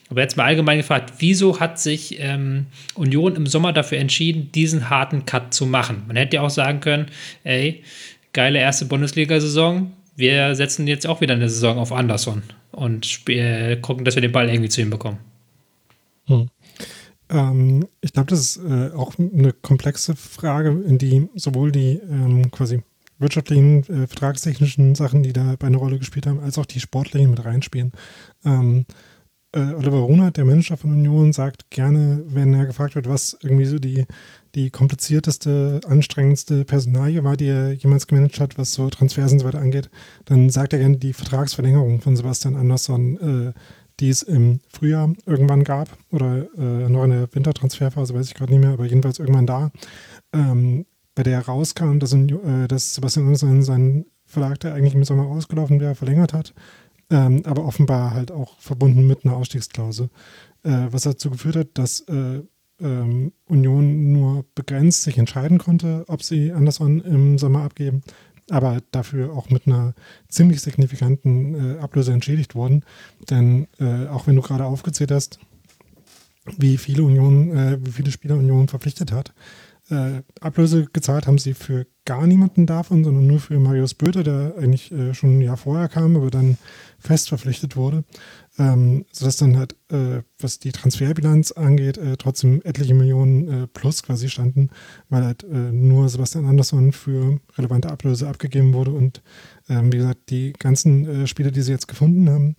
Aber 0.08 0.20
jetzt 0.20 0.36
mal 0.36 0.44
allgemein 0.44 0.78
gefragt, 0.78 1.14
wieso 1.18 1.58
hat 1.58 1.80
sich 1.80 2.20
ähm, 2.20 2.66
Union 2.94 3.34
im 3.34 3.46
Sommer 3.46 3.72
dafür 3.72 3.98
entschieden, 3.98 4.52
diesen 4.52 4.88
harten 4.88 5.26
Cut 5.26 5.52
zu 5.52 5.66
machen? 5.66 6.04
Man 6.06 6.16
hätte 6.16 6.36
ja 6.36 6.42
auch 6.42 6.50
sagen 6.50 6.80
können, 6.80 7.06
ey, 7.42 7.82
geile 8.32 8.58
erste 8.58 8.84
Bundesliga-Saison, 8.84 9.92
wir 10.14 10.54
setzen 10.54 10.86
jetzt 10.86 11.06
auch 11.06 11.20
wieder 11.20 11.34
eine 11.34 11.48
Saison 11.48 11.78
auf 11.78 11.92
Anderson 11.92 12.42
und 12.70 13.28
äh, 13.28 13.76
gucken, 13.76 14.04
dass 14.04 14.14
wir 14.14 14.22
den 14.22 14.32
Ball 14.32 14.48
irgendwie 14.48 14.68
zu 14.68 14.80
ihm 14.80 14.90
bekommen. 14.90 15.18
Hm. 16.26 16.48
Ähm, 17.28 17.88
ich 18.00 18.12
glaube, 18.12 18.30
das 18.30 18.40
ist 18.40 18.64
äh, 18.64 18.92
auch 18.94 19.14
eine 19.18 19.52
komplexe 19.52 20.14
Frage, 20.14 20.70
in 20.86 20.98
die 20.98 21.28
sowohl 21.34 21.72
die 21.72 22.00
ähm, 22.08 22.50
quasi 22.50 22.82
wirtschaftlichen, 23.18 23.80
äh, 23.84 24.06
vertragstechnischen 24.06 24.94
Sachen, 24.94 25.22
die 25.22 25.32
da 25.32 25.56
eine 25.60 25.76
Rolle 25.76 25.98
gespielt 25.98 26.26
haben, 26.26 26.40
als 26.40 26.58
auch 26.58 26.66
die 26.66 26.80
sportlichen 26.80 27.30
mit 27.30 27.44
reinspielen. 27.44 27.92
Ähm, 28.44 28.86
äh, 29.52 29.72
Oliver 29.74 29.98
Runert, 29.98 30.36
der 30.36 30.44
Manager 30.44 30.76
von 30.76 30.92
Union, 30.92 31.32
sagt 31.32 31.70
gerne, 31.70 32.22
wenn 32.26 32.52
er 32.52 32.66
gefragt 32.66 32.94
wird, 32.94 33.08
was 33.08 33.36
irgendwie 33.42 33.64
so 33.64 33.78
die, 33.78 34.04
die 34.54 34.70
komplizierteste, 34.70 35.80
anstrengendste 35.86 36.64
Personalie 36.64 37.24
war, 37.24 37.36
die 37.36 37.46
er 37.46 37.72
jemals 37.72 38.06
gemanagt 38.06 38.38
hat, 38.38 38.58
was 38.58 38.74
so 38.74 38.90
Transfers 38.90 39.32
und 39.32 39.38
so 39.38 39.46
weiter 39.46 39.60
angeht, 39.60 39.88
dann 40.26 40.50
sagt 40.50 40.72
er 40.72 40.78
gerne 40.78 40.98
die 40.98 41.14
Vertragsverlängerung 41.14 42.00
von 42.00 42.16
Sebastian 42.16 42.56
Andersson, 42.56 43.16
äh, 43.48 43.52
die 43.98 44.10
es 44.10 44.22
im 44.22 44.60
Frühjahr 44.68 45.14
irgendwann 45.24 45.64
gab 45.64 45.88
oder 46.10 46.46
äh, 46.58 46.88
noch 46.90 47.04
in 47.04 47.10
der 47.10 47.34
Wintertransferphase, 47.34 48.14
weiß 48.14 48.26
ich 48.26 48.34
gerade 48.34 48.52
nicht 48.52 48.60
mehr, 48.60 48.72
aber 48.72 48.84
jedenfalls 48.84 49.18
irgendwann 49.18 49.46
da, 49.46 49.70
ähm, 50.34 50.84
bei 51.16 51.24
der 51.24 51.40
rauskam, 51.40 51.98
dass, 51.98 52.12
äh, 52.12 52.68
dass 52.68 52.94
Sebastian 52.94 53.26
Andersson 53.26 53.62
seinen 53.62 54.06
Verlag, 54.24 54.60
der 54.60 54.74
eigentlich 54.74 54.94
im 54.94 55.04
Sommer 55.04 55.26
ausgelaufen 55.26 55.80
wäre, 55.80 55.96
verlängert 55.96 56.32
hat 56.32 56.54
ähm, 57.10 57.42
aber 57.44 57.64
offenbar 57.64 58.12
halt 58.14 58.32
auch 58.32 58.58
verbunden 58.58 59.06
mit 59.06 59.24
einer 59.24 59.36
Ausstiegsklausel, 59.36 60.10
äh, 60.62 60.86
was 60.90 61.02
dazu 61.02 61.30
geführt 61.30 61.56
hat, 61.56 61.68
dass 61.74 62.00
äh, 62.00 62.42
ähm, 62.80 63.32
Union 63.46 64.12
nur 64.12 64.44
begrenzt 64.54 65.02
sich 65.02 65.18
entscheiden 65.18 65.58
konnte, 65.58 66.04
ob 66.08 66.22
sie 66.22 66.52
Anderson 66.52 67.00
im 67.00 67.38
Sommer 67.38 67.62
abgeben, 67.62 68.02
aber 68.50 68.80
dafür 68.90 69.32
auch 69.32 69.50
mit 69.50 69.66
einer 69.66 69.94
ziemlich 70.28 70.60
signifikanten 70.60 71.76
äh, 71.76 71.78
Ablöse 71.78 72.12
entschädigt 72.12 72.54
wurden. 72.54 72.84
Denn 73.30 73.66
äh, 73.78 74.08
auch 74.08 74.26
wenn 74.26 74.36
du 74.36 74.42
gerade 74.42 74.64
aufgezählt 74.64 75.10
hast, 75.10 75.38
wie 76.58 76.76
viele 76.76 77.02
Union, 77.02 77.56
äh, 77.56 77.78
wie 77.80 77.92
viele 77.92 78.10
Spieler 78.10 78.36
Union 78.36 78.68
verpflichtet 78.68 79.10
hat, 79.10 79.32
äh, 79.90 80.22
Ablöse 80.40 80.86
gezahlt 80.92 81.26
haben 81.26 81.38
sie 81.38 81.54
für 81.54 81.86
gar 82.04 82.26
niemanden 82.26 82.66
davon, 82.66 83.04
sondern 83.04 83.26
nur 83.26 83.40
für 83.40 83.58
Marius 83.58 83.94
Böte, 83.94 84.22
der 84.22 84.54
eigentlich 84.58 84.90
äh, 84.92 85.14
schon 85.14 85.38
ein 85.38 85.42
Jahr 85.42 85.56
vorher 85.56 85.88
kam, 85.88 86.16
aber 86.16 86.30
dann 86.30 86.58
fest 86.98 87.28
verpflichtet 87.28 87.76
wurde. 87.76 88.04
Ähm, 88.58 89.04
sodass 89.12 89.36
dann 89.36 89.56
halt, 89.56 89.76
äh, 89.90 90.22
was 90.38 90.58
die 90.58 90.72
Transferbilanz 90.72 91.52
angeht, 91.52 91.98
äh, 91.98 92.16
trotzdem 92.16 92.62
etliche 92.64 92.94
Millionen 92.94 93.48
äh, 93.48 93.66
plus 93.66 94.02
quasi 94.02 94.28
standen, 94.28 94.70
weil 95.08 95.24
halt 95.24 95.44
äh, 95.44 95.72
nur 95.72 96.08
Sebastian 96.08 96.46
Andersson 96.46 96.92
für 96.92 97.38
relevante 97.58 97.90
Ablöse 97.90 98.28
abgegeben 98.28 98.72
wurde 98.72 98.92
und 98.92 99.22
ähm, 99.68 99.92
wie 99.92 99.98
gesagt, 99.98 100.30
die 100.30 100.52
ganzen 100.52 101.26
Spieler, 101.26 101.50
die 101.50 101.62
sie 101.62 101.72
jetzt 101.72 101.88
gefunden 101.88 102.30
haben, 102.30 102.56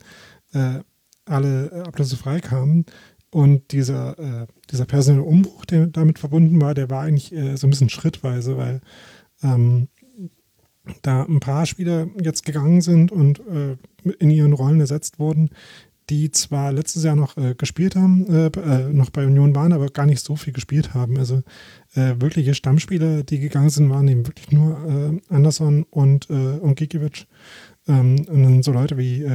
alle 1.25 1.83
ablösefrei 1.85 2.39
kamen. 2.39 2.85
Und 3.29 3.71
dieser, 3.71 4.17
äh, 4.19 4.47
dieser 4.71 4.85
personelle 4.85 5.23
Umbruch, 5.23 5.65
der 5.65 5.87
damit 5.87 6.19
verbunden 6.19 6.61
war, 6.61 6.73
der 6.73 6.89
war 6.89 7.03
eigentlich 7.03 7.33
äh, 7.33 7.57
so 7.57 7.67
ein 7.67 7.69
bisschen 7.69 7.89
schrittweise, 7.89 8.57
weil 8.57 8.81
ähm, 9.43 9.89
da 11.01 11.23
ein 11.23 11.41
paar 11.41 11.65
Spieler 11.65 12.07
jetzt 12.21 12.45
gegangen 12.45 12.81
sind 12.81 13.11
und 13.11 13.39
äh, 13.39 13.75
in 14.19 14.29
ihren 14.29 14.53
Rollen 14.53 14.79
ersetzt 14.79 15.19
wurden, 15.19 15.49
die 16.09 16.31
zwar 16.31 16.71
letztes 16.71 17.03
Jahr 17.03 17.17
noch 17.17 17.35
äh, 17.35 17.53
gespielt 17.55 17.95
haben, 17.95 18.25
äh, 18.27 18.45
äh, 18.47 18.93
noch 18.93 19.09
bei 19.09 19.25
Union 19.25 19.53
waren, 19.53 19.73
aber 19.73 19.87
gar 19.87 20.05
nicht 20.05 20.23
so 20.23 20.35
viel 20.35 20.53
gespielt 20.53 20.93
haben. 20.93 21.17
Also 21.17 21.43
wirkliche 21.93 22.53
Stammspieler, 22.53 23.23
die 23.23 23.39
gegangen 23.39 23.71
sind, 23.71 23.89
waren 23.89 24.07
eben 24.07 24.27
wirklich 24.27 24.51
nur 24.51 25.19
Anderson 25.29 25.83
und, 25.89 26.29
und 26.29 26.75
Gikiewicz. 26.75 27.25
Ähm, 27.87 28.27
und 28.29 28.43
dann 28.43 28.61
so 28.61 28.71
Leute 28.71 28.99
wie, 28.99 29.25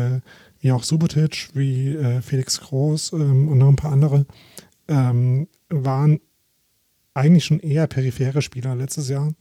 wie 0.63 0.73
auch 0.73 0.85
Subotic, 0.85 1.51
wie 1.55 1.89
äh, 1.89 2.23
Felix 2.23 2.61
Groß 2.61 3.13
ähm, 3.13 3.49
und 3.49 3.59
noch 3.59 3.69
ein 3.69 3.77
paar 3.77 3.93
andere 3.93 4.25
ähm, 4.89 5.49
waren 5.69 6.21
eigentlich 7.15 7.45
schon 7.45 7.61
eher 7.61 7.87
periphere 7.89 8.41
Spieler 8.43 8.75
letztes 8.75 9.09
Jahr 9.09 9.33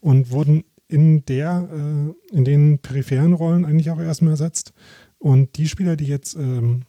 und 0.00 0.30
wurden 0.30 0.64
in 0.88 1.24
der, 1.26 1.68
äh, 1.72 2.36
in 2.36 2.44
den 2.44 2.80
peripheren 2.80 3.32
Rollen 3.32 3.64
eigentlich 3.64 3.90
auch 3.90 4.00
erstmal 4.00 4.32
ersetzt. 4.32 4.74
Und 5.18 5.56
die 5.56 5.68
Spieler, 5.68 5.96
die 5.96 6.06
jetzt 6.06 6.34
ähm, 6.34 6.82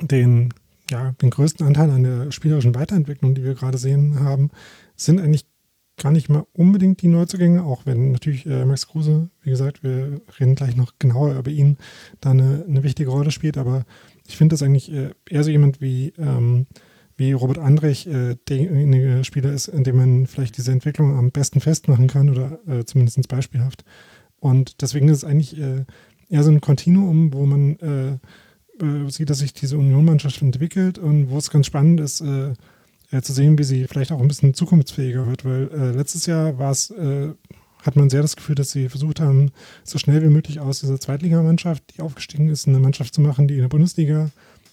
den, 0.00 0.52
ja, 0.90 1.12
den 1.22 1.30
größten 1.30 1.66
Anteil 1.66 1.90
an 1.90 2.02
der 2.04 2.30
spielerischen 2.30 2.74
Weiterentwicklung, 2.74 3.34
die 3.34 3.44
wir 3.44 3.54
gerade 3.54 3.78
sehen 3.78 4.20
haben, 4.20 4.50
sind 4.94 5.20
eigentlich 5.20 5.46
gar 5.98 6.12
nicht 6.12 6.28
mal 6.28 6.46
unbedingt 6.52 7.02
die 7.02 7.08
Neuzugänge, 7.08 7.64
auch 7.64 7.86
wenn 7.86 8.12
natürlich 8.12 8.46
äh, 8.46 8.64
Max 8.64 8.86
Kruse, 8.88 9.30
wie 9.42 9.50
gesagt, 9.50 9.82
wir 9.82 10.20
reden 10.38 10.54
gleich 10.54 10.76
noch 10.76 10.94
genauer 10.98 11.38
über 11.38 11.50
ihn, 11.50 11.76
da 12.20 12.30
eine, 12.30 12.64
eine 12.68 12.82
wichtige 12.82 13.10
Rolle 13.10 13.30
spielt, 13.30 13.58
aber 13.58 13.84
ich 14.26 14.36
finde 14.36 14.54
das 14.54 14.62
eigentlich 14.62 14.92
äh, 14.92 15.10
eher 15.28 15.44
so 15.44 15.50
jemand 15.50 15.80
wie 15.80 16.12
ähm, 16.18 16.66
wie 17.18 17.32
Robert 17.32 17.58
Andrich 17.58 18.06
äh, 18.06 18.36
derjenige 18.48 19.24
Spieler 19.24 19.52
ist, 19.52 19.66
in 19.66 19.82
dem 19.82 19.96
man 19.96 20.26
vielleicht 20.26 20.56
diese 20.56 20.70
Entwicklung 20.70 21.18
am 21.18 21.32
besten 21.32 21.60
festmachen 21.60 22.06
kann 22.06 22.30
oder 22.30 22.60
äh, 22.68 22.84
zumindest 22.84 23.28
beispielhaft. 23.28 23.84
Und 24.38 24.80
deswegen 24.82 25.08
ist 25.08 25.18
es 25.18 25.24
eigentlich 25.24 25.58
äh, 25.58 25.84
eher 26.30 26.44
so 26.44 26.50
ein 26.52 26.60
Kontinuum, 26.60 27.32
wo 27.34 27.44
man 27.44 27.76
äh, 27.80 28.12
äh, 28.84 29.10
sieht, 29.10 29.30
dass 29.30 29.38
sich 29.38 29.52
diese 29.52 29.76
Union-Mannschaft 29.76 30.40
entwickelt 30.42 30.98
und 30.98 31.28
wo 31.28 31.38
es 31.38 31.50
ganz 31.50 31.66
spannend 31.66 32.00
ist, 32.00 32.22
äh, 33.12 33.16
äh, 33.16 33.22
zu 33.22 33.32
sehen, 33.32 33.58
wie 33.58 33.64
sie 33.64 33.86
vielleicht 33.86 34.12
auch 34.12 34.20
ein 34.20 34.28
bisschen 34.28 34.54
zukunftsfähiger 34.54 35.26
wird, 35.26 35.44
weil 35.44 35.70
äh, 35.72 35.90
letztes 35.92 36.26
Jahr 36.26 36.58
war 36.58 36.70
es, 36.70 36.90
äh, 36.90 37.32
hat 37.82 37.96
man 37.96 38.10
sehr 38.10 38.22
das 38.22 38.36
Gefühl, 38.36 38.54
dass 38.54 38.70
sie 38.70 38.88
versucht 38.88 39.20
haben, 39.20 39.50
so 39.84 39.98
schnell 39.98 40.22
wie 40.22 40.28
möglich 40.28 40.60
aus 40.60 40.80
dieser 40.80 41.00
Zweitligamannschaft, 41.00 41.96
die 41.96 42.02
aufgestiegen 42.02 42.48
ist, 42.48 42.68
eine 42.68 42.80
Mannschaft 42.80 43.14
zu 43.14 43.20
machen, 43.20 43.48
die 43.48 43.54
in 43.54 43.62
der 43.62 43.68
Bundesliga 43.68 44.30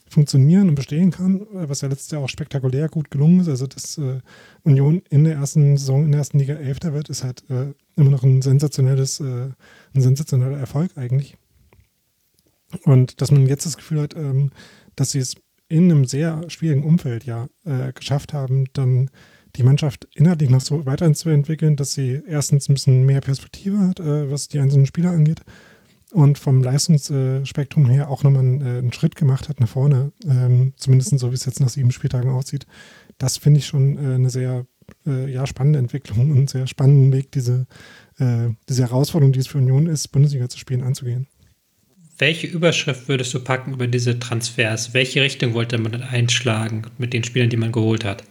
funktionieren 0.10 0.70
und 0.70 0.76
bestehen 0.76 1.12
kann, 1.12 1.48
was 1.52 1.82
ja 1.82 1.88
letztes 1.88 2.12
Jahr 2.12 2.22
auch 2.22 2.30
spektakulär 2.30 2.90
gut 2.90 3.10
gelungen 3.10 3.40
ist. 3.40 3.48
Also, 3.48 3.68
dass 3.68 3.98
äh, 3.98 4.20
Union 4.64 5.02
in 5.10 5.24
der 5.24 5.36
ersten 5.36 5.78
Saison, 5.78 6.04
in 6.04 6.12
der 6.12 6.20
ersten 6.20 6.40
Liga 6.40 6.56
Elfter 6.56 6.94
wird, 6.94 7.10
ist 7.10 7.24
halt 7.24 7.44
äh, 7.50 7.74
immer 7.96 8.12
noch 8.12 8.24
ein 8.24 8.42
sensationelles, 8.42 9.20
äh, 9.20 9.50
ein 9.94 10.02
sensationeller 10.02 10.58
Erfolg 10.58 10.92
eigentlich. 10.96 11.38
Und 12.84 13.22
dass 13.22 13.32
man 13.32 13.48
jetzt 13.48 13.66
das 13.66 13.78
Gefühl 13.78 14.02
hat, 14.02 14.16
ähm, 14.16 14.52
dass 14.96 15.12
sie 15.12 15.20
es 15.20 15.36
in 15.68 15.92
einem 15.92 16.06
sehr 16.06 16.50
schwierigen 16.50 16.84
Umfeld 16.84 17.26
ja 17.26 17.48
äh, 17.66 17.92
geschafft 17.94 18.34
haben, 18.34 18.66
dann 18.74 19.10
die 19.56 19.64
Mannschaft 19.64 20.08
inhaltlich 20.16 20.50
noch 20.50 20.62
so 20.62 20.86
weiterzuentwickeln, 20.86 21.76
dass 21.76 21.94
sie 21.94 22.22
erstens 22.28 22.70
ein 22.70 22.74
bisschen 22.74 23.06
mehr 23.06 23.22
Perspektive 23.22 23.80
hat, 23.80 24.00
äh, 24.00 24.30
was 24.30 24.48
die 24.48 24.60
einzelnen 24.60 24.86
Spieler 24.86 25.12
angeht 25.12 25.42
und 26.12 26.38
vom 26.38 26.64
Leistungsspektrum 26.64 27.88
her 27.88 28.10
auch 28.10 28.24
nochmal 28.24 28.42
einen, 28.42 28.62
äh, 28.62 28.78
einen 28.80 28.94
Schritt 28.94 29.16
gemacht 29.16 29.50
hat 29.50 29.60
nach 29.60 29.68
vorne, 29.68 30.12
ähm, 30.26 30.74
zumindest 30.78 31.18
so 31.20 31.32
wie 31.32 31.36
es 31.36 31.46
jetzt 31.46 31.60
nach 31.60 31.70
sieben 31.70 31.92
Spieltagen 31.92 32.32
aussieht. 32.32 32.66
Das 33.18 33.38
finde 33.38 33.60
ich 33.60 33.68
schon 33.68 33.98
äh, 33.98 34.16
eine 34.16 34.30
sehr 34.30 34.66
äh, 35.06 35.32
ja, 35.32 35.46
spannende 35.46 35.80
Entwicklung 35.80 36.32
und 36.32 36.38
einen 36.38 36.48
sehr 36.48 36.68
spannenden 36.68 37.12
Weg, 37.12 37.32
diese, 37.32 37.68
äh, 38.18 38.50
diese 38.70 38.84
Herausforderung, 38.84 39.34
die 39.34 39.40
es 39.40 39.48
für 39.48 39.58
Union 39.58 39.88
ist, 39.88 40.10
Bundesliga 40.10 40.48
zu 40.48 40.58
spielen, 40.58 40.84
anzugehen. 40.84 41.28
Welche 42.18 42.48
Überschrift 42.48 43.08
würdest 43.08 43.34
du 43.34 43.40
packen 43.40 43.74
über 43.74 43.88
diese 43.88 44.20
Transfers? 44.20 44.94
Welche 44.94 45.22
Richtung 45.22 45.54
wollte 45.54 45.78
man 45.78 46.02
einschlagen 46.02 46.84
mit 46.98 47.14
den 47.14 47.24
Spielern, 47.24 47.50
die 47.50 47.58
man 47.58 47.72
geholt 47.72 48.06
hat? 48.06 48.24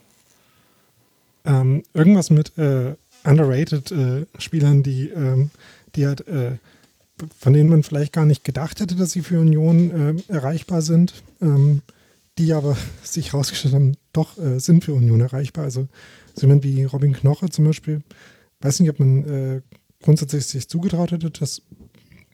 Ähm, 1.45 1.83
irgendwas 1.93 2.31
mit 2.31 2.57
äh, 2.57 2.95
underrated 3.25 3.93
äh, 3.93 4.27
Spielern, 4.39 4.83
die, 4.83 5.09
ähm, 5.11 5.51
die 5.95 6.07
halt 6.07 6.25
von 7.39 7.53
denen 7.53 7.71
man 7.71 7.83
vielleicht 7.83 8.13
gar 8.13 8.27
nicht 8.27 8.45
gedacht 8.45 8.81
hätte, 8.81 8.97
dass 8.97 9.13
sie 9.13 9.23
für 9.23 9.41
Union 9.41 10.19
äh, 10.29 10.33
erreichbar 10.33 10.83
sind, 10.83 11.15
ähm, 11.41 11.83
die 12.39 12.53
aber 12.53 12.77
sich 13.03 13.33
herausgestellt 13.33 13.75
haben, 13.75 13.97
doch 14.13 14.39
äh, 14.39 14.59
sind 14.59 14.85
für 14.85 14.95
Union 14.95 15.21
erreichbar. 15.21 15.65
Also 15.65 15.89
so 16.35 16.47
jemand 16.47 16.65
wie 16.65 16.85
Robin 16.85 17.13
Knoche 17.13 17.49
zum 17.51 17.67
Beispiel, 17.67 18.03
weiß 18.61 18.81
nicht, 18.81 18.91
ob 18.91 18.99
man 18.99 19.25
äh, 19.29 19.61
grundsätzlich 20.03 20.47
sich 20.47 20.69
zugetraut 20.69 21.13
hätte, 21.13 21.31
dass 21.31 21.63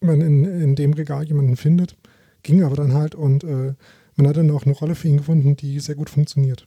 man 0.01 0.21
in, 0.21 0.45
in 0.45 0.75
dem 0.75 0.93
Regal 0.93 1.25
jemanden 1.25 1.57
findet, 1.57 1.97
ging 2.43 2.63
aber 2.63 2.77
dann 2.77 2.95
halt 2.95 3.15
und 3.15 3.45
äh, 3.45 3.75
man 4.17 4.29
hat 4.29 4.37
dann 4.37 4.51
auch 4.51 4.65
eine 4.65 4.75
Rolle 4.75 4.95
für 4.95 5.09
ihn 5.09 5.19
gefunden, 5.19 5.57
die 5.57 5.81
sehr 5.81 5.95
gut 5.95 6.11
funktioniert. 6.11 6.67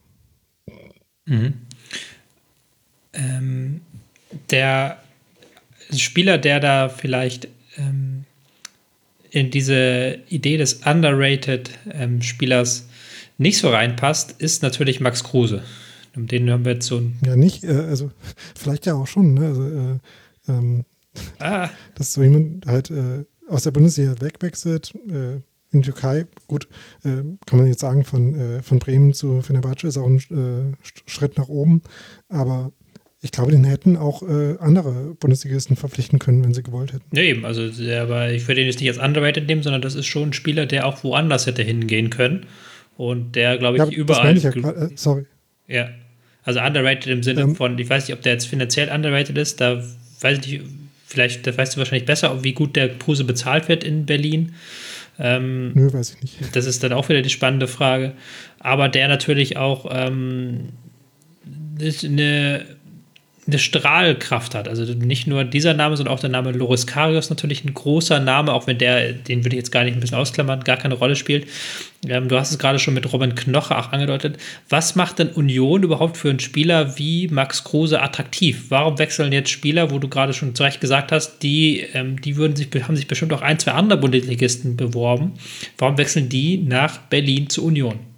Mhm. 1.25 1.53
Ähm, 3.13 3.81
der 4.49 5.01
Spieler, 5.95 6.37
der 6.37 6.59
da 6.59 6.89
vielleicht 6.89 7.47
ähm, 7.77 8.25
in 9.29 9.51
diese 9.51 10.19
Idee 10.29 10.57
des 10.57 10.85
underrated 10.85 11.71
ähm, 11.91 12.21
Spielers 12.21 12.87
nicht 13.37 13.57
so 13.57 13.69
reinpasst, 13.69 14.33
ist 14.39 14.63
natürlich 14.63 14.99
Max 14.99 15.23
Kruse. 15.23 15.63
Um 16.15 16.27
den 16.27 16.49
haben 16.51 16.65
wir 16.65 16.73
jetzt 16.73 16.85
so 16.85 16.97
ein. 16.97 17.17
Ja, 17.25 17.35
nicht, 17.35 17.63
äh, 17.63 17.71
also 17.71 18.11
vielleicht 18.55 18.85
ja 18.85 18.93
auch 18.93 19.07
schon, 19.07 19.33
ne? 19.33 19.45
Also, 19.45 19.67
äh, 19.67 19.99
ähm, 20.47 20.85
ah. 21.39 21.69
dass 21.95 22.13
so 22.13 22.23
jemand 22.23 22.65
halt 22.65 22.91
äh, 22.91 23.25
aus 23.47 23.63
der 23.63 23.71
Bundesliga 23.71 24.15
wegwechselt, 24.19 24.93
äh, 25.09 25.41
in 25.71 25.81
die 25.81 25.89
Türkei, 25.89 26.27
gut, 26.47 26.67
äh, 27.03 27.23
kann 27.47 27.57
man 27.57 27.65
jetzt 27.65 27.79
sagen, 27.79 28.03
von, 28.03 28.35
äh, 28.35 28.61
von 28.61 28.77
Bremen 28.79 29.13
zu 29.13 29.41
Fenerbahce 29.41 29.87
ist 29.87 29.97
auch 29.97 30.07
ein 30.07 30.77
Schritt 31.07 31.37
nach 31.37 31.49
oben, 31.49 31.81
aber 32.29 32.71
ich 33.23 33.31
glaube, 33.31 33.51
den 33.51 33.63
hätten 33.63 33.95
auch 33.95 34.21
äh, 34.21 34.57
andere 34.59 35.15
Bundesligisten 35.15 35.77
verpflichten 35.77 36.19
können, 36.19 36.43
wenn 36.43 36.53
sie 36.53 36.61
gewollt 36.61 36.91
hätten. 36.91 37.05
Ja, 37.15 37.23
eben. 37.23 37.45
Also, 37.45 37.63
aber 37.93 38.31
ich 38.31 38.45
würde 38.49 38.59
ihn 38.59 38.67
jetzt 38.67 38.81
nicht 38.81 38.89
als 38.89 38.99
underrated 38.99 39.47
nehmen, 39.47 39.63
sondern 39.63 39.81
das 39.81 39.95
ist 39.95 40.07
schon 40.07 40.29
ein 40.29 40.33
Spieler, 40.33 40.65
der 40.65 40.85
auch 40.85 41.05
woanders 41.05 41.47
hätte 41.47 41.63
hingehen 41.63 42.09
können. 42.09 42.45
Und 42.97 43.37
der, 43.37 43.57
glaube 43.57 43.77
ich, 43.77 43.83
ja, 43.83 43.89
überall. 43.89 44.35
Ich 44.35 44.43
ja, 44.43 44.51
äh, 44.51 44.89
sorry. 44.95 45.25
Ja. 45.67 45.89
Also 46.43 46.59
underrated 46.59 47.07
im 47.07 47.23
Sinne 47.23 47.41
ähm, 47.41 47.55
von, 47.55 47.79
ich 47.79 47.89
weiß 47.89 48.07
nicht, 48.09 48.17
ob 48.17 48.21
der 48.21 48.33
jetzt 48.33 48.47
finanziell 48.47 48.89
underrated 48.89 49.37
ist, 49.37 49.61
da 49.61 49.81
weiß 50.19 50.39
ich 50.39 50.59
nicht, 50.59 50.65
vielleicht, 51.13 51.45
da 51.45 51.55
weißt 51.55 51.75
du 51.75 51.77
wahrscheinlich 51.77 52.05
besser, 52.05 52.43
wie 52.43 52.53
gut 52.53 52.75
der 52.75 52.89
Kruse 52.97 53.23
bezahlt 53.23 53.69
wird 53.69 53.83
in 53.83 54.05
Berlin. 54.05 54.55
Ähm, 55.19 55.71
Nö, 55.75 55.93
weiß 55.93 56.15
ich 56.15 56.21
nicht. 56.39 56.55
das 56.55 56.65
ist 56.65 56.83
dann 56.83 56.91
auch 56.91 57.07
wieder 57.07 57.21
die 57.21 57.29
spannende 57.29 57.67
Frage. 57.67 58.13
Aber 58.59 58.89
der 58.89 59.07
natürlich 59.07 59.57
auch 59.57 59.85
ähm, 59.91 60.69
eine, 61.79 62.65
eine 63.45 63.59
Strahlkraft 63.59 64.55
hat. 64.55 64.67
Also 64.67 64.83
nicht 64.93 65.27
nur 65.27 65.43
dieser 65.43 65.73
Name, 65.73 65.97
sondern 65.97 66.13
auch 66.13 66.19
der 66.19 66.29
Name 66.29 66.51
Loris 66.51 66.87
Karius 66.87 67.29
natürlich 67.29 67.65
ein 67.65 67.73
großer 67.73 68.19
Name, 68.19 68.53
auch 68.53 68.67
wenn 68.67 68.77
der, 68.77 69.13
den 69.13 69.43
würde 69.43 69.55
ich 69.55 69.59
jetzt 69.59 69.71
gar 69.71 69.83
nicht 69.83 69.95
ein 69.95 69.99
bisschen 69.99 70.17
ausklammern, 70.17 70.63
gar 70.63 70.77
keine 70.77 70.95
Rolle 70.95 71.15
spielt. 71.15 71.47
Ähm, 72.07 72.29
du 72.29 72.37
hast 72.37 72.51
es 72.51 72.59
gerade 72.59 72.79
schon 72.79 72.93
mit 72.93 73.11
Robin 73.11 73.35
Knoche 73.35 73.77
auch 73.77 73.91
angedeutet. 73.91 74.37
Was 74.69 74.95
macht 74.95 75.19
denn 75.19 75.29
Union 75.29 75.83
überhaupt 75.83 76.17
für 76.17 76.29
einen 76.29 76.39
Spieler 76.39 76.97
wie 76.97 77.27
Max 77.27 77.63
Kruse 77.63 78.01
attraktiv? 78.01 78.65
Warum 78.69 78.97
wechseln 78.97 79.33
jetzt 79.33 79.49
Spieler, 79.49 79.91
wo 79.91 79.99
du 79.99 80.07
gerade 80.07 80.33
schon 80.33 80.55
zu 80.55 80.63
Recht 80.63 80.79
gesagt 80.79 81.11
hast, 81.11 81.39
die, 81.39 81.81
ähm, 81.93 82.21
die 82.21 82.37
würden 82.37 82.55
sich, 82.55 82.69
haben 82.87 82.95
sich 82.95 83.07
bestimmt 83.07 83.33
auch 83.33 83.41
ein, 83.41 83.59
zwei 83.59 83.71
andere 83.71 83.99
Bundesligisten 83.99 84.77
beworben. 84.77 85.33
Warum 85.77 85.97
wechseln 85.97 86.29
die 86.29 86.57
nach 86.57 86.97
Berlin 86.97 87.49
zu 87.49 87.65
Union? 87.65 88.12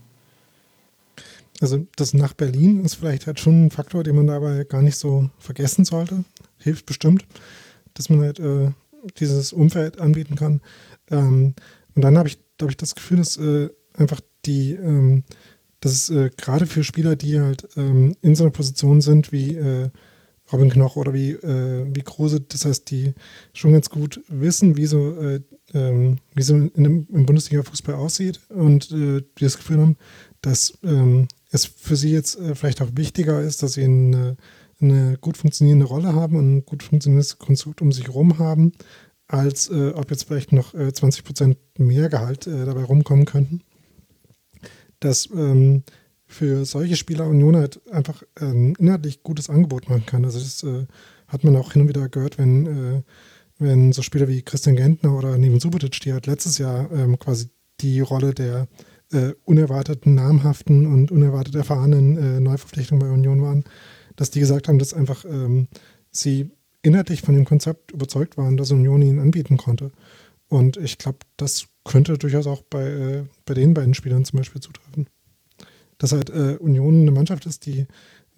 Also 1.61 1.85
das 1.95 2.13
nach 2.13 2.33
Berlin 2.33 2.83
ist 2.83 2.95
vielleicht 2.95 3.27
halt 3.27 3.39
schon 3.39 3.65
ein 3.65 3.71
Faktor, 3.71 4.03
den 4.03 4.15
man 4.15 4.27
dabei 4.27 4.65
gar 4.65 4.81
nicht 4.81 4.97
so 4.97 5.29
vergessen 5.39 5.85
sollte. 5.85 6.25
Hilft 6.57 6.85
bestimmt, 6.85 7.25
dass 7.93 8.09
man 8.09 8.21
halt 8.21 8.39
äh, 8.39 8.71
dieses 9.19 9.53
Umfeld 9.53 9.99
anbieten 9.99 10.35
kann. 10.35 10.61
Ähm, 11.09 11.53
und 11.95 12.01
dann 12.01 12.17
habe 12.17 12.27
ich, 12.27 12.37
hab 12.61 12.69
ich 12.69 12.77
das 12.77 12.95
Gefühl, 12.95 13.17
dass 13.17 13.37
äh, 13.37 13.69
einfach 13.93 14.19
die, 14.45 14.73
ähm, 14.73 15.23
dass 15.79 15.93
es 15.93 16.09
äh, 16.09 16.29
gerade 16.35 16.65
für 16.65 16.83
Spieler, 16.83 17.15
die 17.15 17.39
halt 17.39 17.67
ähm, 17.77 18.15
in 18.21 18.35
so 18.35 18.43
einer 18.43 18.51
Position 18.51 19.01
sind 19.01 19.31
wie 19.31 19.55
äh, 19.55 19.89
Robin 20.51 20.69
Knoch 20.69 20.95
oder 20.95 21.13
wie, 21.13 21.31
äh, 21.31 21.85
wie 21.89 22.01
Kruse, 22.01 22.41
das 22.41 22.65
heißt, 22.65 22.89
die 22.91 23.13
schon 23.53 23.73
ganz 23.73 23.89
gut 23.89 24.21
wissen, 24.27 24.77
wie 24.77 24.85
so, 24.85 25.19
äh, 25.19 25.41
ähm, 25.73 26.17
wie 26.35 26.43
so 26.43 26.55
in 26.55 26.71
einem, 26.75 27.07
im 27.11 27.25
Bundesliga-Fußball 27.25 27.95
aussieht 27.95 28.41
und 28.49 28.91
die 28.91 29.23
das 29.39 29.57
Gefühl 29.57 29.79
haben, 29.79 29.97
dass 30.41 30.77
ähm, 30.83 31.27
es 31.55 31.65
für 31.65 31.95
sie 31.95 32.11
jetzt 32.11 32.37
äh, 32.37 32.55
vielleicht 32.55 32.81
auch 32.81 32.89
wichtiger 32.95 33.41
ist, 33.41 33.63
dass 33.63 33.73
sie 33.73 33.83
eine, 33.83 34.37
eine, 34.79 35.17
gut 35.19 35.37
funktionierende 35.37 35.85
Rolle 35.85 36.13
haben 36.13 36.35
und 36.35 36.57
ein 36.57 36.65
gut 36.65 36.83
funktionierendes 36.83 37.37
Konstrukt 37.37 37.81
um 37.81 37.91
sich 37.91 38.07
herum 38.07 38.37
haben, 38.37 38.73
als 39.27 39.69
äh, 39.69 39.91
ob 39.95 40.11
jetzt 40.11 40.25
vielleicht 40.25 40.51
noch 40.51 40.73
äh, 40.73 40.93
20 40.93 41.23
Prozent 41.23 41.57
mehr 41.77 42.09
Gehalt 42.09 42.47
äh, 42.47 42.65
dabei 42.65 42.83
rumkommen 42.83 43.25
könnten. 43.25 43.61
Dass 44.99 45.29
ähm, 45.31 45.83
für 46.27 46.65
solche 46.65 46.95
Spieler 46.95 47.27
Union 47.27 47.55
halt 47.55 47.79
einfach 47.91 48.23
ein 48.35 48.75
inhaltlich 48.75 49.23
gutes 49.23 49.49
Angebot 49.49 49.89
machen 49.89 50.05
kann. 50.05 50.25
Also 50.25 50.39
das 50.39 50.63
äh, 50.63 50.85
hat 51.27 51.43
man 51.43 51.55
auch 51.55 51.73
hin 51.73 51.83
und 51.83 51.89
wieder 51.89 52.09
gehört, 52.09 52.37
wenn, 52.37 52.65
äh, 52.65 53.01
wenn 53.57 53.93
so 53.93 54.01
Spieler 54.01 54.27
wie 54.27 54.41
Christian 54.41 54.75
Gentner 54.75 55.17
oder 55.17 55.37
Neven 55.37 55.59
Subotic, 55.59 55.99
die 56.01 56.13
halt 56.13 56.27
letztes 56.27 56.57
Jahr 56.57 56.91
ähm, 56.91 57.17
quasi 57.19 57.49
die 57.81 57.99
Rolle 58.01 58.33
der 58.33 58.67
äh, 59.15 59.33
unerwarteten, 59.45 60.15
namhaften 60.15 60.85
und 60.85 61.11
unerwartet 61.11 61.55
erfahrenen 61.55 62.17
äh, 62.17 62.39
Neuverpflichtungen 62.39 62.99
bei 62.99 63.11
Union 63.11 63.41
waren, 63.41 63.63
dass 64.15 64.31
die 64.31 64.39
gesagt 64.39 64.67
haben, 64.67 64.79
dass 64.79 64.93
einfach 64.93 65.25
ähm, 65.25 65.67
sie 66.11 66.51
inhaltlich 66.81 67.21
von 67.21 67.33
dem 67.33 67.45
Konzept 67.45 67.91
überzeugt 67.91 68.37
waren, 68.37 68.57
dass 68.57 68.71
Union 68.71 69.01
ihnen 69.01 69.19
anbieten 69.19 69.57
konnte. 69.57 69.91
Und 70.47 70.77
ich 70.77 70.97
glaube, 70.97 71.19
das 71.37 71.65
könnte 71.83 72.17
durchaus 72.17 72.47
auch 72.47 72.61
bei, 72.61 72.83
äh, 72.83 73.23
bei 73.45 73.53
den 73.53 73.73
beiden 73.73 73.93
Spielern 73.93 74.25
zum 74.25 74.37
Beispiel 74.37 74.61
zutreffen. 74.61 75.07
Dass 75.97 76.11
halt 76.11 76.29
äh, 76.29 76.57
Union 76.59 77.01
eine 77.01 77.11
Mannschaft 77.11 77.45
ist, 77.45 77.65
die, 77.65 77.87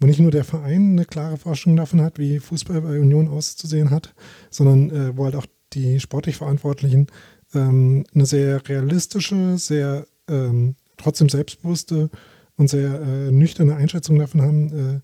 wo 0.00 0.06
nicht 0.06 0.20
nur 0.20 0.30
der 0.30 0.44
Verein 0.44 0.92
eine 0.92 1.04
klare 1.04 1.36
Vorstellung 1.36 1.76
davon 1.76 2.00
hat, 2.00 2.18
wie 2.18 2.38
Fußball 2.38 2.80
bei 2.80 2.98
Union 3.00 3.28
auszusehen 3.28 3.90
hat, 3.90 4.14
sondern 4.50 4.90
äh, 4.90 5.16
wo 5.16 5.24
halt 5.24 5.36
auch 5.36 5.46
die 5.72 6.00
sportlich 6.00 6.36
Verantwortlichen 6.36 7.08
ähm, 7.54 8.04
eine 8.14 8.26
sehr 8.26 8.66
realistische, 8.68 9.58
sehr 9.58 10.06
ähm, 10.28 10.76
trotzdem 10.96 11.28
selbstbewusste 11.28 12.10
und 12.56 12.68
sehr 12.68 13.00
äh, 13.00 13.30
nüchterne 13.30 13.76
Einschätzung 13.76 14.18
davon 14.18 14.42
haben, 14.42 15.00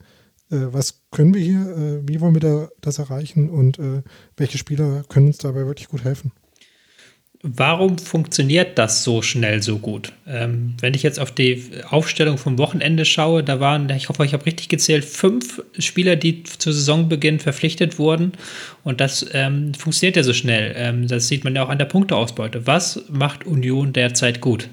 äh, 0.51 0.55
äh, 0.55 0.73
was 0.73 1.03
können 1.11 1.35
wir 1.35 1.41
hier, 1.41 1.61
äh, 1.61 2.09
wie 2.09 2.21
wollen 2.21 2.35
wir 2.35 2.41
da, 2.41 2.69
das 2.81 2.99
erreichen 2.99 3.49
und 3.49 3.79
äh, 3.79 4.03
welche 4.37 4.59
Spieler 4.59 5.05
können 5.09 5.29
uns 5.29 5.39
dabei 5.39 5.67
wirklich 5.67 5.89
gut 5.89 6.05
helfen. 6.05 6.33
Warum 7.47 7.99
funktioniert 7.99 8.79
das 8.79 9.05
so 9.05 9.21
schnell 9.21 9.63
so 9.63 9.79
gut? 9.79 10.15
Ähm, 10.27 10.77
wenn 10.81 10.95
ich 10.95 11.03
jetzt 11.03 11.21
auf 11.21 11.31
die 11.31 11.63
Aufstellung 11.91 12.39
vom 12.39 12.57
Wochenende 12.57 13.05
schaue, 13.05 13.45
da 13.45 13.61
waren, 13.61 13.91
ich 13.91 14.09
hoffe, 14.09 14.25
ich 14.25 14.33
habe 14.33 14.47
richtig 14.47 14.71
gezählt, 14.71 15.05
fünf 15.05 15.63
Spieler, 15.79 16.17
die 16.17 16.45
zu 16.45 16.73
Saisonbeginn 16.73 17.41
verpflichtet 17.41 17.99
wurden. 17.99 18.33
Und 18.83 19.03
das 19.03 19.27
ähm, 19.35 19.75
funktioniert 19.75 20.17
ja 20.17 20.23
so 20.23 20.33
schnell. 20.33 20.73
Ähm, 20.75 21.07
das 21.07 21.29
sieht 21.29 21.45
man 21.45 21.55
ja 21.55 21.63
auch 21.63 21.69
an 21.69 21.77
der 21.77 21.85
Punkteausbeute. 21.85 22.67
Was 22.67 23.05
macht 23.11 23.45
Union 23.45 23.93
derzeit 23.93 24.41
gut? 24.41 24.71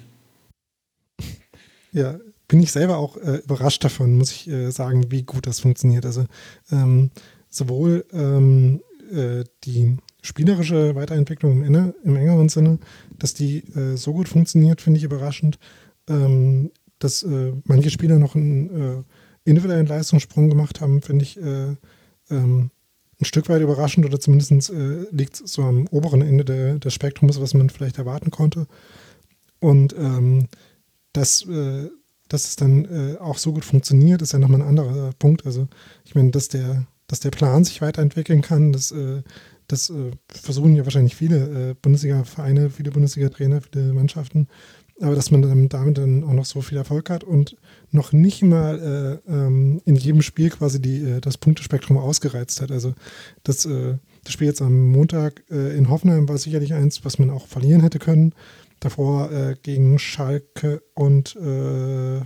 Ja, 1.93 2.19
bin 2.47 2.61
ich 2.61 2.71
selber 2.71 2.97
auch 2.97 3.17
äh, 3.17 3.37
überrascht 3.37 3.83
davon, 3.83 4.17
muss 4.17 4.31
ich 4.31 4.49
äh, 4.49 4.71
sagen, 4.71 5.09
wie 5.09 5.23
gut 5.23 5.47
das 5.47 5.59
funktioniert. 5.59 6.05
Also 6.05 6.25
ähm, 6.71 7.11
sowohl 7.49 8.05
ähm, 8.11 8.81
äh, 9.11 9.43
die 9.63 9.97
spielerische 10.21 10.95
Weiterentwicklung 10.95 11.63
im, 11.63 11.93
im, 12.03 12.15
engeren 12.15 12.49
Sinne, 12.49 12.79
dass 13.17 13.33
die 13.33 13.59
äh, 13.75 13.95
so 13.95 14.13
gut 14.13 14.29
funktioniert, 14.29 14.81
finde 14.81 14.97
ich 14.97 15.03
überraschend. 15.03 15.59
Ähm, 16.09 16.71
dass 16.99 17.23
äh, 17.23 17.53
manche 17.63 17.89
Spieler 17.89 18.19
noch 18.19 18.35
einen 18.35 18.99
äh, 18.99 19.03
individuellen 19.43 19.87
Leistungssprung 19.87 20.49
gemacht 20.49 20.81
haben, 20.81 21.01
finde 21.01 21.23
ich 21.23 21.39
ähm, 21.39 21.77
ein 22.29 23.25
Stück 23.25 23.49
weit 23.49 23.61
überraschend 23.61 24.05
oder 24.05 24.19
zumindest 24.19 24.71
liegt 25.11 25.41
es 25.41 25.53
so 25.53 25.63
am 25.63 25.87
oberen 25.87 26.21
Ende 26.21 26.45
de, 26.45 26.79
des 26.79 26.93
Spektrums, 26.93 27.41
was 27.41 27.55
man 27.55 27.71
vielleicht 27.71 27.97
erwarten 27.97 28.29
konnte. 28.29 28.67
Und 29.59 29.95
ähm, 29.97 30.47
dass, 31.13 31.45
äh, 31.47 31.89
dass 32.27 32.45
es 32.45 32.55
dann 32.55 32.85
äh, 32.85 33.17
auch 33.17 33.37
so 33.37 33.53
gut 33.53 33.65
funktioniert, 33.65 34.21
ist 34.21 34.33
ja 34.33 34.39
nochmal 34.39 34.61
ein 34.61 34.67
anderer 34.67 35.11
Punkt. 35.19 35.45
Also 35.45 35.67
ich 36.05 36.15
meine, 36.15 36.31
dass 36.31 36.47
der, 36.47 36.87
dass 37.07 37.19
der 37.19 37.31
Plan 37.31 37.63
sich 37.63 37.81
weiterentwickeln 37.81 38.41
kann, 38.41 38.71
das, 38.71 38.91
äh, 38.91 39.21
das 39.67 39.89
äh, 39.89 40.11
versuchen 40.29 40.75
ja 40.75 40.85
wahrscheinlich 40.85 41.15
viele 41.15 41.71
äh, 41.71 41.75
Bundesliga-Vereine, 41.81 42.69
viele 42.69 42.91
Bundesliga-Trainer, 42.91 43.61
viele 43.61 43.93
Mannschaften. 43.93 44.47
Aber 45.01 45.15
dass 45.15 45.31
man 45.31 45.41
dann 45.41 45.67
damit 45.67 45.97
dann 45.97 46.23
auch 46.23 46.33
noch 46.33 46.45
so 46.45 46.61
viel 46.61 46.77
Erfolg 46.77 47.09
hat 47.09 47.23
und 47.23 47.57
noch 47.89 48.11
nicht 48.13 48.43
mal 48.43 49.21
äh, 49.27 49.31
ähm, 49.31 49.81
in 49.83 49.95
jedem 49.95 50.21
Spiel 50.21 50.51
quasi 50.51 50.79
die, 50.79 51.19
das 51.19 51.39
Punktespektrum 51.39 51.97
ausgereizt 51.97 52.61
hat. 52.61 52.71
Also 52.71 52.93
das, 53.43 53.63
das 53.63 54.31
Spiel 54.31 54.45
jetzt 54.45 54.61
am 54.61 54.91
Montag 54.91 55.43
in 55.49 55.89
Hoffenheim 55.89 56.29
war 56.29 56.37
sicherlich 56.37 56.75
eins, 56.75 57.03
was 57.03 57.17
man 57.17 57.31
auch 57.31 57.47
verlieren 57.47 57.81
hätte 57.81 57.97
können 57.97 58.35
davor 58.81 59.31
äh, 59.31 59.55
gegen 59.61 59.97
Schalke 59.99 60.83
und 60.93 61.35
äh, 61.37 62.19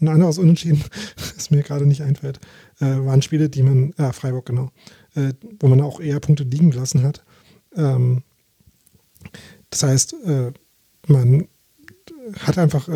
ein 0.00 0.08
anderes 0.08 0.38
Unentschieden, 0.38 0.84
das 1.36 1.50
mir 1.50 1.62
gerade 1.62 1.86
nicht 1.86 2.02
einfällt, 2.02 2.38
äh, 2.80 2.84
waren 2.84 3.22
Spiele, 3.22 3.48
die 3.48 3.62
man, 3.62 3.92
äh, 3.94 4.12
Freiburg 4.12 4.46
genau, 4.46 4.70
äh, 5.16 5.32
wo 5.58 5.66
man 5.66 5.80
auch 5.80 6.00
eher 6.00 6.20
Punkte 6.20 6.44
liegen 6.44 6.70
gelassen 6.70 7.02
hat. 7.02 7.24
Ähm, 7.74 8.22
das 9.70 9.82
heißt, 9.82 10.14
äh, 10.24 10.52
man 11.08 11.48
hat 12.38 12.56
einfach, 12.56 12.88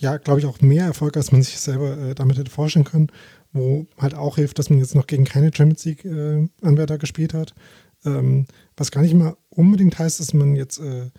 ja, 0.00 0.16
glaube 0.16 0.40
ich, 0.40 0.46
auch 0.46 0.60
mehr 0.60 0.86
Erfolg, 0.86 1.16
als 1.16 1.30
man 1.30 1.42
sich 1.42 1.60
selber 1.60 2.14
damit 2.14 2.36
hätte 2.36 2.50
vorstellen 2.50 2.84
können, 2.84 3.06
wo 3.52 3.86
halt 3.98 4.14
auch 4.14 4.34
hilft, 4.36 4.58
dass 4.58 4.68
man 4.68 4.80
jetzt 4.80 4.96
noch 4.96 5.06
gegen 5.06 5.24
keine 5.24 5.52
Champions 5.54 5.84
League-Anwärter 5.84 6.98
gespielt 6.98 7.34
hat. 7.34 7.54
Ähm, 8.04 8.46
was 8.76 8.90
gar 8.90 9.02
nicht 9.02 9.14
mal 9.14 9.36
unbedingt 9.48 9.98
heißt, 9.98 10.18
dass 10.18 10.34
man 10.34 10.56
jetzt 10.56 10.78
äh, 10.78 11.10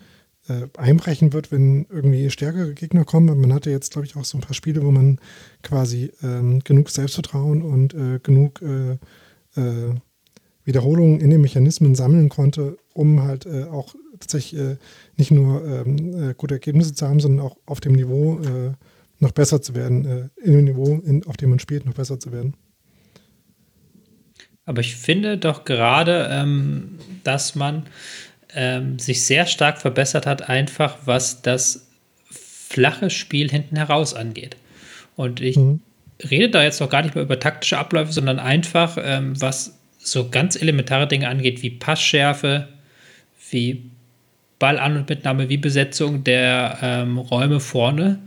äh, 0.48 0.66
einbrechen 0.76 1.32
wird, 1.32 1.52
wenn 1.52 1.86
irgendwie 1.90 2.30
stärkere 2.30 2.74
Gegner 2.74 3.04
kommen. 3.04 3.40
Man 3.40 3.52
hatte 3.52 3.70
jetzt, 3.70 3.92
glaube 3.92 4.06
ich, 4.06 4.16
auch 4.16 4.24
so 4.24 4.38
ein 4.38 4.40
paar 4.40 4.54
Spiele, 4.54 4.82
wo 4.82 4.90
man 4.90 5.18
quasi 5.62 6.10
ähm, 6.22 6.60
genug 6.60 6.90
Selbstvertrauen 6.90 7.62
und 7.62 7.94
äh, 7.94 8.18
genug 8.22 8.62
äh, 8.62 8.92
äh 9.60 9.94
Wiederholungen 10.64 11.20
in 11.20 11.30
den 11.30 11.40
Mechanismen 11.40 11.94
sammeln 11.94 12.28
konnte, 12.28 12.76
um 12.92 13.22
halt 13.22 13.46
äh, 13.46 13.64
auch 13.64 13.94
tatsächlich 14.20 14.60
äh, 14.60 14.76
nicht 15.16 15.30
nur 15.30 15.64
ähm, 15.64 16.34
gute 16.36 16.56
Ergebnisse 16.56 16.92
zu 16.92 17.08
haben, 17.08 17.20
sondern 17.20 17.46
auch 17.46 17.56
auf 17.64 17.80
dem 17.80 17.92
Niveau 17.92 18.38
noch 19.18 19.32
besser 19.32 19.62
zu 19.62 19.74
werden, 19.74 20.30
in 20.36 20.52
dem 20.52 20.64
Niveau, 20.64 21.00
in, 21.04 21.26
auf 21.26 21.38
dem 21.38 21.50
man 21.50 21.58
spielt, 21.58 21.86
noch 21.86 21.94
besser 21.94 22.20
zu 22.20 22.32
werden. 22.32 22.54
Aber 24.68 24.82
ich 24.82 24.96
finde 24.96 25.38
doch 25.38 25.64
gerade, 25.64 26.28
ähm, 26.30 26.98
dass 27.24 27.54
man 27.54 27.86
ähm, 28.54 28.98
sich 28.98 29.24
sehr 29.24 29.46
stark 29.46 29.80
verbessert 29.80 30.26
hat, 30.26 30.48
einfach 30.48 30.96
was 31.04 31.42
das 31.42 31.88
flache 32.30 33.10
Spiel 33.10 33.50
hinten 33.50 33.76
heraus 33.76 34.14
angeht. 34.14 34.56
Und 35.16 35.40
ich 35.40 35.56
mhm. 35.56 35.80
rede 36.30 36.50
da 36.50 36.62
jetzt 36.62 36.80
noch 36.80 36.90
gar 36.90 37.02
nicht 37.02 37.14
mehr 37.14 37.24
über 37.24 37.40
taktische 37.40 37.78
Abläufe, 37.78 38.12
sondern 38.12 38.38
einfach, 38.38 38.98
ähm, 39.00 39.40
was 39.40 39.78
so 39.98 40.28
ganz 40.28 40.56
elementare 40.56 41.08
Dinge 41.08 41.28
angeht, 41.28 41.62
wie 41.62 41.70
Passschärfe, 41.70 42.68
wie 43.50 43.90
Ballan- 44.58 44.96
und 44.96 45.08
Mitnahme, 45.08 45.48
wie 45.48 45.56
Besetzung 45.56 46.24
der 46.24 46.78
ähm, 46.82 47.18
Räume 47.18 47.60
vorne. 47.60 48.18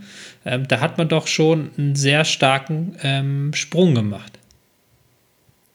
Ähm, 0.45 0.67
da 0.67 0.79
hat 0.79 0.97
man 0.97 1.09
doch 1.09 1.27
schon 1.27 1.71
einen 1.77 1.95
sehr 1.95 2.25
starken 2.25 2.95
ähm, 3.03 3.53
Sprung 3.53 3.95
gemacht. 3.95 4.39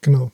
Genau. 0.01 0.31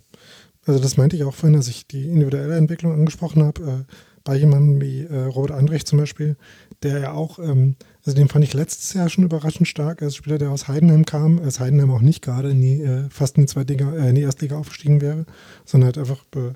Also 0.64 0.80
das 0.80 0.96
meinte 0.96 1.16
ich 1.16 1.24
auch 1.24 1.34
vorhin, 1.34 1.56
als 1.56 1.68
ich 1.68 1.86
die 1.86 2.08
individuelle 2.08 2.56
Entwicklung 2.56 2.92
angesprochen 2.92 3.42
habe. 3.42 3.62
Äh, 3.62 3.92
bei 4.24 4.36
jemandem 4.36 4.80
wie 4.80 5.02
äh, 5.02 5.24
Robert 5.24 5.52
Andrich 5.52 5.84
zum 5.84 5.98
Beispiel, 5.98 6.36
der 6.82 7.00
ja 7.00 7.12
auch, 7.12 7.38
ähm, 7.38 7.76
also 8.04 8.16
den 8.16 8.28
fand 8.28 8.44
ich 8.44 8.54
letztes 8.54 8.92
Jahr 8.94 9.08
schon 9.08 9.24
überraschend 9.24 9.68
stark 9.68 10.02
als 10.02 10.16
Spieler, 10.16 10.38
der 10.38 10.50
aus 10.50 10.68
Heidenheim 10.68 11.04
kam, 11.04 11.40
als 11.40 11.60
Heidenheim 11.60 11.90
auch 11.90 12.00
nicht 12.00 12.22
gerade 12.22 12.50
in 12.50 12.60
die, 12.60 12.82
äh, 12.82 13.08
fast 13.10 13.36
in 13.36 13.42
die, 13.42 13.48
Zweitliga, 13.48 13.92
äh, 13.94 14.10
in 14.10 14.14
die 14.14 14.22
Erstliga 14.22 14.56
aufgestiegen 14.56 15.00
wäre, 15.00 15.26
sondern 15.64 15.86
halt 15.86 15.98
einfach 15.98 16.24
äh, 16.36 16.52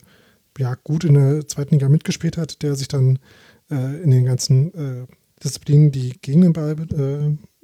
ja, 0.58 0.74
gut 0.74 1.04
in 1.04 1.14
der 1.14 1.46
zweiten 1.46 1.74
Liga 1.74 1.88
mitgespielt 1.88 2.36
hat, 2.36 2.62
der 2.62 2.76
sich 2.76 2.88
dann 2.88 3.18
äh, 3.70 4.02
in 4.02 4.10
den 4.10 4.24
ganzen 4.24 4.74
äh, 4.74 5.06
Disziplinen, 5.42 5.92
die 5.92 6.18
gegen 6.22 6.40
den 6.40 6.54
Ball 6.54 6.76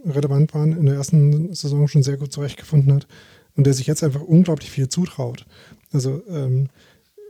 relevant 0.05 0.53
waren, 0.53 0.77
in 0.77 0.85
der 0.85 0.97
ersten 0.97 1.55
Saison 1.55 1.89
schon 1.89 2.03
sehr 2.03 2.19
gut 2.19 2.33
zurechtgefunden 2.33 2.93
hat 2.93 3.07
und 3.57 3.67
der 3.67 3.73
sich 3.73 3.87
jetzt 3.87 4.03
einfach 4.05 4.21
unglaublich 4.21 4.71
viel 4.71 4.89
zutraut. 4.89 5.47
Also 5.93 6.23
ähm, 6.29 6.69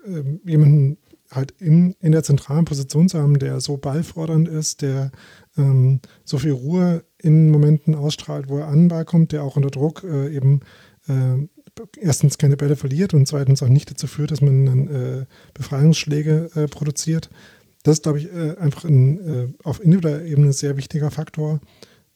ähm, 0.06 0.40
jemanden 0.44 0.98
halt 1.30 1.52
in, 1.58 1.94
in 2.00 2.12
der 2.12 2.22
zentralen 2.22 2.64
Position 2.64 3.08
zu 3.08 3.18
haben, 3.18 3.38
der 3.38 3.60
so 3.60 3.76
ballfordernd 3.76 4.48
ist, 4.48 4.82
der 4.82 5.10
ähm, 5.56 6.00
so 6.24 6.38
viel 6.38 6.52
Ruhe 6.52 7.04
in 7.18 7.50
Momenten 7.50 7.94
ausstrahlt, 7.94 8.48
wo 8.48 8.58
er 8.58 8.68
an 8.68 8.80
den 8.80 8.88
Ball 8.88 9.04
kommt, 9.04 9.32
der 9.32 9.42
auch 9.42 9.56
unter 9.56 9.70
Druck 9.70 10.04
äh, 10.04 10.34
eben 10.34 10.60
äh, 11.08 11.48
erstens 11.98 12.38
keine 12.38 12.56
Bälle 12.56 12.76
verliert 12.76 13.14
und 13.14 13.26
zweitens 13.26 13.62
auch 13.62 13.68
nicht 13.68 13.90
dazu 13.90 14.06
führt, 14.06 14.30
dass 14.30 14.42
man 14.42 14.66
dann 14.66 14.88
äh, 14.88 15.26
Befreiungsschläge 15.54 16.50
äh, 16.54 16.66
produziert. 16.66 17.30
Das 17.82 17.94
ist, 17.94 18.02
glaube 18.02 18.18
ich, 18.18 18.32
äh, 18.32 18.56
einfach 18.58 18.84
ein, 18.84 19.18
äh, 19.20 19.48
auf 19.64 19.82
individueller 19.82 20.24
Ebene 20.24 20.48
ein 20.48 20.52
sehr 20.52 20.76
wichtiger 20.76 21.10
Faktor, 21.10 21.60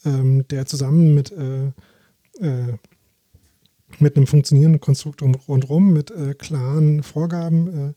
ähm, 0.05 0.47
der 0.49 0.67
zusammen 0.67 1.15
mit, 1.15 1.33
mit 4.01 4.17
einem 4.17 4.27
funktionierenden 4.27 4.81
Konstrukt 4.81 5.23
rundherum, 5.23 5.93
mit 5.93 6.13
klaren 6.39 7.03
Vorgaben, 7.03 7.95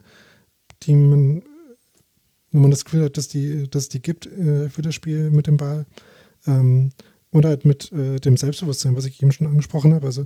die 0.83 0.95
man, 0.95 1.43
wo 2.51 2.59
man 2.59 2.71
das 2.71 2.85
Gefühl 2.85 3.05
hat, 3.05 3.17
dass, 3.17 3.27
die, 3.27 3.69
dass 3.69 3.89
die 3.89 4.01
gibt 4.01 4.25
für 4.25 4.81
das 4.81 4.95
Spiel 4.95 5.29
mit 5.31 5.47
dem 5.47 5.57
Ball, 5.57 5.85
ähm, 6.47 6.91
und 7.31 7.45
halt 7.45 7.63
mit 7.63 7.91
dem 7.91 8.37
Selbstbewusstsein, 8.37 8.95
was 8.95 9.05
ich 9.05 9.21
eben 9.21 9.31
schon 9.31 9.45
angesprochen 9.45 9.93
habe. 9.93 10.07
Also 10.07 10.25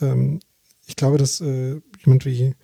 ähm, 0.00 0.40
ich 0.86 0.96
glaube, 0.96 1.18
dass 1.18 1.40
äh, 1.40 1.80
jemand 2.04 2.26
wie 2.26 2.54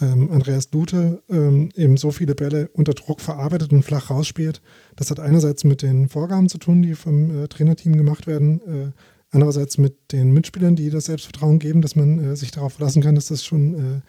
ähm, 0.00 0.30
Andreas 0.30 0.70
Lute 0.72 1.22
ähm, 1.28 1.70
eben 1.74 1.96
so 1.96 2.10
viele 2.10 2.34
Bälle 2.34 2.68
unter 2.72 2.94
Druck 2.94 3.20
verarbeitet 3.20 3.72
und 3.72 3.82
flach 3.82 4.10
rausspielt. 4.10 4.60
Das 4.94 5.10
hat 5.10 5.20
einerseits 5.20 5.64
mit 5.64 5.82
den 5.82 6.08
Vorgaben 6.08 6.48
zu 6.48 6.58
tun, 6.58 6.82
die 6.82 6.94
vom 6.94 7.44
äh, 7.44 7.48
Trainerteam 7.48 7.96
gemacht 7.96 8.26
werden, 8.26 8.60
äh, 8.60 8.92
andererseits 9.30 9.78
mit 9.78 10.12
den 10.12 10.32
Mitspielern, 10.32 10.76
die 10.76 10.90
das 10.90 11.06
Selbstvertrauen 11.06 11.58
geben, 11.58 11.82
dass 11.82 11.96
man 11.96 12.18
äh, 12.18 12.36
sich 12.36 12.50
darauf 12.50 12.74
verlassen 12.74 13.02
kann, 13.02 13.14
dass 13.14 13.28
das 13.28 13.44
schon 13.44 14.02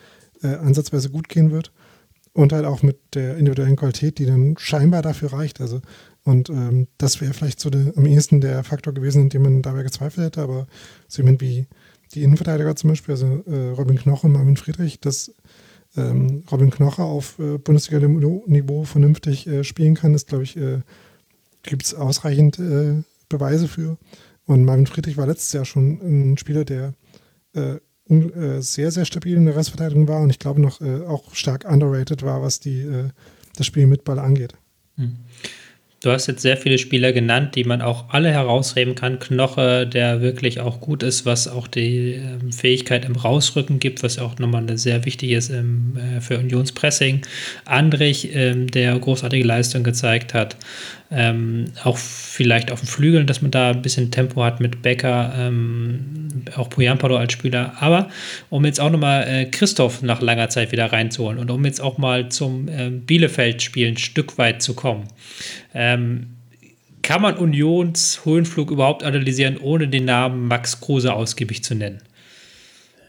äh, 0.44 0.48
äh, 0.48 0.56
ansatzweise 0.56 1.10
gut 1.10 1.30
gehen 1.30 1.52
wird. 1.52 1.72
Und 2.34 2.54
halt 2.54 2.66
auch 2.66 2.84
mit 2.84 3.00
der 3.16 3.38
individuellen 3.38 3.78
Qualität, 3.78 4.20
die 4.20 4.28
dann 4.28 4.56
scheinbar 4.60 5.02
dafür 5.02 5.34
reicht. 5.34 5.60
Also, 5.60 5.82
und 6.24 6.50
ähm, 6.50 6.88
das 7.00 7.20
wäre 7.20 7.34
vielleicht 7.34 7.60
so 7.60 7.72
der, 7.72 7.94
am 7.96 8.06
ehesten 8.06 8.42
der 8.42 8.64
Faktor 8.64 8.94
gewesen, 8.94 9.24
in 9.24 9.30
dem 9.30 9.42
man 9.42 9.62
dabei 9.64 9.82
gezweifelt 9.82 10.28
hätte, 10.28 10.42
aber 10.44 10.68
so 11.08 11.24
jemand 11.24 11.42
wie 11.42 11.66
die 12.14 12.22
Innenverteidiger 12.22 12.76
zum 12.76 12.92
Beispiel, 12.92 13.14
also 13.14 13.44
äh, 13.48 13.70
Robin 13.70 13.98
Knoche 13.98 14.28
und 14.28 14.34
Marvin 14.34 14.56
Friedrich, 14.56 15.00
dass 15.00 15.34
ähm, 15.96 16.44
Robin 16.52 16.70
Knoche 16.70 17.02
auf 17.02 17.40
äh, 17.40 17.58
Bundesliga-Niveau 17.58 18.84
vernünftig 18.84 19.48
äh, 19.48 19.64
spielen 19.64 19.96
kann, 19.96 20.14
ist, 20.14 20.28
glaube 20.28 20.44
ich, 20.44 20.58
äh, 20.58 20.82
gibt 21.64 21.86
es 21.86 21.96
ausreichend 21.96 22.60
äh, 22.60 23.04
Beweise 23.30 23.68
für. 23.68 23.98
Und 24.48 24.66
Marvin 24.66 24.88
Friedrich 24.88 25.18
war 25.18 25.28
letztes 25.28 25.54
Jahr 25.54 25.66
schon 25.66 26.00
ein 26.02 26.38
Spieler, 26.40 26.66
der 26.66 26.94
äh, 27.54 27.76
sehr, 28.60 28.90
sehr 28.90 29.06
stabil 29.06 29.36
in 29.36 29.46
der 29.46 29.56
Restverteidigung 29.56 30.08
war 30.08 30.22
und 30.22 30.30
ich 30.30 30.40
glaube 30.40 30.62
noch 30.62 30.82
auch 30.82 31.36
stark 31.36 31.70
underrated 31.70 32.24
war, 32.24 32.42
was 32.42 32.62
die, 32.62 32.90
das 33.58 33.66
Spiel 33.66 33.86
mit 33.86 34.06
Ball 34.06 34.18
angeht. 34.18 34.54
Mhm. 34.96 35.18
Du 36.04 36.12
hast 36.12 36.28
jetzt 36.28 36.44
sehr 36.44 36.58
viele 36.58 36.78
Spieler 36.78 37.12
genannt, 37.12 37.56
die 37.56 37.64
man 37.64 37.82
auch 37.82 38.10
alle 38.10 38.30
herausheben 38.30 38.94
kann. 38.94 39.18
Knoche, 39.18 39.88
der 39.88 40.22
wirklich 40.22 40.60
auch 40.60 40.80
gut 40.80 41.02
ist, 41.02 41.26
was 41.26 41.48
auch 41.48 41.66
die 41.68 42.14
äh, 42.14 42.52
Fähigkeit 42.52 43.04
im 43.04 43.16
Rausrücken 43.16 43.80
gibt, 43.80 44.04
was 44.04 44.20
auch 44.20 44.38
nochmal 44.38 44.78
sehr 44.78 45.06
wichtig 45.06 45.32
ist 45.32 45.50
im, 45.50 45.98
äh, 45.98 46.22
für 46.22 46.38
Unionspressing. 46.38 47.22
Andrich, 47.66 48.30
ähm, 48.36 48.70
der 48.70 48.98
großartige 49.00 49.44
Leistung 49.44 49.84
gezeigt 49.84 50.36
hat. 50.36 50.56
Ähm, 51.10 51.66
auch 51.84 51.98
vielleicht 51.98 52.72
auf 52.72 52.82
den 52.82 52.88
Flügeln, 52.88 53.28
dass 53.28 53.42
man 53.42 53.52
da 53.52 53.72
ein 53.72 53.82
bisschen 53.82 54.12
Tempo 54.12 54.44
hat 54.44 54.60
mit 54.60 54.82
Becker, 54.82 55.34
ähm, 55.38 56.28
auch 56.56 56.70
Pujampado 56.70 57.16
als 57.16 57.32
Spieler. 57.32 57.74
Aber 57.80 58.10
um 58.50 58.66
jetzt 58.66 58.82
auch 58.82 58.90
nochmal 58.90 59.26
äh, 59.28 59.46
Christoph 59.46 60.02
nach 60.02 60.22
langer 60.22 60.50
Zeit 60.50 60.72
wieder 60.74 60.92
reinzuholen 60.92 61.40
und 61.40 61.50
um 61.50 61.64
jetzt 61.64 61.80
auch 61.80 61.98
mal 61.98 62.30
zum 62.30 62.68
äh, 62.68 62.90
Bielefeld-Spiel 62.90 63.88
ein 63.88 63.98
Stück 63.98 64.38
weit 64.38 64.62
zu 64.62 64.74
kommen. 64.74 65.08
Ähm, 65.74 66.28
kann 67.04 67.22
man 67.22 67.38
Unions 67.38 68.22
Höhenflug 68.26 68.70
überhaupt 68.70 69.04
analysieren, 69.04 69.58
ohne 69.58 69.88
den 69.88 70.04
Namen 70.04 70.48
Max 70.50 70.82
Kruse 70.82 71.14
ausgiebig 71.14 71.64
zu 71.64 71.74
nennen? 71.74 72.02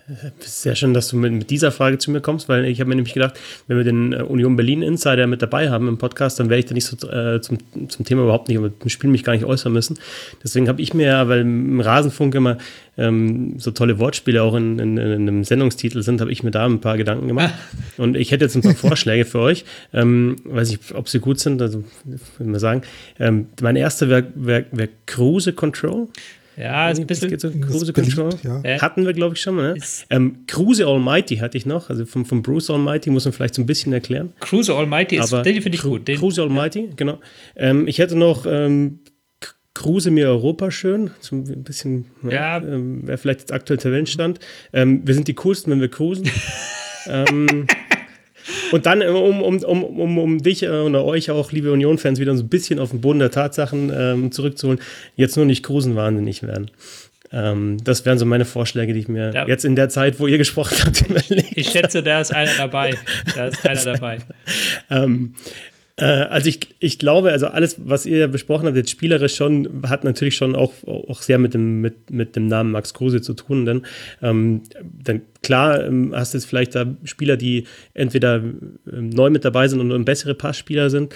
Sehr 0.40 0.74
schön, 0.74 0.94
dass 0.94 1.08
du 1.08 1.16
mit, 1.16 1.32
mit, 1.32 1.50
dieser 1.50 1.70
Frage 1.70 1.98
zu 1.98 2.10
mir 2.10 2.20
kommst, 2.20 2.48
weil 2.48 2.64
ich 2.64 2.80
habe 2.80 2.88
mir 2.88 2.96
nämlich 2.96 3.14
gedacht, 3.14 3.38
wenn 3.66 3.76
wir 3.76 3.84
den 3.84 4.12
äh, 4.12 4.22
Union 4.22 4.56
Berlin 4.56 4.82
Insider 4.82 5.26
mit 5.26 5.42
dabei 5.42 5.70
haben 5.70 5.88
im 5.88 5.98
Podcast, 5.98 6.40
dann 6.40 6.48
werde 6.48 6.60
ich 6.60 6.66
da 6.66 6.74
nicht 6.74 6.86
so 6.86 7.08
äh, 7.08 7.40
zum, 7.40 7.58
zum 7.88 8.04
Thema 8.04 8.22
überhaupt 8.22 8.48
nicht, 8.48 8.58
aber 8.58 8.70
zum 8.78 8.88
Spiel 8.88 9.10
mich 9.10 9.24
gar 9.24 9.34
nicht 9.34 9.44
äußern 9.44 9.72
müssen. 9.72 9.98
Deswegen 10.42 10.68
habe 10.68 10.80
ich 10.80 10.94
mir, 10.94 11.28
weil 11.28 11.40
im 11.40 11.80
Rasenfunk 11.80 12.34
immer 12.34 12.58
ähm, 12.96 13.54
so 13.58 13.70
tolle 13.70 13.98
Wortspiele 13.98 14.42
auch 14.42 14.54
in, 14.54 14.78
in, 14.78 14.96
in, 14.96 15.12
einem 15.12 15.44
Sendungstitel 15.44 16.02
sind, 16.02 16.20
habe 16.20 16.32
ich 16.32 16.42
mir 16.42 16.50
da 16.50 16.64
ein 16.64 16.80
paar 16.80 16.96
Gedanken 16.96 17.28
gemacht. 17.28 17.54
Ah. 17.54 18.02
Und 18.02 18.16
ich 18.16 18.32
hätte 18.32 18.44
jetzt 18.44 18.56
ein 18.56 18.62
paar 18.62 18.74
Vorschläge 18.74 19.24
für 19.24 19.38
euch. 19.40 19.64
Ähm, 19.92 20.36
weiß 20.44 20.70
nicht, 20.70 20.94
ob 20.94 21.08
sie 21.08 21.20
gut 21.20 21.38
sind, 21.38 21.60
also 21.60 21.84
würde 22.38 22.50
man 22.50 22.60
sagen. 22.60 22.82
Ähm, 23.20 23.46
mein 23.60 23.76
erster 23.76 24.08
wäre 24.08 24.26
wär, 24.34 24.64
wär 24.72 24.88
Cruise 25.06 25.52
Control. 25.52 26.08
Ja, 26.58 26.90
ist 26.90 26.98
ein 26.98 27.06
bisschen. 27.06 27.30
Geht 27.30 27.40
so 27.40 27.50
Cruise 27.50 27.92
Control. 27.92 28.30
Ja. 28.42 28.80
Hatten 28.80 29.06
wir, 29.06 29.12
glaube 29.12 29.34
ich, 29.34 29.40
schon 29.40 29.54
mal. 29.54 29.74
Ne? 29.74 29.80
Ähm, 30.10 30.44
Cruise 30.46 30.84
Almighty 30.84 31.36
hatte 31.36 31.56
ich 31.56 31.66
noch. 31.66 31.88
Also 31.88 32.04
von, 32.04 32.24
von 32.24 32.42
Bruce 32.42 32.70
Almighty 32.70 33.10
muss 33.10 33.24
man 33.24 33.32
vielleicht 33.32 33.54
so 33.54 33.62
ein 33.62 33.66
bisschen 33.66 33.92
erklären. 33.92 34.32
Cruise 34.40 34.74
Almighty 34.74 35.16
ist, 35.16 35.32
Aber 35.32 35.42
den 35.42 35.62
finde 35.62 35.76
ich 35.76 35.82
gut. 35.82 36.08
Den, 36.08 36.18
Cruise 36.18 36.40
Almighty, 36.42 36.86
ja. 36.86 36.92
genau. 36.96 37.18
Ähm, 37.56 37.86
ich 37.86 37.98
hätte 37.98 38.16
noch 38.16 38.44
ähm, 38.46 39.00
Cruise 39.74 40.10
mir 40.10 40.28
Europa 40.28 40.70
schön. 40.70 41.10
So 41.20 41.36
ein 41.36 41.62
bisschen, 41.62 42.06
ja. 42.28 42.58
Ähm, 42.58 43.06
wäre 43.06 43.18
vielleicht 43.18 43.40
jetzt 43.40 43.52
aktuell 43.52 43.78
Tabellenstand. 43.78 44.40
Ähm, 44.72 45.02
wir 45.06 45.14
sind 45.14 45.28
die 45.28 45.34
coolsten, 45.34 45.70
wenn 45.70 45.80
wir 45.80 45.88
cruisen. 45.88 46.28
ähm, 47.06 47.66
und 48.72 48.86
dann, 48.86 49.02
äh, 49.02 49.06
um, 49.06 49.42
um, 49.42 49.58
um, 49.58 49.84
um, 49.84 50.18
um 50.18 50.42
dich 50.42 50.62
äh, 50.62 50.68
oder 50.68 51.04
euch 51.04 51.30
auch, 51.30 51.52
liebe 51.52 51.72
Union-Fans, 51.72 52.18
wieder 52.18 52.36
so 52.36 52.42
ein 52.42 52.48
bisschen 52.48 52.78
auf 52.78 52.90
den 52.90 53.00
Boden 53.00 53.18
der 53.18 53.30
Tatsachen 53.30 53.92
ähm, 53.94 54.32
zurückzuholen, 54.32 54.80
jetzt 55.16 55.36
nur 55.36 55.46
nicht 55.46 55.62
Krusen 55.62 55.96
wahnsinnig 55.96 56.42
werden. 56.42 56.70
Ähm, 57.30 57.76
das 57.84 58.06
wären 58.06 58.18
so 58.18 58.24
meine 58.24 58.44
Vorschläge, 58.44 58.94
die 58.94 59.00
ich 59.00 59.08
mir 59.08 59.32
ja. 59.34 59.46
jetzt 59.46 59.64
in 59.64 59.76
der 59.76 59.88
Zeit, 59.88 60.18
wo 60.18 60.26
ihr 60.26 60.38
gesprochen 60.38 60.76
habt, 60.84 61.00
überlegt 61.08 61.56
Ich 61.56 61.70
schätze, 61.70 62.02
da 62.02 62.20
ist 62.20 62.34
einer 62.34 62.52
dabei. 62.56 62.94
Da 63.34 63.48
ist 63.48 63.66
einer 63.66 63.84
dabei. 63.84 64.18
ähm, 64.90 65.34
äh, 65.44 65.77
also 66.04 66.48
ich, 66.48 66.60
ich 66.78 66.98
glaube, 66.98 67.32
also 67.32 67.48
alles, 67.48 67.76
was 67.84 68.06
ihr 68.06 68.28
besprochen 68.28 68.66
habt, 68.66 68.76
jetzt 68.76 68.90
spielerisch 68.90 69.34
schon, 69.34 69.82
hat 69.86 70.04
natürlich 70.04 70.36
schon 70.36 70.54
auch, 70.54 70.72
auch 70.86 71.22
sehr 71.22 71.38
mit 71.38 71.54
dem, 71.54 71.80
mit, 71.80 72.10
mit 72.10 72.36
dem 72.36 72.46
Namen 72.46 72.70
Max 72.70 72.94
Kruse 72.94 73.20
zu 73.20 73.34
tun. 73.34 73.64
Denn 73.64 73.82
ähm, 74.22 74.62
dann 74.82 75.22
klar 75.42 75.84
ähm, 75.84 76.12
hast 76.14 76.34
du 76.34 76.38
jetzt 76.38 76.44
vielleicht 76.44 76.74
da 76.74 76.86
Spieler, 77.04 77.36
die 77.36 77.64
entweder 77.94 78.36
ähm, 78.36 79.10
neu 79.10 79.30
mit 79.30 79.44
dabei 79.44 79.68
sind 79.68 79.80
und 79.80 80.04
bessere 80.04 80.34
Passspieler 80.34 80.90
sind 80.90 81.14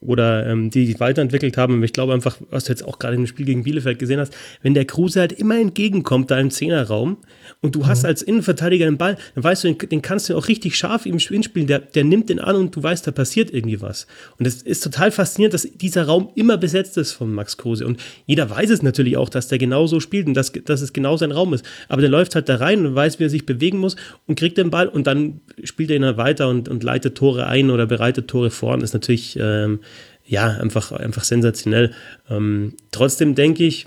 oder 0.00 0.46
ähm, 0.46 0.70
die 0.70 0.86
sich 0.86 1.00
weiterentwickelt 1.00 1.56
haben. 1.56 1.74
Und 1.74 1.82
ich 1.82 1.92
glaube 1.92 2.12
einfach, 2.12 2.36
was 2.50 2.64
du 2.64 2.72
jetzt 2.72 2.84
auch 2.84 2.98
gerade 2.98 3.16
im 3.16 3.26
Spiel 3.26 3.46
gegen 3.46 3.64
Bielefeld 3.64 3.98
gesehen 3.98 4.20
hast, 4.20 4.32
wenn 4.62 4.74
der 4.74 4.84
Kruse 4.84 5.18
halt 5.18 5.32
immer 5.32 5.58
entgegenkommt 5.58 6.30
da 6.30 6.38
im 6.38 6.50
Zehnerraum 6.50 7.16
und 7.62 7.74
du 7.74 7.80
mhm. 7.80 7.86
hast 7.88 8.04
als 8.04 8.22
Innenverteidiger 8.22 8.84
den 8.84 8.96
Ball, 8.96 9.16
dann 9.34 9.42
weißt 9.42 9.64
du, 9.64 9.74
den, 9.74 9.88
den 9.88 10.02
kannst 10.02 10.28
du 10.28 10.36
auch 10.36 10.46
richtig 10.46 10.76
scharf 10.76 11.04
im 11.04 11.18
Spiel 11.18 11.42
spielen. 11.42 11.66
Der, 11.66 11.80
der 11.80 12.04
nimmt 12.04 12.28
den 12.28 12.38
an 12.38 12.54
und 12.54 12.76
du 12.76 12.82
weißt, 12.82 13.06
da 13.06 13.10
passiert 13.10 13.52
irgendwie 13.52 13.80
was. 13.80 14.06
Und 14.38 14.46
es 14.46 14.62
ist 14.62 14.84
total 14.84 15.10
faszinierend, 15.10 15.54
dass 15.54 15.62
dieser 15.62 16.04
Raum 16.04 16.30
immer 16.36 16.56
besetzt 16.58 16.96
ist 16.96 17.12
von 17.12 17.32
Max 17.32 17.56
Kruse. 17.56 17.84
Und 17.84 18.00
jeder 18.26 18.48
weiß 18.48 18.70
es 18.70 18.82
natürlich 18.82 19.16
auch, 19.16 19.28
dass 19.28 19.48
der 19.48 19.58
genauso 19.58 19.98
spielt 19.98 20.28
und 20.28 20.34
dass, 20.34 20.52
dass 20.52 20.80
es 20.80 20.92
genau 20.92 21.16
sein 21.16 21.32
Raum 21.32 21.54
ist. 21.54 21.64
Aber 21.88 22.02
der 22.02 22.10
läuft 22.10 22.36
halt 22.36 22.48
da 22.48 22.56
rein 22.56 22.86
und 22.86 22.94
weiß, 22.94 23.18
wie 23.18 23.24
er 23.24 23.30
sich 23.30 23.46
bewegen 23.46 23.78
muss 23.78 23.96
und 24.28 24.38
kriegt 24.38 24.58
den 24.58 24.70
Ball 24.70 24.86
und 24.86 25.08
dann 25.08 25.40
spielt 25.64 25.90
er 25.90 25.96
ihn 25.96 26.04
halt 26.04 26.18
weiter 26.18 26.48
und, 26.48 26.68
und 26.68 26.84
leitet 26.84 27.16
Tore 27.16 27.48
ein 27.48 27.70
oder 27.70 27.86
bereitet 27.86 28.28
Tore 28.28 28.50
vor. 28.50 28.74
Und 28.74 28.84
ist 28.84 28.94
natürlich 28.94 29.36
ähm, 29.40 29.80
ja, 30.28 30.46
einfach, 30.46 30.92
einfach 30.92 31.24
sensationell. 31.24 31.92
Ähm, 32.30 32.74
trotzdem 32.92 33.34
denke 33.34 33.64
ich, 33.64 33.86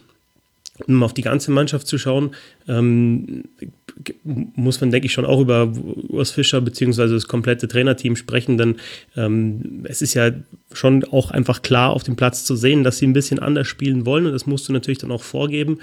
um 0.88 1.04
auf 1.04 1.14
die 1.14 1.22
ganze 1.22 1.52
Mannschaft 1.52 1.86
zu 1.86 2.00
schauen, 2.00 2.32
ähm, 2.68 3.44
muss 4.56 4.82
man, 4.82 4.90
denke 4.90 5.06
ich, 5.06 5.14
schon 5.14 5.26
auch 5.26 5.40
über 5.40 5.72
Urs 6.10 6.32
Fischer 6.32 6.60
beziehungsweise 6.62 7.14
das 7.14 7.28
komplette 7.28 7.68
Trainerteam 7.68 8.16
sprechen, 8.16 8.58
denn 8.58 8.78
ähm, 9.16 9.84
es 9.84 10.02
ist 10.02 10.16
ja 10.16 10.32
schon 10.72 11.04
auch 11.04 11.30
einfach 11.30 11.62
klar 11.62 11.92
auf 11.92 12.02
dem 12.02 12.16
Platz 12.16 12.44
zu 12.46 12.56
sehen, 12.56 12.84
dass 12.84 12.98
sie 12.98 13.06
ein 13.06 13.14
bisschen 13.14 13.38
anders 13.38 13.68
spielen 13.68 14.08
wollen 14.08 14.26
und 14.26 14.32
das 14.32 14.48
musst 14.48 14.68
du 14.68 14.74
natürlich 14.74 14.98
dann 14.98 15.12
auch 15.12 15.24
vorgeben. 15.24 15.80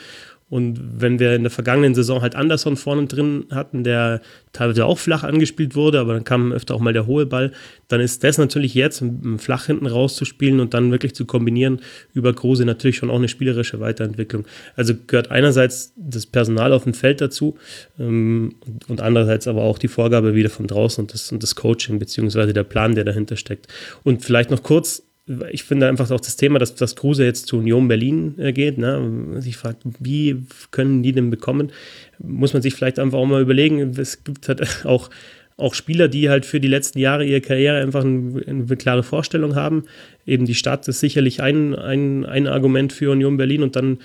Und 0.50 1.00
wenn 1.00 1.18
wir 1.18 1.34
in 1.34 1.42
der 1.42 1.50
vergangenen 1.50 1.94
Saison 1.94 2.22
halt 2.22 2.34
Anderson 2.34 2.76
vorne 2.76 3.06
drin 3.06 3.44
hatten, 3.50 3.84
der 3.84 4.22
teilweise 4.52 4.86
auch 4.86 4.98
flach 4.98 5.22
angespielt 5.22 5.74
wurde, 5.74 6.00
aber 6.00 6.14
dann 6.14 6.24
kam 6.24 6.52
öfter 6.52 6.74
auch 6.74 6.80
mal 6.80 6.94
der 6.94 7.06
hohe 7.06 7.26
Ball, 7.26 7.52
dann 7.88 8.00
ist 8.00 8.24
das 8.24 8.38
natürlich 8.38 8.74
jetzt, 8.74 9.04
flach 9.36 9.66
hinten 9.66 9.86
rauszuspielen 9.86 10.60
und 10.60 10.72
dann 10.72 10.90
wirklich 10.90 11.14
zu 11.14 11.26
kombinieren 11.26 11.80
über 12.14 12.32
Kruse 12.32 12.64
natürlich 12.64 12.96
schon 12.96 13.10
auch 13.10 13.16
eine 13.16 13.28
spielerische 13.28 13.80
Weiterentwicklung. 13.80 14.46
Also 14.74 14.94
gehört 15.06 15.30
einerseits 15.30 15.92
das 15.96 16.24
Personal 16.24 16.72
auf 16.72 16.84
dem 16.84 16.94
Feld 16.94 17.20
dazu 17.20 17.56
ähm, 17.98 18.54
und 18.88 19.02
andererseits 19.02 19.48
aber 19.48 19.62
auch 19.62 19.78
die 19.78 19.88
Vorgabe 19.88 20.34
wieder 20.34 20.50
von 20.50 20.66
draußen 20.66 21.02
und 21.02 21.12
das, 21.12 21.30
und 21.30 21.42
das 21.42 21.56
Coaching 21.56 21.98
beziehungsweise 21.98 22.54
der 22.54 22.64
Plan, 22.64 22.94
der 22.94 23.04
dahinter 23.04 23.36
steckt. 23.36 23.66
Und 24.02 24.24
vielleicht 24.24 24.50
noch 24.50 24.62
kurz 24.62 25.07
ich 25.50 25.64
finde 25.64 25.88
einfach 25.88 26.10
auch 26.10 26.20
das 26.20 26.36
Thema, 26.36 26.58
dass, 26.58 26.74
dass 26.74 26.96
Kruse 26.96 27.24
jetzt 27.24 27.46
zu 27.46 27.58
Union 27.58 27.88
Berlin 27.88 28.34
äh, 28.38 28.52
geht, 28.52 28.78
ne? 28.78 29.40
sich 29.40 29.56
fragt, 29.56 29.82
wie 30.00 30.44
können 30.70 31.02
die 31.02 31.12
denn 31.12 31.30
bekommen, 31.30 31.70
muss 32.18 32.52
man 32.52 32.62
sich 32.62 32.74
vielleicht 32.74 32.98
einfach 32.98 33.18
auch 33.18 33.26
mal 33.26 33.42
überlegen. 33.42 33.80
Es 33.98 34.24
gibt 34.24 34.48
halt 34.48 34.62
auch, 34.84 35.10
auch 35.56 35.74
Spieler, 35.74 36.08
die 36.08 36.30
halt 36.30 36.46
für 36.46 36.60
die 36.60 36.68
letzten 36.68 36.98
Jahre 36.98 37.24
ihrer 37.24 37.40
Karriere 37.40 37.80
einfach 37.80 38.04
eine, 38.04 38.42
eine 38.46 38.76
klare 38.76 39.02
Vorstellung 39.02 39.54
haben. 39.54 39.84
Eben 40.26 40.46
die 40.46 40.54
Stadt 40.54 40.88
ist 40.88 41.00
sicherlich 41.00 41.42
ein, 41.42 41.74
ein, 41.74 42.24
ein 42.24 42.46
Argument 42.46 42.92
für 42.92 43.10
Union 43.10 43.36
Berlin 43.36 43.62
und 43.62 43.76
dann 43.76 43.98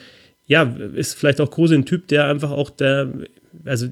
ja, 0.45 0.63
ist 0.93 1.15
vielleicht 1.15 1.39
auch 1.39 1.51
Kruse 1.51 1.75
ein 1.75 1.85
Typ, 1.85 2.07
der 2.09 2.27
einfach 2.27 2.51
auch 2.51 2.69
der, 2.69 3.13
also 3.65 3.87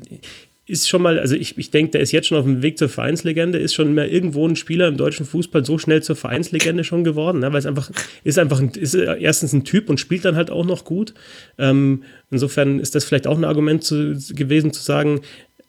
ist 0.71 0.87
schon 0.87 1.01
mal, 1.01 1.19
also 1.19 1.35
ich, 1.35 1.57
ich 1.57 1.69
denke, 1.69 1.91
der 1.91 2.01
ist 2.01 2.11
jetzt 2.11 2.27
schon 2.27 2.37
auf 2.37 2.45
dem 2.45 2.61
Weg 2.61 2.77
zur 2.77 2.89
Vereinslegende, 2.89 3.59
ist 3.59 3.73
schon 3.73 3.93
mehr 3.93 4.11
irgendwo 4.11 4.47
ein 4.47 4.55
Spieler 4.55 4.87
im 4.87 4.97
deutschen 4.97 5.25
Fußball 5.25 5.65
so 5.65 5.77
schnell 5.77 6.01
zur 6.01 6.15
Vereinslegende 6.15 6.83
schon 6.83 7.03
geworden, 7.03 7.39
ne? 7.39 7.51
weil 7.51 7.59
es 7.59 7.65
einfach, 7.65 7.91
ist 8.23 8.39
einfach, 8.39 8.61
ein, 8.61 8.69
ist 8.69 8.95
erstens 8.95 9.53
ein 9.53 9.65
Typ 9.65 9.89
und 9.89 9.99
spielt 9.99 10.23
dann 10.25 10.35
halt 10.35 10.49
auch 10.49 10.65
noch 10.65 10.85
gut. 10.85 11.13
Ähm, 11.57 12.03
insofern 12.31 12.79
ist 12.79 12.95
das 12.95 13.03
vielleicht 13.03 13.27
auch 13.27 13.37
ein 13.37 13.43
Argument 13.43 13.83
zu, 13.83 14.17
gewesen 14.33 14.71
zu 14.71 14.81
sagen, 14.81 15.21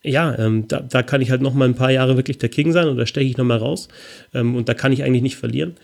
ja, 0.04 0.36
ähm, 0.38 0.66
da, 0.68 0.80
da 0.80 1.02
kann 1.02 1.20
ich 1.20 1.30
halt 1.30 1.42
noch 1.42 1.54
mal 1.54 1.68
ein 1.68 1.74
paar 1.74 1.92
Jahre 1.92 2.16
wirklich 2.16 2.38
der 2.38 2.48
King 2.48 2.72
sein 2.72 2.96
da 2.96 3.06
steche 3.06 3.30
ich 3.30 3.36
noch 3.36 3.44
mal 3.44 3.58
raus 3.58 3.88
ähm, 4.34 4.54
und 4.54 4.68
da 4.68 4.74
kann 4.74 4.92
ich 4.92 5.02
eigentlich 5.02 5.22
nicht 5.22 5.36
verlieren. 5.36 5.74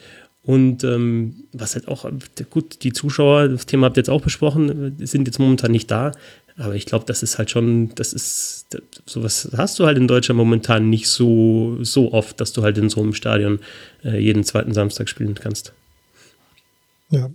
Und 0.43 0.83
ähm, 0.85 1.45
was 1.53 1.75
halt 1.75 1.89
auch, 1.89 2.09
gut, 2.49 2.83
die 2.83 2.93
Zuschauer, 2.93 3.49
das 3.49 3.67
Thema 3.67 3.87
habt 3.87 3.97
ihr 3.97 4.01
jetzt 4.01 4.11
auch 4.11 4.23
besprochen, 4.23 4.97
sind 4.99 5.27
jetzt 5.27 5.39
momentan 5.39 5.73
nicht 5.73 5.91
da. 5.91 6.13
Aber 6.59 6.75
ich 6.75 6.87
glaube, 6.87 7.05
das 7.07 7.23
ist 7.23 7.39
halt 7.39 7.51
schon, 7.51 7.95
das 7.95 8.13
ist, 8.13 8.67
sowas 9.07 9.49
hast 9.57 9.79
du 9.79 9.87
halt 9.87 9.97
in 9.97 10.09
Deutschland 10.09 10.37
momentan 10.37 10.91
nicht 10.91 11.09
so, 11.09 11.83
so 11.83 12.13
oft, 12.13 12.41
dass 12.41 12.53
du 12.53 12.63
halt 12.63 12.77
in 12.79 12.91
so 12.91 13.01
einem 13.01 13.15
Stadion 13.15 13.61
äh, 14.05 14.19
jeden 14.19 14.43
zweiten 14.43 14.75
Samstag 14.75 15.09
spielen 15.09 15.35
kannst. 15.35 15.73
Ja, 17.11 17.31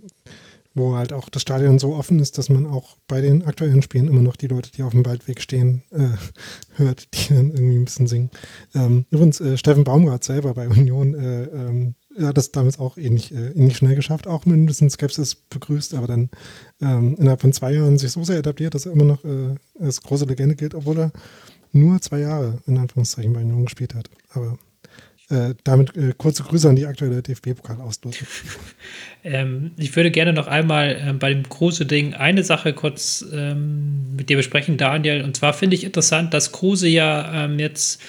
wo 0.74 0.94
halt 0.96 1.12
auch 1.12 1.28
das 1.28 1.42
Stadion 1.42 1.78
so 1.78 1.94
offen 1.94 2.18
ist, 2.18 2.36
dass 2.36 2.50
man 2.50 2.66
auch 2.66 2.96
bei 3.08 3.20
den 3.20 3.44
aktuellen 3.44 3.80
Spielen 3.80 4.08
immer 4.08 4.22
noch 4.22 4.36
die 4.36 4.48
Leute, 4.48 4.70
die 4.72 4.82
auf 4.82 4.92
dem 4.92 5.06
Waldweg 5.06 5.40
stehen, 5.40 5.82
äh, 5.90 6.08
hört, 6.76 7.08
die 7.14 7.34
dann 7.34 7.50
irgendwie 7.50 7.76
ein 7.76 7.84
bisschen 7.84 8.06
singen. 8.06 8.30
Ähm, 8.74 9.06
übrigens, 9.10 9.40
äh, 9.40 9.56
Steffen 9.56 9.84
Baumgart 9.84 10.22
selber 10.22 10.52
bei 10.52 10.68
Union 10.68 11.14
äh, 11.14 11.44
ähm, 11.44 11.94
ja, 12.18 12.32
das 12.32 12.52
damals 12.52 12.78
auch 12.78 12.96
ähnlich, 12.96 13.32
äh, 13.32 13.50
ähnlich 13.50 13.76
schnell 13.76 13.94
geschafft, 13.94 14.26
auch 14.26 14.46
mit 14.46 14.56
ein 14.56 14.66
bisschen 14.66 14.90
Skepsis 14.90 15.34
begrüßt, 15.34 15.94
aber 15.94 16.06
dann 16.06 16.30
ähm, 16.80 17.16
innerhalb 17.18 17.40
von 17.40 17.52
zwei 17.52 17.72
Jahren 17.72 17.98
sich 17.98 18.12
so 18.12 18.24
sehr 18.24 18.38
etabliert, 18.38 18.74
dass 18.74 18.86
er 18.86 18.92
immer 18.92 19.04
noch 19.04 19.24
äh, 19.24 19.54
als 19.80 20.00
große 20.02 20.24
Legende 20.24 20.54
gilt, 20.54 20.74
obwohl 20.74 20.98
er 20.98 21.12
nur 21.72 22.00
zwei 22.00 22.20
Jahre 22.20 22.62
in 22.66 22.78
Anführungszeichen 22.78 23.32
bei 23.32 23.40
Union 23.40 23.64
gespielt 23.64 23.94
hat. 23.94 24.08
Aber 24.30 24.58
äh, 25.30 25.54
damit 25.64 25.96
äh, 25.96 26.12
kurze 26.16 26.42
Grüße 26.42 26.68
an 26.68 26.76
die 26.76 26.86
aktuelle 26.86 27.22
DFB-Pokalauslosung. 27.22 28.26
Ähm, 29.26 29.70
ich 29.78 29.96
würde 29.96 30.10
gerne 30.10 30.34
noch 30.34 30.48
einmal 30.48 30.98
ähm, 31.00 31.18
bei 31.18 31.32
dem 31.32 31.48
Kruse-Ding 31.48 32.12
eine 32.12 32.44
Sache 32.44 32.74
kurz 32.74 33.24
ähm, 33.32 34.14
mit 34.14 34.28
dir 34.28 34.36
besprechen, 34.36 34.76
Daniel. 34.76 35.24
Und 35.24 35.34
zwar 35.34 35.54
finde 35.54 35.76
ich 35.76 35.84
interessant, 35.84 36.34
dass 36.34 36.52
Kruse 36.52 36.88
ja 36.88 37.46
ähm, 37.46 37.58
jetzt 37.58 38.02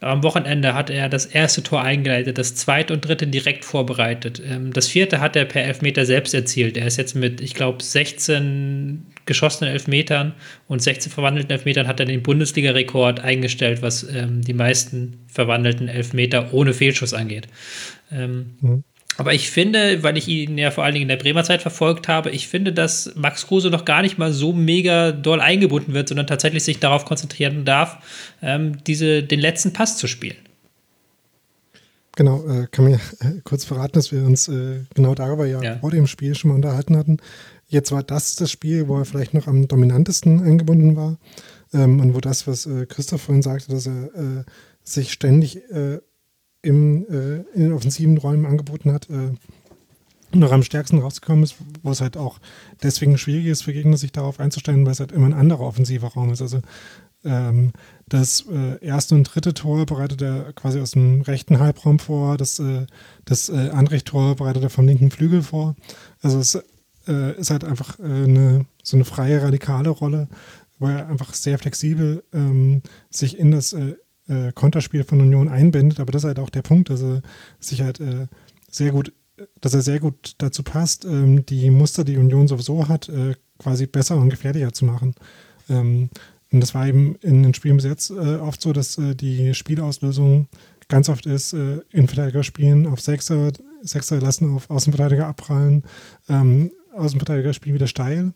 am 0.00 0.22
Wochenende 0.22 0.74
hat 0.74 0.88
er 0.88 1.08
das 1.10 1.26
erste 1.26 1.62
Tor 1.62 1.82
eingeleitet, 1.82 2.38
das 2.38 2.54
zweite 2.54 2.94
und 2.94 3.06
dritte 3.06 3.26
direkt 3.26 3.64
vorbereitet. 3.66 4.42
Ähm, 4.44 4.72
das 4.72 4.88
vierte 4.88 5.20
hat 5.20 5.36
er 5.36 5.44
per 5.44 5.62
Elfmeter 5.62 6.06
selbst 6.06 6.32
erzielt. 6.32 6.76
Er 6.76 6.86
ist 6.86 6.96
jetzt 6.96 7.14
mit, 7.14 7.40
ich 7.40 7.54
glaube, 7.54 7.82
16 7.82 9.06
geschossenen 9.26 9.72
Elfmetern 9.72 10.32
und 10.68 10.82
16 10.82 11.12
verwandelten 11.12 11.52
Elfmetern 11.52 11.86
hat 11.86 12.00
er 12.00 12.06
den 12.06 12.22
Bundesliga-Rekord 12.22 13.20
eingestellt, 13.20 13.82
was 13.82 14.02
ähm, 14.04 14.40
die 14.42 14.54
meisten 14.54 15.18
verwandelten 15.28 15.88
Elfmeter 15.88 16.52
ohne 16.54 16.72
Fehlschuss 16.72 17.12
angeht. 17.12 17.46
Ähm, 18.10 18.56
mhm. 18.60 18.84
Aber 19.16 19.34
ich 19.34 19.50
finde, 19.50 20.02
weil 20.02 20.16
ich 20.16 20.28
ihn 20.28 20.56
ja 20.56 20.70
vor 20.70 20.84
allen 20.84 20.94
Dingen 20.94 21.02
in 21.02 21.08
der 21.08 21.16
Bremer 21.16 21.44
Zeit 21.44 21.62
verfolgt 21.62 22.08
habe, 22.08 22.30
ich 22.30 22.48
finde, 22.48 22.72
dass 22.72 23.12
Max 23.16 23.46
Kruse 23.46 23.68
noch 23.68 23.84
gar 23.84 24.02
nicht 24.02 24.18
mal 24.18 24.32
so 24.32 24.52
mega 24.52 25.12
doll 25.12 25.40
eingebunden 25.40 25.92
wird, 25.92 26.08
sondern 26.08 26.26
tatsächlich 26.26 26.64
sich 26.64 26.80
darauf 26.80 27.04
konzentrieren 27.04 27.64
darf, 27.64 27.98
ähm, 28.40 28.82
diese, 28.84 29.22
den 29.22 29.40
letzten 29.40 29.72
Pass 29.72 29.98
zu 29.98 30.06
spielen. 30.06 30.36
Genau, 32.16 32.46
äh, 32.48 32.66
kann 32.70 32.86
mir 32.86 32.96
äh, 33.20 33.40
kurz 33.44 33.64
verraten, 33.64 33.92
dass 33.92 34.10
wir 34.12 34.24
uns 34.24 34.48
äh, 34.48 34.80
genau 34.94 35.14
darüber 35.14 35.46
ja, 35.46 35.62
ja, 35.62 35.78
vor 35.78 35.90
dem 35.90 36.06
Spiel 36.06 36.34
schon 36.34 36.50
mal 36.50 36.56
unterhalten 36.56 36.96
hatten. 36.96 37.18
Jetzt 37.68 37.92
war 37.92 38.02
das 38.02 38.36
das 38.36 38.50
Spiel, 38.50 38.88
wo 38.88 38.98
er 38.98 39.04
vielleicht 39.04 39.32
noch 39.32 39.46
am 39.46 39.68
dominantesten 39.68 40.42
eingebunden 40.42 40.96
war 40.96 41.18
ähm, 41.72 42.00
und 42.00 42.14
wo 42.14 42.20
das, 42.20 42.46
was 42.46 42.66
äh, 42.66 42.86
Christoph 42.86 43.22
vorhin 43.22 43.42
sagte, 43.42 43.70
dass 43.70 43.86
er 43.86 44.04
äh, 44.14 44.44
sich 44.82 45.12
ständig 45.12 45.56
äh, 45.70 45.98
im, 46.62 47.06
äh, 47.08 47.36
in 47.54 47.62
den 47.62 47.72
offensiven 47.72 48.18
Räumen 48.18 48.46
angeboten 48.46 48.92
hat, 48.92 49.08
äh, 49.10 49.32
noch 50.32 50.52
am 50.52 50.62
stärksten 50.62 50.98
rausgekommen 50.98 51.44
ist, 51.44 51.56
wo 51.82 51.90
es 51.90 52.00
halt 52.00 52.16
auch 52.16 52.38
deswegen 52.82 53.18
schwierig 53.18 53.46
ist 53.46 53.62
für 53.62 53.72
Gegner, 53.72 53.96
sich 53.96 54.12
darauf 54.12 54.38
einzustellen, 54.38 54.84
weil 54.84 54.92
es 54.92 55.00
halt 55.00 55.12
immer 55.12 55.26
ein 55.26 55.34
anderer 55.34 55.62
offensiver 55.62 56.08
Raum 56.08 56.30
ist. 56.30 56.42
Also 56.42 56.60
ähm, 57.24 57.72
das 58.08 58.44
äh, 58.50 58.84
erste 58.84 59.14
und 59.14 59.24
dritte 59.24 59.54
Tor 59.54 59.86
bereitet 59.86 60.22
er 60.22 60.52
quasi 60.52 60.80
aus 60.80 60.92
dem 60.92 61.22
rechten 61.22 61.58
Halbraum 61.58 61.98
vor, 61.98 62.36
das, 62.36 62.58
äh, 62.58 62.86
das 63.24 63.48
äh, 63.48 63.70
Anrecht-Tor 63.70 64.36
bereitet 64.36 64.62
er 64.62 64.70
vom 64.70 64.86
linken 64.86 65.10
Flügel 65.10 65.42
vor. 65.42 65.74
Also 66.22 66.38
es 66.38 66.54
äh, 67.06 67.38
ist 67.38 67.50
halt 67.50 67.64
einfach 67.64 67.98
äh, 67.98 68.04
eine, 68.04 68.66
so 68.82 68.96
eine 68.96 69.04
freie, 69.04 69.42
radikale 69.42 69.90
Rolle, 69.90 70.28
wo 70.78 70.86
er 70.86 71.08
einfach 71.08 71.34
sehr 71.34 71.58
flexibel 71.58 72.22
ähm, 72.32 72.82
sich 73.10 73.38
in 73.38 73.50
das 73.50 73.76
äh, 74.30 74.52
Konterspiel 74.52 75.04
von 75.04 75.20
Union 75.20 75.48
einbindet, 75.48 76.00
aber 76.00 76.12
das 76.12 76.22
ist 76.22 76.28
halt 76.28 76.38
auch 76.38 76.50
der 76.50 76.62
Punkt, 76.62 76.90
dass 76.90 77.02
er 77.02 77.22
sich 77.58 77.82
halt 77.82 78.00
äh, 78.00 78.26
sehr 78.70 78.92
gut, 78.92 79.12
dass 79.60 79.74
er 79.74 79.82
sehr 79.82 80.00
gut 80.00 80.34
dazu 80.38 80.62
passt, 80.62 81.04
ähm, 81.04 81.44
die 81.46 81.70
Muster, 81.70 82.04
die 82.04 82.16
Union 82.16 82.48
sowieso 82.48 82.88
hat, 82.88 83.08
äh, 83.08 83.34
quasi 83.58 83.86
besser 83.86 84.16
und 84.16 84.30
gefährlicher 84.30 84.72
zu 84.72 84.84
machen. 84.84 85.14
Ähm, 85.68 86.10
und 86.52 86.60
das 86.60 86.74
war 86.74 86.86
eben 86.86 87.16
in 87.16 87.42
den 87.42 87.54
Spielen 87.54 87.76
bis 87.76 87.84
jetzt 87.84 88.10
äh, 88.10 88.36
oft 88.36 88.60
so, 88.60 88.72
dass 88.72 88.98
äh, 88.98 89.14
die 89.14 89.54
Spielauslösung 89.54 90.48
ganz 90.88 91.08
oft 91.08 91.26
ist, 91.26 91.52
äh, 91.52 91.80
Innenverteidiger 91.90 92.42
spielen 92.42 92.86
auf 92.86 93.00
Sechser, 93.00 93.52
Sechser 93.82 94.20
lassen 94.20 94.54
auf 94.54 94.68
Außenverteidiger 94.68 95.26
abprallen, 95.26 95.84
ähm, 96.28 96.72
Außenverteidiger 96.94 97.52
spielen 97.52 97.76
wieder 97.76 97.86
steil. 97.86 98.32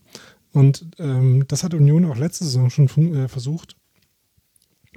Und 0.52 0.86
ähm, 0.98 1.44
das 1.48 1.64
hat 1.64 1.74
Union 1.74 2.04
auch 2.04 2.16
letzte 2.16 2.44
Saison 2.44 2.70
schon 2.70 2.86
äh, 3.14 3.28
versucht. 3.28 3.76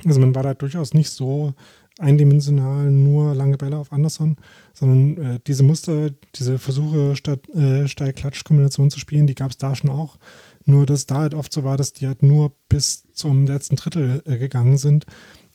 Also 0.06 0.19
man 0.19 0.35
war 0.35 0.43
da 0.43 0.53
durchaus 0.53 0.93
nicht 0.93 1.09
so 1.09 1.53
eindimensional 2.00 2.92
nur 2.92 3.34
lange 3.34 3.58
Bälle 3.58 3.77
auf 3.77 3.92
Anderson, 3.92 4.38
sondern 4.74 5.17
äh, 5.35 5.40
diese 5.48 5.64
Muster, 5.64 6.11
diese 6.35 6.59
Versuche 6.59 7.16
statt 7.16 7.50
äh, 7.50 7.88
Steil-Klatsch-Kombination 7.88 8.92
zu 8.92 9.00
spielen, 9.00 9.27
die 9.27 9.35
gab 9.35 9.51
es 9.51 9.58
da 9.58 9.76
schon 9.76 9.90
auch. 9.90 10.17
Nur 10.66 10.85
dass 10.85 11.06
da 11.06 11.19
halt 11.19 11.34
oft 11.34 11.51
so 11.51 11.64
war, 11.64 11.77
dass 11.77 11.93
die 11.93 12.08
halt 12.08 12.24
nur 12.24 12.51
bis 12.69 13.06
zum 13.14 13.48
letzten 13.48 13.77
Drittel 13.77 14.22
äh, 14.26 14.38
gegangen 14.38 14.77
sind, 14.77 15.06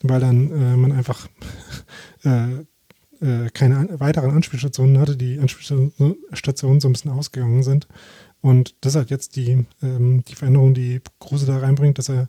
weil 0.03 0.21
dann 0.21 0.51
äh, 0.51 0.77
man 0.77 0.93
einfach 0.93 1.29
äh, 2.25 2.65
äh, 3.21 3.51
keine 3.51 3.77
an 3.77 4.01
weiteren 4.01 4.31
Anspielstationen 4.31 4.99
hatte, 4.99 5.17
die 5.17 5.39
Anspielstationen 5.39 6.81
so 6.81 6.89
ein 6.89 6.93
bisschen 6.93 7.12
ausgegangen 7.12 7.62
sind. 7.62 7.87
Und 8.41 8.75
das 8.81 8.97
halt 8.97 9.11
jetzt 9.11 9.37
die, 9.37 9.67
ähm, 9.83 10.25
die 10.25 10.35
Veränderung, 10.35 10.75
die 10.75 11.01
Kruse 11.21 11.47
da 11.47 11.59
reinbringt, 11.59 11.99
dass 11.99 12.09
er 12.09 12.27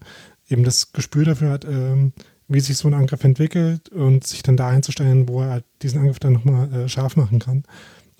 eben 0.54 0.64
das 0.64 0.94
Gespür 0.94 1.26
dafür 1.26 1.50
hat, 1.50 1.66
ähm, 1.66 2.14
wie 2.48 2.60
sich 2.60 2.78
so 2.78 2.88
ein 2.88 2.94
Angriff 2.94 3.24
entwickelt 3.24 3.90
und 3.90 4.26
sich 4.26 4.44
dann 4.44 4.58
da 4.58 4.70
einzustellen, 4.70 5.28
wo 5.28 5.42
er 5.42 5.50
halt 5.50 5.66
diesen 5.82 6.00
Angriff 6.00 6.20
dann 6.20 6.34
nochmal 6.34 6.72
äh, 6.74 6.90
scharf 6.90 7.16
machen 7.16 7.40
kann. 7.40 7.64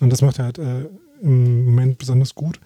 Und 0.00 0.10
das 0.10 0.22
macht 0.22 0.38
er 0.38 0.46
halt 0.46 0.58
äh, 0.58 0.88
im 1.22 1.64
Moment 1.64 1.98
besonders 1.98 2.34
gut. 2.34 2.60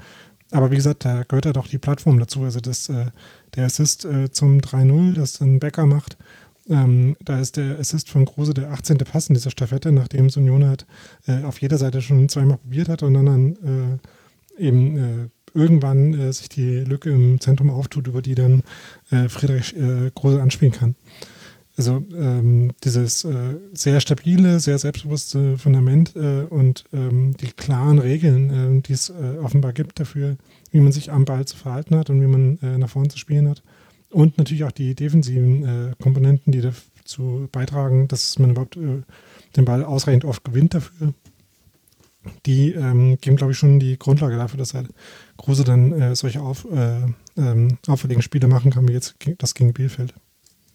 Aber 0.51 0.71
wie 0.71 0.77
gesagt, 0.77 1.05
da 1.05 1.25
gehört 1.25 1.47
halt 1.47 1.59
auch 1.59 1.67
die 1.67 1.79
Plattform 1.79 2.19
dazu. 2.19 2.43
Also 2.43 2.61
das, 2.61 2.89
äh, 2.89 3.07
der 3.55 3.67
Assist 3.67 4.05
äh, 4.05 4.31
zum 4.31 4.59
3-0, 4.59 5.15
das 5.15 5.41
ein 5.41 5.61
Becker 5.61 5.87
macht, 5.87 6.17
ähm, 6.71 7.17
da 7.25 7.39
ist 7.39 7.57
der 7.57 7.79
Assist 7.79 8.11
von 8.11 8.27
Kruse 8.27 8.55
der 8.55 8.71
18. 8.71 8.99
Pass 8.99 9.29
in 9.29 9.35
dieser 9.35 9.51
Staffette, 9.51 9.91
nachdem 9.93 10.27
es 10.27 10.37
Union 10.37 10.67
halt 10.67 10.87
äh, 11.27 11.43
auf 11.45 11.61
jeder 11.61 11.79
Seite 11.79 12.03
schon 12.03 12.29
zweimal 12.29 12.59
probiert 12.59 12.89
hat 12.89 13.03
und 13.03 13.15
dann, 13.15 13.27
dann 13.27 14.01
äh, 14.59 14.63
eben 14.63 15.31
irgendwann 15.55 16.15
äh, 16.15 16.33
sich 16.33 16.49
die 16.49 16.79
Lücke 16.81 17.11
im 17.11 17.41
Zentrum 17.41 17.71
auftut, 17.71 18.07
über 18.07 18.23
die 18.23 18.35
dann 18.35 18.63
äh, 19.11 19.29
Friedrich 19.29 19.77
äh, 19.77 20.11
Große 20.15 20.41
anspielen 20.41 20.73
kann. 20.73 20.95
also 21.79 22.05
ähm, 22.13 22.73
dieses 22.83 23.25
äh, 23.25 23.57
sehr 23.73 24.01
stabile, 24.01 24.59
sehr 24.59 24.79
selbstbewusste 24.79 25.57
Fundament 25.59 26.17
äh, 26.17 26.43
und 26.43 26.85
ähm, 26.93 27.37
die 27.37 27.53
klaren 27.53 28.01
Regeln, 28.01 28.79
äh, 28.79 28.83
die 28.83 28.93
es 28.93 29.13
offenbar 29.43 29.73
gibt 29.73 30.01
dafür, 30.01 30.37
wie 30.73 30.81
man 30.81 30.93
sich 30.93 31.13
am 31.13 31.25
Ball 31.25 31.47
zu 31.47 31.57
verhalten 31.57 31.95
hat 31.97 32.11
und 32.11 32.21
wie 32.21 32.27
man 32.27 32.59
nach 32.79 32.91
vorne 32.91 33.09
zu 33.09 33.17
spielen 33.17 33.49
hat. 33.49 33.63
Und 34.11 34.37
natürlich 34.37 34.65
auch 34.65 34.73
die 34.73 34.95
defensiven 34.95 35.95
Komponenten, 35.99 36.53
die 36.53 36.61
dazu 36.61 37.49
beitragen, 37.53 38.09
dass 38.09 38.39
man 38.39 38.51
überhaupt 38.51 38.77
den 38.77 39.65
Ball 39.65 39.85
ausreichend 39.85 40.25
oft 40.25 40.45
gewinnt 40.45 40.75
dafür. 40.75 41.15
Die 42.47 42.73
ähm, 42.73 43.19
geben, 43.21 43.37
glaube 43.37 43.53
ich, 43.53 43.59
schon 43.59 43.81
die 43.81 43.99
Grundlage 43.99 44.37
dafür, 44.37 44.59
dass 44.59 44.75
halt 44.75 44.89
Kruse 45.39 45.65
dann 45.65 46.15
solche 46.15 46.43
auf, 46.43 46.67
ähm, 46.71 47.79
auffälligen 47.87 48.23
Spiele 48.23 48.49
machen 48.49 48.71
kann, 48.71 48.87
wie 48.89 48.93
jetzt 48.93 49.15
das 49.39 49.55
gegen 49.55 49.73
Bielefeld. 49.73 50.13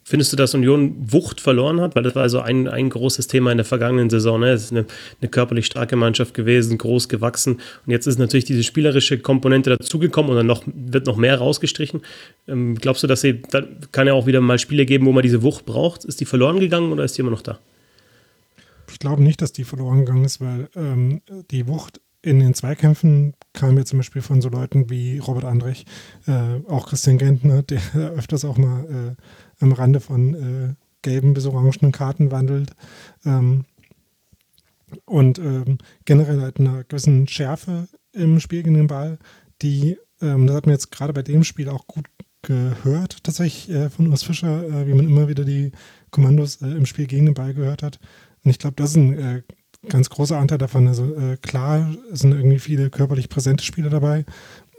Findest 0.05 0.33
du, 0.33 0.37
dass 0.37 0.53
Union 0.53 0.95
Wucht 0.99 1.39
verloren 1.39 1.79
hat? 1.79 1.95
Weil 1.95 2.03
das 2.03 2.13
war 2.13 2.27
so 2.27 2.41
ein, 2.41 2.67
ein 2.67 2.89
großes 2.89 3.27
Thema 3.27 3.51
in 3.51 3.57
der 3.57 3.65
vergangenen 3.65 4.09
Saison. 4.09 4.41
Ne? 4.41 4.51
Es 4.51 4.65
ist 4.65 4.71
eine, 4.71 4.85
eine, 5.21 5.29
körperlich 5.29 5.65
starke 5.65 5.95
Mannschaft 5.95 6.33
gewesen, 6.33 6.77
groß 6.77 7.07
gewachsen. 7.07 7.53
Und 7.85 7.91
jetzt 7.91 8.05
ist 8.05 8.19
natürlich 8.19 8.43
diese 8.43 8.63
spielerische 8.63 9.17
Komponente 9.19 9.69
dazugekommen 9.69 10.31
und 10.31 10.37
dann 10.37 10.45
noch, 10.45 10.63
wird 10.65 11.05
noch 11.05 11.15
mehr 11.15 11.37
rausgestrichen. 11.37 12.01
Ähm, 12.49 12.75
glaubst 12.75 13.03
du, 13.03 13.07
dass 13.07 13.21
sie, 13.21 13.41
da 13.43 13.63
kann 13.93 14.07
ja 14.07 14.13
auch 14.13 14.25
wieder 14.25 14.41
mal 14.41 14.59
Spiele 14.59 14.85
geben, 14.85 15.05
wo 15.05 15.13
man 15.13 15.23
diese 15.23 15.41
Wucht 15.41 15.65
braucht? 15.65 16.03
Ist 16.03 16.19
die 16.19 16.25
verloren 16.25 16.59
gegangen 16.59 16.91
oder 16.91 17.05
ist 17.05 17.17
die 17.17 17.21
immer 17.21 17.31
noch 17.31 17.41
da? 17.41 17.59
Ich 18.91 18.99
glaube 18.99 19.23
nicht, 19.23 19.41
dass 19.41 19.53
die 19.53 19.63
verloren 19.63 19.99
gegangen 19.99 20.25
ist, 20.25 20.41
weil 20.41 20.67
ähm, 20.75 21.21
die 21.49 21.65
Wucht 21.67 22.01
in 22.23 22.39
den 22.39 22.53
Zweikämpfen 22.53 23.35
kam 23.51 23.77
ja 23.77 23.85
zum 23.85 23.99
Beispiel 23.99 24.21
von 24.21 24.41
so 24.41 24.49
Leuten 24.49 24.89
wie 24.89 25.19
Robert 25.19 25.43
Andrich, 25.43 25.85
äh, 26.25 26.61
auch 26.67 26.87
Christian 26.87 27.17
Gentner, 27.17 27.61
der 27.61 27.81
öfters 28.15 28.45
auch 28.45 28.57
mal 28.57 29.15
äh, 29.19 29.63
am 29.63 29.73
Rande 29.73 29.99
von 29.99 30.33
äh, 30.33 30.73
gelben 31.01 31.33
bis 31.33 31.45
orangenen 31.45 31.91
Karten 31.91 32.31
wandelt. 32.31 32.71
Ähm, 33.25 33.65
und 35.05 35.37
ähm, 35.39 35.79
generell 36.05 36.41
halt 36.41 36.59
einer 36.59 36.83
gewissen 36.85 37.27
Schärfe 37.27 37.87
im 38.13 38.39
Spiel 38.39 38.63
gegen 38.63 38.75
den 38.75 38.87
Ball, 38.87 39.19
die, 39.61 39.97
ähm, 40.21 40.47
das 40.47 40.55
hat 40.55 40.65
man 40.65 40.73
jetzt 40.73 40.91
gerade 40.91 41.13
bei 41.13 41.23
dem 41.23 41.43
Spiel 41.43 41.67
auch 41.67 41.87
gut 41.87 42.05
gehört, 42.41 43.23
tatsächlich 43.23 43.69
äh, 43.75 43.89
von 43.89 44.07
Urs 44.07 44.23
Fischer, 44.23 44.63
äh, 44.63 44.87
wie 44.87 44.93
man 44.93 45.07
immer 45.07 45.27
wieder 45.27 45.45
die 45.45 45.71
Kommandos 46.11 46.61
äh, 46.61 46.67
im 46.67 46.85
Spiel 46.85 47.07
gegen 47.07 47.25
den 47.25 47.35
Ball 47.35 47.53
gehört 47.53 47.83
hat. 47.83 47.99
Und 48.43 48.51
ich 48.51 48.59
glaube, 48.59 48.75
das 48.75 48.91
ist 48.91 48.97
ein 48.97 49.17
äh, 49.17 49.41
ganz 49.89 50.09
großer 50.09 50.37
Anteil 50.37 50.57
davon. 50.57 50.87
Also 50.87 51.15
äh, 51.15 51.37
klar 51.37 51.93
sind 52.11 52.33
irgendwie 52.33 52.59
viele 52.59 52.89
körperlich 52.89 53.29
präsente 53.29 53.63
Spieler 53.63 53.89
dabei, 53.89 54.25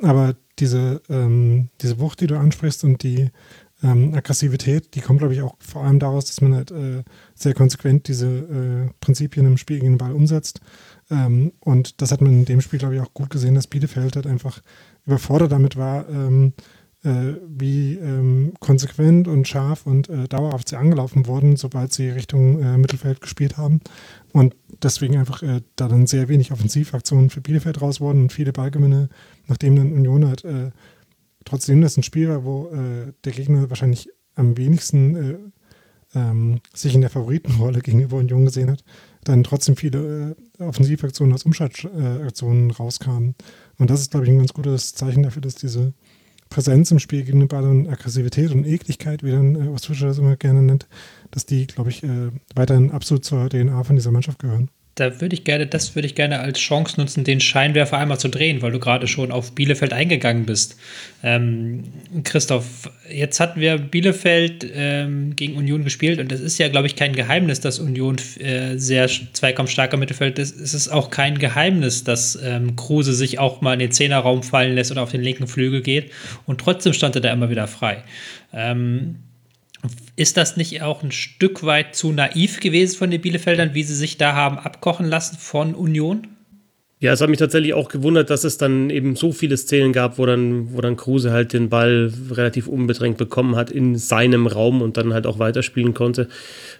aber 0.02 0.34
diese, 0.58 1.02
ähm, 1.08 1.68
diese 1.80 1.98
Wucht, 1.98 2.20
die 2.20 2.26
du 2.26 2.38
ansprichst 2.38 2.84
und 2.84 3.02
die 3.02 3.30
ähm, 3.82 4.14
Aggressivität, 4.14 4.94
die 4.94 5.00
kommt, 5.00 5.18
glaube 5.18 5.34
ich, 5.34 5.42
auch 5.42 5.56
vor 5.58 5.82
allem 5.82 5.98
daraus, 5.98 6.26
dass 6.26 6.40
man 6.40 6.54
halt 6.54 6.70
äh, 6.70 7.02
sehr 7.34 7.54
konsequent 7.54 8.08
diese 8.08 8.26
äh, 8.26 8.90
Prinzipien 9.00 9.46
im 9.46 9.58
Spiel 9.58 9.80
gegen 9.80 9.94
den 9.94 9.98
Ball 9.98 10.12
umsetzt. 10.12 10.60
Ähm, 11.10 11.52
und 11.60 12.00
das 12.00 12.10
hat 12.10 12.20
man 12.20 12.32
in 12.32 12.44
dem 12.44 12.60
Spiel, 12.60 12.78
glaube 12.78 12.94
ich, 12.94 13.00
auch 13.00 13.12
gut 13.12 13.30
gesehen, 13.30 13.54
dass 13.54 13.66
Bielefeld 13.66 14.16
halt 14.16 14.26
einfach 14.26 14.62
überfordert 15.06 15.52
damit 15.52 15.76
war, 15.76 16.08
ähm, 16.08 16.54
äh, 17.04 17.34
wie 17.46 17.96
ähm, 17.96 18.54
konsequent 18.60 19.28
und 19.28 19.46
scharf 19.46 19.86
und 19.86 20.08
äh, 20.08 20.26
dauerhaft 20.28 20.68
sie 20.68 20.76
angelaufen 20.76 21.26
wurden, 21.26 21.56
sobald 21.56 21.92
sie 21.92 22.08
Richtung 22.08 22.62
äh, 22.62 22.78
Mittelfeld 22.78 23.20
gespielt 23.20 23.58
haben. 23.58 23.80
Und 24.34 24.54
deswegen 24.82 25.16
einfach 25.16 25.42
äh, 25.42 25.62
da 25.76 25.88
dann 25.88 26.06
sehr 26.06 26.28
wenig 26.28 26.52
Offensivaktionen 26.52 27.30
für 27.30 27.40
Bielefeld 27.40 27.80
raus 27.80 28.02
wurden 28.02 28.24
und 28.24 28.32
viele 28.32 28.52
Ballgewinne, 28.52 29.08
nachdem 29.46 29.76
dann 29.76 29.92
Union 29.92 30.26
halt 30.26 30.44
trotzdem 31.44 31.80
das 31.80 31.96
ein 31.96 32.02
Spiel 32.02 32.28
war, 32.28 32.44
wo 32.44 32.68
äh, 32.68 33.12
der 33.24 33.32
Gegner 33.32 33.68
wahrscheinlich 33.70 34.08
am 34.34 34.56
wenigsten 34.56 35.16
äh, 35.16 35.38
ähm, 36.18 36.60
sich 36.74 36.94
in 36.94 37.00
der 37.00 37.10
Favoritenrolle 37.10 37.80
gegenüber 37.82 38.16
Union 38.16 38.44
gesehen 38.44 38.70
hat, 38.70 38.84
dann 39.24 39.44
trotzdem 39.44 39.76
viele 39.76 40.36
äh, 40.58 40.62
Offensivaktionen 40.62 41.32
als 41.32 41.44
Umschaltaktionen 41.44 42.70
rauskamen. 42.70 43.34
Und 43.78 43.90
das 43.90 44.00
ist, 44.00 44.10
glaube 44.10 44.26
ich, 44.26 44.32
ein 44.32 44.38
ganz 44.38 44.52
gutes 44.52 44.94
Zeichen 44.94 45.22
dafür, 45.22 45.42
dass 45.42 45.54
diese 45.54 45.92
Präsenz 46.54 46.92
im 46.92 47.00
Spiel 47.00 47.24
gegen 47.24 47.40
den 47.40 47.48
Ball 47.48 47.64
und 47.64 47.88
Aggressivität 47.88 48.52
und 48.52 48.64
Ekligkeit, 48.64 49.24
wie 49.24 49.32
dann 49.32 49.56
äh, 49.56 49.68
Ostfischer 49.70 50.06
das 50.06 50.18
immer 50.18 50.36
gerne 50.36 50.62
nennt, 50.62 50.86
dass 51.32 51.46
die, 51.46 51.66
glaube 51.66 51.90
ich, 51.90 52.04
äh, 52.04 52.30
weiterhin 52.54 52.92
absolut 52.92 53.24
zur 53.24 53.48
DNA 53.48 53.82
von 53.82 53.96
dieser 53.96 54.12
Mannschaft 54.12 54.38
gehören 54.38 54.70
da 54.94 55.20
würde 55.20 55.34
ich 55.34 55.42
gerne, 55.42 55.66
das 55.66 55.96
würde 55.96 56.06
ich 56.06 56.14
gerne 56.14 56.38
als 56.38 56.58
Chance 56.60 57.00
nutzen, 57.00 57.24
den 57.24 57.40
Scheinwerfer 57.40 57.98
einmal 57.98 58.18
zu 58.18 58.28
drehen, 58.28 58.62
weil 58.62 58.70
du 58.70 58.78
gerade 58.78 59.08
schon 59.08 59.32
auf 59.32 59.52
Bielefeld 59.52 59.92
eingegangen 59.92 60.46
bist. 60.46 60.76
Ähm, 61.22 61.84
Christoph, 62.22 62.90
jetzt 63.10 63.40
hatten 63.40 63.60
wir 63.60 63.78
Bielefeld 63.78 64.64
ähm, 64.72 65.34
gegen 65.34 65.56
Union 65.56 65.82
gespielt 65.82 66.20
und 66.20 66.30
es 66.30 66.40
ist 66.40 66.58
ja, 66.58 66.68
glaube 66.68 66.86
ich, 66.86 66.94
kein 66.94 67.14
Geheimnis, 67.14 67.60
dass 67.60 67.80
Union 67.80 68.16
äh, 68.38 68.76
sehr 68.76 69.08
zweikampfstarker 69.08 69.96
Mittelfeld 69.96 70.38
ist. 70.38 70.60
Es 70.60 70.74
ist 70.74 70.88
auch 70.88 71.10
kein 71.10 71.38
Geheimnis, 71.38 72.04
dass 72.04 72.38
ähm, 72.40 72.76
Kruse 72.76 73.14
sich 73.14 73.40
auch 73.40 73.60
mal 73.62 73.72
in 73.72 73.80
den 73.80 73.92
Zehnerraum 73.92 74.44
fallen 74.44 74.76
lässt 74.76 74.92
oder 74.92 75.02
auf 75.02 75.10
den 75.10 75.22
linken 75.22 75.48
Flügel 75.48 75.82
geht 75.82 76.12
und 76.46 76.60
trotzdem 76.60 76.92
stand 76.92 77.16
er 77.16 77.20
da 77.20 77.32
immer 77.32 77.50
wieder 77.50 77.66
frei. 77.66 78.04
Ähm, 78.52 79.16
ist 80.16 80.36
das 80.36 80.56
nicht 80.56 80.82
auch 80.82 81.02
ein 81.02 81.12
Stück 81.12 81.64
weit 81.64 81.94
zu 81.94 82.12
naiv 82.12 82.60
gewesen 82.60 82.96
von 82.96 83.10
den 83.10 83.20
Bielefeldern, 83.20 83.74
wie 83.74 83.82
sie 83.82 83.94
sich 83.94 84.16
da 84.16 84.34
haben 84.34 84.58
abkochen 84.58 85.06
lassen 85.06 85.36
von 85.38 85.74
Union? 85.74 86.28
Ja, 87.00 87.12
es 87.12 87.20
hat 87.20 87.28
mich 87.28 87.38
tatsächlich 87.38 87.74
auch 87.74 87.88
gewundert, 87.88 88.30
dass 88.30 88.44
es 88.44 88.56
dann 88.56 88.88
eben 88.88 89.14
so 89.14 89.32
viele 89.32 89.56
Szenen 89.58 89.92
gab, 89.92 90.16
wo 90.16 90.24
dann, 90.24 90.72
wo 90.72 90.80
dann 90.80 90.96
Kruse 90.96 91.32
halt 91.32 91.52
den 91.52 91.68
Ball 91.68 92.10
relativ 92.30 92.66
unbedrängt 92.66 93.18
bekommen 93.18 93.56
hat 93.56 93.70
in 93.70 93.96
seinem 93.96 94.46
Raum 94.46 94.80
und 94.80 94.96
dann 94.96 95.12
halt 95.12 95.26
auch 95.26 95.38
weiterspielen 95.38 95.92
konnte. 95.92 96.28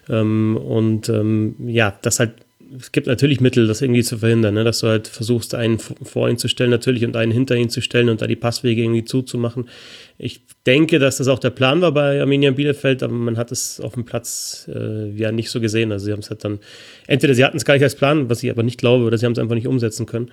Ähm, 0.09 0.57
und 0.57 1.09
ähm, 1.09 1.55
ja, 1.67 1.93
das 2.01 2.19
halt 2.19 2.44
es 2.77 2.91
gibt 2.91 3.07
natürlich 3.07 3.41
Mittel, 3.41 3.67
das 3.67 3.81
irgendwie 3.81 4.03
zu 4.03 4.17
verhindern, 4.17 4.55
ne? 4.55 4.63
dass 4.63 4.79
du 4.79 4.87
halt 4.87 5.07
versuchst, 5.07 5.55
einen 5.55 5.79
vor 5.79 6.29
ihn 6.29 6.37
zu 6.37 6.47
stellen 6.47 6.69
natürlich 6.69 7.05
und 7.05 7.15
einen 7.15 7.31
hinter 7.31 7.55
ihn 7.55 7.69
zu 7.69 7.81
stellen 7.81 8.09
und 8.09 8.21
da 8.21 8.27
die 8.27 8.35
Passwege 8.35 8.81
irgendwie 8.81 9.05
zuzumachen. 9.05 9.69
Ich 10.17 10.41
denke, 10.65 10.99
dass 10.99 11.17
das 11.17 11.27
auch 11.27 11.39
der 11.39 11.49
Plan 11.51 11.81
war 11.81 11.91
bei 11.91 12.19
Arminia 12.19 12.51
Bielefeld, 12.51 13.03
aber 13.03 13.13
man 13.13 13.37
hat 13.37 13.51
es 13.51 13.79
auf 13.79 13.93
dem 13.93 14.05
Platz 14.05 14.69
äh, 14.73 15.09
ja 15.11 15.31
nicht 15.31 15.49
so 15.49 15.59
gesehen. 15.59 15.91
Also 15.91 16.05
sie 16.05 16.11
haben 16.11 16.19
es 16.19 16.29
halt 16.29 16.43
dann, 16.43 16.59
entweder 17.07 17.33
sie 17.33 17.43
hatten 17.45 17.57
es 17.57 17.65
gar 17.65 17.75
nicht 17.75 17.83
als 17.83 17.95
Plan, 17.95 18.29
was 18.29 18.43
ich 18.43 18.49
aber 18.49 18.63
nicht 18.63 18.79
glaube, 18.79 19.05
oder 19.05 19.17
sie 19.17 19.25
haben 19.25 19.33
es 19.33 19.39
einfach 19.39 19.55
nicht 19.55 19.67
umsetzen 19.67 20.05
können. 20.05 20.31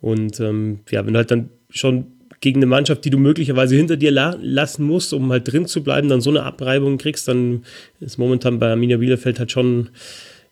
Und 0.00 0.40
ähm, 0.40 0.80
ja, 0.90 1.04
wenn 1.06 1.12
du 1.12 1.18
halt 1.18 1.30
dann 1.30 1.50
schon 1.70 2.06
gegen 2.40 2.58
eine 2.58 2.66
Mannschaft, 2.66 3.04
die 3.04 3.10
du 3.10 3.18
möglicherweise 3.18 3.76
hinter 3.76 3.96
dir 3.96 4.10
la 4.10 4.36
lassen 4.40 4.84
musst, 4.84 5.12
um 5.12 5.30
halt 5.30 5.50
drin 5.50 5.66
zu 5.66 5.82
bleiben, 5.82 6.08
dann 6.08 6.20
so 6.20 6.30
eine 6.30 6.44
Abreibung 6.44 6.98
kriegst, 6.98 7.26
dann 7.26 7.64
ist 8.00 8.18
momentan 8.18 8.58
bei 8.58 8.70
Arminia 8.70 8.98
Bielefeld 8.98 9.38
halt 9.38 9.50
schon 9.50 9.90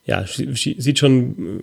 ja, 0.07 0.25
sieht 0.25 1.01
schon, 1.01 1.62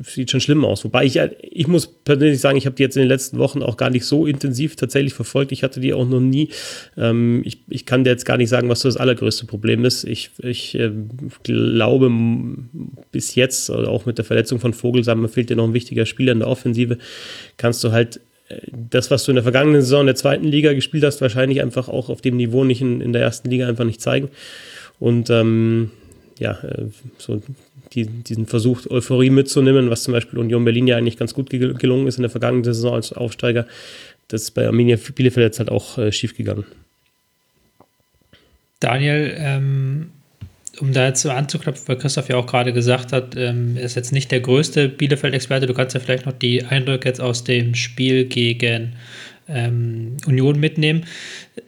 sieht 0.00 0.30
schon 0.30 0.40
schlimm 0.40 0.64
aus. 0.64 0.84
Wobei 0.84 1.04
ich, 1.04 1.18
ich 1.40 1.66
muss 1.66 1.88
persönlich 1.88 2.38
sagen, 2.38 2.56
ich 2.56 2.66
habe 2.66 2.76
die 2.76 2.84
jetzt 2.84 2.96
in 2.96 3.02
den 3.02 3.08
letzten 3.08 3.38
Wochen 3.38 3.64
auch 3.64 3.76
gar 3.76 3.90
nicht 3.90 4.04
so 4.04 4.26
intensiv 4.26 4.76
tatsächlich 4.76 5.12
verfolgt. 5.12 5.50
Ich 5.50 5.64
hatte 5.64 5.80
die 5.80 5.92
auch 5.92 6.06
noch 6.06 6.20
nie. 6.20 6.50
Ähm, 6.96 7.42
ich, 7.44 7.64
ich 7.68 7.84
kann 7.84 8.04
dir 8.04 8.10
jetzt 8.10 8.26
gar 8.26 8.36
nicht 8.36 8.48
sagen, 8.48 8.68
was 8.68 8.80
so 8.80 8.88
das 8.88 8.96
allergrößte 8.96 9.46
Problem 9.46 9.84
ist. 9.84 10.04
Ich, 10.04 10.30
ich 10.38 10.76
äh, 10.76 10.92
glaube, 11.42 12.12
bis 13.10 13.34
jetzt, 13.34 13.70
also 13.70 13.90
auch 13.90 14.06
mit 14.06 14.18
der 14.18 14.24
Verletzung 14.24 14.60
von 14.60 14.72
Vogelsam, 14.72 15.28
fehlt 15.28 15.50
dir 15.50 15.56
noch 15.56 15.66
ein 15.66 15.74
wichtiger 15.74 16.06
Spieler 16.06 16.30
in 16.30 16.38
der 16.38 16.48
Offensive, 16.48 16.98
kannst 17.56 17.82
du 17.82 17.90
halt 17.90 18.20
äh, 18.50 18.60
das, 18.70 19.10
was 19.10 19.24
du 19.24 19.32
in 19.32 19.36
der 19.36 19.42
vergangenen 19.42 19.82
Saison 19.82 20.02
in 20.02 20.06
der 20.06 20.14
zweiten 20.14 20.46
Liga 20.46 20.74
gespielt 20.74 21.02
hast, 21.02 21.20
wahrscheinlich 21.20 21.60
einfach 21.60 21.88
auch 21.88 22.08
auf 22.08 22.20
dem 22.20 22.36
Niveau 22.36 22.62
nicht 22.62 22.82
in, 22.82 23.00
in 23.00 23.12
der 23.12 23.22
ersten 23.22 23.50
Liga 23.50 23.66
einfach 23.66 23.84
nicht 23.84 24.00
zeigen. 24.00 24.28
Und 25.00 25.28
ähm, 25.28 25.90
ja, 26.38 26.52
äh, 26.62 26.86
so 27.18 27.42
die, 27.92 28.06
diesen 28.06 28.46
Versuch, 28.46 28.86
Euphorie 28.90 29.30
mitzunehmen, 29.30 29.90
was 29.90 30.04
zum 30.04 30.12
Beispiel 30.12 30.38
Union 30.38 30.64
Berlin 30.64 30.86
ja 30.86 30.96
eigentlich 30.96 31.16
ganz 31.16 31.34
gut 31.34 31.50
gelungen 31.50 32.06
ist 32.06 32.16
in 32.16 32.22
der 32.22 32.30
vergangenen 32.30 32.64
Saison 32.64 32.94
als 32.94 33.12
Aufsteiger. 33.12 33.66
Das 34.28 34.42
ist 34.42 34.52
bei 34.52 34.66
Arminia 34.66 34.96
Bielefeld 35.14 35.44
jetzt 35.44 35.58
halt 35.58 35.70
auch 35.70 35.98
äh, 35.98 36.10
schief 36.10 36.36
gegangen. 36.36 36.64
Daniel, 38.80 39.34
ähm, 39.36 40.10
um 40.80 40.92
da 40.92 41.06
jetzt 41.06 41.24
anzuknüpfen, 41.26 41.86
weil 41.86 41.98
Christoph 41.98 42.28
ja 42.28 42.36
auch 42.36 42.46
gerade 42.46 42.72
gesagt 42.72 43.12
hat, 43.12 43.36
ähm, 43.36 43.76
er 43.76 43.84
ist 43.84 43.94
jetzt 43.94 44.12
nicht 44.12 44.30
der 44.32 44.40
größte 44.40 44.88
Bielefeld-Experte. 44.88 45.66
Du 45.66 45.74
kannst 45.74 45.94
ja 45.94 46.00
vielleicht 46.00 46.26
noch 46.26 46.32
die 46.32 46.64
Eindrücke 46.64 47.08
jetzt 47.08 47.20
aus 47.20 47.44
dem 47.44 47.74
Spiel 47.74 48.24
gegen 48.24 48.94
ähm, 49.48 50.16
Union 50.26 50.58
mitnehmen. 50.58 51.04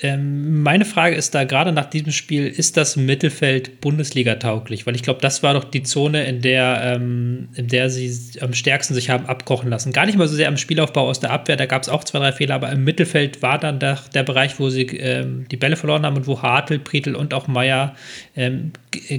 Ähm, 0.00 0.62
meine 0.62 0.84
Frage 0.84 1.16
ist 1.16 1.34
da 1.34 1.44
gerade 1.44 1.72
nach 1.72 1.86
diesem 1.86 2.12
Spiel, 2.12 2.46
ist 2.46 2.76
das 2.76 2.96
Mittelfeld 2.96 3.80
Bundesliga 3.80 4.36
tauglich? 4.36 4.86
Weil 4.86 4.96
ich 4.96 5.02
glaube, 5.02 5.20
das 5.20 5.42
war 5.42 5.54
doch 5.54 5.64
die 5.64 5.82
Zone, 5.82 6.24
in 6.24 6.40
der, 6.40 6.80
ähm, 6.82 7.48
in 7.54 7.68
der 7.68 7.90
sie 7.90 8.40
am 8.40 8.54
stärksten 8.54 8.94
sich 8.94 9.10
haben 9.10 9.26
abkochen 9.26 9.68
lassen. 9.70 9.92
Gar 9.92 10.06
nicht 10.06 10.16
mal 10.16 10.28
so 10.28 10.36
sehr 10.36 10.48
am 10.48 10.56
Spielaufbau 10.56 11.08
aus 11.08 11.20
der 11.20 11.30
Abwehr, 11.30 11.56
da 11.56 11.66
gab 11.66 11.82
es 11.82 11.88
auch 11.88 12.04
zwei, 12.04 12.18
drei 12.18 12.32
Fehler, 12.32 12.54
aber 12.54 12.70
im 12.70 12.84
Mittelfeld 12.84 13.42
war 13.42 13.58
dann 13.58 13.78
der, 13.78 13.98
der 14.14 14.22
Bereich, 14.22 14.58
wo 14.58 14.70
sie 14.70 14.82
ähm, 14.82 15.46
die 15.50 15.56
Bälle 15.56 15.76
verloren 15.76 16.06
haben 16.06 16.16
und 16.16 16.26
wo 16.26 16.42
Hartl, 16.42 16.78
Prietl 16.78 17.14
und 17.14 17.34
auch 17.34 17.46
Meier 17.46 17.94
ähm, 18.36 18.72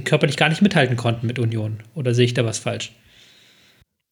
körperlich 0.04 0.36
gar 0.36 0.48
nicht 0.48 0.62
mithalten 0.62 0.96
konnten 0.96 1.26
mit 1.26 1.38
Union. 1.38 1.78
Oder 1.94 2.14
sehe 2.14 2.24
ich 2.24 2.34
da 2.34 2.44
was 2.44 2.58
falsch? 2.58 2.92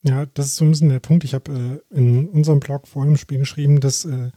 Ja, 0.06 0.26
das 0.26 0.46
ist 0.46 0.56
so 0.56 0.66
ein 0.66 0.70
bisschen 0.70 0.90
der 0.90 1.00
Punkt. 1.00 1.24
Ich 1.24 1.32
habe 1.32 1.82
äh, 1.90 1.96
in 1.96 2.28
unserem 2.28 2.60
Blog 2.60 2.86
vor 2.86 3.06
dem 3.06 3.16
Spiel 3.16 3.38
geschrieben, 3.38 3.80
dass 3.80 4.04
äh, 4.04 4.30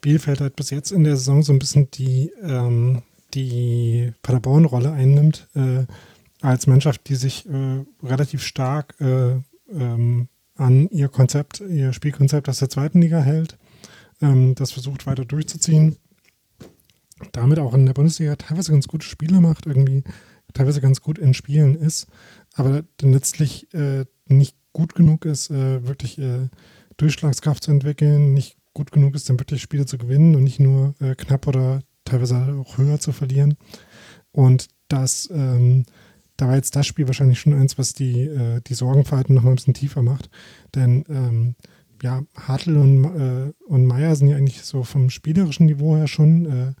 Bielefeld 0.00 0.40
halt 0.40 0.56
bis 0.56 0.70
jetzt 0.70 0.90
in 0.90 1.04
der 1.04 1.16
Saison 1.16 1.44
so 1.44 1.52
ein 1.52 1.60
bisschen 1.60 1.92
die, 1.92 2.32
ähm, 2.42 3.02
die 3.32 4.12
Paderborn-Rolle 4.22 4.90
einnimmt, 4.90 5.48
äh, 5.54 5.86
als 6.40 6.66
Mannschaft, 6.66 7.08
die 7.08 7.14
sich 7.14 7.48
äh, 7.48 7.84
relativ 8.02 8.42
stark 8.42 8.96
äh, 9.00 9.36
ähm, 9.70 10.28
an 10.56 10.88
ihr 10.88 11.08
Konzept, 11.08 11.60
ihr 11.60 11.92
Spielkonzept 11.92 12.48
aus 12.48 12.58
der 12.58 12.68
zweiten 12.68 13.00
Liga 13.00 13.20
hält, 13.20 13.58
ähm, 14.20 14.56
das 14.56 14.72
versucht 14.72 15.06
weiter 15.06 15.24
durchzuziehen, 15.24 15.98
damit 17.30 17.60
auch 17.60 17.74
in 17.74 17.86
der 17.86 17.94
Bundesliga 17.94 18.34
teilweise 18.34 18.72
ganz 18.72 18.88
gute 18.88 19.06
Spiele 19.06 19.40
macht, 19.40 19.66
irgendwie 19.66 20.02
teilweise 20.52 20.80
ganz 20.80 21.00
gut 21.00 21.18
in 21.18 21.32
Spielen 21.32 21.76
ist, 21.76 22.08
aber 22.54 22.82
dann 22.96 23.12
letztlich 23.12 23.72
äh, 23.72 24.04
nicht 24.26 24.56
gut 24.72 24.94
genug 24.94 25.24
ist, 25.24 25.50
äh, 25.50 25.86
wirklich 25.86 26.18
äh, 26.18 26.48
Durchschlagskraft 26.96 27.64
zu 27.64 27.70
entwickeln, 27.70 28.32
nicht 28.34 28.56
gut 28.74 28.92
genug 28.92 29.14
ist, 29.14 29.28
dann 29.28 29.38
wirklich 29.38 29.62
Spiele 29.62 29.86
zu 29.86 29.98
gewinnen 29.98 30.34
und 30.34 30.44
nicht 30.44 30.60
nur 30.60 30.94
äh, 31.00 31.14
knapp 31.14 31.46
oder 31.46 31.82
teilweise 32.04 32.56
auch 32.60 32.78
höher 32.78 32.98
zu 33.00 33.12
verlieren. 33.12 33.56
Und 34.32 34.68
das, 34.88 35.28
ähm, 35.32 35.84
da 36.36 36.48
war 36.48 36.56
jetzt 36.56 36.74
das 36.74 36.86
Spiel 36.86 37.06
wahrscheinlich 37.06 37.40
schon 37.40 37.54
eins, 37.54 37.78
was 37.78 37.92
die, 37.92 38.22
äh, 38.22 38.60
die 38.66 38.74
Sorgenfalten 38.74 39.34
noch 39.34 39.42
mal 39.42 39.50
ein 39.50 39.56
bisschen 39.56 39.74
tiefer 39.74 40.02
macht. 40.02 40.30
Denn 40.74 41.04
ähm, 41.08 41.54
ja, 42.02 42.22
Hartl 42.34 42.76
und, 42.76 43.04
äh, 43.04 43.52
und 43.66 43.86
Meier 43.86 44.16
sind 44.16 44.28
ja 44.28 44.36
eigentlich 44.36 44.62
so 44.62 44.82
vom 44.82 45.10
spielerischen 45.10 45.66
Niveau 45.66 45.96
her 45.96 46.08
schon 46.08 46.46
äh, 46.46 46.74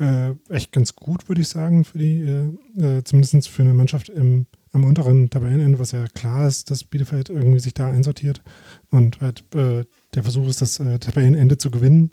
äh, 0.00 0.34
echt 0.48 0.72
ganz 0.72 0.96
gut, 0.96 1.28
würde 1.28 1.42
ich 1.42 1.48
sagen, 1.48 1.84
für 1.84 1.98
die, 1.98 2.20
äh, 2.20 2.98
äh, 2.98 3.04
zumindest 3.04 3.48
für 3.48 3.62
eine 3.62 3.74
Mannschaft 3.74 4.08
im, 4.08 4.46
am 4.74 4.84
unteren 4.84 5.30
Tabellenende, 5.30 5.78
was 5.78 5.92
ja 5.92 6.06
klar 6.08 6.46
ist, 6.46 6.70
dass 6.70 6.84
Bielefeld 6.84 7.30
irgendwie 7.30 7.60
sich 7.60 7.74
da 7.74 7.88
einsortiert 7.88 8.42
und 8.90 9.20
halt 9.20 9.44
äh, 9.54 9.84
der 10.14 10.22
Versuch 10.22 10.48
ist, 10.48 10.60
das 10.60 10.80
äh, 10.80 10.98
Tabellenende 10.98 11.58
zu 11.58 11.70
gewinnen. 11.70 12.10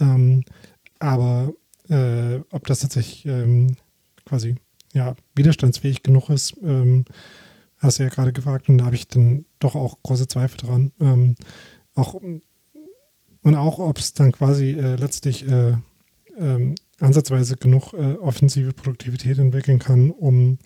Ähm, 0.00 0.44
aber 0.98 1.52
äh, 1.88 2.40
ob 2.50 2.66
das 2.66 2.80
tatsächlich 2.80 3.24
ähm, 3.26 3.76
quasi 4.24 4.56
ja, 4.92 5.14
widerstandsfähig 5.34 6.02
genug 6.02 6.28
ist, 6.28 6.54
ähm, 6.62 7.04
hast 7.78 7.98
du 7.98 8.02
ja 8.04 8.08
gerade 8.08 8.32
gefragt 8.32 8.68
und 8.68 8.78
da 8.78 8.86
habe 8.86 8.96
ich 8.96 9.08
dann 9.08 9.44
doch 9.58 9.74
auch 9.74 10.02
große 10.02 10.28
Zweifel 10.28 10.58
dran. 10.58 10.92
Ähm, 11.00 11.36
auch 11.94 12.14
und 12.14 13.56
auch, 13.56 13.78
ob 13.78 13.98
es 13.98 14.14
dann 14.14 14.32
quasi 14.32 14.70
äh, 14.70 14.94
letztlich 14.96 15.48
äh, 15.48 15.74
ähm, 16.38 16.74
ansatzweise 17.00 17.56
genug 17.56 17.92
äh, 17.92 18.14
offensive 18.14 18.72
Produktivität 18.72 19.38
entwickeln 19.38 19.78
kann, 19.78 20.10
um 20.10 20.58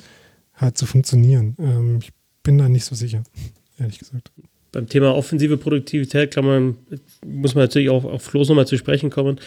halt 0.56 0.76
zu 0.76 0.86
funktionieren. 0.86 1.56
Ähm, 1.58 1.98
ich 2.02 2.12
bin 2.42 2.58
da 2.58 2.68
nicht 2.68 2.84
so 2.84 2.94
sicher, 2.94 3.22
ehrlich 3.78 3.98
gesagt. 3.98 4.30
Beim 4.72 4.88
Thema 4.88 5.14
offensive 5.14 5.56
Produktivität 5.56 6.34
kann 6.34 6.44
man, 6.44 6.76
muss 7.24 7.54
man 7.54 7.64
natürlich 7.64 7.88
auch 7.88 8.04
auf 8.04 8.22
Floß 8.22 8.48
nochmal 8.48 8.66
zu 8.66 8.76
sprechen 8.76 9.10
kommen. 9.10 9.38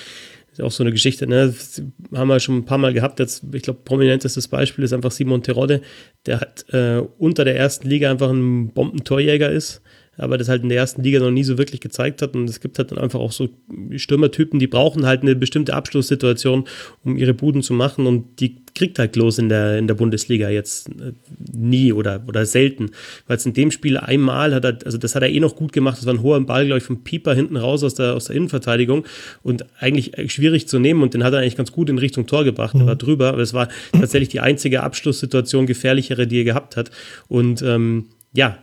Ist 0.52 0.62
auch 0.62 0.72
so 0.72 0.84
eine 0.84 0.92
Geschichte, 0.92 1.28
ne? 1.28 1.48
Das 1.48 1.82
haben 2.16 2.28
wir 2.28 2.40
schon 2.40 2.58
ein 2.58 2.66
paar 2.66 2.80
Mal 2.80 2.94
gehabt. 2.94 3.20
Jetzt, 3.20 3.44
ich 3.54 3.62
glaube, 3.62 3.82
prominentestes 3.86 4.48
Beispiel 4.48 4.84
ist 4.84 4.94
einfach 4.94 5.12
Simon 5.12 5.44
Terodde, 5.44 5.82
der 6.26 6.42
hat 6.42 6.66
äh, 6.74 7.04
unter 7.20 7.46
der 7.46 7.56
ersten 7.56 7.88
Liga 7.88 8.10
einfach 8.10 8.32
ein 8.32 8.70
Bombentorjäger 8.70 9.52
ist 9.52 9.82
aber 10.20 10.38
das 10.38 10.50
halt 10.50 10.64
in 10.64 10.70
der 10.70 10.78
ersten 10.78 11.04
Liga 11.04 11.20
noch 11.20 11.32
nie 11.32 11.44
so 11.44 11.58
wirklich 11.58 11.82
gezeigt 11.82 12.22
hat. 12.22 12.36
Und 12.36 12.50
es 12.50 12.60
gibt 12.60 12.78
halt 12.78 12.92
dann 12.92 12.98
einfach 12.98 13.20
auch 13.20 13.32
so 13.32 13.50
Stürmertypen, 13.96 14.60
die 14.60 14.68
brauchen 14.68 15.06
halt 15.06 15.22
eine 15.22 15.36
bestimmte 15.36 15.74
Abschlusssituation, 15.74 16.66
um 17.04 17.18
ihre 17.18 17.34
Buden 17.34 17.62
zu 17.62 17.74
machen. 17.74 18.06
Und 18.08 18.40
die 18.40 18.58
kriegt 18.76 19.00
halt 19.00 19.14
Klos 19.14 19.38
in 19.38 19.50
der, 19.50 19.78
in 19.78 19.88
der 19.88 19.96
Bundesliga 19.96 20.50
jetzt 20.50 20.90
äh, 20.90 21.14
nie 21.52 21.94
oder, 21.94 22.24
oder 22.28 22.46
selten. 22.46 22.92
Weil 23.28 23.38
es 23.38 23.46
in 23.46 23.54
dem 23.54 23.72
Spiel 23.72 23.98
einmal 23.98 24.54
hat 24.54 24.66
er, 24.66 24.78
also 24.86 24.98
das 24.98 25.16
hat 25.16 25.24
er 25.24 25.30
eh 25.30 25.40
noch 25.40 25.56
gut 25.56 25.74
gemacht. 25.74 25.98
Das 25.98 26.06
war 26.06 26.14
ein 26.14 26.22
hoher 26.22 26.40
Ball, 26.42 26.66
glaube 26.66 26.80
ich, 26.80 26.84
vom 26.84 27.04
Pieper 27.04 27.34
hinten 27.34 27.58
raus 27.58 27.84
aus 27.84 27.96
der, 27.96 28.16
aus 28.16 28.26
der 28.26 28.36
Innenverteidigung 28.36 29.06
und 29.44 29.66
eigentlich 29.80 30.32
schwierig 30.32 30.68
zu 30.68 30.80
nehmen. 30.80 31.02
Und 31.02 31.14
den 31.14 31.24
hat 31.24 31.34
er 31.34 31.40
eigentlich 31.40 31.58
ganz 31.58 31.72
gut 31.72 31.90
in 31.90 31.98
Richtung 31.98 32.28
Tor 32.28 32.44
gebracht. 32.44 32.76
Mhm. 32.76 32.82
Er 32.82 32.88
war 32.88 32.96
drüber, 32.96 33.30
aber 33.30 33.42
es 33.42 33.54
war 33.54 33.70
tatsächlich 33.92 34.30
die 34.30 34.40
einzige 34.40 34.84
Abschlusssituation, 34.84 35.66
gefährlichere, 35.66 36.28
die 36.28 36.40
er 36.42 36.44
gehabt 36.44 36.76
hat. 36.76 36.92
Und 37.28 37.62
ähm, 37.62 38.06
ja, 38.34 38.60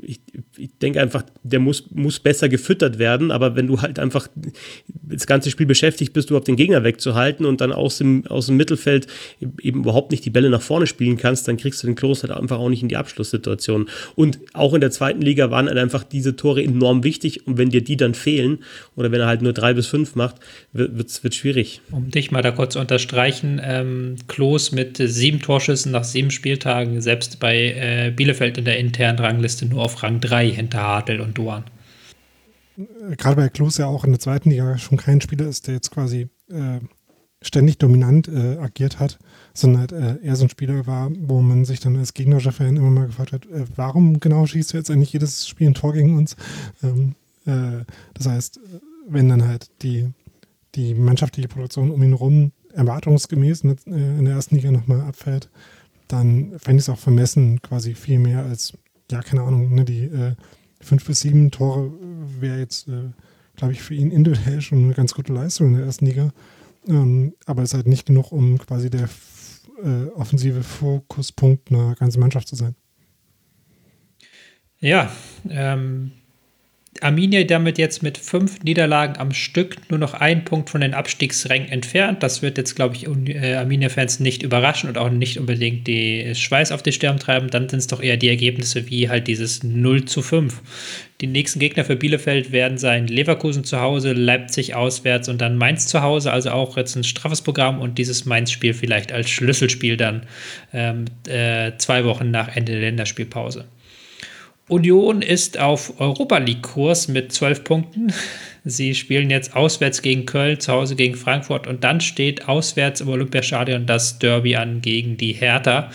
ich, 0.00 0.20
ich 0.62 0.78
denke 0.80 1.00
einfach, 1.00 1.24
der 1.42 1.58
muss, 1.58 1.90
muss 1.90 2.20
besser 2.20 2.48
gefüttert 2.48 3.00
werden, 3.00 3.32
aber 3.32 3.56
wenn 3.56 3.66
du 3.66 3.82
halt 3.82 3.98
einfach 3.98 4.28
das 5.02 5.26
ganze 5.26 5.50
Spiel 5.50 5.66
beschäftigt 5.66 6.12
bist, 6.12 6.30
überhaupt 6.30 6.46
den 6.46 6.56
Gegner 6.56 6.84
wegzuhalten 6.84 7.46
und 7.46 7.60
dann 7.60 7.72
aus 7.72 7.98
dem, 7.98 8.24
aus 8.28 8.46
dem 8.46 8.56
Mittelfeld 8.56 9.08
eben 9.60 9.80
überhaupt 9.80 10.12
nicht 10.12 10.24
die 10.24 10.30
Bälle 10.30 10.50
nach 10.50 10.62
vorne 10.62 10.86
spielen 10.86 11.16
kannst, 11.16 11.48
dann 11.48 11.56
kriegst 11.56 11.82
du 11.82 11.88
den 11.88 11.96
Klos 11.96 12.22
halt 12.22 12.32
einfach 12.32 12.60
auch 12.60 12.68
nicht 12.68 12.82
in 12.82 12.88
die 12.88 12.96
Abschlusssituation. 12.96 13.88
Und 14.14 14.38
auch 14.52 14.72
in 14.72 14.80
der 14.80 14.92
zweiten 14.92 15.20
Liga 15.20 15.50
waren 15.50 15.66
halt 15.66 15.78
einfach 15.78 16.04
diese 16.04 16.36
Tore 16.36 16.62
enorm 16.62 17.02
wichtig 17.02 17.44
und 17.46 17.58
wenn 17.58 17.70
dir 17.70 17.82
die 17.82 17.96
dann 17.96 18.14
fehlen 18.14 18.58
oder 18.94 19.10
wenn 19.10 19.20
er 19.20 19.26
halt 19.26 19.42
nur 19.42 19.52
drei 19.52 19.74
bis 19.74 19.88
fünf 19.88 20.14
macht, 20.14 20.36
wird 20.72 21.08
es 21.08 21.34
schwierig. 21.34 21.80
Um 21.90 22.10
dich 22.10 22.30
mal 22.30 22.42
da 22.42 22.52
kurz 22.52 22.74
zu 22.74 22.78
unterstreichen, 22.78 23.60
ähm, 23.64 24.14
Klos 24.28 24.70
mit 24.70 24.98
sieben 24.98 25.40
Torschüssen 25.40 25.90
nach 25.90 26.04
sieben 26.04 26.30
Spieltagen, 26.30 27.00
selbst 27.00 27.40
bei 27.40 27.56
äh, 27.56 28.12
Bielefeld 28.14 28.58
in 28.58 28.64
der 28.64 28.78
internen 28.78 29.18
Rangliste 29.18 29.66
nur 29.66 29.82
auf 29.82 30.02
Rang 30.04 30.20
3 30.52 30.56
hinter 30.56 30.82
Hartl 30.82 31.20
und 31.20 31.36
Doan. 31.36 31.64
Gerade 33.16 33.36
bei 33.36 33.48
Klos 33.48 33.78
ja 33.78 33.86
auch 33.86 34.04
in 34.04 34.12
der 34.12 34.20
zweiten 34.20 34.50
Liga 34.50 34.78
schon 34.78 34.98
kein 34.98 35.20
Spieler 35.20 35.46
ist, 35.46 35.66
der 35.66 35.74
jetzt 35.74 35.90
quasi 35.90 36.28
äh, 36.50 36.80
ständig 37.42 37.78
dominant 37.78 38.28
äh, 38.28 38.56
agiert 38.58 38.98
hat, 38.98 39.18
sondern 39.52 39.80
halt 39.80 39.92
äh, 39.92 40.24
eher 40.24 40.36
so 40.36 40.44
ein 40.44 40.48
Spieler 40.48 40.86
war, 40.86 41.10
wo 41.18 41.42
man 41.42 41.64
sich 41.64 41.80
dann 41.80 41.96
als 41.96 42.14
gegnerischer 42.14 42.52
Fan 42.52 42.76
immer 42.76 42.90
mal 42.90 43.06
gefragt 43.06 43.32
hat, 43.32 43.46
äh, 43.46 43.64
warum 43.76 44.20
genau 44.20 44.46
schießt 44.46 44.72
du 44.72 44.78
jetzt 44.78 44.90
eigentlich 44.90 45.12
jedes 45.12 45.46
Spiel 45.46 45.68
ein 45.68 45.74
Tor 45.74 45.92
gegen 45.92 46.16
uns? 46.16 46.36
Ähm, 46.82 47.14
äh, 47.44 47.84
das 48.14 48.26
heißt, 48.26 48.60
wenn 49.08 49.28
dann 49.28 49.46
halt 49.46 49.70
die, 49.82 50.08
die 50.74 50.94
mannschaftliche 50.94 51.48
Produktion 51.48 51.90
um 51.90 52.02
ihn 52.02 52.10
herum 52.10 52.52
erwartungsgemäß 52.72 53.64
äh, 53.64 53.76
in 53.86 54.24
der 54.24 54.34
ersten 54.34 54.56
Liga 54.56 54.70
nochmal 54.70 55.02
abfällt, 55.02 55.50
dann 56.08 56.58
fände 56.58 56.80
ich 56.80 56.88
es 56.88 56.88
auch 56.88 56.98
vermessen, 56.98 57.60
quasi 57.62 57.94
viel 57.94 58.18
mehr 58.18 58.44
als, 58.44 58.74
ja, 59.12 59.22
keine 59.22 59.42
Ahnung, 59.42 59.74
ne, 59.74 59.84
die 59.84 60.04
äh, 60.04 60.34
fünf 60.80 61.06
bis 61.06 61.20
sieben 61.20 61.50
Tore 61.50 61.92
wäre 62.40 62.58
jetzt, 62.58 62.88
äh, 62.88 63.10
glaube 63.56 63.72
ich, 63.72 63.82
für 63.82 63.94
ihn 63.94 64.10
individuell 64.10 64.60
schon 64.60 64.84
eine 64.84 64.94
ganz 64.94 65.14
gute 65.14 65.32
Leistung 65.32 65.68
in 65.68 65.74
der 65.76 65.84
ersten 65.86 66.06
Liga. 66.06 66.32
Ähm, 66.88 67.34
aber 67.46 67.62
es 67.62 67.70
ist 67.70 67.74
halt 67.74 67.86
nicht 67.86 68.06
genug, 68.06 68.32
um 68.32 68.58
quasi 68.58 68.90
der 68.90 69.08
äh, 69.84 70.06
offensive 70.14 70.62
Fokuspunkt 70.62 71.70
einer 71.70 71.94
ganzen 71.94 72.20
Mannschaft 72.20 72.48
zu 72.48 72.56
sein. 72.56 72.74
Ja, 74.80 75.12
ähm, 75.48 76.12
Arminia 77.02 77.44
damit 77.44 77.78
jetzt 77.78 78.02
mit 78.02 78.18
fünf 78.18 78.62
Niederlagen 78.62 79.18
am 79.18 79.32
Stück 79.32 79.76
nur 79.90 79.98
noch 79.98 80.14
ein 80.14 80.44
Punkt 80.44 80.70
von 80.70 80.80
den 80.80 80.94
Abstiegsrängen 80.94 81.68
entfernt. 81.68 82.22
Das 82.22 82.42
wird 82.42 82.58
jetzt, 82.58 82.76
glaube 82.76 82.96
ich, 82.96 83.06
äh, 83.06 83.54
Arminia-Fans 83.54 84.20
nicht 84.20 84.42
überraschen 84.42 84.88
und 84.88 84.98
auch 84.98 85.10
nicht 85.10 85.38
unbedingt 85.38 85.86
die 85.86 86.34
Schweiß 86.34 86.72
auf 86.72 86.82
die 86.82 86.92
Stirn 86.92 87.18
treiben. 87.18 87.48
Dann 87.50 87.68
sind 87.68 87.80
es 87.80 87.86
doch 87.86 88.02
eher 88.02 88.16
die 88.16 88.28
Ergebnisse 88.28 88.88
wie 88.88 89.08
halt 89.08 89.26
dieses 89.26 89.62
0 89.62 90.04
zu 90.04 90.22
5. 90.22 90.60
Die 91.20 91.26
nächsten 91.28 91.60
Gegner 91.60 91.84
für 91.84 91.94
Bielefeld 91.94 92.50
werden 92.50 92.78
sein 92.78 93.06
Leverkusen 93.06 93.62
zu 93.62 93.80
Hause, 93.80 94.12
Leipzig 94.12 94.74
auswärts 94.74 95.28
und 95.28 95.40
dann 95.40 95.56
Mainz 95.56 95.86
zu 95.86 96.02
Hause. 96.02 96.32
Also 96.32 96.50
auch 96.50 96.76
jetzt 96.76 96.96
ein 96.96 97.04
straffes 97.04 97.42
Programm 97.42 97.80
und 97.80 97.98
dieses 97.98 98.24
Mainz-Spiel 98.24 98.74
vielleicht 98.74 99.12
als 99.12 99.30
Schlüsselspiel 99.30 99.96
dann 99.96 100.26
ähm, 100.72 101.04
äh, 101.28 101.72
zwei 101.78 102.04
Wochen 102.04 102.30
nach 102.30 102.56
Ende 102.56 102.72
der 102.72 102.80
Länderspielpause. 102.80 103.66
Union 104.72 105.20
ist 105.20 105.58
auf 105.58 106.00
Europa 106.00 106.38
League-Kurs 106.38 107.08
mit 107.08 107.30
zwölf 107.30 107.62
Punkten. 107.62 108.12
Sie 108.64 108.94
spielen 108.94 109.28
jetzt 109.28 109.54
auswärts 109.54 110.00
gegen 110.00 110.24
Köln, 110.24 110.60
zu 110.60 110.72
Hause 110.72 110.96
gegen 110.96 111.14
Frankfurt 111.14 111.66
und 111.66 111.84
dann 111.84 112.00
steht 112.00 112.48
auswärts 112.48 113.02
im 113.02 113.08
Olympiastadion 113.08 113.84
das 113.84 114.18
Derby 114.18 114.56
an 114.56 114.80
gegen 114.80 115.18
die 115.18 115.32
Hertha. 115.32 115.90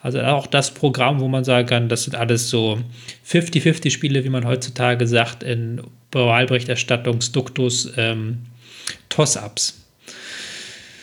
Also 0.00 0.20
auch 0.20 0.46
das 0.46 0.72
Programm, 0.72 1.18
wo 1.20 1.26
man 1.26 1.42
sagen 1.44 1.66
kann, 1.66 1.88
das 1.88 2.04
sind 2.04 2.14
alles 2.14 2.50
so 2.50 2.78
50-50 3.26 3.90
Spiele, 3.90 4.22
wie 4.24 4.30
man 4.30 4.46
heutzutage 4.46 5.08
sagt, 5.08 5.42
in 5.42 5.80
Wahlberichterstattungsduktus 6.12 7.92
ähm, 7.96 8.38
Toss-Ups. 9.08 9.79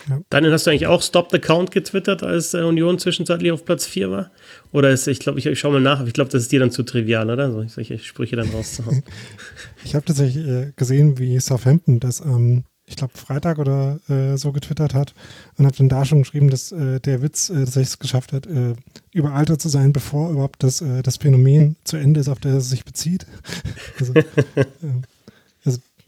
Ja. 0.10 0.22
Dann 0.30 0.46
hast 0.52 0.66
du 0.66 0.72
eigentlich 0.72 0.88
auch 0.88 1.02
Stop 1.02 1.32
the 1.32 1.40
Count 1.40 1.72
getwittert, 1.72 2.24
als 2.24 2.54
äh, 2.54 2.62
Union 2.62 3.00
zwischenzeitlich 3.00 3.52
auf 3.52 3.66
Platz 3.66 3.86
4 3.86 4.12
war? 4.12 4.32
Oder 4.72 4.92
ist, 4.92 5.08
ich 5.08 5.20
glaube, 5.20 5.40
ich, 5.40 5.46
ich 5.46 5.60
schaue 5.60 5.74
mal 5.74 5.82
nach, 5.82 6.00
aber 6.00 6.08
ich 6.08 6.14
glaube, 6.14 6.32
das 6.32 6.44
ist 6.44 6.52
dir 6.52 6.60
dann 6.60 6.72
zu 6.72 6.84
trivial, 6.84 7.30
oder? 7.30 7.52
So, 7.52 7.68
solche 7.68 8.00
Sprüche 8.00 8.36
dann 8.36 8.50
rauszuhauen. 8.50 9.04
ich 9.84 9.96
habe 9.96 10.06
tatsächlich 10.06 10.48
äh, 10.48 10.72
gesehen, 10.76 11.20
wie 11.20 11.40
Southampton 11.40 12.00
das 12.00 12.22
am, 12.22 12.36
ähm, 12.36 12.64
ich 12.90 12.96
glaube, 12.96 13.18
Freitag 13.18 13.60
oder 13.60 14.00
äh, 14.08 14.38
so 14.38 14.54
getwittert 14.54 14.94
hat 14.94 15.14
und 15.58 15.66
habe 15.66 15.76
dann 15.76 15.90
da 15.90 16.06
schon 16.06 16.20
geschrieben, 16.20 16.50
dass 16.50 16.72
äh, 16.72 17.02
der 17.02 17.22
Witz 17.22 17.48
tatsächlich 17.48 17.90
es 17.90 18.00
geschafft 18.00 18.32
hat, 18.32 18.48
äh, 18.48 18.76
überaltert 19.12 19.62
zu 19.62 19.68
sein, 19.68 19.92
bevor 19.92 20.32
überhaupt 20.32 20.64
das, 20.64 20.80
äh, 20.82 21.04
das 21.04 21.18
Phänomen 21.18 21.76
zu 21.84 21.98
Ende 21.98 22.22
ist, 22.22 22.30
auf 22.30 22.40
das 22.40 22.54
es 22.54 22.70
sich 22.70 22.86
bezieht. 22.86 23.28
also, 24.00 24.14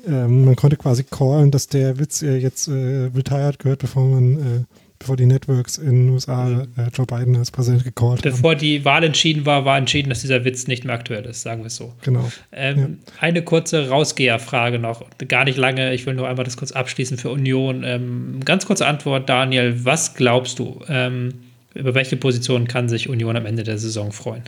ähm, 0.08 0.46
man 0.46 0.56
konnte 0.56 0.78
quasi 0.78 1.04
callen, 1.04 1.52
dass 1.52 1.68
der 1.68 2.00
Witz 2.00 2.22
jetzt 2.22 2.70
retired 2.70 3.60
gehört, 3.60 3.80
bevor 3.80 4.06
man 4.06 4.66
bevor 5.00 5.16
die 5.16 5.26
Networks 5.26 5.78
in 5.78 6.08
den 6.08 6.10
USA 6.10 6.68
äh, 6.78 6.90
Joe 6.94 7.06
Biden 7.06 7.36
als 7.38 7.52
Präsident 7.52 7.86
gecallt 7.86 8.20
haben. 8.20 8.32
Bevor 8.32 8.56
die 8.56 8.84
Wahl 8.84 9.04
entschieden 9.06 9.46
war, 9.46 9.64
war 9.64 9.78
entschieden, 9.78 10.10
dass 10.10 10.22
dieser 10.22 10.44
Witz 10.44 10.68
nicht 10.68 10.84
mehr 10.84 10.94
aktuell 10.94 11.26
ist, 11.26 11.42
sagen 11.42 11.62
wir 11.62 11.68
es 11.68 11.78
so. 11.78 11.94
Genau. 12.02 12.30
Ähm, 12.52 13.00
Eine 13.20 13.42
kurze 13.42 13.90
Rausgeherfrage 13.90 14.78
noch, 14.78 15.06
gar 15.28 15.46
nicht 15.46 15.58
lange, 15.58 15.94
ich 15.94 16.06
will 16.06 16.16
nur 16.16 16.28
einmal 16.28 16.44
das 16.44 16.58
kurz 16.58 16.74
abschließen 16.74 17.18
für 17.18 17.30
Union. 17.30 17.84
Ähm, 17.86 18.42
ganz 18.44 18.66
kurze 18.66 18.86
Antwort, 18.86 19.30
Daniel, 19.30 19.86
was 19.86 20.16
glaubst 20.16 20.60
du, 20.60 20.82
ähm, 20.90 21.34
über 21.74 21.96
welche 21.96 22.18
Position 22.18 22.68
kann 22.68 22.90
sich 22.90 23.08
Union 23.08 23.38
am 23.38 23.46
Ende 23.46 23.64
der 23.64 23.78
Saison 23.78 24.12
freuen? 24.12 24.44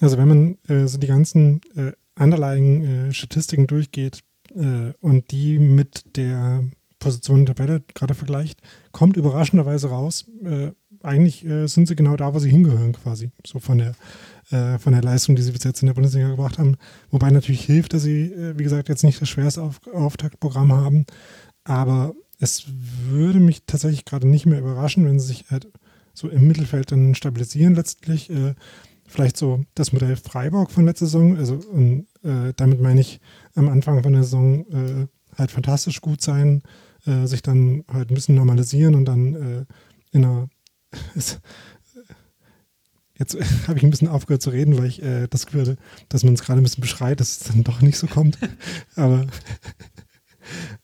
Also 0.00 0.16
wenn 0.16 0.28
man 0.28 0.58
äh, 0.68 0.86
so 0.88 0.98
die 0.98 1.06
ganzen 1.06 1.60
äh, 1.76 1.92
underlying 2.18 2.84
äh, 2.84 3.12
Statistiken 3.12 3.66
durchgeht 3.66 4.20
äh, 4.54 4.92
und 5.00 5.30
die 5.30 5.58
mit 5.58 6.16
der 6.16 6.64
Position 6.98 7.44
der 7.44 7.54
Tabelle 7.54 7.82
gerade 7.94 8.14
vergleicht, 8.14 8.60
kommt 8.92 9.16
überraschenderweise 9.16 9.88
raus, 9.88 10.26
äh, 10.44 10.70
eigentlich 11.02 11.44
äh, 11.44 11.66
sind 11.66 11.88
sie 11.88 11.96
genau 11.96 12.16
da, 12.16 12.32
wo 12.32 12.38
sie 12.38 12.50
hingehören 12.50 12.92
quasi, 12.92 13.30
so 13.44 13.58
von 13.58 13.78
der 13.78 13.94
äh, 14.50 14.78
von 14.78 14.92
der 14.92 15.02
Leistung, 15.02 15.34
die 15.34 15.42
sie 15.42 15.52
bis 15.52 15.64
jetzt 15.64 15.82
in 15.82 15.86
der 15.86 15.94
Bundesliga 15.94 16.28
gebracht 16.28 16.58
haben. 16.58 16.76
Wobei 17.10 17.30
natürlich 17.30 17.64
hilft, 17.64 17.94
dass 17.94 18.02
sie, 18.02 18.32
äh, 18.32 18.58
wie 18.58 18.62
gesagt, 18.62 18.88
jetzt 18.88 19.02
nicht 19.02 19.20
das 19.20 19.28
schwerste 19.28 19.62
Auf 19.62 19.80
Auftaktprogramm 19.92 20.72
haben, 20.72 21.06
aber 21.64 22.14
es 22.38 22.64
würde 23.08 23.40
mich 23.40 23.64
tatsächlich 23.66 24.04
gerade 24.04 24.28
nicht 24.28 24.46
mehr 24.46 24.58
überraschen, 24.58 25.04
wenn 25.04 25.18
sie 25.18 25.28
sich 25.28 25.50
halt 25.50 25.68
so 26.12 26.28
im 26.28 26.46
Mittelfeld 26.46 26.92
dann 26.92 27.14
stabilisieren 27.14 27.74
letztlich. 27.74 28.30
Äh, 29.12 29.14
vielleicht 29.14 29.36
so 29.36 29.64
das 29.74 29.92
Modell 29.92 30.16
Freiburg 30.16 30.70
von 30.70 30.86
letzter 30.86 31.06
Saison. 31.06 31.36
Also 31.36 31.54
und, 31.54 32.06
äh, 32.22 32.52
damit 32.56 32.80
meine 32.80 33.00
ich 33.00 33.20
am 33.54 33.68
Anfang 33.68 34.02
von 34.02 34.12
der 34.12 34.22
Saison 34.24 34.66
äh, 34.70 35.06
halt 35.36 35.50
fantastisch 35.50 36.00
gut 36.00 36.20
sein, 36.20 36.62
äh, 37.06 37.26
sich 37.26 37.42
dann 37.42 37.84
halt 37.92 38.10
ein 38.10 38.14
bisschen 38.14 38.34
normalisieren 38.34 38.94
und 38.94 39.04
dann 39.04 39.34
äh, 39.34 39.64
in 40.12 40.24
einer 40.24 40.48
Jetzt 43.18 43.36
habe 43.68 43.78
ich 43.78 43.84
ein 43.84 43.90
bisschen 43.90 44.08
aufgehört 44.08 44.42
zu 44.42 44.50
reden, 44.50 44.76
weil 44.78 44.86
ich 44.86 45.02
äh, 45.02 45.28
das 45.28 45.46
Gefühl 45.46 45.60
hatte, 45.62 45.76
dass 46.08 46.24
man 46.24 46.34
es 46.34 46.42
gerade 46.42 46.60
ein 46.60 46.64
bisschen 46.64 46.80
beschreit, 46.80 47.20
dass 47.20 47.30
es 47.30 47.38
dann 47.40 47.62
doch 47.62 47.80
nicht 47.80 47.98
so 47.98 48.06
kommt. 48.06 48.38
aber, 48.96 49.26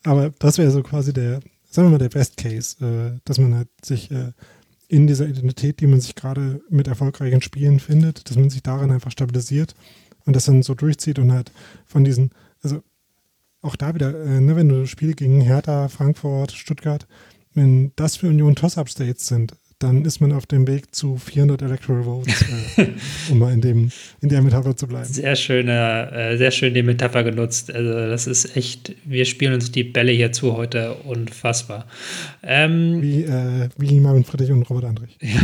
aber 0.04 0.30
das 0.38 0.58
wäre 0.58 0.70
so 0.70 0.82
quasi 0.82 1.12
der, 1.12 1.40
sagen 1.68 1.88
wir 1.88 1.92
mal, 1.92 1.98
der 1.98 2.10
Best 2.10 2.36
Case, 2.36 2.84
äh, 2.84 3.18
dass 3.24 3.38
man 3.38 3.54
halt 3.54 3.68
sich 3.82 4.10
äh, 4.10 4.32
in 4.88 5.06
dieser 5.06 5.28
Identität, 5.28 5.80
die 5.80 5.86
man 5.86 6.00
sich 6.00 6.14
gerade 6.14 6.62
mit 6.70 6.88
erfolgreichen 6.88 7.42
Spielen 7.42 7.78
findet, 7.78 8.28
dass 8.28 8.36
man 8.36 8.50
sich 8.50 8.62
darin 8.62 8.90
einfach 8.90 9.10
stabilisiert 9.10 9.74
und 10.24 10.34
das 10.34 10.46
dann 10.46 10.62
so 10.62 10.74
durchzieht 10.74 11.18
und 11.18 11.30
halt 11.30 11.52
von 11.84 12.04
diesen, 12.04 12.30
also 12.62 12.82
auch 13.60 13.76
da 13.76 13.94
wieder, 13.94 14.18
äh, 14.24 14.40
ne, 14.40 14.56
wenn 14.56 14.68
du 14.68 14.86
Spiele 14.86 15.14
gegen 15.14 15.40
Hertha, 15.40 15.88
Frankfurt, 15.88 16.52
Stuttgart, 16.52 17.06
wenn 17.54 17.92
das 17.96 18.16
für 18.16 18.28
Union 18.28 18.54
Toss-Up-States 18.54 19.26
sind, 19.26 19.56
dann 19.78 20.04
ist 20.04 20.20
man 20.20 20.32
auf 20.32 20.46
dem 20.46 20.66
Weg 20.66 20.94
zu 20.94 21.16
400 21.16 21.62
Electoral 21.62 22.02
Votes, 22.02 22.44
äh, 22.76 22.86
um 23.30 23.38
mal 23.38 23.52
in, 23.52 23.60
dem, 23.60 23.90
in 24.20 24.28
der 24.28 24.42
Metapher 24.42 24.76
zu 24.76 24.88
bleiben. 24.88 25.04
Sehr 25.04 25.36
schöne, 25.36 26.10
äh, 26.12 26.36
sehr 26.36 26.50
schön 26.50 26.74
die 26.74 26.82
Metapher 26.82 27.22
genutzt. 27.22 27.72
Also 27.72 27.92
das 27.92 28.26
ist 28.26 28.56
echt, 28.56 28.94
wir 29.04 29.24
spielen 29.24 29.54
uns 29.54 29.70
die 29.70 29.84
Bälle 29.84 30.12
hier 30.12 30.32
zu 30.32 30.56
heute 30.56 30.94
unfassbar. 31.04 31.86
Ähm, 32.42 33.00
wie, 33.02 33.22
äh, 33.22 33.68
wie 33.76 34.00
Marvin 34.00 34.24
Friedrich 34.24 34.50
und 34.50 34.68
Robert 34.68 34.84
Andrich. 34.84 35.16
Ja. 35.28 35.40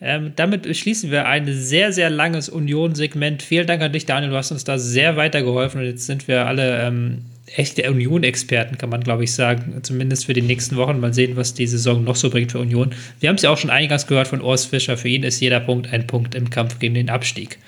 Ähm, 0.00 0.32
damit 0.36 0.76
schließen 0.76 1.10
wir 1.10 1.26
ein 1.26 1.46
sehr, 1.50 1.90
sehr 1.90 2.10
langes 2.10 2.50
Union-Segment. 2.50 3.42
Vielen 3.42 3.66
Dank 3.66 3.80
an 3.80 3.92
dich, 3.92 4.04
Daniel. 4.04 4.32
Du 4.32 4.36
hast 4.36 4.50
uns 4.50 4.64
da 4.64 4.76
sehr 4.76 5.16
weitergeholfen 5.16 5.80
und 5.80 5.86
jetzt 5.86 6.04
sind 6.04 6.28
wir 6.28 6.46
alle 6.46 6.82
ähm, 6.82 7.22
echte 7.56 7.88
Union-Experten, 7.90 8.78
kann 8.78 8.90
man 8.90 9.02
glaube 9.02 9.24
ich 9.24 9.32
sagen. 9.32 9.80
Zumindest 9.82 10.26
für 10.26 10.32
die 10.32 10.42
nächsten 10.42 10.76
Wochen. 10.76 11.00
Mal 11.00 11.14
sehen, 11.14 11.36
was 11.36 11.54
die 11.54 11.66
Saison 11.66 12.04
noch 12.04 12.16
so 12.16 12.30
bringt 12.30 12.52
für 12.52 12.58
Union. 12.58 12.94
Wir 13.20 13.28
haben 13.28 13.36
es 13.36 13.42
ja 13.42 13.50
auch 13.50 13.58
schon 13.58 13.70
eingangs 13.70 14.06
gehört 14.06 14.28
von 14.28 14.40
Urs 14.40 14.66
Fischer. 14.66 14.96
Für 14.96 15.08
ihn 15.08 15.22
ist 15.22 15.40
jeder 15.40 15.60
Punkt 15.60 15.92
ein 15.92 16.06
Punkt 16.06 16.34
im 16.34 16.50
Kampf 16.50 16.78
gegen 16.78 16.94
den 16.94 17.10
Abstieg. 17.10 17.58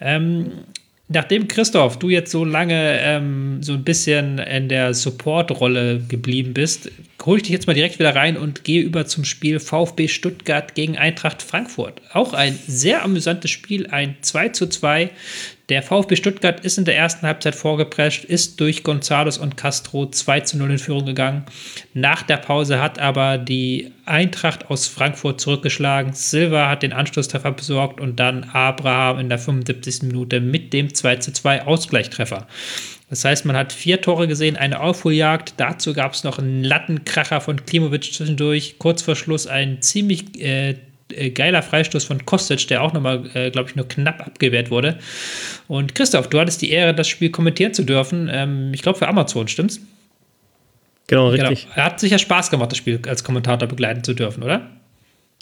Ähm, 0.00 0.50
Nachdem 1.06 1.48
Christoph, 1.48 1.98
du 1.98 2.08
jetzt 2.08 2.30
so 2.30 2.46
lange 2.46 2.98
ähm, 3.00 3.62
so 3.62 3.74
ein 3.74 3.84
bisschen 3.84 4.38
in 4.38 4.70
der 4.70 4.94
Support-Rolle 4.94 6.00
geblieben 6.08 6.54
bist, 6.54 6.90
hole 7.22 7.36
ich 7.36 7.42
dich 7.42 7.52
jetzt 7.52 7.66
mal 7.66 7.74
direkt 7.74 7.98
wieder 7.98 8.16
rein 8.16 8.38
und 8.38 8.64
gehe 8.64 8.80
über 8.80 9.04
zum 9.04 9.24
Spiel 9.24 9.60
VfB 9.60 10.08
Stuttgart 10.08 10.74
gegen 10.74 10.96
Eintracht 10.96 11.42
Frankfurt. 11.42 12.00
Auch 12.14 12.32
ein 12.32 12.58
sehr 12.66 13.04
amüsantes 13.04 13.50
Spiel, 13.50 13.86
ein 13.88 14.16
2 14.22 14.48
zu 14.50 14.66
2. 14.66 15.10
Der 15.70 15.82
VfB 15.82 16.16
Stuttgart 16.16 16.60
ist 16.60 16.76
in 16.76 16.84
der 16.84 16.96
ersten 16.96 17.26
Halbzeit 17.26 17.54
vorgeprescht, 17.54 18.24
ist 18.24 18.60
durch 18.60 18.82
González 18.82 19.38
und 19.38 19.56
Castro 19.56 20.10
2 20.10 20.40
zu 20.40 20.58
0 20.58 20.72
in 20.72 20.78
Führung 20.78 21.06
gegangen. 21.06 21.44
Nach 21.94 22.22
der 22.22 22.36
Pause 22.36 22.82
hat 22.82 22.98
aber 22.98 23.38
die 23.38 23.90
Eintracht 24.04 24.70
aus 24.70 24.86
Frankfurt 24.86 25.40
zurückgeschlagen. 25.40 26.12
Silva 26.12 26.68
hat 26.68 26.82
den 26.82 26.92
Anschlusstreffer 26.92 27.52
besorgt 27.52 27.98
und 27.98 28.20
dann 28.20 28.44
Abraham 28.52 29.20
in 29.20 29.30
der 29.30 29.38
75. 29.38 30.02
Minute 30.02 30.40
mit 30.40 30.74
dem 30.74 30.92
2 30.92 31.16
zu 31.16 31.32
2 31.32 31.62
Ausgleichstreffer. 31.62 32.46
Das 33.08 33.24
heißt, 33.24 33.46
man 33.46 33.56
hat 33.56 33.72
vier 33.72 34.02
Tore 34.02 34.28
gesehen, 34.28 34.56
eine 34.56 34.80
Aufholjagd. 34.80 35.54
Dazu 35.56 35.94
gab 35.94 36.12
es 36.12 36.24
noch 36.24 36.38
einen 36.38 36.62
Lattenkracher 36.62 37.40
von 37.40 37.64
Klimovic 37.64 38.12
zwischendurch. 38.12 38.76
Kurz 38.78 39.00
vor 39.00 39.16
Schluss 39.16 39.46
ein 39.46 39.80
ziemlich 39.80 40.38
äh, 40.42 40.74
äh, 41.12 41.30
geiler 41.30 41.62
Freistoß 41.62 42.04
von 42.04 42.24
Kostic, 42.24 42.66
der 42.68 42.82
auch 42.82 42.92
nochmal, 42.92 43.24
äh, 43.34 43.50
glaube 43.50 43.68
ich, 43.68 43.76
nur 43.76 43.88
knapp 43.88 44.26
abgewehrt 44.26 44.70
wurde. 44.70 44.98
Und 45.68 45.94
Christoph, 45.94 46.28
du 46.28 46.40
hattest 46.40 46.62
die 46.62 46.70
Ehre, 46.70 46.94
das 46.94 47.08
Spiel 47.08 47.30
kommentieren 47.30 47.74
zu 47.74 47.84
dürfen. 47.84 48.30
Ähm, 48.32 48.72
ich 48.74 48.82
glaube 48.82 48.98
für 48.98 49.08
Amazon, 49.08 49.48
stimmt's? 49.48 49.80
Genau, 51.06 51.28
richtig. 51.28 51.64
Genau. 51.64 51.74
Er 51.76 51.84
hat 51.84 52.00
sicher 52.00 52.18
Spaß 52.18 52.50
gemacht, 52.50 52.70
das 52.70 52.78
Spiel 52.78 53.00
als 53.06 53.24
Kommentator 53.24 53.68
begleiten 53.68 54.02
zu 54.02 54.14
dürfen, 54.14 54.42
oder? 54.42 54.70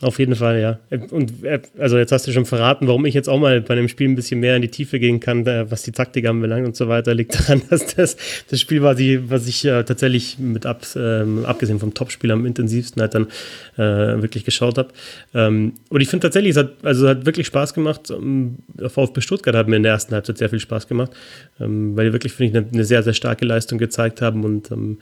Auf 0.03 0.19
jeden 0.19 0.35
Fall, 0.35 0.61
ja. 0.61 0.81
Und 1.11 1.45
äh, 1.45 1.61
also 1.79 1.97
jetzt 1.97 2.11
hast 2.11 2.27
du 2.27 2.33
schon 2.33 2.45
verraten, 2.45 2.89
warum 2.89 3.07
ich 3.07 3.15
jetzt 3.15 3.29
auch 3.29 3.39
mal 3.39 3.61
bei 3.61 3.75
einem 3.75 3.87
Spiel 3.87 4.09
ein 4.09 4.17
bisschen 4.17 4.41
mehr 4.41 4.57
in 4.57 4.63
die 4.63 4.69
Tiefe 4.69 4.99
gehen 4.99 5.21
kann, 5.21 5.47
äh, 5.47 5.71
was 5.71 5.85
die 5.85 5.93
Taktik 5.93 6.27
anbelangt 6.27 6.67
und 6.67 6.75
so 6.75 6.89
weiter, 6.89 7.15
liegt 7.15 7.39
daran, 7.39 7.63
dass 7.71 7.95
das 7.95 8.17
das 8.51 8.61
Spiel 8.61 8.83
war, 8.83 8.97
die, 8.97 9.31
was 9.31 9.47
ich 9.47 9.65
äh, 9.65 9.85
tatsächlich 9.85 10.41
mit 10.41 10.67
ab, 10.67 10.85
ähm, 10.97 11.45
abgesehen 11.45 11.79
vom 11.79 11.95
Topspiel 11.95 12.33
am 12.33 12.47
intensivsten 12.47 13.01
halt 13.01 13.15
dann 13.15 13.29
äh, 13.77 14.21
wirklich 14.21 14.45
geschaut 14.45 14.77
habe. 14.77 14.89
Ähm, 15.35 15.75
und 15.89 16.01
ich 16.01 16.09
finde 16.09 16.27
tatsächlich, 16.27 16.51
es 16.51 16.57
hat, 16.57 16.73
also 16.83 17.07
es 17.07 17.11
hat 17.11 17.25
wirklich 17.25 17.47
Spaß 17.47 17.73
gemacht. 17.73 18.11
Ähm, 18.11 18.57
VfB 18.85 19.21
Stuttgart 19.21 19.55
hat 19.55 19.69
mir 19.69 19.77
in 19.77 19.85
der 19.85 19.93
ersten 19.93 20.15
Halbzeit 20.15 20.37
sehr 20.37 20.49
viel 20.49 20.59
Spaß 20.59 20.89
gemacht, 20.89 21.13
ähm, 21.61 21.97
weil 21.97 22.07
die 22.07 22.13
wirklich, 22.13 22.33
finde 22.33 22.51
ich, 22.51 22.57
eine, 22.57 22.75
eine, 22.75 22.85
sehr, 22.85 23.05
sehr 23.05 23.15
starke 23.15 23.45
Leistung 23.45 23.79
gezeigt 23.79 24.21
haben 24.21 24.43
und 24.43 24.73
ähm, 24.73 24.99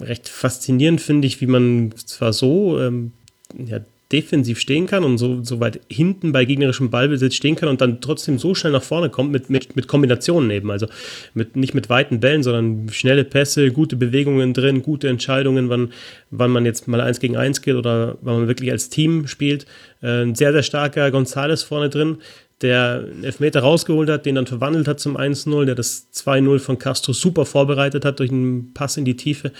recht 0.00 0.30
faszinierend 0.30 1.02
finde 1.02 1.26
ich, 1.26 1.42
wie 1.42 1.46
man 1.46 1.92
zwar 1.94 2.32
so 2.32 2.80
ähm, 2.80 3.12
ja, 3.66 3.80
defensiv 4.12 4.58
stehen 4.58 4.86
kann 4.86 5.04
und 5.04 5.18
so, 5.18 5.42
so 5.44 5.60
weit 5.60 5.80
hinten 5.88 6.32
bei 6.32 6.44
gegnerischem 6.44 6.90
Ballbesitz 6.90 7.34
stehen 7.34 7.54
kann 7.54 7.68
und 7.68 7.80
dann 7.80 8.00
trotzdem 8.00 8.38
so 8.38 8.54
schnell 8.54 8.72
nach 8.72 8.82
vorne 8.82 9.08
kommt 9.08 9.30
mit, 9.30 9.50
mit, 9.50 9.76
mit 9.76 9.86
Kombinationen 9.86 10.50
eben. 10.50 10.70
Also 10.70 10.86
mit, 11.34 11.54
nicht 11.54 11.74
mit 11.74 11.88
weiten 11.88 12.18
Bällen, 12.18 12.42
sondern 12.42 12.88
schnelle 12.90 13.24
Pässe, 13.24 13.70
gute 13.70 13.96
Bewegungen 13.96 14.52
drin, 14.52 14.82
gute 14.82 15.08
Entscheidungen, 15.08 15.68
wann, 15.68 15.92
wann 16.30 16.50
man 16.50 16.66
jetzt 16.66 16.88
mal 16.88 17.00
eins 17.00 17.20
gegen 17.20 17.36
eins 17.36 17.62
geht 17.62 17.76
oder 17.76 18.18
wann 18.20 18.40
man 18.40 18.48
wirklich 18.48 18.72
als 18.72 18.88
Team 18.88 19.28
spielt. 19.28 19.66
Äh, 20.02 20.22
ein 20.22 20.34
sehr, 20.34 20.52
sehr 20.52 20.64
starker 20.64 21.10
Gonzales 21.12 21.62
vorne 21.62 21.88
drin, 21.88 22.18
der 22.62 23.06
einen 23.10 23.24
Elfmeter 23.24 23.60
rausgeholt 23.60 24.10
hat, 24.10 24.26
den 24.26 24.34
dann 24.34 24.46
verwandelt 24.46 24.86
hat 24.86 25.00
zum 25.00 25.16
1-0, 25.16 25.64
der 25.64 25.74
das 25.74 26.08
2-0 26.14 26.58
von 26.58 26.78
Castro 26.78 27.12
super 27.12 27.46
vorbereitet 27.46 28.04
hat 28.04 28.18
durch 28.18 28.30
einen 28.30 28.72
Pass 28.74 28.96
in 28.96 29.04
die 29.04 29.16
Tiefe. 29.16 29.52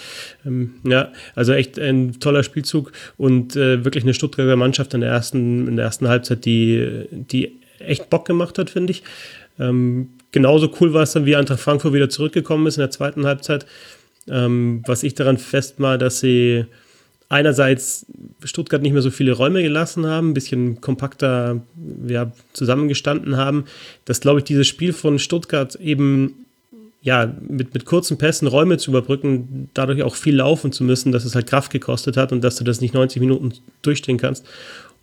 Ähm, 0.47 0.75
ja, 0.85 1.11
also 1.35 1.53
echt 1.53 1.79
ein 1.79 2.21
toller 2.21 2.43
Spielzug 2.43 2.93
und 3.17 3.57
äh, 3.57 3.85
wirklich 3.85 4.05
eine 4.05 4.15
Stuttgarter 4.15 4.57
Mannschaft 4.57 4.93
in 4.95 5.01
der 5.01 5.11
ersten, 5.11 5.67
in 5.67 5.77
der 5.77 5.87
ersten 5.87 6.09
Halbzeit, 6.09 6.45
die, 6.45 7.07
die 7.11 7.61
echt 7.79 8.11
Bock 8.11 8.27
gemacht 8.27 8.59
hat, 8.59 8.71
finde 8.71 8.91
ich. 8.91 9.03
Ähm, 9.59 10.11
genauso 10.33 10.71
cool 10.81 10.93
war 10.93 11.03
es 11.03 11.13
dann, 11.13 11.27
wie 11.27 11.37
Eintracht 11.37 11.61
Frankfurt 11.61 11.95
wieder 11.95 12.11
zurückgekommen 12.11 12.67
ist 12.67 12.77
in 12.77 12.83
der 12.83 12.91
zweiten 12.91 13.27
Halbzeit. 13.27 13.67
Ähm, 14.29 14.83
was 14.87 15.03
ich 15.03 15.15
daran 15.15 15.39
festmache, 15.39 15.99
dass 15.99 16.21
sie 16.21 16.67
einerseits 17.31 18.05
Stuttgart 18.45 18.83
nicht 18.83 18.93
mehr 18.93 19.03
so 19.03 19.11
viele 19.11 19.33
Räume 19.33 19.63
gelassen 19.63 20.05
haben, 20.05 20.31
ein 20.31 20.35
bisschen 20.35 20.81
kompakter 20.81 21.63
ja, 22.07 22.33
zusammengestanden 22.53 23.37
haben, 23.37 23.65
dass, 24.05 24.21
glaube 24.21 24.41
ich, 24.41 24.45
dieses 24.45 24.67
Spiel 24.67 24.93
von 24.93 25.19
Stuttgart 25.19 25.77
eben 25.77 26.45
ja, 27.03 27.33
mit, 27.49 27.73
mit 27.73 27.87
kurzen 27.87 28.19
Pässen 28.19 28.47
Räume 28.47 28.77
zu 28.77 28.91
überbrücken, 28.91 29.71
dadurch 29.73 30.03
auch 30.03 30.17
viel 30.17 30.37
laufen 30.37 30.73
zu 30.73 30.85
müssen, 30.85 31.13
dass 31.13 31.25
es 31.25 31.35
halt 31.35 31.47
Kraft 31.47 31.73
gekostet 31.73 32.17
hat 32.17 32.33
und 32.33 32.43
dass 32.43 32.57
du 32.57 32.65
das 32.65 32.81
nicht 32.81 32.93
90 32.93 33.21
Minuten 33.21 33.53
durchstehen 33.81 34.19
kannst. 34.19 34.45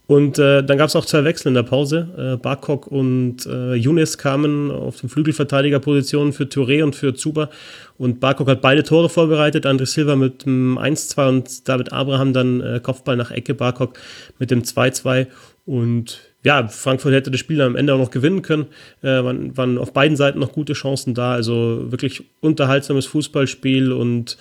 Und 0.08 0.40
äh, 0.40 0.64
dann 0.64 0.78
gab 0.78 0.88
es 0.88 0.96
auch 0.96 1.06
zwei 1.06 1.26
Wechsel 1.26 1.50
in 1.50 1.54
der 1.54 1.64
Pause. 1.64 2.08
Äh, 2.18 2.38
Barkok 2.38 2.88
und 2.88 3.46
äh, 3.46 3.74
Younes 3.74 4.18
kamen 4.18 4.72
auf 4.72 5.02
den 5.02 5.10
Flügelverteidigerpositionen 5.10 6.32
für 6.32 6.46
Touré 6.46 6.82
und 6.82 6.96
für 6.96 7.14
Zuba. 7.14 7.50
Und 7.98 8.22
Barkok 8.22 8.48
hat 8.48 8.62
beide 8.62 8.84
Tore 8.84 9.10
vorbereitet. 9.10 9.66
André 9.66 9.86
Silva 9.86 10.16
mit 10.16 10.46
dem 10.46 10.80
1-2 10.80 11.28
und 11.28 11.68
David 11.68 11.92
Abraham 11.92 12.32
dann 12.32 12.62
äh, 12.62 12.80
Kopfball 12.82 13.18
nach 13.18 13.32
Ecke. 13.32 13.54
Barkok 13.54 14.00
mit 14.40 14.50
dem 14.50 14.62
2-2. 14.62 15.28
Und 15.66 16.22
ja, 16.42 16.66
Frankfurt 16.70 17.14
hätte 17.14 17.30
das 17.30 17.42
Spiel 17.42 17.60
am 17.62 17.76
Ende 17.76 17.94
auch 17.94 18.00
noch 18.00 18.12
gewinnen 18.12 18.42
können. 18.42 18.68
Äh, 19.02 19.08
waren, 19.26 19.58
waren 19.58 19.78
auf 19.78 19.92
beiden 19.92 20.16
Seiten 20.16 20.40
noch 20.40 20.54
gute 20.54 20.72
Chancen 20.72 21.16
da. 21.16 21.34
Also 21.34 21.92
wirklich 21.92 22.24
unterhaltsames 22.40 23.08
Fußballspiel 23.08 23.92
und 23.92 24.38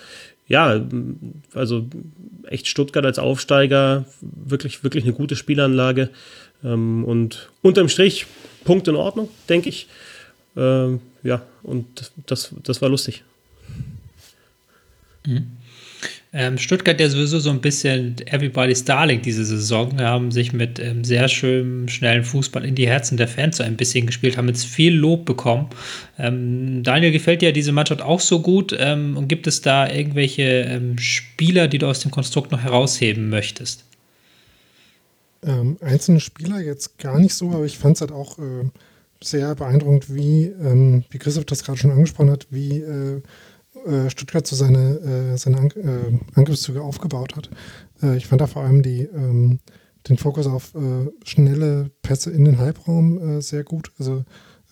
ja, 0.47 0.81
also 1.53 1.85
echt 2.49 2.67
Stuttgart 2.67 3.05
als 3.05 3.19
Aufsteiger, 3.19 4.05
wirklich, 4.21 4.83
wirklich 4.83 5.03
eine 5.03 5.13
gute 5.13 5.35
Spielanlage. 5.35 6.09
Ähm, 6.63 7.03
und 7.03 7.49
unterm 7.61 7.89
Strich, 7.89 8.25
Punkt 8.63 8.87
in 8.87 8.95
Ordnung, 8.95 9.29
denke 9.49 9.69
ich. 9.69 9.87
Ähm, 10.55 11.01
ja, 11.23 11.41
und 11.63 12.11
das, 12.25 12.53
das 12.63 12.81
war 12.81 12.89
lustig. 12.89 13.23
Mhm. 15.25 15.51
Ähm, 16.39 16.59
Stuttgart 16.59 16.99
ja 16.99 17.09
sowieso 17.09 17.39
so 17.39 17.49
ein 17.49 17.61
bisschen 17.61 18.15
Everybody's 18.27 18.85
Darling 18.85 19.23
diese 19.23 19.43
Saison, 19.43 19.99
haben 19.99 20.29
sich 20.29 20.53
mit 20.53 20.77
ähm, 20.77 21.03
sehr 21.03 21.29
schönem, 21.29 21.87
schnellen 21.87 22.23
Fußball 22.23 22.63
in 22.63 22.75
die 22.75 22.87
Herzen 22.87 23.17
der 23.17 23.27
Fans 23.27 23.57
so 23.57 23.63
ein 23.63 23.75
bisschen 23.75 24.05
gespielt, 24.05 24.37
haben 24.37 24.47
jetzt 24.47 24.67
viel 24.67 24.93
Lob 24.93 25.25
bekommen. 25.25 25.67
Ähm, 26.19 26.83
Daniel, 26.83 27.11
gefällt 27.11 27.41
dir 27.41 27.53
diese 27.53 27.71
Mannschaft 27.71 28.03
auch 28.03 28.19
so 28.19 28.39
gut? 28.39 28.71
Ähm, 28.77 29.17
und 29.17 29.29
gibt 29.29 29.47
es 29.47 29.61
da 29.61 29.91
irgendwelche 29.91 30.43
ähm, 30.43 30.99
Spieler, 30.99 31.67
die 31.67 31.79
du 31.79 31.87
aus 31.87 32.01
dem 32.01 32.11
Konstrukt 32.11 32.51
noch 32.51 32.61
herausheben 32.61 33.29
möchtest? 33.29 33.83
Ähm, 35.41 35.77
einzelne 35.81 36.19
Spieler 36.19 36.59
jetzt 36.59 36.99
gar 36.99 37.17
nicht 37.19 37.33
so, 37.33 37.49
aber 37.49 37.65
ich 37.65 37.79
fand 37.79 37.95
es 37.95 38.01
halt 38.01 38.11
auch 38.11 38.37
äh, 38.37 38.69
sehr 39.23 39.55
beeindruckend, 39.55 40.13
wie, 40.13 40.53
wie 41.09 41.17
Christoph 41.17 41.45
das 41.45 41.63
gerade 41.63 41.79
schon 41.79 41.89
angesprochen 41.89 42.29
hat, 42.29 42.45
wie 42.51 42.77
äh, 42.77 43.23
äh, 43.85 44.09
Stuttgart 44.09 44.45
so 44.45 44.55
seine, 44.55 45.33
äh, 45.33 45.37
seine 45.37 45.57
An 45.57 45.71
äh, 45.71 46.19
Angriffszüge 46.35 46.81
aufgebaut 46.81 47.35
hat. 47.35 47.49
Äh, 48.01 48.17
ich 48.17 48.27
fand 48.27 48.41
da 48.41 48.47
vor 48.47 48.63
allem 48.63 48.81
die, 48.81 49.01
ähm, 49.01 49.59
den 50.07 50.17
Fokus 50.17 50.47
auf 50.47 50.73
äh, 50.75 51.11
schnelle 51.25 51.91
Pässe 52.01 52.31
in 52.31 52.45
den 52.45 52.57
Halbraum 52.57 53.41
sehr 53.41 53.63
gut. 53.63 53.91
Also 53.99 54.23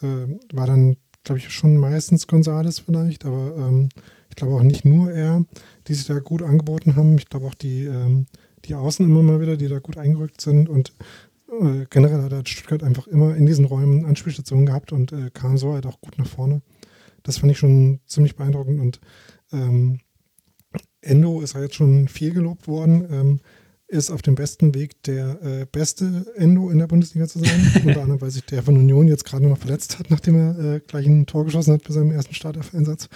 war 0.01 0.67
dann, 0.67 0.97
glaube 1.23 1.39
ich, 1.39 1.49
schon 1.49 1.77
meistens 1.77 2.27
Gonzales 2.27 2.79
vielleicht, 2.79 3.25
aber 3.25 3.55
ähm, 3.57 3.89
ich 4.29 4.35
glaube 4.35 4.55
auch 4.55 4.61
nicht 4.61 4.83
nur 4.83 5.09
er, 5.09 5.45
die 5.87 5.93
sich 5.93 6.05
da 6.05 6.19
gut 6.19 6.43
angeboten 6.43 6.97
haben. 6.97 7.17
Ich 7.17 7.29
glaube 7.29 7.47
auch 7.47 7.55
die, 7.55 7.85
ähm, 7.85 8.25
die 8.65 8.75
Außen 8.75 9.05
immer 9.05 9.23
mal 9.23 9.39
wieder, 9.39 9.55
die 9.55 9.69
da 9.69 9.79
gut 9.79 9.97
eingerückt 9.97 10.41
sind 10.41 10.69
und 10.69 10.93
generell 11.89 12.29
hat 12.29 12.49
Stuttgart 12.49 12.83
einfach 12.83 13.07
immer 13.07 13.35
in 13.35 13.45
diesen 13.45 13.65
Räumen 13.65 14.03
Anspielstationen 14.03 14.65
gehabt 14.65 14.91
und 14.91 15.13
kam 15.33 15.57
so 15.57 15.73
halt 15.73 15.85
auch 15.85 16.01
gut 16.01 16.17
nach 16.17 16.27
vorne. 16.27 16.61
Das 17.25 17.39
fand 17.39 17.51
ich 17.51 17.57
schon 17.57 17.99
ziemlich 18.05 18.35
beeindruckend 18.35 18.79
und 18.79 19.01
ähm, 19.51 19.99
Endo 21.01 21.41
ist 21.41 21.53
ja 21.53 21.61
jetzt 21.61 21.75
schon 21.75 22.07
viel 22.07 22.33
gelobt 22.33 22.67
worden, 22.67 23.07
ähm, 23.11 23.39
ist 23.87 24.11
auf 24.11 24.21
dem 24.21 24.35
besten 24.35 24.73
Weg, 24.73 25.03
der 25.03 25.41
äh, 25.43 25.65
beste 25.71 26.25
Endo 26.35 26.69
in 26.69 26.79
der 26.79 26.87
Bundesliga 26.87 27.27
zu 27.27 27.39
sein. 27.39 27.71
Unter 27.85 28.01
anderem, 28.01 28.21
weil 28.21 28.31
sich 28.31 28.45
der 28.45 28.63
von 28.63 28.77
Union 28.77 29.07
jetzt 29.07 29.25
gerade 29.25 29.47
noch 29.47 29.57
verletzt 29.57 29.99
hat, 29.99 30.09
nachdem 30.09 30.35
er 30.35 30.59
äh, 30.59 30.79
gleich 30.79 31.05
ein 31.05 31.25
Tor 31.25 31.45
geschossen 31.45 31.73
hat 31.73 31.83
bei 31.83 31.93
seinem 31.93 32.11
ersten 32.11 32.33
Startelf-Einsatz. 32.33 33.09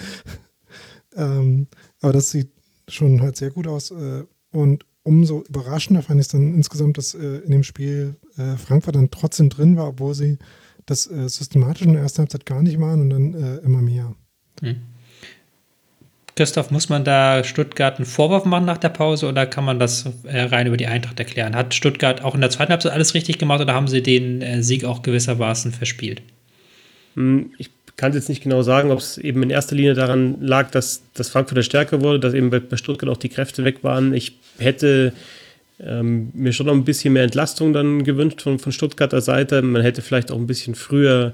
ähm, 1.15 1.67
aber 2.01 2.13
das 2.13 2.31
sieht 2.31 2.51
schon 2.87 3.21
halt 3.21 3.37
sehr 3.37 3.51
gut 3.51 3.67
aus. 3.67 3.91
Äh, 3.91 4.23
und 4.51 4.85
umso 5.03 5.43
überraschender 5.43 6.03
fand 6.03 6.19
ich 6.19 6.27
es 6.27 6.31
dann 6.31 6.53
insgesamt, 6.53 6.97
dass 6.97 7.15
äh, 7.15 7.37
in 7.37 7.51
dem 7.51 7.63
Spiel 7.63 8.17
äh, 8.37 8.55
Frankfurt 8.57 8.95
dann 8.95 9.09
trotzdem 9.09 9.49
drin 9.49 9.75
war, 9.75 9.87
obwohl 9.87 10.13
sie 10.13 10.37
das 10.89 11.09
äh, 11.09 11.27
systematisch 11.29 11.83
in 11.83 11.93
der 11.93 12.01
ersten 12.01 12.19
Halbzeit 12.19 12.45
gar 12.45 12.61
nicht 12.61 12.79
waren 12.79 13.01
und 13.01 13.09
dann 13.09 13.33
äh, 13.33 13.57
immer 13.57 13.81
mehr. 13.81 14.15
Hm. 14.61 14.77
Christoph, 16.35 16.71
muss 16.71 16.87
man 16.87 17.03
da 17.03 17.43
Stuttgart 17.43 17.97
einen 17.97 18.05
Vorwurf 18.05 18.45
machen 18.45 18.63
nach 18.63 18.77
der 18.77 18.89
Pause 18.89 19.27
oder 19.27 19.45
kann 19.45 19.65
man 19.65 19.77
das 19.77 20.05
äh, 20.23 20.43
rein 20.43 20.67
über 20.67 20.77
die 20.77 20.87
Eintracht 20.87 21.19
erklären? 21.19 21.53
Hat 21.53 21.73
Stuttgart 21.73 22.23
auch 22.23 22.33
in 22.33 22.39
der 22.39 22.49
zweiten 22.49 22.71
Halbzeit 22.71 22.93
alles 22.93 23.13
richtig 23.13 23.39
gemacht 23.39 23.59
oder 23.59 23.73
haben 23.73 23.89
sie 23.89 24.01
den 24.01 24.41
äh, 24.41 24.63
Sieg 24.63 24.85
auch 24.85 25.01
gewissermaßen 25.01 25.73
verspielt? 25.73 26.21
Hm, 27.15 27.51
ich 27.57 27.69
kann 27.97 28.13
jetzt 28.13 28.29
nicht 28.29 28.41
genau 28.41 28.61
sagen, 28.61 28.91
ob 28.91 28.99
es 28.99 29.17
eben 29.17 29.43
in 29.43 29.49
erster 29.49 29.75
Linie 29.75 29.95
daran 29.95 30.37
lag, 30.39 30.71
dass, 30.71 31.03
dass 31.13 31.27
Frankfurt 31.27 31.65
stärker 31.65 32.01
wurde, 32.01 32.21
dass 32.21 32.33
eben 32.33 32.49
bei, 32.49 32.61
bei 32.61 32.77
Stuttgart 32.77 33.09
auch 33.09 33.17
die 33.17 33.27
Kräfte 33.27 33.65
weg 33.65 33.83
waren. 33.83 34.13
Ich 34.13 34.37
hätte 34.57 35.11
ähm, 35.79 36.29
mir 36.33 36.53
schon 36.53 36.65
noch 36.65 36.73
ein 36.73 36.83
bisschen 36.83 37.13
mehr 37.13 37.23
Entlastung 37.23 37.73
dann 37.73 38.03
gewünscht 38.03 38.41
von, 38.41 38.59
von 38.59 38.71
Stuttgarter 38.71 39.21
Seite. 39.21 39.61
Man 39.61 39.81
hätte 39.81 40.01
vielleicht 40.01 40.31
auch 40.31 40.37
ein 40.37 40.47
bisschen 40.47 40.75
früher 40.75 41.33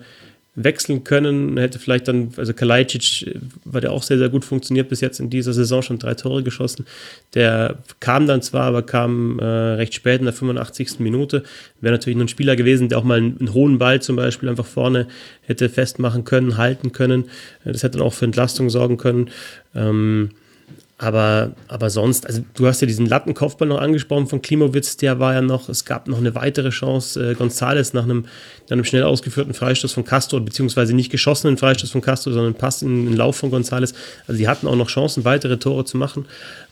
wechseln 0.56 1.04
können. 1.04 1.58
Hätte 1.58 1.80
vielleicht 1.80 2.08
dann, 2.08 2.32
also 2.38 2.54
Kalajdzic, 2.54 3.28
äh, 3.28 3.40
weil 3.66 3.82
der 3.82 3.92
auch 3.92 4.04
sehr, 4.04 4.18
sehr 4.18 4.30
gut 4.30 4.46
funktioniert 4.46 4.90
bis 4.90 5.02
jetzt 5.02 5.20
in 5.20 5.30
dieser 5.30 5.54
Saison, 5.54 5.82
schon 5.82 6.00
drei 6.00 6.14
Tore 6.14 6.44
geschossen. 6.44 6.86
Der 7.34 7.78
kam 8.00 8.26
dann 8.26 8.42
zwar, 8.42 8.64
aber 8.64 8.82
kam 8.82 9.40
äh, 9.40 9.46
recht 9.46 9.94
spät 9.94 10.20
in 10.20 10.26
der 10.26 10.34
85. 10.34 11.00
Minute. 11.00 11.44
Wäre 11.82 11.94
natürlich 11.94 12.16
nur 12.16 12.26
ein 12.26 12.30
Spieler 12.30 12.56
gewesen, 12.56 12.90
der 12.90 12.98
auch 12.98 13.04
mal 13.04 13.18
einen, 13.18 13.38
einen, 13.38 13.54
hohen 13.54 13.78
Ball 13.78 14.02
zum 14.02 14.16
Beispiel 14.16 14.50
einfach 14.50 14.66
vorne 14.66 15.08
hätte 15.42 15.70
festmachen 15.70 16.24
können, 16.24 16.58
halten 16.58 16.92
können. 16.94 17.26
Äh, 17.66 17.74
das 17.74 17.84
hätte 17.84 17.98
dann 17.98 18.08
auch 18.08 18.14
für 18.14 18.26
Entlastung 18.26 18.70
sorgen 18.70 18.98
können. 18.98 19.30
Ähm, 19.76 20.30
aber, 20.98 21.52
aber 21.68 21.90
sonst, 21.90 22.26
also 22.26 22.42
du 22.54 22.68
hast 22.68 22.80
ja 22.80 22.88
diesen 22.88 23.06
Lattenkopfball 23.06 23.68
noch 23.68 23.82
angesprochen 23.82 24.28
von 24.28 24.42
Klimowitz, 24.42 24.96
der 24.96 25.20
war 25.20 25.34
ja 25.34 25.42
noch, 25.42 25.68
es 25.68 25.84
gab 25.84 26.08
noch 26.08 26.20
eine 26.20 26.36
weitere 26.36 26.70
Chance, 26.70 27.32
äh, 27.32 27.34
Gonzales 27.34 27.94
nach 27.94 28.04
einem, 28.04 28.26
nach 28.66 28.72
einem 28.72 28.86
schnell 28.86 29.04
ausgeführten 29.04 29.54
Freistoß 29.54 29.92
von 29.92 30.06
Castro, 30.06 30.40
beziehungsweise 30.40 30.96
nicht 30.96 31.12
geschossenen 31.12 31.58
Freistoß 31.58 31.92
von 31.92 32.00
Castro, 32.00 32.32
sondern 32.32 32.54
Pass 32.54 32.82
in 32.82 33.06
den 33.06 33.18
Lauf 33.18 33.36
von 33.36 33.52
Gonzales. 33.52 33.94
Also 34.26 34.38
die 34.38 34.48
hatten 34.48 34.68
auch 34.68 34.76
noch 34.78 34.88
Chancen, 34.88 35.26
weitere 35.26 35.58
Tore 35.58 35.84
zu 35.84 35.98
machen. 35.98 36.28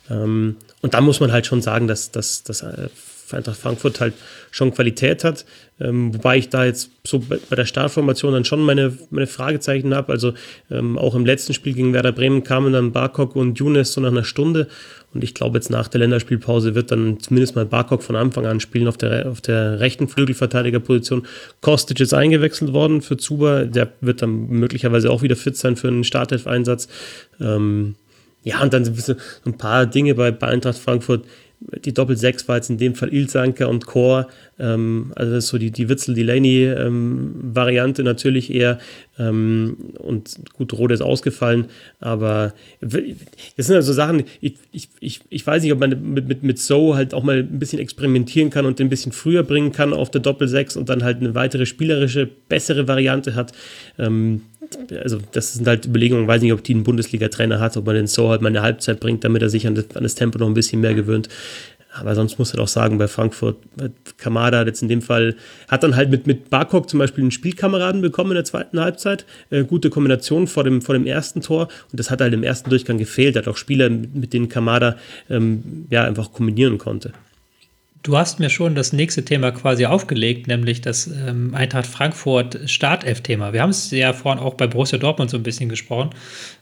Ähm, 0.09 0.55
und 0.81 0.93
da 0.93 1.01
muss 1.01 1.19
man 1.19 1.33
halt 1.33 1.45
schon 1.45 1.61
sagen, 1.61 1.89
dass, 1.89 2.11
dass, 2.11 2.43
dass 2.43 2.61
äh, 2.61 2.87
Eintracht 3.33 3.57
Frankfurt 3.57 3.99
halt 3.99 4.13
schon 4.51 4.73
Qualität 4.73 5.23
hat. 5.23 5.45
Ähm, 5.79 6.13
wobei 6.13 6.37
ich 6.37 6.49
da 6.49 6.65
jetzt 6.65 6.91
so 7.03 7.19
bei, 7.19 7.37
der 7.55 7.65
Startformation 7.65 8.33
dann 8.33 8.45
schon 8.45 8.61
meine, 8.61 8.97
meine 9.09 9.27
Fragezeichen 9.27 9.95
habe. 9.95 10.11
Also 10.11 10.33
ähm, 10.69 10.97
auch 10.97 11.15
im 11.15 11.25
letzten 11.25 11.53
Spiel 11.53 11.73
gegen 11.73 11.93
Werder 11.93 12.11
Bremen 12.11 12.43
kamen 12.43 12.73
dann 12.73 12.91
Barkok 12.91 13.35
und 13.35 13.59
Younes 13.59 13.93
so 13.93 14.01
nach 14.01 14.11
einer 14.11 14.23
Stunde. 14.23 14.67
Und 15.13 15.23
ich 15.23 15.33
glaube, 15.33 15.57
jetzt 15.57 15.69
nach 15.69 15.87
der 15.87 15.99
Länderspielpause 15.99 16.75
wird 16.75 16.91
dann 16.91 17.19
zumindest 17.19 17.55
mal 17.55 17.65
Barkok 17.65 18.03
von 18.03 18.15
Anfang 18.15 18.45
an 18.45 18.59
spielen 18.59 18.87
auf 18.87 18.97
der, 18.97 19.29
auf 19.29 19.41
der 19.41 19.79
rechten 19.79 20.07
Flügelverteidigerposition. 20.07 21.27
Kostic 21.61 21.99
ist 21.99 22.13
eingewechselt 22.13 22.73
worden 22.73 23.01
für 23.01 23.17
Zuba. 23.17 23.65
Der 23.65 23.91
wird 24.01 24.21
dann 24.21 24.47
möglicherweise 24.47 25.11
auch 25.11 25.21
wieder 25.21 25.35
fit 25.35 25.57
sein 25.57 25.75
für 25.75 25.87
einen 25.87 26.03
Startelf-Einsatz. 26.03 26.87
Ähm, 27.39 27.95
ja, 28.43 28.61
und 28.61 28.73
dann 28.73 28.83
so 28.83 29.15
ein 29.45 29.57
paar 29.57 29.85
Dinge 29.85 30.15
bei, 30.15 30.31
bei 30.31 30.47
Eintracht 30.47 30.77
Frankfurt 30.77 31.25
die 31.83 31.93
Doppel-6 31.93 32.47
war 32.47 32.57
jetzt 32.57 32.69
in 32.69 32.77
dem 32.77 32.95
Fall 32.95 33.13
Ilzanker 33.13 33.69
und 33.69 33.85
Chor, 33.85 34.27
ähm, 34.59 35.11
also 35.15 35.33
das 35.33 35.45
ist 35.45 35.49
so 35.49 35.57
die, 35.57 35.71
die 35.71 35.89
Witzel-Delaney-Variante 35.89 38.01
ähm, 38.01 38.05
natürlich 38.05 38.53
eher. 38.53 38.77
Ähm, 39.17 39.77
und 39.99 40.39
gut, 40.53 40.73
Rode 40.73 40.93
ist 40.93 41.01
ausgefallen, 41.01 41.67
aber 41.99 42.53
das 42.81 43.67
sind 43.67 43.75
also 43.75 43.93
Sachen, 43.93 44.23
ich, 44.41 44.55
ich, 44.71 44.89
ich, 44.99 45.21
ich 45.29 45.45
weiß 45.45 45.63
nicht, 45.63 45.71
ob 45.71 45.79
man 45.79 46.13
mit, 46.13 46.27
mit, 46.27 46.43
mit 46.43 46.59
So 46.59 46.95
halt 46.95 47.13
auch 47.13 47.23
mal 47.23 47.39
ein 47.39 47.59
bisschen 47.59 47.79
experimentieren 47.79 48.49
kann 48.49 48.65
und 48.65 48.79
den 48.79 48.87
ein 48.87 48.89
bisschen 48.89 49.11
früher 49.11 49.43
bringen 49.43 49.71
kann 49.71 49.93
auf 49.93 50.09
der 50.09 50.21
Doppel-6 50.21 50.77
und 50.77 50.89
dann 50.89 51.03
halt 51.03 51.17
eine 51.17 51.35
weitere 51.35 51.65
spielerische, 51.65 52.29
bessere 52.49 52.87
Variante 52.87 53.35
hat. 53.35 53.51
Ähm, 53.99 54.41
also 55.03 55.19
das 55.31 55.53
sind 55.53 55.67
halt 55.67 55.85
Überlegungen, 55.85 56.23
ich 56.23 56.27
weiß 56.27 56.41
nicht, 56.41 56.53
ob 56.53 56.63
die 56.63 56.73
einen 56.73 56.83
Bundesliga-Trainer 56.83 57.59
hat, 57.59 57.77
ob 57.77 57.85
man 57.85 57.95
den 57.95 58.07
So 58.07 58.29
halt 58.29 58.41
mal 58.41 58.49
eine 58.49 58.61
Halbzeit 58.61 58.99
bringt, 58.99 59.23
damit 59.23 59.41
er 59.41 59.49
sich 59.49 59.67
an 59.67 59.75
das, 59.75 59.95
an 59.95 60.03
das 60.03 60.15
Tempo 60.15 60.39
noch 60.39 60.47
ein 60.47 60.53
bisschen 60.53 60.81
mehr 60.81 60.93
gewöhnt. 60.93 61.29
Aber 61.93 62.15
sonst 62.15 62.39
muss 62.39 62.53
er 62.53 62.57
doch 62.57 62.67
sagen, 62.67 62.97
bei 62.97 63.07
Frankfurt, 63.07 63.57
Kamada 64.17 64.65
jetzt 64.65 64.81
in 64.81 64.87
dem 64.87 65.01
Fall, 65.01 65.35
hat 65.67 65.83
dann 65.83 65.95
halt 65.95 66.09
mit, 66.09 66.25
mit 66.25 66.49
Barkok 66.49 66.89
zum 66.89 66.99
Beispiel 66.99 67.23
einen 67.23 67.31
Spielkameraden 67.31 68.01
bekommen 68.01 68.31
in 68.31 68.35
der 68.35 68.45
zweiten 68.45 68.79
Halbzeit. 68.79 69.25
Äh, 69.49 69.63
gute 69.63 69.89
Kombination 69.89 70.47
vor 70.47 70.63
dem, 70.63 70.81
vor 70.81 70.93
dem 70.93 71.05
ersten 71.05 71.41
Tor. 71.41 71.67
Und 71.91 71.99
das 71.99 72.09
hat 72.09 72.21
halt 72.21 72.33
im 72.33 72.43
ersten 72.43 72.69
Durchgang 72.69 72.97
gefehlt. 72.97 73.35
Hat 73.35 73.47
auch 73.47 73.57
Spieler, 73.57 73.89
mit 73.89 74.33
denen 74.33 74.49
Kamada 74.49 74.97
ähm, 75.29 75.85
ja, 75.89 76.03
einfach 76.03 76.33
kombinieren 76.33 76.77
konnte. 76.77 77.13
Du 78.03 78.17
hast 78.17 78.41
mir 78.41 78.49
schon 78.49 78.75
das 78.75 78.91
nächste 78.91 79.23
Thema 79.23 79.51
quasi 79.51 79.85
aufgelegt, 79.85 80.47
nämlich 80.47 80.81
das 80.81 81.07
ähm, 81.07 81.55
Eintracht 81.55 81.87
Frankfurt 81.87 82.59
Startelf-Thema. 82.65 83.53
Wir 83.53 83.61
haben 83.61 83.69
es 83.69 83.91
ja 83.91 84.11
vorhin 84.11 84.43
auch 84.43 84.55
bei 84.55 84.67
Borussia 84.67 84.97
Dortmund 84.97 85.31
so 85.31 85.37
ein 85.37 85.43
bisschen 85.43 85.69
gesprochen. 85.69 86.09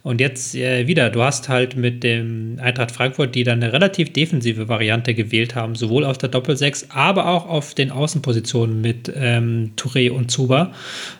Und 0.04 0.22
jetzt 0.22 0.54
äh, 0.54 0.86
wieder, 0.86 1.10
du 1.10 1.24
hast 1.24 1.50
halt 1.50 1.76
mit 1.76 2.04
dem 2.04 2.60
Eintracht 2.62 2.92
Frankfurt, 2.92 3.34
die 3.34 3.44
dann 3.44 3.64
eine 3.64 3.74
relativ 3.74 4.14
defensive 4.14 4.70
Variante 4.70 5.16
gewählt 5.16 5.56
haben, 5.56 5.74
sowohl 5.74 6.06
auf 6.06 6.20
der 6.20 6.30
Doppel-6, 6.30 6.92
aber 6.92 7.26
auch 7.26 7.48
auf 7.48 7.74
den 7.74 7.90
Außenpositionen 7.90 8.80
mit 8.80 9.12
ähm, 9.16 9.72
Touré 9.78 10.12
und 10.12 10.30
Zuba. 10.30 10.74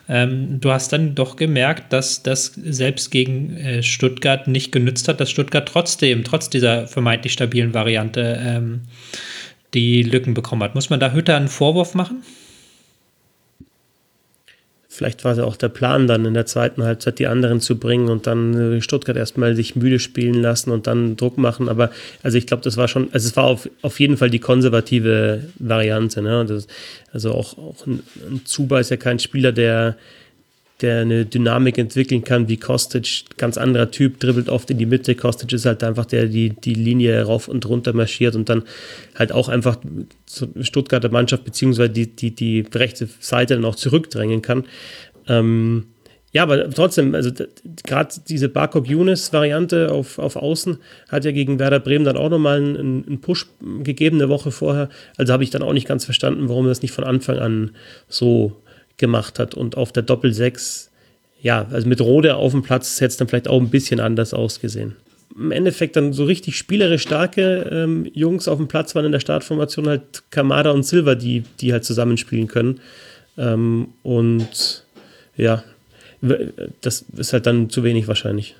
Ähm, 0.08 0.60
du 0.60 0.70
hast 0.70 0.92
dann 0.92 1.16
doch 1.16 1.34
gemerkt, 1.34 1.92
dass 1.92 2.22
das 2.22 2.52
selbst 2.54 3.10
gegen 3.10 3.56
äh, 3.56 3.82
Stuttgart 3.82 4.46
nicht 4.46 4.70
genützt 4.70 5.08
hat, 5.08 5.20
dass 5.20 5.32
Stuttgart 5.32 5.66
trotzdem, 5.66 6.22
trotz 6.22 6.48
dieser 6.48 6.86
vermeintlich 6.86 7.32
stabilen 7.32 7.74
Variante, 7.74 8.40
ähm, 8.40 8.82
die 9.74 10.02
Lücken 10.02 10.34
bekommen 10.34 10.62
hat. 10.62 10.74
Muss 10.74 10.90
man 10.90 11.00
da 11.00 11.12
Hütter 11.12 11.36
einen 11.36 11.48
Vorwurf 11.48 11.94
machen? 11.94 12.22
Vielleicht 14.94 15.24
war 15.24 15.32
es 15.32 15.38
auch 15.38 15.56
der 15.56 15.70
Plan, 15.70 16.06
dann 16.06 16.26
in 16.26 16.34
der 16.34 16.44
zweiten 16.44 16.84
Halbzeit 16.84 17.18
die 17.18 17.26
anderen 17.26 17.60
zu 17.60 17.78
bringen 17.78 18.10
und 18.10 18.26
dann 18.26 18.74
äh, 18.74 18.82
Stuttgart 18.82 19.16
erstmal 19.16 19.56
sich 19.56 19.74
müde 19.74 19.98
spielen 19.98 20.34
lassen 20.42 20.70
und 20.70 20.86
dann 20.86 21.16
Druck 21.16 21.38
machen. 21.38 21.70
Aber 21.70 21.90
also 22.22 22.36
ich 22.36 22.46
glaube, 22.46 22.62
das 22.62 22.76
war 22.76 22.88
schon, 22.88 23.08
also 23.10 23.26
es 23.26 23.34
war 23.34 23.44
auf, 23.44 23.70
auf 23.80 23.98
jeden 24.00 24.18
Fall 24.18 24.28
die 24.28 24.38
konservative 24.38 25.44
Variante. 25.58 26.20
Ne? 26.20 26.44
Das, 26.46 26.66
also 27.10 27.32
auch, 27.32 27.56
auch 27.56 27.86
ein, 27.86 28.02
ein 28.30 28.42
Zuba 28.44 28.80
ist 28.80 28.90
ja 28.90 28.98
kein 28.98 29.18
Spieler, 29.18 29.52
der 29.52 29.96
der 30.82 31.02
eine 31.02 31.24
Dynamik 31.24 31.78
entwickeln 31.78 32.24
kann, 32.24 32.48
wie 32.48 32.56
Kostic, 32.56 33.24
ganz 33.36 33.56
anderer 33.56 33.90
Typ, 33.90 34.20
dribbelt 34.20 34.48
oft 34.48 34.70
in 34.70 34.78
die 34.78 34.86
Mitte. 34.86 35.14
Kostic 35.14 35.52
ist 35.52 35.64
halt 35.64 35.82
einfach 35.84 36.04
der, 36.04 36.26
die 36.26 36.50
die 36.50 36.74
Linie 36.74 37.22
rauf 37.22 37.48
und 37.48 37.66
runter 37.66 37.92
marschiert 37.92 38.34
und 38.34 38.48
dann 38.48 38.64
halt 39.14 39.32
auch 39.32 39.48
einfach 39.48 39.78
zur 40.26 40.48
Stuttgarter 40.60 41.10
Mannschaft 41.10 41.44
beziehungsweise 41.44 41.90
die, 41.90 42.14
die, 42.14 42.34
die 42.34 42.64
rechte 42.74 43.08
Seite 43.20 43.54
dann 43.54 43.64
auch 43.64 43.76
zurückdrängen 43.76 44.42
kann. 44.42 44.64
Ähm, 45.28 45.86
ja, 46.32 46.44
aber 46.44 46.70
trotzdem, 46.70 47.14
also 47.14 47.30
gerade 47.84 48.14
diese 48.26 48.48
Barkok-Younes-Variante 48.48 49.92
auf, 49.92 50.18
auf 50.18 50.36
Außen 50.36 50.78
hat 51.10 51.26
ja 51.26 51.30
gegen 51.30 51.58
Werder 51.58 51.78
Bremen 51.78 52.06
dann 52.06 52.16
auch 52.16 52.30
nochmal 52.30 52.56
einen, 52.56 53.06
einen 53.06 53.20
Push 53.20 53.48
gegeben, 53.82 54.16
eine 54.16 54.30
Woche 54.30 54.50
vorher. 54.50 54.88
Also 55.18 55.34
habe 55.34 55.44
ich 55.44 55.50
dann 55.50 55.62
auch 55.62 55.74
nicht 55.74 55.86
ganz 55.86 56.06
verstanden, 56.06 56.48
warum 56.48 56.66
das 56.66 56.80
nicht 56.80 56.92
von 56.92 57.04
Anfang 57.04 57.38
an 57.38 57.72
so 58.08 58.61
gemacht 59.02 59.38
hat. 59.38 59.54
Und 59.54 59.76
auf 59.76 59.92
der 59.92 60.04
Doppel-6, 60.04 60.88
ja, 61.42 61.66
also 61.70 61.86
mit 61.86 62.00
Rode 62.00 62.36
auf 62.36 62.52
dem 62.52 62.62
Platz 62.62 62.96
hätte 63.00 63.08
es 63.08 63.16
dann 63.18 63.28
vielleicht 63.28 63.48
auch 63.48 63.60
ein 63.60 63.68
bisschen 63.68 64.00
anders 64.00 64.32
ausgesehen. 64.32 64.96
Im 65.36 65.50
Endeffekt 65.50 65.96
dann 65.96 66.12
so 66.12 66.24
richtig 66.24 66.56
spielerisch 66.56 67.02
starke 67.02 67.68
ähm, 67.70 68.08
Jungs 68.14 68.48
auf 68.48 68.58
dem 68.58 68.68
Platz 68.68 68.94
waren 68.94 69.06
in 69.06 69.12
der 69.12 69.20
Startformation 69.20 69.88
halt 69.88 70.22
Kamada 70.30 70.70
und 70.70 70.84
Silva, 70.84 71.14
die, 71.14 71.42
die 71.60 71.72
halt 71.72 71.84
zusammenspielen 71.84 72.48
können. 72.48 72.80
Ähm, 73.36 73.88
und 74.02 74.84
ja, 75.36 75.64
das 76.80 77.04
ist 77.16 77.32
halt 77.32 77.46
dann 77.46 77.70
zu 77.70 77.82
wenig 77.82 78.06
wahrscheinlich. 78.06 78.54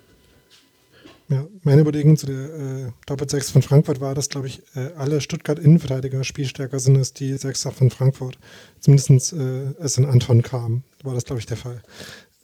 Ja, 1.33 1.47
meine 1.63 1.81
Überlegung 1.81 2.19
zu 2.19 2.27
der 2.27 2.37
äh, 2.37 2.93
Doppel-6 3.07 3.53
von 3.53 3.63
Frankfurt 3.63 4.03
war, 4.03 4.15
dass, 4.15 4.29
glaube 4.29 4.49
ich, 4.49 4.61
äh, 4.75 4.91
alle 4.99 5.23
Stuttgart-Innenverteidiger 5.23 6.25
spielstärker 6.25 6.79
sind 6.79 6.99
als 6.99 7.15
die 7.15 7.33
Sechser 7.39 7.73
von 7.73 7.91
Frankfurt. 7.91 8.37
Zumindest 8.81 9.33
äh, 9.33 9.73
als 9.81 9.97
in 9.97 10.05
Anton 10.05 10.43
kam, 10.43 10.83
war 11.03 11.15
das, 11.15 11.25
glaube 11.25 11.41
ich, 11.41 11.47
der 11.47 11.57
Fall. 11.57 11.81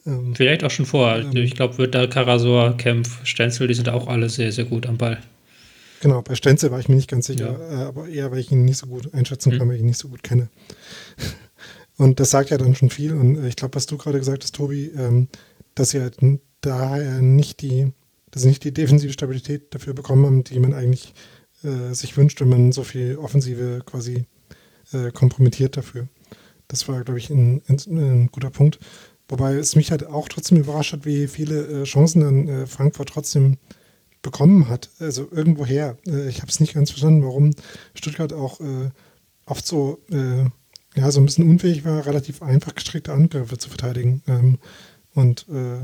Ähm, 0.07 0.33
Vielleicht 0.35 0.63
auch 0.63 0.71
schon 0.71 0.87
vorher. 0.87 1.19
Ähm, 1.19 1.37
ich 1.37 1.53
glaube, 1.53 1.77
wird 1.77 1.93
da 1.93 2.07
Karasor, 2.07 2.77
Kempf, 2.77 3.23
Stenzel, 3.25 3.67
die 3.67 3.75
sind 3.75 3.89
auch 3.89 4.07
alle 4.07 4.27
sehr, 4.27 4.51
sehr 4.51 4.65
gut 4.65 4.87
am 4.87 4.97
Ball. 4.97 5.19
Genau, 6.01 6.23
bei 6.23 6.33
Stenzel 6.33 6.71
war 6.71 6.79
ich 6.79 6.89
mir 6.89 6.95
nicht 6.95 7.09
ganz 7.09 7.27
sicher, 7.27 7.59
ja. 7.59 7.83
Äh, 7.83 7.85
aber 7.85 8.07
eher, 8.07 8.31
weil 8.31 8.39
ich 8.39 8.51
ihn 8.51 8.65
nicht 8.65 8.77
so 8.77 8.87
gut 8.87 9.13
einschätzen 9.13 9.51
kann, 9.51 9.67
mhm. 9.67 9.69
weil 9.69 9.75
ich 9.75 9.81
ihn 9.81 9.87
nicht 9.87 9.99
so 9.99 10.07
gut 10.07 10.23
kenne. 10.23 10.49
Und 11.97 12.19
das 12.19 12.31
sagt 12.31 12.49
ja 12.49 12.57
dann 12.57 12.73
schon 12.73 12.89
viel. 12.89 13.13
Und 13.13 13.37
äh, 13.37 13.47
ich 13.49 13.55
glaube, 13.55 13.75
was 13.75 13.85
du 13.85 13.97
gerade 13.97 14.17
gesagt 14.17 14.43
hast, 14.43 14.55
Tobi, 14.55 14.91
ähm, 14.97 15.27
dass 15.75 15.91
sie 15.91 16.01
halt 16.01 16.17
daher 16.61 17.21
nicht 17.21 17.61
die, 17.61 17.91
dass 18.31 18.43
sie 18.43 18.49
nicht 18.49 18.63
die 18.63 18.73
defensive 18.73 19.13
Stabilität 19.13 19.73
dafür 19.73 19.93
bekommen 19.93 20.25
haben, 20.25 20.43
die 20.43 20.59
man 20.59 20.73
eigentlich 20.73 21.13
äh, 21.63 21.93
sich 21.93 22.15
wünscht, 22.17 22.41
wenn 22.41 22.49
man 22.49 22.71
so 22.71 22.83
viel 22.83 23.17
Offensive 23.17 23.81
quasi 23.85 24.25
äh, 24.93 25.11
kompromittiert 25.11 25.77
dafür. 25.77 26.07
Das 26.67 26.87
war, 26.87 27.03
glaube 27.03 27.19
ich, 27.19 27.29
ein, 27.29 27.61
ein, 27.67 27.77
ein, 27.87 28.27
guter 28.31 28.49
Punkt. 28.49 28.79
Wobei 29.27 29.55
es 29.55 29.75
mich 29.75 29.91
halt 29.91 30.05
auch 30.05 30.27
trotzdem 30.27 30.57
überrascht 30.57 30.93
hat, 30.93 31.05
wie 31.05 31.27
viele 31.27 31.81
äh, 31.81 31.83
Chancen 31.83 32.21
dann 32.21 32.47
äh, 32.47 32.67
Frankfurt 32.67 33.09
trotzdem 33.09 33.57
bekommen 34.21 34.69
hat. 34.69 34.89
Also 34.99 35.27
irgendwoher. 35.31 35.97
Äh, 36.07 36.29
ich 36.29 36.41
habe 36.41 36.51
es 36.51 36.59
nicht 36.59 36.73
ganz 36.73 36.91
verstanden, 36.91 37.23
warum 37.23 37.53
Stuttgart 37.93 38.33
auch 38.33 38.59
oft 39.45 39.65
so 39.65 39.99
ja, 40.95 41.11
so 41.11 41.19
ein 41.19 41.25
bisschen 41.25 41.49
unfähig 41.49 41.85
war, 41.85 42.05
relativ 42.05 42.41
einfach 42.41 42.75
gestrickte 42.75 43.13
Angriffe 43.13 43.57
zu 43.57 43.69
verteidigen. 43.69 44.21
Ähm, 44.27 44.57
und 45.13 45.47
äh, 45.49 45.79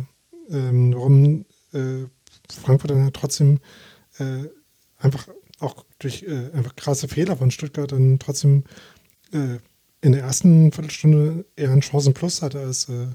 ähm, 0.50 0.94
warum 0.94 1.46
äh, 1.74 2.06
Frankfurt 2.52 2.92
dann 2.92 3.06
ja 3.06 3.12
trotzdem 3.12 3.60
äh, 4.20 4.48
einfach 4.98 5.28
auch 5.60 5.86
durch 6.00 6.24
äh, 6.24 6.52
einfach 6.54 6.76
krasse 6.76 7.08
Fehler 7.08 7.38
von 7.38 7.52
Stuttgart 7.52 7.92
dann 7.92 8.20
trotzdem 8.20 8.64
äh, 9.32 9.58
in 10.02 10.12
der 10.12 10.22
ersten 10.22 10.72
Viertelstunde 10.72 11.46
eher 11.56 11.72
einen 11.72 11.82
Chancenplus 11.82 12.42
hatte 12.42 12.60
als, 12.60 12.90
äh, 12.90 13.08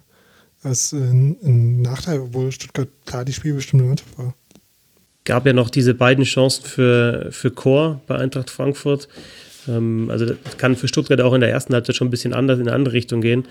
als 0.62 0.92
ein, 0.92 1.36
ein 1.42 1.82
Nachteil, 1.82 2.20
obwohl 2.20 2.50
Stuttgart 2.50 2.88
klar 3.06 3.24
die 3.24 3.32
spielbestimmte 3.32 3.84
Mannschaft 3.84 4.18
war 4.18 4.34
gab 5.24 5.46
ja 5.46 5.52
noch 5.52 5.70
diese 5.70 5.94
beiden 5.94 6.24
Chancen 6.24 6.64
für, 6.64 7.28
für 7.30 7.50
Chor 7.50 8.00
bei 8.06 8.16
Eintracht 8.16 8.50
Frankfurt. 8.50 9.08
Ähm, 9.68 10.08
also 10.10 10.26
das 10.26 10.58
kann 10.58 10.76
für 10.76 10.88
Stuttgart 10.88 11.20
auch 11.20 11.34
in 11.34 11.40
der 11.40 11.50
ersten 11.50 11.74
Halbzeit 11.74 11.96
schon 11.96 12.08
ein 12.08 12.10
bisschen 12.10 12.34
anders 12.34 12.58
in 12.58 12.66
eine 12.66 12.74
andere 12.74 12.94
Richtung 12.94 13.20
gehen. 13.20 13.46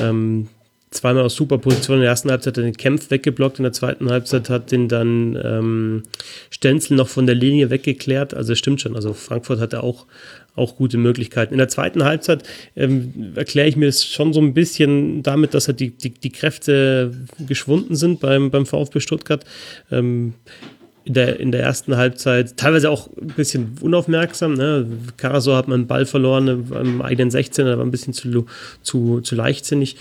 Ähm, 0.00 0.48
zweimal 0.94 1.24
aus 1.24 1.34
super 1.34 1.58
Position. 1.58 1.96
In 1.96 2.02
der 2.02 2.10
ersten 2.10 2.30
Halbzeit 2.30 2.54
hat 2.54 2.58
er 2.58 2.64
den 2.64 2.76
Kämpf 2.76 3.10
weggeblockt, 3.10 3.58
in 3.58 3.64
der 3.64 3.72
zweiten 3.72 4.10
Halbzeit 4.10 4.48
hat 4.50 4.72
den 4.72 4.88
dann 4.88 5.38
ähm, 5.42 6.02
Stenzel 6.50 6.96
noch 6.96 7.08
von 7.08 7.26
der 7.26 7.34
Linie 7.34 7.70
weggeklärt. 7.70 8.34
Also 8.34 8.52
es 8.52 8.58
stimmt 8.58 8.80
schon. 8.80 8.96
Also 8.96 9.12
Frankfurt 9.12 9.60
hatte 9.60 9.82
auch, 9.82 10.06
auch 10.54 10.76
gute 10.76 10.98
Möglichkeiten. 10.98 11.54
In 11.54 11.58
der 11.58 11.68
zweiten 11.68 12.04
Halbzeit 12.04 12.44
ähm, 12.76 13.32
erkläre 13.34 13.68
ich 13.68 13.76
mir 13.76 13.86
das 13.86 14.04
schon 14.04 14.32
so 14.32 14.40
ein 14.40 14.54
bisschen 14.54 15.22
damit, 15.22 15.54
dass 15.54 15.68
halt 15.68 15.80
die, 15.80 15.90
die, 15.90 16.10
die 16.10 16.30
Kräfte 16.30 17.12
geschwunden 17.46 17.96
sind 17.96 18.20
beim, 18.20 18.50
beim 18.50 18.66
VfB 18.66 19.00
Stuttgart. 19.00 19.44
Ähm, 19.90 20.34
in 21.04 21.12
der, 21.12 21.38
in 21.38 21.52
der 21.52 21.62
ersten 21.62 21.96
Halbzeit 21.96 22.56
teilweise 22.56 22.90
auch 22.90 23.08
ein 23.20 23.28
bisschen 23.28 23.76
unaufmerksam. 23.80 24.54
Ne? 24.54 24.86
Karasor 25.18 25.56
hat 25.56 25.68
man 25.68 25.80
einen 25.80 25.86
Ball 25.86 26.06
verloren 26.06 26.66
beim 26.68 27.02
eigenen 27.02 27.30
16, 27.30 27.66
er 27.66 27.76
war 27.76 27.84
ein 27.84 27.90
bisschen 27.90 28.14
zu, 28.14 28.46
zu, 28.82 29.20
zu 29.20 29.34
leichtsinnig. 29.34 29.96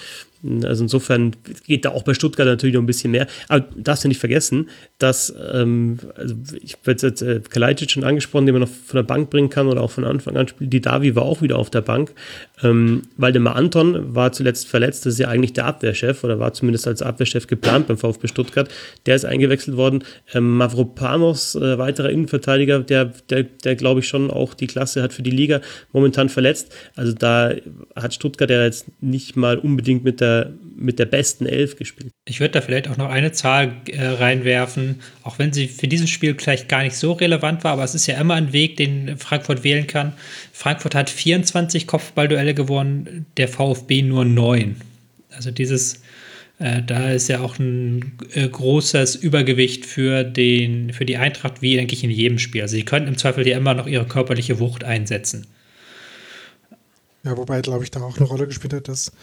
Also 0.64 0.84
insofern 0.84 1.36
geht 1.66 1.86
da 1.86 1.92
auch 1.92 2.04
bei 2.04 2.14
Stuttgart 2.14 2.46
natürlich 2.46 2.76
noch 2.76 2.82
ein 2.82 2.86
bisschen 2.86 3.12
mehr. 3.12 3.28
Aber 3.48 3.66
darfst 3.78 4.04
du 4.04 4.10
nicht 4.10 4.20
vergessen, 4.20 4.70
dass, 4.98 5.34
ähm, 5.54 6.00
also 6.16 6.36
ich 6.62 6.76
werde 6.84 7.08
jetzt 7.08 7.22
äh, 7.22 7.40
Kalajdzic 7.50 7.92
schon 7.92 8.04
angesprochen, 8.04 8.46
den 8.46 8.54
man 8.54 8.62
noch 8.64 8.70
von 8.70 8.98
der 8.98 9.04
Bank 9.04 9.30
bringen 9.30 9.50
kann 9.50 9.68
oder 9.68 9.82
auch 9.82 9.92
von 9.92 10.04
Anfang 10.04 10.36
an 10.36 10.48
spielt. 10.50 10.74
Die 10.74 10.82
Davi 10.82 11.16
war 11.16 11.24
auch 11.24 11.42
wieder 11.42 11.58
auf 11.58 11.70
der 11.70 11.82
Bank. 11.82 12.12
Ähm, 12.62 13.04
Waldemar 13.16 13.56
Anton 13.56 14.16
war 14.16 14.34
zuletzt 14.34 14.68
verletzt, 14.68 15.06
das 15.06 15.14
ist 15.14 15.20
ja 15.20 15.30
eigentlich 15.30 15.54
der 15.54 15.66
Abwehrchef 15.66 16.24
oder 16.24 16.40
war 16.40 16.54
zumindest 16.54 16.88
als 16.88 17.02
Abwehrchef 17.02 17.48
geplant 17.48 17.88
beim 17.88 17.98
VfB 17.98 18.28
Stuttgart. 18.28 18.70
Der 19.06 19.16
ist 19.16 19.26
eingewechselt 19.26 19.78
worden. 19.78 20.04
Ähm, 20.34 20.58
Mavropanos, 20.58 21.56
äh, 21.56 21.78
weiterer 21.78 22.10
Innenverteidiger, 22.10 22.80
der, 22.80 23.14
der, 23.30 23.44
der 23.44 23.76
glaube 23.76 24.02
ich 24.02 24.08
schon 24.10 24.30
auch 24.30 24.54
die 24.54 24.68
Klasse 24.68 25.02
hat 25.02 25.14
für 25.14 25.24
die 25.24 25.32
Liga, 25.32 25.62
momentan 25.94 26.28
verletzt. 26.28 26.74
Also 26.96 27.14
da 27.14 27.54
hat 27.96 28.14
Stuttgart 28.14 28.50
ja 28.50 28.64
jetzt 28.64 28.88
nicht 29.02 29.38
mal 29.38 29.58
unbedingt 29.58 30.04
mit 30.04 30.20
der 30.20 30.33
mit 30.76 31.00
der 31.00 31.06
besten 31.06 31.46
Elf 31.46 31.78
gespielt. 31.78 32.12
Ich 32.26 32.40
würde 32.40 32.54
da 32.54 32.62
vielleicht 32.62 32.88
auch 32.88 32.98
noch 32.98 33.10
eine 33.10 33.32
Zahl 33.32 33.74
äh, 33.88 34.06
reinwerfen, 34.06 35.02
auch 35.24 35.40
wenn 35.40 35.54
sie 35.54 35.68
für 35.68 35.88
dieses 35.88 36.10
Spiel 36.10 36.36
vielleicht 36.38 36.68
gar 36.68 36.84
nicht 36.84 36.96
so 36.96 37.14
relevant 37.14 37.64
war, 37.64 37.74
aber 37.74 37.84
es 37.84 37.96
ist 37.96 38.08
ja 38.08 38.20
immer 38.20 38.34
ein 38.36 38.54
Weg, 38.54 38.78
den 38.78 39.18
Frankfurt 39.18 39.64
wählen 39.64 39.88
kann. 39.88 40.14
Frankfurt 40.52 40.96
hat 40.96 41.10
24 41.10 41.88
Kopfballduelle 41.88 42.54
gewonnen, 42.54 43.26
der 43.38 43.48
VfB 43.48 44.02
nur 44.02 44.26
9. 44.26 44.76
Also 45.32 45.52
dieses, 45.52 46.02
äh, 46.60 46.82
da 46.82 47.12
ist 47.12 47.30
ja 47.30 47.40
auch 47.42 47.60
ein 47.60 48.18
äh, 48.34 48.48
großes 48.48 49.16
Übergewicht 49.16 49.86
für, 49.86 50.24
den, 50.24 50.94
für 50.94 51.06
die 51.06 51.18
Eintracht, 51.18 51.62
wie 51.62 51.76
denke 51.76 51.94
ich 51.94 52.04
in 52.04 52.12
jedem 52.12 52.40
Spiel. 52.40 52.62
Also 52.62 52.76
sie 52.76 52.86
können 52.86 53.08
im 53.08 53.18
Zweifel 53.18 53.48
ja 53.48 53.58
immer 53.58 53.74
noch 53.74 53.88
ihre 53.88 54.06
körperliche 54.06 54.60
Wucht 54.60 54.84
einsetzen. 54.84 55.48
Ja, 57.24 57.38
wobei, 57.38 57.62
glaube 57.62 57.84
ich, 57.86 57.92
da 57.92 58.02
auch 58.02 58.18
eine 58.18 58.28
Rolle 58.28 58.48
gespielt 58.48 58.74
hat, 58.74 58.90
dass 58.90 59.14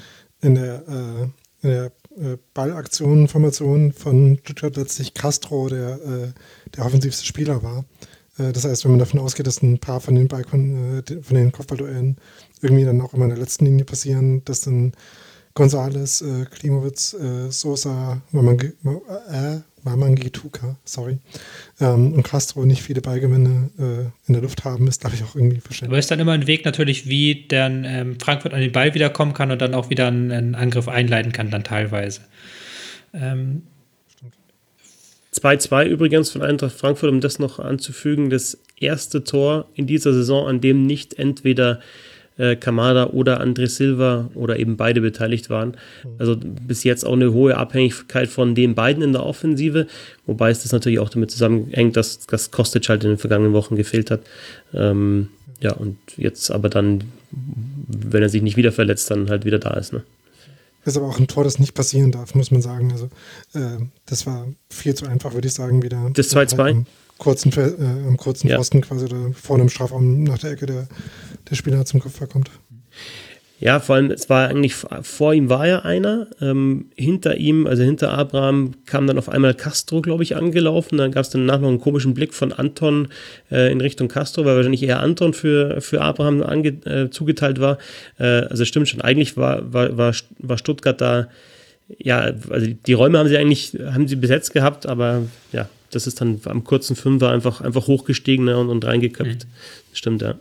in 0.40 0.54
der, 0.54 0.88
äh, 0.88 1.22
in 1.62 1.70
der 1.70 1.84
äh, 2.16 2.36
Ballaktion, 2.54 3.28
Formation 3.28 3.92
von 3.92 4.38
Stuttgart 4.42 4.76
letztlich 4.76 5.14
Castro 5.14 5.68
der, 5.68 5.94
äh, 5.94 6.32
der 6.76 6.84
offensivste 6.84 7.24
Spieler 7.24 7.62
war. 7.62 7.84
Äh, 8.38 8.52
das 8.52 8.64
heißt, 8.64 8.84
wenn 8.84 8.92
man 8.92 9.00
davon 9.00 9.20
ausgeht, 9.20 9.46
dass 9.46 9.62
ein 9.62 9.78
paar 9.78 10.00
von 10.00 10.14
den, 10.14 10.28
Ball 10.28 10.44
von 10.44 11.04
den 11.04 11.52
Kopfballduellen 11.52 12.16
irgendwie 12.62 12.84
dann 12.84 13.00
auch 13.00 13.14
immer 13.14 13.24
in 13.24 13.30
der 13.30 13.38
letzten 13.38 13.66
Linie 13.66 13.84
passieren, 13.84 14.44
dass 14.44 14.62
dann 14.62 14.92
Gonzales, 15.54 16.22
äh, 16.22 16.46
Klimowitz, 16.46 17.14
äh, 17.14 17.50
Sosa, 17.50 18.22
Wamangi, 18.32 18.72
Wamangituka, 19.82 20.76
sorry, 20.84 21.18
ähm, 21.80 22.14
und 22.14 22.22
Castro 22.22 22.64
nicht 22.64 22.82
viele 22.82 23.00
Ballgewinne 23.00 23.70
äh, 23.78 24.26
in 24.26 24.34
der 24.34 24.42
Luft 24.42 24.64
haben, 24.64 24.86
ist, 24.88 25.00
glaube 25.00 25.16
ich, 25.16 25.24
auch 25.24 25.34
irgendwie 25.34 25.60
verständlich. 25.60 25.92
Aber 25.92 25.98
ist 25.98 26.10
dann 26.10 26.20
immer 26.20 26.32
ein 26.32 26.46
Weg 26.46 26.64
natürlich, 26.64 27.08
wie 27.08 27.46
dann 27.48 27.84
ähm, 27.84 28.20
Frankfurt 28.20 28.54
an 28.54 28.60
den 28.60 28.72
Ball 28.72 28.94
wiederkommen 28.94 29.34
kann 29.34 29.50
und 29.50 29.60
dann 29.60 29.74
auch 29.74 29.90
wieder 29.90 30.08
einen, 30.08 30.30
einen 30.30 30.54
Angriff 30.54 30.88
einleiten 30.88 31.32
kann, 31.32 31.50
dann 31.50 31.64
teilweise. 31.64 32.22
2-2 33.12 35.84
ähm, 35.84 35.90
übrigens 35.90 36.30
von 36.30 36.42
Eintracht 36.42 36.72
Frankfurt, 36.72 37.10
um 37.10 37.20
das 37.20 37.38
noch 37.38 37.58
anzufügen, 37.58 38.30
das 38.30 38.58
erste 38.78 39.24
Tor 39.24 39.68
in 39.74 39.86
dieser 39.86 40.12
Saison, 40.12 40.46
an 40.46 40.60
dem 40.60 40.86
nicht 40.86 41.18
entweder 41.18 41.80
äh, 42.40 42.56
Kamada 42.56 43.08
oder 43.08 43.40
André 43.40 43.68
Silva 43.68 44.30
oder 44.34 44.58
eben 44.58 44.76
beide 44.76 45.00
beteiligt 45.00 45.50
waren. 45.50 45.76
Also 46.18 46.36
bis 46.36 46.84
jetzt 46.84 47.04
auch 47.04 47.12
eine 47.12 47.32
hohe 47.32 47.56
Abhängigkeit 47.56 48.28
von 48.28 48.54
den 48.54 48.74
beiden 48.74 49.02
in 49.02 49.12
der 49.12 49.24
Offensive, 49.24 49.86
wobei 50.26 50.50
es 50.50 50.62
das 50.62 50.72
natürlich 50.72 50.98
auch 50.98 51.10
damit 51.10 51.30
zusammenhängt, 51.30 51.96
dass, 51.96 52.26
dass 52.26 52.50
Kostic 52.50 52.88
halt 52.88 53.04
in 53.04 53.10
den 53.10 53.18
vergangenen 53.18 53.52
Wochen 53.52 53.76
gefehlt 53.76 54.10
hat. 54.10 54.20
Ähm, 54.72 55.28
ja, 55.60 55.72
und 55.72 55.98
jetzt 56.16 56.50
aber 56.50 56.70
dann, 56.70 57.04
wenn 57.30 58.22
er 58.22 58.30
sich 58.30 58.42
nicht 58.42 58.56
wieder 58.56 58.72
verletzt, 58.72 59.10
dann 59.10 59.28
halt 59.28 59.44
wieder 59.44 59.58
da 59.58 59.74
ist. 59.74 59.92
Ne? 59.92 60.02
ist 60.84 60.96
aber 60.96 61.06
auch 61.06 61.18
ein 61.18 61.28
Tor, 61.28 61.44
das 61.44 61.58
nicht 61.58 61.74
passieren 61.74 62.10
darf, 62.10 62.34
muss 62.34 62.50
man 62.50 62.62
sagen. 62.62 62.90
Also 62.92 63.06
äh, 63.54 63.84
das 64.06 64.26
war 64.26 64.48
viel 64.70 64.94
zu 64.94 65.06
einfach, 65.06 65.34
würde 65.34 65.48
ich 65.48 65.54
sagen, 65.54 65.82
wieder. 65.82 66.10
Das 66.14 66.34
2-2? 66.34 66.84
Kurzen, 67.20 67.52
äh, 67.52 68.08
am 68.08 68.16
kurzen 68.16 68.48
ja. 68.48 68.56
Pfosten 68.56 68.80
quasi 68.80 69.06
vorne 69.34 69.62
im 69.62 69.68
Strafraum 69.68 70.24
nach 70.24 70.38
der 70.38 70.50
Ecke 70.50 70.66
der, 70.66 70.88
der 71.48 71.54
Spieler 71.54 71.84
zum 71.84 72.00
Kopf 72.00 72.18
kommt. 72.28 72.50
Ja, 73.60 73.78
vor 73.78 73.96
allem, 73.96 74.10
es 74.10 74.30
war 74.30 74.48
eigentlich, 74.48 74.74
vor 74.74 75.34
ihm 75.34 75.50
war 75.50 75.66
ja 75.66 75.80
einer, 75.80 76.28
ähm, 76.40 76.86
hinter 76.96 77.36
ihm, 77.36 77.66
also 77.66 77.82
hinter 77.82 78.10
Abraham, 78.10 78.72
kam 78.86 79.06
dann 79.06 79.18
auf 79.18 79.28
einmal 79.28 79.52
Castro, 79.52 80.00
glaube 80.00 80.22
ich, 80.22 80.34
angelaufen. 80.34 80.96
Dann 80.96 81.12
gab 81.12 81.24
es 81.24 81.30
danach 81.30 81.60
noch 81.60 81.68
einen 81.68 81.78
komischen 81.78 82.14
Blick 82.14 82.32
von 82.32 82.54
Anton 82.54 83.08
äh, 83.52 83.70
in 83.70 83.82
Richtung 83.82 84.08
Castro, 84.08 84.46
weil 84.46 84.56
wahrscheinlich 84.56 84.82
eher 84.82 85.00
Anton 85.00 85.34
für, 85.34 85.82
für 85.82 86.00
Abraham 86.00 86.42
ange, 86.42 86.68
äh, 86.86 87.10
zugeteilt 87.10 87.60
war. 87.60 87.76
Äh, 88.18 88.24
also 88.24 88.64
stimmt 88.64 88.88
schon, 88.88 89.02
eigentlich 89.02 89.36
war, 89.36 89.70
war, 89.70 89.94
war, 89.94 90.14
war 90.38 90.56
Stuttgart 90.56 90.98
da, 90.98 91.28
ja, 91.98 92.32
also 92.48 92.66
die 92.66 92.92
Räume 92.94 93.18
haben 93.18 93.28
sie 93.28 93.36
eigentlich, 93.36 93.76
haben 93.92 94.08
sie 94.08 94.16
besetzt 94.16 94.54
gehabt, 94.54 94.86
aber 94.86 95.24
ja, 95.52 95.68
das 95.90 96.06
ist 96.06 96.20
dann 96.20 96.40
am 96.44 96.64
kurzen 96.64 96.96
Fünfer 96.96 97.30
einfach, 97.30 97.60
einfach 97.60 97.86
hochgestiegen 97.86 98.44
ne, 98.44 98.58
und, 98.58 98.68
und 98.68 98.84
reingeköpft. 98.84 99.44
Mhm. 99.44 99.50
Stimmt, 99.92 100.22
ja. 100.22 100.34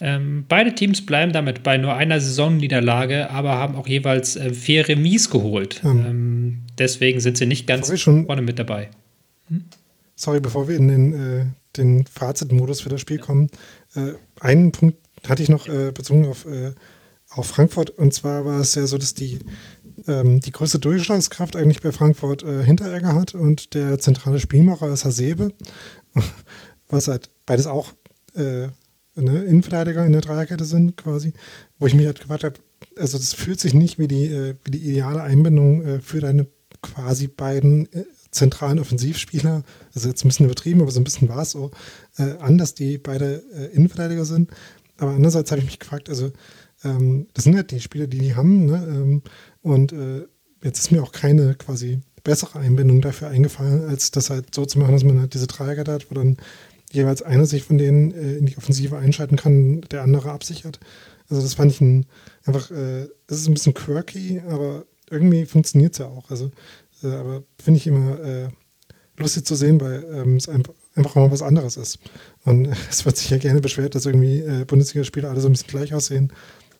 Ähm, 0.00 0.44
beide 0.48 0.74
Teams 0.74 1.04
bleiben 1.04 1.32
damit 1.32 1.62
bei 1.62 1.76
nur 1.76 1.94
einer 1.94 2.20
Saisonniederlage, 2.20 3.30
aber 3.30 3.56
haben 3.56 3.74
auch 3.74 3.88
jeweils 3.88 4.36
äh, 4.36 4.54
vier 4.54 4.88
Remis 4.88 5.28
geholt. 5.28 5.82
Mhm. 5.82 6.06
Ähm, 6.06 6.58
deswegen 6.78 7.20
sind 7.20 7.36
sie 7.36 7.46
nicht 7.46 7.66
ganz 7.66 7.98
schon, 7.98 8.26
vorne 8.26 8.42
mit 8.42 8.58
dabei. 8.58 8.90
Hm? 9.48 9.64
Sorry, 10.14 10.40
bevor 10.40 10.68
wir 10.68 10.76
in 10.76 10.88
den, 10.88 11.12
äh, 11.12 11.46
den 11.76 12.06
Fazitmodus 12.06 12.80
für 12.80 12.88
das 12.88 13.00
Spiel 13.00 13.18
kommen, 13.18 13.50
äh, 13.94 14.12
einen 14.40 14.72
Punkt 14.72 14.98
hatte 15.28 15.42
ich 15.42 15.48
noch 15.48 15.66
äh, 15.68 15.90
bezogen 15.90 16.26
auf, 16.26 16.46
äh, 16.46 16.72
auf 17.30 17.46
Frankfurt. 17.46 17.90
Und 17.90 18.14
zwar 18.14 18.44
war 18.44 18.60
es 18.60 18.74
ja 18.74 18.86
so, 18.86 18.98
dass 18.98 19.14
die, 19.14 19.40
ähm, 20.08 20.40
die 20.40 20.50
größte 20.50 20.78
Durchschlagskraft 20.78 21.56
eigentlich 21.56 21.82
bei 21.82 21.92
Frankfurt 21.92 22.42
äh, 22.42 22.64
Hinteregger 22.64 23.14
hat 23.14 23.34
und 23.34 23.74
der 23.74 23.98
zentrale 23.98 24.40
Spielmacher 24.40 24.88
ist 24.88 25.04
Hasebe, 25.04 25.52
was 26.88 27.08
halt 27.08 27.30
beides 27.46 27.66
auch 27.66 27.92
äh, 28.34 28.68
ne, 29.14 29.44
Innenverteidiger 29.44 30.04
in 30.04 30.12
der 30.12 30.20
Dreierkette 30.20 30.64
sind, 30.64 30.96
quasi, 30.96 31.32
wo 31.78 31.86
ich 31.86 31.94
mich 31.94 32.06
halt 32.06 32.20
gefragt 32.20 32.44
habe, 32.44 32.56
also 32.96 33.18
das 33.18 33.34
fühlt 33.34 33.60
sich 33.60 33.74
nicht 33.74 33.98
wie 33.98 34.08
die, 34.08 34.26
äh, 34.26 34.54
wie 34.64 34.70
die 34.70 34.90
ideale 34.90 35.22
Einbindung 35.22 35.84
äh, 35.84 36.00
für 36.00 36.20
deine 36.20 36.46
quasi 36.82 37.28
beiden 37.28 37.92
äh, 37.92 38.04
zentralen 38.30 38.78
Offensivspieler, 38.78 39.62
also 39.94 40.08
jetzt 40.08 40.24
ein 40.24 40.28
bisschen 40.28 40.46
übertrieben, 40.46 40.82
aber 40.82 40.90
so 40.90 41.00
ein 41.00 41.04
bisschen 41.04 41.28
war 41.28 41.42
es 41.42 41.52
so, 41.52 41.70
äh, 42.18 42.36
an, 42.38 42.58
dass 42.58 42.74
die 42.74 42.98
beide 42.98 43.42
äh, 43.54 43.74
Innenverteidiger 43.74 44.24
sind. 44.24 44.50
Aber 44.98 45.12
andererseits 45.12 45.50
habe 45.50 45.60
ich 45.60 45.66
mich 45.66 45.78
gefragt, 45.78 46.08
also 46.08 46.32
ähm, 46.84 47.28
das 47.34 47.44
sind 47.44 47.56
halt 47.56 47.70
die 47.70 47.80
Spieler, 47.80 48.06
die 48.06 48.18
die 48.18 48.34
haben, 48.34 48.66
ne? 48.66 48.86
ähm, 48.88 49.22
und 49.62 49.92
äh, 49.92 50.26
jetzt 50.62 50.78
ist 50.78 50.92
mir 50.92 51.02
auch 51.02 51.12
keine 51.12 51.54
quasi 51.54 52.00
bessere 52.24 52.58
Einbindung 52.58 53.00
dafür 53.00 53.28
eingefallen, 53.28 53.88
als 53.88 54.10
das 54.10 54.30
halt 54.30 54.54
so 54.54 54.66
zu 54.66 54.78
machen, 54.78 54.92
dass 54.92 55.04
man 55.04 55.20
halt 55.20 55.34
diese 55.34 55.46
Dreierkette 55.46 55.92
hat, 55.92 56.10
wo 56.10 56.14
dann 56.14 56.36
jeweils 56.92 57.22
einer 57.22 57.46
sich 57.46 57.64
von 57.64 57.78
denen 57.78 58.12
äh, 58.12 58.36
in 58.36 58.46
die 58.46 58.56
Offensive 58.56 58.96
einschalten 58.96 59.36
kann, 59.36 59.82
der 59.82 60.02
andere 60.02 60.32
absichert. 60.32 60.80
Also 61.28 61.42
das 61.42 61.54
fand 61.54 61.72
ich 61.72 61.80
ein, 61.80 62.06
einfach, 62.44 62.70
äh, 62.70 63.04
es 63.26 63.40
ist 63.40 63.48
ein 63.48 63.54
bisschen 63.54 63.74
quirky, 63.74 64.40
aber 64.48 64.86
irgendwie 65.10 65.46
funktioniert 65.46 65.92
es 65.92 65.98
ja 65.98 66.06
auch. 66.06 66.30
Also, 66.30 66.50
äh, 67.02 67.08
aber 67.08 67.42
finde 67.62 67.78
ich 67.78 67.86
immer 67.86 68.20
äh, 68.20 68.48
lustig 69.18 69.44
zu 69.44 69.54
sehen, 69.54 69.80
weil 69.80 70.04
ähm, 70.12 70.36
es 70.36 70.48
einfach, 70.48 70.74
einfach 70.94 71.14
mal 71.16 71.30
was 71.30 71.42
anderes 71.42 71.76
ist. 71.76 71.98
Und 72.44 72.66
es 72.90 73.04
wird 73.04 73.16
sich 73.16 73.30
ja 73.30 73.38
gerne 73.38 73.60
beschwert, 73.60 73.94
dass 73.94 74.06
irgendwie 74.06 74.40
äh, 74.40 74.64
Bundesligaspiele 74.64 75.28
alle 75.28 75.40
so 75.40 75.48
ein 75.48 75.52
bisschen 75.52 75.68
gleich 75.68 75.94
aussehen. 75.94 76.32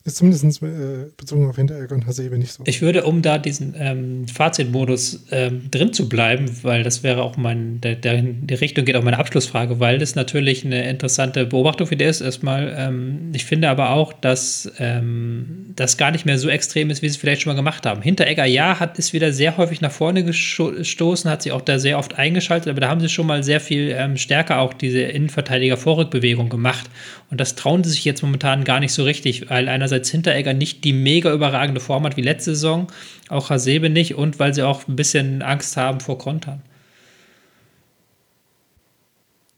Ist 0.09 0.17
zumindest 0.17 0.63
äh, 0.63 1.11
bezogen 1.19 1.47
auf 1.51 1.57
Hinteregger 1.57 1.95
und 1.95 2.07
Hasebe 2.07 2.39
nicht 2.39 2.51
so. 2.51 2.63
Ich 2.67 2.81
würde, 2.81 3.05
um 3.05 3.21
da 3.21 3.37
diesen 3.37 3.75
ähm, 3.77 4.27
Fazitmodus 4.27 5.27
ähm, 5.31 5.71
drin 5.71 5.93
zu 5.93 6.09
bleiben, 6.09 6.47
weil 6.63 6.83
das 6.83 7.03
wäre 7.03 7.23
auch 7.23 7.37
mein, 7.37 7.83
der, 7.83 7.95
der, 7.95 8.23
die 8.23 8.55
Richtung 8.55 8.87
geht 8.87 8.97
auch 8.97 9.03
meine 9.03 9.19
Abschlussfrage, 9.19 9.81
weil 9.81 9.99
das 9.99 10.15
natürlich 10.15 10.65
eine 10.65 10.89
interessante 10.89 11.45
Beobachtung 11.45 11.87
für 11.87 11.97
dich 11.97 12.09
ist. 12.09 12.21
Erstmal, 12.23 12.75
ähm, 12.79 13.33
ich 13.35 13.45
finde 13.45 13.69
aber 13.69 13.91
auch, 13.91 14.15
dass 14.15 14.73
ähm, 14.79 15.75
das 15.77 15.99
gar 15.99 16.11
nicht 16.11 16.25
mehr 16.25 16.39
so 16.39 16.49
extrem 16.49 16.89
ist, 16.89 17.03
wie 17.03 17.09
sie 17.11 17.17
es 17.17 17.21
vielleicht 17.21 17.43
schon 17.43 17.53
mal 17.53 17.57
gemacht 17.57 17.85
haben. 17.85 18.01
Hinteregger, 18.01 18.47
ja, 18.47 18.81
hat 18.81 18.99
ist 18.99 19.13
wieder 19.13 19.35
sehr 19.35 19.59
häufig 19.59 19.83
nach 19.83 19.93
vorne 19.93 20.25
gestoßen, 20.25 21.31
hat 21.31 21.43
sich 21.43 21.53
auch 21.53 21.61
da 21.61 21.79
sehr 21.79 21.99
oft 21.99 22.19
eingeschaltet, 22.19 22.71
aber 22.71 22.81
da 22.81 22.89
haben 22.89 23.03
sie 23.03 23.11
schon 23.11 23.27
mal 23.27 23.43
sehr 23.43 23.61
viel 23.61 23.95
ähm, 23.95 24.17
stärker 24.17 24.61
auch 24.61 24.73
diese 24.73 25.01
Innenverteidiger-Vorrückbewegung 25.01 26.49
gemacht. 26.49 26.89
Und 27.31 27.39
das 27.43 27.57
trauen 27.57 27.85
sie 27.85 27.91
sich 27.91 28.07
jetzt 28.07 28.23
momentan 28.23 28.65
gar 28.65 28.81
nicht 28.81 28.95
so 28.95 29.05
richtig, 29.05 29.51
weil 29.51 29.69
einerseits 29.69 29.98
einerseits 29.99 30.11
Hinteregger 30.11 30.55
nicht 30.55 30.85
die 30.85 30.93
mega 30.93 31.33
überragende 31.33 31.81
Form 31.81 32.05
hat 32.05 32.17
wie 32.17 32.23
letzte 32.23 32.55
Saison, 32.55 32.87
auch 33.29 33.51
Hasebe 33.51 33.91
nicht 33.91 34.15
und 34.15 34.39
weil 34.39 34.55
sie 34.55 34.63
auch 34.63 34.87
ein 34.89 34.97
bisschen 34.97 35.43
Angst 35.43 35.77
haben 35.77 36.01
vor 36.01 36.19
Kontern. 36.19 36.63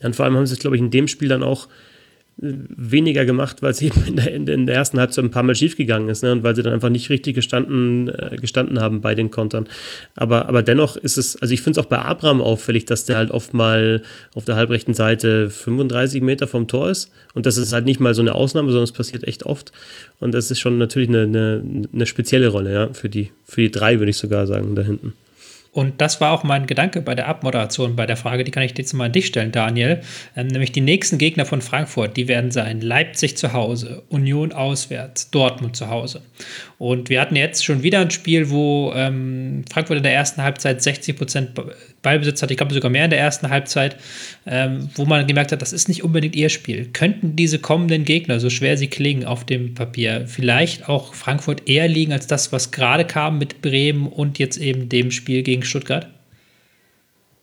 Dann 0.01 0.15
vor 0.15 0.25
allem 0.25 0.37
haben 0.37 0.47
sie 0.47 0.55
es, 0.55 0.61
glaube 0.61 0.77
ich, 0.77 0.83
in 0.83 0.91
dem 0.91 1.09
Spiel 1.09 1.29
dann 1.29 1.43
auch 1.43 1.69
weniger 2.43 3.25
gemacht, 3.25 3.63
weil 3.63 3.73
es 3.73 3.83
eben 3.83 4.03
in 4.07 4.17
der, 4.17 4.33
in 4.35 4.67
der 4.67 4.75
ersten 4.75 4.99
Halbzeit 4.99 5.25
ein 5.25 5.31
paar 5.31 5.43
Mal 5.43 5.55
schiefgegangen 5.55 6.09
ist 6.09 6.23
ne? 6.23 6.33
und 6.33 6.43
weil 6.43 6.57
sie 6.57 6.63
dann 6.63 6.73
einfach 6.73 6.89
nicht 6.89 7.11
richtig 7.11 7.35
gestanden, 7.35 8.09
äh, 8.09 8.37
gestanden 8.41 8.81
haben 8.81 9.01
bei 9.01 9.15
den 9.15 9.31
Kontern. 9.31 9.67
Aber, 10.17 10.49
aber 10.49 10.63
dennoch 10.63 10.97
ist 10.97 11.19
es, 11.19 11.37
also 11.37 11.53
ich 11.53 11.63
finde 11.63 11.79
es 11.79 11.85
auch 11.85 11.89
bei 11.89 11.99
Abraham 11.99 12.41
auffällig, 12.41 12.87
dass 12.87 13.05
der 13.05 13.17
halt 13.17 13.31
oft 13.31 13.55
mal 13.55 14.03
auf 14.35 14.45
der 14.45 14.57
halbrechten 14.57 14.95
Seite 14.95 15.51
35 15.51 16.23
Meter 16.23 16.47
vom 16.47 16.67
Tor 16.67 16.91
ist 16.91 17.11
und 17.35 17.47
das 17.47 17.57
ist 17.57 17.73
halt 17.73 17.85
nicht 17.85 18.01
mal 18.01 18.15
so 18.15 18.23
eine 18.23 18.35
Ausnahme, 18.35 18.69
sondern 18.71 18.85
es 18.85 18.93
passiert 18.93 19.25
echt 19.25 19.45
oft 19.45 19.73
und 20.19 20.33
das 20.33 20.51
ist 20.51 20.61
schon 20.61 20.79
natürlich 20.79 21.09
eine, 21.09 21.23
eine, 21.23 21.63
eine 21.93 22.07
spezielle 22.07 22.49
Rolle 22.49 22.73
ja, 22.73 22.93
für, 22.93 23.09
die, 23.09 23.31
für 23.45 23.61
die 23.61 23.71
drei, 23.71 23.99
würde 23.99 24.11
ich 24.11 24.17
sogar 24.17 24.47
sagen, 24.47 24.75
da 24.75 24.83
hinten. 24.83 25.13
Und 25.73 26.01
das 26.01 26.21
war 26.21 26.33
auch 26.33 26.43
mein 26.43 26.67
Gedanke 26.67 27.01
bei 27.01 27.15
der 27.15 27.29
Abmoderation, 27.29 27.95
bei 27.95 28.07
der 28.07 28.17
Frage, 28.17 28.43
die 28.43 28.51
kann 28.51 28.65
ich 28.65 28.77
jetzt 28.77 28.93
mal 28.93 29.05
an 29.05 29.13
dich 29.13 29.27
stellen, 29.27 29.53
Daniel. 29.53 30.01
Ähm, 30.37 30.49
nämlich 30.49 30.73
die 30.73 30.81
nächsten 30.81 31.17
Gegner 31.17 31.47
von 31.47 31.63
Frankfurt, 31.63 32.17
die 32.17 32.27
werden 32.27 32.51
sein 32.51 32.81
Leipzig 32.81 33.37
zu 33.37 33.53
Hause, 33.53 34.03
Union 34.09 34.53
auswärts, 34.53 35.31
Dortmund 35.31 35.77
zu 35.77 35.89
Hause. 35.89 36.23
Und 36.81 37.11
wir 37.11 37.21
hatten 37.21 37.37
jetzt 37.37 37.63
schon 37.63 37.83
wieder 37.83 38.01
ein 38.01 38.11
Spiel, 38.11 38.49
wo 38.49 38.91
ähm, 38.95 39.65
Frankfurt 39.71 39.99
in 39.99 40.03
der 40.03 40.15
ersten 40.15 40.43
Halbzeit 40.43 40.81
60 40.81 41.15
Prozent 41.15 41.51
Ballbesitz 42.01 42.41
hatte, 42.41 42.55
ich 42.55 42.57
glaube 42.57 42.73
sogar 42.73 42.91
mehr 42.91 43.05
in 43.05 43.11
der 43.11 43.21
ersten 43.21 43.51
Halbzeit, 43.51 43.99
ähm, 44.47 44.89
wo 44.95 45.05
man 45.05 45.27
gemerkt 45.27 45.53
hat, 45.53 45.61
das 45.61 45.75
ist 45.75 45.89
nicht 45.89 46.03
unbedingt 46.03 46.35
ihr 46.35 46.49
Spiel. 46.49 46.89
Könnten 46.91 47.37
diese 47.37 47.59
kommenden 47.59 48.07
Gegner, 48.07 48.41
so 48.41 48.49
schwer 48.49 48.79
sie 48.79 48.87
klingen 48.87 49.27
auf 49.27 49.45
dem 49.45 49.75
Papier, 49.75 50.25
vielleicht 50.27 50.89
auch 50.89 51.13
Frankfurt 51.13 51.69
eher 51.69 51.87
liegen 51.87 52.15
als 52.15 52.27
das, 52.27 52.51
was 52.51 52.71
gerade 52.71 53.05
kam 53.05 53.37
mit 53.37 53.61
Bremen 53.61 54.07
und 54.07 54.39
jetzt 54.39 54.57
eben 54.57 54.89
dem 54.89 55.11
Spiel 55.11 55.43
gegen 55.43 55.65
Stuttgart? 55.65 56.09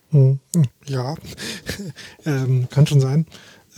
Hm, 0.09 0.40
ja, 0.88 1.14
ähm, 2.25 2.67
kann 2.72 2.88
schon 2.88 3.01
sein. 3.01 3.27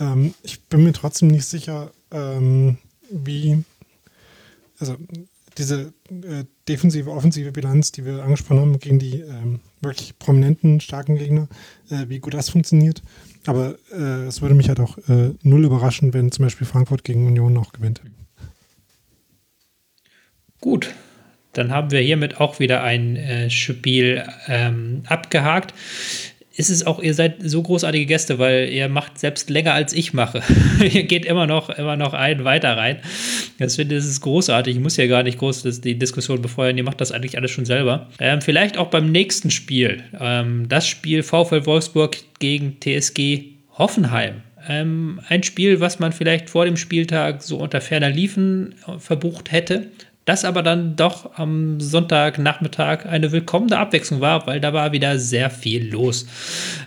Ähm, 0.00 0.32
ich 0.42 0.58
bin 0.62 0.84
mir 0.84 0.94
trotzdem 0.94 1.28
nicht 1.28 1.44
sicher, 1.44 1.92
ähm, 2.12 2.78
wie, 3.10 3.62
also 4.78 4.96
diese 5.60 5.92
äh, 6.10 6.44
defensive, 6.68 7.10
offensive 7.10 7.52
Bilanz, 7.52 7.92
die 7.92 8.04
wir 8.04 8.22
angesprochen 8.22 8.60
haben, 8.60 8.78
gegen 8.78 8.98
die 8.98 9.20
ähm, 9.20 9.60
wirklich 9.80 10.18
prominenten, 10.18 10.80
starken 10.80 11.16
Gegner, 11.16 11.48
äh, 11.90 12.08
wie 12.08 12.18
gut 12.18 12.34
das 12.34 12.50
funktioniert. 12.50 13.02
Aber 13.46 13.76
äh, 13.92 14.26
es 14.26 14.42
würde 14.42 14.54
mich 14.54 14.68
halt 14.68 14.80
auch 14.80 14.98
äh, 15.08 15.34
null 15.42 15.64
überraschen, 15.64 16.12
wenn 16.12 16.32
zum 16.32 16.44
Beispiel 16.44 16.66
Frankfurt 16.66 17.04
gegen 17.04 17.26
Union 17.26 17.52
noch 17.52 17.72
gewinnt. 17.72 18.02
Gut, 20.60 20.94
dann 21.52 21.70
haben 21.70 21.90
wir 21.90 22.00
hiermit 22.00 22.40
auch 22.40 22.58
wieder 22.58 22.82
ein 22.82 23.16
äh, 23.16 23.50
Spiel 23.50 24.24
ähm, 24.46 25.02
abgehakt 25.06 25.74
ist 26.60 26.68
es 26.68 26.86
auch, 26.86 27.02
ihr 27.02 27.14
seid 27.14 27.36
so 27.42 27.62
großartige 27.62 28.04
Gäste, 28.04 28.38
weil 28.38 28.68
ihr 28.68 28.88
macht 28.90 29.18
selbst 29.18 29.48
länger 29.48 29.72
als 29.72 29.94
ich 29.94 30.12
mache. 30.12 30.42
ihr 30.80 31.04
geht 31.04 31.24
immer 31.24 31.46
noch, 31.46 31.70
immer 31.70 31.96
noch 31.96 32.12
ein 32.12 32.44
weiter 32.44 32.76
rein. 32.76 32.98
Das 33.58 33.76
finde 33.76 33.96
ich, 33.96 34.02
das 34.02 34.10
ist 34.10 34.20
großartig. 34.20 34.76
Ich 34.76 34.82
muss 34.82 34.98
ja 34.98 35.06
gar 35.06 35.22
nicht 35.22 35.38
groß 35.38 35.62
das, 35.62 35.80
die 35.80 35.98
Diskussion 35.98 36.42
befeuern. 36.42 36.76
Ihr 36.76 36.84
macht 36.84 37.00
das 37.00 37.12
eigentlich 37.12 37.38
alles 37.38 37.50
schon 37.50 37.64
selber. 37.64 38.08
Ähm, 38.18 38.42
vielleicht 38.42 38.76
auch 38.76 38.88
beim 38.88 39.10
nächsten 39.10 39.50
Spiel. 39.50 40.04
Ähm, 40.20 40.68
das 40.68 40.86
Spiel 40.86 41.22
VfL 41.22 41.64
Wolfsburg 41.64 42.18
gegen 42.38 42.76
TSG 42.78 43.44
Hoffenheim. 43.78 44.42
Ähm, 44.68 45.20
ein 45.28 45.42
Spiel, 45.42 45.80
was 45.80 45.98
man 45.98 46.12
vielleicht 46.12 46.50
vor 46.50 46.66
dem 46.66 46.76
Spieltag 46.76 47.42
so 47.42 47.56
unter 47.56 47.80
ferner 47.80 48.10
Liefen 48.10 48.74
verbucht 48.98 49.50
hätte 49.50 49.86
das 50.24 50.44
aber 50.44 50.62
dann 50.62 50.96
doch 50.96 51.38
am 51.38 51.80
Sonntagnachmittag 51.80 53.06
eine 53.06 53.32
willkommene 53.32 53.78
Abwechslung 53.78 54.20
war, 54.20 54.46
weil 54.46 54.60
da 54.60 54.72
war 54.72 54.92
wieder 54.92 55.18
sehr 55.18 55.50
viel 55.50 55.90
los. 55.90 56.26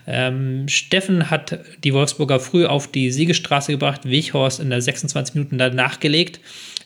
Ähm, 0.07 0.67
Steffen 0.67 1.29
hat 1.29 1.59
die 1.83 1.93
Wolfsburger 1.93 2.39
früh 2.39 2.65
auf 2.65 2.91
die 2.91 3.11
Siegestraße 3.11 3.71
gebracht, 3.71 4.05
Wichhorst 4.05 4.59
in 4.59 4.69
der 4.69 4.81
26 4.81 5.35
Minuten 5.35 5.57
danach 5.57 5.99
gelegt. 5.99 6.39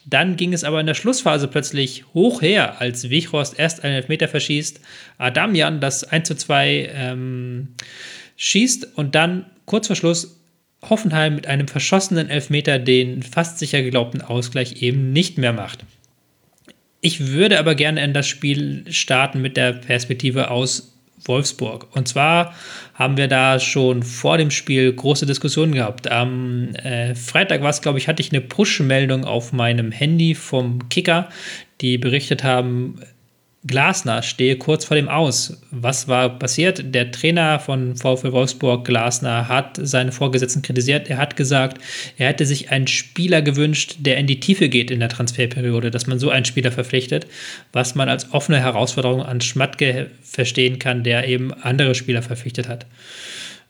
Dann 0.05 0.37
ging 0.37 0.53
es 0.53 0.63
aber 0.63 0.79
in 0.79 0.87
der 0.87 0.93
Schlussphase 0.93 1.49
plötzlich 1.49 2.05
hoch 2.13 2.41
her, 2.41 2.79
als 2.79 3.09
Wichhorst 3.09 3.59
erst 3.59 3.83
einen 3.83 3.95
Elfmeter 3.95 4.29
verschießt, 4.29 4.79
Adamian 5.17 5.81
das 5.81 6.05
1 6.05 6.29
zu 6.29 6.35
2 6.35 6.91
ähm, 6.93 7.67
schießt 8.37 8.95
und 8.95 9.15
dann 9.15 9.45
kurz 9.65 9.87
vor 9.87 9.97
Schluss 9.97 10.39
Hoffenheim 10.89 11.35
mit 11.35 11.47
einem 11.47 11.67
verschossenen 11.67 12.29
Elfmeter 12.29 12.79
den 12.79 13.21
fast 13.21 13.59
sicher 13.59 13.81
geglaubten 13.81 14.21
Ausgleich 14.21 14.81
eben 14.81 15.11
nicht 15.11 15.37
mehr 15.37 15.51
macht. 15.51 15.83
Ich 17.01 17.27
würde 17.27 17.59
aber 17.59 17.75
gerne 17.75 18.03
in 18.03 18.13
das 18.13 18.27
Spiel 18.27 18.85
starten 18.89 19.41
mit 19.41 19.55
der 19.55 19.73
Perspektive 19.73 20.49
aus 20.49 20.93
Wolfsburg. 21.25 21.87
Und 21.95 22.07
zwar 22.07 22.53
haben 22.93 23.17
wir 23.17 23.27
da 23.27 23.59
schon 23.59 24.03
vor 24.03 24.37
dem 24.37 24.51
Spiel 24.51 24.91
große 24.93 25.25
Diskussionen 25.25 25.73
gehabt. 25.73 26.09
Am 26.09 26.73
äh, 26.75 27.15
Freitag 27.15 27.61
war 27.61 27.69
es, 27.69 27.81
glaube 27.81 27.99
ich, 27.99 28.07
hatte 28.07 28.21
ich 28.21 28.31
eine 28.31 28.41
Push-Meldung 28.41 29.25
auf 29.25 29.53
meinem 29.53 29.91
Handy 29.91 30.35
vom 30.35 30.89
Kicker, 30.89 31.29
die 31.81 31.97
berichtet 31.97 32.43
haben, 32.43 32.99
Glasner 33.65 34.21
stehe 34.21 34.57
kurz 34.57 34.85
vor 34.85 34.95
dem 34.95 35.09
Aus. 35.09 35.61
Was 35.71 36.07
war 36.07 36.37
passiert? 36.37 36.93
Der 36.93 37.11
Trainer 37.11 37.59
von 37.59 37.95
VfL 37.95 38.31
Wolfsburg, 38.31 38.85
Glasner, 38.85 39.47
hat 39.47 39.79
seine 39.81 40.11
Vorgesetzten 40.11 40.61
kritisiert. 40.61 41.09
Er 41.09 41.17
hat 41.17 41.35
gesagt, 41.35 41.81
er 42.17 42.27
hätte 42.27 42.45
sich 42.45 42.69
einen 42.69 42.87
Spieler 42.87 43.41
gewünscht, 43.41 43.95
der 43.99 44.17
in 44.17 44.27
die 44.27 44.39
Tiefe 44.39 44.69
geht 44.69 44.91
in 44.91 44.99
der 44.99 45.09
Transferperiode, 45.09 45.89
dass 45.89 46.07
man 46.07 46.19
so 46.19 46.29
einen 46.29 46.45
Spieler 46.45 46.71
verpflichtet, 46.71 47.25
was 47.73 47.95
man 47.95 48.09
als 48.09 48.31
offene 48.31 48.59
Herausforderung 48.59 49.23
an 49.23 49.41
Schmatke 49.41 50.11
verstehen 50.21 50.77
kann, 50.77 51.03
der 51.03 51.27
eben 51.27 51.51
andere 51.51 51.95
Spieler 51.95 52.21
verpflichtet 52.21 52.69
hat. 52.69 52.85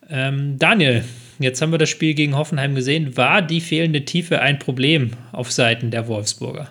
Ähm, 0.09 0.59
Daniel, 0.59 1.05
jetzt 1.39 1.61
haben 1.61 1.71
wir 1.71 1.79
das 1.79 1.89
Spiel 1.89 2.13
gegen 2.13 2.35
Hoffenheim 2.35 2.75
gesehen. 2.75 3.15
War 3.15 3.41
die 3.41 3.61
fehlende 3.61 4.03
Tiefe 4.03 4.41
ein 4.41 4.59
Problem 4.59 5.11
auf 5.31 5.51
Seiten 5.51 5.91
der 5.91 6.07
Wolfsburger? 6.07 6.69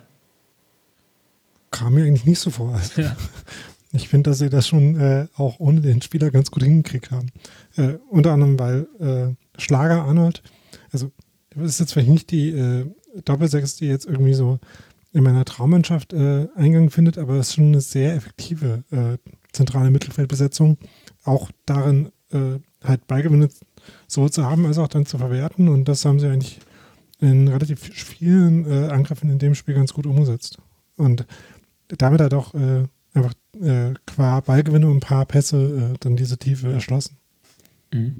Kam 1.78 1.94
mir 1.94 2.04
eigentlich 2.04 2.24
nicht 2.24 2.40
so 2.40 2.50
vor. 2.50 2.74
Also, 2.74 3.02
ja. 3.02 3.16
Ich 3.92 4.08
finde, 4.08 4.30
dass 4.30 4.38
sie 4.38 4.50
das 4.50 4.68
schon 4.68 4.96
äh, 4.96 5.26
auch 5.36 5.58
ohne 5.58 5.80
den 5.80 6.02
Spieler 6.02 6.30
ganz 6.30 6.50
gut 6.50 6.62
hingekriegt 6.62 7.10
haben. 7.12 7.28
Äh, 7.76 7.94
unter 8.10 8.32
anderem, 8.32 8.58
weil 8.58 8.86
äh, 8.98 9.60
Schlager 9.60 10.02
Arnold, 10.02 10.42
also 10.90 11.12
das 11.50 11.70
ist 11.70 11.80
jetzt 11.80 11.92
vielleicht 11.92 12.10
nicht 12.10 12.30
die 12.30 12.50
äh, 12.50 12.86
Doppelsechs, 13.24 13.76
die 13.76 13.86
jetzt 13.86 14.04
irgendwie 14.04 14.34
so 14.34 14.58
in 15.12 15.22
meiner 15.22 15.46
Traummannschaft 15.46 16.12
äh, 16.12 16.48
Eingang 16.56 16.90
findet, 16.90 17.16
aber 17.16 17.36
es 17.36 17.48
ist 17.48 17.54
schon 17.54 17.68
eine 17.68 17.80
sehr 17.80 18.14
effektive 18.14 18.84
äh, 18.90 19.16
zentrale 19.52 19.90
Mittelfeldbesetzung. 19.90 20.76
Auch 21.24 21.50
darin 21.64 22.10
äh, 22.32 22.58
halt 22.84 23.06
Beigewinne 23.06 23.48
so 24.08 24.28
zu 24.28 24.44
haben, 24.44 24.66
als 24.66 24.76
auch 24.76 24.88
dann 24.88 25.06
zu 25.06 25.16
verwerten. 25.16 25.68
Und 25.68 25.86
das 25.86 26.04
haben 26.04 26.20
sie 26.20 26.26
eigentlich 26.26 26.58
in 27.18 27.48
relativ 27.48 27.80
vielen 27.80 28.70
Angriffen 28.90 29.30
in 29.30 29.38
dem 29.38 29.54
Spiel 29.54 29.74
ganz 29.74 29.94
gut 29.94 30.04
umgesetzt. 30.04 30.58
Und 30.96 31.24
damit 31.88 32.20
hat 32.20 32.34
auch 32.34 32.54
äh, 32.54 32.84
einfach 33.14 33.32
äh, 33.60 33.94
qua 34.06 34.40
Ballgewinne 34.40 34.86
und 34.86 34.98
ein 34.98 35.00
paar 35.00 35.26
Pässe 35.26 35.56
äh, 35.94 35.96
dann 36.00 36.16
diese 36.16 36.38
Tiefe 36.38 36.72
erschlossen. 36.72 37.16
Mhm. 37.92 38.16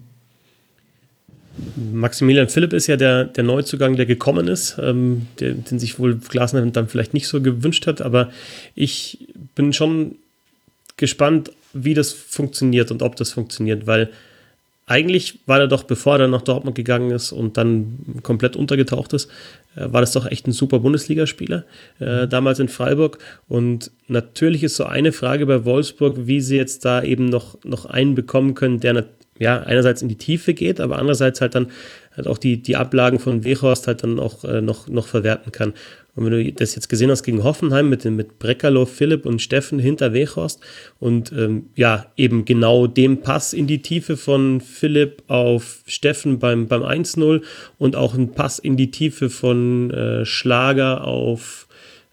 Maximilian 1.93 2.49
Philipp 2.49 2.73
ist 2.73 2.87
ja 2.87 2.97
der, 2.97 3.25
der 3.25 3.45
Neuzugang, 3.45 3.97
der 3.97 4.07
gekommen 4.07 4.47
ist, 4.49 4.77
ähm, 4.79 5.27
der, 5.41 5.55
den 5.55 5.79
sich 5.79 5.99
wohl 5.99 6.17
Glasner 6.17 6.65
dann 6.67 6.89
vielleicht 6.89 7.15
nicht 7.15 7.29
so 7.29 7.41
gewünscht 7.41 7.87
hat, 7.87 8.03
aber 8.03 8.31
ich 8.75 9.29
bin 9.55 9.73
schon 9.73 10.17
gespannt, 10.97 11.51
wie 11.73 11.95
das 11.95 12.13
funktioniert 12.13 12.91
und 12.91 13.03
ob 13.03 13.17
das 13.17 13.33
funktioniert, 13.33 13.87
weil 13.87 14.11
eigentlich 14.87 15.41
war 15.47 15.59
er 15.59 15.67
doch, 15.67 15.83
bevor 15.83 16.19
er 16.21 16.29
nach 16.29 16.43
Dortmund 16.43 16.77
gegangen 16.77 17.11
ist 17.11 17.33
und 17.33 17.57
dann 17.57 18.21
komplett 18.23 18.55
untergetaucht 18.55 19.13
ist, 19.13 19.29
äh, 19.75 19.93
war 19.93 20.01
das 20.01 20.13
doch 20.13 20.27
echt 20.27 20.47
ein 20.47 20.53
super 20.53 20.79
Bundesligaspieler, 20.79 21.65
äh, 21.99 22.29
damals 22.29 22.61
in 22.61 22.69
Freiburg. 22.69 23.19
Und 23.49 23.91
natürlich 24.07 24.63
ist 24.63 24.77
so 24.77 24.85
eine 24.85 25.11
Frage 25.11 25.45
bei 25.47 25.65
Wolfsburg, 25.65 26.27
wie 26.27 26.41
sie 26.41 26.57
jetzt 26.57 26.85
da 26.85 27.03
eben 27.03 27.27
noch, 27.27 27.59
noch 27.65 27.87
einen 27.87 28.15
bekommen 28.15 28.55
können, 28.55 28.79
der 28.79 29.07
ja 29.39 29.61
einerseits 29.61 30.03
in 30.03 30.09
die 30.09 30.17
Tiefe 30.17 30.55
geht, 30.55 30.81
aber 30.81 30.99
andererseits 30.99 31.41
halt 31.41 31.55
dann 31.55 31.71
halt 32.17 32.27
auch 32.27 32.39
die, 32.39 32.63
die 32.63 32.77
Ablagen 32.77 33.19
von 33.19 33.45
Wechhorst 33.45 33.87
halt 33.87 34.03
dann 34.03 34.19
auch 34.19 34.45
äh, 34.45 34.61
noch, 34.61 34.89
noch 34.89 35.07
verwerten 35.07 35.53
kann. 35.53 35.75
Und 36.15 36.25
wenn 36.25 36.33
du 36.33 36.53
das 36.53 36.75
jetzt 36.75 36.89
gesehen 36.89 37.11
hast 37.11 37.25
gegen 37.25 37.45
Hoffenheim 37.45 37.91
mit, 37.91 38.05
mit 38.07 38.39
Breckerloh, 38.39 38.87
Philipp 38.87 39.27
und 39.27 39.43
Steffen 39.43 39.79
hinter 39.79 40.15
Wechhorst 40.15 40.61
und 40.99 41.31
ähm, 41.33 41.67
ja, 41.77 42.07
eben 42.17 42.47
genau 42.47 42.87
dem 42.87 43.21
Pass 43.21 43.53
in 43.53 43.67
die 43.67 43.83
Tiefe 43.83 44.17
von 44.17 44.63
Philipp 44.63 45.23
auf 45.29 45.81
Steffen 45.87 46.39
beim, 46.39 46.69
beim 46.69 46.83
1-0 46.83 47.43
und 47.77 47.97
auch 47.97 48.15
ein 48.15 48.33
Pass 48.33 48.59
in 48.59 48.79
die 48.79 48.91
Tiefe 48.91 49.29
von 49.29 49.91
äh, 49.91 50.25
Schlager 50.25 51.05
auf 51.05 51.66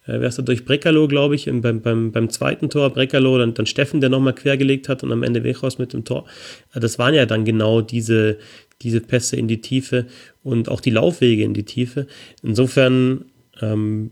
äh, 0.06 0.20
wer 0.20 0.28
ist 0.28 0.38
da 0.38 0.44
durch 0.44 0.66
Breckerloh, 0.66 1.08
glaube 1.08 1.36
ich, 1.36 1.46
beim, 1.46 1.82
beim, 1.82 2.12
beim 2.12 2.30
zweiten 2.30 2.70
Tor, 2.70 2.90
Breckerloh, 2.90 3.38
dann, 3.38 3.54
dann 3.54 3.66
Steffen, 3.66 4.02
der 4.02 4.10
nochmal 4.10 4.34
quergelegt 4.34 4.90
hat 4.90 5.04
und 5.04 5.12
am 5.12 5.24
Ende 5.24 5.44
Wechhorst 5.44 5.80
mit 5.80 5.94
dem 5.94 6.04
Tor. 6.04 6.26
Das 6.74 7.00
waren 7.00 7.14
ja 7.14 7.26
dann 7.26 7.46
genau 7.46 7.82
diese, 7.82 8.38
diese 8.82 9.02
Pässe 9.02 9.38
in 9.38 9.48
die 9.48 9.62
Tiefe 9.62 10.08
und 10.44 10.70
auch 10.70 10.82
die 10.82 10.90
Laufwege 10.90 11.44
in 11.44 11.54
die 11.54 11.64
Tiefe. 11.64 12.08
Insofern 12.42 13.26
ähm, 13.62 14.12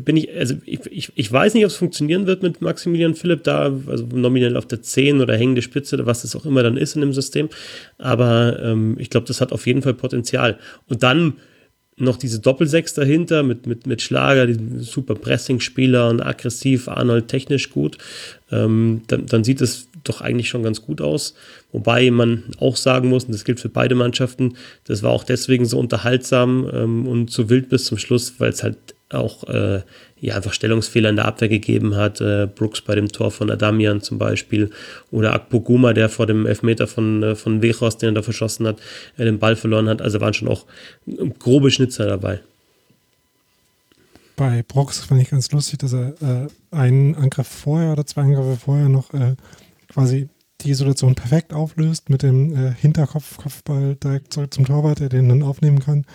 bin 0.00 0.16
ich, 0.16 0.36
also 0.36 0.54
ich, 0.64 0.80
ich, 0.86 1.12
ich 1.14 1.32
weiß 1.32 1.54
nicht, 1.54 1.64
ob 1.64 1.70
es 1.70 1.76
funktionieren 1.76 2.26
wird 2.26 2.42
mit 2.42 2.60
Maximilian 2.60 3.14
Philipp 3.14 3.44
da, 3.44 3.72
also 3.86 4.06
nominell 4.12 4.56
auf 4.56 4.66
der 4.66 4.82
10 4.82 5.20
oder 5.20 5.36
hängende 5.36 5.62
Spitze 5.62 5.96
oder 5.96 6.06
was 6.06 6.24
es 6.24 6.36
auch 6.36 6.46
immer 6.46 6.62
dann 6.62 6.76
ist 6.76 6.94
in 6.94 7.00
dem 7.00 7.12
System. 7.12 7.48
Aber 7.98 8.60
ähm, 8.62 8.96
ich 8.98 9.10
glaube, 9.10 9.26
das 9.26 9.40
hat 9.40 9.52
auf 9.52 9.66
jeden 9.66 9.82
Fall 9.82 9.94
Potenzial. 9.94 10.58
Und 10.88 11.02
dann 11.02 11.34
noch 12.00 12.16
diese 12.16 12.40
Doppelsechs 12.40 12.94
dahinter 12.94 13.42
mit, 13.42 13.66
mit, 13.66 13.86
mit 13.86 14.02
Schlager, 14.02 14.46
diesem 14.46 14.80
super 14.80 15.14
Pressing-Spieler 15.14 16.08
und 16.08 16.20
aggressiv, 16.20 16.88
Arnold 16.88 17.28
technisch 17.28 17.70
gut, 17.70 17.98
ähm, 18.50 19.02
dann, 19.06 19.26
dann 19.26 19.44
sieht 19.44 19.60
es 19.60 19.88
doch 20.04 20.20
eigentlich 20.20 20.48
schon 20.48 20.62
ganz 20.62 20.82
gut 20.82 21.00
aus. 21.00 21.34
Wobei 21.72 22.10
man 22.10 22.44
auch 22.58 22.76
sagen 22.76 23.08
muss, 23.08 23.24
und 23.24 23.32
das 23.32 23.44
gilt 23.44 23.60
für 23.60 23.68
beide 23.68 23.94
Mannschaften, 23.94 24.56
das 24.84 25.02
war 25.02 25.10
auch 25.10 25.24
deswegen 25.24 25.66
so 25.66 25.78
unterhaltsam 25.78 26.68
ähm, 26.72 27.06
und 27.06 27.30
so 27.30 27.48
wild 27.50 27.68
bis 27.68 27.84
zum 27.84 27.98
Schluss, 27.98 28.34
weil 28.38 28.50
es 28.50 28.62
halt 28.62 28.76
auch 29.10 29.44
äh, 29.44 29.82
ja, 30.20 30.36
einfach 30.36 30.52
Stellungsfehler 30.52 31.10
in 31.10 31.16
der 31.16 31.24
Abwehr 31.24 31.48
gegeben 31.48 31.96
hat. 31.96 32.20
Äh, 32.20 32.46
Brooks 32.46 32.80
bei 32.80 32.94
dem 32.94 33.08
Tor 33.08 33.30
von 33.30 33.50
Adamian 33.50 34.00
zum 34.00 34.18
Beispiel 34.18 34.70
oder 35.10 35.34
Akpoguma, 35.34 35.92
der 35.92 36.08
vor 36.08 36.26
dem 36.26 36.46
Elfmeter 36.46 36.86
von, 36.86 37.22
äh, 37.22 37.34
von 37.34 37.62
Wechos, 37.62 37.98
den 37.98 38.10
er 38.10 38.14
da 38.14 38.22
verschossen 38.22 38.66
hat, 38.66 38.78
äh, 39.16 39.24
den 39.24 39.38
Ball 39.38 39.56
verloren 39.56 39.88
hat. 39.88 40.02
Also 40.02 40.20
waren 40.20 40.34
schon 40.34 40.48
auch 40.48 40.66
grobe 41.38 41.70
Schnitzer 41.70 42.06
dabei. 42.06 42.40
Bei 44.36 44.62
Brooks 44.66 45.00
fand 45.00 45.20
ich 45.20 45.30
ganz 45.30 45.50
lustig, 45.52 45.80
dass 45.80 45.92
er 45.92 46.14
äh, 46.22 46.48
einen 46.70 47.14
Angriff 47.14 47.48
vorher 47.48 47.92
oder 47.92 48.06
zwei 48.06 48.22
Angriffe 48.22 48.56
vorher 48.56 48.88
noch 48.88 49.12
äh, 49.12 49.34
quasi 49.88 50.28
die 50.62 50.74
Situation 50.74 51.14
perfekt 51.14 51.52
auflöst 51.52 52.10
mit 52.10 52.22
dem 52.22 52.54
äh, 52.54 52.72
Hinterkopf-Kopfball 52.72 53.96
direkt 53.96 54.32
zurück 54.32 54.52
zum 54.52 54.66
Torwart, 54.66 55.00
der 55.00 55.08
den 55.08 55.28
dann 55.28 55.42
aufnehmen 55.42 55.80
kann. 55.80 56.06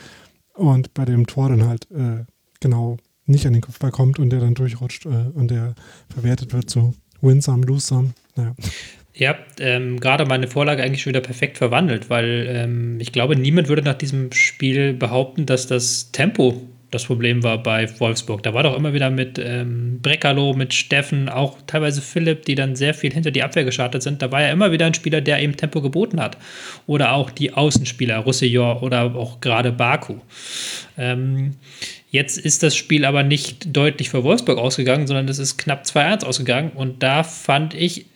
Und 0.53 0.93
bei 0.93 1.05
dem 1.05 1.27
Tor 1.27 1.49
dann 1.49 1.67
halt 1.67 1.87
äh, 1.91 2.25
genau 2.59 2.97
nicht 3.25 3.45
an 3.45 3.53
den 3.53 3.61
Kopfball 3.61 3.91
kommt 3.91 4.19
und 4.19 4.29
der 4.29 4.39
dann 4.39 4.53
durchrutscht 4.53 5.05
äh, 5.05 5.29
und 5.33 5.49
der 5.51 5.75
verwertet 6.13 6.53
wird 6.53 6.69
so 6.69 6.93
winsome, 7.21 7.65
losesome. 7.65 8.13
Naja. 8.35 8.55
Habt 9.21 9.59
ähm, 9.59 9.99
gerade 9.99 10.25
meine 10.25 10.47
Vorlage 10.47 10.83
eigentlich 10.83 11.01
schon 11.01 11.11
wieder 11.11 11.21
perfekt 11.21 11.57
verwandelt, 11.57 12.09
weil 12.09 12.45
ähm, 12.49 12.99
ich 12.99 13.13
glaube, 13.13 13.35
niemand 13.35 13.69
würde 13.69 13.81
nach 13.81 13.95
diesem 13.95 14.31
Spiel 14.33 14.93
behaupten, 14.93 15.45
dass 15.45 15.67
das 15.67 16.11
Tempo 16.11 16.61
das 16.91 17.05
Problem 17.05 17.43
war 17.43 17.61
bei 17.61 17.87
Wolfsburg. 17.99 18.43
Da 18.43 18.53
war 18.53 18.63
doch 18.63 18.75
immer 18.75 18.93
wieder 18.93 19.09
mit 19.09 19.37
ähm, 19.37 19.99
Breckerloh, 20.01 20.53
mit 20.53 20.73
Steffen, 20.73 21.29
auch 21.29 21.57
teilweise 21.67 22.01
Philipp, 22.01 22.45
die 22.45 22.55
dann 22.55 22.75
sehr 22.75 22.93
viel 22.93 23.11
hinter 23.11 23.31
die 23.31 23.43
Abwehr 23.43 23.65
gestartet 23.65 24.01
sind. 24.01 24.21
Da 24.21 24.31
war 24.31 24.41
ja 24.41 24.49
immer 24.49 24.71
wieder 24.71 24.85
ein 24.85 24.93
Spieler, 24.93 25.21
der 25.21 25.41
eben 25.41 25.57
Tempo 25.57 25.81
geboten 25.81 26.21
hat. 26.21 26.37
Oder 26.87 27.13
auch 27.13 27.31
die 27.31 27.53
Außenspieler, 27.53 28.19
Roussillon 28.19 28.77
oder 28.77 29.15
auch 29.15 29.41
gerade 29.41 29.71
Baku. 29.71 30.15
Ähm, 30.97 31.55
jetzt 32.15 32.37
ist 32.37 32.63
das 32.63 32.75
Spiel 32.75 33.05
aber 33.05 33.23
nicht 33.23 33.75
deutlich 33.75 34.09
für 34.09 34.23
Wolfsburg 34.23 34.57
ausgegangen, 34.57 35.05
sondern 35.05 35.29
es 35.29 35.37
ist 35.37 35.57
knapp 35.57 35.83
2-1 35.85 36.25
ausgegangen. 36.25 36.71
Und 36.71 37.03
da 37.03 37.23
fand 37.23 37.73
ich 37.73 38.07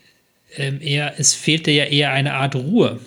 ähm, 0.57 0.81
eher, 0.81 1.13
es 1.19 1.35
fehlte 1.35 1.69
ja 1.71 1.85
eher 1.85 2.11
eine 2.11 2.33
Art 2.33 2.55
Ruhe 2.55 2.99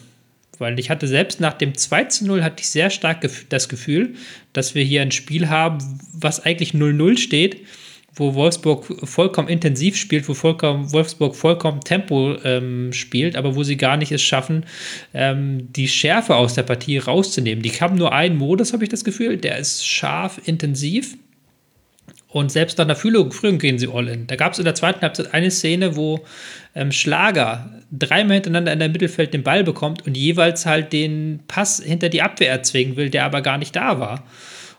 weil 0.62 0.78
ich 0.78 0.90
hatte 0.90 1.08
selbst 1.08 1.40
nach 1.40 1.54
dem 1.54 1.76
2 1.76 2.04
zu 2.04 2.24
0 2.24 2.44
hatte 2.44 2.60
ich 2.60 2.70
sehr 2.70 2.88
stark 2.88 3.28
das 3.48 3.68
Gefühl, 3.68 4.14
dass 4.52 4.76
wir 4.76 4.84
hier 4.84 5.02
ein 5.02 5.10
Spiel 5.10 5.48
haben, 5.48 5.78
was 6.14 6.38
eigentlich 6.38 6.70
0-0 6.70 7.18
steht, 7.18 7.66
wo 8.14 8.34
Wolfsburg 8.34 8.84
vollkommen 9.04 9.48
intensiv 9.48 9.96
spielt, 9.96 10.28
wo 10.28 10.34
vollkommen, 10.34 10.92
Wolfsburg 10.92 11.34
vollkommen 11.34 11.80
Tempo 11.80 12.36
ähm, 12.44 12.92
spielt, 12.92 13.36
aber 13.36 13.56
wo 13.56 13.62
sie 13.62 13.76
gar 13.76 13.96
nicht 13.96 14.12
es 14.12 14.22
schaffen, 14.22 14.66
ähm, 15.14 15.72
die 15.72 15.88
Schärfe 15.88 16.36
aus 16.36 16.54
der 16.54 16.62
Partie 16.62 16.98
rauszunehmen. 16.98 17.62
Die 17.62 17.70
haben 17.70 17.96
nur 17.96 18.12
einen 18.12 18.36
Modus, 18.36 18.72
habe 18.72 18.84
ich 18.84 18.90
das 18.90 19.04
Gefühl, 19.04 19.38
der 19.38 19.58
ist 19.58 19.86
scharf, 19.86 20.40
intensiv. 20.44 21.16
Und 22.28 22.50
selbst 22.50 22.78
nach 22.78 22.86
der 22.86 22.96
Führung, 22.96 23.30
gehen 23.58 23.78
sie 23.78 23.88
all 23.88 24.08
in. 24.08 24.26
Da 24.26 24.36
gab 24.36 24.52
es 24.52 24.58
in 24.58 24.64
der 24.64 24.74
zweiten 24.74 25.02
Halbzeit 25.02 25.34
eine 25.34 25.50
Szene, 25.50 25.96
wo 25.96 26.24
ähm, 26.74 26.90
Schlager 26.90 27.82
dreimal 27.90 28.34
hintereinander 28.34 28.72
in 28.72 28.78
der 28.78 28.88
Mittelfeld 28.88 29.34
den 29.34 29.42
Ball 29.42 29.64
bekommt 29.64 30.06
und 30.06 30.16
jeweils 30.16 30.64
halt 30.64 30.94
den 30.94 31.40
Pass 31.46 31.82
hinter 31.84 32.08
die 32.08 32.22
Abwehr 32.22 32.50
erzwingen 32.50 32.96
will, 32.96 33.10
der 33.10 33.26
aber 33.26 33.42
gar 33.42 33.58
nicht 33.58 33.76
da 33.76 34.00
war. 34.00 34.24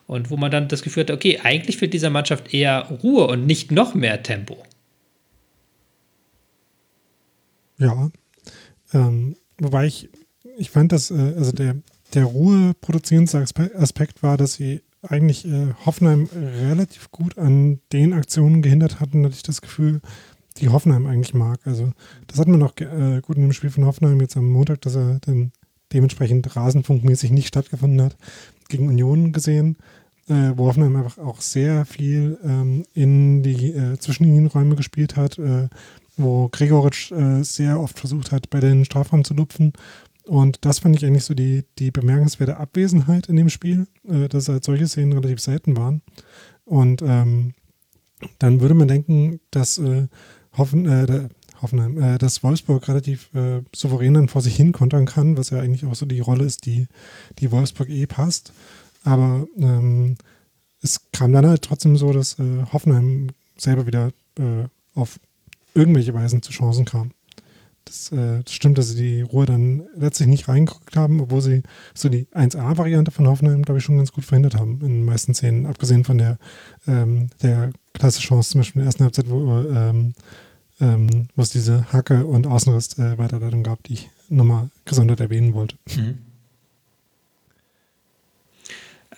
Und 0.07 0.29
wo 0.29 0.37
man 0.37 0.51
dann 0.51 0.67
das 0.67 0.83
Gefühl 0.83 1.03
hat, 1.03 1.11
okay, 1.11 1.39
eigentlich 1.43 1.77
fehlt 1.77 1.93
dieser 1.93 2.09
Mannschaft 2.09 2.53
eher 2.53 2.89
Ruhe 3.03 3.27
und 3.27 3.45
nicht 3.45 3.71
noch 3.71 3.95
mehr 3.95 4.21
Tempo. 4.21 4.57
Ja, 7.77 8.11
ähm, 8.93 9.35
wobei 9.57 9.87
ich, 9.87 10.09
ich 10.57 10.69
fand, 10.69 10.91
dass 10.91 11.09
äh, 11.09 11.33
also 11.37 11.51
der, 11.51 11.77
der 12.13 12.25
Ruhe-Produzierungsaspekt 12.25 14.21
war, 14.21 14.37
dass 14.37 14.53
sie 14.53 14.81
eigentlich 15.01 15.45
äh, 15.45 15.73
Hoffenheim 15.85 16.29
relativ 16.33 17.11
gut 17.11 17.37
an 17.37 17.79
den 17.91 18.13
Aktionen 18.13 18.61
gehindert 18.61 18.99
hatten, 18.99 19.25
hatte 19.25 19.35
ich 19.35 19.43
das 19.43 19.61
Gefühl, 19.61 19.99
die 20.01 20.33
die 20.59 20.69
Hoffenheim 20.69 21.07
eigentlich 21.07 21.33
mag. 21.33 21.59
Also 21.65 21.91
das 22.27 22.39
hat 22.39 22.47
man 22.47 22.59
noch 22.59 22.77
äh, 22.77 23.21
gut 23.21 23.37
in 23.37 23.43
dem 23.43 23.53
Spiel 23.53 23.69
von 23.69 23.85
Hoffenheim 23.85 24.19
jetzt 24.21 24.37
am 24.37 24.49
Montag, 24.49 24.81
dass 24.81 24.95
er 24.95 25.19
dann 25.21 25.51
dementsprechend 25.91 26.55
rasenfunkmäßig 26.55 27.31
nicht 27.31 27.47
stattgefunden 27.47 28.01
hat, 28.01 28.17
gegen 28.69 28.87
Union 28.87 29.31
gesehen, 29.31 29.77
äh, 30.27 30.51
wo 30.55 30.67
Hoffenheim 30.67 30.95
einfach 30.95 31.17
auch 31.17 31.41
sehr 31.41 31.85
viel 31.85 32.37
ähm, 32.43 32.85
in 32.93 33.43
die 33.43 33.71
äh, 33.73 33.97
Zwischenlinienräume 33.97 34.75
gespielt 34.75 35.15
hat, 35.15 35.37
äh, 35.37 35.69
wo 36.17 36.49
Gregoritsch 36.49 37.11
äh, 37.11 37.43
sehr 37.43 37.79
oft 37.79 37.99
versucht 37.99 38.31
hat, 38.31 38.49
bei 38.49 38.59
den 38.59 38.85
Strafraum 38.85 39.23
zu 39.23 39.33
lupfen. 39.33 39.73
Und 40.25 40.63
das 40.65 40.79
fand 40.79 40.95
ich 40.95 41.05
eigentlich 41.05 41.25
so 41.25 41.33
die, 41.33 41.65
die 41.79 41.91
bemerkenswerte 41.91 42.57
Abwesenheit 42.57 43.27
in 43.27 43.35
dem 43.35 43.49
Spiel, 43.49 43.87
äh, 44.07 44.29
dass 44.29 44.47
halt 44.47 44.63
solche 44.63 44.87
Szenen 44.87 45.13
relativ 45.13 45.41
selten 45.41 45.75
waren. 45.75 46.01
Und 46.65 47.01
ähm, 47.01 47.53
dann 48.39 48.61
würde 48.61 48.75
man 48.75 48.87
denken, 48.87 49.41
dass 49.51 49.77
äh, 49.77 50.07
Hoffen, 50.53 50.85
äh, 50.85 51.27
Hoffenheim, 51.63 51.97
äh, 51.97 52.17
dass 52.19 52.43
Wolfsburg 52.43 52.87
relativ 52.87 53.33
äh, 53.33 53.61
souverän 53.75 54.13
dann 54.13 54.29
vor 54.29 54.41
sich 54.41 54.55
hin 54.55 54.71
kontern 54.71 55.05
kann, 55.05 55.37
was 55.37 55.49
ja 55.49 55.59
eigentlich 55.59 55.85
auch 55.85 55.95
so 55.95 56.05
die 56.05 56.19
Rolle 56.19 56.43
ist, 56.45 56.65
die, 56.67 56.87
die 57.39 57.51
Wolfsburg 57.51 57.89
eh 57.89 58.05
passt. 58.05 58.53
Aber 59.03 59.47
ähm, 59.57 60.17
es 60.81 61.01
kam 61.11 61.33
dann 61.33 61.47
halt 61.47 61.63
trotzdem 61.63 61.97
so, 61.97 62.13
dass 62.13 62.37
äh, 62.39 62.65
Hoffenheim 62.71 63.29
selber 63.57 63.87
wieder 63.87 64.11
äh, 64.37 64.65
auf 64.93 65.19
irgendwelche 65.73 66.13
Weisen 66.13 66.41
zu 66.41 66.51
Chancen 66.51 66.85
kam. 66.85 67.11
Das, 67.85 68.11
äh, 68.11 68.43
das 68.43 68.53
stimmt, 68.53 68.77
dass 68.77 68.89
sie 68.89 68.95
die 68.95 69.21
Ruhe 69.21 69.45
dann 69.45 69.83
letztlich 69.95 70.27
nicht 70.27 70.47
reingeguckt 70.47 70.95
haben, 70.95 71.19
obwohl 71.19 71.41
sie 71.41 71.63
so 71.93 72.09
die 72.09 72.27
1A-Variante 72.33 73.11
von 73.11 73.27
Hoffenheim, 73.27 73.63
glaube 73.63 73.79
ich, 73.79 73.83
schon 73.83 73.97
ganz 73.97 74.11
gut 74.11 74.25
verhindert 74.25 74.55
haben 74.55 74.79
in 74.81 74.87
den 74.87 75.05
meisten 75.05 75.33
Szenen, 75.33 75.65
abgesehen 75.65 76.03
von 76.03 76.17
der, 76.17 76.37
ähm, 76.87 77.29
der 77.41 77.71
klasse 77.93 78.21
Chance, 78.21 78.51
zum 78.51 78.61
Beispiel 78.61 78.79
in 78.79 78.83
der 78.83 78.87
ersten 78.87 79.03
Halbzeit, 79.03 79.29
wo, 79.29 79.59
ähm, 79.69 80.13
ähm, 80.81 81.27
wo 81.35 81.41
es 81.41 81.49
diese 81.49 81.91
Hacke 81.91 82.25
und 82.25 82.47
Außenriss-Weiterleitung 82.47 83.61
äh, 83.61 83.63
gab, 83.63 83.83
die 83.83 83.93
ich 83.93 84.09
nochmal 84.29 84.69
gesondert 84.85 85.19
erwähnen 85.19 85.53
wollte. 85.53 85.75
Mhm. 85.95 86.19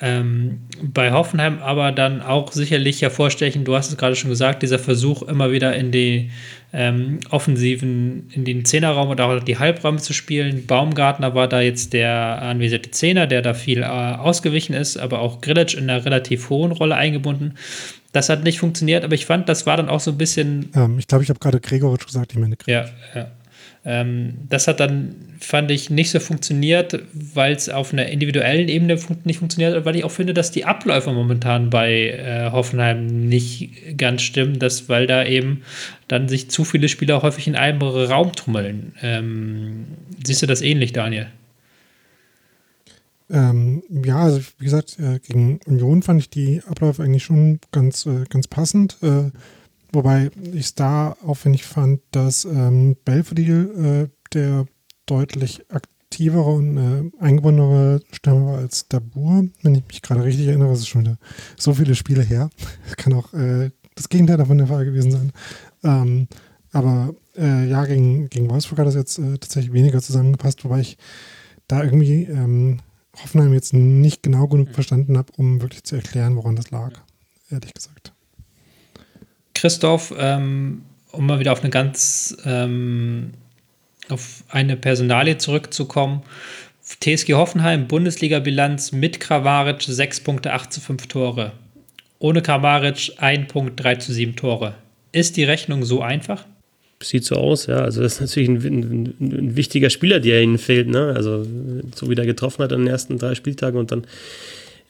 Ähm, 0.01 0.59
bei 0.81 1.13
Hoffenheim 1.13 1.59
aber 1.59 1.93
dann 1.93 2.21
auch 2.21 2.51
sicherlich 2.51 3.01
hervorstechen, 3.01 3.63
du 3.63 3.75
hast 3.75 3.89
es 3.89 3.97
gerade 3.97 4.15
schon 4.15 4.29
gesagt, 4.29 4.61
dieser 4.61 4.79
Versuch 4.79 5.23
immer 5.23 5.51
wieder 5.51 5.73
in 5.73 5.91
die 5.91 6.31
ähm, 6.73 7.19
Offensiven, 7.29 8.29
in 8.33 8.43
den 8.43 8.65
Zehnerraum 8.65 9.07
oder 9.07 9.25
auch 9.25 9.41
die 9.41 9.57
Halbräume 9.57 9.99
zu 9.99 10.11
spielen. 10.11 10.65
Baumgartner 10.65 11.33
war 11.33 11.47
da 11.47 11.61
jetzt 11.61 11.93
der 11.93 12.41
anvisierte 12.41 12.91
Zehner, 12.91 13.25
der 13.25 13.41
da 13.41 13.53
viel 13.53 13.83
äh, 13.83 13.85
ausgewichen 13.85 14.73
ist, 14.73 14.97
aber 14.97 15.19
auch 15.19 15.39
Grillitsch 15.39 15.75
in 15.75 15.89
einer 15.89 16.03
relativ 16.03 16.49
hohen 16.49 16.73
Rolle 16.73 16.95
eingebunden. 16.95 17.53
Das 18.15 18.29
hat 18.29 18.45
nicht 18.45 18.59
funktioniert, 18.59 19.03
aber 19.03 19.13
ich 19.13 19.25
fand, 19.25 19.49
das 19.49 19.65
war 19.65 19.75
dann 19.75 19.89
auch 19.89 19.99
so 19.99 20.11
ein 20.11 20.17
bisschen. 20.17 20.69
Ähm, 20.73 20.97
ich 20.97 21.07
glaube, 21.07 21.25
ich 21.25 21.29
habe 21.29 21.37
gerade 21.37 21.59
Gregoritsch 21.59 22.05
gesagt, 22.05 22.31
ich 22.31 22.39
meine 22.39 22.55
Gregoritsch. 22.55 22.93
Ja, 23.13 23.19
ja. 23.19 23.27
Ähm, 23.83 24.35
das 24.47 24.69
hat 24.69 24.79
dann, 24.79 25.15
fand 25.41 25.69
ich, 25.69 25.89
nicht 25.89 26.11
so 26.11 26.21
funktioniert, 26.21 26.97
weil 27.11 27.53
es 27.53 27.67
auf 27.67 27.91
einer 27.91 28.05
individuellen 28.05 28.69
Ebene 28.69 28.97
fun 28.97 29.17
nicht 29.25 29.39
funktioniert, 29.39 29.83
weil 29.83 29.97
ich 29.97 30.05
auch 30.05 30.11
finde, 30.11 30.33
dass 30.33 30.49
die 30.49 30.63
Abläufe 30.63 31.11
momentan 31.11 31.69
bei 31.69 32.11
äh, 32.11 32.51
Hoffenheim 32.51 33.27
nicht 33.27 33.97
ganz 33.97 34.21
stimmen, 34.21 34.59
dass, 34.59 34.87
weil 34.87 35.07
da 35.07 35.25
eben 35.25 35.63
dann 36.07 36.29
sich 36.29 36.49
zu 36.49 36.63
viele 36.63 36.87
Spieler 36.87 37.21
häufig 37.21 37.47
in 37.47 37.57
einem 37.57 37.81
Raum 37.81 38.31
tummeln. 38.31 38.93
Ähm, 39.01 39.87
siehst 40.25 40.41
du 40.41 40.47
das 40.47 40.61
ähnlich, 40.61 40.93
Daniel? 40.93 41.27
Ähm, 43.29 43.83
ja, 43.89 44.19
also 44.19 44.39
wie 44.57 44.65
gesagt, 44.65 44.99
äh, 44.99 45.19
gegen 45.19 45.59
Union 45.65 46.03
fand 46.03 46.19
ich 46.19 46.29
die 46.29 46.61
Abläufe 46.67 47.03
eigentlich 47.03 47.23
schon 47.23 47.59
ganz, 47.71 48.05
äh, 48.05 48.25
ganz 48.29 48.47
passend. 48.47 48.97
Äh, 49.01 49.31
Wobei 49.95 50.29
ich 50.51 50.65
es 50.65 50.75
da 50.75 51.15
aufwendig 51.23 51.63
fand, 51.63 52.01
dass 52.11 52.43
ähm, 52.43 52.97
Belfodil 53.05 54.09
äh, 54.11 54.33
der 54.33 54.65
deutlich 55.05 55.71
aktivere 55.71 56.49
und 56.51 56.77
äh, 56.77 57.23
eingebundenere 57.23 58.01
Stürmer 58.11 58.45
war 58.45 58.57
als 58.57 58.89
Dabur. 58.89 59.47
Wenn 59.61 59.75
ich 59.75 59.83
mich 59.87 60.01
gerade 60.01 60.25
richtig 60.25 60.47
erinnere, 60.47 60.71
das 60.71 60.79
ist 60.79 60.89
schon 60.89 61.03
wieder 61.03 61.17
so 61.57 61.73
viele 61.73 61.95
Spiele 61.95 62.23
her. 62.23 62.49
Kann 62.97 63.13
auch 63.13 63.33
äh, 63.33 63.71
das 63.95 64.09
Gegenteil 64.09 64.35
davon 64.35 64.57
der 64.57 64.67
Fall 64.67 64.83
gewesen 64.83 65.11
sein. 65.11 65.31
Ähm, 65.83 66.27
aber 66.73 67.15
ja, 67.37 67.83
gegen, 67.83 68.29
gegen 68.29 68.49
Wolfsburg 68.49 68.79
hat 68.79 68.87
das 68.87 68.95
jetzt 68.95 69.17
tatsächlich 69.17 69.73
weniger 69.73 70.01
zusammengepasst, 70.01 70.63
wobei 70.63 70.79
ich 70.79 70.97
da 71.67 71.83
irgendwie 71.83 72.23
ähm, 72.23 72.79
Hoffenheim 73.23 73.53
jetzt 73.53 73.73
nicht 73.73 74.23
genau 74.23 74.47
genug 74.47 74.71
verstanden 74.71 75.17
habe, 75.17 75.31
um 75.37 75.61
wirklich 75.61 75.83
zu 75.83 75.95
erklären, 75.95 76.35
woran 76.35 76.55
das 76.55 76.71
lag. 76.71 76.91
Ehrlich 77.49 77.73
gesagt. 77.73 78.13
Christoph, 79.53 80.13
ähm, 80.17 80.83
um 81.11 81.25
mal 81.25 81.39
wieder 81.39 81.53
auf 81.53 81.61
eine 81.61 81.69
ganz 81.69 82.35
ähm, 82.45 83.33
auf 84.09 84.43
eine 84.49 84.77
Personalie 84.77 85.37
zurückzukommen. 85.37 86.21
TSG 86.83 87.33
Hoffenheim, 87.33 87.87
Bundesliga-Bilanz 87.87 88.91
mit 88.91 89.19
Kramaric 89.19 89.81
6 89.81 90.19
Punkte, 90.21 90.53
8 90.53 90.71
zu 90.71 90.81
5 90.81 91.07
Tore. 91.07 91.53
Ohne 92.19 92.41
Kramaric 92.41 93.13
1 93.17 93.51
Punkt, 93.51 93.81
3 93.81 93.95
zu 93.95 94.13
7 94.13 94.35
Tore. 94.35 94.75
Ist 95.11 95.37
die 95.37 95.43
Rechnung 95.43 95.83
so 95.83 96.01
einfach? 96.01 96.45
Sieht 97.05 97.23
so 97.23 97.35
aus, 97.35 97.67
ja. 97.67 97.79
Also, 97.81 98.01
das 98.01 98.13
ist 98.13 98.21
natürlich 98.21 98.49
ein, 98.49 98.55
ein, 98.55 99.15
ein 99.19 99.55
wichtiger 99.55 99.91
Spieler, 99.91 100.19
der 100.19 100.41
ihnen 100.41 100.57
fehlt, 100.57 100.87
ne? 100.87 101.13
Also, 101.15 101.45
so 101.93 102.09
wie 102.09 102.15
der 102.15 102.25
getroffen 102.25 102.63
hat 102.63 102.73
an 102.73 102.81
den 102.81 102.87
ersten 102.87 103.19
drei 103.19 103.35
Spieltagen 103.35 103.79
und 103.79 103.91
dann 103.91 104.07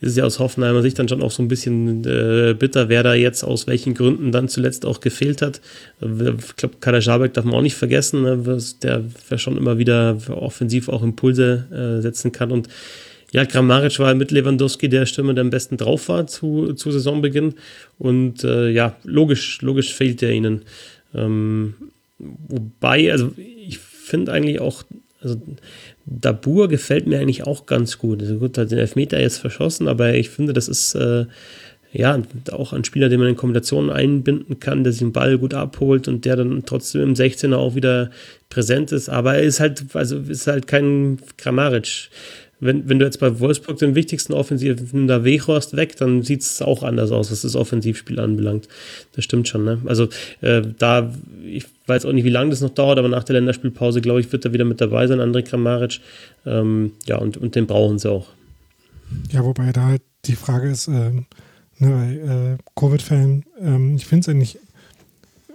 ist 0.01 0.11
es 0.11 0.15
ja 0.17 0.23
aus 0.23 0.39
Hoffenheimer 0.39 0.81
Sicht 0.81 0.97
dann 0.99 1.07
schon 1.07 1.21
auch 1.21 1.31
so 1.31 1.41
ein 1.41 1.47
bisschen 1.47 2.05
äh, 2.05 2.53
bitter, 2.57 2.89
wer 2.89 3.03
da 3.03 3.13
jetzt 3.13 3.43
aus 3.43 3.65
welchen 3.67 3.93
Gründen 3.93 4.31
dann 4.31 4.47
zuletzt 4.47 4.85
auch 4.85 4.99
gefehlt 4.99 5.41
hat. 5.41 5.61
Ich 5.99 6.55
glaube, 6.57 6.75
Kader 6.79 7.01
Schabek 7.01 7.33
darf 7.33 7.45
man 7.45 7.55
auch 7.55 7.61
nicht 7.61 7.75
vergessen, 7.75 8.21
ne, 8.21 8.59
der 8.83 9.37
schon 9.37 9.57
immer 9.57 9.77
wieder 9.77 10.17
offensiv 10.29 10.89
auch 10.89 11.01
Impulse 11.01 11.65
äh, 11.71 12.01
setzen 12.01 12.31
kann. 12.31 12.51
Und 12.51 12.67
ja, 13.31 13.45
Kramaric 13.45 13.99
war 13.99 14.13
mit 14.15 14.31
Lewandowski 14.31 14.89
der 14.89 15.05
Stürmer, 15.05 15.33
der 15.33 15.43
am 15.43 15.49
besten 15.49 15.77
drauf 15.77 16.07
war 16.07 16.27
zu, 16.27 16.73
zu 16.73 16.91
Saisonbeginn. 16.91 17.55
Und 17.97 18.43
äh, 18.43 18.69
ja, 18.69 18.95
logisch, 19.03 19.61
logisch 19.61 19.93
fehlt 19.93 20.21
der 20.21 20.31
ihnen. 20.31 20.61
Ähm, 21.13 21.73
wobei, 22.17 23.11
also 23.11 23.31
ich 23.37 23.79
finde 23.79 24.31
eigentlich 24.31 24.61
auch, 24.61 24.83
also 25.21 25.41
Dabur 26.05 26.67
gefällt 26.67 27.07
mir 27.07 27.19
eigentlich 27.19 27.45
auch 27.45 27.65
ganz 27.65 27.97
gut. 27.97 28.21
Also 28.21 28.37
gut, 28.37 28.57
hat 28.57 28.71
den 28.71 28.77
Elfmeter 28.77 29.19
jetzt 29.19 29.39
verschossen, 29.39 29.87
aber 29.87 30.13
ich 30.13 30.29
finde, 30.29 30.53
das 30.53 30.67
ist 30.67 30.95
äh, 30.95 31.25
ja 31.91 32.21
auch 32.51 32.73
ein 32.73 32.83
Spieler, 32.83 33.09
den 33.09 33.19
man 33.19 33.29
in 33.29 33.35
Kombinationen 33.35 33.89
einbinden 33.89 34.59
kann, 34.59 34.83
der 34.83 34.93
sich 34.93 34.99
den 34.99 35.13
Ball 35.13 35.37
gut 35.37 35.53
abholt 35.53 36.07
und 36.07 36.25
der 36.25 36.35
dann 36.35 36.63
trotzdem 36.65 37.01
im 37.01 37.13
16er 37.13 37.55
auch 37.55 37.75
wieder 37.75 38.11
präsent 38.49 38.91
ist. 38.91 39.09
Aber 39.09 39.35
er 39.35 39.43
ist 39.43 39.59
halt, 39.59 39.83
also 39.93 40.19
ist 40.19 40.47
halt 40.47 40.67
kein 40.67 41.19
Kramaric 41.37 42.09
wenn, 42.59 42.87
wenn 42.87 42.99
du 42.99 43.05
jetzt 43.05 43.19
bei 43.19 43.39
Wolfsburg 43.39 43.77
den 43.77 43.95
wichtigsten 43.95 44.33
Offensiven 44.33 45.07
da 45.07 45.23
Weghorst 45.23 45.75
weg, 45.75 45.97
dann 45.97 46.23
sieht 46.23 46.41
es 46.41 46.61
auch 46.61 46.83
anders 46.83 47.11
aus, 47.11 47.31
was 47.31 47.41
das 47.41 47.55
Offensivspiel 47.55 48.19
anbelangt. 48.19 48.67
Das 49.13 49.23
stimmt 49.25 49.47
schon, 49.47 49.65
ne? 49.65 49.81
Also 49.85 50.07
äh, 50.41 50.61
da, 50.77 51.13
ich 51.45 51.65
weiß 51.87 52.05
auch 52.05 52.13
nicht, 52.13 52.23
wie 52.23 52.29
lange 52.29 52.51
das 52.51 52.61
noch 52.61 52.69
dauert, 52.69 52.97
aber 52.97 53.09
nach 53.09 53.23
der 53.23 53.33
Länderspielpause, 53.33 54.01
glaube 54.01 54.21
ich, 54.21 54.31
wird 54.31 54.45
er 54.45 54.53
wieder 54.53 54.65
mit 54.65 54.79
dabei 54.81 55.07
sein, 55.07 55.19
André 55.19 55.41
Kramaric. 55.41 55.99
Ähm, 56.45 56.93
ja, 57.05 57.17
und, 57.17 57.37
und 57.37 57.55
den 57.55 57.67
brauchen 57.67 57.99
sie 57.99 58.09
auch. 58.09 58.27
Ja, 59.31 59.43
wobei 59.43 59.71
da 59.71 59.87
halt 59.87 60.01
die 60.25 60.35
Frage 60.35 60.69
ist, 60.69 60.87
äh, 60.87 61.11
ne, 61.11 61.25
bei 61.79 62.13
äh, 62.13 62.57
Covid-Fällen, 62.75 63.45
ähm, 63.59 63.95
ich 63.95 64.05
finde 64.05 64.21
es 64.21 64.29
eigentlich 64.29 64.59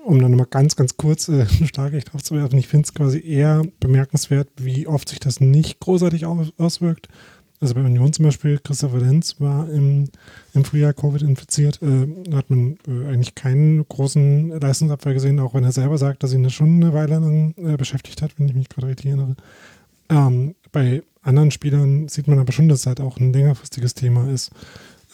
um 0.05 0.21
dann 0.21 0.31
nochmal 0.31 0.47
ganz, 0.49 0.77
ganz 0.77 0.97
kurz 0.97 1.29
äh, 1.29 1.47
Starkrecht 1.67 2.15
aufzuwerfen, 2.15 2.59
ich 2.59 2.69
finde 2.69 2.87
es 2.87 2.95
quasi 2.95 3.21
eher 3.21 3.63
bemerkenswert, 3.81 4.49
wie 4.57 4.87
oft 4.87 5.09
sich 5.09 5.21
das 5.21 5.41
nicht 5.41 5.81
großartig 5.81 6.27
auswirkt. 6.27 7.09
Also 7.61 7.75
bei 7.75 7.83
Union 7.83 8.11
zum 8.13 8.25
Beispiel, 8.25 8.59
Christopher 8.59 9.01
Lenz 9.01 9.39
war 9.39 9.69
im, 9.69 10.09
im 10.55 10.65
Frühjahr 10.65 10.95
Covid 10.95 11.21
infiziert, 11.21 11.81
äh, 11.83 12.35
hat 12.35 12.49
man 12.49 12.79
äh, 12.89 13.09
eigentlich 13.09 13.35
keinen 13.35 13.87
großen 13.87 14.59
Leistungsabfall 14.59 15.13
gesehen, 15.13 15.39
auch 15.41 15.53
wenn 15.53 15.65
er 15.65 15.73
selber 15.73 15.99
sagt, 15.99 16.23
dass 16.23 16.33
ihn 16.33 16.43
das 16.43 16.55
schon 16.55 16.83
eine 16.83 16.95
Weile 16.95 17.19
lang 17.19 17.55
äh, 17.59 17.77
beschäftigt 17.77 18.23
hat, 18.23 18.39
wenn 18.39 18.49
ich 18.49 18.55
mich 18.55 18.71
gerade 18.71 18.87
richtig 18.87 19.07
erinnere. 19.07 19.37
Ähm, 20.09 20.55
bei 20.73 21.03
anderen 21.23 21.51
Spielern 21.51 22.09
sieht 22.09 22.29
man 22.29 22.39
aber 22.39 22.53
schon, 22.53 22.69
dass 22.69 22.81
es 22.81 22.87
halt 22.87 23.01
auch 23.01 23.19
ein 23.19 23.35
längerfristiges 23.35 23.93
Thema 23.93 24.27
ist, 24.31 24.53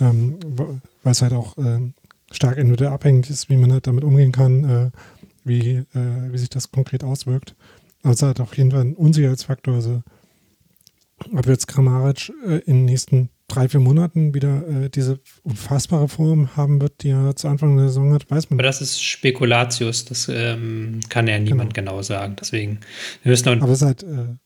ähm, 0.01 0.39
weil 1.03 1.13
es 1.13 1.23
halt 1.23 1.33
auch 1.33 1.59
ähm, 1.59 1.95
stark 2.33 2.59
individuell 2.59 2.93
abhängig 2.93 3.31
ist, 3.31 3.49
wie 3.49 3.57
man 3.57 3.73
halt 3.73 3.87
damit 3.87 4.05
umgehen 4.05 4.33
kann, 4.33 4.65
äh, 4.65 4.91
wie, 5.45 5.77
äh, 5.95 6.33
wie 6.33 6.39
sich 6.39 6.51
das 6.51 6.71
konkret 6.71 7.05
auswirkt. 7.05 7.55
Also 8.03 8.27
hat 8.27 8.41
auf 8.41 8.57
jeden 8.57 8.71
Fall 8.71 8.83
ein 8.83 8.95
Unsicherheitsfaktor. 8.95 9.75
Also 9.75 10.03
ob 11.33 11.47
jetzt 11.47 11.67
Kramaric 11.67 12.33
äh, 12.47 12.59
in 12.59 12.79
den 12.79 12.85
nächsten 12.87 13.31
drei, 13.49 13.69
vier 13.69 13.81
Monaten 13.81 14.35
wieder 14.35 14.67
äh, 14.69 14.91
diese 14.91 15.21
unfassbare 15.45 16.09
Form 16.09 16.57
haben 16.57 16.81
wird, 16.81 17.03
die 17.03 17.11
er 17.11 17.37
zu 17.37 17.49
Anfang 17.49 17.77
der 17.77 17.89
Saison 17.89 18.13
hat, 18.13 18.31
weiß 18.31 18.51
man. 18.51 18.59
Aber 18.59 18.65
das 18.65 18.81
ist 18.81 19.03
Spekulatius, 19.03 20.05
das 20.05 20.29
ähm, 20.29 21.01
kann 21.09 21.29
ja 21.29 21.39
niemand 21.39 21.75
genau, 21.75 21.93
genau 21.93 22.03
sagen. 22.03 22.37
Deswegen, 22.41 22.81
wir 23.23 23.31
müssen 23.31 23.63
Aber 23.63 23.73
es 23.73 23.83
ist 23.83 23.87
halt, 23.87 24.03
äh, 24.03 24.37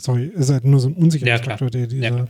sorry, 0.00 0.32
es 0.34 0.46
ist 0.46 0.50
halt 0.50 0.64
nur 0.64 0.80
so 0.80 0.88
ein 0.88 0.94
Unsicherheitsfaktor, 0.94 1.68
ja, 1.68 1.70
der 1.70 1.86
dieser, 1.86 2.28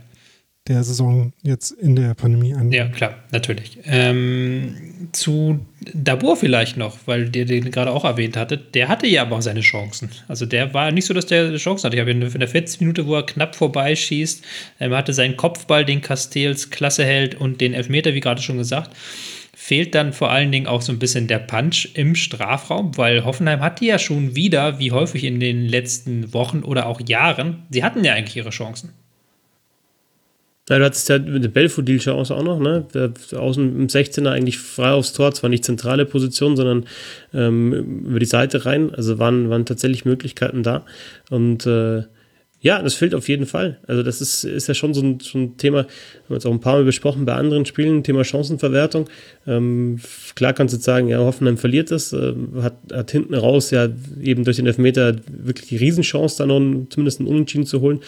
der 0.69 0.83
Saison 0.83 1.33
jetzt 1.41 1.71
in 1.71 1.95
der 1.95 2.13
Pandemie 2.13 2.53
an. 2.53 2.71
Ja, 2.71 2.87
klar, 2.87 3.15
natürlich. 3.31 3.79
Ähm, 3.85 5.09
zu 5.11 5.65
Dabur 5.93 6.37
vielleicht 6.37 6.77
noch, 6.77 6.97
weil 7.05 7.35
ihr 7.35 7.45
den 7.45 7.71
gerade 7.71 7.91
auch 7.91 8.05
erwähnt 8.05 8.37
hattet, 8.37 8.75
der 8.75 8.87
hatte 8.87 9.07
ja 9.07 9.23
aber 9.23 9.37
auch 9.37 9.41
seine 9.41 9.61
Chancen. 9.61 10.09
Also 10.27 10.45
der 10.45 10.73
war 10.73 10.91
nicht 10.91 11.05
so, 11.05 11.13
dass 11.13 11.25
der 11.25 11.55
Chancen 11.57 11.85
hatte. 11.85 11.97
Ich 11.97 12.01
habe 12.01 12.11
in 12.11 12.21
der 12.21 12.47
40 12.47 12.81
Minute, 12.81 13.07
wo 13.07 13.15
er 13.15 13.25
knapp 13.25 13.55
vorbeischießt, 13.55 14.45
ähm, 14.79 14.93
hatte 14.93 15.13
seinen 15.13 15.35
Kopfball, 15.35 15.83
den 15.83 16.01
Castells 16.01 16.69
klasse 16.69 17.03
hält 17.03 17.35
und 17.35 17.59
den 17.59 17.73
Elfmeter, 17.73 18.13
wie 18.13 18.21
gerade 18.21 18.41
schon 18.41 18.57
gesagt 18.57 18.91
fehlt 19.69 19.93
dann 19.93 20.13
vor 20.13 20.31
allen 20.31 20.51
Dingen 20.51 20.67
auch 20.67 20.81
so 20.81 20.91
ein 20.91 20.97
bisschen 20.97 21.27
der 21.27 21.37
Punch 21.37 21.89
im 21.93 22.15
Strafraum, 22.15 22.97
weil 22.97 23.25
Hoffenheim 23.25 23.59
hat 23.59 23.81
die 23.81 23.87
ja 23.87 23.99
schon 23.99 24.33
wieder, 24.33 24.79
wie 24.79 24.93
häufig 24.93 25.25
in 25.25 25.39
den 25.39 25.67
letzten 25.67 26.33
Wochen 26.33 26.63
oder 26.63 26.87
auch 26.87 27.01
Jahren, 27.05 27.63
sie 27.69 27.83
hatten 27.83 28.03
ja 28.03 28.13
eigentlich 28.13 28.37
ihre 28.37 28.49
Chancen. 28.51 28.93
Du 30.77 30.85
hattest 30.85 31.09
ja 31.09 31.17
mit 31.17 31.43
der 31.43 31.49
Belfodil-Chance 31.49 32.35
auch 32.35 32.43
noch, 32.43 32.59
ne? 32.59 32.85
Außen 33.35 33.75
im 33.75 33.87
16er 33.87 34.29
eigentlich 34.29 34.59
frei 34.59 34.91
aufs 34.91 35.13
Tor, 35.13 35.33
zwar 35.33 35.49
nicht 35.49 35.65
zentrale 35.65 36.05
Position, 36.05 36.55
sondern 36.55 36.85
ähm, 37.33 38.05
über 38.05 38.19
die 38.19 38.25
Seite 38.25 38.65
rein. 38.65 38.93
Also 38.93 39.17
waren, 39.17 39.49
waren 39.49 39.65
tatsächlich 39.65 40.05
Möglichkeiten 40.05 40.61
da. 40.61 40.85
Und 41.29 41.65
äh, 41.65 42.03
ja, 42.61 42.81
das 42.81 42.93
fehlt 42.93 43.15
auf 43.15 43.29
jeden 43.29 43.45
Fall. 43.45 43.79
Also 43.87 44.03
das 44.03 44.19
ist, 44.19 44.43
ist 44.43 44.67
ja 44.67 44.73
schon 44.73 44.93
so 44.93 45.01
ein, 45.01 45.19
so 45.21 45.37
ein 45.37 45.55
Thema, 45.55 45.79
haben 45.79 45.87
wir 46.27 46.35
jetzt 46.35 46.45
auch 46.45 46.51
ein 46.51 46.59
paar 46.59 46.73
Mal 46.73 46.83
besprochen 46.83 47.23
bei 47.23 47.33
anderen 47.33 47.65
Spielen, 47.65 48.03
Thema 48.03 48.25
Chancenverwertung. 48.25 49.09
Ähm, 49.47 49.99
klar 50.35 50.51
kannst 50.51 50.73
du 50.73 50.77
jetzt 50.77 50.83
sagen, 50.83 51.07
ja, 51.07 51.19
Hoffenheim 51.19 51.57
verliert 51.57 51.89
das, 51.89 52.11
äh, 52.11 52.33
hat, 52.61 52.75
hat 52.91 53.11
hinten 53.11 53.33
raus 53.33 53.71
ja 53.71 53.87
eben 54.21 54.43
durch 54.43 54.57
den 54.57 54.67
Elfmeter 54.67 55.15
wirklich 55.31 55.69
die 55.69 55.77
Riesenchance, 55.77 56.37
da 56.37 56.45
noch 56.45 56.59
ein, 56.59 56.87
zumindest 56.89 57.21
einen 57.21 57.29
Unentschieden 57.29 57.65
zu 57.65 57.79
holen. 57.79 58.01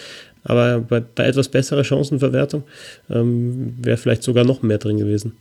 Aber 0.43 0.79
bei, 0.79 0.99
bei 0.99 1.25
etwas 1.25 1.49
besserer 1.49 1.83
Chancenverwertung 1.83 2.63
ähm, 3.09 3.75
wäre 3.81 3.97
vielleicht 3.97 4.23
sogar 4.23 4.43
noch 4.43 4.61
mehr 4.61 4.77
drin 4.77 4.97
gewesen. 4.97 5.33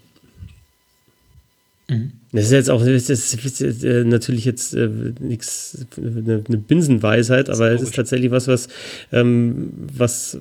Mhm. 1.89 2.13
Das 2.33 2.45
ist 2.45 2.53
jetzt 2.53 2.71
auch 2.71 2.85
das 2.85 3.11
ist 3.11 3.61
äh, 3.83 4.05
natürlich 4.05 4.45
jetzt 4.45 4.73
äh, 4.75 4.89
nichts, 5.19 5.85
eine, 5.97 6.45
eine 6.47 6.59
Binsenweisheit, 6.59 7.51
aber 7.51 7.73
es 7.73 7.83
ist 7.83 7.97
tatsächlich 7.97 8.31
was, 8.31 8.47
was, 8.47 8.69
ähm, 9.11 9.71
was, 9.97 10.39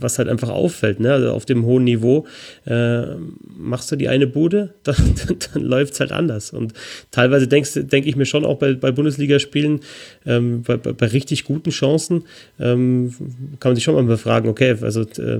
was 0.00 0.18
halt 0.18 0.28
einfach 0.28 0.48
auffällt. 0.48 0.98
Ne? 0.98 1.12
Also 1.12 1.30
auf 1.30 1.44
dem 1.44 1.64
hohen 1.64 1.84
Niveau 1.84 2.26
äh, 2.66 3.02
machst 3.56 3.92
du 3.92 3.96
die 3.96 4.08
eine 4.08 4.26
Bude, 4.26 4.74
dann, 4.82 4.96
dann, 4.96 5.36
dann 5.52 5.62
läuft 5.62 5.94
es 5.94 6.00
halt 6.00 6.10
anders. 6.10 6.52
Und 6.52 6.72
teilweise 7.12 7.46
denke 7.46 7.84
denk 7.84 8.06
ich 8.06 8.16
mir 8.16 8.26
schon 8.26 8.44
auch 8.44 8.58
bei, 8.58 8.74
bei 8.74 8.90
Bundesligaspielen, 8.90 9.80
ähm, 10.26 10.62
bei, 10.62 10.76
bei, 10.76 10.92
bei, 10.92 11.06
richtig 11.06 11.44
guten 11.44 11.70
Chancen, 11.70 12.24
ähm, 12.58 13.14
kann 13.60 13.70
man 13.70 13.76
sich 13.76 13.84
schon 13.84 13.94
mal 13.94 14.02
befragen, 14.02 14.50
okay, 14.50 14.76
also 14.80 15.02
äh, 15.02 15.38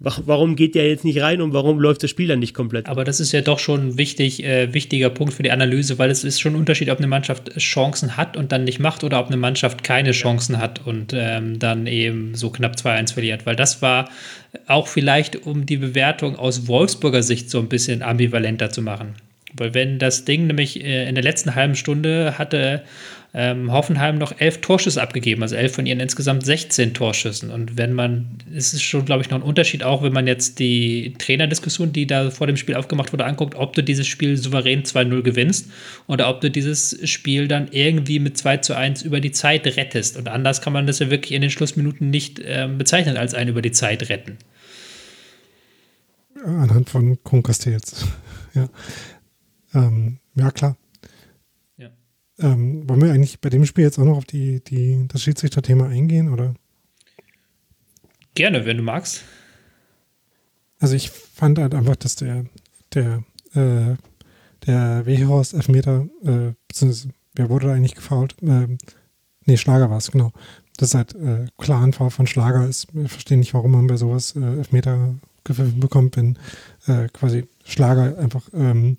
warum 0.00 0.56
geht 0.56 0.74
der 0.74 0.88
jetzt 0.88 1.04
nicht 1.04 1.20
rein 1.20 1.42
und 1.42 1.52
warum 1.52 1.78
läuft 1.78 2.02
das 2.02 2.10
Spiel 2.10 2.26
dann 2.26 2.38
nicht 2.38 2.54
komplett? 2.54 2.88
Aber 2.88 3.04
das 3.04 3.20
ist 3.20 3.32
ja 3.32 3.42
doch 3.42 3.58
schon 3.58 3.80
ein 3.80 3.98
wichtig, 3.98 4.42
äh, 4.42 4.72
wichtiger 4.72 5.10
Punkt 5.10 5.34
für 5.34 5.42
die 5.42 5.50
Analyse, 5.50 5.98
weil 5.98 6.10
es 6.10 6.24
ist 6.24 6.40
schon 6.40 6.54
ein 6.54 6.58
Unterschied, 6.58 6.88
ob 6.88 6.98
eine 6.98 7.06
Mannschaft 7.06 7.54
Chancen 7.58 8.16
hat 8.16 8.36
und 8.36 8.50
dann 8.50 8.64
nicht 8.64 8.80
macht 8.80 9.04
oder 9.04 9.20
ob 9.20 9.26
eine 9.26 9.36
Mannschaft 9.36 9.84
keine 9.84 10.12
Chancen 10.12 10.58
hat 10.58 10.86
und 10.86 11.12
ähm, 11.14 11.58
dann 11.58 11.86
eben 11.86 12.34
so 12.34 12.48
knapp 12.48 12.76
2-1 12.76 13.12
verliert. 13.12 13.44
Weil 13.44 13.56
das 13.56 13.82
war 13.82 14.08
auch 14.66 14.88
vielleicht, 14.88 15.46
um 15.46 15.66
die 15.66 15.76
Bewertung 15.76 16.36
aus 16.36 16.66
Wolfsburger 16.66 17.22
Sicht 17.22 17.50
so 17.50 17.58
ein 17.58 17.68
bisschen 17.68 18.02
ambivalenter 18.02 18.70
zu 18.70 18.80
machen. 18.80 19.14
Weil 19.52 19.74
wenn 19.74 19.98
das 19.98 20.24
Ding 20.24 20.46
nämlich 20.46 20.82
äh, 20.82 21.08
in 21.08 21.14
der 21.14 21.24
letzten 21.24 21.54
halben 21.54 21.74
Stunde 21.74 22.38
hatte 22.38 22.82
ähm, 23.32 23.70
Hoffenheim 23.70 24.18
noch 24.18 24.32
elf 24.38 24.60
Torschüsse 24.60 25.00
abgegeben, 25.00 25.42
also 25.42 25.54
elf 25.54 25.72
von 25.72 25.86
ihren 25.86 26.00
insgesamt 26.00 26.44
16 26.44 26.94
Torschüssen. 26.94 27.50
Und 27.50 27.78
wenn 27.78 27.92
man, 27.92 28.38
es 28.52 28.74
ist 28.74 28.82
schon, 28.82 29.04
glaube 29.04 29.22
ich, 29.22 29.30
noch 29.30 29.38
ein 29.38 29.42
Unterschied, 29.42 29.84
auch 29.84 30.02
wenn 30.02 30.12
man 30.12 30.26
jetzt 30.26 30.58
die 30.58 31.14
Trainerdiskussion, 31.18 31.92
die 31.92 32.06
da 32.06 32.30
vor 32.30 32.48
dem 32.48 32.56
Spiel 32.56 32.74
aufgemacht 32.74 33.12
wurde, 33.12 33.24
anguckt, 33.24 33.54
ob 33.54 33.74
du 33.74 33.84
dieses 33.84 34.08
Spiel 34.08 34.36
souverän 34.36 34.82
2-0 34.82 35.22
gewinnst 35.22 35.70
oder 36.08 36.28
ob 36.28 36.40
du 36.40 36.50
dieses 36.50 36.98
Spiel 37.08 37.46
dann 37.46 37.68
irgendwie 37.70 38.18
mit 38.18 38.36
2 38.36 38.56
zu 38.58 38.76
1 38.76 39.02
über 39.02 39.20
die 39.20 39.30
Zeit 39.30 39.66
rettest. 39.76 40.16
Und 40.16 40.28
anders 40.28 40.60
kann 40.60 40.72
man 40.72 40.88
das 40.88 40.98
ja 40.98 41.10
wirklich 41.10 41.32
in 41.32 41.42
den 41.42 41.50
Schlussminuten 41.50 42.10
nicht 42.10 42.40
äh, 42.40 42.68
bezeichnen 42.76 43.16
als 43.16 43.34
ein 43.34 43.48
über 43.48 43.62
die 43.62 43.72
Zeit 43.72 44.08
retten. 44.08 44.38
Anhand 46.44 46.90
von 46.90 47.22
Concastells. 47.22 48.06
ja. 48.54 48.68
Ähm, 49.74 50.18
ja, 50.34 50.50
klar. 50.50 50.76
Ähm, 52.40 52.88
wollen 52.88 53.02
wir 53.02 53.12
eigentlich 53.12 53.40
bei 53.40 53.50
dem 53.50 53.66
Spiel 53.66 53.84
jetzt 53.84 53.98
auch 53.98 54.04
noch 54.04 54.16
auf 54.16 54.24
die, 54.24 54.62
die, 54.64 55.06
das 55.08 55.22
Schiedsrichter-Thema 55.22 55.88
eingehen, 55.88 56.32
oder? 56.32 56.54
Gerne, 58.34 58.64
wenn 58.64 58.78
du 58.78 58.82
magst. 58.82 59.24
Also 60.78 60.94
ich 60.94 61.10
fand 61.10 61.58
halt 61.58 61.74
einfach, 61.74 61.96
dass 61.96 62.16
der, 62.16 62.46
der, 62.94 63.22
äh, 63.54 63.96
der 64.66 65.06
Wehorst 65.06 65.54
Elfmeter, 65.54 66.06
äh, 66.24 66.54
beziehungsweise, 66.68 67.10
wer 67.34 67.50
wurde 67.50 67.66
da 67.66 67.74
eigentlich 67.74 67.94
gefault? 67.94 68.36
Äh, 68.42 68.68
nee, 69.44 69.56
Schlager 69.56 69.90
war 69.90 69.98
es, 69.98 70.10
genau. 70.10 70.32
Das 70.78 70.90
ist 70.90 70.94
halt 70.94 71.14
äh, 71.14 71.46
klar 71.58 71.82
ein 71.82 71.92
Foul 71.92 72.10
von 72.10 72.26
Schlager 72.26 72.66
ist. 72.66 72.88
Ich 72.94 73.12
verstehe 73.12 73.36
nicht, 73.36 73.52
warum 73.52 73.72
man 73.72 73.86
bei 73.86 73.98
sowas 73.98 74.34
äh, 74.34 74.40
Elfmeter 74.40 75.14
bekommt, 75.44 76.16
wenn 76.16 76.38
äh, 76.86 77.08
quasi 77.08 77.46
Schlager 77.64 78.18
einfach 78.18 78.48
ähm, 78.54 78.96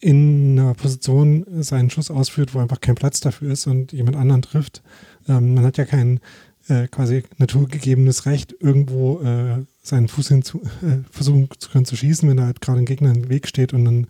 in 0.00 0.58
einer 0.58 0.74
Position 0.74 1.44
seinen 1.62 1.90
Schuss 1.90 2.10
ausführt, 2.10 2.54
wo 2.54 2.60
einfach 2.60 2.80
kein 2.80 2.94
Platz 2.94 3.20
dafür 3.20 3.52
ist 3.52 3.66
und 3.66 3.92
jemand 3.92 4.16
anderen 4.16 4.42
trifft. 4.42 4.82
Ähm, 5.28 5.54
man 5.54 5.64
hat 5.64 5.76
ja 5.76 5.84
kein 5.84 6.20
äh, 6.68 6.86
quasi 6.88 7.24
naturgegebenes 7.38 8.26
Recht, 8.26 8.54
irgendwo 8.60 9.20
äh, 9.20 9.64
seinen 9.82 10.08
Fuß 10.08 10.28
hinzu, 10.28 10.62
äh, 10.82 10.98
versuchen 11.10 11.48
zu 11.58 11.70
können 11.70 11.84
zu 11.84 11.96
schießen, 11.96 12.28
wenn 12.28 12.36
da 12.36 12.46
halt 12.46 12.60
gerade 12.60 12.78
ein 12.78 12.86
Gegner 12.86 13.10
im 13.10 13.28
Weg 13.28 13.48
steht 13.48 13.72
und 13.72 13.84
dann 13.84 14.06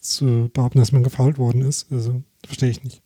zu 0.00 0.50
behaupten, 0.52 0.78
dass 0.78 0.92
man 0.92 1.02
gefault 1.02 1.36
worden 1.38 1.62
ist. 1.62 1.90
Also 1.90 2.22
verstehe 2.44 2.70
ich 2.70 2.84
nicht. 2.84 3.02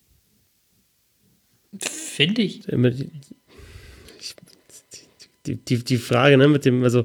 Finde 1.78 2.42
ich. 2.42 2.66
Die, 5.50 5.64
die, 5.64 5.84
die 5.84 5.96
Frage, 5.96 6.36
ne, 6.36 6.48
mit 6.48 6.64
dem, 6.64 6.84
also 6.84 7.04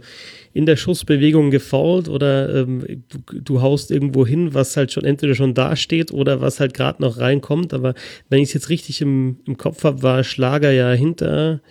in 0.54 0.66
der 0.66 0.76
Schussbewegung 0.76 1.52
gefault 1.52 2.08
oder 2.08 2.56
ähm, 2.56 3.04
du, 3.10 3.40
du, 3.42 3.62
haust 3.62 3.92
irgendwo 3.92 4.26
hin, 4.26 4.54
was 4.54 4.78
halt 4.78 4.92
schon 4.92 5.04
entweder 5.04 5.36
schon 5.36 5.54
da 5.54 5.76
steht 5.76 6.12
oder 6.12 6.42
was 6.42 6.60
halt 6.60 6.74
gerade 6.74 7.02
noch 7.02 7.18
reinkommt. 7.18 7.74
Aber 7.74 7.94
wenn 8.30 8.40
ich 8.40 8.50
es 8.50 8.54
jetzt 8.54 8.70
richtig 8.70 9.02
im, 9.02 9.40
im 9.46 9.58
Kopf 9.58 9.84
habe, 9.84 10.04
war 10.04 10.24
Schlager 10.24 10.72
ja 10.72 10.92
hinter, 10.92 11.62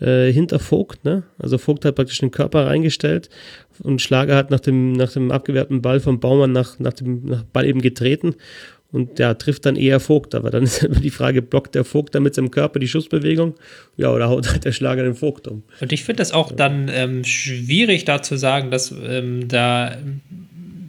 äh, 0.00 0.32
hinter 0.32 0.58
Vogt, 0.58 1.04
ne? 1.04 1.24
Also 1.38 1.58
Vogt 1.58 1.84
hat 1.84 1.94
praktisch 1.94 2.18
den 2.18 2.30
Körper 2.30 2.66
reingestellt 2.66 3.28
und 3.82 4.02
Schlager 4.02 4.36
hat 4.36 4.50
nach 4.50 4.60
dem, 4.60 4.92
nach 4.92 5.12
dem 5.12 5.30
abgewehrten 5.30 5.82
Ball 5.82 6.00
vom 6.00 6.20
Baumann 6.20 6.52
nach, 6.52 6.78
nach 6.78 6.92
dem 6.92 7.24
nach 7.24 7.42
Ball 7.44 7.66
eben 7.66 7.82
getreten 7.82 8.34
und 8.94 9.18
der 9.18 9.36
trifft 9.36 9.66
dann 9.66 9.74
eher 9.74 9.98
Vogt. 9.98 10.34
Aber 10.34 10.50
dann 10.50 10.62
ist 10.64 10.84
immer 10.84 11.00
die 11.00 11.10
Frage, 11.10 11.42
blockt 11.42 11.74
der 11.74 11.84
Vogt 11.84 12.14
dann 12.14 12.22
mit 12.22 12.34
seinem 12.34 12.50
Körper 12.50 12.78
die 12.78 12.88
Schussbewegung? 12.88 13.54
Ja, 13.96 14.10
oder 14.10 14.28
haut 14.28 14.48
halt 14.50 14.64
der 14.64 14.72
Schlager 14.72 15.02
den 15.02 15.16
Vogt 15.16 15.48
um? 15.48 15.64
Und 15.80 15.92
ich 15.92 16.04
finde 16.04 16.18
das 16.18 16.32
auch 16.32 16.52
dann 16.52 16.88
ähm, 16.92 17.24
schwierig 17.24 18.04
da 18.04 18.22
zu 18.22 18.36
sagen, 18.36 18.70
dass 18.70 18.94
ähm, 19.06 19.48
da 19.48 19.98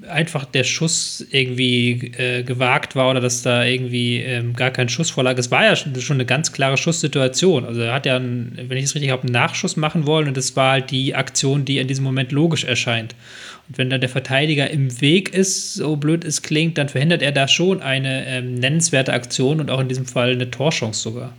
einfach 0.07 0.45
der 0.45 0.63
Schuss 0.63 1.25
irgendwie 1.31 2.11
äh, 2.17 2.43
gewagt 2.43 2.95
war 2.95 3.09
oder 3.09 3.21
dass 3.21 3.41
da 3.41 3.63
irgendwie 3.63 4.17
ähm, 4.17 4.53
gar 4.53 4.71
kein 4.71 4.89
Schuss 4.89 5.09
vorlag. 5.09 5.37
Es 5.37 5.51
war 5.51 5.65
ja 5.65 5.75
schon, 5.75 5.99
schon 5.99 6.17
eine 6.17 6.25
ganz 6.25 6.51
klare 6.51 6.77
Schusssituation. 6.77 7.65
Also 7.65 7.81
er 7.81 7.93
hat 7.93 8.05
ja, 8.05 8.17
einen, 8.17 8.55
wenn 8.67 8.77
ich 8.77 8.85
es 8.85 8.95
richtig 8.95 9.11
habe, 9.11 9.23
einen 9.23 9.33
Nachschuss 9.33 9.77
machen 9.77 10.05
wollen 10.05 10.27
und 10.27 10.37
das 10.37 10.55
war 10.55 10.73
halt 10.73 10.91
die 10.91 11.15
Aktion, 11.15 11.65
die 11.65 11.79
in 11.79 11.87
diesem 11.87 12.03
Moment 12.03 12.31
logisch 12.31 12.63
erscheint. 12.65 13.15
Und 13.67 13.77
wenn 13.77 13.89
dann 13.89 14.01
der 14.01 14.09
Verteidiger 14.09 14.69
im 14.69 15.01
Weg 15.01 15.33
ist, 15.33 15.73
so 15.75 15.95
blöd 15.95 16.23
es 16.23 16.41
klingt, 16.41 16.77
dann 16.77 16.89
verhindert 16.89 17.21
er 17.21 17.31
da 17.31 17.47
schon 17.47 17.81
eine 17.81 18.25
ähm, 18.27 18.55
nennenswerte 18.55 19.13
Aktion 19.13 19.59
und 19.59 19.71
auch 19.71 19.79
in 19.79 19.87
diesem 19.87 20.05
Fall 20.05 20.31
eine 20.31 20.51
Torchance 20.51 21.01
sogar. 21.01 21.33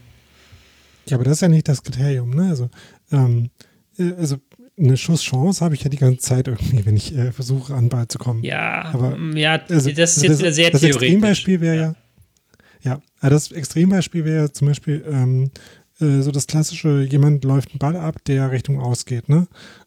Ja, 1.09 1.17
aber 1.17 1.25
das 1.25 1.35
ist 1.35 1.41
ja 1.43 1.49
nicht 1.49 1.69
das 1.69 1.83
Kriterium, 1.83 2.31
ne? 2.31 2.49
Also, 2.49 2.69
ähm, 3.13 3.51
äh, 3.99 4.13
also 4.19 4.37
eine 4.79 4.97
Schusschance 4.97 5.65
habe 5.65 5.75
ich 5.75 5.83
ja 5.83 5.89
die 5.89 5.97
ganze 5.97 6.19
Zeit 6.19 6.49
irgendwie, 6.49 6.85
wenn 6.85 6.97
ich 6.97 7.17
äh, 7.17 7.33
versuche, 7.33 7.75
an 7.75 7.89
Ball 7.89 8.09
zu 8.09 8.19
kommen. 8.19 8.43
Ja, 8.43 8.83
aber 8.93 9.17
mm, 9.17 9.37
ja, 9.37 9.61
also, 9.69 9.91
das 9.91 10.17
ist 10.17 10.23
jetzt 10.25 10.43
das, 10.43 10.55
sehr 10.55 10.71
das 10.71 10.81
theoretisch. 10.81 11.03
Extrembeispiel 11.03 11.61
wäre 11.61 11.77
ja. 11.77 11.95
ja, 12.83 13.01
ja, 13.23 13.31
das 13.31 13.53
Extrembeispiel 13.53 14.25
wäre 14.25 14.43
ja 14.45 14.53
zum 14.53 14.69
Beispiel 14.69 15.05
ähm, 15.09 15.51
äh, 16.01 16.21
so 16.21 16.31
das 16.31 16.47
klassische, 16.47 17.03
jemand 17.03 17.45
läuft 17.45 17.71
einen 17.71 17.79
Ball 17.79 17.97
ab, 17.97 18.17
der 18.27 18.51
Richtung 18.51 18.81
ausgeht, 18.81 19.29
ne? 19.29 19.47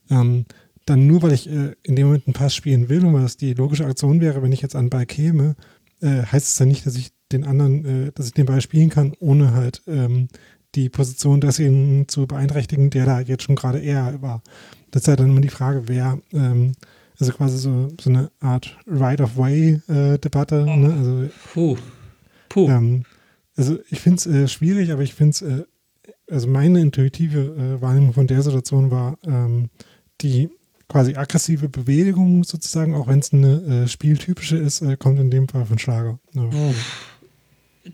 Ähm, 0.10 0.46
dann 0.90 1.08
nur, 1.08 1.22
weil 1.22 1.34
ich 1.34 1.50
äh, 1.50 1.76
in 1.84 1.96
dem 1.96 2.08
Moment 2.08 2.28
einen 2.28 2.34
Pass 2.34 2.56
spielen 2.56 2.90
will 2.90 3.06
und 3.06 3.14
weil 3.14 3.24
das 3.24 3.38
die 3.38 3.54
logische 3.54 3.86
Aktion 3.86 4.22
wäre, 4.22 4.42
wenn 4.42 4.52
ich 4.52 4.62
jetzt 4.62 4.76
an 4.76 4.86
den 4.86 4.90
Ball 4.90 5.06
käme, 5.06 5.56
äh, 6.02 6.24
heißt 6.24 6.48
es 6.48 6.60
ja 6.60 6.66
nicht, 6.66 6.86
dass 6.86 6.96
ich 6.96 7.12
den 7.32 7.44
anderen, 7.44 7.86
äh, 7.86 8.12
dass 8.14 8.28
ich 8.28 8.34
den 8.34 8.46
Ball 8.46 8.62
spielen 8.62 8.90
kann, 8.90 9.14
ohne 9.20 9.54
halt 9.54 9.82
ähm, 9.88 10.28
die 10.76 10.90
Position 10.90 11.42
deswegen 11.42 12.08
zu 12.08 12.28
beeinträchtigen, 12.28 12.90
der 12.90 13.06
da 13.06 13.20
jetzt 13.20 13.44
schon 13.44 13.56
gerade 13.56 13.80
eher 13.80 14.22
war. 14.22 14.42
Das 14.92 15.04
ist 15.04 15.08
ja 15.08 15.16
dann 15.16 15.30
immer 15.30 15.42
die 15.42 15.50
Frage, 15.50 15.84
wer, 15.88 16.20
ähm, 16.34 16.74
also 17.20 17.34
quasi 17.34 17.58
so, 17.58 17.90
so 18.00 18.10
eine 18.10 18.32
Art 18.40 18.78
Right-of-Way-Debatte. 18.88 20.66
Oh. 20.68 20.76
Ne? 20.76 20.94
Also, 20.94 21.30
Puh. 21.54 21.78
Puh. 22.50 22.70
Ähm, 22.70 23.04
also 23.56 23.78
ich 23.90 24.00
finde 24.00 24.18
es 24.18 24.26
äh, 24.28 24.48
schwierig, 24.48 24.92
aber 24.92 25.02
ich 25.02 25.14
finde 25.14 25.32
es, 25.32 25.42
äh, 25.42 25.64
also 26.30 26.48
meine 26.48 26.80
intuitive 26.80 27.40
äh, 27.40 27.82
Wahrnehmung 27.82 28.14
von 28.14 28.28
der 28.28 28.42
Situation 28.42 28.92
war, 28.92 29.18
ähm, 29.26 29.70
die 30.22 30.50
quasi 30.90 31.16
aggressive 31.16 31.70
Bewegung 31.70 32.44
sozusagen, 32.44 32.96
auch 32.96 33.08
wenn 33.08 33.20
es 33.20 33.32
eine 33.32 33.84
äh, 33.84 33.88
spieltypische 33.88 34.58
ist, 34.58 34.82
äh, 34.82 34.98
kommt 34.98 35.20
in 35.20 35.32
dem 35.32 35.48
Fall 35.48 35.66
von 35.66 35.80
Schlager. 35.80 36.20
Ja. 36.34 36.50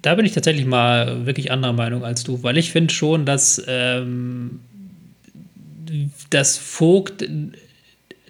Da 0.02 0.16
bin 0.16 0.26
ich 0.26 0.34
tatsächlich 0.34 0.66
mal 0.66 1.26
wirklich 1.26 1.52
anderer 1.52 1.74
Meinung 1.74 2.04
als 2.04 2.24
du, 2.24 2.42
weil 2.42 2.58
ich 2.58 2.72
finde 2.72 2.94
schon, 2.94 3.26
dass 3.26 3.62
ähm, 3.68 4.62
das 6.30 6.58
Vogt 6.58 7.26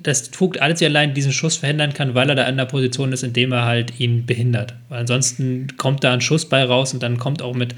dass 0.06 0.28
Vogt 0.28 0.62
alles 0.62 0.84
allein 0.84 1.16
diesen 1.16 1.32
Schuss 1.32 1.58
verhindern 1.58 1.94
kann, 1.94 2.14
weil 2.14 2.30
er 2.30 2.36
da 2.36 2.48
in 2.48 2.58
der 2.58 2.66
Position 2.66 3.12
ist, 3.12 3.24
indem 3.24 3.52
er 3.52 3.66
halt 3.66 4.00
ihn 4.00 4.26
behindert. 4.28 4.76
Weil 4.90 5.00
ansonsten 5.00 5.68
kommt 5.78 6.04
da 6.04 6.14
ein 6.14 6.22
Schuss 6.22 6.46
bei 6.46 6.64
raus 6.64 6.94
und 6.94 7.02
dann 7.02 7.18
kommt 7.18 7.42
auch 7.42 7.56
mit 7.56 7.74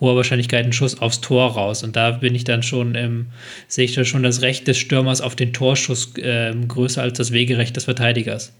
hoher 0.00 0.16
Wahrscheinlichkeit 0.16 0.64
ein 0.64 0.72
Schuss 0.72 1.00
aufs 1.00 1.20
Tor 1.20 1.52
raus. 1.52 1.84
Und 1.84 1.94
da 1.94 2.10
bin 2.10 2.34
ich 2.34 2.42
dann 2.42 2.64
schon, 2.64 2.96
ähm, 2.96 3.26
sehe 3.68 3.84
ich 3.84 3.94
da 3.94 4.04
schon 4.04 4.24
das 4.24 4.42
Recht 4.42 4.66
des 4.66 4.76
Stürmers 4.76 5.20
auf 5.20 5.36
den 5.36 5.52
Torschuss 5.52 6.16
äh, 6.16 6.52
größer 6.66 7.00
als 7.00 7.16
das 7.16 7.30
Wegerecht 7.32 7.76
des 7.76 7.84
Verteidigers. 7.84 8.52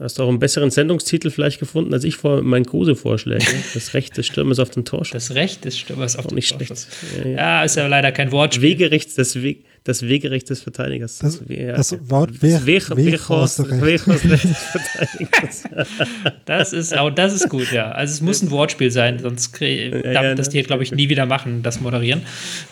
Hast 0.00 0.18
du 0.18 0.22
auch 0.22 0.28
einen 0.28 0.38
besseren 0.38 0.70
Sendungstitel 0.70 1.30
vielleicht 1.30 1.60
gefunden, 1.60 1.92
als 1.92 2.04
ich 2.04 2.16
vor 2.16 2.42
meinen 2.42 2.64
Kruse 2.64 2.96
vorschläge. 2.96 3.44
Das 3.74 3.92
Recht 3.92 4.16
des 4.16 4.26
Stürmers 4.26 4.58
auf 4.58 4.70
den 4.70 4.84
Torschuss. 4.84 5.12
Das 5.12 5.34
Recht 5.34 5.64
des 5.64 5.78
Stürmers 5.78 6.16
auf 6.16 6.24
auch 6.24 6.28
den 6.30 6.36
nicht 6.36 6.50
Torschuss. 6.56 6.88
schlecht. 6.88 7.26
Ja, 7.26 7.30
ja. 7.30 7.36
Ja, 7.36 7.64
ist 7.64 7.76
ja 7.76 7.86
leider 7.86 8.12
kein 8.12 8.32
Wortspiel. 8.32 8.70
Wegerecht, 8.70 9.16
das, 9.18 9.42
We 9.42 9.56
das 9.84 10.02
Wegerecht 10.02 10.48
des 10.50 10.60
Verteidigers. 10.62 11.18
Das, 11.18 11.42
ja, 11.48 11.72
das. 11.72 11.96
Wort 12.08 12.40
Weg, 12.42 12.64
Weg- 12.66 12.88
Weghorst 12.96 13.58
Weghorst- 13.60 13.80
Weghorst 13.82 14.24
Recht 14.30 14.44
des 14.44 14.58
Verteidigers. 14.58 15.64
Das 16.44 16.72
ist, 16.72 16.96
auch 16.96 17.10
das 17.10 17.32
ist 17.32 17.48
gut, 17.48 17.72
ja. 17.72 17.90
Also 17.92 18.12
es 18.14 18.20
muss 18.20 18.42
ein 18.42 18.50
Wortspiel 18.50 18.90
sein, 18.90 19.18
sonst 19.18 19.58
Ja, 19.60 19.90
darf 20.12 20.24
ja, 20.24 20.34
das 20.34 20.48
ne? 20.48 20.52
hier, 20.52 20.62
glaube 20.64 20.82
ich, 20.82 20.92
nie 20.92 21.08
wieder 21.08 21.26
machen, 21.26 21.62
das 21.62 21.80
Moderieren. 21.80 22.22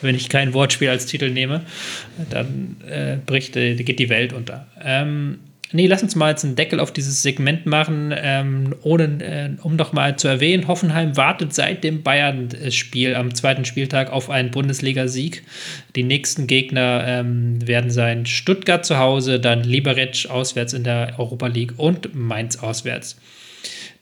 Wenn 0.03 0.15
ich 0.15 0.29
kein 0.29 0.53
Wortspiel 0.55 0.89
als 0.89 1.07
Titel 1.07 1.31
nehme, 1.31 1.63
dann 2.31 2.77
äh, 2.89 3.17
bricht, 3.25 3.57
äh, 3.57 3.75
geht 3.77 3.99
die 3.99 4.09
Welt 4.09 4.33
unter. 4.33 4.67
Ähm, 4.83 5.39
nee, 5.73 5.87
lass 5.87 6.03
uns 6.03 6.17
mal 6.17 6.31
jetzt 6.31 6.45
einen 6.45 6.57
Deckel 6.57 6.81
auf 6.81 6.93
dieses 6.93 7.23
Segment 7.23 7.67
machen, 7.67 8.15
ähm, 8.17 8.75
ohne, 8.83 9.05
äh, 9.25 9.51
um 9.63 9.77
noch 9.77 9.93
mal 9.93 10.17
zu 10.17 10.29
erwähnen, 10.29 10.69
Hoffenheim 10.69 11.17
wartet 11.17 11.55
seit 11.55 11.85
dem 11.85 12.03
Bayern-Spiel 12.03 13.15
am 13.15 13.35
zweiten 13.35 13.65
Spieltag 13.65 14.11
auf 14.11 14.31
einen 14.31 14.51
Bundesliga-Sieg. 14.51 15.43
Die 15.97 16.03
nächsten 16.03 16.47
Gegner 16.47 17.05
ähm, 17.07 17.67
werden 17.67 17.91
sein 17.91 18.27
Stuttgart 18.27 18.85
zu 18.85 18.99
Hause, 18.99 19.41
dann 19.41 19.65
Liberec 19.65 20.27
auswärts 20.29 20.73
in 20.73 20.85
der 20.85 21.15
Europa 21.19 21.47
League 21.47 21.75
und 21.77 22.15
Mainz 22.15 22.59
auswärts. 22.59 23.17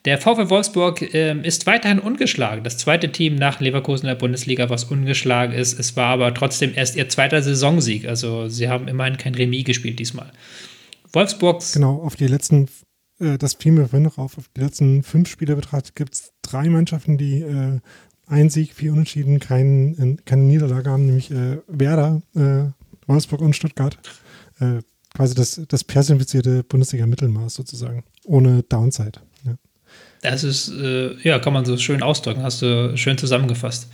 Der 0.05 0.17
VfL 0.17 0.49
Wolfsburg 0.49 1.13
ähm, 1.13 1.43
ist 1.43 1.67
weiterhin 1.67 1.99
ungeschlagen. 1.99 2.63
Das 2.63 2.79
zweite 2.79 3.11
Team 3.11 3.35
nach 3.35 3.61
Leverkusen 3.61 4.07
in 4.07 4.09
der 4.09 4.15
Bundesliga, 4.15 4.71
was 4.71 4.85
ungeschlagen 4.85 5.55
ist. 5.55 5.79
Es 5.79 5.97
war 5.97 6.11
aber 6.11 6.33
trotzdem 6.33 6.73
erst 6.75 6.97
ihr 6.97 7.09
zweiter 7.09 7.43
Saisonsieg. 7.43 8.07
Also 8.09 8.49
sie 8.49 8.69
haben 8.69 8.89
immerhin 8.89 9.19
kein 9.19 9.35
Remis 9.35 9.65
gespielt 9.65 9.99
diesmal. 9.99 10.31
Wolfsburgs 11.13 11.73
Genau, 11.73 12.03
auf 12.03 12.17
die 12.17 12.27
letzten, 12.27 12.69
äh, 13.21 13.39
das 13.39 13.55
fiel 13.55 13.73
mir 13.73 13.89
vorhin 13.89 14.05
noch 14.05 14.19
auf, 14.19 14.39
auf 14.39 14.49
die 14.57 14.61
letzten 14.61 15.03
fünf 15.03 15.29
Spiele 15.29 15.57
betrachtet 15.57 15.95
gibt 15.95 16.15
es 16.15 16.33
drei 16.43 16.69
Mannschaften, 16.69 17.19
die 17.19 17.43
äh, 17.43 17.81
ein 18.27 18.51
Sieg, 18.51 18.75
vier 18.75 18.93
Unentschieden, 18.93 19.41
kein, 19.41 19.99
äh, 19.99 20.23
keine 20.25 20.43
Niederlage 20.43 20.91
haben, 20.91 21.07
nämlich 21.07 21.31
äh, 21.31 21.59
Werder, 21.67 22.23
äh, 22.35 22.71
Wolfsburg 23.07 23.41
und 23.41 23.57
Stuttgart. 23.57 23.99
Äh, 24.61 24.81
quasi 25.15 25.35
das, 25.35 25.61
das 25.69 25.85
personifizierte 25.85 26.63
Bundesliga-Mittelmaß 26.63 27.55
sozusagen, 27.55 28.05
ohne 28.25 28.63
Downside. 28.63 29.21
Ja. 29.45 29.55
Das 30.21 30.45
ist, 30.45 30.69
äh, 30.69 31.15
ja, 31.23 31.39
kann 31.39 31.53
man 31.53 31.65
so 31.65 31.77
schön 31.77 32.03
ausdrücken, 32.03 32.43
hast 32.43 32.63
du 32.63 32.97
schön 32.97 33.19
zusammengefasst. 33.19 33.89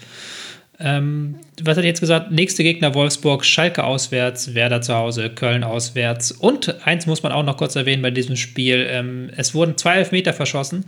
Ähm, 0.80 1.36
was 1.62 1.76
hat 1.76 1.84
jetzt 1.84 2.00
gesagt? 2.00 2.32
Nächste 2.32 2.62
Gegner 2.62 2.94
Wolfsburg, 2.94 3.44
Schalke 3.44 3.84
auswärts, 3.84 4.54
Werder 4.54 4.80
zu 4.80 4.94
Hause, 4.94 5.30
Köln 5.30 5.62
auswärts. 5.62 6.32
Und 6.32 6.84
eins 6.86 7.06
muss 7.06 7.22
man 7.22 7.32
auch 7.32 7.44
noch 7.44 7.56
kurz 7.56 7.76
erwähnen 7.76 8.02
bei 8.02 8.10
diesem 8.10 8.36
Spiel: 8.36 8.86
ähm, 8.90 9.30
Es 9.36 9.54
wurden 9.54 9.76
zwei 9.76 9.96
Elfmeter 9.96 10.32
verschossen. 10.32 10.84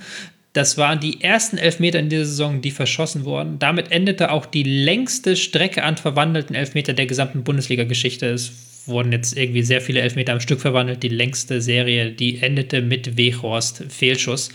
Das 0.52 0.78
waren 0.78 1.00
die 1.00 1.20
ersten 1.22 1.58
Elfmeter 1.58 1.98
in 1.98 2.08
dieser 2.08 2.24
Saison, 2.24 2.62
die 2.62 2.70
verschossen 2.70 3.26
wurden. 3.26 3.58
Damit 3.58 3.92
endete 3.92 4.30
auch 4.30 4.46
die 4.46 4.62
längste 4.62 5.36
Strecke 5.36 5.82
an 5.82 5.98
verwandelten 5.98 6.56
Elfmeter 6.56 6.94
der 6.94 7.04
gesamten 7.04 7.44
Bundesliga-Geschichte. 7.44 8.26
Es 8.30 8.86
wurden 8.86 9.12
jetzt 9.12 9.36
irgendwie 9.36 9.62
sehr 9.62 9.82
viele 9.82 10.00
Elfmeter 10.00 10.32
am 10.32 10.40
Stück 10.40 10.60
verwandelt. 10.60 11.02
Die 11.02 11.10
längste 11.10 11.60
Serie, 11.60 12.10
die 12.10 12.40
endete 12.40 12.80
mit 12.80 13.18
Weghorst 13.18 13.84
Fehlschuss. 13.90 14.48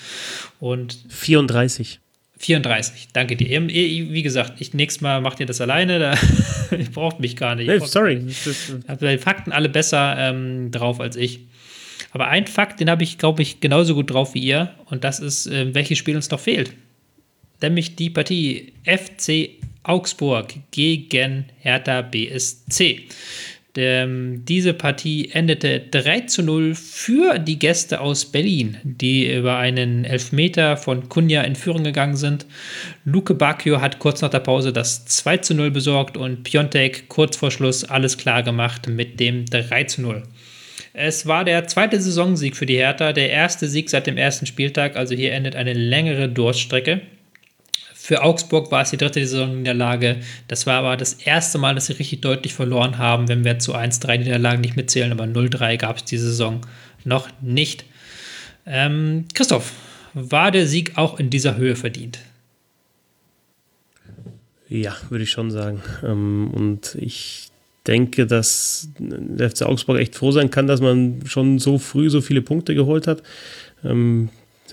Und 0.59 0.97
34. 1.09 1.99
34, 2.41 3.09
danke 3.13 3.35
dir. 3.35 3.49
Eben, 3.49 3.69
eh, 3.69 4.07
Wie 4.11 4.23
gesagt, 4.23 4.59
ich 4.59 4.73
nächstes 4.73 5.01
Mal 5.01 5.21
macht 5.21 5.39
ihr 5.39 5.45
das 5.45 5.61
alleine. 5.61 5.99
Da, 5.99 6.13
ich 6.77 6.91
braucht 6.91 7.19
mich 7.19 7.35
gar 7.35 7.55
nicht. 7.55 7.67
Nee, 7.67 7.75
Ich 7.77 7.83
sorry. 7.85 8.15
Ist- 8.27 8.73
habe 8.87 9.07
die 9.07 9.17
Fakten 9.17 9.51
alle 9.51 9.69
besser 9.69 10.15
ähm, 10.17 10.71
drauf 10.71 10.99
als 10.99 11.15
ich. 11.15 11.41
Aber 12.11 12.27
ein 12.27 12.47
Fakt, 12.47 12.79
den 12.79 12.89
habe 12.89 13.03
ich, 13.03 13.17
glaube 13.17 13.41
ich, 13.41 13.59
genauso 13.61 13.93
gut 13.95 14.09
drauf 14.11 14.33
wie 14.33 14.39
ihr. 14.39 14.71
Und 14.85 15.03
das 15.03 15.19
ist, 15.19 15.47
äh, 15.47 15.73
welches 15.73 15.97
Spiel 15.97 16.15
uns 16.15 16.29
noch 16.29 16.39
fehlt. 16.39 16.73
Nämlich 17.61 17.95
die 17.95 18.09
Partie 18.09 18.73
FC 18.85 19.51
Augsburg 19.83 20.53
gegen 20.71 21.45
Hertha 21.59 22.01
BSC. 22.01 23.01
Ähm, 23.77 24.43
diese 24.45 24.73
Partie 24.73 25.29
endete 25.31 25.79
3 25.79 26.21
zu 26.21 26.43
0 26.43 26.75
für 26.75 27.39
die 27.39 27.57
Gäste 27.57 28.01
aus 28.01 28.25
Berlin, 28.25 28.77
die 28.83 29.33
über 29.33 29.57
einen 29.57 30.03
Elfmeter 30.03 30.75
von 30.75 31.07
Kunja 31.07 31.41
in 31.43 31.55
Führung 31.55 31.83
gegangen 31.83 32.17
sind. 32.17 32.45
Luke 33.05 33.33
Bacchio 33.33 33.79
hat 33.79 33.99
kurz 33.99 34.21
nach 34.21 34.29
der 34.29 34.39
Pause 34.39 34.73
das 34.73 35.05
2 35.05 35.37
zu 35.37 35.53
0 35.53 35.71
besorgt 35.71 36.17
und 36.17 36.43
Piontek 36.43 37.07
kurz 37.07 37.37
vor 37.37 37.51
Schluss 37.51 37.85
alles 37.85 38.17
klar 38.17 38.43
gemacht 38.43 38.87
mit 38.87 39.19
dem 39.19 39.45
3 39.45 39.85
zu 39.85 40.01
0. 40.01 40.23
Es 40.93 41.25
war 41.25 41.45
der 41.45 41.67
zweite 41.67 42.01
Saisonsieg 42.01 42.57
für 42.57 42.65
die 42.65 42.75
Hertha, 42.75 43.13
der 43.13 43.29
erste 43.29 43.67
Sieg 43.67 43.89
seit 43.89 44.07
dem 44.07 44.17
ersten 44.17 44.45
Spieltag, 44.45 44.97
also 44.97 45.15
hier 45.15 45.31
endet 45.31 45.55
eine 45.55 45.73
längere 45.73 46.27
Durststrecke. 46.27 47.01
Für 48.11 48.23
Augsburg 48.23 48.71
war 48.71 48.81
es 48.81 48.89
die 48.89 48.97
dritte 48.97 49.25
Saisonniederlage. 49.25 50.17
Das 50.49 50.67
war 50.67 50.79
aber 50.79 50.97
das 50.97 51.13
erste 51.13 51.57
Mal, 51.57 51.75
dass 51.75 51.85
sie 51.85 51.93
richtig 51.93 52.19
deutlich 52.19 52.53
verloren 52.53 52.97
haben, 52.97 53.29
wenn 53.29 53.45
wir 53.45 53.57
zu 53.59 53.73
1-3 53.73 54.17
Niederlagen 54.17 54.59
nicht 54.59 54.75
mitzählen, 54.75 55.13
aber 55.13 55.23
0-3 55.23 55.77
gab 55.77 55.95
es 55.95 56.03
diese 56.03 56.25
Saison 56.25 56.59
noch 57.05 57.29
nicht. 57.39 57.85
Ähm, 58.65 59.27
Christoph, 59.33 59.71
war 60.13 60.51
der 60.51 60.67
Sieg 60.67 60.97
auch 60.97 61.21
in 61.21 61.29
dieser 61.29 61.55
Höhe 61.55 61.77
verdient? 61.77 62.19
Ja, 64.67 64.97
würde 65.07 65.23
ich 65.23 65.31
schon 65.31 65.49
sagen. 65.49 65.81
Ähm, 66.03 66.51
und 66.53 66.95
ich 66.99 67.47
denke, 67.87 68.27
dass 68.27 68.89
der 68.99 69.51
FC 69.51 69.61
Augsburg 69.61 70.01
echt 70.01 70.15
froh 70.15 70.31
sein 70.31 70.51
kann, 70.51 70.67
dass 70.67 70.81
man 70.81 71.21
schon 71.27 71.59
so 71.59 71.77
früh 71.77 72.09
so 72.09 72.19
viele 72.19 72.41
Punkte 72.41 72.75
geholt 72.75 73.07
hat. 73.07 73.23
Ähm, 73.85 74.27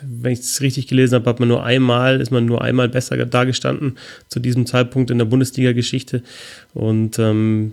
wenn 0.04 0.32
ich 0.32 0.40
es 0.40 0.60
richtig 0.60 0.86
gelesen 0.86 1.14
habe, 1.14 1.28
hat 1.28 1.40
man 1.40 1.48
nur 1.48 1.64
einmal, 1.64 2.20
ist 2.20 2.30
man 2.30 2.46
nur 2.46 2.62
einmal 2.62 2.88
besser 2.88 3.16
dagestanden 3.24 3.96
zu 4.28 4.40
diesem 4.40 4.66
Zeitpunkt 4.66 5.10
in 5.10 5.18
der 5.18 5.24
Bundesliga-Geschichte. 5.24 6.22
Und 6.74 7.18
ähm, 7.18 7.72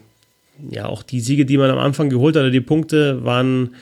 ja, 0.69 0.85
auch 0.85 1.03
die 1.03 1.19
Siege, 1.19 1.45
die 1.45 1.57
man 1.57 1.69
am 1.69 1.79
Anfang 1.79 2.09
geholt 2.09 2.35
hat, 2.35 2.41
oder 2.41 2.51
die 2.51 2.61
Punkte, 2.61 3.23
waren 3.23 3.75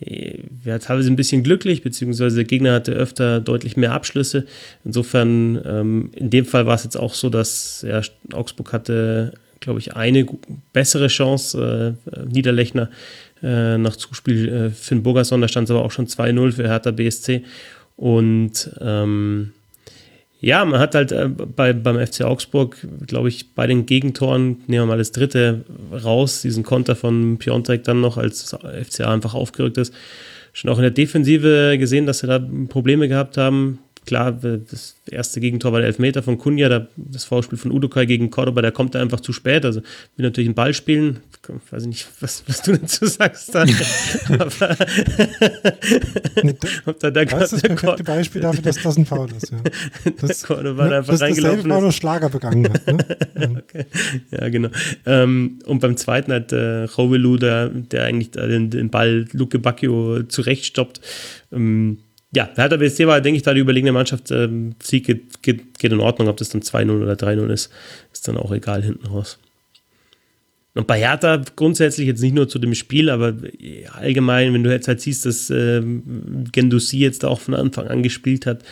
äh, 0.00 0.40
ja, 0.64 0.78
teilweise 0.78 1.10
ein 1.10 1.16
bisschen 1.16 1.42
glücklich, 1.42 1.82
beziehungsweise 1.82 2.36
der 2.36 2.44
Gegner 2.44 2.74
hatte 2.74 2.92
öfter 2.92 3.40
deutlich 3.40 3.76
mehr 3.76 3.92
Abschlüsse. 3.92 4.46
Insofern, 4.84 5.60
ähm, 5.64 6.10
in 6.14 6.30
dem 6.30 6.44
Fall 6.44 6.66
war 6.66 6.74
es 6.74 6.84
jetzt 6.84 6.96
auch 6.96 7.14
so, 7.14 7.30
dass 7.30 7.84
ja, 7.86 8.00
Augsburg 8.32 8.72
hatte, 8.72 9.32
glaube 9.66 9.80
ich, 9.80 9.96
eine 9.96 10.24
bessere 10.72 11.08
Chance. 11.08 11.96
Äh, 12.06 12.24
Niederlechner 12.32 12.88
äh, 13.42 13.76
nach 13.76 13.96
Zuspiel 13.96 14.48
äh, 14.48 14.70
Finn 14.70 15.02
Burgerson, 15.02 15.40
da 15.40 15.48
stand 15.48 15.68
es 15.68 15.72
aber 15.72 15.84
auch 15.84 15.90
schon 15.90 16.06
2-0 16.06 16.52
für 16.52 16.68
Hertha 16.68 16.92
BSC. 16.92 17.42
Und 17.96 18.70
ähm, 18.80 19.50
ja, 20.40 20.64
man 20.64 20.78
hat 20.78 20.94
halt 20.94 21.10
äh, 21.10 21.28
bei, 21.28 21.72
beim 21.72 21.98
FC 21.98 22.22
Augsburg, 22.22 22.76
glaube 23.08 23.28
ich, 23.28 23.54
bei 23.54 23.66
den 23.66 23.86
Gegentoren, 23.86 24.58
nehmen 24.68 24.84
wir 24.84 24.86
mal 24.86 24.98
das 24.98 25.10
dritte 25.10 25.64
raus, 25.92 26.42
diesen 26.42 26.62
Konter 26.62 26.94
von 26.94 27.38
Piontek 27.38 27.82
dann 27.82 28.00
noch, 28.00 28.18
als 28.18 28.48
das 28.48 28.60
FCA 28.88 29.12
einfach 29.12 29.34
aufgerückt 29.34 29.78
ist, 29.78 29.92
schon 30.52 30.70
auch 30.70 30.78
in 30.78 30.82
der 30.82 30.92
Defensive 30.92 31.76
gesehen, 31.76 32.06
dass 32.06 32.20
sie 32.20 32.28
da 32.28 32.38
Probleme 32.68 33.08
gehabt 33.08 33.36
haben. 33.36 33.80
Klar, 34.06 34.32
das 34.32 34.96
erste 35.10 35.40
Gegentor 35.40 35.72
war 35.72 35.80
der 35.80 35.88
Elfmeter 35.88 36.22
von 36.22 36.38
Kunja, 36.38 36.68
da- 36.68 36.86
das 36.96 37.24
Vorspiel 37.24 37.58
von 37.58 37.72
Udokai 37.72 38.06
gegen 38.06 38.30
Cordoba, 38.30 38.62
der 38.62 38.72
kommt 38.72 38.94
da 38.94 39.00
einfach 39.00 39.20
zu 39.20 39.32
spät. 39.32 39.64
Also 39.64 39.80
will 40.16 40.24
natürlich 40.26 40.48
einen 40.48 40.54
Ball 40.54 40.74
spielen. 40.74 41.20
Ich 41.64 41.72
weiß 41.72 41.86
nicht, 41.86 42.06
was, 42.20 42.42
was 42.48 42.62
du 42.62 42.72
dazu 42.76 43.06
sagst. 43.06 43.54
Da. 43.54 43.62
Aber 44.28 44.46
ob 46.86 47.00
da 47.00 47.10
der, 47.10 47.24
das 47.26 47.42
ist 47.44 47.52
das 47.52 47.62
der, 47.62 47.68
perfekte 47.74 48.04
Beispiel 48.04 48.40
dafür, 48.42 48.62
dass 48.62 48.82
das 48.82 48.96
ein 48.96 49.06
Foul 49.06 49.28
ist. 49.36 49.50
Ja. 49.50 49.58
Das, 50.20 50.44
Cordoba 50.44 50.84
ne, 50.84 50.90
da 50.90 50.96
einfach 50.98 51.18
das 51.18 51.22
ist 51.22 51.38
dasselbe 51.38 51.48
reingelaufen 51.48 51.70
Foul, 51.70 51.78
ist. 51.80 51.86
das 51.88 51.94
Schlager 51.96 52.28
begangen 52.30 52.72
hat. 52.72 52.86
Ne? 52.86 53.64
Ja, 54.30 54.48
genau. 54.48 54.68
Ähm, 55.04 55.58
und 55.66 55.80
beim 55.80 55.96
zweiten 55.96 56.32
hat 56.32 56.52
äh, 56.52 56.84
Rovelu, 56.84 57.36
der, 57.36 57.68
der 57.68 58.04
eigentlich 58.04 58.30
den, 58.30 58.70
den 58.70 58.90
Ball 58.90 59.26
Luke 59.32 59.58
Bacchio 59.58 60.22
zurechtstoppt. 60.24 61.00
Ähm, 61.52 61.98
ja, 62.36 62.50
Hertha 62.54 62.76
BSC 62.76 63.06
war, 63.06 63.20
denke 63.22 63.38
ich, 63.38 63.42
da 63.42 63.54
die 63.54 63.60
überlegene 63.60 63.92
Mannschaft. 63.92 64.30
Ähm, 64.30 64.74
Sieg 64.82 65.06
geht, 65.06 65.42
geht, 65.42 65.78
geht 65.78 65.90
in 65.90 66.00
Ordnung, 66.00 66.28
ob 66.28 66.36
das 66.36 66.50
dann 66.50 66.60
2-0 66.60 67.02
oder 67.02 67.14
3-0 67.14 67.48
ist, 67.48 67.72
ist 68.12 68.28
dann 68.28 68.36
auch 68.36 68.52
egal 68.52 68.82
hinten 68.82 69.06
raus. 69.06 69.38
Und 70.74 70.86
bei 70.86 70.98
Hertha 70.98 71.42
grundsätzlich 71.56 72.06
jetzt 72.06 72.20
nicht 72.20 72.34
nur 72.34 72.46
zu 72.46 72.58
dem 72.58 72.74
Spiel, 72.74 73.08
aber 73.08 73.34
allgemein, 73.94 74.52
wenn 74.52 74.62
du 74.62 74.70
jetzt 74.70 74.86
halt 74.86 75.00
siehst, 75.00 75.24
dass 75.24 75.48
äh, 75.48 75.80
Gendouzi 76.52 76.98
jetzt 76.98 77.24
auch 77.24 77.40
von 77.40 77.54
Anfang 77.54 77.88
an 77.88 78.02
gespielt 78.02 78.44
hat, 78.44 78.62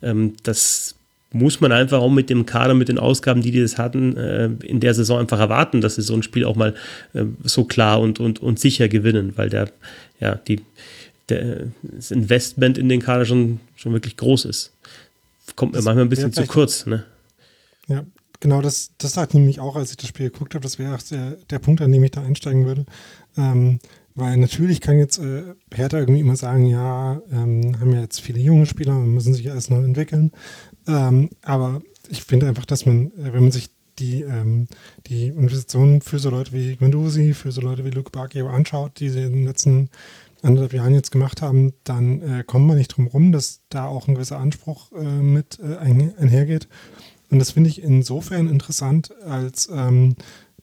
ähm, 0.00 0.32
das 0.42 0.94
muss 1.30 1.60
man 1.60 1.70
einfach 1.70 2.00
auch 2.00 2.10
mit 2.10 2.30
dem 2.30 2.46
Kader, 2.46 2.72
mit 2.72 2.88
den 2.88 2.98
Ausgaben, 2.98 3.42
die 3.42 3.50
die 3.50 3.60
das 3.60 3.76
hatten, 3.76 4.16
äh, 4.16 4.48
in 4.64 4.80
der 4.80 4.94
Saison 4.94 5.20
einfach 5.20 5.38
erwarten, 5.38 5.82
dass 5.82 5.96
sie 5.96 6.02
so 6.02 6.14
ein 6.14 6.22
Spiel 6.22 6.46
auch 6.46 6.56
mal 6.56 6.74
äh, 7.12 7.26
so 7.44 7.64
klar 7.64 8.00
und, 8.00 8.18
und, 8.18 8.40
und 8.40 8.58
sicher 8.58 8.88
gewinnen, 8.88 9.34
weil 9.36 9.50
der, 9.50 9.70
ja, 10.18 10.36
die, 10.36 10.62
der, 11.30 11.68
das 11.82 12.10
Investment 12.10 12.78
in 12.78 12.88
den 12.88 13.00
Kader 13.00 13.24
schon, 13.24 13.60
schon 13.76 13.92
wirklich 13.92 14.16
groß 14.16 14.44
ist. 14.44 14.72
Kommt 15.56 15.72
mir 15.72 15.82
manchmal 15.82 16.04
ein 16.04 16.08
bisschen 16.08 16.32
zu 16.32 16.46
kurz, 16.46 16.86
ne? 16.86 17.04
Ja, 17.88 18.04
genau, 18.38 18.62
das, 18.62 18.92
das 18.98 19.12
sagt 19.12 19.34
nämlich 19.34 19.60
auch, 19.60 19.76
als 19.76 19.90
ich 19.90 19.96
das 19.96 20.08
Spiel 20.08 20.30
geguckt 20.30 20.54
habe, 20.54 20.62
das 20.62 20.78
wäre 20.78 20.94
auch 20.94 21.02
der, 21.02 21.36
der 21.50 21.58
Punkt, 21.58 21.80
an 21.80 21.90
dem 21.90 22.04
ich 22.04 22.12
da 22.12 22.22
einsteigen 22.22 22.66
würde. 22.66 22.86
Ähm, 23.36 23.80
weil 24.14 24.36
natürlich 24.36 24.80
kann 24.80 24.98
jetzt 24.98 25.18
äh, 25.18 25.54
Hertha 25.72 25.98
irgendwie 25.98 26.20
immer 26.20 26.36
sagen, 26.36 26.66
ja, 26.66 27.20
ähm, 27.32 27.80
haben 27.80 27.92
ja 27.92 28.00
jetzt 28.00 28.20
viele 28.20 28.40
junge 28.40 28.66
Spieler 28.66 28.96
und 28.96 29.14
müssen 29.14 29.34
sich 29.34 29.46
erst 29.46 29.70
noch 29.70 29.82
entwickeln. 29.82 30.32
Ähm, 30.86 31.30
aber 31.42 31.82
ich 32.08 32.22
finde 32.24 32.48
einfach, 32.48 32.64
dass 32.64 32.86
man, 32.86 33.06
äh, 33.12 33.32
wenn 33.32 33.42
man 33.42 33.52
sich 33.52 33.70
die, 33.98 34.22
ähm, 34.22 34.66
die 35.06 35.28
Investitionen 35.28 36.00
für 36.00 36.18
so 36.18 36.30
Leute 36.30 36.52
wie 36.52 36.76
Guendouzi, 36.76 37.34
für 37.34 37.52
so 37.52 37.60
Leute 37.60 37.84
wie 37.84 37.90
Luke 37.90 38.10
Bakio 38.10 38.48
anschaut, 38.48 38.98
die 38.98 39.10
sie 39.10 39.22
in 39.22 39.32
den 39.32 39.46
letzten 39.46 39.90
anderthalb 40.44 40.72
Jahren 40.72 40.94
jetzt 40.94 41.10
gemacht 41.10 41.42
haben, 41.42 41.74
dann 41.84 42.22
äh, 42.22 42.44
kommt 42.44 42.66
man 42.66 42.76
nicht 42.76 42.96
drum 42.96 43.06
rum, 43.06 43.32
dass 43.32 43.60
da 43.68 43.86
auch 43.86 44.08
ein 44.08 44.14
gewisser 44.14 44.38
Anspruch 44.38 44.92
äh, 44.92 45.04
mit 45.04 45.58
äh, 45.60 45.76
einhergeht. 45.76 46.68
Und 47.30 47.38
das 47.38 47.52
finde 47.52 47.70
ich 47.70 47.82
insofern 47.82 48.48
interessant, 48.48 49.14
als 49.24 49.68
ähm, 49.72 50.16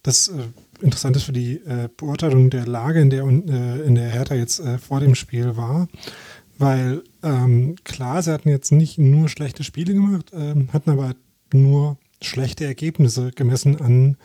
das 0.04 0.28
äh, 0.28 0.48
interessant 0.82 1.16
ist 1.16 1.24
für 1.24 1.34
die 1.34 1.58
äh, 1.58 1.90
Beurteilung 1.96 2.50
der 2.50 2.66
Lage, 2.66 3.02
in 3.02 3.10
der, 3.10 3.24
äh, 3.24 3.82
in 3.86 3.96
der 3.96 4.10
Hertha 4.10 4.36
jetzt 4.36 4.60
äh, 4.60 4.78
vor 4.78 5.00
dem 5.00 5.16
Spiel 5.16 5.58
war. 5.58 5.88
Weil 6.58 7.04
ähm, 7.24 7.76
klar, 7.84 8.22
sie 8.24 8.32
hatten 8.32 8.50
jetzt 8.50 8.72
nicht 8.72 8.98
nur 8.98 9.30
schlechte 9.30 9.64
Spiele 9.64 9.94
gemacht, 9.94 10.32
ähm, 10.34 10.70
hatten 10.74 10.90
aber 10.90 11.16
nur 11.54 11.98
schlechte 12.22 12.66
Ergebnisse 12.66 13.32
gemessen 13.32 13.80
an 13.80 14.18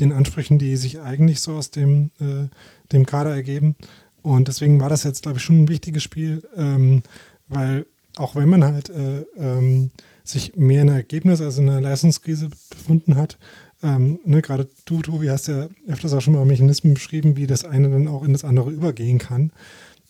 den 0.00 0.12
Ansprüchen, 0.12 0.58
die 0.58 0.76
sich 0.76 1.00
eigentlich 1.00 1.40
so 1.40 1.54
aus 1.54 1.70
dem, 1.70 2.10
äh, 2.20 2.48
dem 2.92 3.06
Kader 3.06 3.34
ergeben. 3.34 3.76
Und 4.24 4.48
deswegen 4.48 4.80
war 4.80 4.88
das 4.88 5.04
jetzt, 5.04 5.22
glaube 5.22 5.36
ich, 5.36 5.44
schon 5.44 5.64
ein 5.64 5.68
wichtiges 5.68 6.02
Spiel, 6.02 6.48
ähm, 6.56 7.02
weil 7.46 7.84
auch 8.16 8.34
wenn 8.34 8.48
man 8.48 8.64
halt 8.64 8.88
äh, 8.88 9.20
ähm, 9.36 9.90
sich 10.24 10.56
mehr 10.56 10.80
in 10.80 10.88
Ergebnis 10.88 11.42
als 11.42 11.58
in 11.58 11.68
einer 11.68 11.82
Leistungskrise 11.82 12.48
befunden 12.70 13.16
hat, 13.16 13.36
ähm, 13.82 14.18
ne, 14.24 14.40
gerade 14.40 14.66
du, 14.86 15.02
Tobi, 15.02 15.28
hast 15.28 15.48
ja 15.48 15.68
öfters 15.86 16.14
auch 16.14 16.22
schon 16.22 16.32
mal 16.32 16.46
Mechanismen 16.46 16.94
beschrieben, 16.94 17.36
wie 17.36 17.46
das 17.46 17.66
eine 17.66 17.90
dann 17.90 18.08
auch 18.08 18.22
in 18.22 18.32
das 18.32 18.44
andere 18.44 18.70
übergehen 18.70 19.18
kann. 19.18 19.52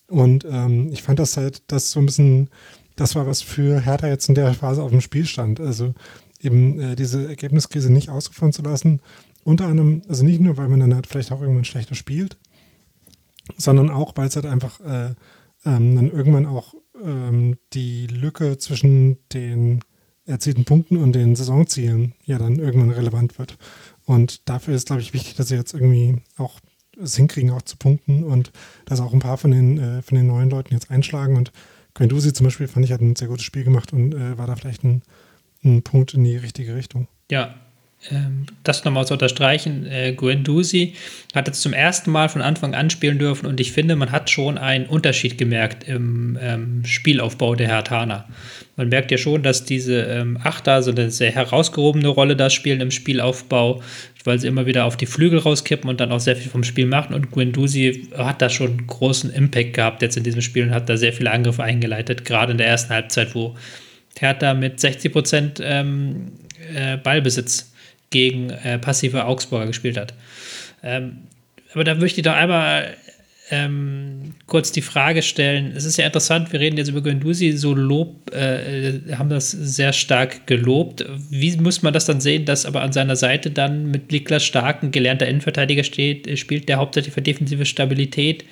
Und 0.07 0.47
ähm, 0.49 0.93
ich 0.93 1.03
fand 1.03 1.19
das 1.19 1.37
halt, 1.37 1.63
das 1.67 1.91
so 1.91 1.99
ein 1.99 2.07
bisschen, 2.07 2.51
das 2.95 3.17
war 3.17 3.27
was 3.27 3.43
für 3.43 3.81
Hertha 3.81 4.07
jetzt 4.07 4.29
in 4.29 4.37
der 4.37 4.55
Phase 4.55 4.81
auf 4.81 4.93
dem 4.93 5.01
Spiel 5.01 5.27
stand. 5.27 5.59
Also 5.59 5.93
eben 6.41 6.79
äh, 6.79 6.95
diese 6.95 7.27
Ergebniskrise 7.27 7.93
nicht 7.93 8.11
ausgefahren 8.11 8.53
zu 8.53 8.63
lassen. 8.63 9.01
Unter 9.43 9.67
anderem, 9.67 10.03
also 10.09 10.25
nicht 10.25 10.41
nur, 10.41 10.57
weil 10.57 10.69
man 10.69 10.79
dann 10.79 10.95
halt 10.95 11.09
vielleicht 11.09 11.33
auch 11.33 11.41
irgendwann 11.41 11.65
schlechter 11.65 11.97
spielt, 11.97 12.37
sondern 13.57 13.91
auch, 13.91 14.13
weil 14.17 14.29
es 14.29 14.37
halt 14.37 14.47
einfach 14.47 14.81
äh, 14.81 15.15
ähm, 15.65 15.97
dann 15.97 16.11
irgendwann 16.11 16.47
auch 16.47 16.75
ähm, 17.03 17.57
die 17.73 18.07
Lücke 18.07 18.59
zwischen 18.59 19.19
den 19.31 19.81
erzielten 20.27 20.65
Punkten 20.65 20.97
und 20.97 21.13
den 21.13 21.37
Saisonzielen 21.37 22.15
ja 22.25 22.39
dann 22.39 22.59
irgendwann 22.59 22.91
relevant 22.91 23.39
wird. 23.39 23.59
Und 24.07 24.49
dafür 24.49 24.75
ist, 24.75 24.87
glaube 24.87 25.03
ich, 25.03 25.13
wichtig, 25.13 25.35
dass 25.35 25.49
sie 25.49 25.57
jetzt 25.57 25.75
irgendwie 25.75 26.23
auch 26.37 26.61
es 27.01 27.17
hinkriegen, 27.17 27.51
auch 27.51 27.63
zu 27.63 27.77
punkten 27.77 28.25
und 28.25 28.53
dass 28.87 29.01
auch 29.01 29.13
ein 29.13 29.19
paar 29.19 29.37
von 29.37 29.51
den, 29.51 29.79
äh, 29.79 30.03
von 30.03 30.17
den 30.17 30.27
neuen 30.27 30.51
Leuten 30.51 30.73
jetzt 30.73 30.91
einschlagen. 30.91 31.37
Und 31.37 31.53
Quendusi 31.95 32.33
zum 32.33 32.45
Beispiel, 32.45 32.69
fand 32.69 32.87
ich, 32.87 32.93
hat 32.93 33.01
ein 33.01 33.17
sehr 33.17 33.29
gutes 33.29 33.45
Spiel 33.45 33.65
gemacht 33.65 33.93
und 33.93 34.15
äh, 34.15 34.39
war 34.39 34.47
da 34.47 34.57
vielleicht 34.57 34.85
ein, 34.85 35.03
ein 35.65 35.83
Punkt 35.83 36.15
in 36.15 36.25
die 36.25 36.37
richtige 36.37 36.75
Richtung. 36.75 37.09
Ja, 37.31 37.55
das 38.63 38.85
nochmal 38.85 39.07
zu 39.07 39.15
unterstreichen, 39.15 39.87
äh, 39.87 40.13
Guendouzi 40.13 40.95
hat 41.35 41.47
jetzt 41.47 41.63
zum 41.63 41.73
ersten 41.73 42.11
Mal 42.11 42.29
von 42.29 42.43
Anfang 42.43 42.75
an 42.75 42.91
spielen 42.91 43.19
dürfen 43.19 43.47
und 43.47 43.61
ich 43.61 43.73
finde, 43.73 43.97
man 43.97 44.13
hat 44.13 44.31
schon 44.31 44.59
einen 44.59 44.87
Unterschied 44.87 45.39
gemerkt 45.39 45.89
im 45.89 46.39
ähm, 46.41 46.85
Spielaufbau 46.85 47.55
der 47.55 47.69
Hertaner. 47.69 48.29
Man 48.77 48.89
merkt 48.89 49.11
ja 49.11 49.19
schon, 49.19 49.43
dass 49.43 49.65
diese 49.65 50.03
ähm, 50.03 50.39
Achter 50.43 50.83
so 50.83 50.91
eine 50.91 51.11
sehr 51.11 51.31
herausgehobene 51.31 52.09
Rolle 52.09 52.37
da 52.37 52.51
spielen 52.51 52.81
im 52.81 52.91
Spielaufbau, 52.91 53.83
weil 54.25 54.39
sie 54.39 54.49
immer 54.49 54.67
wieder 54.67 54.85
auf 54.85 54.97
die 54.97 55.07
Flügel 55.07 55.39
rauskippen 55.39 55.89
und 55.89 56.01
dann 56.01 56.13
auch 56.13 56.21
sehr 56.21 56.37
viel 56.37 56.51
vom 56.51 56.65
Spiel 56.65 56.87
machen. 56.87 57.15
Und 57.15 57.31
Guendouzi 57.31 58.09
hat 58.17 58.43
da 58.43 58.51
schon 58.51 58.87
großen 58.87 59.33
Impact 59.33 59.75
gehabt 59.75 60.03
jetzt 60.03 60.17
in 60.17 60.25
diesem 60.25 60.43
Spiel 60.43 60.65
und 60.65 60.75
hat 60.75 60.89
da 60.89 60.97
sehr 60.97 61.13
viele 61.13 61.31
Angriffe 61.31 61.63
eingeleitet, 61.63 62.25
gerade 62.25 62.53
in 62.53 62.59
der 62.59 62.67
ersten 62.67 62.93
Halbzeit, 62.93 63.35
wo 63.35 63.55
Hertha 64.19 64.55
mit 64.55 64.81
60 64.81 65.13
Prozent 65.13 65.61
ähm, 65.63 66.33
äh, 66.75 66.97
Ballbesitz 66.97 67.74
gegen 68.15 68.51
äh, 68.51 68.79
passive 68.79 69.25
Augsburger 69.25 69.67
gespielt 69.67 69.99
hat. 69.99 70.15
Ähm, 70.85 71.25
aber 71.73 71.83
da 71.83 71.97
möchte 71.97 72.21
ich 72.21 72.25
doch 72.25 72.33
einmal 72.33 72.95
ähm, 73.51 74.35
kurz 74.47 74.71
die 74.71 74.83
Frage 74.83 75.21
stellen. 75.21 75.75
Es 75.77 75.85
ist 75.85 75.97
ja 75.99 76.07
interessant, 76.07 76.53
wir 76.53 76.61
reden 76.61 76.77
jetzt 76.77 76.89
über 76.89 77.03
Guendouzi, 77.03 77.53
so 77.53 77.75
Lob, 77.75 78.33
äh, 78.33 79.01
haben 79.17 79.29
das 79.29 79.51
sehr 79.51 79.93
stark 79.93 80.47
gelobt. 80.47 81.05
Wie 81.29 81.57
muss 81.57 81.83
man 81.83 81.93
das 81.93 82.07
dann 82.07 82.21
sehen, 82.21 82.45
dass 82.45 82.65
aber 82.65 82.83
an 82.83 82.93
seiner 82.93 83.17
Seite 83.17 83.51
dann 83.51 83.91
mit 83.91 84.13
Niklas 84.13 84.45
Stark 84.45 84.83
ein 84.85 84.93
gelernter 84.93 85.27
Innenverteidiger 85.27 85.83
steht, 85.83 86.29
äh, 86.29 86.37
spielt, 86.37 86.69
der 86.69 86.77
hauptsächlich 86.77 87.13
für 87.13 87.23
defensive 87.23 87.67
Stabilität 87.67 88.45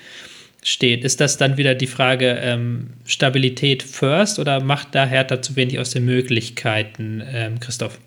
steht? 0.65 1.05
Ist 1.05 1.21
das 1.21 1.37
dann 1.37 1.57
wieder 1.57 1.77
die 1.77 1.87
Frage 1.87 2.39
ähm, 2.43 2.91
Stabilität 3.07 3.85
first 3.85 4.41
oder 4.41 4.61
macht 4.61 4.97
da 4.97 5.07
Hertha 5.07 5.41
zu 5.41 5.55
wenig 5.55 5.79
aus 5.79 5.91
den 5.91 6.05
Möglichkeiten, 6.05 7.23
ähm, 7.33 7.61
Christoph? 7.61 8.01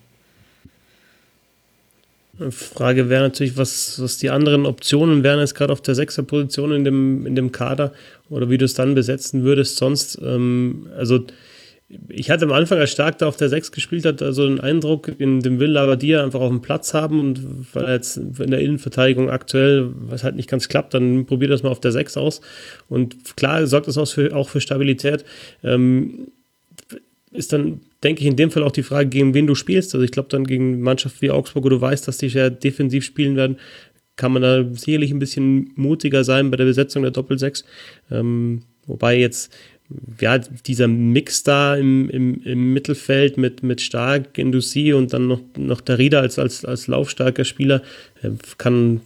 Frage 2.50 3.08
wäre 3.08 3.22
natürlich, 3.22 3.56
was, 3.56 4.00
was 4.00 4.18
die 4.18 4.30
anderen 4.30 4.66
Optionen 4.66 5.22
wären 5.22 5.40
jetzt 5.40 5.54
gerade 5.54 5.72
auf 5.72 5.80
der 5.80 5.94
Sechser-Position 5.94 6.72
in 6.72 6.84
dem, 6.84 7.26
in 7.26 7.34
dem 7.34 7.52
Kader 7.52 7.92
oder 8.28 8.50
wie 8.50 8.58
du 8.58 8.64
es 8.64 8.74
dann 8.74 8.94
besetzen 8.94 9.44
würdest. 9.44 9.76
Sonst, 9.76 10.18
ähm, 10.22 10.88
also 10.96 11.24
ich 12.08 12.30
hatte 12.30 12.46
am 12.46 12.52
Anfang, 12.52 12.78
als 12.78 12.90
Stark 12.90 13.18
da 13.18 13.28
auf 13.28 13.36
der 13.36 13.48
Sechs 13.48 13.70
gespielt 13.70 14.04
hat, 14.04 14.20
also 14.20 14.46
den 14.46 14.60
Eindruck, 14.60 15.12
in 15.18 15.40
dem 15.40 15.60
will 15.60 15.70
Labadia 15.70 16.22
einfach 16.22 16.40
auf 16.40 16.50
dem 16.50 16.60
Platz 16.60 16.94
haben 16.94 17.20
und 17.20 17.74
weil 17.74 17.84
er 17.84 17.94
jetzt 17.94 18.16
in 18.16 18.50
der 18.50 18.60
Innenverteidigung 18.60 19.30
aktuell, 19.30 19.90
was 19.94 20.24
halt 20.24 20.34
nicht 20.34 20.50
ganz 20.50 20.68
klappt, 20.68 20.94
dann 20.94 21.26
probiert 21.26 21.52
das 21.52 21.62
mal 21.62 21.70
auf 21.70 21.80
der 21.80 21.92
Sechs 21.92 22.16
aus. 22.16 22.40
Und 22.88 23.36
klar 23.36 23.66
sorgt 23.66 23.86
das 23.86 23.98
auch 23.98 24.08
für, 24.08 24.34
auch 24.34 24.48
für 24.48 24.60
Stabilität. 24.60 25.24
Ähm, 25.62 26.28
ist 27.30 27.52
dann 27.52 27.80
denke 28.02 28.20
ich, 28.22 28.26
in 28.26 28.36
dem 28.36 28.50
Fall 28.50 28.62
auch 28.62 28.72
die 28.72 28.82
Frage, 28.82 29.08
gegen 29.08 29.34
wen 29.34 29.46
du 29.46 29.54
spielst. 29.54 29.94
Also 29.94 30.04
ich 30.04 30.12
glaube 30.12 30.28
dann 30.28 30.44
gegen 30.44 30.80
Mannschaften 30.80 31.22
wie 31.22 31.30
Augsburg, 31.30 31.64
wo 31.64 31.68
du 31.68 31.80
weißt, 31.80 32.06
dass 32.06 32.18
die 32.18 32.28
sehr 32.28 32.50
defensiv 32.50 33.04
spielen 33.04 33.36
werden, 33.36 33.58
kann 34.16 34.32
man 34.32 34.42
da 34.42 34.64
sicherlich 34.74 35.10
ein 35.10 35.18
bisschen 35.18 35.72
mutiger 35.76 36.24
sein 36.24 36.50
bei 36.50 36.56
der 36.56 36.64
Besetzung 36.64 37.02
der 37.02 37.10
Doppelsechs. 37.10 37.64
Ähm, 38.10 38.62
wobei 38.86 39.18
jetzt 39.18 39.52
ja, 40.20 40.38
dieser 40.38 40.88
Mix 40.88 41.42
da 41.42 41.76
im, 41.76 42.10
im, 42.10 42.42
im 42.42 42.72
Mittelfeld 42.72 43.36
mit, 43.36 43.62
mit 43.62 43.80
Stark, 43.80 44.36
Indusie 44.38 44.92
und 44.92 45.12
dann 45.12 45.28
noch, 45.28 45.40
noch 45.56 45.80
der 45.80 45.98
Rieder 45.98 46.20
als, 46.20 46.38
als, 46.38 46.64
als 46.64 46.86
laufstarker 46.86 47.44
Spieler 47.44 47.82
äh, 48.22 48.30
kann, 48.58 49.00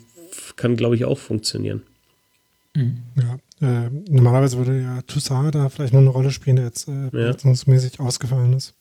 kann 0.56 0.76
glaube 0.76 0.96
ich, 0.96 1.04
auch 1.04 1.18
funktionieren. 1.18 1.82
Mhm. 2.74 2.98
Ja, 3.16 3.84
äh, 3.84 3.90
normalerweise 4.08 4.56
würde 4.56 4.80
ja 4.80 5.02
Toussaint 5.02 5.54
da 5.54 5.68
vielleicht 5.68 5.92
noch 5.92 6.00
eine 6.00 6.10
Rolle 6.10 6.30
spielen, 6.30 6.56
der 6.56 6.66
jetzt 6.66 6.88
äh, 6.88 7.10
ja. 7.12 7.34
ausgefallen 7.98 8.54
ist. 8.54 8.74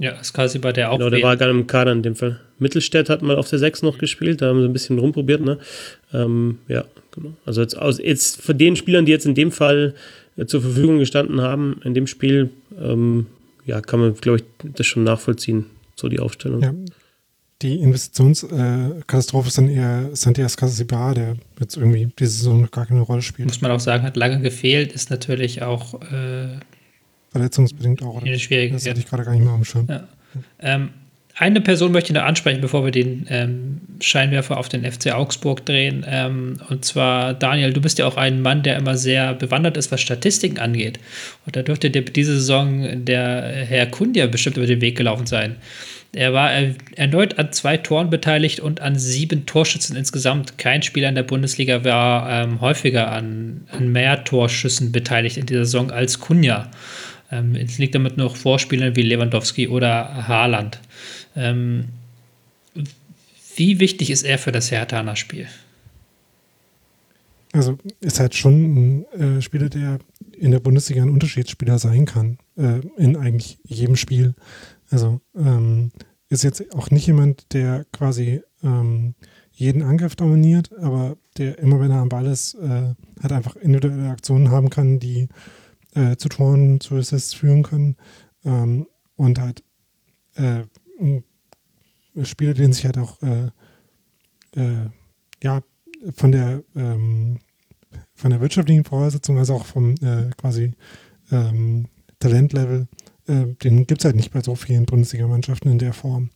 Ja, 0.00 0.12
ist 0.12 0.32
quasi 0.32 0.58
bei 0.58 0.72
der 0.72 0.90
auch. 0.90 0.96
Genau, 0.96 1.10
der 1.10 1.22
war 1.22 1.36
gar 1.36 1.50
im 1.50 1.66
Kader 1.66 1.92
in 1.92 2.02
dem 2.02 2.16
Fall. 2.16 2.40
Mittelstädt 2.58 3.10
hat 3.10 3.20
mal 3.20 3.36
auf 3.36 3.50
der 3.50 3.58
6 3.58 3.82
noch 3.82 3.98
gespielt, 3.98 4.40
da 4.40 4.48
haben 4.48 4.60
sie 4.60 4.64
ein 4.64 4.72
bisschen 4.72 4.98
rumprobiert, 4.98 5.42
ne? 5.42 5.58
Ähm, 6.14 6.58
ja, 6.68 6.84
genau. 7.10 7.34
Also 7.44 7.60
jetzt, 7.60 7.76
aus, 7.76 7.98
jetzt 7.98 8.40
von 8.40 8.56
den 8.56 8.76
Spielern, 8.76 9.04
die 9.04 9.12
jetzt 9.12 9.26
in 9.26 9.34
dem 9.34 9.52
Fall 9.52 9.94
äh, 10.38 10.46
zur 10.46 10.62
Verfügung 10.62 10.98
gestanden 10.98 11.42
haben, 11.42 11.82
in 11.84 11.92
dem 11.92 12.06
Spiel, 12.06 12.48
ähm, 12.80 13.26
ja, 13.66 13.82
kann 13.82 14.00
man, 14.00 14.14
glaube 14.14 14.38
ich, 14.38 14.44
das 14.72 14.86
schon 14.86 15.04
nachvollziehen, 15.04 15.66
so 15.96 16.08
die 16.08 16.18
Aufstellung. 16.18 16.62
Ja. 16.62 16.74
Die 17.60 17.80
Investitionskatastrophe 17.80 19.48
ist 19.48 19.58
dann 19.58 19.68
eher 19.68 20.08
Santiago 20.14 20.54
Casibar, 20.56 21.14
der 21.14 21.36
jetzt 21.60 21.76
irgendwie 21.76 22.08
diese 22.18 22.30
Saison 22.30 22.62
noch 22.62 22.70
gar 22.70 22.86
keine 22.86 23.02
Rolle 23.02 23.20
spielt. 23.20 23.48
Muss 23.48 23.60
man 23.60 23.70
auch 23.70 23.80
sagen, 23.80 24.02
hat 24.02 24.16
lange 24.16 24.40
gefehlt, 24.40 24.92
ist 24.92 25.10
natürlich 25.10 25.60
auch 25.60 26.00
äh, 26.10 26.58
Verletzungsbedingt 27.30 28.02
auch. 28.02 28.22
Oder? 28.22 28.38
Schwierig. 28.38 28.72
Das 28.72 28.86
hatte 28.86 29.00
ich 29.00 29.06
gerade 29.06 29.24
gar 29.24 29.32
nicht 29.32 29.44
mehr 29.44 29.52
am 29.52 29.64
Schirm. 29.64 29.86
Ja. 29.88 30.04
Ähm, 30.60 30.90
eine 31.36 31.62
Person 31.62 31.92
möchte 31.92 32.12
ich 32.12 32.14
noch 32.14 32.26
ansprechen, 32.26 32.60
bevor 32.60 32.84
wir 32.84 32.90
den 32.90 33.26
ähm, 33.30 33.80
Scheinwerfer 34.00 34.58
auf 34.58 34.68
den 34.68 34.84
FC 34.84 35.12
Augsburg 35.12 35.64
drehen. 35.64 36.04
Ähm, 36.06 36.58
und 36.68 36.84
zwar, 36.84 37.32
Daniel, 37.32 37.72
du 37.72 37.80
bist 37.80 37.98
ja 37.98 38.06
auch 38.06 38.18
ein 38.18 38.42
Mann, 38.42 38.62
der 38.62 38.76
immer 38.76 38.96
sehr 38.96 39.32
bewandert 39.34 39.78
ist, 39.78 39.90
was 39.90 40.02
Statistiken 40.02 40.58
angeht. 40.58 40.98
Und 41.46 41.56
da 41.56 41.62
dürfte 41.62 41.90
dir 41.90 42.02
diese 42.02 42.34
Saison 42.34 43.06
der 43.06 43.42
Herr 43.66 43.86
Kundia 43.86 44.26
bestimmt 44.26 44.58
über 44.58 44.66
den 44.66 44.82
Weg 44.82 44.98
gelaufen 44.98 45.24
sein. 45.24 45.56
Er 46.12 46.32
war 46.32 46.50
erneut 46.96 47.38
an 47.38 47.52
zwei 47.52 47.76
Toren 47.76 48.10
beteiligt 48.10 48.58
und 48.58 48.80
an 48.80 48.98
sieben 48.98 49.46
Torschützen 49.46 49.96
insgesamt. 49.96 50.58
Kein 50.58 50.82
Spieler 50.82 51.08
in 51.08 51.14
der 51.14 51.22
Bundesliga 51.22 51.84
war 51.84 52.28
ähm, 52.28 52.60
häufiger 52.60 53.12
an, 53.12 53.62
an, 53.70 53.92
mehr 53.92 54.24
Torschüssen 54.24 54.90
beteiligt 54.90 55.36
in 55.36 55.46
dieser 55.46 55.64
Saison 55.64 55.92
als 55.92 56.18
Kunja. 56.18 56.68
Ähm, 57.30 57.54
es 57.54 57.78
liegt 57.78 57.94
damit 57.94 58.16
noch 58.16 58.36
vor 58.36 58.58
Spielern 58.58 58.96
wie 58.96 59.02
Lewandowski 59.02 59.68
oder 59.68 60.28
Haaland. 60.28 60.80
Ähm, 61.36 61.88
wie 63.56 63.80
wichtig 63.80 64.10
ist 64.10 64.22
er 64.22 64.38
für 64.38 64.52
das 64.52 64.70
Herthaner-Spiel? 64.70 65.46
Also 67.52 67.78
ist 68.00 68.20
halt 68.20 68.34
schon 68.34 68.54
ein 68.54 69.38
äh, 69.38 69.42
Spieler, 69.42 69.68
der 69.68 69.98
in 70.36 70.52
der 70.52 70.60
Bundesliga 70.60 71.02
ein 71.02 71.10
Unterschiedsspieler 71.10 71.78
sein 71.78 72.06
kann, 72.06 72.38
äh, 72.56 72.80
in 72.96 73.16
eigentlich 73.16 73.58
jedem 73.64 73.96
Spiel. 73.96 74.34
Also 74.90 75.20
ähm, 75.36 75.90
ist 76.28 76.44
jetzt 76.44 76.74
auch 76.74 76.90
nicht 76.90 77.06
jemand, 77.06 77.52
der 77.52 77.84
quasi 77.92 78.40
ähm, 78.62 79.14
jeden 79.52 79.82
Angriff 79.82 80.14
dominiert, 80.14 80.70
aber 80.78 81.16
der 81.38 81.58
immer, 81.58 81.80
wenn 81.80 81.90
er 81.90 81.98
am 81.98 82.08
Ball 82.08 82.26
ist, 82.26 82.54
äh, 82.54 82.94
halt 83.20 83.32
einfach 83.32 83.56
individuelle 83.56 84.10
Aktionen 84.10 84.50
haben 84.50 84.70
kann, 84.70 85.00
die 85.00 85.28
äh, 85.94 86.16
zu 86.16 86.28
Toren, 86.28 86.80
zu 86.80 86.96
Assists 86.96 87.34
führen 87.34 87.62
können. 87.62 87.96
Ähm, 88.44 88.86
und 89.16 89.38
halt 89.38 89.62
äh, 90.34 90.62
Spieler, 92.22 92.54
den 92.54 92.72
sich 92.72 92.84
halt 92.84 92.98
auch 92.98 93.20
äh, 93.22 93.50
äh, 94.56 94.88
ja 95.42 95.62
von 96.14 96.32
der 96.32 96.62
ähm, 96.74 97.38
von 98.14 98.30
der 98.30 98.40
wirtschaftlichen 98.40 98.84
Voraussetzung, 98.84 99.38
also 99.38 99.54
auch 99.54 99.66
vom 99.66 99.94
äh, 99.96 100.30
quasi 100.36 100.72
ähm, 101.30 101.86
Talentlevel 102.18 102.88
äh, 103.30 103.54
den 103.62 103.86
gibt 103.86 104.00
es 104.00 104.04
halt 104.04 104.16
nicht 104.16 104.32
bei 104.32 104.40
so 104.40 104.54
vielen 104.54 104.86
Bundesligamannschaften 104.86 105.70
in 105.70 105.78
der 105.78 105.92
Form. 105.92 106.30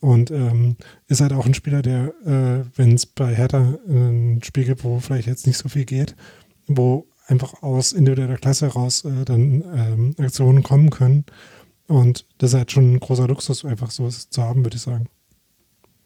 Und 0.00 0.30
ähm, 0.30 0.76
ist 1.08 1.20
halt 1.20 1.32
auch 1.32 1.44
ein 1.44 1.54
Spieler, 1.54 1.82
der, 1.82 2.14
äh, 2.24 2.64
wenn 2.76 2.94
es 2.94 3.04
bei 3.04 3.34
Hertha 3.34 3.78
ein 3.88 4.40
Spiel 4.44 4.64
gibt, 4.64 4.84
wo 4.84 5.00
vielleicht 5.00 5.26
jetzt 5.26 5.46
nicht 5.46 5.58
so 5.58 5.68
viel 5.68 5.84
geht, 5.84 6.14
wo 6.68 7.06
einfach 7.28 7.62
aus 7.62 7.92
individueller 7.92 8.38
Klasse 8.38 8.66
heraus 8.66 9.04
äh, 9.04 9.24
dann 9.24 9.62
ähm, 9.74 10.14
Aktionen 10.18 10.62
kommen 10.62 10.90
können. 10.90 11.24
Und 11.86 12.26
das 12.38 12.50
ist 12.50 12.58
halt 12.58 12.72
schon 12.72 12.94
ein 12.94 13.00
großer 13.00 13.28
Luxus, 13.28 13.64
einfach 13.64 13.90
so 13.90 14.08
zu 14.08 14.42
haben, 14.42 14.64
würde 14.64 14.76
ich 14.76 14.82
sagen 14.82 15.08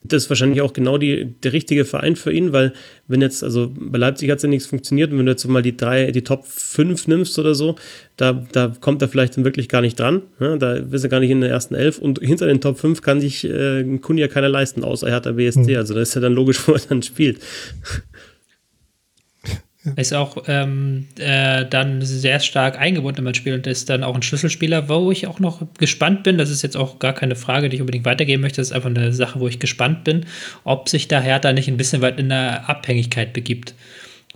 das 0.04 0.24
ist 0.24 0.30
wahrscheinlich 0.30 0.60
auch 0.60 0.72
genau 0.72 0.98
die, 0.98 1.34
der 1.42 1.52
richtige 1.52 1.84
Verein 1.84 2.16
für 2.16 2.32
ihn, 2.32 2.52
weil 2.52 2.72
wenn 3.06 3.20
jetzt, 3.20 3.44
also 3.44 3.72
bei 3.74 3.98
Leipzig 3.98 4.30
hat 4.30 4.38
es 4.38 4.42
ja 4.42 4.48
nichts 4.48 4.66
funktioniert 4.66 5.12
und 5.12 5.18
wenn 5.18 5.26
du 5.26 5.32
jetzt 5.32 5.46
mal 5.46 5.62
die 5.62 5.76
drei, 5.76 6.10
die 6.10 6.24
Top 6.24 6.44
5 6.44 7.06
nimmst 7.06 7.38
oder 7.38 7.54
so, 7.54 7.76
da, 8.16 8.32
da 8.52 8.72
kommt 8.80 9.00
er 9.02 9.08
vielleicht 9.08 9.36
dann 9.36 9.44
wirklich 9.44 9.68
gar 9.68 9.80
nicht 9.80 9.98
dran. 9.98 10.22
Ne? 10.40 10.58
Da 10.58 10.74
ist 10.74 11.04
er 11.04 11.08
gar 11.08 11.20
nicht 11.20 11.30
in 11.30 11.40
der 11.40 11.50
ersten 11.50 11.74
Elf 11.74 11.98
und 11.98 12.18
hinter 12.18 12.46
den 12.46 12.60
Top 12.60 12.78
5 12.78 13.00
kann 13.00 13.20
sich 13.20 13.44
äh, 13.44 13.80
ein 13.80 14.00
Kunde 14.00 14.22
ja 14.22 14.28
keiner 14.28 14.48
leisten, 14.48 14.82
außer 14.82 15.06
er 15.06 15.14
hat 15.14 15.26
der 15.26 15.32
BSC. 15.32 15.70
Mhm. 15.70 15.76
Also 15.76 15.94
da 15.94 16.00
ist 16.00 16.14
ja 16.14 16.20
dann 16.20 16.32
logisch, 16.32 16.58
wo 16.66 16.72
er 16.72 16.80
dann 16.80 17.02
spielt. 17.02 17.38
Ist 19.96 20.14
auch 20.14 20.44
ähm, 20.46 21.08
äh, 21.18 21.66
dann 21.66 22.02
sehr 22.02 22.38
stark 22.38 22.78
eingebunden 22.78 23.18
in 23.18 23.24
mein 23.24 23.34
Spiel 23.34 23.54
und 23.54 23.66
ist 23.66 23.90
dann 23.90 24.04
auch 24.04 24.14
ein 24.14 24.22
Schlüsselspieler, 24.22 24.88
wo 24.88 25.10
ich 25.10 25.26
auch 25.26 25.40
noch 25.40 25.66
gespannt 25.76 26.22
bin. 26.22 26.38
Das 26.38 26.50
ist 26.50 26.62
jetzt 26.62 26.76
auch 26.76 27.00
gar 27.00 27.14
keine 27.14 27.34
Frage, 27.34 27.68
die 27.68 27.76
ich 27.76 27.80
unbedingt 27.80 28.04
weitergeben 28.04 28.42
möchte. 28.42 28.60
Das 28.60 28.68
ist 28.68 28.72
einfach 28.72 28.90
eine 28.90 29.12
Sache, 29.12 29.40
wo 29.40 29.48
ich 29.48 29.58
gespannt 29.58 30.04
bin, 30.04 30.26
ob 30.62 30.88
sich 30.88 31.08
da 31.08 31.20
Hertha 31.20 31.52
nicht 31.52 31.66
ein 31.66 31.76
bisschen 31.76 32.00
weit 32.00 32.20
in 32.20 32.28
der 32.28 32.68
Abhängigkeit 32.70 33.32
begibt. 33.32 33.74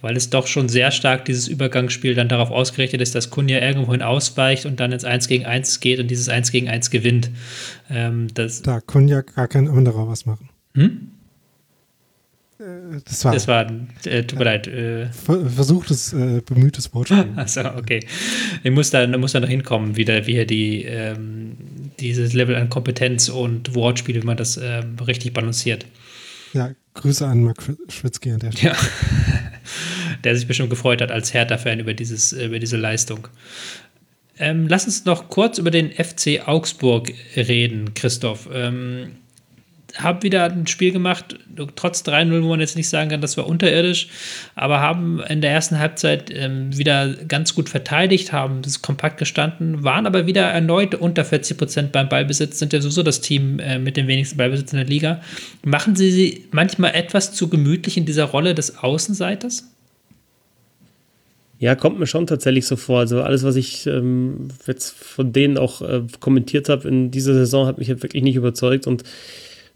Weil 0.01 0.17
es 0.17 0.31
doch 0.31 0.49
schon 0.49 0.69
sehr 0.69 0.91
stark 0.91 1.25
dieses 1.27 1.47
Übergangsspiel 1.47 2.17
dann 2.17 2.29
darauf 2.29 2.51
ausgerichtet 2.51 3.01
ist, 3.01 3.15
dass 3.15 3.31
Kunja 3.31 3.61
irgendwohin 3.61 4.03
ausweicht 4.03 4.67
und 4.67 4.81
dann 4.81 4.91
ins 4.91 5.05
1 5.05 5.29
gegen 5.29 5.47
1 5.47 5.79
geht 5.79 6.01
und 6.01 6.09
dieses 6.09 6.29
1 6.29 6.51
gegen 6.51 6.69
1 6.69 6.91
gewinnt. 6.91 7.31
Ähm, 7.89 8.27
das 8.35 8.63
da 8.63 8.81
Kunja 8.81 9.21
gar 9.21 9.47
kein 9.47 9.69
anderer 9.69 10.09
was 10.09 10.27
machen. 10.27 10.49
Hm? 10.75 11.13
Äh, 12.59 13.01
das 13.05 13.25
war, 13.25 13.33
das 13.33 13.49
war 13.49 13.71
äh, 14.05 14.25
tut 14.25 14.39
mir 14.39 14.45
leid. 14.45 14.67
Äh, 14.67 15.07
versuchtes, 15.13 16.13
äh, 16.13 16.41
bemühtes 16.41 16.93
Wortspiel. 16.95 17.29
Achso, 17.37 17.61
okay. 17.77 18.01
Ich 18.63 18.71
muss 18.71 18.91
da, 18.91 19.07
muss 19.19 19.33
da 19.33 19.41
noch 19.41 19.49
hinkommen, 19.49 19.97
wieder, 19.97 20.27
wie 20.27 20.37
er 20.37 20.47
die, 20.47 20.85
ähm, 20.85 21.57
dieses 22.01 22.33
Level 22.33 22.57
an 22.57 22.71
Kompetenz 22.71 23.29
und 23.29 23.75
Wortspiel, 23.75 24.23
wie 24.23 24.27
man 24.27 24.37
das 24.37 24.57
ähm, 24.57 24.97
richtig 25.07 25.33
balanciert. 25.33 25.87
Ja, 26.53 26.71
Grüße 26.95 27.27
an 27.27 27.43
Mark 27.43 27.63
Schwitzky 27.89 28.33
an 28.33 28.39
der 28.39 28.53
Stelle. 28.53 28.73
Ja. 28.73 28.79
der 30.25 30.37
sich 30.37 30.47
bestimmt 30.47 30.71
gefreut 30.71 31.03
hat 31.03 31.11
als 31.11 31.35
Hertha-Fan 31.35 31.81
über, 31.81 31.93
über 31.93 32.59
diese 32.59 32.77
Leistung. 32.77 33.29
Ähm, 34.39 34.67
lass 34.69 34.85
uns 34.87 35.05
noch 35.05 35.29
kurz 35.29 35.59
über 35.59 35.71
den 35.71 35.91
FC 35.93 36.47
Augsburg 36.47 37.13
reden, 37.37 37.95
Christoph. 37.95 38.49
Ähm, 38.53 39.17
haben 39.99 40.23
wieder 40.23 40.45
ein 40.45 40.67
Spiel 40.67 40.93
gemacht, 40.93 41.37
trotz 41.75 42.03
3-0, 42.03 42.43
wo 42.43 42.49
man 42.49 42.61
jetzt 42.61 42.77
nicht 42.77 42.89
sagen 42.89 43.11
kann, 43.11 43.21
das 43.21 43.37
war 43.37 43.47
unterirdisch, 43.47 44.09
aber 44.55 44.81
haben 44.81 45.21
in 45.29 45.41
der 45.41 45.51
ersten 45.51 45.79
Halbzeit 45.79 46.31
ähm, 46.31 46.77
wieder 46.77 47.15
ganz 47.29 47.55
gut 47.55 47.69
verteidigt, 47.69 48.33
haben 48.33 48.63
das 48.63 48.83
kompakt 48.83 49.19
gestanden, 49.19 49.85
waren 49.85 50.07
aber 50.07 50.27
wieder 50.27 50.43
erneut 50.43 50.95
unter 50.95 51.25
40 51.25 51.57
Prozent 51.57 51.93
beim 51.93 52.09
Ballbesitz, 52.09 52.59
sind 52.59 52.73
ja 52.73 52.81
sowieso 52.81 53.03
das 53.03 53.21
Team 53.21 53.59
äh, 53.59 53.79
mit 53.79 53.97
dem 53.97 54.07
wenigsten 54.07 54.37
Ballbesitz 54.37 54.73
in 54.73 54.79
der 54.79 54.87
Liga. 54.87 55.21
Machen 55.65 55.97
Sie 55.97 56.11
sie 56.11 56.45
manchmal 56.51 56.95
etwas 56.95 57.33
zu 57.33 57.49
gemütlich 57.49 57.97
in 57.97 58.05
dieser 58.05 58.25
Rolle 58.25 58.55
des 58.55 58.79
Außenseiters? 58.79 59.65
Ja, 61.59 61.75
kommt 61.75 61.99
mir 61.99 62.07
schon 62.07 62.27
tatsächlich 62.27 62.67
so 62.67 62.77
vor. 62.77 63.01
Also 63.01 63.23
alles, 63.23 63.43
was 63.43 63.57
ich 63.57 63.87
ähm, 63.87 64.49
jetzt 64.67 64.95
von 64.95 65.33
denen 65.33 65.57
auch 65.57 65.81
äh, 65.81 66.03
kommentiert 66.21 66.69
habe 66.69 66.87
in 66.87 67.11
dieser 67.11 67.33
Saison, 67.33 67.67
hat 67.67 67.79
mich 67.79 67.89
halt 67.89 68.03
wirklich 68.03 68.23
nicht 68.23 68.37
überzeugt 68.37 68.87
und 68.87 69.05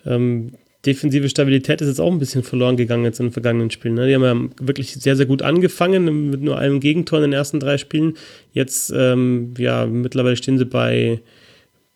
ähm, 0.07 0.53
defensive 0.87 1.29
Stabilität 1.29 1.81
ist 1.81 1.89
jetzt 1.89 2.01
auch 2.01 2.11
ein 2.11 2.19
bisschen 2.19 2.43
verloren 2.43 2.77
gegangen 2.77 3.05
jetzt 3.05 3.21
in 3.21 3.27
den 3.27 3.33
vergangenen 3.33 3.71
Spielen. 3.71 3.95
Ne? 3.95 4.07
Die 4.09 4.15
haben 4.15 4.23
ja 4.23 4.67
wirklich 4.67 4.95
sehr, 4.95 5.17
sehr 5.17 5.27
gut 5.27 5.43
angefangen 5.43 6.31
mit 6.31 6.41
nur 6.41 6.59
einem 6.59 6.81
Gegentor 6.81 7.19
in 7.19 7.31
den 7.31 7.33
ersten 7.33 7.61
drei 7.61 7.77
Spielen. 7.77 8.15
Jetzt, 8.53 8.93
ähm, 8.97 9.55
ja, 9.59 9.87
mittlerweile 9.87 10.37
stehen 10.37 10.59
sie 10.59 10.65
bei, 10.65 11.21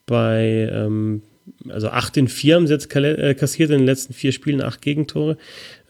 bei 0.07 0.69
ähm, 0.71 1.23
also 1.69 1.89
8 1.89 2.17
in 2.19 2.29
4 2.29 2.57
haben 2.57 2.67
sie 2.67 2.75
jetzt 2.75 2.95
äh, 2.95 3.35
kassiert 3.35 3.71
in 3.71 3.79
den 3.79 3.87
letzten 3.87 4.13
vier 4.13 4.33
Spielen, 4.33 4.63
acht 4.63 4.83
Gegentore. 4.83 5.37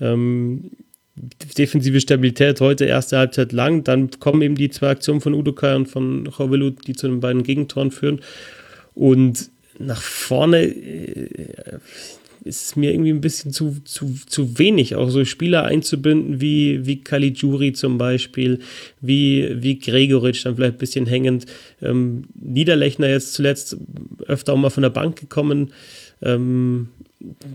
Ähm, 0.01 0.71
defensive 1.17 2.01
Stabilität 2.01 2.61
heute 2.61 2.87
erste 2.87 3.19
Halbzeit 3.19 3.53
lang, 3.53 3.85
dann 3.85 4.11
kommen 4.19 4.43
eben 4.43 4.57
die 4.57 4.71
zwei 4.71 4.89
Aktionen 4.89 5.21
von 5.21 5.35
Udokai 5.35 5.77
und 5.77 5.87
von 5.87 6.27
Rovelu, 6.27 6.71
die 6.71 6.95
zu 6.95 7.07
den 7.07 7.21
beiden 7.21 7.45
Gegentoren 7.45 7.93
führen. 7.93 8.21
Und 8.95 9.51
nach 9.79 10.03
vorne 10.03 10.65
äh, 10.65 11.79
ist 12.45 12.67
es 12.67 12.77
mir 12.77 12.93
irgendwie 12.93 13.11
ein 13.11 13.23
bisschen 13.23 13.53
zu, 13.53 13.79
zu, 13.85 14.15
zu 14.27 14.59
wenig, 14.59 14.95
auch 14.95 15.09
so 15.09 15.25
Spieler 15.25 15.65
einzubinden 15.65 16.41
wie, 16.43 16.85
wie 16.85 17.01
Caligiuri 17.01 17.73
zum 17.73 17.97
Beispiel, 17.97 18.61
wie, 19.01 19.63
wie 19.63 19.79
Gregoritsch, 19.79 20.45
dann 20.45 20.57
vielleicht 20.57 20.75
ein 20.75 20.79
bisschen 20.79 21.07
hängend. 21.07 21.47
Ähm, 21.81 22.25
Niederlechner 22.35 23.09
jetzt 23.09 23.33
zuletzt 23.33 23.79
öfter 24.27 24.53
auch 24.53 24.59
mal 24.59 24.71
von 24.71 24.83
der 24.83 24.91
Bank 24.91 25.19
gekommen. 25.19 25.73
Ähm, 26.21 26.89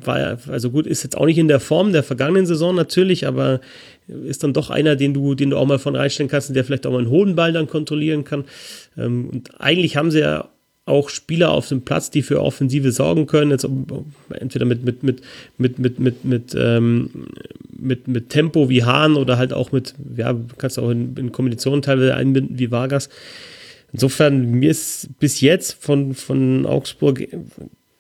war 0.04 0.40
also 0.48 0.72
gut, 0.72 0.88
ist 0.88 1.04
jetzt 1.04 1.16
auch 1.16 1.28
nicht 1.28 1.38
in 1.38 1.48
der 1.48 1.60
Form 1.60 1.94
der 1.94 2.02
vergangenen 2.02 2.48
Saison 2.48 2.74
natürlich, 2.74 3.28
aber 3.28 3.62
ist 4.08 4.44
dann 4.44 4.54
doch 4.54 4.72
einer, 4.72 4.96
den 4.96 5.14
du, 5.14 5.36
den 5.36 5.52
du 5.52 5.58
auch 5.58 5.68
mal 5.68 5.78
von 5.78 5.96
reinstellen 5.96 6.30
kannst 6.30 6.50
und 6.50 6.56
der 6.56 6.66
vielleicht 6.66 6.88
auch 6.88 6.92
mal 6.92 7.00
einen 7.00 7.10
hohen 7.10 7.36
Ball 7.36 7.54
dann 7.54 7.68
kontrollieren 7.68 8.24
kann. 8.24 8.46
Ähm, 8.98 9.30
und 9.30 9.62
eigentlich 9.62 9.98
haben 9.98 10.10
sie 10.10 10.22
ja 10.22 10.50
auch 10.90 11.10
Spieler 11.10 11.52
auf 11.52 11.68
dem 11.70 11.82
Platz, 11.82 12.10
die 12.10 12.22
für 12.22 12.42
Offensive 12.42 12.92
sorgen 12.92 13.28
können, 13.28 13.52
jetzt 13.52 13.68
entweder 14.32 14.66
mit, 14.66 14.84
mit, 14.84 15.04
mit, 15.04 15.22
mit, 15.58 15.80
mit, 15.80 16.00
mit, 16.00 16.26
mit, 16.26 16.56
ähm, 16.58 17.28
mit, 17.78 18.08
mit 18.08 18.30
Tempo 18.30 18.70
wie 18.70 18.84
Hahn 18.84 19.16
oder 19.16 19.38
halt 19.38 19.54
auch 19.54 19.72
mit, 19.72 19.94
ja, 20.18 20.36
kannst 20.58 20.78
du 20.78 20.82
auch 20.82 20.90
in, 20.90 21.16
in 21.16 21.32
Kombinationen 21.32 21.82
teilweise 21.82 22.16
einbinden 22.16 22.60
wie 22.60 22.72
Vargas. 22.72 23.10
Insofern, 23.92 24.52
mir 24.52 24.70
ist 24.70 25.10
bis 25.20 25.42
jetzt 25.42 25.74
von, 25.84 26.14
von 26.14 26.66
Augsburg 26.66 27.28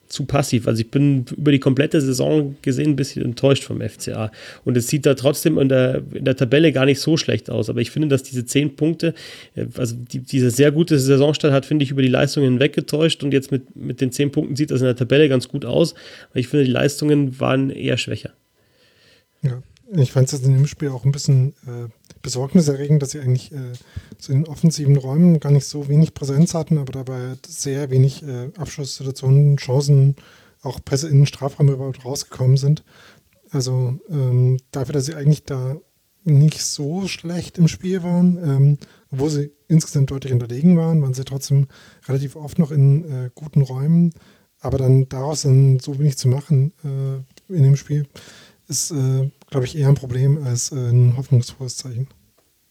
zu 0.09 0.25
passiv. 0.25 0.67
Also 0.67 0.81
ich 0.81 0.91
bin 0.91 1.25
über 1.37 1.51
die 1.51 1.59
komplette 1.59 2.01
Saison 2.01 2.55
gesehen 2.61 2.91
ein 2.91 2.95
bisschen 2.95 3.23
enttäuscht 3.23 3.63
vom 3.63 3.79
FCA. 3.79 4.31
Und 4.65 4.75
es 4.75 4.87
sieht 4.87 5.05
da 5.05 5.13
trotzdem 5.13 5.57
in 5.59 5.69
der, 5.69 6.01
in 6.13 6.25
der 6.25 6.35
Tabelle 6.35 6.73
gar 6.73 6.85
nicht 6.85 6.99
so 6.99 7.15
schlecht 7.15 7.49
aus. 7.49 7.69
Aber 7.69 7.79
ich 7.79 7.91
finde, 7.91 8.07
dass 8.07 8.23
diese 8.23 8.43
zehn 8.43 8.75
Punkte, 8.75 9.13
äh, 9.55 9.67
also 9.77 9.95
die, 9.95 10.19
diese 10.19 10.49
sehr 10.49 10.71
gute 10.71 10.97
Saisonstart 10.99 11.53
hat, 11.53 11.65
finde 11.65 11.83
ich, 11.83 11.91
über 11.91 12.01
die 12.01 12.07
Leistungen 12.07 12.53
hinweg 12.53 12.73
getäuscht. 12.73 13.23
Und 13.23 13.33
jetzt 13.33 13.51
mit, 13.51 13.75
mit 13.75 14.01
den 14.01 14.11
zehn 14.11 14.31
Punkten 14.31 14.55
sieht 14.55 14.71
das 14.71 14.81
in 14.81 14.85
der 14.85 14.95
Tabelle 14.95 15.29
ganz 15.29 15.47
gut 15.47 15.63
aus. 15.63 15.93
Aber 16.31 16.39
ich 16.39 16.47
finde, 16.47 16.65
die 16.65 16.71
Leistungen 16.71 17.39
waren 17.39 17.69
eher 17.69 17.97
schwächer. 17.97 18.31
Ja, 19.43 19.61
ich 19.95 20.11
fand 20.11 20.33
es 20.33 20.41
in 20.41 20.53
dem 20.53 20.67
Spiel 20.67 20.89
auch 20.89 21.05
ein 21.05 21.11
bisschen 21.11 21.53
äh, 21.67 21.87
besorgniserregend, 22.21 23.01
dass 23.01 23.11
sie 23.11 23.19
eigentlich 23.19 23.51
äh, 23.51 23.73
so 24.17 24.33
in 24.33 24.47
offensiven 24.47 24.97
Räumen 24.97 25.39
gar 25.39 25.51
nicht 25.51 25.65
so 25.65 25.87
wenig 25.87 26.13
Präsenz 26.13 26.53
hatten, 26.53 26.77
aber 26.77 26.91
dabei 26.91 27.33
sehr 27.47 27.89
wenig 27.89 28.23
äh, 28.23 28.51
Abschlusssituationen, 28.57 29.57
Chancen, 29.57 30.15
auch 30.61 30.79
Pässe 30.83 31.07
in 31.07 31.17
den 31.17 31.25
Strafraum 31.25 31.69
überhaupt 31.69 32.03
rausgekommen 32.05 32.57
sind. 32.57 32.83
Also 33.51 33.99
ähm, 34.09 34.57
dafür, 34.71 34.93
dass 34.93 35.05
sie 35.05 35.15
eigentlich 35.15 35.43
da 35.43 35.77
nicht 36.23 36.63
so 36.63 37.07
schlecht 37.07 37.57
im 37.57 37.67
Spiel 37.67 38.03
waren, 38.03 38.37
ähm, 38.43 38.77
obwohl 39.11 39.29
sie 39.29 39.51
insgesamt 39.67 40.11
deutlich 40.11 40.33
unterlegen 40.33 40.77
waren, 40.77 41.01
waren 41.01 41.13
sie 41.13 41.23
trotzdem 41.23 41.67
relativ 42.07 42.35
oft 42.35 42.59
noch 42.59 42.71
in 42.71 43.05
äh, 43.05 43.29
guten 43.33 43.61
Räumen. 43.61 44.13
aber 44.59 44.77
dann 44.77 45.07
daraus 45.09 45.43
dann 45.43 45.79
so 45.79 45.97
wenig 45.99 46.17
zu 46.17 46.27
machen 46.27 46.73
äh, 46.83 47.53
in 47.53 47.63
dem 47.63 47.75
Spiel, 47.75 48.05
ist, 48.69 48.91
äh, 48.91 49.29
glaube 49.49 49.65
ich, 49.65 49.77
eher 49.77 49.89
ein 49.89 49.95
Problem 49.95 50.43
als 50.43 50.71
äh, 50.71 50.75
ein 50.75 51.17
hoffnungsvolles 51.17 51.77
Zeichen. 51.77 52.07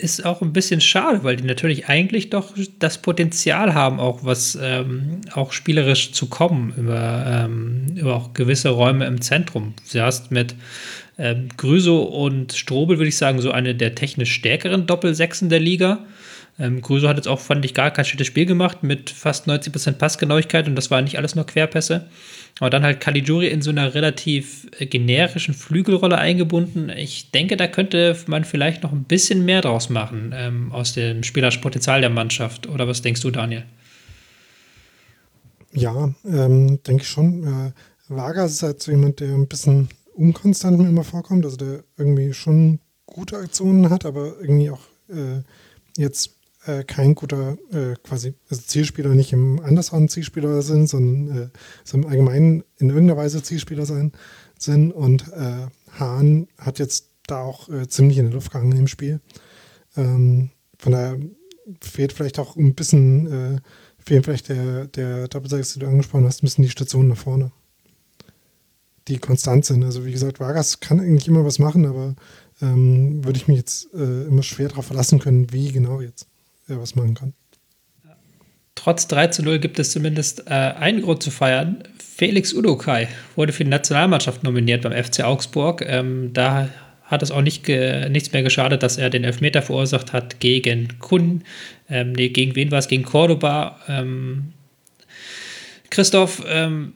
Ist 0.01 0.25
auch 0.25 0.43
ein 0.43 0.53
bisschen 0.53 0.81
schade, 0.81 1.25
weil 1.25 1.37
die 1.37 1.45
natürlich 1.45 1.89
eigentlich 1.89 2.31
doch 2.31 2.55
das 2.79 3.03
Potenzial 3.03 3.75
haben, 3.75 3.99
auch 3.99 4.23
was 4.23 4.57
ähm, 4.61 5.23
auch 5.35 5.51
spielerisch 5.51 6.13
zu 6.13 6.27
kommen 6.27 6.73
über, 6.77 7.25
ähm, 7.27 7.97
über 7.97 8.15
auch 8.15 8.33
gewisse 8.33 8.69
Räume 8.69 9.07
im 9.07 9.21
Zentrum. 9.21 9.75
Du 9.93 10.01
hast 10.01 10.31
mit 10.31 10.55
ähm, 11.19 11.49
Grüso 11.57 12.03
und 12.03 12.53
Strobel, 12.53 12.99
würde 12.99 13.09
ich 13.09 13.17
sagen, 13.17 13.41
so 13.41 13.51
eine 13.51 13.75
der 13.75 13.97
technisch 13.97 14.33
stärkeren 14.33 14.87
Doppelsechsen 14.87 15.49
der 15.49 15.59
Liga. 15.59 16.07
Ähm, 16.59 16.81
Grüso 16.81 17.09
hat 17.09 17.17
jetzt 17.17 17.29
auch, 17.29 17.39
fand 17.39 17.65
ich, 17.65 17.73
gar 17.73 17.91
kein 17.93 18.05
schlechtes 18.05 18.27
Spiel 18.27 18.47
gemacht 18.47 18.83
mit 18.83 19.11
fast 19.11 19.47
90% 19.47 19.93
Passgenauigkeit 19.93 20.67
und 20.67 20.75
das 20.75 20.91
war 20.91 21.01
nicht 21.03 21.17
alles 21.17 21.35
nur 21.35 21.47
Querpässe. 21.47 22.09
Aber 22.59 22.71
dann 22.71 22.83
halt 22.83 23.01
Caligiuri 23.01 23.49
in 23.49 23.63
so 23.63 23.71
einer 23.71 23.95
relativ 23.95 24.67
äh, 24.79 24.87
generischen 24.87 25.55
Flügelrolle 25.55 26.19
eingebunden. 26.19 26.91
Ich 26.91 27.31
denke, 27.31 27.57
da 27.57 27.69
könnte 27.69 28.17
man 28.27 28.45
vielleicht 28.45 28.83
noch 28.83 28.93
ein 28.93 29.05
bisschen 29.05 29.45
mehr 29.45 29.61
draus 29.61 29.89
machen 29.89 30.35
ähm, 30.35 30.73
aus 30.73 30.95
dem 30.95 31.23
spielerischen 31.23 31.63
Potenzial 31.63 32.01
der 32.01 32.11
Mannschaft. 32.11 32.67
Oder 32.67 32.89
was 32.89 33.03
denkst 33.03 33.21
du, 33.21 33.31
Daniel? 33.31 33.65
Ja, 35.73 36.13
ähm, 36.25 36.83
denke 36.83 37.03
ich 37.03 37.09
schon. 37.09 37.45
Äh, 37.45 37.73
Vargas 38.09 38.53
ist 38.53 38.63
halt 38.65 38.83
so 38.83 38.91
jemand, 38.91 39.21
der 39.21 39.35
ein 39.35 39.47
bisschen 39.47 39.89
unkonstant 40.15 40.79
mir 40.79 40.89
immer 40.89 41.05
vorkommt. 41.05 41.45
Also 41.45 41.57
der 41.57 41.85
irgendwie 41.97 42.33
schon 42.33 42.81
gute 43.07 43.37
Aktionen 43.37 43.91
hat, 43.91 44.05
aber 44.05 44.41
irgendwie 44.41 44.71
auch 44.71 44.81
äh, 45.09 45.43
jetzt 45.97 46.38
äh, 46.69 46.85
kein 46.85 47.15
guter 47.15 47.57
äh, 47.73 47.95
quasi 48.03 48.35
also 48.51 48.63
Zielspieler 48.63 49.15
nicht 49.15 49.33
im 49.33 49.61
andersrum 49.61 50.09
Zielspieler 50.09 50.61
sind, 50.63 50.89
sondern 50.89 51.37
äh, 51.37 51.49
so 51.83 51.97
im 51.97 52.07
Allgemeinen 52.07 52.63
in 52.77 52.91
irgendeiner 52.91 53.17
Weise 53.17 53.43
Zielspieler 53.43 53.87
sein 53.87 54.13
sind. 54.59 54.93
Und 54.93 55.29
äh, 55.33 55.67
Hahn 55.99 56.49
hat 56.59 56.79
jetzt 56.79 57.11
da 57.27 57.43
auch 57.43 57.69
äh, 57.71 57.89
ziemlich 57.89 58.19
in 58.19 58.27
der 58.27 58.35
Luft 58.35 58.53
gehangen 58.53 58.77
im 58.77 58.87
Spiel. 58.87 59.21
Ähm, 59.97 60.51
von 60.79 60.93
daher 60.93 61.19
fehlt 61.81 62.13
vielleicht 62.13 62.39
auch 62.39 62.57
ein 62.57 62.75
bisschen, 62.75 63.57
äh, 63.57 63.61
fehlt 63.99 64.25
vielleicht 64.25 64.51
der, 64.51 64.87
der 64.87 65.29
Doppelsechs, 65.29 65.73
die 65.73 65.81
du 65.81 65.87
angesprochen 65.87 66.27
hast, 66.27 66.43
ein 66.43 66.47
bisschen 66.47 66.65
die 66.65 66.71
Stationen 66.71 67.09
nach 67.09 67.17
vorne. 67.17 67.51
Die 69.09 69.19
konstant 69.19 69.65
sind. 69.65 69.85
Also 69.85 70.05
wie 70.05 70.13
gesagt, 70.13 70.39
Vargas 70.39 70.81
kann 70.81 71.01
eigentlich 71.01 71.29
immer 71.29 71.45
was 71.45 71.59
machen, 71.59 71.87
aber 71.87 72.15
ähm, 72.61 73.25
würde 73.25 73.39
ich 73.39 73.49
mich 73.49 73.57
jetzt 73.57 73.95
äh, 73.95 74.25
immer 74.25 74.43
schwer 74.43 74.69
darauf 74.69 74.87
verlassen 74.87 75.19
können, 75.19 75.51
wie 75.51 75.73
genau 75.73 76.03
jetzt 76.03 76.27
er 76.69 76.81
was 76.81 76.95
machen 76.95 77.15
kann. 77.15 77.35
Trotz 78.75 79.09
3 79.09 79.27
zu 79.29 79.43
0 79.43 79.59
gibt 79.59 79.79
es 79.79 79.91
zumindest 79.91 80.47
äh, 80.47 80.51
einen 80.51 81.03
Grund 81.03 81.23
zu 81.23 81.31
feiern. 81.31 81.83
Felix 81.99 82.53
Udokai 82.55 83.09
wurde 83.35 83.53
für 83.53 83.65
die 83.65 83.71
Nationalmannschaft 83.71 84.45
nominiert 84.45 84.83
beim 84.83 84.93
FC 84.93 85.25
Augsburg. 85.25 85.85
Ähm, 85.87 86.33
da 86.33 86.69
hat 87.05 87.23
es 87.23 87.31
auch 87.31 87.41
nicht 87.41 87.67
nichts 87.67 88.33
mehr 88.33 88.43
geschadet, 88.43 88.83
dass 88.83 88.99
er 88.99 89.09
den 89.09 89.25
Elfmeter 89.25 89.63
verursacht 89.63 90.13
hat 90.13 90.41
gegen 90.41 90.99
Kun. 90.99 91.43
Ähm, 91.89 92.13
nee, 92.13 92.29
gegen 92.29 92.55
wen 92.55 92.71
war 92.71 92.79
es? 92.79 92.89
Gegen 92.89 93.03
Cordoba. 93.03 93.81
Ähm, 93.89 94.53
Christoph, 95.91 96.45
ähm, 96.47 96.93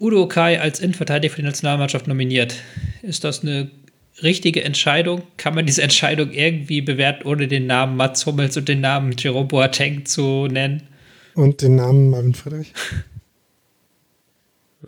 Udo 0.00 0.26
Kai 0.26 0.60
als 0.60 0.80
Innenverteidiger 0.80 1.34
für 1.34 1.42
die 1.42 1.46
Nationalmannschaft 1.46 2.08
nominiert. 2.08 2.56
Ist 3.02 3.22
das 3.24 3.42
eine 3.42 3.70
richtige 4.22 4.64
Entscheidung? 4.64 5.22
Kann 5.36 5.54
man 5.54 5.66
diese 5.66 5.82
Entscheidung 5.82 6.32
irgendwie 6.32 6.80
bewerten, 6.80 7.26
ohne 7.26 7.48
den 7.48 7.66
Namen 7.66 7.96
Mats 7.96 8.26
Hummels 8.26 8.56
und 8.56 8.68
den 8.68 8.80
Namen 8.80 9.14
Jerome 9.16 9.46
Boateng 9.46 10.04
zu 10.04 10.46
nennen? 10.46 10.82
Und 11.34 11.62
den 11.62 11.76
Namen 11.76 12.10
Marvin 12.10 12.34
Friedrich? 12.34 12.72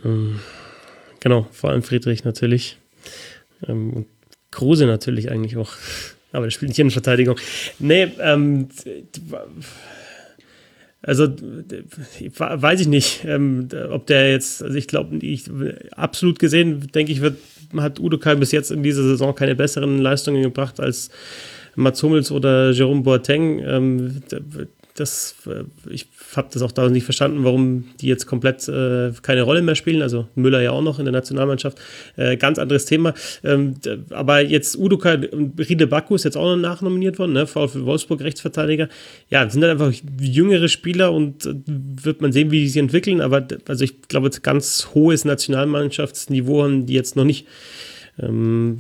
Ähm, 0.05 0.41
genau, 1.21 1.47
vor 1.53 1.71
allem 1.71 1.83
Friedrich 1.83 2.25
natürlich. 2.25 2.79
Ähm, 3.67 3.93
und 3.93 4.07
Kruse 4.51 4.87
natürlich 4.87 5.31
eigentlich 5.31 5.57
auch. 5.57 5.73
Aber 6.33 6.47
der 6.47 6.51
spielt 6.51 6.71
nicht 6.71 6.81
in 6.81 6.91
Verteidigung. 6.91 7.37
Nee, 7.79 8.09
ähm, 8.19 8.69
also 11.01 11.29
weiß 11.29 12.81
ich 12.81 12.89
nicht, 12.89 13.25
ähm, 13.25 13.69
ob 13.91 14.07
der 14.09 14.33
jetzt, 14.33 14.61
also 14.61 14.77
ich 14.77 14.89
glaube, 14.89 15.21
absolut 15.93 16.41
gesehen, 16.41 16.91
denke 16.93 17.13
ich, 17.13 17.21
wird, 17.21 17.37
hat 17.81 18.01
Udo 18.01 18.19
Kai 18.19 18.35
bis 18.35 18.53
jetzt 18.53 18.71
in 18.71 18.83
dieser 18.83 19.03
Saison 19.03 19.35
keine 19.35 19.55
besseren 19.55 19.99
Leistungen 19.99 20.43
gebracht 20.43 20.81
als 20.81 21.11
Mats 21.77 22.03
Hummels 22.03 22.31
oder 22.31 22.71
Jerome 22.71 23.03
Boateng. 23.03 23.61
Ähm, 23.61 24.23
das, 24.95 25.35
äh, 25.47 25.65
ich 25.91 26.07
habe 26.37 26.49
das 26.53 26.63
auch 26.63 26.71
da 26.71 26.89
nicht 26.89 27.05
verstanden, 27.05 27.43
warum 27.43 27.85
die 28.01 28.07
jetzt 28.07 28.27
komplett 28.27 28.69
äh, 28.69 29.13
keine 29.23 29.43
Rolle 29.43 29.61
mehr 29.61 29.75
spielen. 29.75 30.03
Also 30.03 30.29
Müller 30.37 30.63
ja 30.63 30.71
auch 30.71 30.83
noch 30.83 31.01
in 31.01 31.05
der 31.05 31.13
Nationalmannschaft. 31.13 31.81
Äh, 32.17 32.37
ganz 32.37 32.59
anderes 32.59 32.85
Thema. 32.85 33.13
Ähm, 33.43 33.75
aber 34.11 34.41
jetzt 34.41 34.77
Uduka 34.79 35.19
Riede 35.59 35.89
Baku 35.89 36.15
ist 36.15 36.25
jetzt 36.25 36.37
auch 36.37 36.45
noch 36.45 36.57
nachnominiert 36.57 37.19
worden, 37.19 37.33
ne? 37.33 37.47
VfL 37.47 37.85
Wolfsburg 37.85 38.21
Rechtsverteidiger. 38.21 38.89
Ja, 39.31 39.51
sind 39.51 39.63
dann 39.63 39.71
einfach 39.71 39.93
jüngere 40.21 40.69
Spieler 40.69 41.13
und 41.13 41.45
äh, 41.45 41.55
wird 41.67 42.23
man 42.23 42.33
sehen, 42.33 42.53
wie 42.53 42.61
die 42.61 42.69
sich 42.69 42.81
entwickeln. 42.81 43.21
Aber 43.21 43.47
also 43.67 43.83
ich 43.83 44.03
glaube, 44.03 44.31
ganz 44.43 44.91
hohes 44.95 45.25
Nationalmannschaftsniveau 45.25 46.63
haben 46.63 46.87
die 46.87 46.95
jetzt 46.95 47.17
noch 47.17 47.25
nicht. 47.25 47.47
Ähm, 48.23 48.79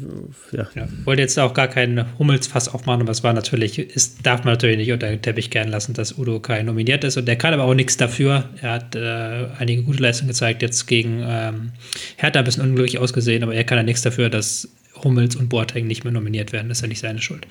ja. 0.52 0.68
ja. 0.76 0.88
Wollte 1.04 1.22
jetzt 1.22 1.38
auch 1.38 1.54
gar 1.54 1.66
keinen 1.66 2.18
Hummelsfass 2.18 2.68
aufmachen, 2.68 3.02
aber 3.02 3.10
es 3.10 3.24
war 3.24 3.32
natürlich, 3.32 3.78
ist, 3.78 4.24
darf 4.24 4.44
man 4.44 4.54
natürlich 4.54 4.76
nicht 4.76 4.92
unter 4.92 5.08
den 5.08 5.22
Teppich 5.22 5.50
kehren 5.50 5.68
lassen, 5.68 5.92
dass 5.92 6.16
Udo 6.16 6.38
Kai 6.38 6.62
nominiert 6.62 7.02
ist 7.02 7.16
und 7.16 7.26
der 7.26 7.36
kann 7.36 7.52
aber 7.52 7.64
auch 7.64 7.74
nichts 7.74 7.96
dafür. 7.96 8.48
Er 8.62 8.70
hat 8.70 8.94
äh, 8.94 9.46
einige 9.58 9.82
gute 9.82 10.02
Leistungen 10.02 10.28
gezeigt, 10.28 10.62
jetzt 10.62 10.86
gegen 10.86 11.24
ähm, 11.26 11.72
Hertha 12.16 12.38
ein 12.38 12.44
bisschen 12.44 12.62
unglücklich 12.62 12.98
ausgesehen, 12.98 13.42
aber 13.42 13.54
er 13.54 13.64
kann 13.64 13.78
ja 13.78 13.82
nichts 13.82 14.02
dafür, 14.02 14.30
dass 14.30 14.68
Hummels 15.02 15.34
und 15.34 15.48
Boateng 15.48 15.88
nicht 15.88 16.04
mehr 16.04 16.12
nominiert 16.12 16.52
werden. 16.52 16.68
Das 16.68 16.78
ist 16.78 16.82
ja 16.82 16.88
nicht 16.88 17.00
seine 17.00 17.20
Schuld. 17.20 17.46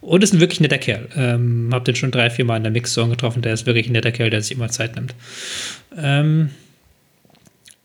Und 0.00 0.24
ist 0.24 0.34
ein 0.34 0.40
wirklich 0.40 0.60
netter 0.60 0.78
Kerl. 0.78 1.08
Ähm, 1.16 1.70
hab 1.72 1.84
den 1.84 1.94
schon 1.94 2.10
drei, 2.10 2.28
vier 2.28 2.44
Mal 2.44 2.56
in 2.56 2.64
der 2.64 2.72
Mix-Zone 2.72 3.10
getroffen. 3.10 3.42
Der 3.42 3.54
ist 3.54 3.66
wirklich 3.66 3.88
ein 3.88 3.92
netter 3.92 4.10
Kerl, 4.10 4.30
der 4.30 4.42
sich 4.42 4.56
immer 4.56 4.68
Zeit 4.68 4.96
nimmt. 4.96 5.14
Ähm, 5.96 6.50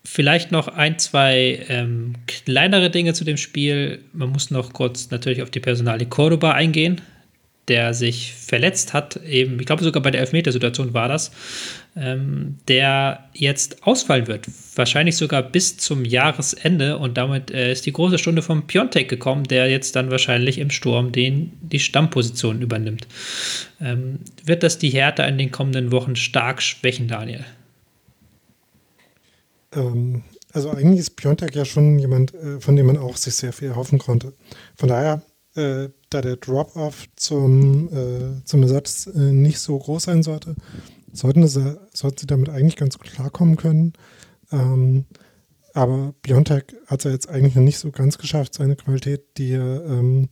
Vielleicht 0.10 0.53
noch 0.53 0.69
ein, 0.69 0.98
zwei 1.00 1.66
ähm, 1.68 2.14
kleinere 2.27 2.90
Dinge 2.90 3.14
zu 3.14 3.26
dem 3.26 3.36
Spiel. 3.36 4.00
Man 4.14 4.30
muss 4.30 4.52
noch 4.52 4.72
kurz 4.72 5.11
natürlich 5.11 5.42
auf 5.42 5.50
die 5.50 5.60
Personalie 5.60 6.08
Cordoba 6.08 6.53
eingehen, 6.53 7.02
der 7.68 7.94
sich 7.94 8.34
verletzt 8.34 8.94
hat, 8.94 9.18
eben, 9.18 9.60
ich 9.60 9.66
glaube 9.66 9.84
sogar 9.84 10.02
bei 10.02 10.10
der 10.10 10.22
Elfmetersituation 10.22 10.94
war 10.94 11.10
das, 11.10 11.32
ähm, 11.98 12.58
der 12.69 13.26
jetzt 13.34 13.86
ausfallen 13.86 14.27
wird. 14.27 14.48
Wahrscheinlich 14.76 15.18
sogar 15.18 15.44
bis 15.44 15.76
zum 15.76 16.06
Jahresende 16.06 16.98
und 16.98 17.18
damit 17.18 17.52
äh, 17.52 17.74
ist 17.74 17.86
die 17.86 17.94
große 17.94 18.18
Stunde 18.18 18.42
vom 18.42 18.66
Piontek 18.66 19.10
gekommen, 19.10 19.44
der 19.44 19.69
jetzt 19.69 19.98
dann 19.98 20.10
wahrscheinlich 20.10 20.58
im 20.58 20.69
Sturm 20.69 21.11
den, 21.11 21.52
die 21.61 21.80
Stammposition 21.80 22.61
übernimmt. 22.61 23.08
Ähm, 23.82 24.19
wird 24.45 24.64
das 24.64 24.80
die 24.80 24.90
Härte 24.90 25.24
in 25.24 25.38
den 25.38 25.52
kommenden 25.52 25.92
Wochen 25.92 26.16
stark 26.16 26.61
schwächen, 26.64 27.10
Daniel? 27.10 27.44
Ähm, 29.77 30.23
also 30.53 30.72
eigentlich 30.72 30.99
ist 30.99 31.15
Piontek 31.15 31.56
ja 31.56 31.65
schon 31.65 31.99
jemand, 31.99 32.33
äh, 32.33 32.59
von 32.59 32.75
dem 32.75 32.88
man 32.88 32.97
auch 32.97 33.17
sich 33.17 33.35
sehr 33.35 33.53
viel 33.53 33.69
erhoffen 33.69 33.99
konnte. 33.99 34.33
Von 34.75 34.89
daher, 34.89 35.22
äh, 35.56 35.89
da 36.09 36.22
der 36.22 36.38
Drop-off 36.38 37.06
zum, 37.15 37.89
äh, 37.93 38.43
zum 38.45 38.64
Ersatz 38.64 39.07
äh, 39.07 39.19
nicht 39.19 39.59
so 39.59 39.77
groß 39.77 40.03
sein 40.03 40.23
sollte, 40.23 40.56
sollten, 41.14 41.47
sie, 41.47 41.77
sollten 41.93 42.17
sie 42.19 42.27
damit 42.27 42.49
eigentlich 42.49 42.75
ganz 42.75 42.97
gut 42.97 43.11
klarkommen 43.11 43.56
können. 43.56 43.93
Ähm, 44.51 45.06
aber 45.73 46.14
Biontech 46.22 46.64
hat 46.88 46.99
es 46.99 47.03
ja 47.06 47.11
jetzt 47.11 47.30
eigentlich 47.30 47.56
noch 47.56 47.64
nicht 47.64 47.77
so 47.77 47.91
ganz 47.91 48.17
geschafft, 48.17 48.53
seine 48.56 48.75
Qualität, 48.75 49.38
die 49.38 49.51
er 49.51 49.85
ähm, 49.85 50.30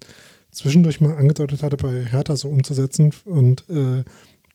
zwischendurch 0.51 1.01
mal 1.01 1.15
angedeutet 1.15 1.61
hatte, 1.61 1.77
bei 1.77 2.03
Hertha 2.03 2.35
so 2.35 2.49
umzusetzen. 2.49 3.13
Und 3.25 3.69
äh, 3.69 4.03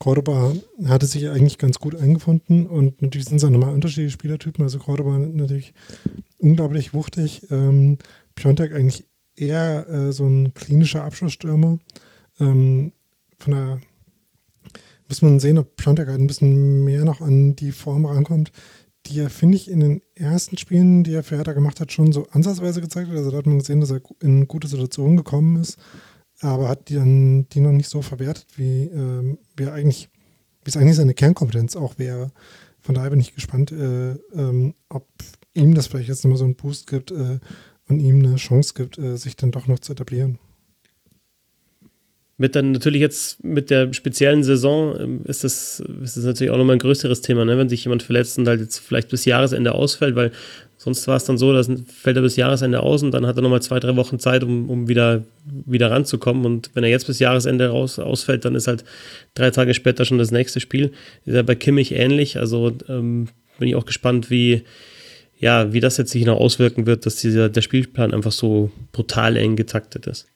Cordoba 0.00 0.54
hatte 0.86 1.04
sich 1.04 1.28
eigentlich 1.28 1.58
ganz 1.58 1.78
gut 1.78 1.94
eingefunden 1.94 2.66
und 2.66 3.02
natürlich 3.02 3.28
sind 3.28 3.36
es 3.36 3.44
auch 3.44 3.50
nochmal 3.50 3.74
unterschiedliche 3.74 4.10
Spielertypen. 4.10 4.64
Also 4.64 4.78
Cordoba 4.78 5.18
natürlich 5.18 5.74
unglaublich 6.38 6.94
wuchtig. 6.94 7.46
Ähm, 7.50 7.98
Piontek 8.34 8.72
eigentlich 8.72 9.04
eher 9.36 9.86
äh, 9.90 10.12
so 10.12 10.24
ein 10.24 10.54
klinischer 10.54 11.04
Abschlussstürmer. 11.04 11.78
Ähm, 12.40 12.92
von 13.38 13.52
daher 13.52 13.80
muss 15.06 15.20
man 15.20 15.38
sehen, 15.38 15.58
ob 15.58 15.76
Piontek 15.76 16.08
halt 16.08 16.18
ein 16.20 16.26
bisschen 16.26 16.82
mehr 16.82 17.04
noch 17.04 17.20
an 17.20 17.54
die 17.56 17.72
Form 17.72 18.06
rankommt, 18.06 18.52
die 19.04 19.18
er, 19.18 19.28
finde 19.28 19.56
ich, 19.56 19.70
in 19.70 19.80
den 19.80 20.02
ersten 20.14 20.56
Spielen, 20.56 21.04
die 21.04 21.12
er 21.12 21.24
für 21.24 21.36
Hertha 21.36 21.52
gemacht 21.52 21.78
hat, 21.78 21.92
schon 21.92 22.12
so 22.12 22.26
ansatzweise 22.30 22.80
gezeigt 22.80 23.10
hat. 23.10 23.16
Also 23.16 23.30
da 23.30 23.36
hat 23.36 23.46
man 23.46 23.58
gesehen, 23.58 23.80
dass 23.80 23.90
er 23.90 24.00
in 24.22 24.48
gute 24.48 24.66
Situationen 24.66 25.18
gekommen 25.18 25.60
ist 25.60 25.78
aber 26.40 26.68
hat 26.68 26.88
die 26.88 26.94
dann 26.94 27.48
die 27.50 27.60
noch 27.60 27.72
nicht 27.72 27.88
so 27.88 28.02
verwertet, 28.02 28.46
wie, 28.56 28.84
ähm, 28.84 29.38
wie 29.56 29.66
eigentlich, 29.66 30.08
wie 30.64 30.70
es 30.70 30.76
eigentlich 30.76 30.96
seine 30.96 31.14
Kernkompetenz 31.14 31.76
auch 31.76 31.98
wäre. 31.98 32.32
Von 32.80 32.94
daher 32.94 33.10
bin 33.10 33.20
ich 33.20 33.34
gespannt, 33.34 33.72
äh, 33.72 34.12
ähm, 34.34 34.74
ob 34.88 35.06
ihm 35.54 35.74
das 35.74 35.86
vielleicht 35.86 36.08
jetzt 36.08 36.24
nochmal 36.24 36.38
so 36.38 36.44
einen 36.44 36.54
Boost 36.54 36.86
gibt 36.86 37.10
äh, 37.10 37.38
und 37.88 38.00
ihm 38.00 38.24
eine 38.24 38.36
Chance 38.36 38.74
gibt, 38.74 38.98
äh, 38.98 39.16
sich 39.16 39.36
dann 39.36 39.50
doch 39.50 39.66
noch 39.66 39.80
zu 39.80 39.92
etablieren. 39.92 40.38
Mit 42.38 42.56
dann 42.56 42.72
natürlich 42.72 43.02
jetzt 43.02 43.44
mit 43.44 43.68
der 43.68 43.92
speziellen 43.92 44.42
Saison 44.42 44.98
ähm, 44.98 45.20
ist 45.24 45.44
das, 45.44 45.80
ist 46.02 46.16
das 46.16 46.24
natürlich 46.24 46.50
auch 46.50 46.56
nochmal 46.56 46.76
ein 46.76 46.80
größeres 46.80 47.20
Thema, 47.20 47.44
ne? 47.44 47.58
wenn 47.58 47.68
sich 47.68 47.84
jemand 47.84 48.02
verletzt 48.02 48.38
und 48.38 48.48
halt 48.48 48.60
jetzt 48.60 48.78
vielleicht 48.78 49.10
bis 49.10 49.26
Jahresende 49.26 49.74
ausfällt, 49.74 50.16
weil 50.16 50.32
sonst 50.82 51.06
war 51.06 51.16
es 51.16 51.24
dann 51.24 51.36
so, 51.36 51.52
dass 51.52 51.70
fällt 51.94 52.16
er 52.16 52.22
bis 52.22 52.36
Jahresende 52.36 52.80
aus 52.82 53.02
und 53.02 53.10
dann 53.10 53.26
hat 53.26 53.36
er 53.36 53.42
nochmal 53.42 53.60
zwei, 53.60 53.78
drei 53.78 53.96
Wochen 53.96 54.18
Zeit, 54.18 54.42
um, 54.42 54.70
um 54.70 54.88
wieder, 54.88 55.24
wieder 55.44 55.90
ranzukommen. 55.90 56.46
Und 56.46 56.70
wenn 56.72 56.84
er 56.84 56.88
jetzt 56.88 57.06
bis 57.06 57.18
Jahresende 57.18 57.68
raus, 57.68 57.98
ausfällt, 57.98 58.46
dann 58.46 58.54
ist 58.54 58.66
halt 58.66 58.84
drei 59.34 59.50
Tage 59.50 59.74
später 59.74 60.06
schon 60.06 60.16
das 60.16 60.30
nächste 60.30 60.58
Spiel. 60.58 60.92
Ist 61.26 61.34
ja 61.34 61.42
bei 61.42 61.54
Kimmich 61.54 61.92
ähnlich. 61.92 62.38
Also 62.38 62.72
ähm, 62.88 63.28
bin 63.58 63.68
ich 63.68 63.74
auch 63.74 63.84
gespannt, 63.84 64.30
wie, 64.30 64.62
ja, 65.38 65.70
wie 65.74 65.80
das 65.80 65.98
jetzt 65.98 66.12
sich 66.12 66.24
noch 66.24 66.40
auswirken 66.40 66.86
wird, 66.86 67.04
dass 67.04 67.16
dieser, 67.16 67.50
der 67.50 67.60
Spielplan 67.60 68.14
einfach 68.14 68.32
so 68.32 68.70
brutal 68.92 69.36
eng 69.36 69.56
getaktet 69.56 70.06
ist. 70.06 70.28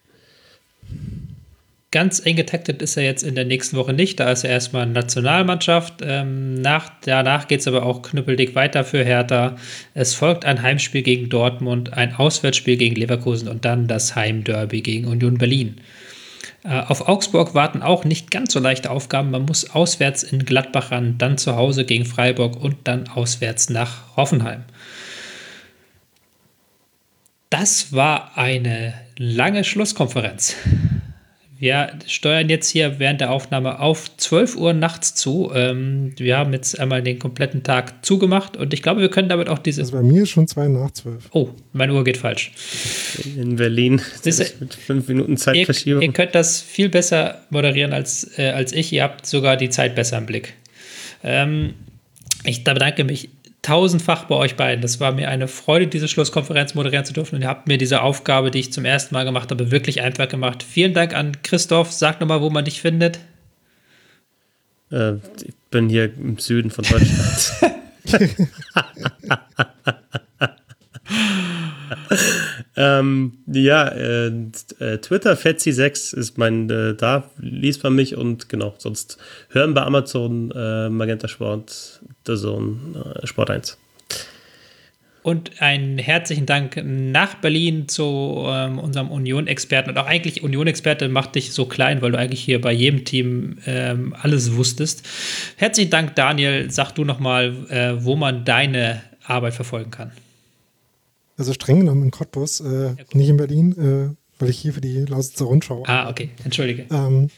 Ganz 1.94 2.26
eng 2.26 2.34
getaktet 2.34 2.82
ist 2.82 2.96
er 2.96 3.04
jetzt 3.04 3.22
in 3.22 3.36
der 3.36 3.44
nächsten 3.44 3.76
Woche 3.76 3.92
nicht. 3.92 4.18
Da 4.18 4.28
ist 4.32 4.42
er 4.42 4.50
erstmal 4.50 4.84
Nationalmannschaft. 4.84 6.02
Ähm, 6.02 6.54
nach, 6.54 6.90
danach 7.02 7.46
geht 7.46 7.60
es 7.60 7.68
aber 7.68 7.86
auch 7.86 8.02
knüppeldick 8.02 8.56
weiter 8.56 8.82
für 8.82 9.04
Hertha. 9.04 9.54
Es 9.94 10.12
folgt 10.12 10.44
ein 10.44 10.60
Heimspiel 10.60 11.02
gegen 11.02 11.28
Dortmund, 11.28 11.92
ein 11.92 12.16
Auswärtsspiel 12.16 12.78
gegen 12.78 12.96
Leverkusen 12.96 13.46
und 13.46 13.64
dann 13.64 13.86
das 13.86 14.16
Heimderby 14.16 14.80
gegen 14.80 15.06
Union 15.06 15.38
Berlin. 15.38 15.76
Äh, 16.64 16.80
auf 16.80 17.06
Augsburg 17.06 17.54
warten 17.54 17.80
auch 17.80 18.04
nicht 18.04 18.32
ganz 18.32 18.52
so 18.52 18.58
leichte 18.58 18.90
Aufgaben. 18.90 19.30
Man 19.30 19.44
muss 19.44 19.70
auswärts 19.70 20.24
in 20.24 20.44
Gladbach 20.44 20.90
ran, 20.90 21.16
dann 21.18 21.38
zu 21.38 21.54
Hause 21.54 21.84
gegen 21.84 22.06
Freiburg 22.06 22.60
und 22.60 22.74
dann 22.82 23.06
auswärts 23.06 23.70
nach 23.70 24.16
Hoffenheim. 24.16 24.64
Das 27.50 27.92
war 27.92 28.36
eine 28.36 28.94
lange 29.16 29.62
Schlusskonferenz. 29.62 30.56
Wir 31.64 31.98
steuern 32.06 32.50
jetzt 32.50 32.68
hier 32.68 32.98
während 32.98 33.22
der 33.22 33.30
Aufnahme 33.30 33.80
auf 33.80 34.14
12 34.18 34.56
Uhr 34.56 34.74
nachts 34.74 35.14
zu. 35.14 35.50
Ähm, 35.54 36.12
wir 36.18 36.36
haben 36.36 36.52
jetzt 36.52 36.78
einmal 36.78 37.02
den 37.02 37.18
kompletten 37.18 37.62
Tag 37.62 38.04
zugemacht 38.04 38.58
und 38.58 38.74
ich 38.74 38.82
glaube, 38.82 39.00
wir 39.00 39.08
können 39.08 39.30
damit 39.30 39.48
auch 39.48 39.58
diese. 39.58 39.80
Also 39.80 39.96
bei 39.96 40.02
mir 40.02 40.24
ist 40.24 40.28
schon 40.28 40.46
zwei 40.46 40.68
nach 40.68 40.90
zwölf. 40.90 41.30
Oh, 41.32 41.48
meine 41.72 41.94
Uhr 41.94 42.04
geht 42.04 42.18
falsch. 42.18 42.52
In 43.34 43.56
Berlin. 43.56 44.02
Siehste, 44.20 44.46
mit 44.60 44.74
fünf 44.74 45.08
Minuten 45.08 45.38
Zeitverschiebung. 45.38 46.02
Ihr, 46.02 46.08
ihr, 46.08 46.12
könnt 46.12 46.34
das 46.34 46.60
viel 46.60 46.90
besser 46.90 47.40
moderieren 47.48 47.94
als, 47.94 48.38
äh, 48.38 48.50
als 48.50 48.74
ich. 48.74 48.92
Ihr 48.92 49.02
habt 49.02 49.24
sogar 49.24 49.56
die 49.56 49.70
Zeit 49.70 49.94
besser 49.94 50.18
im 50.18 50.26
Blick. 50.26 50.52
Ähm, 51.22 51.72
ich 52.44 52.62
bedanke 52.62 53.04
mich 53.04 53.30
tausendfach 53.64 54.24
bei 54.24 54.34
euch 54.36 54.56
beiden. 54.56 54.82
Das 54.82 55.00
war 55.00 55.12
mir 55.12 55.28
eine 55.28 55.48
Freude, 55.48 55.86
diese 55.86 56.08
Schlusskonferenz 56.08 56.74
moderieren 56.74 57.04
zu 57.04 57.12
dürfen. 57.12 57.36
Und 57.36 57.42
ihr 57.42 57.48
habt 57.48 57.66
mir 57.66 57.78
diese 57.78 58.02
Aufgabe, 58.02 58.50
die 58.50 58.60
ich 58.60 58.72
zum 58.72 58.84
ersten 58.84 59.14
Mal 59.14 59.24
gemacht 59.24 59.50
habe, 59.50 59.70
wirklich 59.70 60.02
einfach 60.02 60.28
gemacht. 60.28 60.62
Vielen 60.62 60.94
Dank 60.94 61.14
an 61.14 61.42
Christoph. 61.42 61.92
Sag 61.92 62.20
nochmal, 62.20 62.40
wo 62.40 62.50
man 62.50 62.64
dich 62.64 62.80
findet. 62.80 63.18
Äh, 64.92 65.14
ich 65.42 65.54
bin 65.70 65.88
hier 65.88 66.04
im 66.04 66.38
Süden 66.38 66.70
von 66.70 66.84
Deutschland. 66.84 67.74
ähm, 72.76 73.38
ja, 73.46 73.88
äh, 73.88 74.26
äh 74.78 74.98
Twitter 74.98 75.34
Fetzi6 75.34 76.16
ist 76.16 76.38
mein, 76.38 76.68
äh, 76.70 76.94
da 76.94 77.30
liest 77.38 77.82
man 77.84 77.94
mich 77.94 78.16
und 78.16 78.48
genau, 78.48 78.74
sonst 78.78 79.18
hören 79.50 79.74
bei 79.74 79.82
Amazon 79.82 80.50
äh, 80.50 80.88
Magenta 80.88 81.28
Sport, 81.28 82.00
der 82.26 82.36
Zone, 82.36 83.14
äh, 83.22 83.26
Sport 83.26 83.50
1. 83.50 83.78
Und 85.24 85.62
einen 85.62 85.96
herzlichen 85.96 86.44
Dank 86.44 86.82
nach 86.84 87.36
Berlin 87.36 87.88
zu 87.88 88.44
ähm, 88.46 88.78
unserem 88.78 89.10
Union-Experten. 89.10 89.88
Und 89.88 89.96
auch 89.96 90.06
eigentlich 90.06 90.42
Union-Experte 90.42 91.08
macht 91.08 91.34
dich 91.36 91.54
so 91.54 91.64
klein, 91.64 92.02
weil 92.02 92.12
du 92.12 92.18
eigentlich 92.18 92.42
hier 92.44 92.60
bei 92.60 92.72
jedem 92.72 93.06
Team 93.06 93.56
ähm, 93.64 94.14
alles 94.20 94.54
wusstest. 94.54 95.08
Herzlichen 95.56 95.90
Dank, 95.90 96.14
Daniel. 96.14 96.70
Sag 96.70 96.92
du 96.92 97.04
nochmal, 97.04 97.54
äh, 97.70 98.04
wo 98.04 98.16
man 98.16 98.44
deine 98.44 99.00
Arbeit 99.24 99.54
verfolgen 99.54 99.90
kann. 99.90 100.12
Also 101.36 101.52
streng 101.52 101.80
genommen 101.80 102.04
in 102.04 102.10
Cottbus, 102.10 102.60
äh, 102.60 102.86
ja, 102.86 102.96
nicht 103.12 103.28
in 103.28 103.36
Berlin, 103.36 103.72
äh, 103.78 104.40
weil 104.40 104.50
ich 104.50 104.58
hier 104.58 104.72
für 104.72 104.80
die 104.80 105.04
Lausitzer 105.04 105.46
Rundschau. 105.46 105.82
Ah, 105.86 106.08
okay, 106.08 106.30
entschuldige. 106.44 106.86
Ähm, 106.90 107.28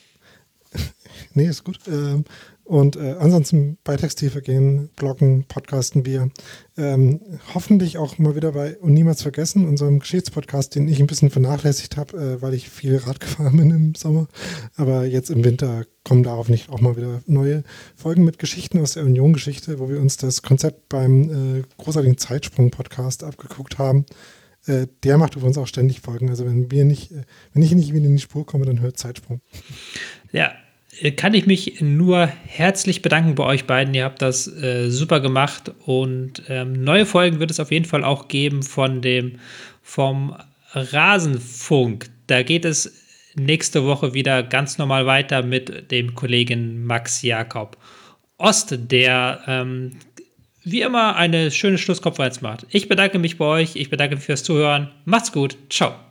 nee, 1.34 1.46
ist 1.46 1.64
gut. 1.64 1.78
Ähm, 1.86 2.24
und 2.66 2.96
äh, 2.96 3.14
ansonsten 3.20 3.78
bei 3.84 3.96
Textilver 3.96 4.40
gehen, 4.40 4.90
bloggen, 4.96 5.44
podcasten 5.44 6.04
wir. 6.04 6.30
Ähm, 6.76 7.20
hoffentlich 7.54 7.96
auch 7.96 8.18
mal 8.18 8.34
wieder 8.34 8.50
bei 8.50 8.76
Und 8.78 8.92
Niemals 8.92 9.22
Vergessen, 9.22 9.68
unserem 9.68 10.00
Geschichtspodcast, 10.00 10.74
den 10.74 10.88
ich 10.88 10.98
ein 10.98 11.06
bisschen 11.06 11.30
vernachlässigt 11.30 11.96
habe, 11.96 12.18
äh, 12.18 12.42
weil 12.42 12.54
ich 12.54 12.68
viel 12.68 12.96
Rad 12.96 13.20
gefahren 13.20 13.56
bin 13.56 13.70
im 13.70 13.94
Sommer. 13.94 14.26
Aber 14.74 15.06
jetzt 15.06 15.30
im 15.30 15.44
Winter 15.44 15.84
kommen 16.02 16.24
darauf 16.24 16.48
nicht 16.48 16.68
auch 16.68 16.80
mal 16.80 16.96
wieder 16.96 17.22
neue 17.26 17.62
Folgen 17.94 18.24
mit 18.24 18.40
Geschichten 18.40 18.80
aus 18.80 18.94
der 18.94 19.04
Union-Geschichte, 19.04 19.78
wo 19.78 19.88
wir 19.88 20.00
uns 20.00 20.16
das 20.16 20.42
Konzept 20.42 20.88
beim 20.88 21.58
äh, 21.58 21.62
großartigen 21.78 22.18
Zeitsprung-Podcast 22.18 23.22
abgeguckt 23.22 23.78
haben. 23.78 24.06
Äh, 24.66 24.88
der 25.04 25.18
macht 25.18 25.36
übrigens 25.36 25.58
auch 25.58 25.68
ständig 25.68 26.00
Folgen. 26.00 26.30
Also 26.30 26.44
wenn 26.44 26.68
wir 26.72 26.84
nicht, 26.84 27.12
äh, 27.12 27.22
wenn 27.52 27.62
ich 27.62 27.72
nicht 27.72 27.92
wieder 27.92 28.06
in 28.06 28.16
die 28.16 28.22
Spur 28.22 28.44
komme, 28.44 28.64
dann 28.64 28.80
hört 28.80 28.98
Zeitsprung. 28.98 29.40
Ja, 30.32 30.52
kann 31.16 31.34
ich 31.34 31.46
mich 31.46 31.80
nur 31.80 32.26
herzlich 32.26 33.02
bedanken 33.02 33.34
bei 33.34 33.44
euch 33.44 33.66
beiden. 33.66 33.94
Ihr 33.94 34.04
habt 34.04 34.22
das 34.22 34.46
äh, 34.46 34.90
super 34.90 35.20
gemacht 35.20 35.72
und 35.84 36.42
ähm, 36.48 36.72
neue 36.72 37.06
Folgen 37.06 37.38
wird 37.40 37.50
es 37.50 37.60
auf 37.60 37.70
jeden 37.70 37.84
Fall 37.84 38.04
auch 38.04 38.28
geben 38.28 38.62
von 38.62 39.02
dem 39.02 39.38
vom 39.82 40.34
Rasenfunk. 40.72 42.08
Da 42.26 42.42
geht 42.42 42.64
es 42.64 42.92
nächste 43.34 43.84
Woche 43.84 44.14
wieder 44.14 44.42
ganz 44.42 44.78
normal 44.78 45.06
weiter 45.06 45.42
mit 45.42 45.90
dem 45.90 46.14
Kollegen 46.14 46.84
Max 46.84 47.22
Jakob 47.22 47.76
Ost, 48.38 48.76
der 48.78 49.40
ähm, 49.46 49.92
wie 50.64 50.82
immer 50.82 51.16
eine 51.16 51.50
schöne 51.50 51.78
Schlusskonferenz 51.78 52.40
macht. 52.40 52.66
Ich 52.70 52.88
bedanke 52.88 53.18
mich 53.18 53.38
bei 53.38 53.44
euch, 53.44 53.76
ich 53.76 53.88
bedanke 53.88 54.16
mich 54.16 54.24
fürs 54.24 54.42
Zuhören. 54.42 54.90
Macht's 55.04 55.32
gut, 55.32 55.56
ciao. 55.70 56.05